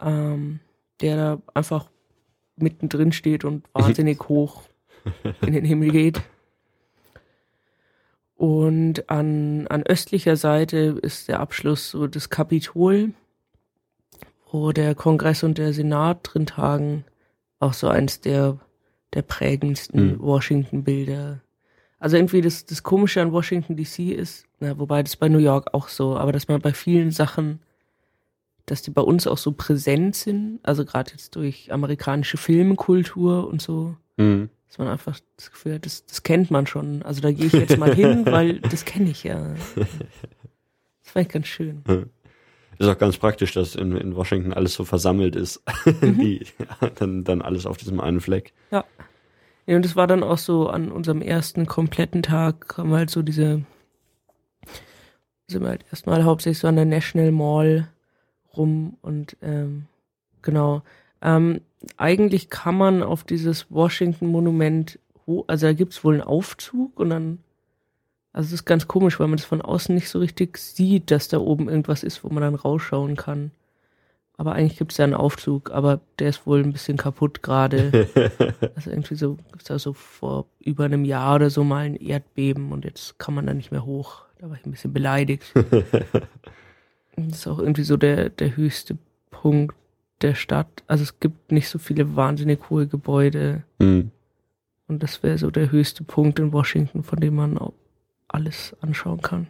ähm, 0.00 0.58
der 1.00 1.16
da 1.16 1.42
einfach 1.54 1.91
mittendrin 2.56 3.12
steht 3.12 3.44
und 3.44 3.64
wahnsinnig 3.72 4.18
hoch 4.28 4.62
in 5.40 5.52
den 5.52 5.64
Himmel 5.64 5.90
geht. 5.90 6.22
Und 8.36 9.08
an, 9.08 9.66
an 9.68 9.84
östlicher 9.84 10.36
Seite 10.36 10.98
ist 11.00 11.28
der 11.28 11.40
Abschluss 11.40 11.90
so 11.90 12.06
das 12.06 12.28
Kapitol, 12.28 13.12
wo 14.50 14.72
der 14.72 14.94
Kongress 14.94 15.42
und 15.44 15.58
der 15.58 15.72
Senat 15.72 16.20
drin 16.24 16.46
tagen. 16.46 17.04
Auch 17.60 17.72
so 17.72 17.88
eins 17.88 18.20
der, 18.20 18.58
der 19.14 19.22
prägendsten 19.22 20.14
Mhm. 20.14 20.20
Washington-Bilder. 20.20 21.40
Also 22.00 22.16
irgendwie 22.16 22.40
das, 22.40 22.66
das 22.66 22.82
Komische 22.82 23.22
an 23.22 23.30
Washington 23.30 23.76
DC 23.76 24.10
ist, 24.10 24.44
na, 24.58 24.76
wobei 24.76 25.04
das 25.04 25.14
bei 25.14 25.28
New 25.28 25.38
York 25.38 25.72
auch 25.72 25.86
so, 25.86 26.16
aber 26.16 26.32
dass 26.32 26.48
man 26.48 26.60
bei 26.60 26.72
vielen 26.72 27.12
Sachen, 27.12 27.60
dass 28.72 28.80
die 28.82 28.90
bei 28.90 29.02
uns 29.02 29.26
auch 29.26 29.36
so 29.36 29.52
präsent 29.52 30.16
sind, 30.16 30.60
also 30.62 30.84
gerade 30.86 31.10
jetzt 31.12 31.36
durch 31.36 31.70
amerikanische 31.70 32.38
Filmkultur 32.38 33.46
und 33.46 33.60
so, 33.60 33.96
Mhm. 34.16 34.48
dass 34.68 34.78
man 34.78 34.88
einfach 34.88 35.20
das 35.36 35.50
Gefühl 35.50 35.74
hat, 35.74 35.84
das, 35.86 36.06
das 36.06 36.22
kennt 36.22 36.50
man 36.50 36.66
schon. 36.66 37.02
Also 37.02 37.20
da 37.20 37.30
gehe 37.32 37.46
ich 37.46 37.52
jetzt 37.52 37.76
mal 37.76 37.94
hin, 37.94 38.24
weil 38.26 38.60
das 38.60 38.84
kenne 38.86 39.10
ich 39.10 39.24
ja. 39.24 39.54
Das 39.74 41.10
fand 41.12 41.26
ich 41.26 41.32
ganz 41.32 41.46
schön. 41.48 41.82
Ist 42.78 42.88
auch 42.88 42.96
ganz 42.98 43.18
praktisch, 43.18 43.52
dass 43.52 43.74
in, 43.74 43.94
in 43.96 44.16
Washington 44.16 44.52
alles 44.54 44.72
so 44.74 44.84
versammelt 44.84 45.36
ist. 45.36 45.62
Mhm. 46.00 46.18
Die, 46.18 46.46
dann, 46.96 47.24
dann 47.24 47.42
alles 47.42 47.66
auf 47.66 47.76
diesem 47.76 48.00
einen 48.00 48.20
Fleck. 48.20 48.52
Ja, 48.70 48.84
und 49.66 49.84
das 49.84 49.94
war 49.96 50.06
dann 50.06 50.22
auch 50.22 50.38
so 50.38 50.68
an 50.68 50.90
unserem 50.90 51.20
ersten 51.22 51.66
kompletten 51.66 52.22
Tag, 52.22 52.76
haben 52.78 52.90
wir 52.90 52.96
halt 52.96 53.10
so 53.10 53.20
diese, 53.22 53.62
sind 55.46 55.62
wir 55.62 55.68
halt 55.68 55.84
erstmal 55.90 56.24
hauptsächlich 56.24 56.58
so 56.58 56.68
an 56.68 56.76
der 56.76 56.84
National 56.86 57.30
Mall 57.32 57.88
rum 58.56 58.96
und 59.02 59.36
ähm, 59.42 59.86
genau. 60.42 60.82
Ähm, 61.20 61.60
eigentlich 61.96 62.50
kann 62.50 62.76
man 62.76 63.02
auf 63.02 63.24
dieses 63.24 63.70
Washington-Monument, 63.70 64.98
also 65.46 65.66
da 65.66 65.72
gibt's 65.72 66.04
wohl 66.04 66.14
einen 66.14 66.22
Aufzug 66.22 66.98
und 66.98 67.10
dann, 67.10 67.38
also 68.32 68.48
es 68.48 68.52
ist 68.52 68.64
ganz 68.64 68.88
komisch, 68.88 69.18
weil 69.20 69.28
man 69.28 69.36
das 69.36 69.46
von 69.46 69.62
außen 69.62 69.94
nicht 69.94 70.08
so 70.08 70.18
richtig 70.18 70.58
sieht, 70.58 71.10
dass 71.10 71.28
da 71.28 71.38
oben 71.38 71.68
irgendwas 71.68 72.02
ist, 72.02 72.24
wo 72.24 72.28
man 72.28 72.42
dann 72.42 72.54
rausschauen 72.54 73.16
kann. 73.16 73.50
Aber 74.36 74.54
eigentlich 74.54 74.78
gibt's 74.78 74.96
da 74.96 75.04
einen 75.04 75.14
Aufzug, 75.14 75.70
aber 75.70 76.00
der 76.18 76.30
ist 76.30 76.46
wohl 76.46 76.62
ein 76.62 76.72
bisschen 76.72 76.96
kaputt 76.96 77.42
gerade. 77.42 78.08
also 78.74 78.90
irgendwie 78.90 79.14
so, 79.14 79.36
gibt's 79.52 79.66
da 79.66 79.78
so 79.78 79.92
vor 79.92 80.46
über 80.58 80.84
einem 80.84 81.04
Jahr 81.04 81.36
oder 81.36 81.50
so 81.50 81.62
mal 81.62 81.84
ein 81.84 81.96
Erdbeben 81.96 82.72
und 82.72 82.84
jetzt 82.84 83.18
kann 83.18 83.34
man 83.34 83.46
da 83.46 83.54
nicht 83.54 83.70
mehr 83.70 83.84
hoch. 83.84 84.24
Da 84.38 84.48
war 84.48 84.56
ich 84.56 84.66
ein 84.66 84.72
bisschen 84.72 84.92
beleidigt. 84.92 85.52
das 87.16 87.40
ist 87.40 87.46
auch 87.46 87.58
irgendwie 87.58 87.84
so 87.84 87.96
der, 87.96 88.30
der 88.30 88.56
höchste 88.56 88.96
Punkt 89.30 89.76
der 90.22 90.34
Stadt. 90.34 90.82
Also 90.86 91.02
es 91.02 91.20
gibt 91.20 91.52
nicht 91.52 91.68
so 91.68 91.78
viele 91.78 92.16
wahnsinnig 92.16 92.70
hohe 92.70 92.86
Gebäude. 92.86 93.64
Mhm. 93.78 94.10
Und 94.88 95.02
das 95.02 95.22
wäre 95.22 95.38
so 95.38 95.50
der 95.50 95.70
höchste 95.70 96.04
Punkt 96.04 96.38
in 96.38 96.52
Washington, 96.52 97.02
von 97.02 97.18
dem 97.20 97.34
man 97.34 97.58
auch 97.58 97.74
alles 98.28 98.76
anschauen 98.80 99.20
kann. 99.20 99.46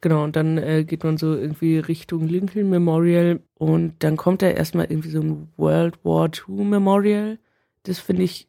Genau, 0.00 0.22
und 0.22 0.36
dann 0.36 0.58
äh, 0.58 0.84
geht 0.84 1.02
man 1.02 1.16
so 1.16 1.34
irgendwie 1.34 1.78
Richtung 1.78 2.28
Lincoln 2.28 2.70
Memorial 2.70 3.40
und 3.54 3.94
dann 3.98 4.16
kommt 4.16 4.42
da 4.42 4.48
erstmal 4.48 4.86
irgendwie 4.86 5.10
so 5.10 5.20
ein 5.20 5.48
World 5.56 6.04
War 6.04 6.28
II 6.28 6.64
Memorial. 6.64 7.38
Das 7.82 7.98
finde 7.98 8.22
ich, 8.22 8.46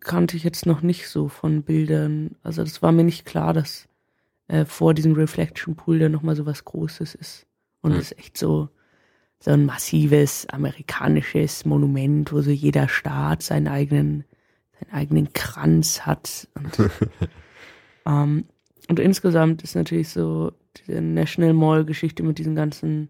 kannte 0.00 0.36
ich 0.36 0.44
jetzt 0.44 0.66
noch 0.66 0.82
nicht 0.82 1.08
so 1.08 1.28
von 1.28 1.62
Bildern. 1.62 2.36
Also 2.42 2.62
das 2.62 2.82
war 2.82 2.92
mir 2.92 3.04
nicht 3.04 3.24
klar, 3.24 3.54
dass 3.54 3.88
äh, 4.52 4.66
vor 4.66 4.92
diesem 4.92 5.14
Reflection 5.14 5.76
Pool 5.76 5.98
da 5.98 6.10
nochmal 6.10 6.36
so 6.36 6.44
was 6.44 6.66
Großes 6.66 7.14
ist. 7.14 7.46
Und 7.80 7.92
es 7.92 7.96
mhm. 7.96 8.02
ist 8.02 8.18
echt 8.18 8.36
so, 8.36 8.68
so 9.40 9.50
ein 9.50 9.64
massives 9.64 10.46
amerikanisches 10.50 11.64
Monument, 11.64 12.30
wo 12.32 12.42
so 12.42 12.50
jeder 12.50 12.86
Staat 12.86 13.42
seinen 13.42 13.66
eigenen, 13.66 14.24
seinen 14.78 14.92
eigenen 14.92 15.32
Kranz 15.32 16.02
hat. 16.02 16.48
Und, 16.54 16.78
ähm, 18.06 18.44
und 18.88 19.00
insgesamt 19.00 19.62
ist 19.62 19.74
natürlich 19.74 20.10
so 20.10 20.52
diese 20.76 21.00
National 21.00 21.54
Mall 21.54 21.86
Geschichte 21.86 22.22
mit 22.22 22.36
diesen 22.36 22.54
ganzen 22.54 23.08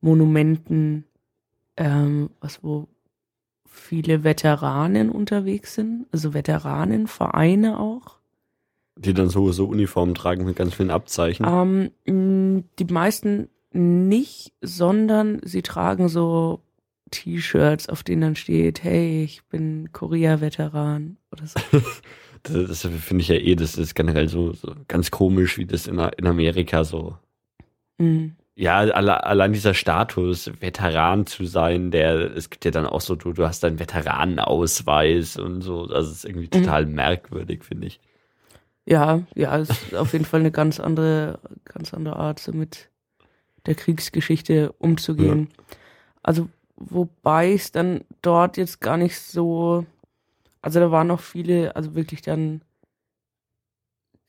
Monumenten, 0.00 1.04
ähm, 1.76 2.30
was 2.40 2.64
wo 2.64 2.88
viele 3.64 4.24
Veteranen 4.24 5.08
unterwegs 5.08 5.76
sind, 5.76 6.06
also 6.10 6.34
Veteranenvereine 6.34 7.78
auch. 7.78 8.19
Die 8.96 9.14
dann 9.14 9.28
so, 9.28 9.50
so 9.52 9.66
Uniformen 9.66 10.14
tragen 10.14 10.44
mit 10.44 10.56
ganz 10.56 10.74
vielen 10.74 10.90
Abzeichen. 10.90 11.46
Ähm, 11.48 12.64
die 12.78 12.84
meisten 12.92 13.48
nicht, 13.72 14.52
sondern 14.60 15.40
sie 15.44 15.62
tragen 15.62 16.08
so 16.08 16.60
T-Shirts, 17.10 17.88
auf 17.88 18.02
denen 18.02 18.22
dann 18.22 18.36
steht, 18.36 18.82
hey, 18.82 19.24
ich 19.24 19.44
bin 19.44 19.90
Korea-Veteran 19.92 21.16
oder 21.32 21.46
so. 21.46 21.60
das, 22.42 22.68
das 22.68 22.80
finde 22.82 23.22
ich 23.22 23.28
ja 23.28 23.36
eh, 23.36 23.54
das 23.54 23.76
ist 23.76 23.94
generell 23.94 24.28
so, 24.28 24.52
so 24.52 24.74
ganz 24.88 25.10
komisch, 25.10 25.58
wie 25.58 25.66
das 25.66 25.86
in, 25.86 25.98
in 25.98 26.26
Amerika 26.26 26.84
so. 26.84 27.16
Mhm. 27.98 28.36
Ja, 28.56 28.78
alle, 28.78 29.24
allein 29.24 29.52
dieser 29.52 29.74
Status, 29.74 30.50
Veteran 30.60 31.24
zu 31.26 31.46
sein, 31.46 31.90
der, 31.90 32.36
es 32.36 32.50
gibt 32.50 32.64
ja 32.64 32.70
dann 32.70 32.86
auch 32.86 33.00
so, 33.00 33.14
du, 33.14 33.32
du 33.32 33.46
hast 33.46 33.64
einen 33.64 33.78
Veteranenausweis 33.78 35.36
und 35.36 35.62
so, 35.62 35.86
das 35.86 36.10
ist 36.10 36.24
irgendwie 36.24 36.48
mhm. 36.52 36.62
total 36.62 36.86
mhm. 36.86 36.94
merkwürdig, 36.94 37.64
finde 37.64 37.86
ich. 37.86 38.00
Ja, 38.86 39.22
ja, 39.34 39.56
ist 39.56 39.94
auf 39.94 40.12
jeden 40.12 40.24
Fall 40.24 40.40
eine 40.40 40.50
ganz 40.50 40.80
andere, 40.80 41.38
ganz 41.64 41.94
andere 41.94 42.16
Art, 42.16 42.40
so 42.40 42.52
mit 42.52 42.90
der 43.66 43.74
Kriegsgeschichte 43.74 44.72
umzugehen. 44.72 45.48
Ja. 45.50 45.76
Also, 46.22 46.48
wobei 46.76 47.52
es 47.52 47.72
dann 47.72 48.04
dort 48.22 48.56
jetzt 48.56 48.80
gar 48.80 48.96
nicht 48.96 49.18
so, 49.18 49.86
also 50.62 50.80
da 50.80 50.90
waren 50.90 51.06
noch 51.06 51.20
viele, 51.20 51.76
also 51.76 51.94
wirklich 51.94 52.22
dann 52.22 52.62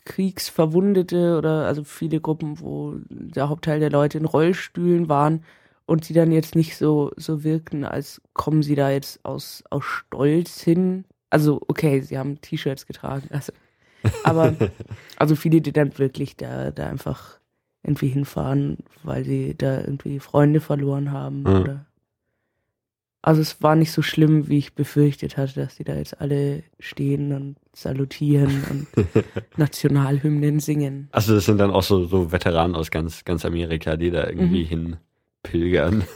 Kriegsverwundete 0.06 1.38
oder 1.38 1.66
also 1.66 1.84
viele 1.84 2.20
Gruppen, 2.20 2.60
wo 2.60 2.96
der 3.10 3.50
Hauptteil 3.50 3.80
der 3.80 3.92
Leute 3.92 4.18
in 4.18 4.26
Rollstühlen 4.26 5.10
waren 5.10 5.44
und 5.86 6.10
die 6.10 6.14
dann 6.14 6.32
jetzt 6.32 6.56
nicht 6.56 6.76
so, 6.78 7.12
so 7.16 7.44
wirkten, 7.44 7.86
als 7.86 8.22
kommen 8.34 8.64
sie 8.64 8.76
da 8.76 8.90
jetzt 8.90 9.24
aus, 9.24 9.64
aus 9.70 9.86
Stolz 9.86 10.62
hin. 10.62 11.06
Also, 11.30 11.62
okay, 11.68 12.02
sie 12.02 12.18
haben 12.18 12.42
T-Shirts 12.42 12.86
getragen, 12.86 13.28
also, 13.32 13.54
aber, 14.24 14.56
also 15.18 15.36
viele, 15.36 15.62
die 15.62 15.72
dann 15.72 15.98
wirklich 15.98 16.38
da, 16.38 16.72
da 16.72 16.88
einfach 16.88 17.40
irgendwie 17.84 18.10
hinfahren, 18.10 18.78
weil 19.04 19.24
sie 19.24 19.56
da 19.58 19.80
irgendwie 19.80 20.20
Freunde 20.20 20.62
verloren 20.62 21.12
haben 21.12 21.42
mhm. 21.42 21.48
oder 21.48 21.86
also 23.24 23.42
es 23.42 23.62
war 23.62 23.76
nicht 23.76 23.92
so 23.92 24.02
schlimm, 24.02 24.50
wie 24.50 24.58
ich 24.58 24.74
befürchtet 24.74 25.38
hatte, 25.38 25.62
dass 25.62 25.76
die 25.76 25.84
da 25.84 25.94
jetzt 25.94 26.20
alle 26.20 26.64
stehen 26.80 27.34
und 27.34 27.56
salutieren 27.74 28.64
und 28.70 28.88
Nationalhymnen 29.58 30.60
singen. 30.60 31.08
Also 31.12 31.36
das 31.36 31.46
sind 31.46 31.60
dann 31.60 31.70
auch 31.70 31.84
so, 31.84 32.06
so 32.06 32.32
Veteranen 32.32 32.76
aus 32.76 32.90
ganz, 32.90 33.24
ganz 33.24 33.46
Amerika, 33.46 33.96
die 33.96 34.10
da 34.10 34.28
irgendwie 34.28 34.64
mhm. 34.64 34.68
hin 34.68 34.98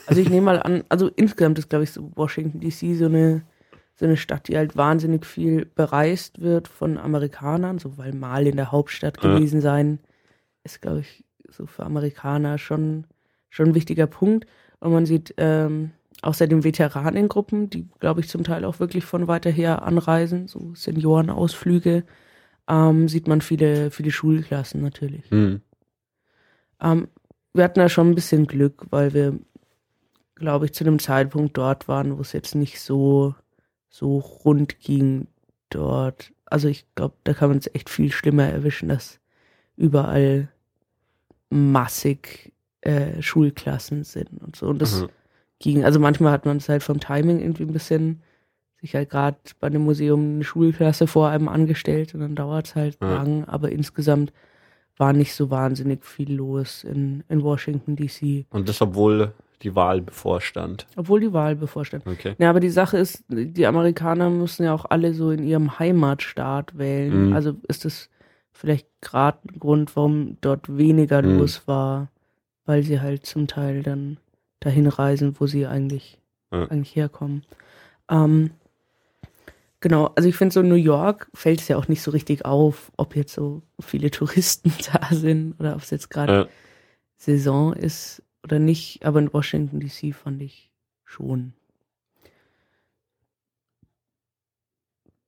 Also 0.07 0.21
ich 0.21 0.29
nehme 0.29 0.45
mal 0.45 0.61
an, 0.63 0.83
also 0.89 1.07
insgesamt 1.15 1.59
ist 1.59 1.69
glaube 1.69 1.83
ich 1.83 1.91
so 1.91 2.11
Washington 2.15 2.59
DC 2.59 2.97
so 2.97 3.05
eine 3.05 3.43
so 3.95 4.05
eine 4.05 4.17
Stadt, 4.17 4.47
die 4.47 4.57
halt 4.57 4.75
wahnsinnig 4.75 5.25
viel 5.25 5.65
bereist 5.65 6.41
wird 6.41 6.67
von 6.67 6.97
Amerikanern, 6.97 7.79
so 7.79 7.97
weil 7.97 8.13
mal 8.13 8.45
in 8.45 8.57
der 8.57 8.71
Hauptstadt 8.71 9.21
gewesen 9.21 9.61
sein, 9.61 9.99
ist 10.63 10.81
glaube 10.81 10.99
ich 10.99 11.23
so 11.49 11.65
für 11.65 11.83
Amerikaner 11.83 12.57
schon, 12.57 13.05
schon 13.49 13.69
ein 13.69 13.75
wichtiger 13.75 14.07
Punkt. 14.07 14.45
Und 14.79 14.91
man 14.91 15.05
sieht 15.05 15.33
ähm, 15.37 15.91
außerdem 16.21 16.63
Veteranengruppen, 16.63 17.69
die, 17.69 17.87
glaube 17.99 18.21
ich, 18.21 18.29
zum 18.29 18.43
Teil 18.43 18.65
auch 18.65 18.79
wirklich 18.79 19.05
von 19.05 19.27
weiter 19.27 19.51
her 19.51 19.83
anreisen, 19.83 20.47
so 20.47 20.73
Seniorenausflüge, 20.73 22.03
ähm, 22.67 23.07
sieht 23.07 23.27
man 23.27 23.41
viele, 23.41 23.91
viele 23.91 24.11
Schulklassen 24.11 24.81
natürlich. 24.81 25.29
Mhm. 25.31 25.61
Ähm, 26.81 27.07
wir 27.53 27.63
hatten 27.63 27.79
da 27.79 27.89
schon 27.89 28.09
ein 28.09 28.15
bisschen 28.15 28.47
Glück, 28.47 28.87
weil 28.89 29.13
wir, 29.13 29.39
glaube 30.35 30.65
ich, 30.65 30.73
zu 30.73 30.83
einem 30.83 30.99
Zeitpunkt 30.99 31.57
dort 31.57 31.87
waren, 31.87 32.17
wo 32.17 32.21
es 32.21 32.33
jetzt 32.33 32.55
nicht 32.55 32.81
so, 32.81 33.35
so 33.95 34.17
rund 34.17 34.81
ging 34.81 35.27
dort. 35.69 36.33
Also 36.43 36.67
ich 36.67 36.85
glaube, 36.95 37.15
da 37.23 37.33
kann 37.33 37.47
man 37.47 37.59
es 37.59 37.73
echt 37.73 37.89
viel 37.89 38.11
schlimmer 38.11 38.43
erwischen, 38.43 38.89
dass 38.89 39.21
überall 39.77 40.49
massig 41.49 42.51
äh, 42.81 43.21
Schulklassen 43.21 44.03
sind 44.03 44.41
und 44.43 44.57
so. 44.57 44.67
Und 44.67 44.81
das 44.81 45.03
mhm. 45.03 45.07
ging, 45.59 45.85
also 45.85 46.01
manchmal 46.01 46.33
hat 46.33 46.45
man 46.45 46.57
es 46.57 46.67
halt 46.67 46.83
vom 46.83 46.99
Timing 46.99 47.39
irgendwie 47.39 47.63
ein 47.63 47.71
bisschen 47.71 48.21
sich 48.81 48.95
halt 48.95 49.09
gerade 49.09 49.37
bei 49.61 49.67
einem 49.67 49.83
Museum 49.83 50.35
eine 50.35 50.43
Schulklasse 50.43 51.07
vor 51.07 51.29
einem 51.29 51.47
angestellt 51.47 52.13
und 52.13 52.19
dann 52.19 52.35
dauert 52.35 52.67
es 52.67 52.75
halt 52.75 52.99
mhm. 52.99 53.07
lang, 53.07 53.43
aber 53.45 53.71
insgesamt 53.71 54.33
war 54.97 55.13
nicht 55.13 55.33
so 55.33 55.49
wahnsinnig 55.49 56.03
viel 56.03 56.33
los 56.33 56.83
in, 56.83 57.23
in 57.29 57.41
Washington 57.43 57.95
DC. 57.95 58.45
Und 58.49 58.67
das, 58.67 58.81
obwohl 58.81 59.33
die 59.61 59.75
Wahl 59.75 60.01
bevorstand. 60.01 60.87
Obwohl 60.95 61.19
die 61.21 61.33
Wahl 61.33 61.55
bevorstand. 61.55 62.05
Okay. 62.05 62.35
Ja, 62.37 62.49
aber 62.49 62.59
die 62.59 62.69
Sache 62.69 62.97
ist, 62.97 63.23
die 63.29 63.65
Amerikaner 63.65 64.29
müssen 64.29 64.63
ja 64.63 64.73
auch 64.73 64.85
alle 64.89 65.13
so 65.13 65.31
in 65.31 65.43
ihrem 65.43 65.79
Heimatstaat 65.79 66.77
wählen. 66.77 67.27
Mhm. 67.27 67.33
Also 67.33 67.55
ist 67.67 67.85
es 67.85 68.09
vielleicht 68.51 68.87
gerade 69.01 69.39
ein 69.49 69.59
Grund, 69.59 69.95
warum 69.95 70.37
dort 70.41 70.77
weniger 70.77 71.21
mhm. 71.21 71.39
los 71.39 71.67
war, 71.67 72.09
weil 72.65 72.83
sie 72.83 73.01
halt 73.01 73.25
zum 73.25 73.47
Teil 73.47 73.83
dann 73.83 74.17
dahin 74.59 74.87
reisen, 74.87 75.35
wo 75.39 75.47
sie 75.47 75.67
eigentlich, 75.67 76.17
ja. 76.51 76.65
eigentlich 76.67 76.95
herkommen. 76.95 77.43
Ähm, 78.09 78.51
genau, 79.79 80.11
also 80.15 80.27
ich 80.29 80.35
finde 80.35 80.53
so 80.53 80.61
in 80.61 80.69
New 80.69 80.75
York 80.75 81.29
fällt 81.33 81.61
es 81.61 81.67
ja 81.67 81.77
auch 81.77 81.87
nicht 81.87 82.01
so 82.01 82.11
richtig 82.11 82.45
auf, 82.45 82.91
ob 82.97 83.15
jetzt 83.15 83.33
so 83.33 83.61
viele 83.79 84.11
Touristen 84.11 84.71
da 84.91 85.13
sind 85.13 85.59
oder 85.59 85.75
ob 85.75 85.81
es 85.81 85.89
jetzt 85.89 86.09
gerade 86.09 86.33
ja. 86.33 86.47
Saison 87.17 87.73
ist 87.73 88.21
oder 88.45 88.59
nicht, 88.59 89.05
aber 89.05 89.19
in 89.19 89.33
Washington 89.33 89.79
DC 89.79 90.15
fand 90.15 90.41
ich 90.41 90.71
schon. 91.03 91.53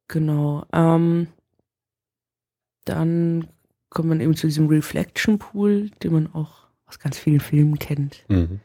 Genau. 0.08 0.66
Ähm, 0.72 1.28
dann 2.86 3.48
kommt 3.90 4.10
man 4.10 4.22
eben 4.22 4.36
zu 4.36 4.48
diesem 4.48 4.68
Reflection 4.68 5.40
Pool, 5.40 5.90
den 6.04 6.14
man 6.14 6.34
auch 6.34 6.68
aus 6.86 7.00
ganz 7.00 7.18
vielen 7.18 7.40
Filmen 7.40 7.78
kennt. 7.80 8.24
Mhm. 8.30 8.62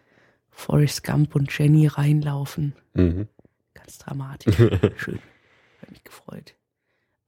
Forrest 0.51 1.03
Gump 1.03 1.35
und 1.35 1.57
Jenny 1.57 1.87
reinlaufen. 1.87 2.75
Mhm. 2.95 3.27
Ganz 3.75 3.99
dramatisch. 3.99 4.55
Schön. 4.97 5.19
Hat 5.81 5.91
mich 5.91 6.05
gefreut. 6.05 6.55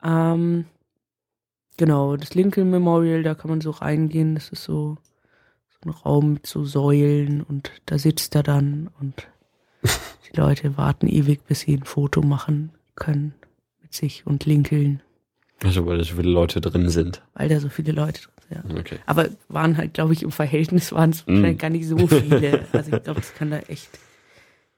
Ähm, 0.02 0.66
genau, 1.78 2.16
das 2.16 2.34
Lincoln 2.34 2.70
Memorial, 2.70 3.22
da 3.22 3.34
kann 3.34 3.50
man 3.50 3.60
so 3.60 3.70
reingehen. 3.70 4.34
Das 4.34 4.50
ist 4.50 4.62
so, 4.62 4.98
so 5.84 5.90
ein 5.90 5.94
Raum 6.04 6.32
mit 6.34 6.46
so 6.46 6.64
Säulen 6.64 7.42
und 7.42 7.70
da 7.86 7.98
sitzt 7.98 8.34
er 8.34 8.42
dann 8.42 8.90
und 9.00 9.28
die 9.82 10.36
Leute 10.36 10.76
warten 10.76 11.06
ewig, 11.06 11.44
bis 11.46 11.60
sie 11.60 11.74
ein 11.74 11.84
Foto 11.84 12.22
machen 12.22 12.72
können 12.96 13.34
mit 13.82 13.92
sich 13.92 14.26
und 14.26 14.46
Lincoln. 14.46 15.00
Also 15.62 15.86
weil 15.86 15.98
da 15.98 16.04
so 16.04 16.16
viele 16.16 16.30
Leute 16.30 16.60
drin 16.60 16.88
sind. 16.88 17.22
Weil 17.34 17.48
da 17.48 17.60
so 17.60 17.68
viele 17.68 17.92
Leute 17.92 18.22
drin 18.22 18.34
ja. 18.50 18.62
Okay. 18.78 18.98
Aber 19.06 19.28
waren 19.48 19.76
halt, 19.76 19.94
glaube 19.94 20.12
ich, 20.12 20.22
im 20.22 20.30
Verhältnis 20.30 20.92
waren 20.92 21.10
es 21.10 21.26
Mm. 21.26 21.56
gar 21.56 21.70
nicht 21.70 21.86
so 21.86 22.06
viele. 22.06 22.66
Also 22.72 22.92
ich 22.92 23.02
glaube, 23.02 23.20
es 23.20 23.34
kann 23.34 23.50
da 23.50 23.58
echt 23.60 23.88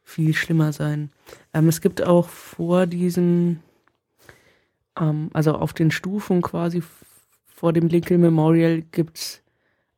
viel 0.04 0.34
schlimmer 0.34 0.72
sein. 0.72 1.10
Ähm, 1.52 1.68
es 1.68 1.80
gibt 1.80 2.02
auch 2.02 2.28
vor 2.28 2.86
diesem, 2.86 3.60
ähm, 4.98 5.30
also 5.32 5.54
auf 5.54 5.72
den 5.72 5.90
Stufen 5.90 6.42
quasi 6.42 6.82
vor 7.46 7.72
dem 7.72 7.88
Lincoln 7.88 8.20
Memorial 8.20 8.82
gibt's, 8.82 9.42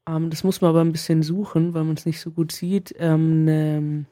ähm, 0.09 0.31
das 0.31 0.43
muss 0.45 0.61
man 0.61 0.71
aber 0.71 0.81
ein 0.81 0.93
bisschen 0.93 1.23
suchen, 1.23 1.75
weil 1.75 1.85
man 1.85 1.95
es 1.97 2.07
nicht 2.07 2.21
so 2.21 2.31
gut 2.31 2.53
sieht, 2.53 2.95
ähm, 2.99 3.45
ne, 3.45 4.05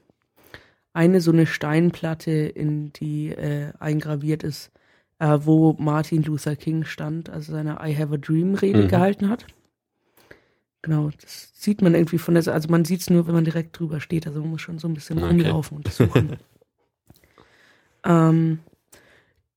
eine 0.93 1.21
so 1.21 1.31
eine 1.31 1.47
Steinplatte, 1.47 2.31
in 2.31 2.93
die 2.93 3.29
äh, 3.29 3.73
eingraviert 3.79 4.43
ist, 4.43 4.71
äh, 5.19 5.39
wo 5.43 5.75
Martin 5.79 6.23
Luther 6.23 6.57
King 6.57 6.85
stand, 6.85 7.29
also 7.31 7.53
seine 7.53 7.79
I 7.83 7.95
Have 7.97 8.15
a 8.15 8.17
Dream 8.17 8.55
Rede 8.55 8.83
Mhm. 8.85 8.89
gehalten 8.89 9.29
hat. 9.29 9.47
Genau, 10.83 11.11
das 11.21 11.51
sieht 11.55 11.83
man 11.83 11.95
irgendwie 11.95 12.19
von 12.19 12.35
der 12.35 12.43
Seite, 12.45 12.55
also 12.55 12.69
man 12.71 12.85
sieht 12.85 13.01
es 13.01 13.11
nur, 13.11 13.27
wenn 13.27 13.35
man 13.35 13.45
direkt 13.45 13.79
drüber 13.79 14.01
steht, 14.01 14.27
also 14.27 14.41
man 14.41 14.51
muss 14.51 14.61
schon 14.63 14.79
so 14.79 14.87
ein 14.89 14.95
bisschen 14.95 15.19
Okay. 15.19 15.29
rumlaufen 15.29 15.79
und 15.79 15.87
das 15.87 15.97
suchen. 15.97 16.37
ähm, 18.05 18.61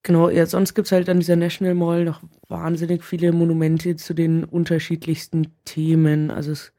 genau, 0.09 0.29
ja, 0.29 0.47
sonst 0.47 0.73
gibt's 0.73 0.91
halt 0.91 1.07
an 1.07 1.19
dieser 1.19 1.35
National 1.35 1.75
Mall 1.75 2.03
noch 2.03 2.23
wahnsinnig 2.47 3.03
viele 3.03 3.31
Monumente 3.31 3.95
zu 3.95 4.15
den 4.15 4.43
unterschiedlichsten 4.43 5.53
Themen. 5.65 6.31
Also 6.31 6.51
es 6.51 6.73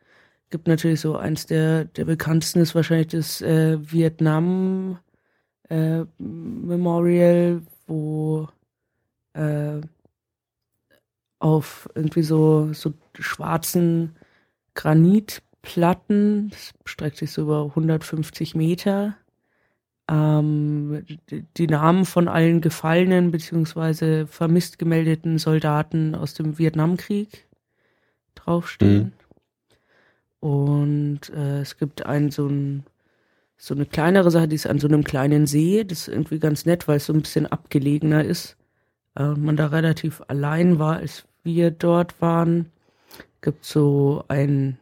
gibt 0.51 0.67
natürlich 0.67 1.01
so 1.01 1.17
eins 1.17 1.47
der, 1.47 1.85
der 1.85 2.07
bekanntesten 2.07 2.61
ist 2.61 2.75
wahrscheinlich 2.75 3.07
das 3.07 3.41
äh, 3.41 3.79
Vietnam 3.81 4.99
äh, 5.69 6.03
Memorial, 6.19 7.63
wo 7.87 8.49
äh, 9.35 9.81
auf 11.39 11.89
irgendwie 11.95 12.23
so, 12.23 12.73
so 12.73 12.93
schwarzen 13.17 14.17
Granitplatten, 14.75 16.51
das 16.51 16.75
streckt 16.85 17.19
sich 17.19 17.31
so 17.31 17.43
über 17.43 17.67
150 17.67 18.57
Meter, 18.57 19.17
ähm, 20.11 21.05
die, 21.57 21.67
Namen 21.69 22.05
von 22.05 22.27
allen 22.27 22.61
gefallenen 22.61 23.31
beziehungsweise 23.31 24.27
vermisst 24.27 24.79
gemeldeten 24.79 25.39
Soldaten 25.39 26.17
aus 26.17 26.35
dem 26.35 26.59
Vietnamkrieg 26.59 27.47
draufstehen. 28.35 29.13
Und 30.41 31.31
äh, 31.31 31.61
es 31.61 31.77
gibt 31.77 32.07
ein 32.07 32.31
so 32.31 32.49
ein 32.49 32.85
so 33.57 33.75
eine 33.75 33.85
kleinere 33.85 34.31
Sache, 34.31 34.49
die 34.49 34.57
ist 34.57 34.67
an 34.67 34.79
so 34.79 34.89
einem 34.89 35.05
kleinen 35.05 35.47
See. 35.47 35.85
Das 35.85 35.99
ist 35.99 36.09
irgendwie 36.09 36.39
ganz 36.39 36.65
nett, 36.65 36.89
weil 36.89 36.97
es 36.97 37.07
so 37.07 37.13
ein 37.13 37.21
bisschen 37.21 37.47
abgelegener 37.47 38.25
ist. 38.25 38.57
Äh, 39.17 39.35
man 39.35 39.57
da 39.57 39.67
relativ 39.67 40.23
allein 40.29 40.79
war, 40.79 40.97
als 40.97 41.27
wir 41.45 41.71
dort 41.71 42.21
waren. 42.23 42.73
Gibt 43.43 43.67
so 43.67 44.25
ein 44.29 44.79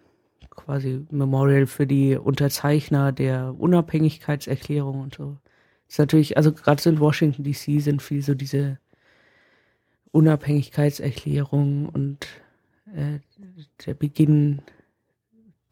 quasi 0.58 1.04
Memorial 1.10 1.66
für 1.66 1.86
die 1.86 2.16
Unterzeichner 2.16 3.12
der 3.12 3.54
Unabhängigkeitserklärung 3.58 5.00
und 5.00 5.14
so. 5.14 5.36
Das 5.86 5.94
ist 5.94 5.98
natürlich, 5.98 6.36
also 6.36 6.52
gerade 6.52 6.80
so 6.82 6.90
in 6.90 7.00
Washington 7.00 7.44
DC 7.44 7.80
sind 7.80 8.02
viel 8.02 8.22
so 8.22 8.34
diese 8.34 8.78
Unabhängigkeitserklärung 10.12 11.88
und 11.88 12.26
äh, 12.94 13.18
der 13.86 13.94
Beginn 13.94 14.60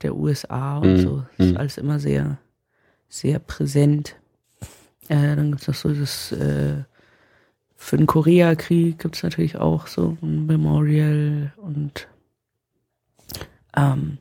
der 0.02 0.14
USA 0.14 0.78
und 0.78 0.92
Mhm. 0.92 0.98
so. 0.98 1.24
Das 1.36 1.46
ist 1.46 1.52
Mhm. 1.52 1.56
alles 1.58 1.78
immer 1.78 1.98
sehr, 1.98 2.38
sehr 3.08 3.38
präsent. 3.38 4.16
Äh, 5.08 5.36
dann 5.36 5.50
gibt 5.50 5.62
es 5.62 5.68
noch 5.68 5.74
so 5.74 5.92
das, 5.94 6.32
äh, 6.32 6.82
für 7.76 7.96
den 7.96 8.06
Koreakrieg 8.06 8.98
gibt 8.98 9.16
es 9.16 9.22
natürlich 9.22 9.56
auch 9.56 9.86
so 9.86 10.16
ein 10.22 10.46
Memorial 10.46 11.52
und 11.56 12.08
ähm, 13.76 14.18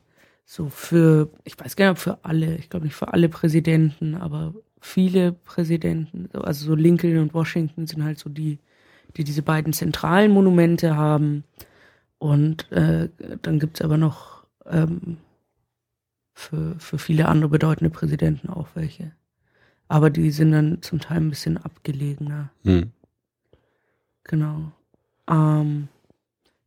so 0.48 0.68
für, 0.68 1.28
ich 1.44 1.58
weiß 1.58 1.74
gar 1.74 1.90
nicht, 1.90 1.98
ob 1.98 1.98
für 1.98 2.24
alle, 2.24 2.56
ich 2.56 2.70
glaube 2.70 2.86
nicht 2.86 2.94
für 2.94 3.12
alle 3.12 3.28
Präsidenten, 3.28 4.14
aber 4.14 4.54
viele 4.80 5.32
Präsidenten, 5.32 6.28
also 6.32 6.66
so 6.66 6.74
Lincoln 6.76 7.18
und 7.18 7.34
Washington 7.34 7.88
sind 7.88 8.04
halt 8.04 8.20
so 8.20 8.30
die, 8.30 8.60
die 9.16 9.24
diese 9.24 9.42
beiden 9.42 9.72
zentralen 9.72 10.30
Monumente 10.30 10.96
haben. 10.96 11.42
Und 12.18 12.70
äh, 12.70 13.10
dann 13.42 13.58
gibt's 13.58 13.82
aber 13.82 13.96
noch 13.98 14.44
ähm, 14.66 15.18
für, 16.32 16.76
für 16.78 16.98
viele 16.98 17.26
andere 17.26 17.50
bedeutende 17.50 17.90
Präsidenten 17.90 18.48
auch 18.48 18.68
welche. 18.74 19.10
Aber 19.88 20.10
die 20.10 20.30
sind 20.30 20.52
dann 20.52 20.80
zum 20.80 21.00
Teil 21.00 21.18
ein 21.18 21.30
bisschen 21.30 21.58
abgelegener. 21.58 22.50
Hm. 22.64 22.92
Genau. 24.22 24.72
Ähm, 25.28 25.88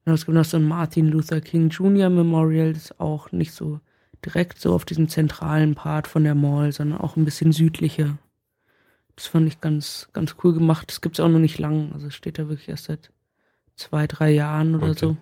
genau, 0.10 0.16
es 0.16 0.26
gibt 0.26 0.36
noch 0.36 0.46
so 0.46 0.58
ein 0.58 0.68
Martin 0.68 1.08
Luther 1.08 1.40
King 1.40 1.70
Jr. 1.70 2.10
Memorial, 2.10 2.74
das 2.74 2.86
ist 2.86 3.00
auch 3.00 3.32
nicht 3.32 3.54
so 3.54 3.80
direkt 4.26 4.60
so 4.60 4.74
auf 4.74 4.84
diesem 4.86 5.08
zentralen 5.08 5.76
Part 5.76 6.08
von 6.08 6.24
der 6.24 6.34
Mall, 6.36 6.72
sondern 6.72 7.00
auch 7.00 7.16
ein 7.16 7.26
bisschen 7.26 7.52
südlicher. 7.52 8.18
Das 9.16 9.28
fand 9.28 9.48
ich 9.48 9.62
ganz, 9.62 10.08
ganz 10.14 10.36
cool 10.44 10.54
gemacht. 10.54 10.90
Das 10.90 11.02
gibt's 11.02 11.20
auch 11.20 11.28
noch 11.30 11.40
nicht 11.40 11.60
lang. 11.60 11.92
Also 11.94 12.08
es 12.08 12.16
steht 12.16 12.40
da 12.40 12.50
wirklich 12.50 12.70
erst 12.70 12.86
seit 12.86 13.12
zwei, 13.76 14.08
drei 14.08 14.32
Jahren 14.32 14.76
oder 14.76 14.90
Okay. 14.92 15.00
so. 15.00 15.18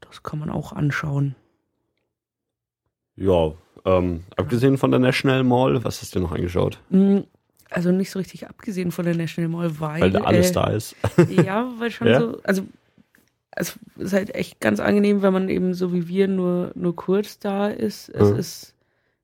Das 0.00 0.22
kann 0.22 0.38
man 0.38 0.48
auch 0.50 0.72
anschauen. 0.72 1.34
Ja, 3.16 3.52
ähm, 3.84 4.24
abgesehen 4.36 4.78
von 4.78 4.90
der 4.92 5.00
National 5.00 5.44
Mall, 5.44 5.84
was 5.84 6.00
hast 6.00 6.14
du 6.14 6.20
noch 6.20 6.32
angeschaut? 6.32 6.80
Mm, 6.90 7.18
Also 7.70 7.90
nicht 7.92 8.10
so 8.10 8.18
richtig 8.18 8.48
abgesehen 8.48 8.92
von 8.92 9.04
der 9.04 9.14
National 9.16 9.50
Mall, 9.50 9.78
weil. 9.80 10.00
Weil 10.02 10.10
da 10.12 10.20
alles 10.22 10.50
äh, 10.50 10.52
da 10.54 10.66
ist. 10.68 10.96
Ja, 11.28 11.70
weil 11.78 11.90
schon 11.90 12.06
Ja? 12.08 12.20
so, 12.20 12.40
also 12.44 12.62
es 13.60 13.78
ist 13.96 14.12
halt 14.12 14.34
echt 14.34 14.60
ganz 14.60 14.80
angenehm, 14.80 15.22
wenn 15.22 15.32
man 15.32 15.48
eben 15.48 15.74
so 15.74 15.92
wie 15.92 16.06
wir 16.08 16.28
nur, 16.28 16.70
nur 16.74 16.94
kurz 16.94 17.38
da 17.38 17.68
ist. 17.68 18.08
Es 18.10 18.30
Mhm. 18.30 18.36
ist 18.38 18.74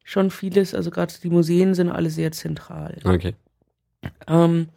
schon 0.03 0.31
vieles, 0.31 0.75
also 0.75 0.91
gerade 0.91 1.15
die 1.23 1.31
Museen 1.31 1.75
sind 1.75 1.91
alle 1.91 2.11
sehr 2.11 2.33
zentral. 2.33 2.99
Okay. 3.05 3.35
Ähm, 4.27 4.69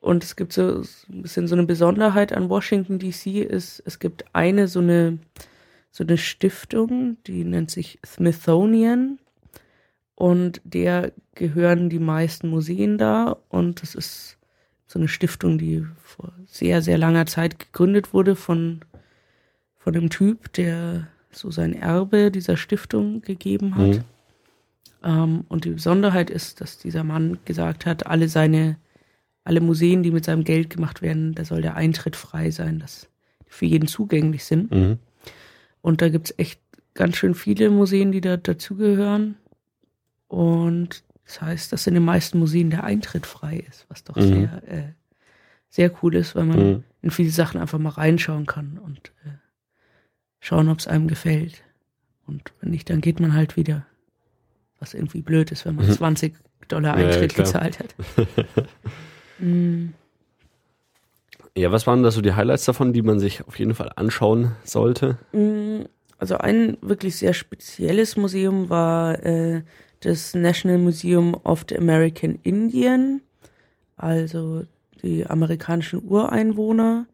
und 0.00 0.24
es 0.24 0.34
gibt 0.36 0.52
so 0.52 0.82
ein 1.10 1.22
bisschen 1.22 1.46
so 1.46 1.54
eine 1.54 1.64
Besonderheit 1.64 2.32
an 2.32 2.48
Washington 2.48 2.98
DC 2.98 3.42
ist, 3.42 3.82
es 3.86 3.98
gibt 3.98 4.24
eine 4.32 4.66
so 4.68 4.80
eine 4.80 5.18
so 5.90 6.04
eine 6.04 6.18
Stiftung, 6.18 7.16
die 7.26 7.44
nennt 7.44 7.70
sich 7.70 7.98
Smithsonian 8.04 9.18
und 10.14 10.60
der 10.64 11.12
gehören 11.34 11.88
die 11.88 11.98
meisten 11.98 12.48
Museen 12.50 12.98
da 12.98 13.36
und 13.48 13.82
das 13.82 13.94
ist 13.94 14.35
so 14.86 14.98
eine 14.98 15.08
Stiftung, 15.08 15.58
die 15.58 15.84
vor 16.02 16.32
sehr 16.46 16.82
sehr 16.82 16.98
langer 16.98 17.26
Zeit 17.26 17.58
gegründet 17.58 18.12
wurde 18.12 18.36
von 18.36 18.80
von 19.78 19.92
dem 19.92 20.10
Typ, 20.10 20.52
der 20.54 21.06
so 21.30 21.50
sein 21.50 21.72
Erbe 21.72 22.30
dieser 22.30 22.56
Stiftung 22.56 23.20
gegeben 23.22 23.76
hat. 23.76 23.86
Mhm. 23.86 24.04
Ähm, 25.04 25.44
und 25.48 25.64
die 25.64 25.70
Besonderheit 25.70 26.30
ist, 26.30 26.60
dass 26.60 26.78
dieser 26.78 27.04
Mann 27.04 27.38
gesagt 27.44 27.86
hat, 27.86 28.06
alle 28.06 28.28
seine, 28.28 28.78
alle 29.44 29.60
Museen, 29.60 30.02
die 30.02 30.10
mit 30.10 30.24
seinem 30.24 30.44
Geld 30.44 30.70
gemacht 30.70 31.02
werden, 31.02 31.34
da 31.34 31.44
soll 31.44 31.62
der 31.62 31.76
Eintritt 31.76 32.16
frei 32.16 32.50
sein, 32.50 32.80
dass 32.80 33.08
die 33.46 33.52
für 33.52 33.66
jeden 33.66 33.86
zugänglich 33.86 34.44
sind. 34.44 34.72
Mhm. 34.72 34.98
Und 35.82 36.02
da 36.02 36.08
gibt's 36.08 36.34
echt 36.36 36.60
ganz 36.94 37.16
schön 37.16 37.34
viele 37.34 37.70
Museen, 37.70 38.10
die 38.10 38.20
da 38.20 38.36
dazugehören. 38.36 39.36
Und 40.26 41.04
das 41.26 41.40
heißt, 41.42 41.72
dass 41.72 41.86
in 41.86 41.94
den 41.94 42.04
meisten 42.04 42.38
Museen 42.38 42.70
der 42.70 42.84
Eintritt 42.84 43.26
frei 43.26 43.58
ist, 43.68 43.84
was 43.88 44.04
doch 44.04 44.16
Mhm. 44.16 44.22
sehr, 44.22 44.62
äh, 44.68 44.92
sehr 45.68 45.92
cool 46.02 46.14
ist, 46.14 46.34
weil 46.34 46.44
man 46.44 46.58
Mhm. 46.58 46.84
in 47.02 47.10
viele 47.10 47.30
Sachen 47.30 47.60
einfach 47.60 47.78
mal 47.78 47.90
reinschauen 47.90 48.46
kann 48.46 48.78
und 48.78 49.12
äh, 49.24 49.30
schauen, 50.40 50.68
ob 50.68 50.78
es 50.78 50.86
einem 50.86 51.08
gefällt. 51.08 51.62
Und 52.26 52.52
wenn 52.60 52.70
nicht, 52.70 52.88
dann 52.90 53.00
geht 53.00 53.20
man 53.20 53.34
halt 53.34 53.56
wieder. 53.56 53.86
Was 54.78 54.94
irgendwie 54.94 55.22
blöd 55.22 55.50
ist, 55.52 55.64
wenn 55.64 55.74
man 55.76 55.86
Mhm. 55.86 55.92
20 55.92 56.34
Dollar 56.68 56.96
Ja, 56.96 57.00
ja, 57.00 57.06
Eintritt 57.08 57.34
klar. 57.34 57.46
gezahlt 57.46 57.78
hat. 57.78 57.94
Mm, 59.38 59.88
Ja, 61.56 61.72
was 61.72 61.86
waren 61.86 62.02
da 62.02 62.10
so 62.10 62.20
die 62.20 62.32
Highlights 62.34 62.64
davon, 62.64 62.92
die 62.92 63.02
man 63.02 63.18
sich 63.18 63.46
auf 63.46 63.58
jeden 63.58 63.74
Fall 63.74 63.90
anschauen 63.96 64.52
sollte? 64.64 65.18
mm, 65.32 65.82
Also 66.18 66.38
ein 66.38 66.78
wirklich 66.80 67.16
sehr 67.16 67.34
spezielles 67.34 68.16
Museum 68.16 68.68
war 68.70 69.22
äh, 69.24 69.62
das 70.06 70.34
National 70.34 70.78
Museum 70.78 71.34
of 71.42 71.64
the 71.68 71.76
American 71.76 72.38
Indian, 72.44 73.22
also 73.96 74.64
die 75.02 75.26
amerikanischen 75.26 76.00
Ureinwohner. 76.00 77.06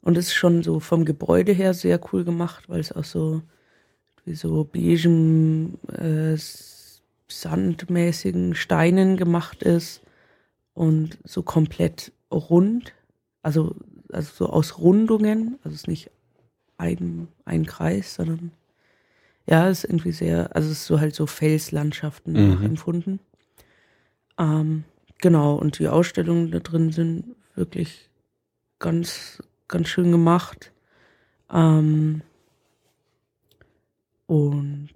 Und 0.00 0.16
es 0.16 0.28
ist 0.28 0.34
schon 0.34 0.62
so 0.62 0.80
vom 0.80 1.04
Gebäude 1.04 1.52
her 1.52 1.74
sehr 1.74 2.00
cool 2.10 2.24
gemacht, 2.24 2.66
weil 2.70 2.80
es 2.80 2.92
auch 2.92 3.04
so 3.04 3.42
wie 4.24 4.34
so 4.34 4.64
beigen, 4.64 5.78
äh, 5.88 6.34
sandmäßigen 7.28 8.54
Steinen 8.54 9.18
gemacht 9.18 9.62
ist 9.62 10.00
und 10.72 11.18
so 11.24 11.42
komplett 11.42 12.10
rund, 12.32 12.94
also, 13.42 13.76
also 14.10 14.46
so 14.46 14.50
aus 14.50 14.78
Rundungen, 14.78 15.58
also 15.62 15.74
es 15.74 15.82
ist 15.82 15.88
nicht 15.88 16.10
ein, 16.78 17.28
ein 17.44 17.66
Kreis, 17.66 18.14
sondern 18.14 18.50
ja, 19.50 19.68
es 19.68 19.84
ist 19.84 19.90
irgendwie 19.90 20.12
sehr, 20.12 20.54
also 20.56 20.70
es 20.70 20.78
ist 20.78 20.86
so 20.86 21.00
halt 21.00 21.14
so 21.14 21.26
Felslandschaften 21.26 22.32
Mhm. 22.32 22.54
nachempfunden. 22.54 23.20
Ähm, 24.38 24.84
genau, 25.20 25.56
und 25.56 25.78
die 25.78 25.88
Ausstellungen 25.88 26.50
da 26.50 26.60
drin 26.60 26.92
sind 26.92 27.36
wirklich 27.54 28.08
ganz, 28.78 29.42
ganz 29.68 29.88
schön 29.88 30.10
gemacht. 30.10 30.72
Ähm, 31.52 32.22
Und 34.30 34.90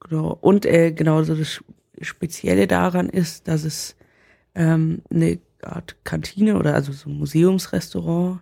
genau, 0.00 0.36
und 0.42 0.66
äh, 0.66 0.92
genau 0.92 1.22
so 1.22 1.34
das 1.34 1.64
Spezielle 2.02 2.66
daran 2.66 3.08
ist, 3.08 3.48
dass 3.48 3.64
es 3.64 3.96
ähm, 4.54 5.00
eine 5.10 5.40
Art 5.62 5.96
Kantine 6.04 6.58
oder 6.58 6.74
also 6.74 6.92
so 6.92 7.08
ein 7.08 7.16
Museumsrestaurant, 7.16 8.40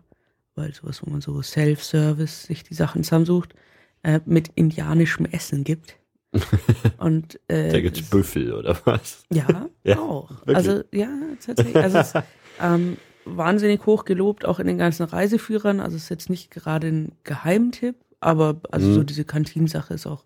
weil 0.57 0.75
sowas, 0.75 1.03
wo 1.07 1.11
man 1.11 1.21
so 1.21 1.41
Self-Service 1.41 2.43
sich 2.43 2.65
die 2.65 2.75
Sachen 2.75 3.05
zusammensucht, 3.05 3.55
äh, 4.03 4.21
mit 4.25 4.49
indianischem 4.55 5.27
Essen 5.27 5.65
gibt. 5.65 5.97
Und 6.99 7.41
äh, 7.49 7.71
da 7.73 7.81
gibt's 7.81 8.03
Büffel 8.03 8.53
oder 8.53 8.79
was? 8.85 9.25
Ja, 9.33 9.67
Ja, 9.85 9.99
auch. 9.99 10.31
wirklich? 10.47 10.57
Also 10.57 10.83
ja, 10.93 11.09
tatsächlich. 11.45 11.77
Also 11.77 11.99
es 11.99 12.15
ist 12.15 12.23
ähm, 12.61 12.97
wahnsinnig 13.25 13.85
hoch 13.87 14.05
gelobt, 14.05 14.45
auch 14.45 14.59
in 14.59 14.67
den 14.67 14.79
ganzen 14.79 15.05
Reiseführern. 15.05 15.81
Also 15.81 15.97
es 15.97 16.05
ist 16.05 16.09
jetzt 16.11 16.31
nicht 16.31 16.51
gerade 16.51 16.89
ein 16.89 17.13
Geheimtipp, 17.25 17.97
aber 18.21 18.61
also 18.71 18.89
Mhm. 18.89 18.95
so 18.95 19.03
diese 19.05 19.25
Kantinsache 19.25 19.95
ist 19.95 20.07
auch 20.07 20.25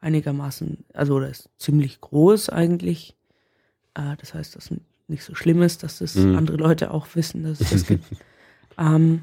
einigermaßen, 0.00 0.84
also 0.94 1.14
oder 1.16 1.28
ist 1.28 1.50
ziemlich 1.58 2.00
groß 2.00 2.50
eigentlich. 2.50 3.16
Äh, 3.94 4.16
das 4.18 4.34
heißt, 4.34 4.54
das 4.56 4.70
nicht 5.08 5.24
so 5.24 5.34
schlimm 5.34 5.62
ist, 5.62 5.82
dass 5.82 5.98
das 5.98 6.14
Mhm. 6.16 6.36
andere 6.36 6.56
Leute 6.58 6.90
auch 6.92 7.06
wissen, 7.14 7.42
dass 7.42 7.60
es 7.60 7.70
das 7.70 7.86
gibt. 7.86 8.04
ähm, 8.78 9.22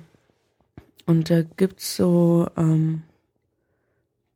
und 1.06 1.30
da 1.30 1.44
gibt's 1.44 1.96
so, 1.96 2.48
ähm, 2.58 3.04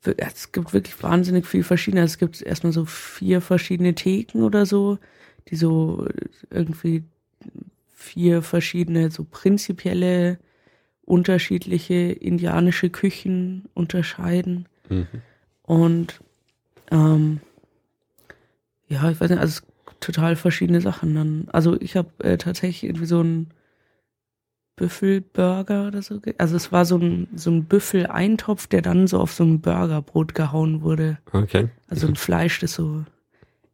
es 0.03 0.51
gibt 0.51 0.73
wirklich 0.73 1.01
wahnsinnig 1.03 1.45
viel 1.45 1.63
verschiedene. 1.63 2.03
Es 2.03 2.17
gibt 2.17 2.41
erstmal 2.41 2.73
so 2.73 2.85
vier 2.85 3.41
verschiedene 3.41 3.95
Theken 3.95 4.43
oder 4.43 4.65
so, 4.65 4.97
die 5.49 5.55
so 5.55 6.07
irgendwie 6.49 7.03
vier 7.93 8.41
verschiedene, 8.41 9.11
so 9.11 9.25
prinzipielle, 9.29 10.39
unterschiedliche 11.03 11.95
indianische 11.95 12.89
Küchen 12.89 13.67
unterscheiden. 13.73 14.67
Mhm. 14.89 15.07
Und 15.63 16.21
ähm, 16.91 17.41
ja, 18.87 19.09
ich 19.11 19.19
weiß 19.19 19.29
nicht, 19.29 19.39
also 19.39 19.61
total 19.99 20.35
verschiedene 20.35 20.81
Sachen. 20.81 21.15
Dann, 21.15 21.47
also 21.51 21.79
ich 21.81 21.95
habe 21.95 22.09
äh, 22.23 22.37
tatsächlich 22.37 22.83
irgendwie 22.83 23.05
so 23.05 23.19
einen 23.19 23.49
Büffelburger 24.79 25.87
oder 25.87 26.01
so. 26.01 26.21
Also 26.37 26.55
es 26.55 26.71
war 26.71 26.85
so 26.85 26.97
ein, 26.97 27.27
so 27.35 27.51
ein 27.51 27.65
Büffeleintopf, 27.65 28.67
der 28.67 28.81
dann 28.81 29.07
so 29.07 29.19
auf 29.19 29.33
so 29.33 29.43
ein 29.43 29.59
Burgerbrot 29.59 30.33
gehauen 30.33 30.81
wurde. 30.81 31.17
Okay. 31.33 31.67
Also 31.89 32.07
ein 32.07 32.15
Fleisch, 32.15 32.59
das 32.59 32.73
so 32.73 33.03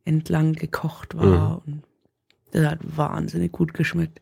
entlang 0.04 0.54
gekocht 0.54 1.16
war. 1.16 1.62
Und 1.66 1.84
das 2.52 2.66
hat 2.66 2.80
wahnsinnig 2.82 3.52
gut 3.52 3.74
geschmeckt. 3.74 4.20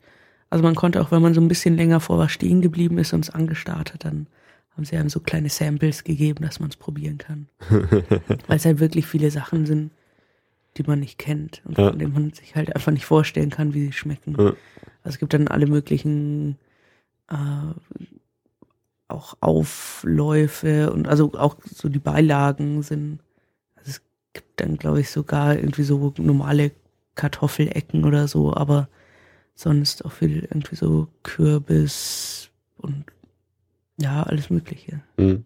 Also 0.50 0.64
man 0.64 0.76
konnte 0.76 1.02
auch, 1.02 1.12
wenn 1.12 1.22
man 1.22 1.34
so 1.34 1.42
ein 1.42 1.48
bisschen 1.48 1.78
länger 1.78 2.00
vor 2.00 2.18
was 2.20 2.32
stehen 2.32 2.62
geblieben 2.62 2.98
ist 2.98 3.14
und 3.14 3.22
es 3.26 3.30
angestarrt 3.30 3.94
hat, 3.94 4.04
dann 4.06 4.28
haben 4.76 4.86
sie 4.86 4.98
einem 4.98 5.10
so 5.10 5.20
kleine 5.20 5.50
Samples 5.50 6.04
gegeben, 6.04 6.44
dass 6.44 6.60
man 6.60 6.70
es 6.70 6.76
probieren 6.76 7.18
kann. 7.18 7.48
Weil 7.70 8.58
es 8.58 8.66
halt 8.66 8.80
wirklich 8.80 9.06
viele 9.08 9.32
Sachen 9.32 9.66
sind, 9.66 9.92
die 10.78 10.84
man 10.84 11.00
nicht 11.00 11.18
kennt 11.18 11.62
und 11.66 11.78
Ja. 11.78 11.90
von 11.90 12.00
denen 12.00 12.14
man 12.14 12.34
sich 12.34 12.56
halt 12.56 12.76
einfach 12.76 12.92
nicht 12.92 13.06
vorstellen 13.06 13.52
kann, 13.52 13.74
wie 13.74 13.86
sie 13.86 13.94
schmecken. 13.94 14.36
Ja. 14.38 14.54
Also 15.04 15.16
es 15.16 15.20
gibt 15.20 15.34
dann 15.34 15.48
alle 15.48 15.68
möglichen 15.68 16.58
äh, 17.30 18.04
auch 19.08 19.36
Aufläufe 19.42 20.92
und 20.92 21.08
also 21.08 21.34
auch 21.34 21.58
so 21.64 21.90
die 21.90 22.00
Beilagen 22.00 22.82
sind. 22.82 23.20
Also 23.76 23.92
es 23.92 24.02
gibt 24.34 24.60
dann, 24.60 24.78
glaube 24.78 25.02
ich, 25.02 25.10
sogar 25.12 25.56
irgendwie 25.56 25.84
so 25.84 26.14
normale 26.18 26.72
Kartoffelecken 27.16 28.06
oder 28.06 28.28
so, 28.28 28.54
aber 28.54 28.88
sonst 29.56 30.04
auch 30.04 30.12
viel 30.12 30.40
irgendwie 30.40 30.76
so 30.76 31.08
Kürbis 31.22 32.50
und 32.78 33.06
ja, 33.98 34.24
alles 34.24 34.50
Mögliche. 34.50 35.02
Mhm. 35.18 35.46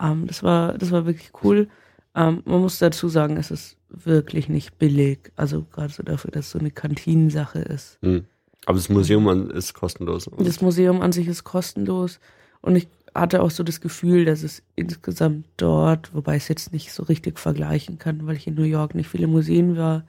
Ähm, 0.00 0.26
das 0.26 0.42
war, 0.42 0.78
das 0.78 0.90
war 0.90 1.04
wirklich 1.06 1.32
cool. 1.44 1.68
Ähm, 2.14 2.42
man 2.44 2.62
muss 2.62 2.78
dazu 2.78 3.08
sagen, 3.08 3.36
es 3.36 3.50
ist 3.50 3.76
wirklich 3.88 4.48
nicht 4.48 4.78
billig. 4.78 5.30
Also 5.36 5.64
gerade 5.64 5.92
so 5.92 6.02
dafür, 6.02 6.30
dass 6.30 6.46
es 6.46 6.50
so 6.52 6.58
eine 6.58 6.70
Kantinensache 6.70 7.60
ist. 7.60 7.98
Mhm. 8.02 8.24
Aber 8.66 8.76
das 8.76 8.88
Museum 8.88 9.26
an- 9.28 9.50
ist 9.50 9.74
kostenlos. 9.74 10.30
Das 10.38 10.60
Museum 10.60 11.00
an 11.00 11.12
sich 11.12 11.26
ist 11.28 11.44
kostenlos 11.44 12.20
und 12.60 12.76
ich 12.76 12.88
hatte 13.14 13.42
auch 13.42 13.50
so 13.50 13.64
das 13.64 13.80
Gefühl, 13.80 14.24
dass 14.24 14.42
es 14.44 14.62
insgesamt 14.76 15.46
dort, 15.56 16.14
wobei 16.14 16.36
ich 16.36 16.44
es 16.44 16.48
jetzt 16.48 16.72
nicht 16.72 16.92
so 16.92 17.02
richtig 17.02 17.38
vergleichen 17.40 17.98
kann, 17.98 18.26
weil 18.26 18.36
ich 18.36 18.46
in 18.46 18.54
New 18.54 18.62
York 18.62 18.94
nicht 18.94 19.08
viele 19.08 19.26
Museen 19.26 19.76
war, 19.76 20.04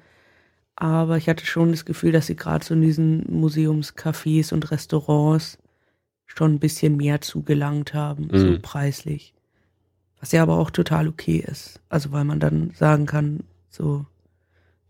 aber 0.75 1.17
ich 1.17 1.27
hatte 1.27 1.45
schon 1.45 1.71
das 1.71 1.85
Gefühl, 1.85 2.11
dass 2.11 2.27
sie 2.27 2.35
gerade 2.35 2.63
so 2.63 2.73
in 2.75 2.81
diesen 2.81 3.23
Museumscafés 3.27 4.53
und 4.53 4.69
Restaurants 4.71 5.57
schon 6.27 6.53
ein 6.53 6.59
bisschen 6.59 6.95
mehr 6.97 7.21
zugelangt 7.21 7.93
haben, 7.93 8.29
so 8.31 8.45
Mhm. 8.47 8.61
preislich. 8.61 9.33
Was 10.19 10.31
ja 10.31 10.43
aber 10.43 10.57
auch 10.59 10.69
total 10.69 11.07
okay 11.07 11.37
ist. 11.45 11.79
Also 11.89 12.11
weil 12.11 12.23
man 12.25 12.39
dann 12.39 12.71
sagen 12.75 13.05
kann, 13.07 13.39
so 13.69 14.05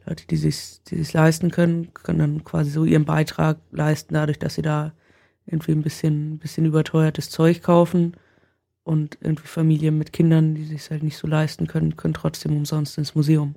Leute, 0.06 0.26
die 0.28 0.38
sich 0.38 0.82
die 0.88 0.98
sich 0.98 1.14
leisten 1.14 1.52
können, 1.52 1.94
können 1.94 2.20
dann 2.20 2.44
quasi 2.44 2.72
so 2.72 2.86
ihren 2.86 3.06
Beitrag 3.06 3.58
leisten, 3.72 4.14
dadurch, 4.14 4.40
dass 4.40 4.56
sie 4.56 4.62
da 4.62 4.94
irgendwie 5.46 5.72
ein 5.72 5.82
bisschen, 5.84 6.38
bisschen 6.40 6.66
überteuertes 6.66 7.30
Zeug 7.30 7.62
kaufen. 7.62 8.14
Und 8.84 9.18
irgendwie 9.22 9.46
Familien 9.48 9.98
mit 10.00 10.12
Kindern, 10.12 10.56
die 10.56 10.66
sich 10.66 10.90
halt 10.90 11.04
nicht 11.04 11.18
so 11.18 11.28
leisten 11.28 11.68
können, 11.68 11.98
können 11.98 12.16
trotzdem 12.16 12.56
umsonst 12.58 12.98
ins 12.98 13.14
Museum. 13.14 13.54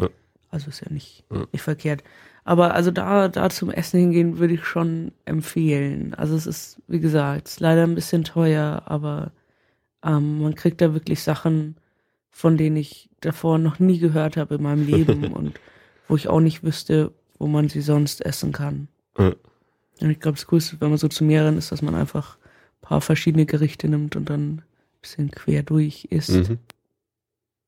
Ja. 0.00 0.08
Also 0.50 0.70
ist 0.70 0.80
ja 0.80 0.90
nicht, 0.90 1.24
Ja. 1.30 1.46
nicht 1.52 1.60
verkehrt. 1.62 2.02
Aber 2.44 2.74
also 2.74 2.90
da, 2.90 3.28
da 3.28 3.50
zum 3.50 3.70
Essen 3.70 4.00
hingehen 4.00 4.38
würde 4.38 4.54
ich 4.54 4.64
schon 4.64 5.12
empfehlen. 5.26 6.14
Also 6.14 6.34
es 6.34 6.46
ist, 6.46 6.80
wie 6.88 7.00
gesagt, 7.00 7.48
es 7.48 7.52
ist 7.54 7.60
leider 7.60 7.82
ein 7.82 7.94
bisschen 7.94 8.24
teuer, 8.24 8.82
aber 8.86 9.32
ähm, 10.04 10.40
man 10.40 10.54
kriegt 10.54 10.80
da 10.80 10.94
wirklich 10.94 11.22
Sachen, 11.22 11.76
von 12.30 12.56
denen 12.56 12.76
ich 12.76 13.10
davor 13.20 13.58
noch 13.58 13.78
nie 13.78 13.98
gehört 13.98 14.36
habe 14.38 14.54
in 14.54 14.62
meinem 14.62 14.86
Leben 14.86 15.24
und 15.34 15.60
wo 16.08 16.16
ich 16.16 16.28
auch 16.28 16.40
nicht 16.40 16.62
wüsste, 16.62 17.12
wo 17.38 17.46
man 17.46 17.68
sie 17.68 17.80
sonst 17.80 18.24
essen 18.24 18.52
kann. 18.52 18.88
Ja. 19.18 19.34
Und 20.00 20.10
ich 20.10 20.20
glaube, 20.20 20.36
das 20.36 20.46
Coolste, 20.46 20.80
wenn 20.80 20.90
man 20.90 20.98
so 20.98 21.08
zu 21.08 21.24
mehreren 21.24 21.58
ist, 21.58 21.70
dass 21.70 21.82
man 21.82 21.94
einfach 21.94 22.36
ein 22.36 22.80
paar 22.82 23.00
verschiedene 23.00 23.46
Gerichte 23.46 23.88
nimmt 23.88 24.16
und 24.16 24.28
dann 24.30 24.56
ein 24.58 24.62
bisschen 25.00 25.30
quer 25.30 25.62
durch 25.62 26.06
isst. 26.10 26.30
Mhm. 26.30 26.58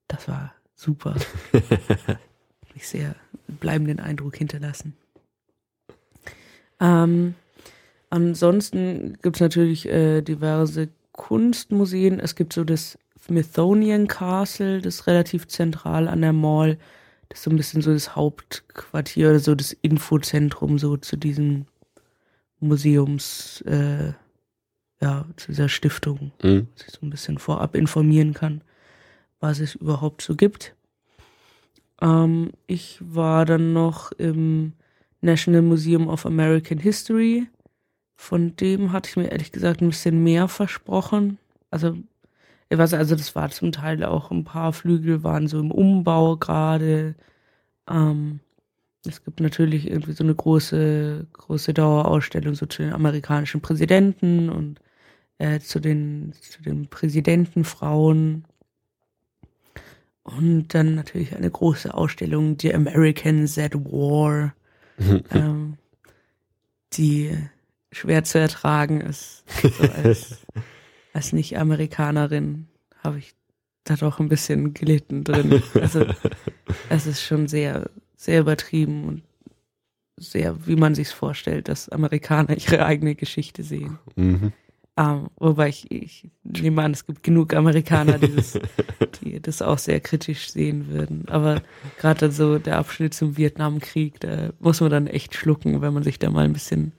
Das 0.08 0.28
war 0.28 0.54
super. 0.74 1.16
Mich 2.74 2.88
sehr 2.88 3.14
bleibenden 3.46 4.00
Eindruck 4.00 4.36
hinterlassen. 4.36 4.96
Ähm, 6.80 7.34
ansonsten 8.10 9.16
gibt 9.22 9.36
es 9.36 9.40
natürlich 9.40 9.88
äh, 9.88 10.22
diverse 10.22 10.88
Kunstmuseen. 11.12 12.18
Es 12.18 12.34
gibt 12.34 12.52
so 12.52 12.64
das 12.64 12.98
Smithsonian 13.24 14.08
Castle, 14.08 14.80
das 14.80 15.06
relativ 15.06 15.48
zentral 15.48 16.08
an 16.08 16.20
der 16.20 16.32
Mall. 16.32 16.78
Das 17.34 17.40
ist 17.40 17.44
so 17.46 17.50
ein 17.50 17.56
bisschen 17.56 17.82
so 17.82 17.92
das 17.92 18.14
Hauptquartier 18.14 19.30
oder 19.30 19.40
so 19.40 19.56
das 19.56 19.72
Infozentrum 19.72 20.78
so 20.78 20.96
zu 20.96 21.16
diesem 21.16 21.66
Museums, 22.60 23.60
äh, 23.62 24.12
ja, 25.00 25.26
zu 25.34 25.48
dieser 25.48 25.68
Stiftung 25.68 26.30
Mhm. 26.44 26.68
sich 26.76 26.92
so 26.92 27.00
ein 27.02 27.10
bisschen 27.10 27.38
vorab 27.38 27.74
informieren 27.74 28.34
kann, 28.34 28.62
was 29.40 29.58
es 29.58 29.74
überhaupt 29.74 30.22
so 30.22 30.36
gibt. 30.36 30.76
Ähm, 32.00 32.52
ich 32.68 32.98
war 33.00 33.44
dann 33.46 33.72
noch 33.72 34.12
im 34.12 34.74
National 35.20 35.62
Museum 35.62 36.06
of 36.06 36.26
American 36.26 36.78
History. 36.78 37.48
Von 38.14 38.54
dem 38.54 38.92
hatte 38.92 39.10
ich 39.10 39.16
mir 39.16 39.32
ehrlich 39.32 39.50
gesagt 39.50 39.82
ein 39.82 39.88
bisschen 39.88 40.22
mehr 40.22 40.46
versprochen. 40.46 41.38
Also, 41.72 41.96
weiß, 42.70 42.94
also 42.94 43.14
das 43.14 43.34
war 43.34 43.50
zum 43.50 43.72
Teil 43.72 44.04
auch 44.04 44.30
ein 44.30 44.44
paar 44.44 44.72
Flügel 44.72 45.22
waren 45.22 45.48
so 45.48 45.58
im 45.58 45.70
Umbau 45.70 46.36
gerade. 46.36 47.14
Ähm, 47.88 48.40
es 49.06 49.22
gibt 49.22 49.40
natürlich 49.40 49.88
irgendwie 49.88 50.12
so 50.12 50.24
eine 50.24 50.34
große, 50.34 51.26
große 51.32 51.74
Dauerausstellung 51.74 52.54
so 52.54 52.66
zu 52.66 52.82
den 52.82 52.92
amerikanischen 52.92 53.60
Präsidenten 53.60 54.48
und 54.48 54.80
äh, 55.38 55.60
zu 55.60 55.78
den, 55.78 56.32
zu 56.40 56.62
den 56.62 56.88
Präsidentenfrauen. 56.88 58.44
Und 60.22 60.68
dann 60.68 60.94
natürlich 60.94 61.36
eine 61.36 61.50
große 61.50 61.92
Ausstellung, 61.92 62.56
die 62.56 62.74
Americans 62.74 63.58
at 63.58 63.74
War, 63.74 64.54
ähm, 65.30 65.76
die 66.94 67.36
schwer 67.92 68.24
zu 68.24 68.38
ertragen 68.38 69.02
ist. 69.02 69.44
So 69.62 69.84
als, 69.90 70.46
als 71.14 71.32
Nicht-Amerikanerin 71.32 72.66
habe 73.02 73.18
ich 73.18 73.34
da 73.84 73.96
doch 73.96 74.18
ein 74.18 74.28
bisschen 74.28 74.74
gelitten 74.74 75.24
drin. 75.24 75.62
Also 75.80 76.04
es 76.90 77.06
ist 77.06 77.22
schon 77.22 77.48
sehr, 77.48 77.88
sehr 78.16 78.40
übertrieben 78.40 79.04
und 79.04 79.22
sehr, 80.16 80.66
wie 80.66 80.76
man 80.76 80.94
sich's 80.94 81.12
vorstellt, 81.12 81.68
dass 81.68 81.88
Amerikaner 81.88 82.56
ihre 82.56 82.84
eigene 82.84 83.14
Geschichte 83.14 83.62
sehen. 83.62 83.98
Mhm. 84.16 84.52
Ähm, 84.96 85.28
wobei 85.36 85.68
ich, 85.68 85.90
ich 85.90 86.30
nehme 86.44 86.82
an, 86.82 86.92
es 86.92 87.04
gibt 87.04 87.24
genug 87.24 87.52
Amerikaner, 87.54 88.18
die 88.18 88.34
das, 88.34 88.58
die 89.22 89.40
das 89.40 89.60
auch 89.60 89.78
sehr 89.78 90.00
kritisch 90.00 90.50
sehen 90.50 90.88
würden. 90.88 91.28
Aber 91.28 91.62
gerade 91.98 92.30
so 92.30 92.58
der 92.58 92.78
Abschnitt 92.78 93.12
zum 93.12 93.36
Vietnamkrieg, 93.36 94.20
da 94.20 94.50
muss 94.60 94.80
man 94.80 94.90
dann 94.90 95.06
echt 95.06 95.34
schlucken, 95.34 95.80
wenn 95.80 95.94
man 95.94 96.04
sich 96.04 96.18
da 96.18 96.30
mal 96.30 96.44
ein 96.44 96.52
bisschen 96.52 96.92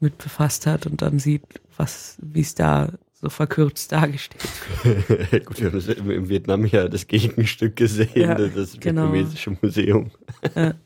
mit 0.00 0.16
befasst 0.18 0.66
hat 0.66 0.86
und 0.86 1.02
dann 1.02 1.18
sieht, 1.18 1.42
was, 1.76 2.18
wie 2.22 2.40
es 2.40 2.54
da 2.54 2.92
so 3.20 3.28
verkürzt 3.28 3.90
dargestellt. 3.90 4.44
Gut, 5.46 5.60
wir 5.60 5.72
haben 5.72 6.10
im 6.10 6.28
Vietnam 6.28 6.64
ja 6.66 6.88
das 6.88 7.06
Gegenstück 7.06 7.74
gesehen, 7.74 8.08
ja, 8.14 8.34
das 8.34 8.78
genau. 8.78 9.12
vietnamesische 9.12 9.56
Museum. 9.60 10.10
Ja. 10.54 10.74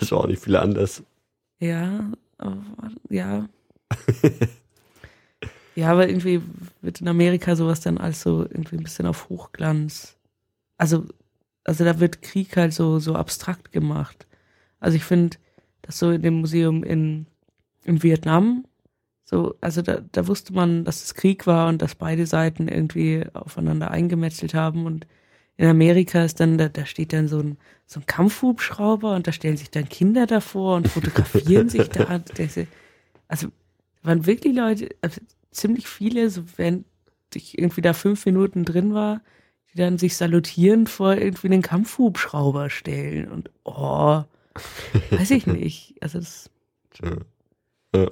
Das 0.00 0.10
war 0.12 0.20
auch 0.20 0.26
nicht 0.26 0.42
viel 0.42 0.56
anders. 0.56 1.02
Ja, 1.58 2.10
aber, 2.38 2.64
ja. 3.10 3.46
ja, 5.74 5.92
aber 5.92 6.08
irgendwie 6.08 6.40
wird 6.80 7.02
in 7.02 7.08
Amerika 7.08 7.54
sowas 7.54 7.80
dann 7.80 7.98
als 7.98 8.22
so 8.22 8.44
irgendwie 8.44 8.76
ein 8.76 8.82
bisschen 8.82 9.04
auf 9.04 9.28
Hochglanz. 9.28 10.16
Also, 10.78 11.04
also 11.64 11.84
da 11.84 12.00
wird 12.00 12.22
Krieg 12.22 12.56
halt 12.56 12.72
so, 12.72 12.98
so 12.98 13.14
abstrakt 13.14 13.70
gemacht. 13.70 14.26
Also 14.80 14.96
ich 14.96 15.04
finde, 15.04 15.36
dass 15.82 15.98
so 15.98 16.10
in 16.10 16.22
dem 16.22 16.40
Museum 16.40 16.82
in, 16.82 17.26
in 17.84 18.02
Vietnam 18.02 18.64
so, 19.30 19.56
also 19.60 19.82
da, 19.82 20.00
da 20.10 20.26
wusste 20.26 20.54
man, 20.54 20.86
dass 20.86 21.04
es 21.04 21.14
Krieg 21.14 21.46
war 21.46 21.68
und 21.68 21.82
dass 21.82 21.94
beide 21.94 22.24
Seiten 22.24 22.66
irgendwie 22.66 23.26
aufeinander 23.34 23.90
eingemetzelt 23.90 24.54
haben. 24.54 24.86
Und 24.86 25.06
in 25.58 25.68
Amerika 25.68 26.24
ist 26.24 26.40
dann, 26.40 26.56
da, 26.56 26.70
da 26.70 26.86
steht 26.86 27.12
dann 27.12 27.28
so 27.28 27.40
ein, 27.40 27.58
so 27.84 28.00
ein 28.00 28.06
Kampfhubschrauber 28.06 29.14
und 29.14 29.26
da 29.26 29.32
stellen 29.32 29.58
sich 29.58 29.70
dann 29.70 29.86
Kinder 29.86 30.26
davor 30.26 30.76
und 30.76 30.88
fotografieren 30.88 31.68
sich 31.68 31.90
da. 31.90 32.22
Also 33.30 33.48
waren 34.02 34.24
wirklich 34.24 34.56
Leute, 34.56 34.88
also 35.02 35.20
ziemlich 35.50 35.86
viele, 35.86 36.30
so 36.30 36.44
wenn 36.56 36.86
ich 37.34 37.58
irgendwie 37.58 37.82
da 37.82 37.92
fünf 37.92 38.24
Minuten 38.24 38.64
drin 38.64 38.94
war, 38.94 39.20
die 39.70 39.76
dann 39.76 39.98
sich 39.98 40.16
salutierend 40.16 40.88
vor 40.88 41.14
irgendwie 41.14 41.48
einen 41.48 41.60
Kampfhubschrauber 41.60 42.70
stellen 42.70 43.30
und 43.30 43.50
oh, 43.64 44.22
weiß 45.10 45.30
ich 45.32 45.46
nicht. 45.46 45.96
Also 46.00 46.18
das. 46.18 46.48
Ja. 47.02 47.16
ja. 47.94 48.10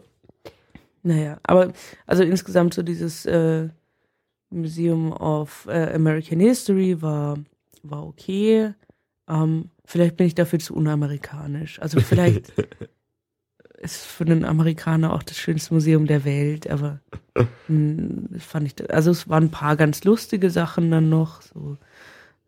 Naja, 1.07 1.39
aber 1.45 1.73
also 2.05 2.25
insgesamt 2.25 2.75
so 2.75 2.83
dieses 2.83 3.27
äh, 3.27 3.69
Museum 4.51 5.13
of 5.13 5.69
äh, 5.71 5.95
American 5.95 6.41
History 6.41 7.01
war, 7.01 7.39
war 7.85 8.05
okay. 8.05 8.73
Ähm, 9.29 9.71
vielleicht 9.85 10.17
bin 10.17 10.27
ich 10.27 10.35
dafür 10.35 10.59
zu 10.59 10.75
unamerikanisch. 10.75 11.81
Also 11.81 12.01
vielleicht 12.01 12.53
ist 13.79 14.05
für 14.05 14.25
einen 14.25 14.45
Amerikaner 14.45 15.13
auch 15.13 15.23
das 15.23 15.37
schönste 15.37 15.75
Museum 15.75 16.09
der 16.09 16.25
Welt, 16.25 16.69
aber 16.69 16.99
mh, 17.37 17.47
hm, 17.69 18.29
fand 18.41 18.67
ich, 18.67 18.91
also 18.93 19.13
es 19.13 19.29
waren 19.29 19.45
ein 19.45 19.51
paar 19.53 19.77
ganz 19.77 20.03
lustige 20.03 20.51
Sachen 20.51 20.91
dann 20.91 21.09
noch, 21.09 21.41
so, 21.41 21.77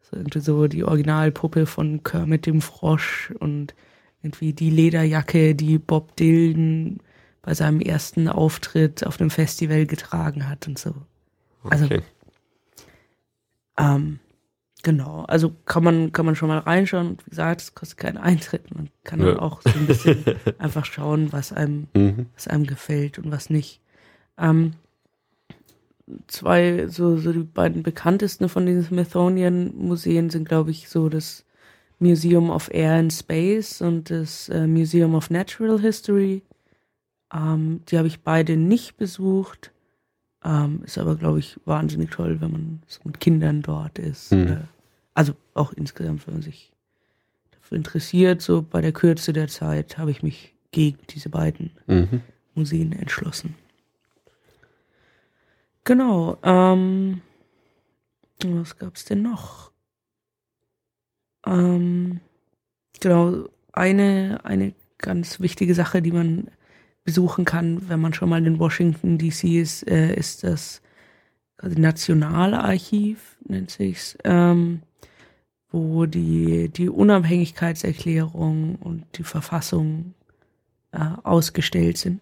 so 0.01 0.17
irgendwie 0.17 0.41
so 0.41 0.67
die 0.67 0.83
Originalpuppe 0.83 1.67
von 1.67 2.03
Kermit 2.03 2.47
dem 2.47 2.61
Frosch 2.61 3.33
und 3.39 3.77
irgendwie 4.20 4.53
die 4.53 4.70
Lederjacke, 4.70 5.55
die 5.55 5.78
Bob 5.78 6.17
Dylan 6.17 6.99
bei 7.49 7.55
seinem 7.55 7.81
ersten 7.81 8.28
Auftritt 8.28 9.07
auf 9.07 9.18
einem 9.18 9.31
Festival 9.31 9.86
getragen 9.86 10.51
hat 10.51 10.68
und 10.68 10.78
so. 10.78 10.94
Also, 11.65 11.86
okay. 11.86 12.02
ähm, 13.78 14.18
genau. 14.83 15.25
Also 15.27 15.55
kann 15.65 15.83
man, 15.83 16.12
kann 16.12 16.27
man 16.27 16.36
schon 16.36 16.49
mal 16.49 16.59
reinschauen. 16.59 17.17
Wie 17.25 17.31
gesagt, 17.31 17.62
es 17.62 17.75
kostet 17.75 17.97
keinen 17.97 18.18
Eintritt. 18.18 18.75
Man 18.75 18.91
kann 19.02 19.20
ja. 19.20 19.28
dann 19.28 19.39
auch 19.39 19.62
so 19.62 19.70
ein 19.70 19.86
bisschen 19.86 20.23
einfach 20.59 20.85
schauen, 20.85 21.33
was 21.33 21.55
einem, 21.55 21.89
mhm. 21.94 22.27
was 22.35 22.49
einem 22.49 22.67
gefällt 22.67 23.18
und 23.18 23.31
was 23.31 23.49
nicht. 23.49 23.81
Ähm, 24.36 24.75
zwei, 26.27 26.86
so, 26.89 27.17
so 27.17 27.33
die 27.33 27.44
beiden 27.44 27.83
bekanntesten 27.83 28.51
von 28.51 28.67
diesen 28.67 28.85
Smithsonian-Museen 28.85 30.28
sind, 30.28 30.47
glaube 30.47 30.70
ich, 30.70 30.91
so 30.91 31.09
das 31.09 31.47
Museum 31.99 32.51
of 32.51 32.68
Air 32.75 32.93
and 32.93 33.10
Space 33.10 33.81
und 33.81 34.10
das 34.10 34.51
äh, 34.51 34.67
Museum 34.67 35.15
of 35.15 35.31
Natural 35.31 35.81
History. 35.81 36.43
Ähm, 37.32 37.82
die 37.89 37.98
habe 37.98 38.08
ich 38.08 38.20
beide 38.20 38.57
nicht 38.57 38.97
besucht. 38.97 39.73
Ähm, 40.44 40.82
ist 40.84 40.98
aber, 40.98 41.16
glaube 41.16 41.40
ich, 41.40 41.58
wahnsinnig 41.65 42.10
toll, 42.10 42.40
wenn 42.40 42.52
man 42.52 42.82
so 42.86 43.00
mit 43.05 43.20
Kindern 43.20 43.62
dort 43.62 43.98
ist. 43.98 44.32
Mhm. 44.32 44.68
also 45.15 45.34
auch 45.55 45.73
insgesamt, 45.73 46.26
wenn 46.26 46.34
man 46.34 46.42
sich 46.42 46.73
dafür 47.50 47.76
interessiert, 47.76 48.40
so 48.40 48.62
bei 48.62 48.81
der 48.81 48.92
Kürze 48.92 49.32
der 49.32 49.48
Zeit 49.48 49.98
habe 49.98 50.10
ich 50.10 50.23
mich 50.23 50.55
gegen 50.70 50.98
diese 51.10 51.28
beiden 51.28 51.73
mhm. 51.86 52.20
Museen 52.55 52.92
entschlossen. 52.92 53.57
Genau. 55.84 56.39
Ähm, 56.42 57.23
was 58.44 58.76
es 58.94 59.05
denn 59.07 59.23
noch? 59.23 59.73
Ähm, 61.47 62.20
genau, 63.00 63.48
eine, 63.73 64.40
eine 64.44 64.74
ganz 64.98 65.40
wichtige 65.40 65.74
Sache, 65.74 66.02
die 66.02 66.12
man 66.12 66.50
besuchen 67.09 67.47
kann, 67.47 67.89
wenn 67.89 68.03
man 68.03 68.12
schon 68.12 68.28
mal 68.28 68.47
in 68.47 68.59
Washington 68.59 69.17
DC 69.17 69.45
ist, 69.45 69.89
äh, 69.89 70.15
ist 70.15 70.45
das 70.45 70.83
Nationalarchiv, 71.62 73.39
nennt 73.49 73.70
sich's, 73.70 74.19
ähm, 74.25 74.83
wo 75.70 76.05
die, 76.05 76.69
die 76.69 76.91
Unabhängigkeitserklärung 76.91 78.75
und 78.75 79.07
die 79.15 79.23
Verfassung 79.23 80.12
äh, 80.93 80.99
ausgestellt 81.23 81.97
sind. 81.97 82.20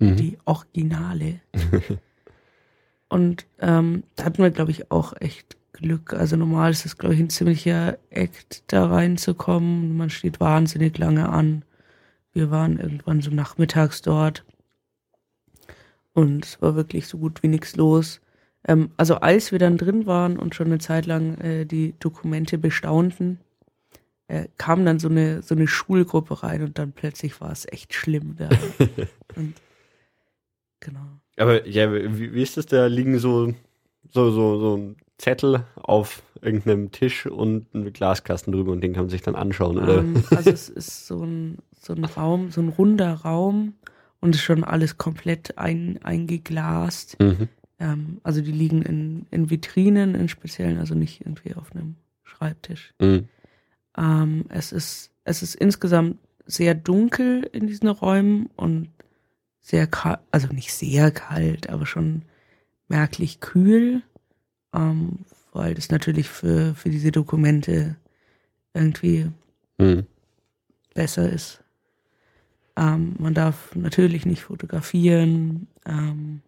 Mhm. 0.00 0.16
Die 0.16 0.36
Originale. 0.44 1.40
und 3.08 3.46
ähm, 3.58 4.02
da 4.16 4.24
hatten 4.26 4.42
wir, 4.42 4.50
glaube 4.50 4.70
ich, 4.70 4.90
auch 4.90 5.14
echt 5.18 5.56
Glück. 5.72 6.12
Also 6.12 6.36
normal 6.36 6.72
ist 6.72 6.84
es, 6.84 6.98
glaube 6.98 7.14
ich, 7.14 7.20
ein 7.20 7.30
ziemlicher 7.30 7.96
Act, 8.10 8.64
da 8.66 8.84
reinzukommen. 8.84 9.96
Man 9.96 10.10
steht 10.10 10.40
wahnsinnig 10.40 10.98
lange 10.98 11.30
an. 11.30 11.64
Wir 12.32 12.50
waren 12.50 12.78
irgendwann 12.78 13.20
so 13.22 13.30
nachmittags 13.30 14.02
dort 14.02 14.44
und 16.12 16.44
es 16.44 16.62
war 16.62 16.76
wirklich 16.76 17.06
so 17.06 17.18
gut 17.18 17.42
wie 17.42 17.48
nichts 17.48 17.76
los. 17.76 18.20
Ähm, 18.66 18.90
also 18.96 19.16
als 19.16 19.52
wir 19.52 19.58
dann 19.58 19.78
drin 19.78 20.06
waren 20.06 20.38
und 20.38 20.54
schon 20.54 20.66
eine 20.66 20.78
Zeit 20.78 21.06
lang 21.06 21.38
äh, 21.38 21.64
die 21.64 21.94
Dokumente 21.98 22.58
bestaunten, 22.58 23.40
äh, 24.28 24.48
kam 24.58 24.84
dann 24.84 24.98
so 24.98 25.08
eine 25.08 25.42
so 25.42 25.54
eine 25.54 25.66
Schulgruppe 25.66 26.42
rein 26.42 26.62
und 26.62 26.78
dann 26.78 26.92
plötzlich 26.92 27.40
war 27.40 27.50
es 27.50 27.66
echt 27.70 27.94
schlimm 27.94 28.36
da. 28.36 28.48
und, 29.36 29.54
genau. 30.80 31.06
Aber 31.36 31.66
ja, 31.66 31.92
wie, 31.92 32.34
wie 32.34 32.42
ist 32.42 32.56
das? 32.56 32.66
Da 32.66 32.86
liegen 32.86 33.18
so 33.18 33.54
so 34.10 34.30
so 34.30 34.60
so 34.60 34.76
ein 34.76 34.96
Zettel 35.18 35.64
auf 35.74 36.22
irgendeinem 36.42 36.92
Tisch 36.92 37.26
und 37.26 37.74
ein 37.74 37.92
Glaskasten 37.92 38.52
drüber 38.52 38.72
und 38.72 38.80
den 38.82 38.92
kann 38.92 39.04
man 39.04 39.10
sich 39.10 39.22
dann 39.22 39.34
anschauen, 39.34 39.78
oder? 39.78 39.98
Um, 39.98 40.16
ähm, 40.16 40.24
also 40.30 40.50
es 40.50 40.68
ist 40.68 41.06
so 41.06 41.24
ein 41.24 41.58
so 41.80 41.94
ein 41.94 42.04
Raum, 42.04 42.50
so 42.50 42.60
ein 42.60 42.68
runder 42.68 43.12
Raum 43.12 43.74
und 44.20 44.34
ist 44.34 44.42
schon 44.42 44.64
alles 44.64 44.98
komplett 44.98 45.58
ein, 45.58 45.98
eingeglast. 46.02 47.18
Mhm. 47.20 47.48
Ähm, 47.78 48.20
also 48.22 48.42
die 48.42 48.52
liegen 48.52 48.82
in, 48.82 49.26
in 49.30 49.50
Vitrinen, 49.50 50.14
in 50.14 50.28
speziellen, 50.28 50.78
also 50.78 50.94
nicht 50.94 51.22
irgendwie 51.22 51.54
auf 51.54 51.74
einem 51.74 51.96
Schreibtisch. 52.22 52.94
Mhm. 53.00 53.28
Ähm, 53.96 54.44
es 54.50 54.72
ist, 54.72 55.10
es 55.24 55.42
ist 55.42 55.54
insgesamt 55.54 56.18
sehr 56.46 56.74
dunkel 56.74 57.48
in 57.52 57.66
diesen 57.66 57.88
Räumen 57.88 58.50
und 58.56 58.90
sehr 59.60 59.86
kalt, 59.86 60.20
also 60.30 60.48
nicht 60.48 60.72
sehr 60.72 61.10
kalt, 61.10 61.70
aber 61.70 61.86
schon 61.86 62.22
merklich 62.88 63.40
kühl, 63.40 64.02
ähm, 64.74 65.20
weil 65.52 65.74
das 65.74 65.90
natürlich 65.90 66.28
für, 66.28 66.74
für 66.74 66.90
diese 66.90 67.12
Dokumente 67.12 67.96
irgendwie 68.74 69.30
mhm. 69.78 70.06
besser 70.94 71.30
ist. 71.30 71.62
Ähm, 72.76 73.14
man 73.18 73.34
darf 73.34 73.74
natürlich 73.74 74.26
nicht 74.26 74.42
fotografieren, 74.42 75.66
ähm, 75.86 76.42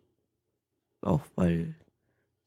auch 1.01 1.23
weil 1.35 1.75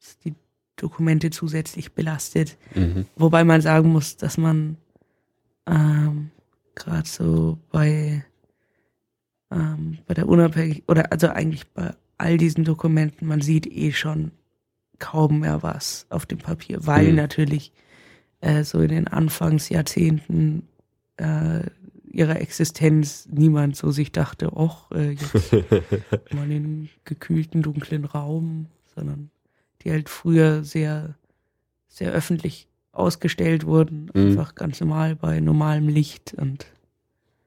es 0.00 0.18
die 0.18 0.34
Dokumente 0.76 1.30
zusätzlich 1.30 1.92
belastet. 1.92 2.56
Mhm. 2.74 3.06
Wobei 3.16 3.44
man 3.44 3.60
sagen 3.60 3.90
muss, 3.90 4.16
dass 4.16 4.38
man 4.38 4.76
ähm, 5.66 6.30
gerade 6.74 7.08
so 7.08 7.58
bei, 7.70 8.24
ähm, 9.50 9.98
bei 10.06 10.14
der 10.14 10.28
Unabhängig 10.28 10.84
oder 10.86 11.12
also 11.12 11.28
eigentlich 11.28 11.66
bei 11.68 11.94
all 12.18 12.36
diesen 12.36 12.64
Dokumenten, 12.64 13.26
man 13.26 13.40
sieht 13.40 13.66
eh 13.66 13.92
schon 13.92 14.32
kaum 14.98 15.40
mehr 15.40 15.62
was 15.62 16.06
auf 16.08 16.26
dem 16.26 16.38
Papier, 16.38 16.86
weil 16.86 17.10
mhm. 17.10 17.16
natürlich 17.16 17.72
äh, 18.40 18.64
so 18.64 18.80
in 18.80 18.88
den 18.88 19.08
Anfangsjahrzehnten 19.08 20.68
äh, 21.16 21.62
ihrer 22.16 22.40
Existenz 22.40 23.28
niemand 23.30 23.76
so 23.76 23.90
sich 23.90 24.10
dachte, 24.10 24.50
ach, 24.56 24.90
äh, 24.90 25.10
jetzt 25.10 25.52
mal 26.32 26.44
in 26.44 26.50
den 26.50 26.88
gekühlten, 27.04 27.62
dunklen 27.62 28.04
Raum, 28.04 28.66
sondern 28.94 29.30
die 29.82 29.90
halt 29.90 30.08
früher 30.08 30.64
sehr, 30.64 31.14
sehr 31.88 32.12
öffentlich 32.12 32.68
ausgestellt 32.92 33.66
wurden, 33.66 34.10
mhm. 34.14 34.28
einfach 34.28 34.54
ganz 34.54 34.80
normal 34.80 35.14
bei 35.14 35.40
normalem 35.40 35.88
Licht 35.88 36.34
und 36.34 36.66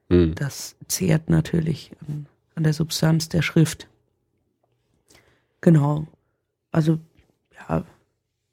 mhm. 0.08 0.34
das 0.36 0.76
zehrt 0.86 1.28
natürlich 1.28 1.90
an, 2.06 2.26
an 2.54 2.62
der 2.62 2.72
Substanz 2.72 3.28
der 3.28 3.42
Schrift. 3.42 3.88
Genau. 5.60 6.06
Also, 6.70 7.00
ja, 7.58 7.84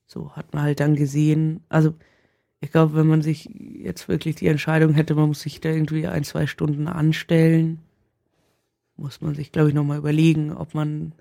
so 0.07 0.31
hat 0.35 0.53
man 0.53 0.63
halt 0.63 0.79
dann 0.79 0.95
gesehen, 0.95 1.61
also 1.69 1.93
ich 2.59 2.71
glaube, 2.71 2.95
wenn 2.95 3.07
man 3.07 3.21
sich 3.21 3.49
jetzt 3.55 4.07
wirklich 4.07 4.35
die 4.35 4.47
Entscheidung 4.47 4.93
hätte, 4.93 5.15
man 5.15 5.27
muss 5.27 5.41
sich 5.41 5.61
da 5.61 5.69
irgendwie 5.69 6.07
ein, 6.07 6.23
zwei 6.23 6.47
Stunden 6.47 6.87
anstellen, 6.87 7.79
muss 8.95 9.21
man 9.21 9.35
sich, 9.35 9.51
glaube 9.51 9.69
ich, 9.69 9.75
nochmal 9.75 9.99
überlegen, 9.99 10.51
ob 10.51 10.73
man 10.73 11.13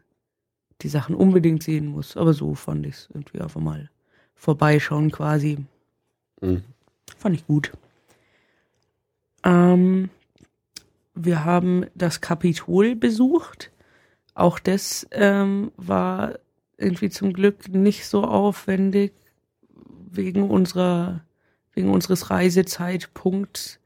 die 0.80 0.88
Sachen 0.88 1.14
unbedingt 1.14 1.62
sehen 1.62 1.86
muss. 1.86 2.16
Aber 2.16 2.32
so 2.32 2.54
fand 2.54 2.86
ich 2.86 2.94
es 2.94 3.08
irgendwie 3.12 3.40
einfach 3.40 3.60
mal 3.60 3.90
vorbeischauen 4.34 5.10
quasi. 5.10 5.58
Mhm. 6.40 6.62
Fand 7.18 7.34
ich 7.34 7.46
gut. 7.46 7.72
Ähm, 9.44 10.08
wir 11.14 11.44
haben 11.44 11.86
das 11.94 12.20
Kapitol 12.22 12.96
besucht. 12.96 13.70
Auch 14.34 14.58
das 14.58 15.06
ähm, 15.12 15.70
war 15.76 16.38
irgendwie 16.78 17.10
zum 17.10 17.32
Glück 17.32 17.68
nicht 17.68 18.06
so 18.06 18.24
aufwendig 18.24 19.12
wegen 20.10 20.50
unserer 20.50 21.22
wegen 21.74 21.90
unseres 21.90 22.30
Reisezeitpunkts, 22.30 23.78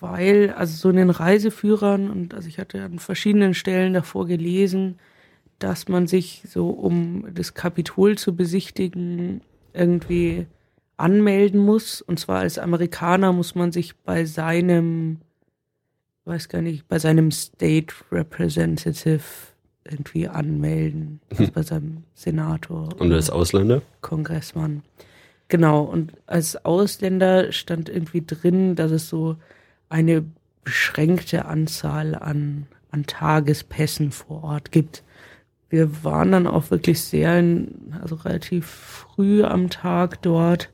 weil 0.00 0.52
also 0.56 0.76
so 0.76 0.90
in 0.90 0.96
den 0.96 1.10
Reiseführern 1.10 2.10
und 2.10 2.34
also 2.34 2.48
ich 2.48 2.58
hatte 2.58 2.82
an 2.82 2.98
verschiedenen 2.98 3.54
Stellen 3.54 3.94
davor 3.94 4.26
gelesen, 4.26 4.98
dass 5.60 5.88
man 5.88 6.06
sich 6.06 6.42
so 6.48 6.70
um 6.70 7.32
das 7.32 7.54
Kapitol 7.54 8.18
zu 8.18 8.34
besichtigen 8.34 9.40
irgendwie 9.72 10.46
anmelden 10.96 11.60
muss. 11.60 12.00
Und 12.00 12.18
zwar 12.18 12.40
als 12.40 12.58
Amerikaner 12.58 13.32
muss 13.32 13.54
man 13.54 13.70
sich 13.70 13.96
bei 13.96 14.24
seinem 14.24 15.18
weiß 16.28 16.48
gar 16.48 16.62
nicht, 16.62 16.86
bei 16.88 16.98
seinem 16.98 17.30
State 17.30 17.94
Representative 18.12 19.22
irgendwie 19.90 20.28
anmelden, 20.28 21.20
also 21.30 21.50
bei 21.52 21.62
seinem 21.62 22.04
Senator. 22.14 22.88
Und 22.98 23.12
als 23.12 23.30
Ausländer? 23.30 23.82
Kongressmann. 24.00 24.82
Genau, 25.48 25.82
und 25.82 26.12
als 26.26 26.62
Ausländer 26.64 27.52
stand 27.52 27.88
irgendwie 27.88 28.22
drin, 28.24 28.76
dass 28.76 28.90
es 28.90 29.08
so 29.08 29.36
eine 29.88 30.24
beschränkte 30.64 31.46
Anzahl 31.46 32.14
an, 32.14 32.66
an 32.90 33.04
Tagespässen 33.06 34.10
vor 34.12 34.44
Ort 34.44 34.72
gibt. 34.72 35.02
Wir 35.70 36.04
waren 36.04 36.32
dann 36.32 36.46
auch 36.46 36.70
wirklich 36.70 37.00
sehr, 37.02 37.38
in, 37.38 37.94
also 38.02 38.16
relativ 38.16 38.66
früh 38.66 39.42
am 39.42 39.70
Tag 39.70 40.20
dort, 40.22 40.70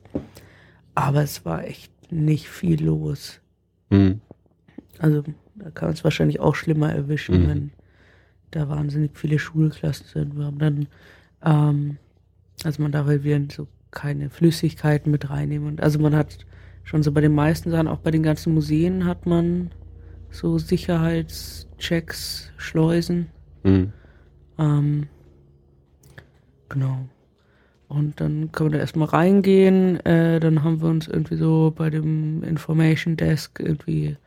aber 0.93 1.23
es 1.23 1.45
war 1.45 1.63
echt 1.65 1.91
nicht 2.11 2.47
viel 2.49 2.83
los. 2.83 3.39
Mhm. 3.89 4.19
Also 4.99 5.23
da 5.55 5.69
kann 5.71 5.91
es 5.91 6.03
wahrscheinlich 6.03 6.39
auch 6.39 6.55
schlimmer 6.55 6.93
erwischen, 6.93 7.43
Mhm. 7.43 7.47
wenn 7.47 7.71
da 8.55 8.69
wahnsinnig 8.69 9.11
viele 9.15 9.39
Schulklassen 9.39 10.07
sind. 10.07 10.37
Wir 10.37 10.45
haben 10.45 10.59
dann, 10.59 10.87
ähm, 11.43 11.97
also 12.63 12.81
man 12.81 12.91
darf 12.91 13.07
halt 13.07 13.23
wieder 13.23 13.41
so 13.51 13.67
keine 13.91 14.29
Flüssigkeiten 14.29 15.11
mit 15.11 15.29
reinnehmen. 15.29 15.67
Und 15.67 15.81
also 15.81 15.99
man 15.99 16.15
hat 16.15 16.45
schon 16.83 17.03
so 17.03 17.11
bei 17.11 17.21
den 17.21 17.33
meisten 17.33 17.71
Sachen, 17.71 17.87
auch 17.87 17.99
bei 17.99 18.11
den 18.11 18.23
ganzen 18.23 18.53
Museen 18.53 19.05
hat 19.05 19.25
man 19.25 19.71
so 20.29 20.57
Sicherheitschecks, 20.57 22.51
Schleusen. 22.57 23.27
Mhm. 23.63 23.93
Ähm, 24.57 25.07
genau. 26.69 27.07
Und 27.87 28.19
dann 28.19 28.51
können 28.51 28.71
wir 28.71 28.77
da 28.77 28.81
erstmal 28.81 29.07
reingehen. 29.07 30.03
Äh, 30.05 30.39
dann 30.39 30.63
haben 30.63 30.81
wir 30.81 30.89
uns 30.89 31.07
irgendwie 31.07 31.37
so 31.37 31.73
bei 31.75 31.89
dem 31.89 32.43
Information 32.43 33.15
Desk 33.15 33.59
irgendwie 33.59 34.17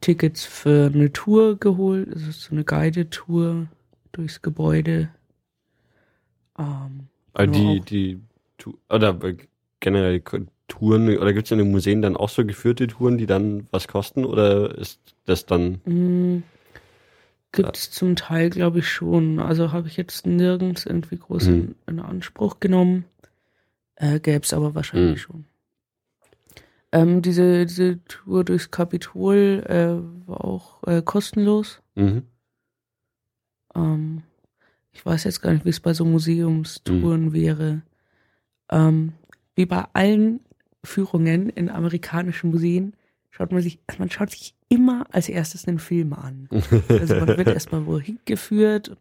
Tickets 0.00 0.44
für 0.44 0.90
eine 0.92 1.12
Tour 1.12 1.58
geholt. 1.58 2.08
Das 2.12 2.22
ist 2.22 2.42
so 2.42 2.52
eine 2.52 2.64
Guided-Tour 2.64 3.66
durchs 4.12 4.42
Gebäude. 4.42 5.08
Ähm, 6.58 7.08
Genau 7.34 7.74
die, 7.80 8.20
die, 8.60 8.74
oder 8.88 9.18
generell 9.80 10.22
Touren, 10.68 11.16
oder 11.18 11.32
gibt 11.32 11.46
es 11.46 11.52
in 11.52 11.58
den 11.58 11.70
Museen 11.70 12.02
dann 12.02 12.16
auch 12.16 12.30
so 12.30 12.44
geführte 12.44 12.86
Touren, 12.86 13.18
die 13.18 13.26
dann 13.26 13.66
was 13.70 13.88
kosten, 13.88 14.24
oder 14.24 14.76
ist 14.76 15.00
das 15.26 15.46
dann, 15.46 15.80
Mm, 15.84 16.42
Gibt 17.52 17.76
es 17.76 17.90
zum 17.90 18.16
Teil, 18.16 18.50
glaube 18.50 18.80
ich, 18.80 18.88
schon. 18.88 19.38
Also 19.38 19.72
habe 19.72 19.88
ich 19.88 19.96
jetzt 19.96 20.26
nirgends 20.26 20.84
irgendwie 20.84 21.16
groß 21.16 21.46
in, 21.46 21.74
in 21.86 22.00
Anspruch 22.00 22.60
genommen. 22.60 23.06
Äh, 23.94 24.20
Gäbe 24.20 24.42
es 24.42 24.52
aber 24.52 24.74
wahrscheinlich 24.74 25.22
schon. 25.22 25.46
Ähm, 26.96 27.20
diese, 27.20 27.66
diese 27.66 28.02
Tour 28.04 28.42
durchs 28.44 28.70
Kapitol 28.70 29.62
äh, 29.66 30.26
war 30.26 30.44
auch 30.44 30.82
äh, 30.84 31.02
kostenlos. 31.02 31.82
mhm. 31.94 32.22
Ähm, 33.74 34.22
ich 34.92 35.04
weiß 35.04 35.24
jetzt 35.24 35.42
gar 35.42 35.52
nicht, 35.52 35.66
wie 35.66 35.70
es 35.70 35.80
bei 35.80 35.92
so 35.92 36.06
Museumstouren 36.06 37.34
wäre. 37.34 37.82
Ähm, 38.70 39.12
wie 39.54 39.66
bei 39.66 39.84
allen 39.92 40.40
Führungen 40.82 41.50
in 41.50 41.68
amerikanischen 41.68 42.50
Museen 42.50 42.94
schaut 43.30 43.52
man 43.52 43.60
sich, 43.60 43.78
also 43.86 43.98
man 43.98 44.10
schaut 44.10 44.30
sich 44.30 44.54
immer 44.70 45.06
als 45.12 45.28
erstes 45.28 45.68
einen 45.68 45.78
Film 45.78 46.14
an. 46.14 46.48
Also 46.88 47.14
man 47.14 47.28
wird 47.28 47.48
erstmal 47.48 47.84
wohin 47.84 48.18
geführt, 48.24 48.96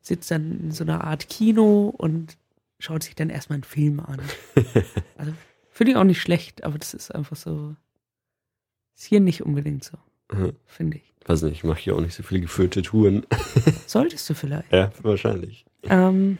sitzt 0.00 0.30
dann 0.30 0.58
in 0.58 0.70
so 0.70 0.84
einer 0.84 1.04
Art 1.04 1.28
Kino 1.28 1.94
und 1.94 2.38
schaut 2.78 3.02
sich 3.02 3.14
dann 3.14 3.28
erstmal 3.28 3.56
einen 3.56 3.64
Film 3.64 4.00
an. 4.00 4.20
Also 5.18 5.34
finde 5.80 5.92
ich 5.92 5.96
auch 5.96 6.04
nicht 6.04 6.20
schlecht, 6.20 6.62
aber 6.62 6.76
das 6.76 6.92
ist 6.92 7.10
einfach 7.14 7.36
so, 7.36 7.74
ist 8.94 9.06
hier 9.06 9.20
nicht 9.20 9.40
unbedingt 9.42 9.82
so, 9.82 9.96
Mhm. 10.30 10.52
finde 10.66 10.98
ich. 10.98 11.14
Weiß 11.24 11.40
nicht, 11.40 11.54
ich 11.54 11.64
mache 11.64 11.80
hier 11.80 11.96
auch 11.96 12.02
nicht 12.02 12.12
so 12.14 12.22
viele 12.22 12.42
geführte 12.42 12.82
Touren. 12.82 13.24
Solltest 13.86 14.28
du 14.28 14.34
vielleicht. 14.34 14.70
ja, 14.70 14.92
wahrscheinlich. 15.00 15.64
Ähm, 15.84 16.36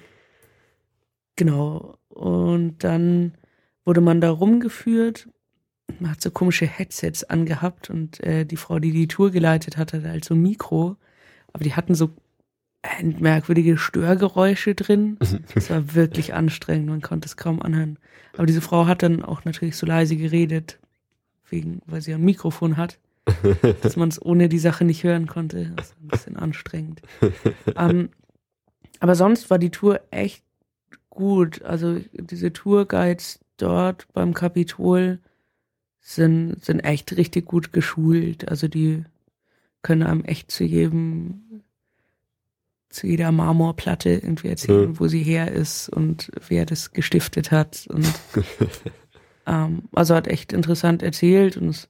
genau. 1.37 1.97
Und 2.11 2.85
dann 2.85 3.33
wurde 3.87 4.03
man 4.03 4.21
da 4.21 4.31
rumgeführt. 4.31 5.27
Man 6.01 6.11
hat 6.11 6.21
so 6.21 6.31
komische 6.31 6.67
Headsets 6.67 7.25
angehabt 7.25 7.89
und 7.89 8.21
äh, 8.21 8.45
die 8.45 8.59
Frau, 8.59 8.79
die 8.79 8.93
die 8.93 9.09
Tour 9.09 9.31
geleitet 9.31 9.79
hat, 9.79 9.95
hatte 9.95 10.09
halt 10.09 10.25
so 10.27 10.35
ein 10.35 10.43
Mikro. 10.43 10.97
Aber 11.55 11.65
die 11.65 11.75
hatten 11.75 11.95
so 11.95 12.11
merkwürdige 13.19 13.77
Störgeräusche 13.77 14.75
drin. 14.75 15.19
Das 15.55 15.71
war 15.71 15.95
wirklich 15.95 16.35
anstrengend, 16.35 16.89
man 16.89 17.03
konnte 17.03 17.27
es 17.27 17.37
kaum 17.37 17.61
anhören. 17.61 17.99
Aber 18.35 18.47
diese 18.47 18.61
Frau 18.61 18.87
hat 18.87 19.03
dann 19.03 19.23
auch 19.23 19.45
natürlich 19.45 19.77
so 19.77 19.87
leise 19.87 20.17
geredet, 20.17 20.79
wegen, 21.49 21.83
weil 21.87 22.01
sie 22.01 22.15
ein 22.15 22.25
Mikrofon 22.25 22.77
hat, 22.77 22.99
dass 23.83 23.97
man 23.97 24.09
es 24.09 24.25
ohne 24.25 24.49
die 24.49 24.59
Sache 24.59 24.85
nicht 24.85 25.05
hören 25.05 25.27
konnte. 25.27 25.73
Das 25.77 25.91
war 25.91 26.03
ein 26.03 26.09
bisschen 26.09 26.37
anstrengend. 26.37 27.03
ähm, 27.77 28.11
aber 29.01 29.15
sonst 29.15 29.51
war 29.51 29.59
die 29.59 29.71
Tour 29.71 30.01
echt 30.11 30.43
gut. 31.09 31.63
Also 31.63 32.01
diese 32.13 32.53
Tourguides 32.53 33.41
dort 33.57 34.07
beim 34.13 34.35
Kapitol 34.35 35.19
sind, 36.01 36.65
sind 36.65 36.81
echt 36.81 37.17
richtig 37.17 37.47
gut 37.47 37.73
geschult. 37.73 38.49
Also 38.49 38.69
die 38.69 39.05
können 39.83 40.03
einem 40.03 40.25
echt 40.25 40.51
zu 40.51 40.65
jedem, 40.65 41.63
zu 42.91 43.07
jeder 43.07 43.33
Marmorplatte 43.33 44.11
irgendwie 44.11 44.49
erzählen, 44.49 44.93
Ja. 44.93 45.01
wo 45.01 45.07
sie 45.09 45.23
her 45.23 45.51
ist 45.51 45.89
und 45.89 46.31
wer 46.49 46.67
das 46.67 46.93
gestiftet 46.93 47.51
hat. 47.51 47.87
Und 47.89 48.07
ähm, 49.47 49.85
also 49.93 50.15
hat 50.15 50.27
echt 50.29 50.53
interessant 50.53 51.03
erzählt 51.03 51.57
und 51.57 51.69
es 51.69 51.89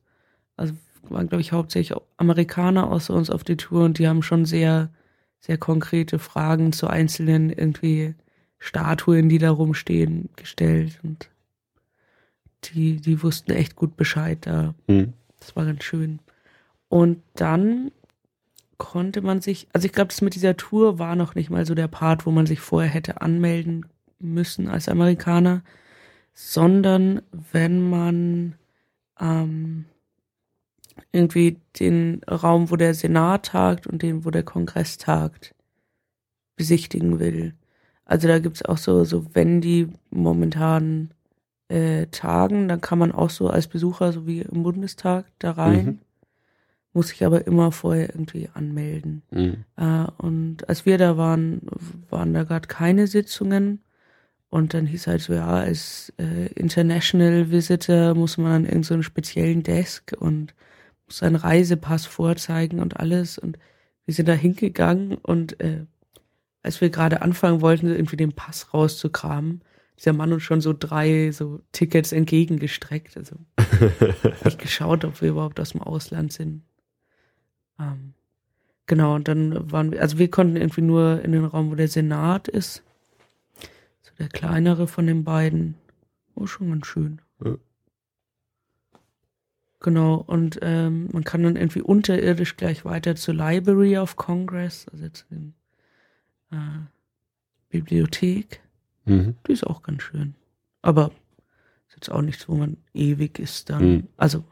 also 0.57 0.75
waren, 1.09 1.29
glaube 1.29 1.41
ich, 1.41 1.53
hauptsächlich 1.53 1.99
Amerikaner 2.19 2.91
außer 2.91 3.15
uns 3.15 3.31
auf 3.31 3.43
der 3.45 3.57
Tour 3.57 3.85
und 3.85 3.99
die 3.99 4.07
haben 4.07 4.23
schon 4.23 4.45
sehr, 4.45 4.91
sehr 5.41 5.59
konkrete 5.59 6.19
Fragen 6.19 6.73
zu 6.73 6.87
einzelnen 6.87 7.51
irgendwie 7.51 8.15
Statuen, 8.59 9.29
die 9.31 9.39
da 9.39 9.51
rumstehen, 9.51 10.29
gestellt 10.37 11.01
und 11.03 11.31
die, 12.65 12.97
die 13.01 13.23
wussten 13.23 13.53
echt 13.53 13.75
gut 13.75 13.97
Bescheid 13.97 14.39
da. 14.43 14.75
Mhm. 14.87 15.15
Das 15.41 15.57
war 15.57 15.65
ganz 15.65 15.83
schön. 15.83 16.19
Und 16.89 17.23
dann 17.35 17.91
konnte 18.81 19.21
man 19.21 19.41
sich, 19.41 19.69
also 19.75 19.85
ich 19.85 19.93
glaube, 19.93 20.09
das 20.09 20.23
mit 20.23 20.35
dieser 20.35 20.57
Tour 20.57 20.99
war 20.99 21.15
noch 21.15 21.37
nicht 21.37 21.51
mal 21.51 21.67
so 21.67 21.75
der 21.77 21.87
Part, 21.87 22.27
wo 22.27 22.31
man 22.33 22.47
sich 22.47 22.61
vorher 22.61 22.91
hätte 22.91 23.21
anmelden 23.21 23.87
müssen 24.19 24.69
als 24.69 24.89
Amerikaner, 24.89 25.63
sondern 26.33 27.21
wenn 27.53 27.89
man 27.89 28.55
ähm, 29.21 29.85
irgendwie 31.13 31.59
den 31.79 32.23
Raum, 32.25 32.71
wo 32.71 32.77
der 32.77 32.95
Senat 32.95 33.47
tagt 33.47 33.87
und 33.87 34.03
den, 34.03 34.25
wo 34.25 34.31
der 34.31 34.45
Kongress 34.45 34.97
tagt, 34.97 35.55
besichtigen 36.57 37.21
will. 37.21 37.55
Also 38.07 38.29
da 38.29 38.39
gibt's 38.39 38.65
auch 38.65 38.79
so, 38.79 39.05
so 39.05 39.27
wenn 39.35 39.61
die 39.61 39.89
momentan 40.11 41.11
äh, 41.69 42.07
tagen, 42.07 42.67
dann 42.67 42.81
kann 42.81 42.99
man 42.99 43.13
auch 43.13 43.31
so 43.31 43.49
als 43.51 43.69
Besucher, 43.69 44.13
so 44.13 44.27
wie 44.27 44.41
im 44.41 44.63
Bundestag, 44.63 45.27
da 45.39 45.53
rein. 45.53 45.85
Mhm. 45.85 45.99
Muss 46.93 47.09
sich 47.09 47.25
aber 47.25 47.47
immer 47.47 47.71
vorher 47.71 48.11
irgendwie 48.11 48.49
anmelden. 48.53 49.23
Mhm. 49.31 49.65
Äh, 49.77 50.07
und 50.19 50.69
als 50.69 50.87
wir 50.87 50.99
da 50.99 51.17
waren, 51.17 51.63
waren 52.09 52.35
da 52.35 52.45
gerade 52.45 52.67
keine 52.67 53.07
Sitzungen. 53.07 53.83
Und 54.49 54.75
dann 54.75 54.87
hieß 54.87 55.07
halt 55.07 55.21
so, 55.21 55.33
ja, 55.33 55.47
als 55.47 56.13
äh, 56.19 56.47
International 56.55 57.53
Visitor 57.53 58.15
muss 58.15 58.37
man 58.37 58.53
an 58.53 58.65
irgendeinen 58.65 59.03
so 59.03 59.03
speziellen 59.03 59.63
Desk 59.63 60.13
und 60.19 60.55
muss 61.07 61.19
seinen 61.19 61.37
Reisepass 61.37 62.07
vorzeigen 62.07 62.81
und 62.81 62.99
alles. 62.99 63.39
Und 63.39 63.59
wir 64.07 64.15
sind 64.15 64.29
da 64.29 64.33
hingegangen 64.33 65.15
und 65.15 65.61
äh, 65.61 65.87
als 66.63 66.81
wir 66.81 66.91
gerade 66.91 67.23
anfangen 67.23 67.61
wollten, 67.61 67.87
irgendwie 67.87 68.17
den 68.17 68.33
Pass 68.33 68.75
rauszukramen, 68.75 69.63
dieser 69.99 70.13
Mann 70.13 70.33
uns 70.33 70.43
schon 70.43 70.61
so 70.61 70.75
drei 70.77 71.31
so 71.31 71.61
Tickets 71.73 72.13
entgegengestreckt. 72.13 73.17
Also 73.17 73.37
nicht 74.45 74.59
geschaut, 74.59 75.05
ob 75.05 75.21
wir 75.21 75.31
überhaupt 75.31 75.61
aus 75.61 75.71
dem 75.71 75.83
Ausland 75.83 76.33
sind. 76.33 76.63
Ähm, 77.81 78.15
genau, 78.87 79.15
und 79.15 79.27
dann 79.29 79.73
waren 79.73 79.91
wir, 79.93 80.01
also 80.03 80.19
wir 80.19 80.31
konnten 80.31 80.57
irgendwie 80.57 80.83
nur 80.83 81.23
in 81.23 81.33
den 81.33 81.45
Raum, 81.45 81.71
wo 81.71 81.75
der 81.75 81.89
Senat 81.89 82.49
ist. 82.49 82.83
So 84.03 84.13
der 84.19 84.29
kleinere 84.29 84.87
von 84.87 85.07
den 85.07 85.25
beiden. 85.25 85.77
Oh, 86.35 86.47
schon 86.47 86.71
ganz 86.71 86.87
schön. 86.87 87.21
Ja. 87.45 87.57
Genau, 89.81 90.17
und 90.17 90.59
ähm, 90.61 91.09
man 91.13 91.25
kann 91.25 91.43
dann 91.43 91.57
irgendwie 91.57 91.81
unterirdisch 91.81 92.57
gleich 92.57 92.85
weiter 92.85 93.17
zur 93.17 93.35
Library 93.35 93.97
of 93.97 94.17
Congress, 94.17 94.87
also 94.93 95.09
zu 95.09 95.25
dem 95.31 95.55
äh, 96.51 96.57
Bibliothek. 97.71 98.61
Mhm. 99.07 99.37
Die 99.47 99.53
ist 99.53 99.67
auch 99.67 99.83
ganz 99.83 100.03
schön. 100.03 100.35
Aber 100.83 101.13
ist 101.89 101.97
jetzt 101.97 102.11
auch 102.11 102.21
nichts, 102.21 102.47
wo 102.47 102.57
man 102.57 102.77
ewig 102.93 103.39
ist 103.39 103.71
dann. 103.71 103.83
Mhm. 103.83 104.09
Also 104.19 104.45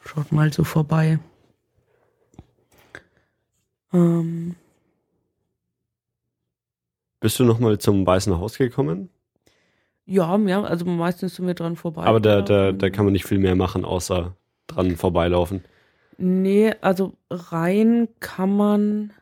schaut 0.00 0.32
mal 0.32 0.50
so 0.50 0.64
vorbei. 0.64 1.18
Ähm, 3.94 4.56
Bist 7.20 7.38
du 7.38 7.44
nochmal 7.44 7.78
zum 7.78 8.06
Weißen 8.06 8.36
Haus 8.38 8.58
gekommen? 8.58 9.08
ja, 10.06 10.36
ja, 10.36 10.62
also 10.62 10.84
meistens 10.84 11.36
sind 11.36 11.46
wir 11.46 11.54
dran 11.54 11.76
vorbei. 11.76 12.02
Aber 12.02 12.20
da, 12.20 12.42
da, 12.42 12.72
gelaufen. 12.72 12.78
da 12.78 12.90
kann 12.90 13.06
man 13.06 13.12
nicht 13.12 13.24
viel 13.24 13.38
mehr 13.38 13.56
machen, 13.56 13.84
außer 13.86 14.36
dran 14.66 14.96
vorbeilaufen. 14.96 15.64
Nee, 16.18 16.74
also 16.80 17.14
rein 17.30 18.08
kann 18.20 18.54
man 18.56 19.12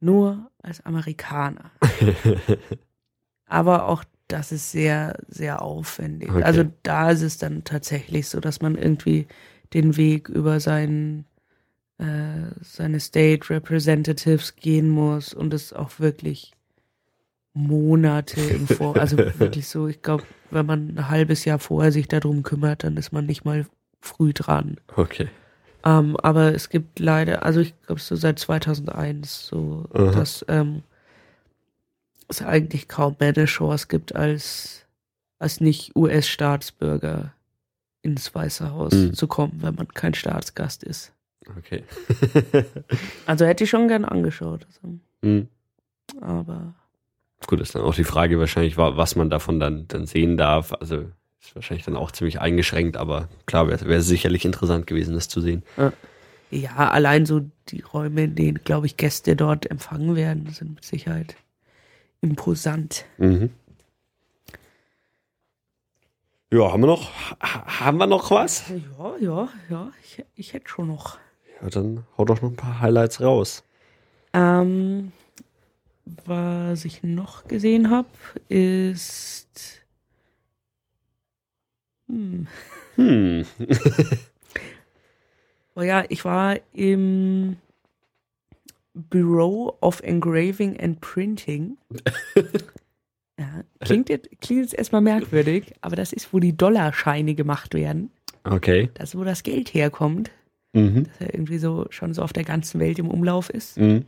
nur 0.00 0.50
als 0.62 0.84
Amerikaner. 0.84 1.70
Aber 3.46 3.88
auch 3.88 4.04
das 4.28 4.52
ist 4.52 4.70
sehr, 4.70 5.18
sehr 5.26 5.62
aufwendig. 5.62 6.30
Okay. 6.30 6.42
Also 6.42 6.64
da 6.82 7.10
ist 7.10 7.22
es 7.22 7.38
dann 7.38 7.64
tatsächlich 7.64 8.28
so, 8.28 8.40
dass 8.40 8.60
man 8.60 8.76
irgendwie 8.76 9.26
den 9.72 9.96
Weg 9.96 10.28
über 10.28 10.60
seinen, 10.60 11.24
äh, 11.98 12.52
seine 12.62 13.00
State 13.00 13.50
Representatives 13.50 14.56
gehen 14.56 14.88
muss 14.88 15.34
und 15.34 15.52
es 15.52 15.72
auch 15.72 15.98
wirklich 15.98 16.52
Monate 17.54 18.40
im 18.40 18.66
Vor, 18.68 18.96
also 19.00 19.16
wirklich 19.18 19.68
so, 19.68 19.88
ich 19.88 20.02
glaube, 20.02 20.24
wenn 20.50 20.66
man 20.66 20.88
ein 20.96 21.08
halbes 21.08 21.44
Jahr 21.44 21.58
vorher 21.58 21.92
sich 21.92 22.08
darum 22.08 22.42
kümmert, 22.42 22.84
dann 22.84 22.96
ist 22.96 23.12
man 23.12 23.26
nicht 23.26 23.44
mal 23.44 23.66
früh 24.00 24.32
dran. 24.32 24.76
Okay. 24.96 25.28
Ähm, 25.84 26.16
aber 26.18 26.54
es 26.54 26.68
gibt 26.70 26.98
leider, 26.98 27.44
also 27.44 27.60
ich 27.60 27.74
glaube 27.82 28.00
so 28.00 28.16
seit 28.16 28.38
2001 28.38 29.46
so, 29.46 29.86
Aha. 29.92 30.10
dass 30.12 30.44
ähm, 30.48 30.82
es 32.28 32.42
eigentlich 32.42 32.88
kaum 32.88 33.16
mehr 33.18 33.32
eine 33.34 33.46
Chance 33.46 33.86
gibt, 33.88 34.14
als, 34.14 34.86
als 35.38 35.60
nicht 35.60 35.96
US-Staatsbürger 35.96 37.32
ins 38.02 38.34
Weiße 38.34 38.70
Haus 38.72 38.92
Mhm. 38.92 39.14
zu 39.14 39.26
kommen, 39.26 39.58
wenn 39.62 39.74
man 39.74 39.88
kein 39.88 40.14
Staatsgast 40.14 40.84
ist. 40.84 41.12
Okay. 41.56 41.84
Also 43.26 43.44
hätte 43.46 43.64
ich 43.64 43.70
schon 43.70 43.88
gern 43.88 44.04
angeschaut. 44.04 44.66
Also, 44.66 44.98
Hm. 45.22 45.48
aber 46.20 46.74
Gut, 47.46 47.60
ist 47.60 47.74
dann 47.74 47.82
auch 47.82 47.94
die 47.94 48.04
Frage 48.04 48.38
wahrscheinlich, 48.38 48.76
wa- 48.76 48.96
was 48.96 49.14
man 49.16 49.30
davon 49.30 49.60
dann, 49.60 49.86
dann 49.88 50.06
sehen 50.06 50.36
darf. 50.36 50.72
Also 50.72 51.06
ist 51.40 51.54
wahrscheinlich 51.54 51.84
dann 51.84 51.96
auch 51.96 52.10
ziemlich 52.10 52.40
eingeschränkt, 52.40 52.96
aber 52.96 53.28
klar, 53.46 53.68
wäre 53.68 53.86
wär 53.86 54.02
sicherlich 54.02 54.44
interessant 54.44 54.86
gewesen, 54.86 55.14
das 55.14 55.28
zu 55.28 55.40
sehen. 55.40 55.62
ja, 56.50 56.76
allein 56.90 57.26
so 57.26 57.42
die 57.68 57.80
Räume, 57.82 58.24
in 58.24 58.34
denen, 58.34 58.60
glaube 58.64 58.86
ich, 58.86 58.96
Gäste 58.96 59.36
dort 59.36 59.70
empfangen 59.70 60.16
werden, 60.16 60.48
sind 60.50 60.74
mit 60.74 60.84
Sicherheit 60.84 61.36
imposant. 62.20 63.04
Mhm. 63.18 63.50
Ja, 66.50 66.72
haben 66.72 66.80
wir 66.82 66.86
noch, 66.86 67.10
ha- 67.40 67.80
haben 67.80 67.98
wir 67.98 68.06
noch 68.06 68.30
was? 68.30 68.64
Ja, 68.98 69.16
ja, 69.20 69.48
ja, 69.68 69.90
ich, 70.02 70.24
ich 70.34 70.52
hätte 70.54 70.68
schon 70.68 70.88
noch. 70.88 71.18
Ja, 71.60 71.70
dann 71.70 72.04
hau 72.16 72.24
doch 72.24 72.40
noch 72.42 72.50
ein 72.50 72.56
paar 72.56 72.80
Highlights 72.80 73.20
raus. 73.20 73.64
Ähm, 74.32 75.12
was 76.24 76.84
ich 76.84 77.02
noch 77.02 77.46
gesehen 77.48 77.90
habe, 77.90 78.08
ist. 78.48 79.48
Hm. 82.08 82.46
Hm. 82.96 83.44
Oh 85.78 85.82
ja, 85.82 86.02
ich 86.08 86.24
war 86.24 86.58
im 86.72 87.56
Bureau 88.94 89.78
of 89.80 90.00
Engraving 90.00 90.76
and 90.80 91.00
Printing. 91.00 91.78
ja, 93.38 93.62
klingt, 93.78 94.08
jetzt, 94.08 94.28
klingt 94.40 94.62
jetzt 94.62 94.74
erstmal 94.74 95.02
merkwürdig, 95.02 95.72
aber 95.80 95.94
das 95.94 96.12
ist, 96.12 96.32
wo 96.32 96.40
die 96.40 96.56
Dollarscheine 96.56 97.36
gemacht 97.36 97.74
werden. 97.74 98.10
Okay. 98.42 98.90
Das 98.94 99.10
ist, 99.10 99.20
wo 99.20 99.22
das 99.22 99.44
Geld 99.44 99.72
herkommt, 99.72 100.32
Mhm. 100.72 101.04
das 101.04 101.20
ja 101.20 101.26
irgendwie 101.32 101.58
so 101.58 101.86
schon 101.90 102.12
so 102.14 102.22
auf 102.22 102.32
der 102.32 102.44
ganzen 102.44 102.78
Welt 102.80 102.98
im 102.98 103.10
Umlauf 103.10 103.50
ist. 103.50 103.78
Mhm. 103.78 104.04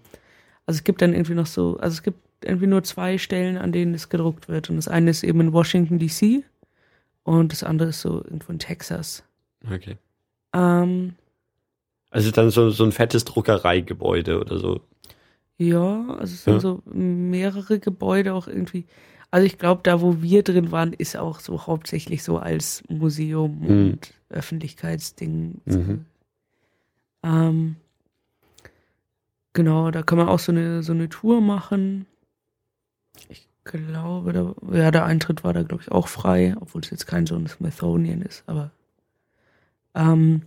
Also 0.66 0.78
es 0.78 0.84
gibt 0.84 1.02
dann 1.02 1.14
irgendwie 1.14 1.34
noch 1.34 1.46
so, 1.46 1.78
also 1.78 1.94
es 1.94 2.02
gibt 2.02 2.18
irgendwie 2.44 2.66
nur 2.66 2.82
zwei 2.82 3.18
Stellen, 3.18 3.56
an 3.58 3.72
denen 3.72 3.94
es 3.94 4.08
gedruckt 4.08 4.48
wird. 4.48 4.70
Und 4.70 4.76
das 4.76 4.88
eine 4.88 5.10
ist 5.10 5.22
eben 5.24 5.40
in 5.40 5.52
Washington 5.52 5.98
DC 5.98 6.44
und 7.24 7.52
das 7.52 7.62
andere 7.64 7.88
ist 7.90 8.00
so 8.00 8.22
irgendwo 8.24 8.52
in 8.52 8.58
Texas. 8.58 9.24
Okay. 9.70 9.96
Ähm, 10.54 11.14
Also 12.10 12.30
dann 12.30 12.50
so, 12.50 12.70
so 12.70 12.84
ein 12.84 12.92
fettes 12.92 13.24
Druckereigebäude 13.24 14.40
oder 14.40 14.58
so. 14.58 14.80
ja, 15.58 16.06
also 16.18 16.32
es 16.34 16.44
sind 16.44 16.54
Ja. 16.54 16.60
so 16.60 16.82
mehrere 16.86 17.78
Gebäude 17.78 18.32
auch 18.34 18.46
irgendwie. 18.48 18.86
Also 19.30 19.46
ich 19.46 19.58
glaube, 19.58 19.82
da 19.84 20.00
wo 20.00 20.22
wir 20.22 20.42
drin 20.42 20.72
waren, 20.72 20.92
ist 20.94 21.16
auch 21.16 21.38
so 21.40 21.66
hauptsächlich 21.66 22.22
so 22.24 22.38
als 22.38 22.82
Museum 22.88 23.58
Mhm. 23.60 23.66
und 23.68 24.14
Öffentlichkeitsding. 24.30 25.60
Mhm. 25.66 26.04
Ähm, 27.22 27.76
genau, 29.52 29.90
da 29.90 30.02
kann 30.02 30.18
man 30.18 30.28
auch 30.28 30.38
so 30.38 30.52
eine, 30.52 30.82
so 30.82 30.92
eine 30.92 31.08
Tour 31.08 31.40
machen. 31.40 32.06
Ich 33.28 33.48
glaube, 33.64 34.32
da, 34.32 34.54
ja, 34.72 34.90
der 34.90 35.04
Eintritt 35.04 35.44
war 35.44 35.52
da, 35.52 35.62
glaube 35.62 35.82
ich, 35.82 35.92
auch 35.92 36.08
frei, 36.08 36.54
obwohl 36.60 36.82
es 36.82 36.90
jetzt 36.90 37.06
kein 37.06 37.26
so 37.26 37.36
ein 37.36 37.46
Smithsonian 37.46 38.22
ist, 38.22 38.44
aber 38.46 38.70
ähm, 39.94 40.42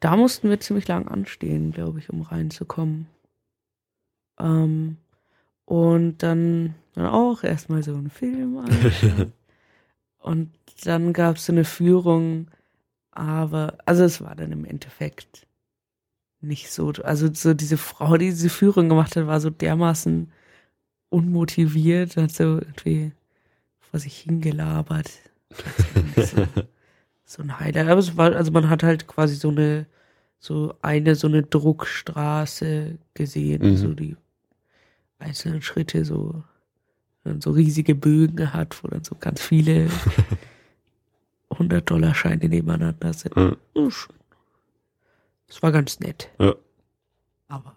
da 0.00 0.16
mussten 0.16 0.48
wir 0.48 0.60
ziemlich 0.60 0.86
lang 0.86 1.08
anstehen, 1.08 1.72
glaube 1.72 1.98
ich, 1.98 2.10
um 2.10 2.22
reinzukommen. 2.22 3.08
Ähm, 4.38 4.98
und 5.64 6.22
dann, 6.22 6.74
dann 6.94 7.06
auch 7.06 7.42
erstmal 7.42 7.82
so 7.82 7.94
einen 7.94 8.10
Film 8.10 8.58
anschauen. 8.58 9.32
Und 10.18 10.50
dann 10.84 11.12
gab 11.12 11.36
es 11.36 11.46
so 11.46 11.52
eine 11.52 11.64
Führung, 11.64 12.48
aber, 13.18 13.76
also 13.84 14.04
es 14.04 14.20
war 14.20 14.34
dann 14.36 14.52
im 14.52 14.64
Endeffekt 14.64 15.46
nicht 16.40 16.70
so, 16.70 16.92
also 17.02 17.28
so 17.32 17.52
diese 17.52 17.76
Frau, 17.76 18.16
die 18.16 18.26
diese 18.26 18.48
Führung 18.48 18.88
gemacht 18.88 19.16
hat, 19.16 19.26
war 19.26 19.40
so 19.40 19.50
dermaßen 19.50 20.30
unmotiviert, 21.10 22.16
hat 22.16 22.30
so 22.30 22.58
irgendwie 22.58 23.12
vor 23.80 23.98
sich 23.98 24.18
hingelabert. 24.18 25.10
So, 26.16 26.46
so 27.24 27.42
ein 27.42 27.58
Highlight. 27.58 27.88
Aber 27.88 27.98
es 27.98 28.16
war, 28.16 28.34
also 28.36 28.52
man 28.52 28.70
hat 28.70 28.82
halt 28.82 29.06
quasi 29.08 29.34
so 29.34 29.48
eine, 29.48 29.86
so 30.38 30.74
eine, 30.82 31.14
so 31.16 31.26
eine 31.26 31.42
Druckstraße 31.42 32.98
gesehen, 33.14 33.62
Mhm. 33.72 33.76
so 33.76 33.94
die 33.94 34.16
einzelnen 35.18 35.62
Schritte 35.62 36.04
so, 36.04 36.44
so 37.40 37.50
riesige 37.50 37.94
Bögen 37.96 38.52
hat, 38.52 38.82
wo 38.84 38.88
dann 38.88 39.02
so 39.02 39.16
ganz 39.18 39.42
viele 39.42 39.88
100-Dollar-Scheine 41.50 42.48
nebeneinander 42.48 43.12
sind. 43.12 43.36
Ja. 43.36 43.56
Oh, 43.74 43.90
schön. 43.90 44.14
Das 45.46 45.62
war 45.62 45.72
ganz 45.72 45.98
nett. 46.00 46.30
Ja. 46.38 46.54
Aber. 47.48 47.76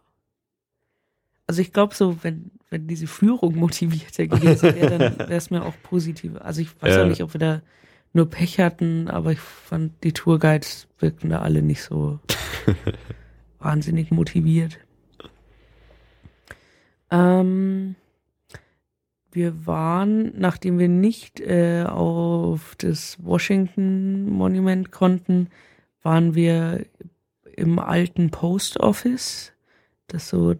Also 1.47 1.61
ich 1.61 1.71
glaube 1.73 1.95
so, 1.95 2.17
wenn, 2.23 2.51
wenn 2.69 2.87
diese 2.87 3.07
Führung 3.07 3.55
motivierter 3.55 4.27
gewesen 4.27 4.75
wäre, 4.75 4.97
dann 4.97 5.19
wäre 5.19 5.33
es 5.35 5.49
mir 5.49 5.63
auch 5.65 5.73
positiv. 5.83 6.33
Also 6.39 6.61
ich 6.61 6.81
weiß 6.81 6.95
Ja. 6.95 7.03
auch 7.03 7.07
nicht, 7.07 7.23
ob 7.23 7.33
wir 7.33 7.39
da 7.39 7.61
nur 8.13 8.29
Pech 8.29 8.59
hatten, 8.59 9.07
aber 9.09 9.31
ich 9.31 9.39
fand 9.39 10.03
die 10.03 10.11
Tourguides 10.13 10.87
wirkten 10.99 11.29
da 11.29 11.39
alle 11.39 11.61
nicht 11.61 11.81
so 11.83 12.19
wahnsinnig 13.59 14.11
motiviert. 14.11 14.77
Ähm, 17.09 17.95
wir 19.31 19.65
waren, 19.65 20.33
nachdem 20.37 20.79
wir 20.79 20.89
nicht 20.89 21.39
äh, 21.39 21.85
auf 21.87 22.75
das 22.77 23.17
Washington 23.23 24.29
Monument 24.29 24.91
konnten, 24.91 25.49
waren 26.03 26.35
wir 26.35 26.85
im 27.55 27.79
alten 27.79 28.31
Post 28.31 28.79
Office, 28.79 29.53
das 30.07 30.29
so 30.29 30.55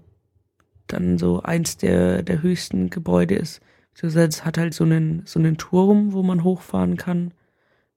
dann 0.87 1.17
so 1.17 1.41
eins 1.41 1.77
der, 1.77 2.21
der 2.23 2.41
höchsten 2.41 2.89
Gebäude 2.89 3.35
ist. 3.35 3.61
Beziehungsweise 3.93 4.27
Es 4.27 4.45
hat 4.45 4.57
halt 4.57 4.73
so 4.73 4.83
einen, 4.83 5.23
so 5.25 5.39
einen 5.39 5.57
Turm, 5.57 6.13
wo 6.13 6.23
man 6.23 6.43
hochfahren 6.43 6.97
kann 6.97 7.33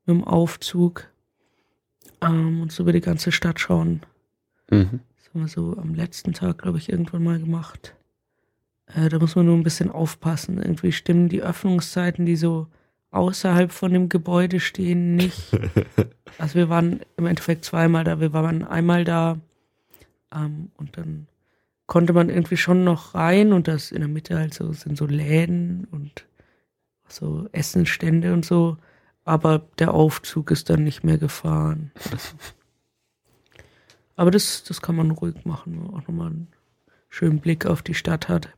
mit 0.07 0.17
dem 0.17 0.25
Aufzug 0.25 1.09
ähm, 2.21 2.61
und 2.63 2.73
so 2.73 2.83
über 2.83 2.93
die 2.93 3.01
ganze 3.01 3.33
Stadt 3.33 3.61
schauen. 3.61 4.01
Mhm. 4.71 5.01
Das 5.17 5.29
haben 5.29 5.41
wir 5.41 5.49
so 5.49 5.77
am 5.77 5.95
letzten 5.95 6.33
Tag, 6.33 6.59
glaube 6.63 6.79
ich, 6.79 6.89
irgendwann 6.89 7.23
mal 7.23 7.39
gemacht. 7.39 7.95
Äh, 8.95 9.09
da 9.09 9.19
muss 9.19 9.37
man 9.37 9.47
nur 9.47 9.57
ein 9.57 9.63
bisschen 9.63 9.91
aufpassen. 9.91 10.59
Irgendwie 10.59 10.93
stimmen 10.93 11.29
die 11.29 11.43
Öffnungszeiten, 11.43 12.27
die 12.27 12.37
so 12.37 12.69
außerhalb 13.11 13.73
von 13.73 13.93
dem 13.93 14.09
Gebäude 14.09 14.61
stehen, 14.61 15.17
nicht. 15.17 15.51
Also 16.37 16.57
wir 16.57 16.69
waren 16.69 16.99
im 17.17 17.27
Endeffekt 17.27 17.65
zweimal 17.65 18.03
da. 18.03 18.19
Wir 18.19 18.33
waren 18.33 18.65
einmal 18.65 19.05
da 19.05 19.39
Ähm, 20.35 20.73
und 20.77 20.97
dann 20.97 21.29
konnte 21.87 22.13
man 22.13 22.29
irgendwie 22.29 22.57
schon 22.57 22.83
noch 22.83 23.15
rein 23.15 23.53
und 23.53 23.69
das 23.69 23.93
in 23.93 24.01
der 24.01 24.09
Mitte 24.09 24.37
halt 24.37 24.53
so 24.55 24.73
sind 24.73 24.99
so 24.99 25.07
Läden 25.07 25.87
und 25.93 26.27
so 27.09 27.49
Essenstände 27.53 28.33
und 28.33 28.45
so. 28.45 28.79
Aber 29.25 29.61
der 29.79 29.95
Aufzug 29.95 30.51
ist 30.51 30.71
dann 30.71 30.83
nicht 30.85 31.05
mehr 31.05 31.19
gefahren. 31.19 31.93
Aber 34.17 34.31
das, 34.33 34.65
das 34.65 34.81
kann 34.83 34.97
man 34.97 35.11
ruhig 35.13 35.45
machen, 35.45 35.79
wo 35.79 35.85
man 35.85 35.95
auch 35.95 36.09
nochmal 36.09 36.27
einen 36.29 36.49
schönen 37.09 37.41
Blick 37.41 37.67
auf 37.67 37.83
die 37.83 37.95
Stadt 37.95 38.29
hat. 38.29 38.49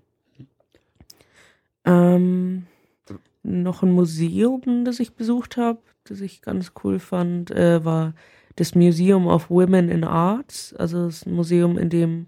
Ähm, 1.87 2.67
noch 3.43 3.83
ein 3.83 3.93
Museum, 3.93 4.85
das 4.85 5.01
ich 5.01 5.15
besucht 5.15 5.57
habe, 5.57 5.79
das 6.05 6.21
ich 6.21 6.43
ganz 6.43 6.73
cool 6.83 6.99
fand, 6.99 7.51
äh, 7.53 7.85
war 7.85 8.15
das 8.57 8.75
Museum 8.75 9.27
of 9.27 9.51
Women 9.51 9.89
in 9.89 10.05
Arts. 10.05 10.75
Also 10.75 11.07
das 11.07 11.27
Museum, 11.27 11.79
in 11.79 11.91
dem 11.91 12.27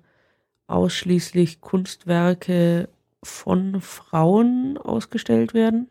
ausschließlich 0.68 1.60
Kunstwerke 1.60 2.88
von 3.22 3.80
Frauen 3.80 4.78
ausgestellt 4.78 5.54
werden. 5.54 5.88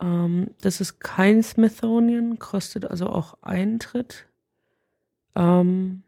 Ähm, 0.00 0.50
das 0.60 0.80
ist 0.80 1.00
kein 1.00 1.42
Smithsonian, 1.42 2.38
kostet 2.38 2.84
also 2.84 3.06
auch 3.06 3.38
Eintritt. 3.40 4.26
Ähm, 5.34 6.02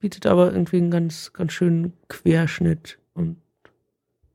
bietet 0.00 0.26
aber 0.26 0.52
irgendwie 0.52 0.78
einen 0.78 0.90
ganz, 0.90 1.32
ganz 1.32 1.52
schönen 1.52 1.94
Querschnitt 2.08 2.98
und 3.14 3.38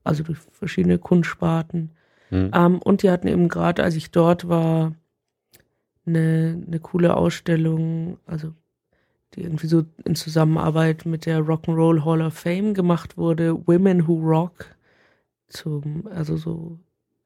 also 0.09 0.23
durch 0.23 0.39
verschiedene 0.51 0.97
Kunstsparten. 0.97 1.91
Mhm. 2.31 2.51
Ähm, 2.53 2.79
und 2.79 3.03
die 3.03 3.11
hatten 3.11 3.27
eben 3.27 3.47
gerade, 3.47 3.83
als 3.83 3.95
ich 3.95 4.11
dort 4.11 4.49
war, 4.49 4.93
eine, 6.05 6.63
eine 6.65 6.79
coole 6.79 7.15
Ausstellung, 7.15 8.17
also 8.25 8.53
die 9.35 9.43
irgendwie 9.43 9.67
so 9.67 9.85
in 10.03 10.15
Zusammenarbeit 10.15 11.05
mit 11.05 11.27
der 11.27 11.41
Rock'n'Roll 11.41 12.03
Hall 12.03 12.21
of 12.23 12.33
Fame 12.33 12.73
gemacht 12.73 13.17
wurde, 13.17 13.67
Women 13.67 14.07
Who 14.07 14.15
Rock, 14.15 14.75
zum, 15.47 16.07
also 16.07 16.37
so 16.37 16.79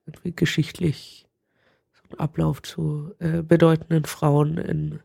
irgendwie 0.05 0.33
geschichtlich 0.33 1.25
so 1.93 2.01
ein 2.09 2.19
Ablauf 2.19 2.61
zu 2.61 3.13
äh, 3.19 3.41
bedeutenden 3.41 4.03
Frauen 4.03 4.57
in 4.57 4.99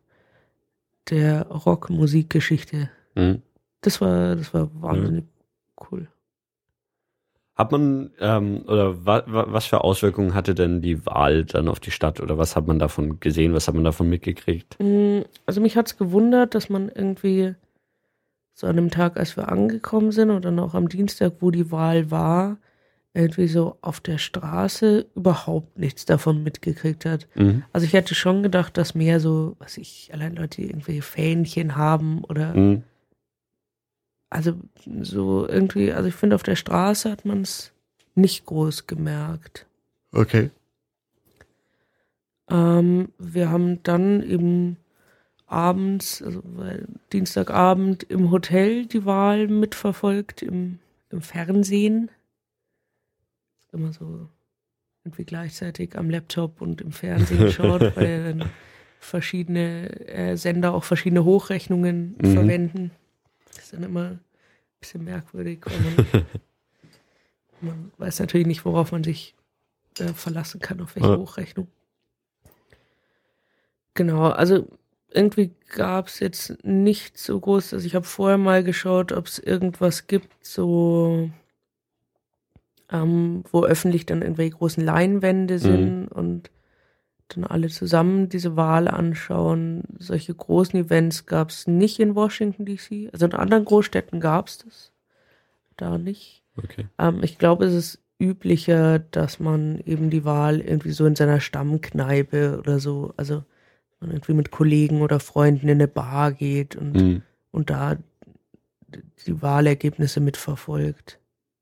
der 1.10 1.46
Rockmusikgeschichte. 1.46 2.90
Mhm. 3.14 3.42
Das 3.80 4.00
war, 4.00 4.34
das 4.34 4.52
war 4.52 4.68
wahnsinnig 4.82 5.24
mhm. 5.24 5.37
Hat 7.58 7.72
man, 7.72 8.12
ähm, 8.20 8.62
oder 8.68 9.04
wa, 9.04 9.24
wa, 9.26 9.46
was 9.48 9.66
für 9.66 9.82
Auswirkungen 9.82 10.32
hatte 10.32 10.54
denn 10.54 10.80
die 10.80 11.04
Wahl 11.06 11.44
dann 11.44 11.66
auf 11.66 11.80
die 11.80 11.90
Stadt 11.90 12.20
oder 12.20 12.38
was 12.38 12.54
hat 12.54 12.68
man 12.68 12.78
davon 12.78 13.18
gesehen, 13.18 13.52
was 13.52 13.66
hat 13.66 13.74
man 13.74 13.82
davon 13.82 14.08
mitgekriegt? 14.08 14.76
Mm, 14.80 15.22
also 15.44 15.60
mich 15.60 15.76
hat 15.76 15.88
es 15.88 15.96
gewundert, 15.96 16.54
dass 16.54 16.70
man 16.70 16.88
irgendwie 16.88 17.56
so 18.54 18.68
an 18.68 18.76
dem 18.76 18.92
Tag, 18.92 19.16
als 19.16 19.36
wir 19.36 19.50
angekommen 19.50 20.12
sind 20.12 20.30
und 20.30 20.44
dann 20.44 20.60
auch 20.60 20.74
am 20.74 20.88
Dienstag, 20.88 21.34
wo 21.40 21.50
die 21.50 21.72
Wahl 21.72 22.12
war, 22.12 22.58
irgendwie 23.12 23.48
so 23.48 23.76
auf 23.80 23.98
der 23.98 24.18
Straße 24.18 25.06
überhaupt 25.16 25.78
nichts 25.78 26.04
davon 26.04 26.44
mitgekriegt 26.44 27.04
hat. 27.06 27.26
Mhm. 27.34 27.64
Also 27.72 27.88
ich 27.88 27.92
hätte 27.92 28.14
schon 28.14 28.44
gedacht, 28.44 28.76
dass 28.76 28.94
mehr 28.94 29.18
so, 29.18 29.56
was 29.58 29.78
ich, 29.78 30.10
allein 30.12 30.36
Leute 30.36 30.62
irgendwelche 30.62 31.02
Fähnchen 31.02 31.74
haben 31.74 32.22
oder 32.22 32.54
mhm 32.54 32.84
also 34.30 34.54
so 35.02 35.48
irgendwie, 35.48 35.92
also 35.92 36.08
ich 36.08 36.14
finde, 36.14 36.36
auf 36.36 36.42
der 36.42 36.56
Straße 36.56 37.10
hat 37.10 37.24
man 37.24 37.42
es 37.42 37.72
nicht 38.14 38.46
groß 38.46 38.86
gemerkt. 38.86 39.66
Okay. 40.12 40.50
Ähm, 42.50 43.10
wir 43.18 43.50
haben 43.50 43.82
dann 43.82 44.22
eben 44.22 44.76
abends, 45.46 46.22
also 46.22 46.42
Dienstagabend 47.12 48.02
im 48.04 48.30
Hotel 48.30 48.86
die 48.86 49.06
Wahl 49.06 49.48
mitverfolgt, 49.48 50.42
im, 50.42 50.78
im 51.10 51.22
Fernsehen. 51.22 52.10
Immer 53.72 53.92
so 53.92 54.28
irgendwie 55.04 55.24
gleichzeitig 55.24 55.96
am 55.96 56.10
Laptop 56.10 56.60
und 56.60 56.80
im 56.80 56.92
Fernsehen 56.92 57.50
schaut, 57.52 57.96
weil 57.96 58.34
dann 58.34 58.50
verschiedene 59.00 60.08
äh, 60.08 60.36
Sender 60.36 60.74
auch 60.74 60.84
verschiedene 60.84 61.24
Hochrechnungen 61.24 62.16
mhm. 62.20 62.32
verwenden 62.32 62.90
ist 63.56 63.72
dann 63.72 63.82
immer 63.82 64.04
ein 64.10 64.20
bisschen 64.80 65.04
merkwürdig. 65.04 65.60
Man, 65.64 66.06
man, 67.60 67.92
weiß 67.98 68.20
natürlich 68.20 68.46
nicht, 68.46 68.64
worauf 68.64 68.92
man 68.92 69.04
sich 69.04 69.34
äh, 69.98 70.12
verlassen 70.12 70.60
kann, 70.60 70.80
auf 70.80 70.96
welche 70.96 71.08
ja. 71.08 71.16
Hochrechnung. 71.16 71.68
Genau, 73.94 74.28
also 74.28 74.68
irgendwie 75.10 75.52
gab 75.74 76.08
es 76.08 76.20
jetzt 76.20 76.62
nicht 76.64 77.18
so 77.18 77.40
groß, 77.40 77.72
also 77.72 77.86
ich 77.86 77.94
habe 77.94 78.04
vorher 78.04 78.38
mal 78.38 78.62
geschaut, 78.62 79.10
ob 79.12 79.26
es 79.26 79.38
irgendwas 79.38 80.06
gibt, 80.06 80.44
so 80.44 81.30
ähm, 82.90 83.44
wo 83.50 83.64
öffentlich 83.64 84.06
dann 84.06 84.22
irgendwelche 84.22 84.56
großen 84.56 84.84
Leinwände 84.84 85.54
mhm. 85.54 85.58
sind 85.58 86.00
mhm. 86.02 86.08
und 86.08 86.50
dann 87.28 87.44
alle 87.44 87.68
zusammen 87.68 88.28
diese 88.28 88.56
Wahl 88.56 88.88
anschauen. 88.88 89.84
Solche 89.98 90.34
großen 90.34 90.78
Events 90.78 91.26
gab 91.26 91.50
es 91.50 91.66
nicht 91.66 92.00
in 92.00 92.14
Washington 92.14 92.64
DC. 92.64 93.10
Also 93.12 93.26
in 93.26 93.34
anderen 93.34 93.64
Großstädten 93.64 94.20
gab 94.20 94.48
es 94.48 94.58
das. 94.58 94.92
Da 95.76 95.98
nicht. 95.98 96.42
Okay. 96.56 96.86
Ähm, 96.98 97.22
ich 97.22 97.38
glaube, 97.38 97.66
es 97.66 97.74
ist 97.74 98.00
üblicher, 98.18 98.98
dass 98.98 99.38
man 99.38 99.80
eben 99.84 100.10
die 100.10 100.24
Wahl 100.24 100.60
irgendwie 100.60 100.90
so 100.90 101.06
in 101.06 101.14
seiner 101.14 101.40
Stammkneipe 101.40 102.58
oder 102.58 102.80
so, 102.80 103.14
also 103.16 103.44
man 104.00 104.10
irgendwie 104.10 104.34
mit 104.34 104.50
Kollegen 104.50 105.02
oder 105.02 105.20
Freunden 105.20 105.68
in 105.68 105.76
eine 105.76 105.88
Bar 105.88 106.32
geht 106.32 106.76
und, 106.76 106.94
mhm. 106.94 107.22
und 107.50 107.70
da 107.70 107.96
die 109.26 109.42
Wahlergebnisse 109.42 110.20
mitverfolgt. 110.20 111.18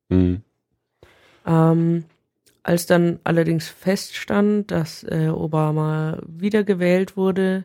Mhm. 0.09 0.43
Ähm, 1.47 2.05
als 2.67 2.86
dann 2.86 3.20
allerdings 3.23 3.69
feststand, 3.69 4.73
dass 4.73 5.05
äh, 5.05 5.28
Obama 5.28 6.19
wiedergewählt 6.27 7.17
wurde, 7.17 7.65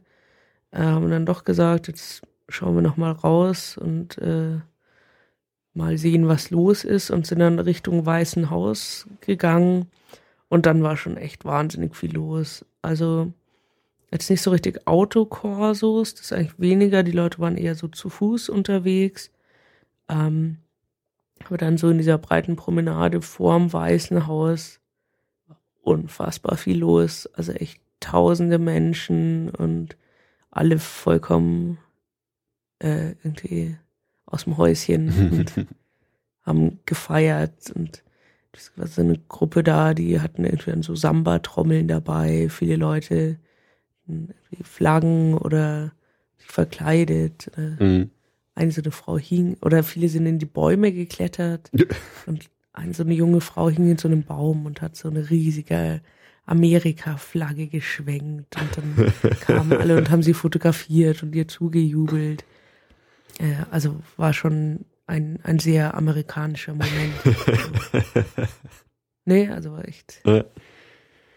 äh, 0.69 0.77
haben 0.77 1.09
dann 1.09 1.25
doch 1.25 1.43
gesagt, 1.43 1.87
jetzt 1.87 2.21
schauen 2.49 2.75
wir 2.75 2.83
noch 2.83 2.97
mal 2.97 3.11
raus 3.11 3.77
und 3.77 4.19
äh, 4.19 4.59
mal 5.73 5.97
sehen, 5.97 6.27
was 6.27 6.51
los 6.51 6.83
ist 6.83 7.09
und 7.09 7.25
sind 7.25 7.39
dann 7.39 7.57
Richtung 7.57 8.05
Weißen 8.05 8.51
Haus 8.51 9.07
gegangen 9.21 9.87
und 10.49 10.67
dann 10.67 10.83
war 10.83 10.97
schon 10.97 11.17
echt 11.17 11.45
wahnsinnig 11.45 11.95
viel 11.95 12.13
los. 12.13 12.63
Also 12.83 13.33
jetzt 14.11 14.29
nicht 14.29 14.43
so 14.43 14.51
richtig 14.51 14.85
Autokorsos, 14.85 16.13
das 16.13 16.25
ist 16.25 16.33
eigentlich 16.33 16.59
weniger, 16.59 17.01
die 17.01 17.11
Leute 17.11 17.39
waren 17.39 17.57
eher 17.57 17.73
so 17.73 17.87
zu 17.87 18.09
Fuß 18.09 18.49
unterwegs. 18.49 19.31
Ähm, 20.09 20.57
aber 21.43 21.57
dann 21.57 21.79
so 21.79 21.89
in 21.89 21.97
dieser 21.97 22.19
breiten 22.19 22.55
Promenade 22.55 23.23
vorm 23.23 23.73
Weißen 23.73 24.27
Haus 24.27 24.80
unfassbar 25.81 26.57
viel 26.57 26.79
los. 26.79 27.27
Also 27.33 27.51
echt 27.51 27.81
tausende 27.99 28.59
Menschen 28.59 29.49
und 29.49 29.97
alle 30.49 30.79
vollkommen 30.79 31.77
äh, 32.79 33.11
irgendwie 33.23 33.77
aus 34.25 34.45
dem 34.45 34.57
Häuschen 34.57 35.31
und 35.31 35.67
haben 36.43 36.79
gefeiert 36.85 37.71
und 37.75 38.03
das 38.53 38.71
war 38.75 38.87
so 38.87 39.01
eine 39.01 39.17
Gruppe 39.29 39.63
da, 39.63 39.93
die 39.93 40.19
hatten 40.19 40.43
irgendwie 40.43 40.83
so 40.83 40.93
Samba-Trommeln 40.93 41.87
dabei, 41.87 42.49
viele 42.49 42.75
Leute 42.75 43.39
Flaggen 44.63 45.37
oder 45.37 45.93
verkleidet. 46.37 47.49
Mhm. 47.79 48.11
Eine 48.55 48.71
so 48.71 48.81
eine 48.81 48.91
Frau 48.91 49.17
hing, 49.17 49.55
oder 49.61 49.83
viele 49.83 50.09
sind 50.09 50.25
in 50.25 50.39
die 50.39 50.45
Bäume 50.45 50.91
geklettert 50.91 51.71
und 52.25 52.49
eine 52.73 52.93
so 52.93 53.03
eine 53.03 53.13
junge 53.13 53.41
Frau 53.41 53.69
hing 53.69 53.89
in 53.89 53.97
so 53.97 54.07
einem 54.07 54.23
Baum 54.23 54.65
und 54.65 54.81
hat 54.81 54.95
so 54.95 55.09
eine 55.09 55.29
riesige 55.29 56.01
Amerika-Flagge 56.45 57.67
geschwenkt 57.67 58.55
und 58.59 58.77
dann 58.77 59.13
kamen 59.39 59.73
alle 59.73 59.97
und 59.97 60.09
haben 60.09 60.23
sie 60.23 60.33
fotografiert 60.33 61.23
und 61.23 61.35
ihr 61.35 61.47
zugejubelt. 61.47 62.45
Äh, 63.39 63.55
also 63.69 64.01
war 64.17 64.33
schon 64.33 64.85
ein, 65.07 65.39
ein 65.43 65.59
sehr 65.59 65.95
amerikanischer 65.95 66.73
Moment. 66.73 67.13
nee, 69.25 69.47
also 69.49 69.73
war 69.73 69.87
echt, 69.87 70.21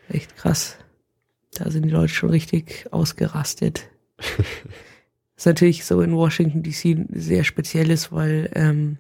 echt 0.09 0.37
krass. 0.37 0.79
Da 1.55 1.71
sind 1.71 1.85
die 1.85 1.91
Leute 1.91 2.13
schon 2.13 2.31
richtig 2.31 2.87
ausgerastet. 2.91 3.89
Ist 5.37 5.47
natürlich 5.47 5.85
so 5.85 6.01
in 6.01 6.15
Washington 6.15 6.63
DC 6.63 7.07
sehr 7.11 7.43
spezielles, 7.43 8.13
weil 8.13 8.51
ähm, 8.55 8.99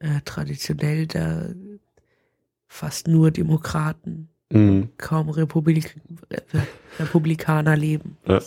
äh, 0.00 0.20
traditionell 0.24 1.06
da 1.06 1.50
fast 2.66 3.08
nur 3.08 3.30
Demokraten, 3.30 4.28
mhm. 4.50 4.90
kaum 4.98 5.30
Republik 5.30 5.96
äh, 6.28 6.40
Republikaner 6.98 7.76
leben. 7.76 8.16
Ja. 8.26 8.40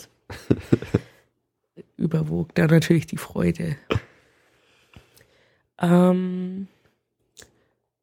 Überwog 1.96 2.54
da 2.54 2.66
natürlich 2.66 3.06
die 3.06 3.16
Freude. 3.16 3.76
Ähm, 5.78 6.68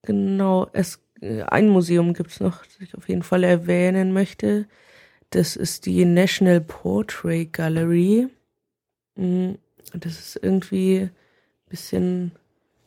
genau, 0.02 0.70
es, 0.74 1.00
äh, 1.22 1.44
ein 1.44 1.70
Museum 1.70 2.14
gibt 2.14 2.32
es 2.32 2.40
noch, 2.40 2.66
das 2.66 2.80
ich 2.80 2.96
auf 2.96 3.10
jeden 3.10 3.24
Fall 3.24 3.44
erwähnen 3.44 4.14
möchte. 4.14 4.68
Das 5.32 5.56
ist 5.56 5.86
die 5.86 6.06
National 6.06 6.62
Portrait 6.62 7.52
Gallery. 7.52 8.28
Hm, 9.16 9.58
Und 9.94 10.06
das 10.06 10.20
ist 10.20 10.40
irgendwie 10.42 11.02
ein 11.02 11.12
bisschen 11.70 12.32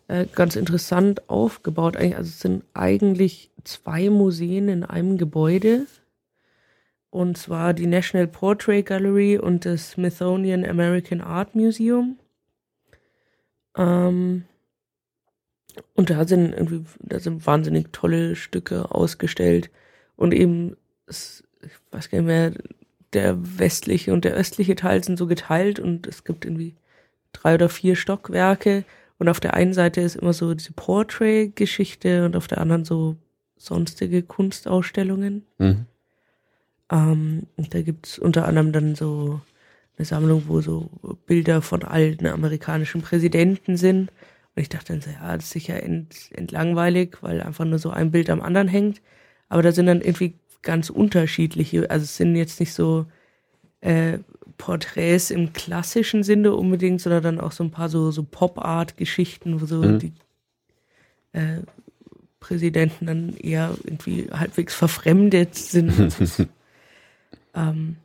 äh, 0.09 0.27
ganz 0.27 0.57
interessant 0.57 1.29
aufgebaut. 1.29 1.97
Also 1.97 2.21
es 2.21 2.41
sind 2.41 2.65
eigentlich 2.75 3.51
zwei 3.65 4.11
Museen 4.11 4.69
in 4.69 4.85
einem 4.85 5.19
Gebäude. 5.19 5.87
Und 7.11 7.39
zwar 7.39 7.75
die 7.75 7.87
National 7.87 8.27
Portrait 8.27 8.85
Gallery 8.85 9.39
und 9.39 9.65
das 9.65 9.93
Smithsonian 9.93 10.65
American 10.65 11.21
Art 11.21 11.55
Museum. 11.55 12.19
Ähm, 13.77 14.45
und 15.95 16.11
da 16.11 16.27
sind 16.27 16.53
irgendwie, 16.53 16.85
da 17.01 17.21
sind 17.21 17.47
wahnsinnig 17.47 17.93
tolle 17.93 18.37
Stücke 18.37 18.91
ausgestellt. 18.91 19.71
Und 20.17 20.35
eben, 20.35 20.77
ich 21.09 21.45
weiß 21.91 22.11
gar 22.11 22.19
nicht 22.19 22.27
mehr, 22.27 22.53
der 23.13 23.37
westliche 23.59 24.13
und 24.13 24.25
der 24.25 24.35
östliche 24.35 24.75
Teil 24.75 25.03
sind 25.03 25.17
so 25.17 25.27
geteilt 25.27 25.79
und 25.79 26.07
es 26.07 26.25
gibt 26.25 26.45
irgendwie 26.45 26.75
drei 27.33 27.55
oder 27.55 27.69
vier 27.69 27.97
Stockwerke. 27.97 28.85
Und 29.19 29.29
auf 29.29 29.41
der 29.41 29.55
einen 29.55 29.73
Seite 29.73 30.01
ist 30.01 30.17
immer 30.17 30.33
so 30.33 30.55
diese 30.55 30.73
Portrait-Geschichte 30.73 32.25
und 32.25 32.37
auf 32.37 32.49
der 32.49 32.59
anderen 32.59 32.85
so 32.85 33.17
sonstige 33.57 34.23
Kunstausstellungen. 34.23 35.47
Mhm. 35.59 35.87
Ähm, 36.91 37.47
und 37.57 37.75
da 37.75 37.83
gibt's 37.83 38.19
unter 38.19 38.47
anderem 38.47 38.73
dann 38.73 38.95
so 38.95 39.41
eine 39.97 40.05
Sammlung, 40.05 40.45
wo 40.49 40.61
so 40.61 40.91
Bilder 41.27 41.63
von 41.63 41.85
alten 41.85 42.27
amerikanischen 42.27 43.03
Präsidenten 43.03 43.77
sind. 43.77 44.11
Und 44.57 44.63
ich 44.63 44.69
dachte 44.69 44.93
dann 44.93 45.03
so, 45.03 45.11
ja, 45.11 45.35
das 45.37 45.45
ist 45.47 45.53
sicher 45.53 45.83
ent, 45.83 46.31
entlangweilig, 46.33 47.19
weil 47.21 47.41
einfach 47.41 47.65
nur 47.65 47.79
so 47.79 47.91
ein 47.91 48.11
Bild 48.11 48.31
am 48.31 48.43
anderen 48.43 48.69
hängt. 48.69 49.01
Aber 49.49 49.63
da 49.63 49.73
sind 49.73 49.87
dann 49.87 50.01
irgendwie 50.01 50.35
ganz 50.63 50.91
unterschiedliche, 50.91 51.91
also 51.91 52.05
es 52.05 52.17
sind 52.17 52.35
jetzt 52.37 52.59
nicht 52.59 52.73
so 52.73 53.07
äh, 53.81 54.19
Porträts 54.65 55.31
im 55.31 55.53
klassischen 55.53 56.23
Sinne 56.23 56.55
unbedingt, 56.55 57.03
sondern 57.03 57.23
dann 57.23 57.41
auch 57.41 57.53
so 57.53 57.63
ein 57.63 57.71
paar 57.71 57.91
so, 57.91 58.11
so 58.11 58.23
Pop-Art-Geschichten, 58.23 59.61
wo 59.61 59.67
so 59.67 59.83
mhm. 59.83 59.99
die 59.99 60.13
äh, 61.33 61.59
Präsidenten 62.41 63.05
dann 63.05 63.37
eher 63.37 63.77
irgendwie 63.85 64.31
halbwegs 64.33 64.75
verfremdet 64.75 65.55
sind. 65.55 66.17
ähm, 67.55 67.97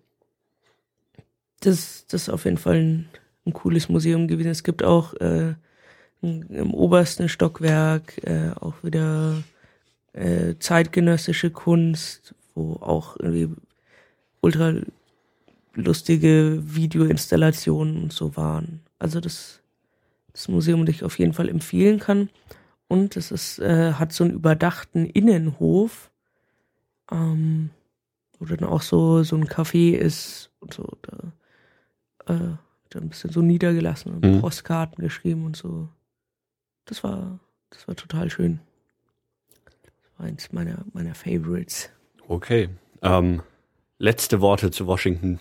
das, 1.62 2.06
das 2.10 2.24
ist 2.24 2.30
auf 2.30 2.44
jeden 2.44 2.58
Fall 2.58 2.76
ein, 2.76 3.10
ein 3.46 3.54
cooles 3.54 3.88
Museum 3.88 4.28
gewesen. 4.28 4.52
Es 4.52 4.66
gibt 4.66 4.84
auch 4.84 5.14
äh, 5.14 5.54
im 6.22 6.74
obersten 6.74 7.30
Stockwerk 7.30 8.22
äh, 8.26 8.52
auch 8.60 8.84
wieder 8.84 9.44
äh, 10.12 10.56
zeitgenössische 10.60 11.52
Kunst, 11.52 12.36
wo 12.54 12.74
auch 12.82 13.16
irgendwie 13.18 13.50
ultra 14.42 14.74
lustige 15.84 16.62
Videoinstallationen 16.64 18.04
und 18.04 18.14
so 18.14 18.36
waren. 18.36 18.82
Also 18.98 19.20
das, 19.20 19.62
das 20.34 20.48
Museum, 20.48 20.86
das 20.86 20.96
ich 20.96 21.04
auf 21.04 21.18
jeden 21.20 21.34
Fall 21.34 21.50
empfehlen 21.50 22.00
kann. 22.00 22.30
Und 22.88 23.18
es 23.18 23.32
ist, 23.32 23.60
äh, 23.60 23.94
hat 23.94 24.14
so 24.14 24.24
einen 24.24 24.34
überdachten 24.34 25.06
Innenhof, 25.06 26.12
ähm, 27.12 27.70
wo 28.40 28.46
dann 28.46 28.64
auch 28.68 28.82
so, 28.82 29.24
so 29.24 29.36
ein 29.36 29.48
Café 29.48 29.94
ist 29.94 30.50
und 30.60 30.74
so. 30.74 30.98
Da, 31.04 32.34
äh, 32.34 32.58
dann 32.90 33.04
ein 33.04 33.10
bisschen 33.10 33.32
so 33.32 33.42
niedergelassen 33.42 34.14
und 34.14 34.26
mhm. 34.26 34.42
Postkarten 34.42 35.04
geschrieben 35.04 35.46
und 35.46 35.56
so. 35.56 35.90
Das 36.86 37.04
war, 37.04 37.40
das 37.70 37.88
war 37.88 37.96
total 37.96 38.30
schön. 38.30 38.60
Das 39.86 40.20
war 40.20 40.26
eins 40.26 40.52
meiner, 40.52 40.84
meiner 40.94 41.14
Favorites. 41.14 41.92
Okay. 42.28 42.70
Ähm, 43.02 43.44
letzte 44.00 44.42
Worte 44.42 44.72
zu 44.72 44.88
Washington. 44.88 45.40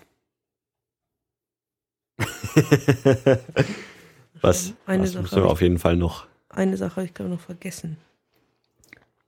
was 4.41 4.75
eine 4.87 5.03
was 5.03 5.15
müssen 5.15 5.43
wir 5.43 5.51
auf 5.51 5.61
jeden 5.61 5.79
Fall 5.79 5.97
noch? 5.97 6.27
Eine 6.49 6.77
Sache 6.77 6.97
habe 6.97 7.07
ich 7.07 7.15
glaube 7.15 7.31
noch 7.31 7.41
vergessen. 7.41 7.97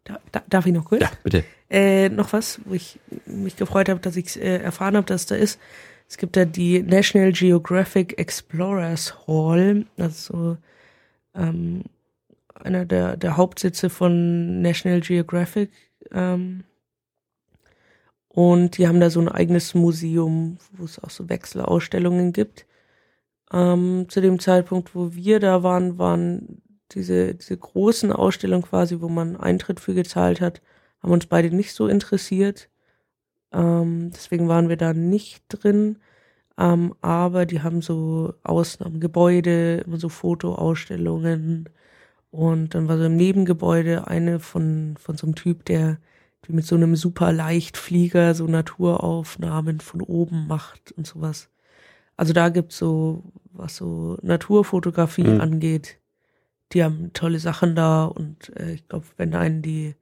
Da, 0.05 0.18
da, 0.33 0.42
darf 0.49 0.67
ich 0.67 0.73
noch 0.73 0.84
kurz? 0.84 1.02
Ja, 1.02 1.10
bitte. 1.23 1.44
Äh, 1.68 2.09
noch 2.09 2.33
was, 2.33 2.60
wo 2.65 2.75
ich 2.75 2.99
mich 3.26 3.57
gefreut 3.57 3.89
habe, 3.89 4.00
dass 4.00 4.17
ich 4.17 4.41
äh, 4.41 4.59
erfahren 4.59 4.97
habe, 4.97 5.07
dass 5.07 5.26
da 5.26 5.34
ist. 5.36 5.60
Es 6.09 6.17
gibt 6.17 6.36
da 6.36 6.44
die 6.44 6.83
National 6.83 7.31
Geographic 7.33 8.18
Explorers 8.18 9.15
Hall, 9.28 9.86
also 9.97 10.57
ähm, 11.36 11.84
einer 12.55 12.84
der, 12.84 13.17
der 13.17 13.36
Hauptsitze 13.36 13.91
von 13.91 14.60
National 14.60 15.00
Geographic. 15.00 15.70
Ähm, 16.12 16.65
und 18.28 18.78
die 18.78 18.89
haben 18.89 19.00
da 19.00 19.10
so 19.10 19.20
ein 19.20 19.28
eigenes 19.28 19.75
Museum, 19.75 20.59
wo 20.73 20.84
es 20.84 21.02
auch 21.02 21.10
so 21.10 21.28
Wechselausstellungen 21.28 22.33
gibt. 22.33 22.67
Ähm, 23.53 24.07
zu 24.09 24.20
dem 24.20 24.39
Zeitpunkt, 24.39 24.95
wo 24.95 25.15
wir 25.15 25.41
da 25.41 25.62
waren, 25.62 25.99
waren 25.99 26.62
diese, 26.93 27.35
diese 27.35 27.57
großen 27.57 28.12
Ausstellungen 28.12 28.65
quasi, 28.65 29.01
wo 29.01 29.09
man 29.09 29.37
Eintritt 29.37 29.81
für 29.81 29.95
gezahlt 29.95 30.41
hat, 30.41 30.62
haben 31.03 31.12
uns 31.12 31.27
beide 31.27 31.55
nicht 31.55 31.75
so 31.75 31.89
interessiert. 31.89 32.69
Ähm, 33.53 34.11
deswegen 34.15 34.49
waren 34.49 34.69
wir 34.69 34.77
da 34.77 34.93
nicht 34.95 35.45
drin. 35.49 35.99
Ähm, 36.59 36.95
aber 37.01 37.47
die 37.47 37.62
haben 37.62 37.83
so 37.83 38.35
Ausnahmegebäude, 38.43 39.79
immer 39.87 39.97
so 39.99 40.09
Fotoausstellungen. 40.09 41.69
Und 42.31 42.75
dann 42.75 42.89
war 42.89 42.99
so 42.99 43.05
im 43.05 43.17
Nebengebäude 43.17 44.07
eine 44.07 44.41
von, 44.41 44.97
von 44.99 45.17
so 45.17 45.27
einem 45.27 45.35
Typ, 45.35 45.65
der 45.65 45.99
mit 46.49 46.67
so 46.67 46.75
einem 46.75 46.97
super 46.97 47.33
Leichtflieger 47.33 48.35
so 48.35 48.47
Naturaufnahmen 48.47 49.81
von 49.81 50.03
oben 50.03 50.47
macht 50.49 50.93
und 50.93 51.07
sowas. 51.07 51.49
Also 52.21 52.35
da 52.35 52.51
gibt's 52.51 52.77
so, 52.77 53.23
was 53.51 53.77
so 53.77 54.19
Naturfotografie 54.21 55.25
mhm. 55.25 55.41
angeht, 55.41 55.97
die 56.73 56.85
haben 56.85 57.15
tolle 57.15 57.39
Sachen 57.39 57.75
da 57.75 58.05
und 58.05 58.55
äh, 58.59 58.75
ich 58.75 58.87
glaube, 58.87 59.07
wenn 59.17 59.35
einen 59.35 59.63
die, 59.63 59.95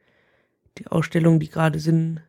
die 0.78 0.88
Ausstellungen, 0.88 1.38
die 1.38 1.48
gerade 1.48 1.78
sind, 1.78 2.20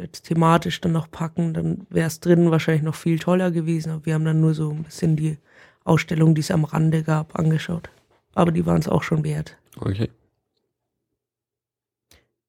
jetzt 0.00 0.22
thematisch 0.22 0.80
dann 0.80 0.92
noch 0.92 1.10
packen, 1.10 1.52
dann 1.52 1.86
wäre 1.90 2.06
es 2.06 2.20
drin 2.20 2.50
wahrscheinlich 2.50 2.82
noch 2.82 2.94
viel 2.94 3.18
toller 3.18 3.50
gewesen. 3.50 3.92
Aber 3.92 4.06
wir 4.06 4.14
haben 4.14 4.24
dann 4.24 4.40
nur 4.40 4.54
so 4.54 4.70
ein 4.70 4.84
bisschen 4.84 5.14
die 5.14 5.36
Ausstellung, 5.84 6.34
die 6.34 6.40
es 6.40 6.50
am 6.50 6.64
Rande 6.64 7.02
gab, 7.02 7.38
angeschaut. 7.38 7.90
Aber 8.32 8.50
die 8.50 8.64
waren 8.64 8.80
es 8.80 8.88
auch 8.88 9.02
schon 9.02 9.24
wert. 9.24 9.58
Okay. 9.78 10.10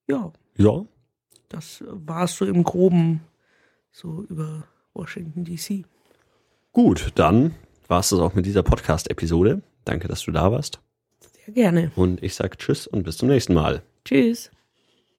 Ja. 0.08 0.32
Ja. 0.56 0.85
Das 1.49 1.83
war 1.90 2.24
es 2.24 2.38
so 2.38 2.45
im 2.45 2.64
Groben, 2.64 3.19
so 3.91 4.24
über 4.30 4.64
Washington 4.93 5.43
DC. 5.43 5.83
Gut, 6.82 7.11
dann 7.16 7.56
war 7.90 7.99
es 7.99 8.08
das 8.08 8.19
auch 8.19 8.35
mit 8.35 8.45
dieser 8.45 8.64
Podcast-Episode. 8.64 9.61
Danke, 9.83 10.08
dass 10.08 10.24
du 10.24 10.32
da 10.32 10.49
warst. 10.49 10.80
Sehr 11.45 11.53
gerne. 11.53 11.91
Und 11.98 12.24
ich 12.24 12.35
sage 12.35 12.56
Tschüss 12.58 12.88
und 12.88 13.03
bis 13.03 13.17
zum 13.17 13.27
nächsten 13.27 13.53
Mal. 13.53 13.82
Tschüss. 14.06 14.49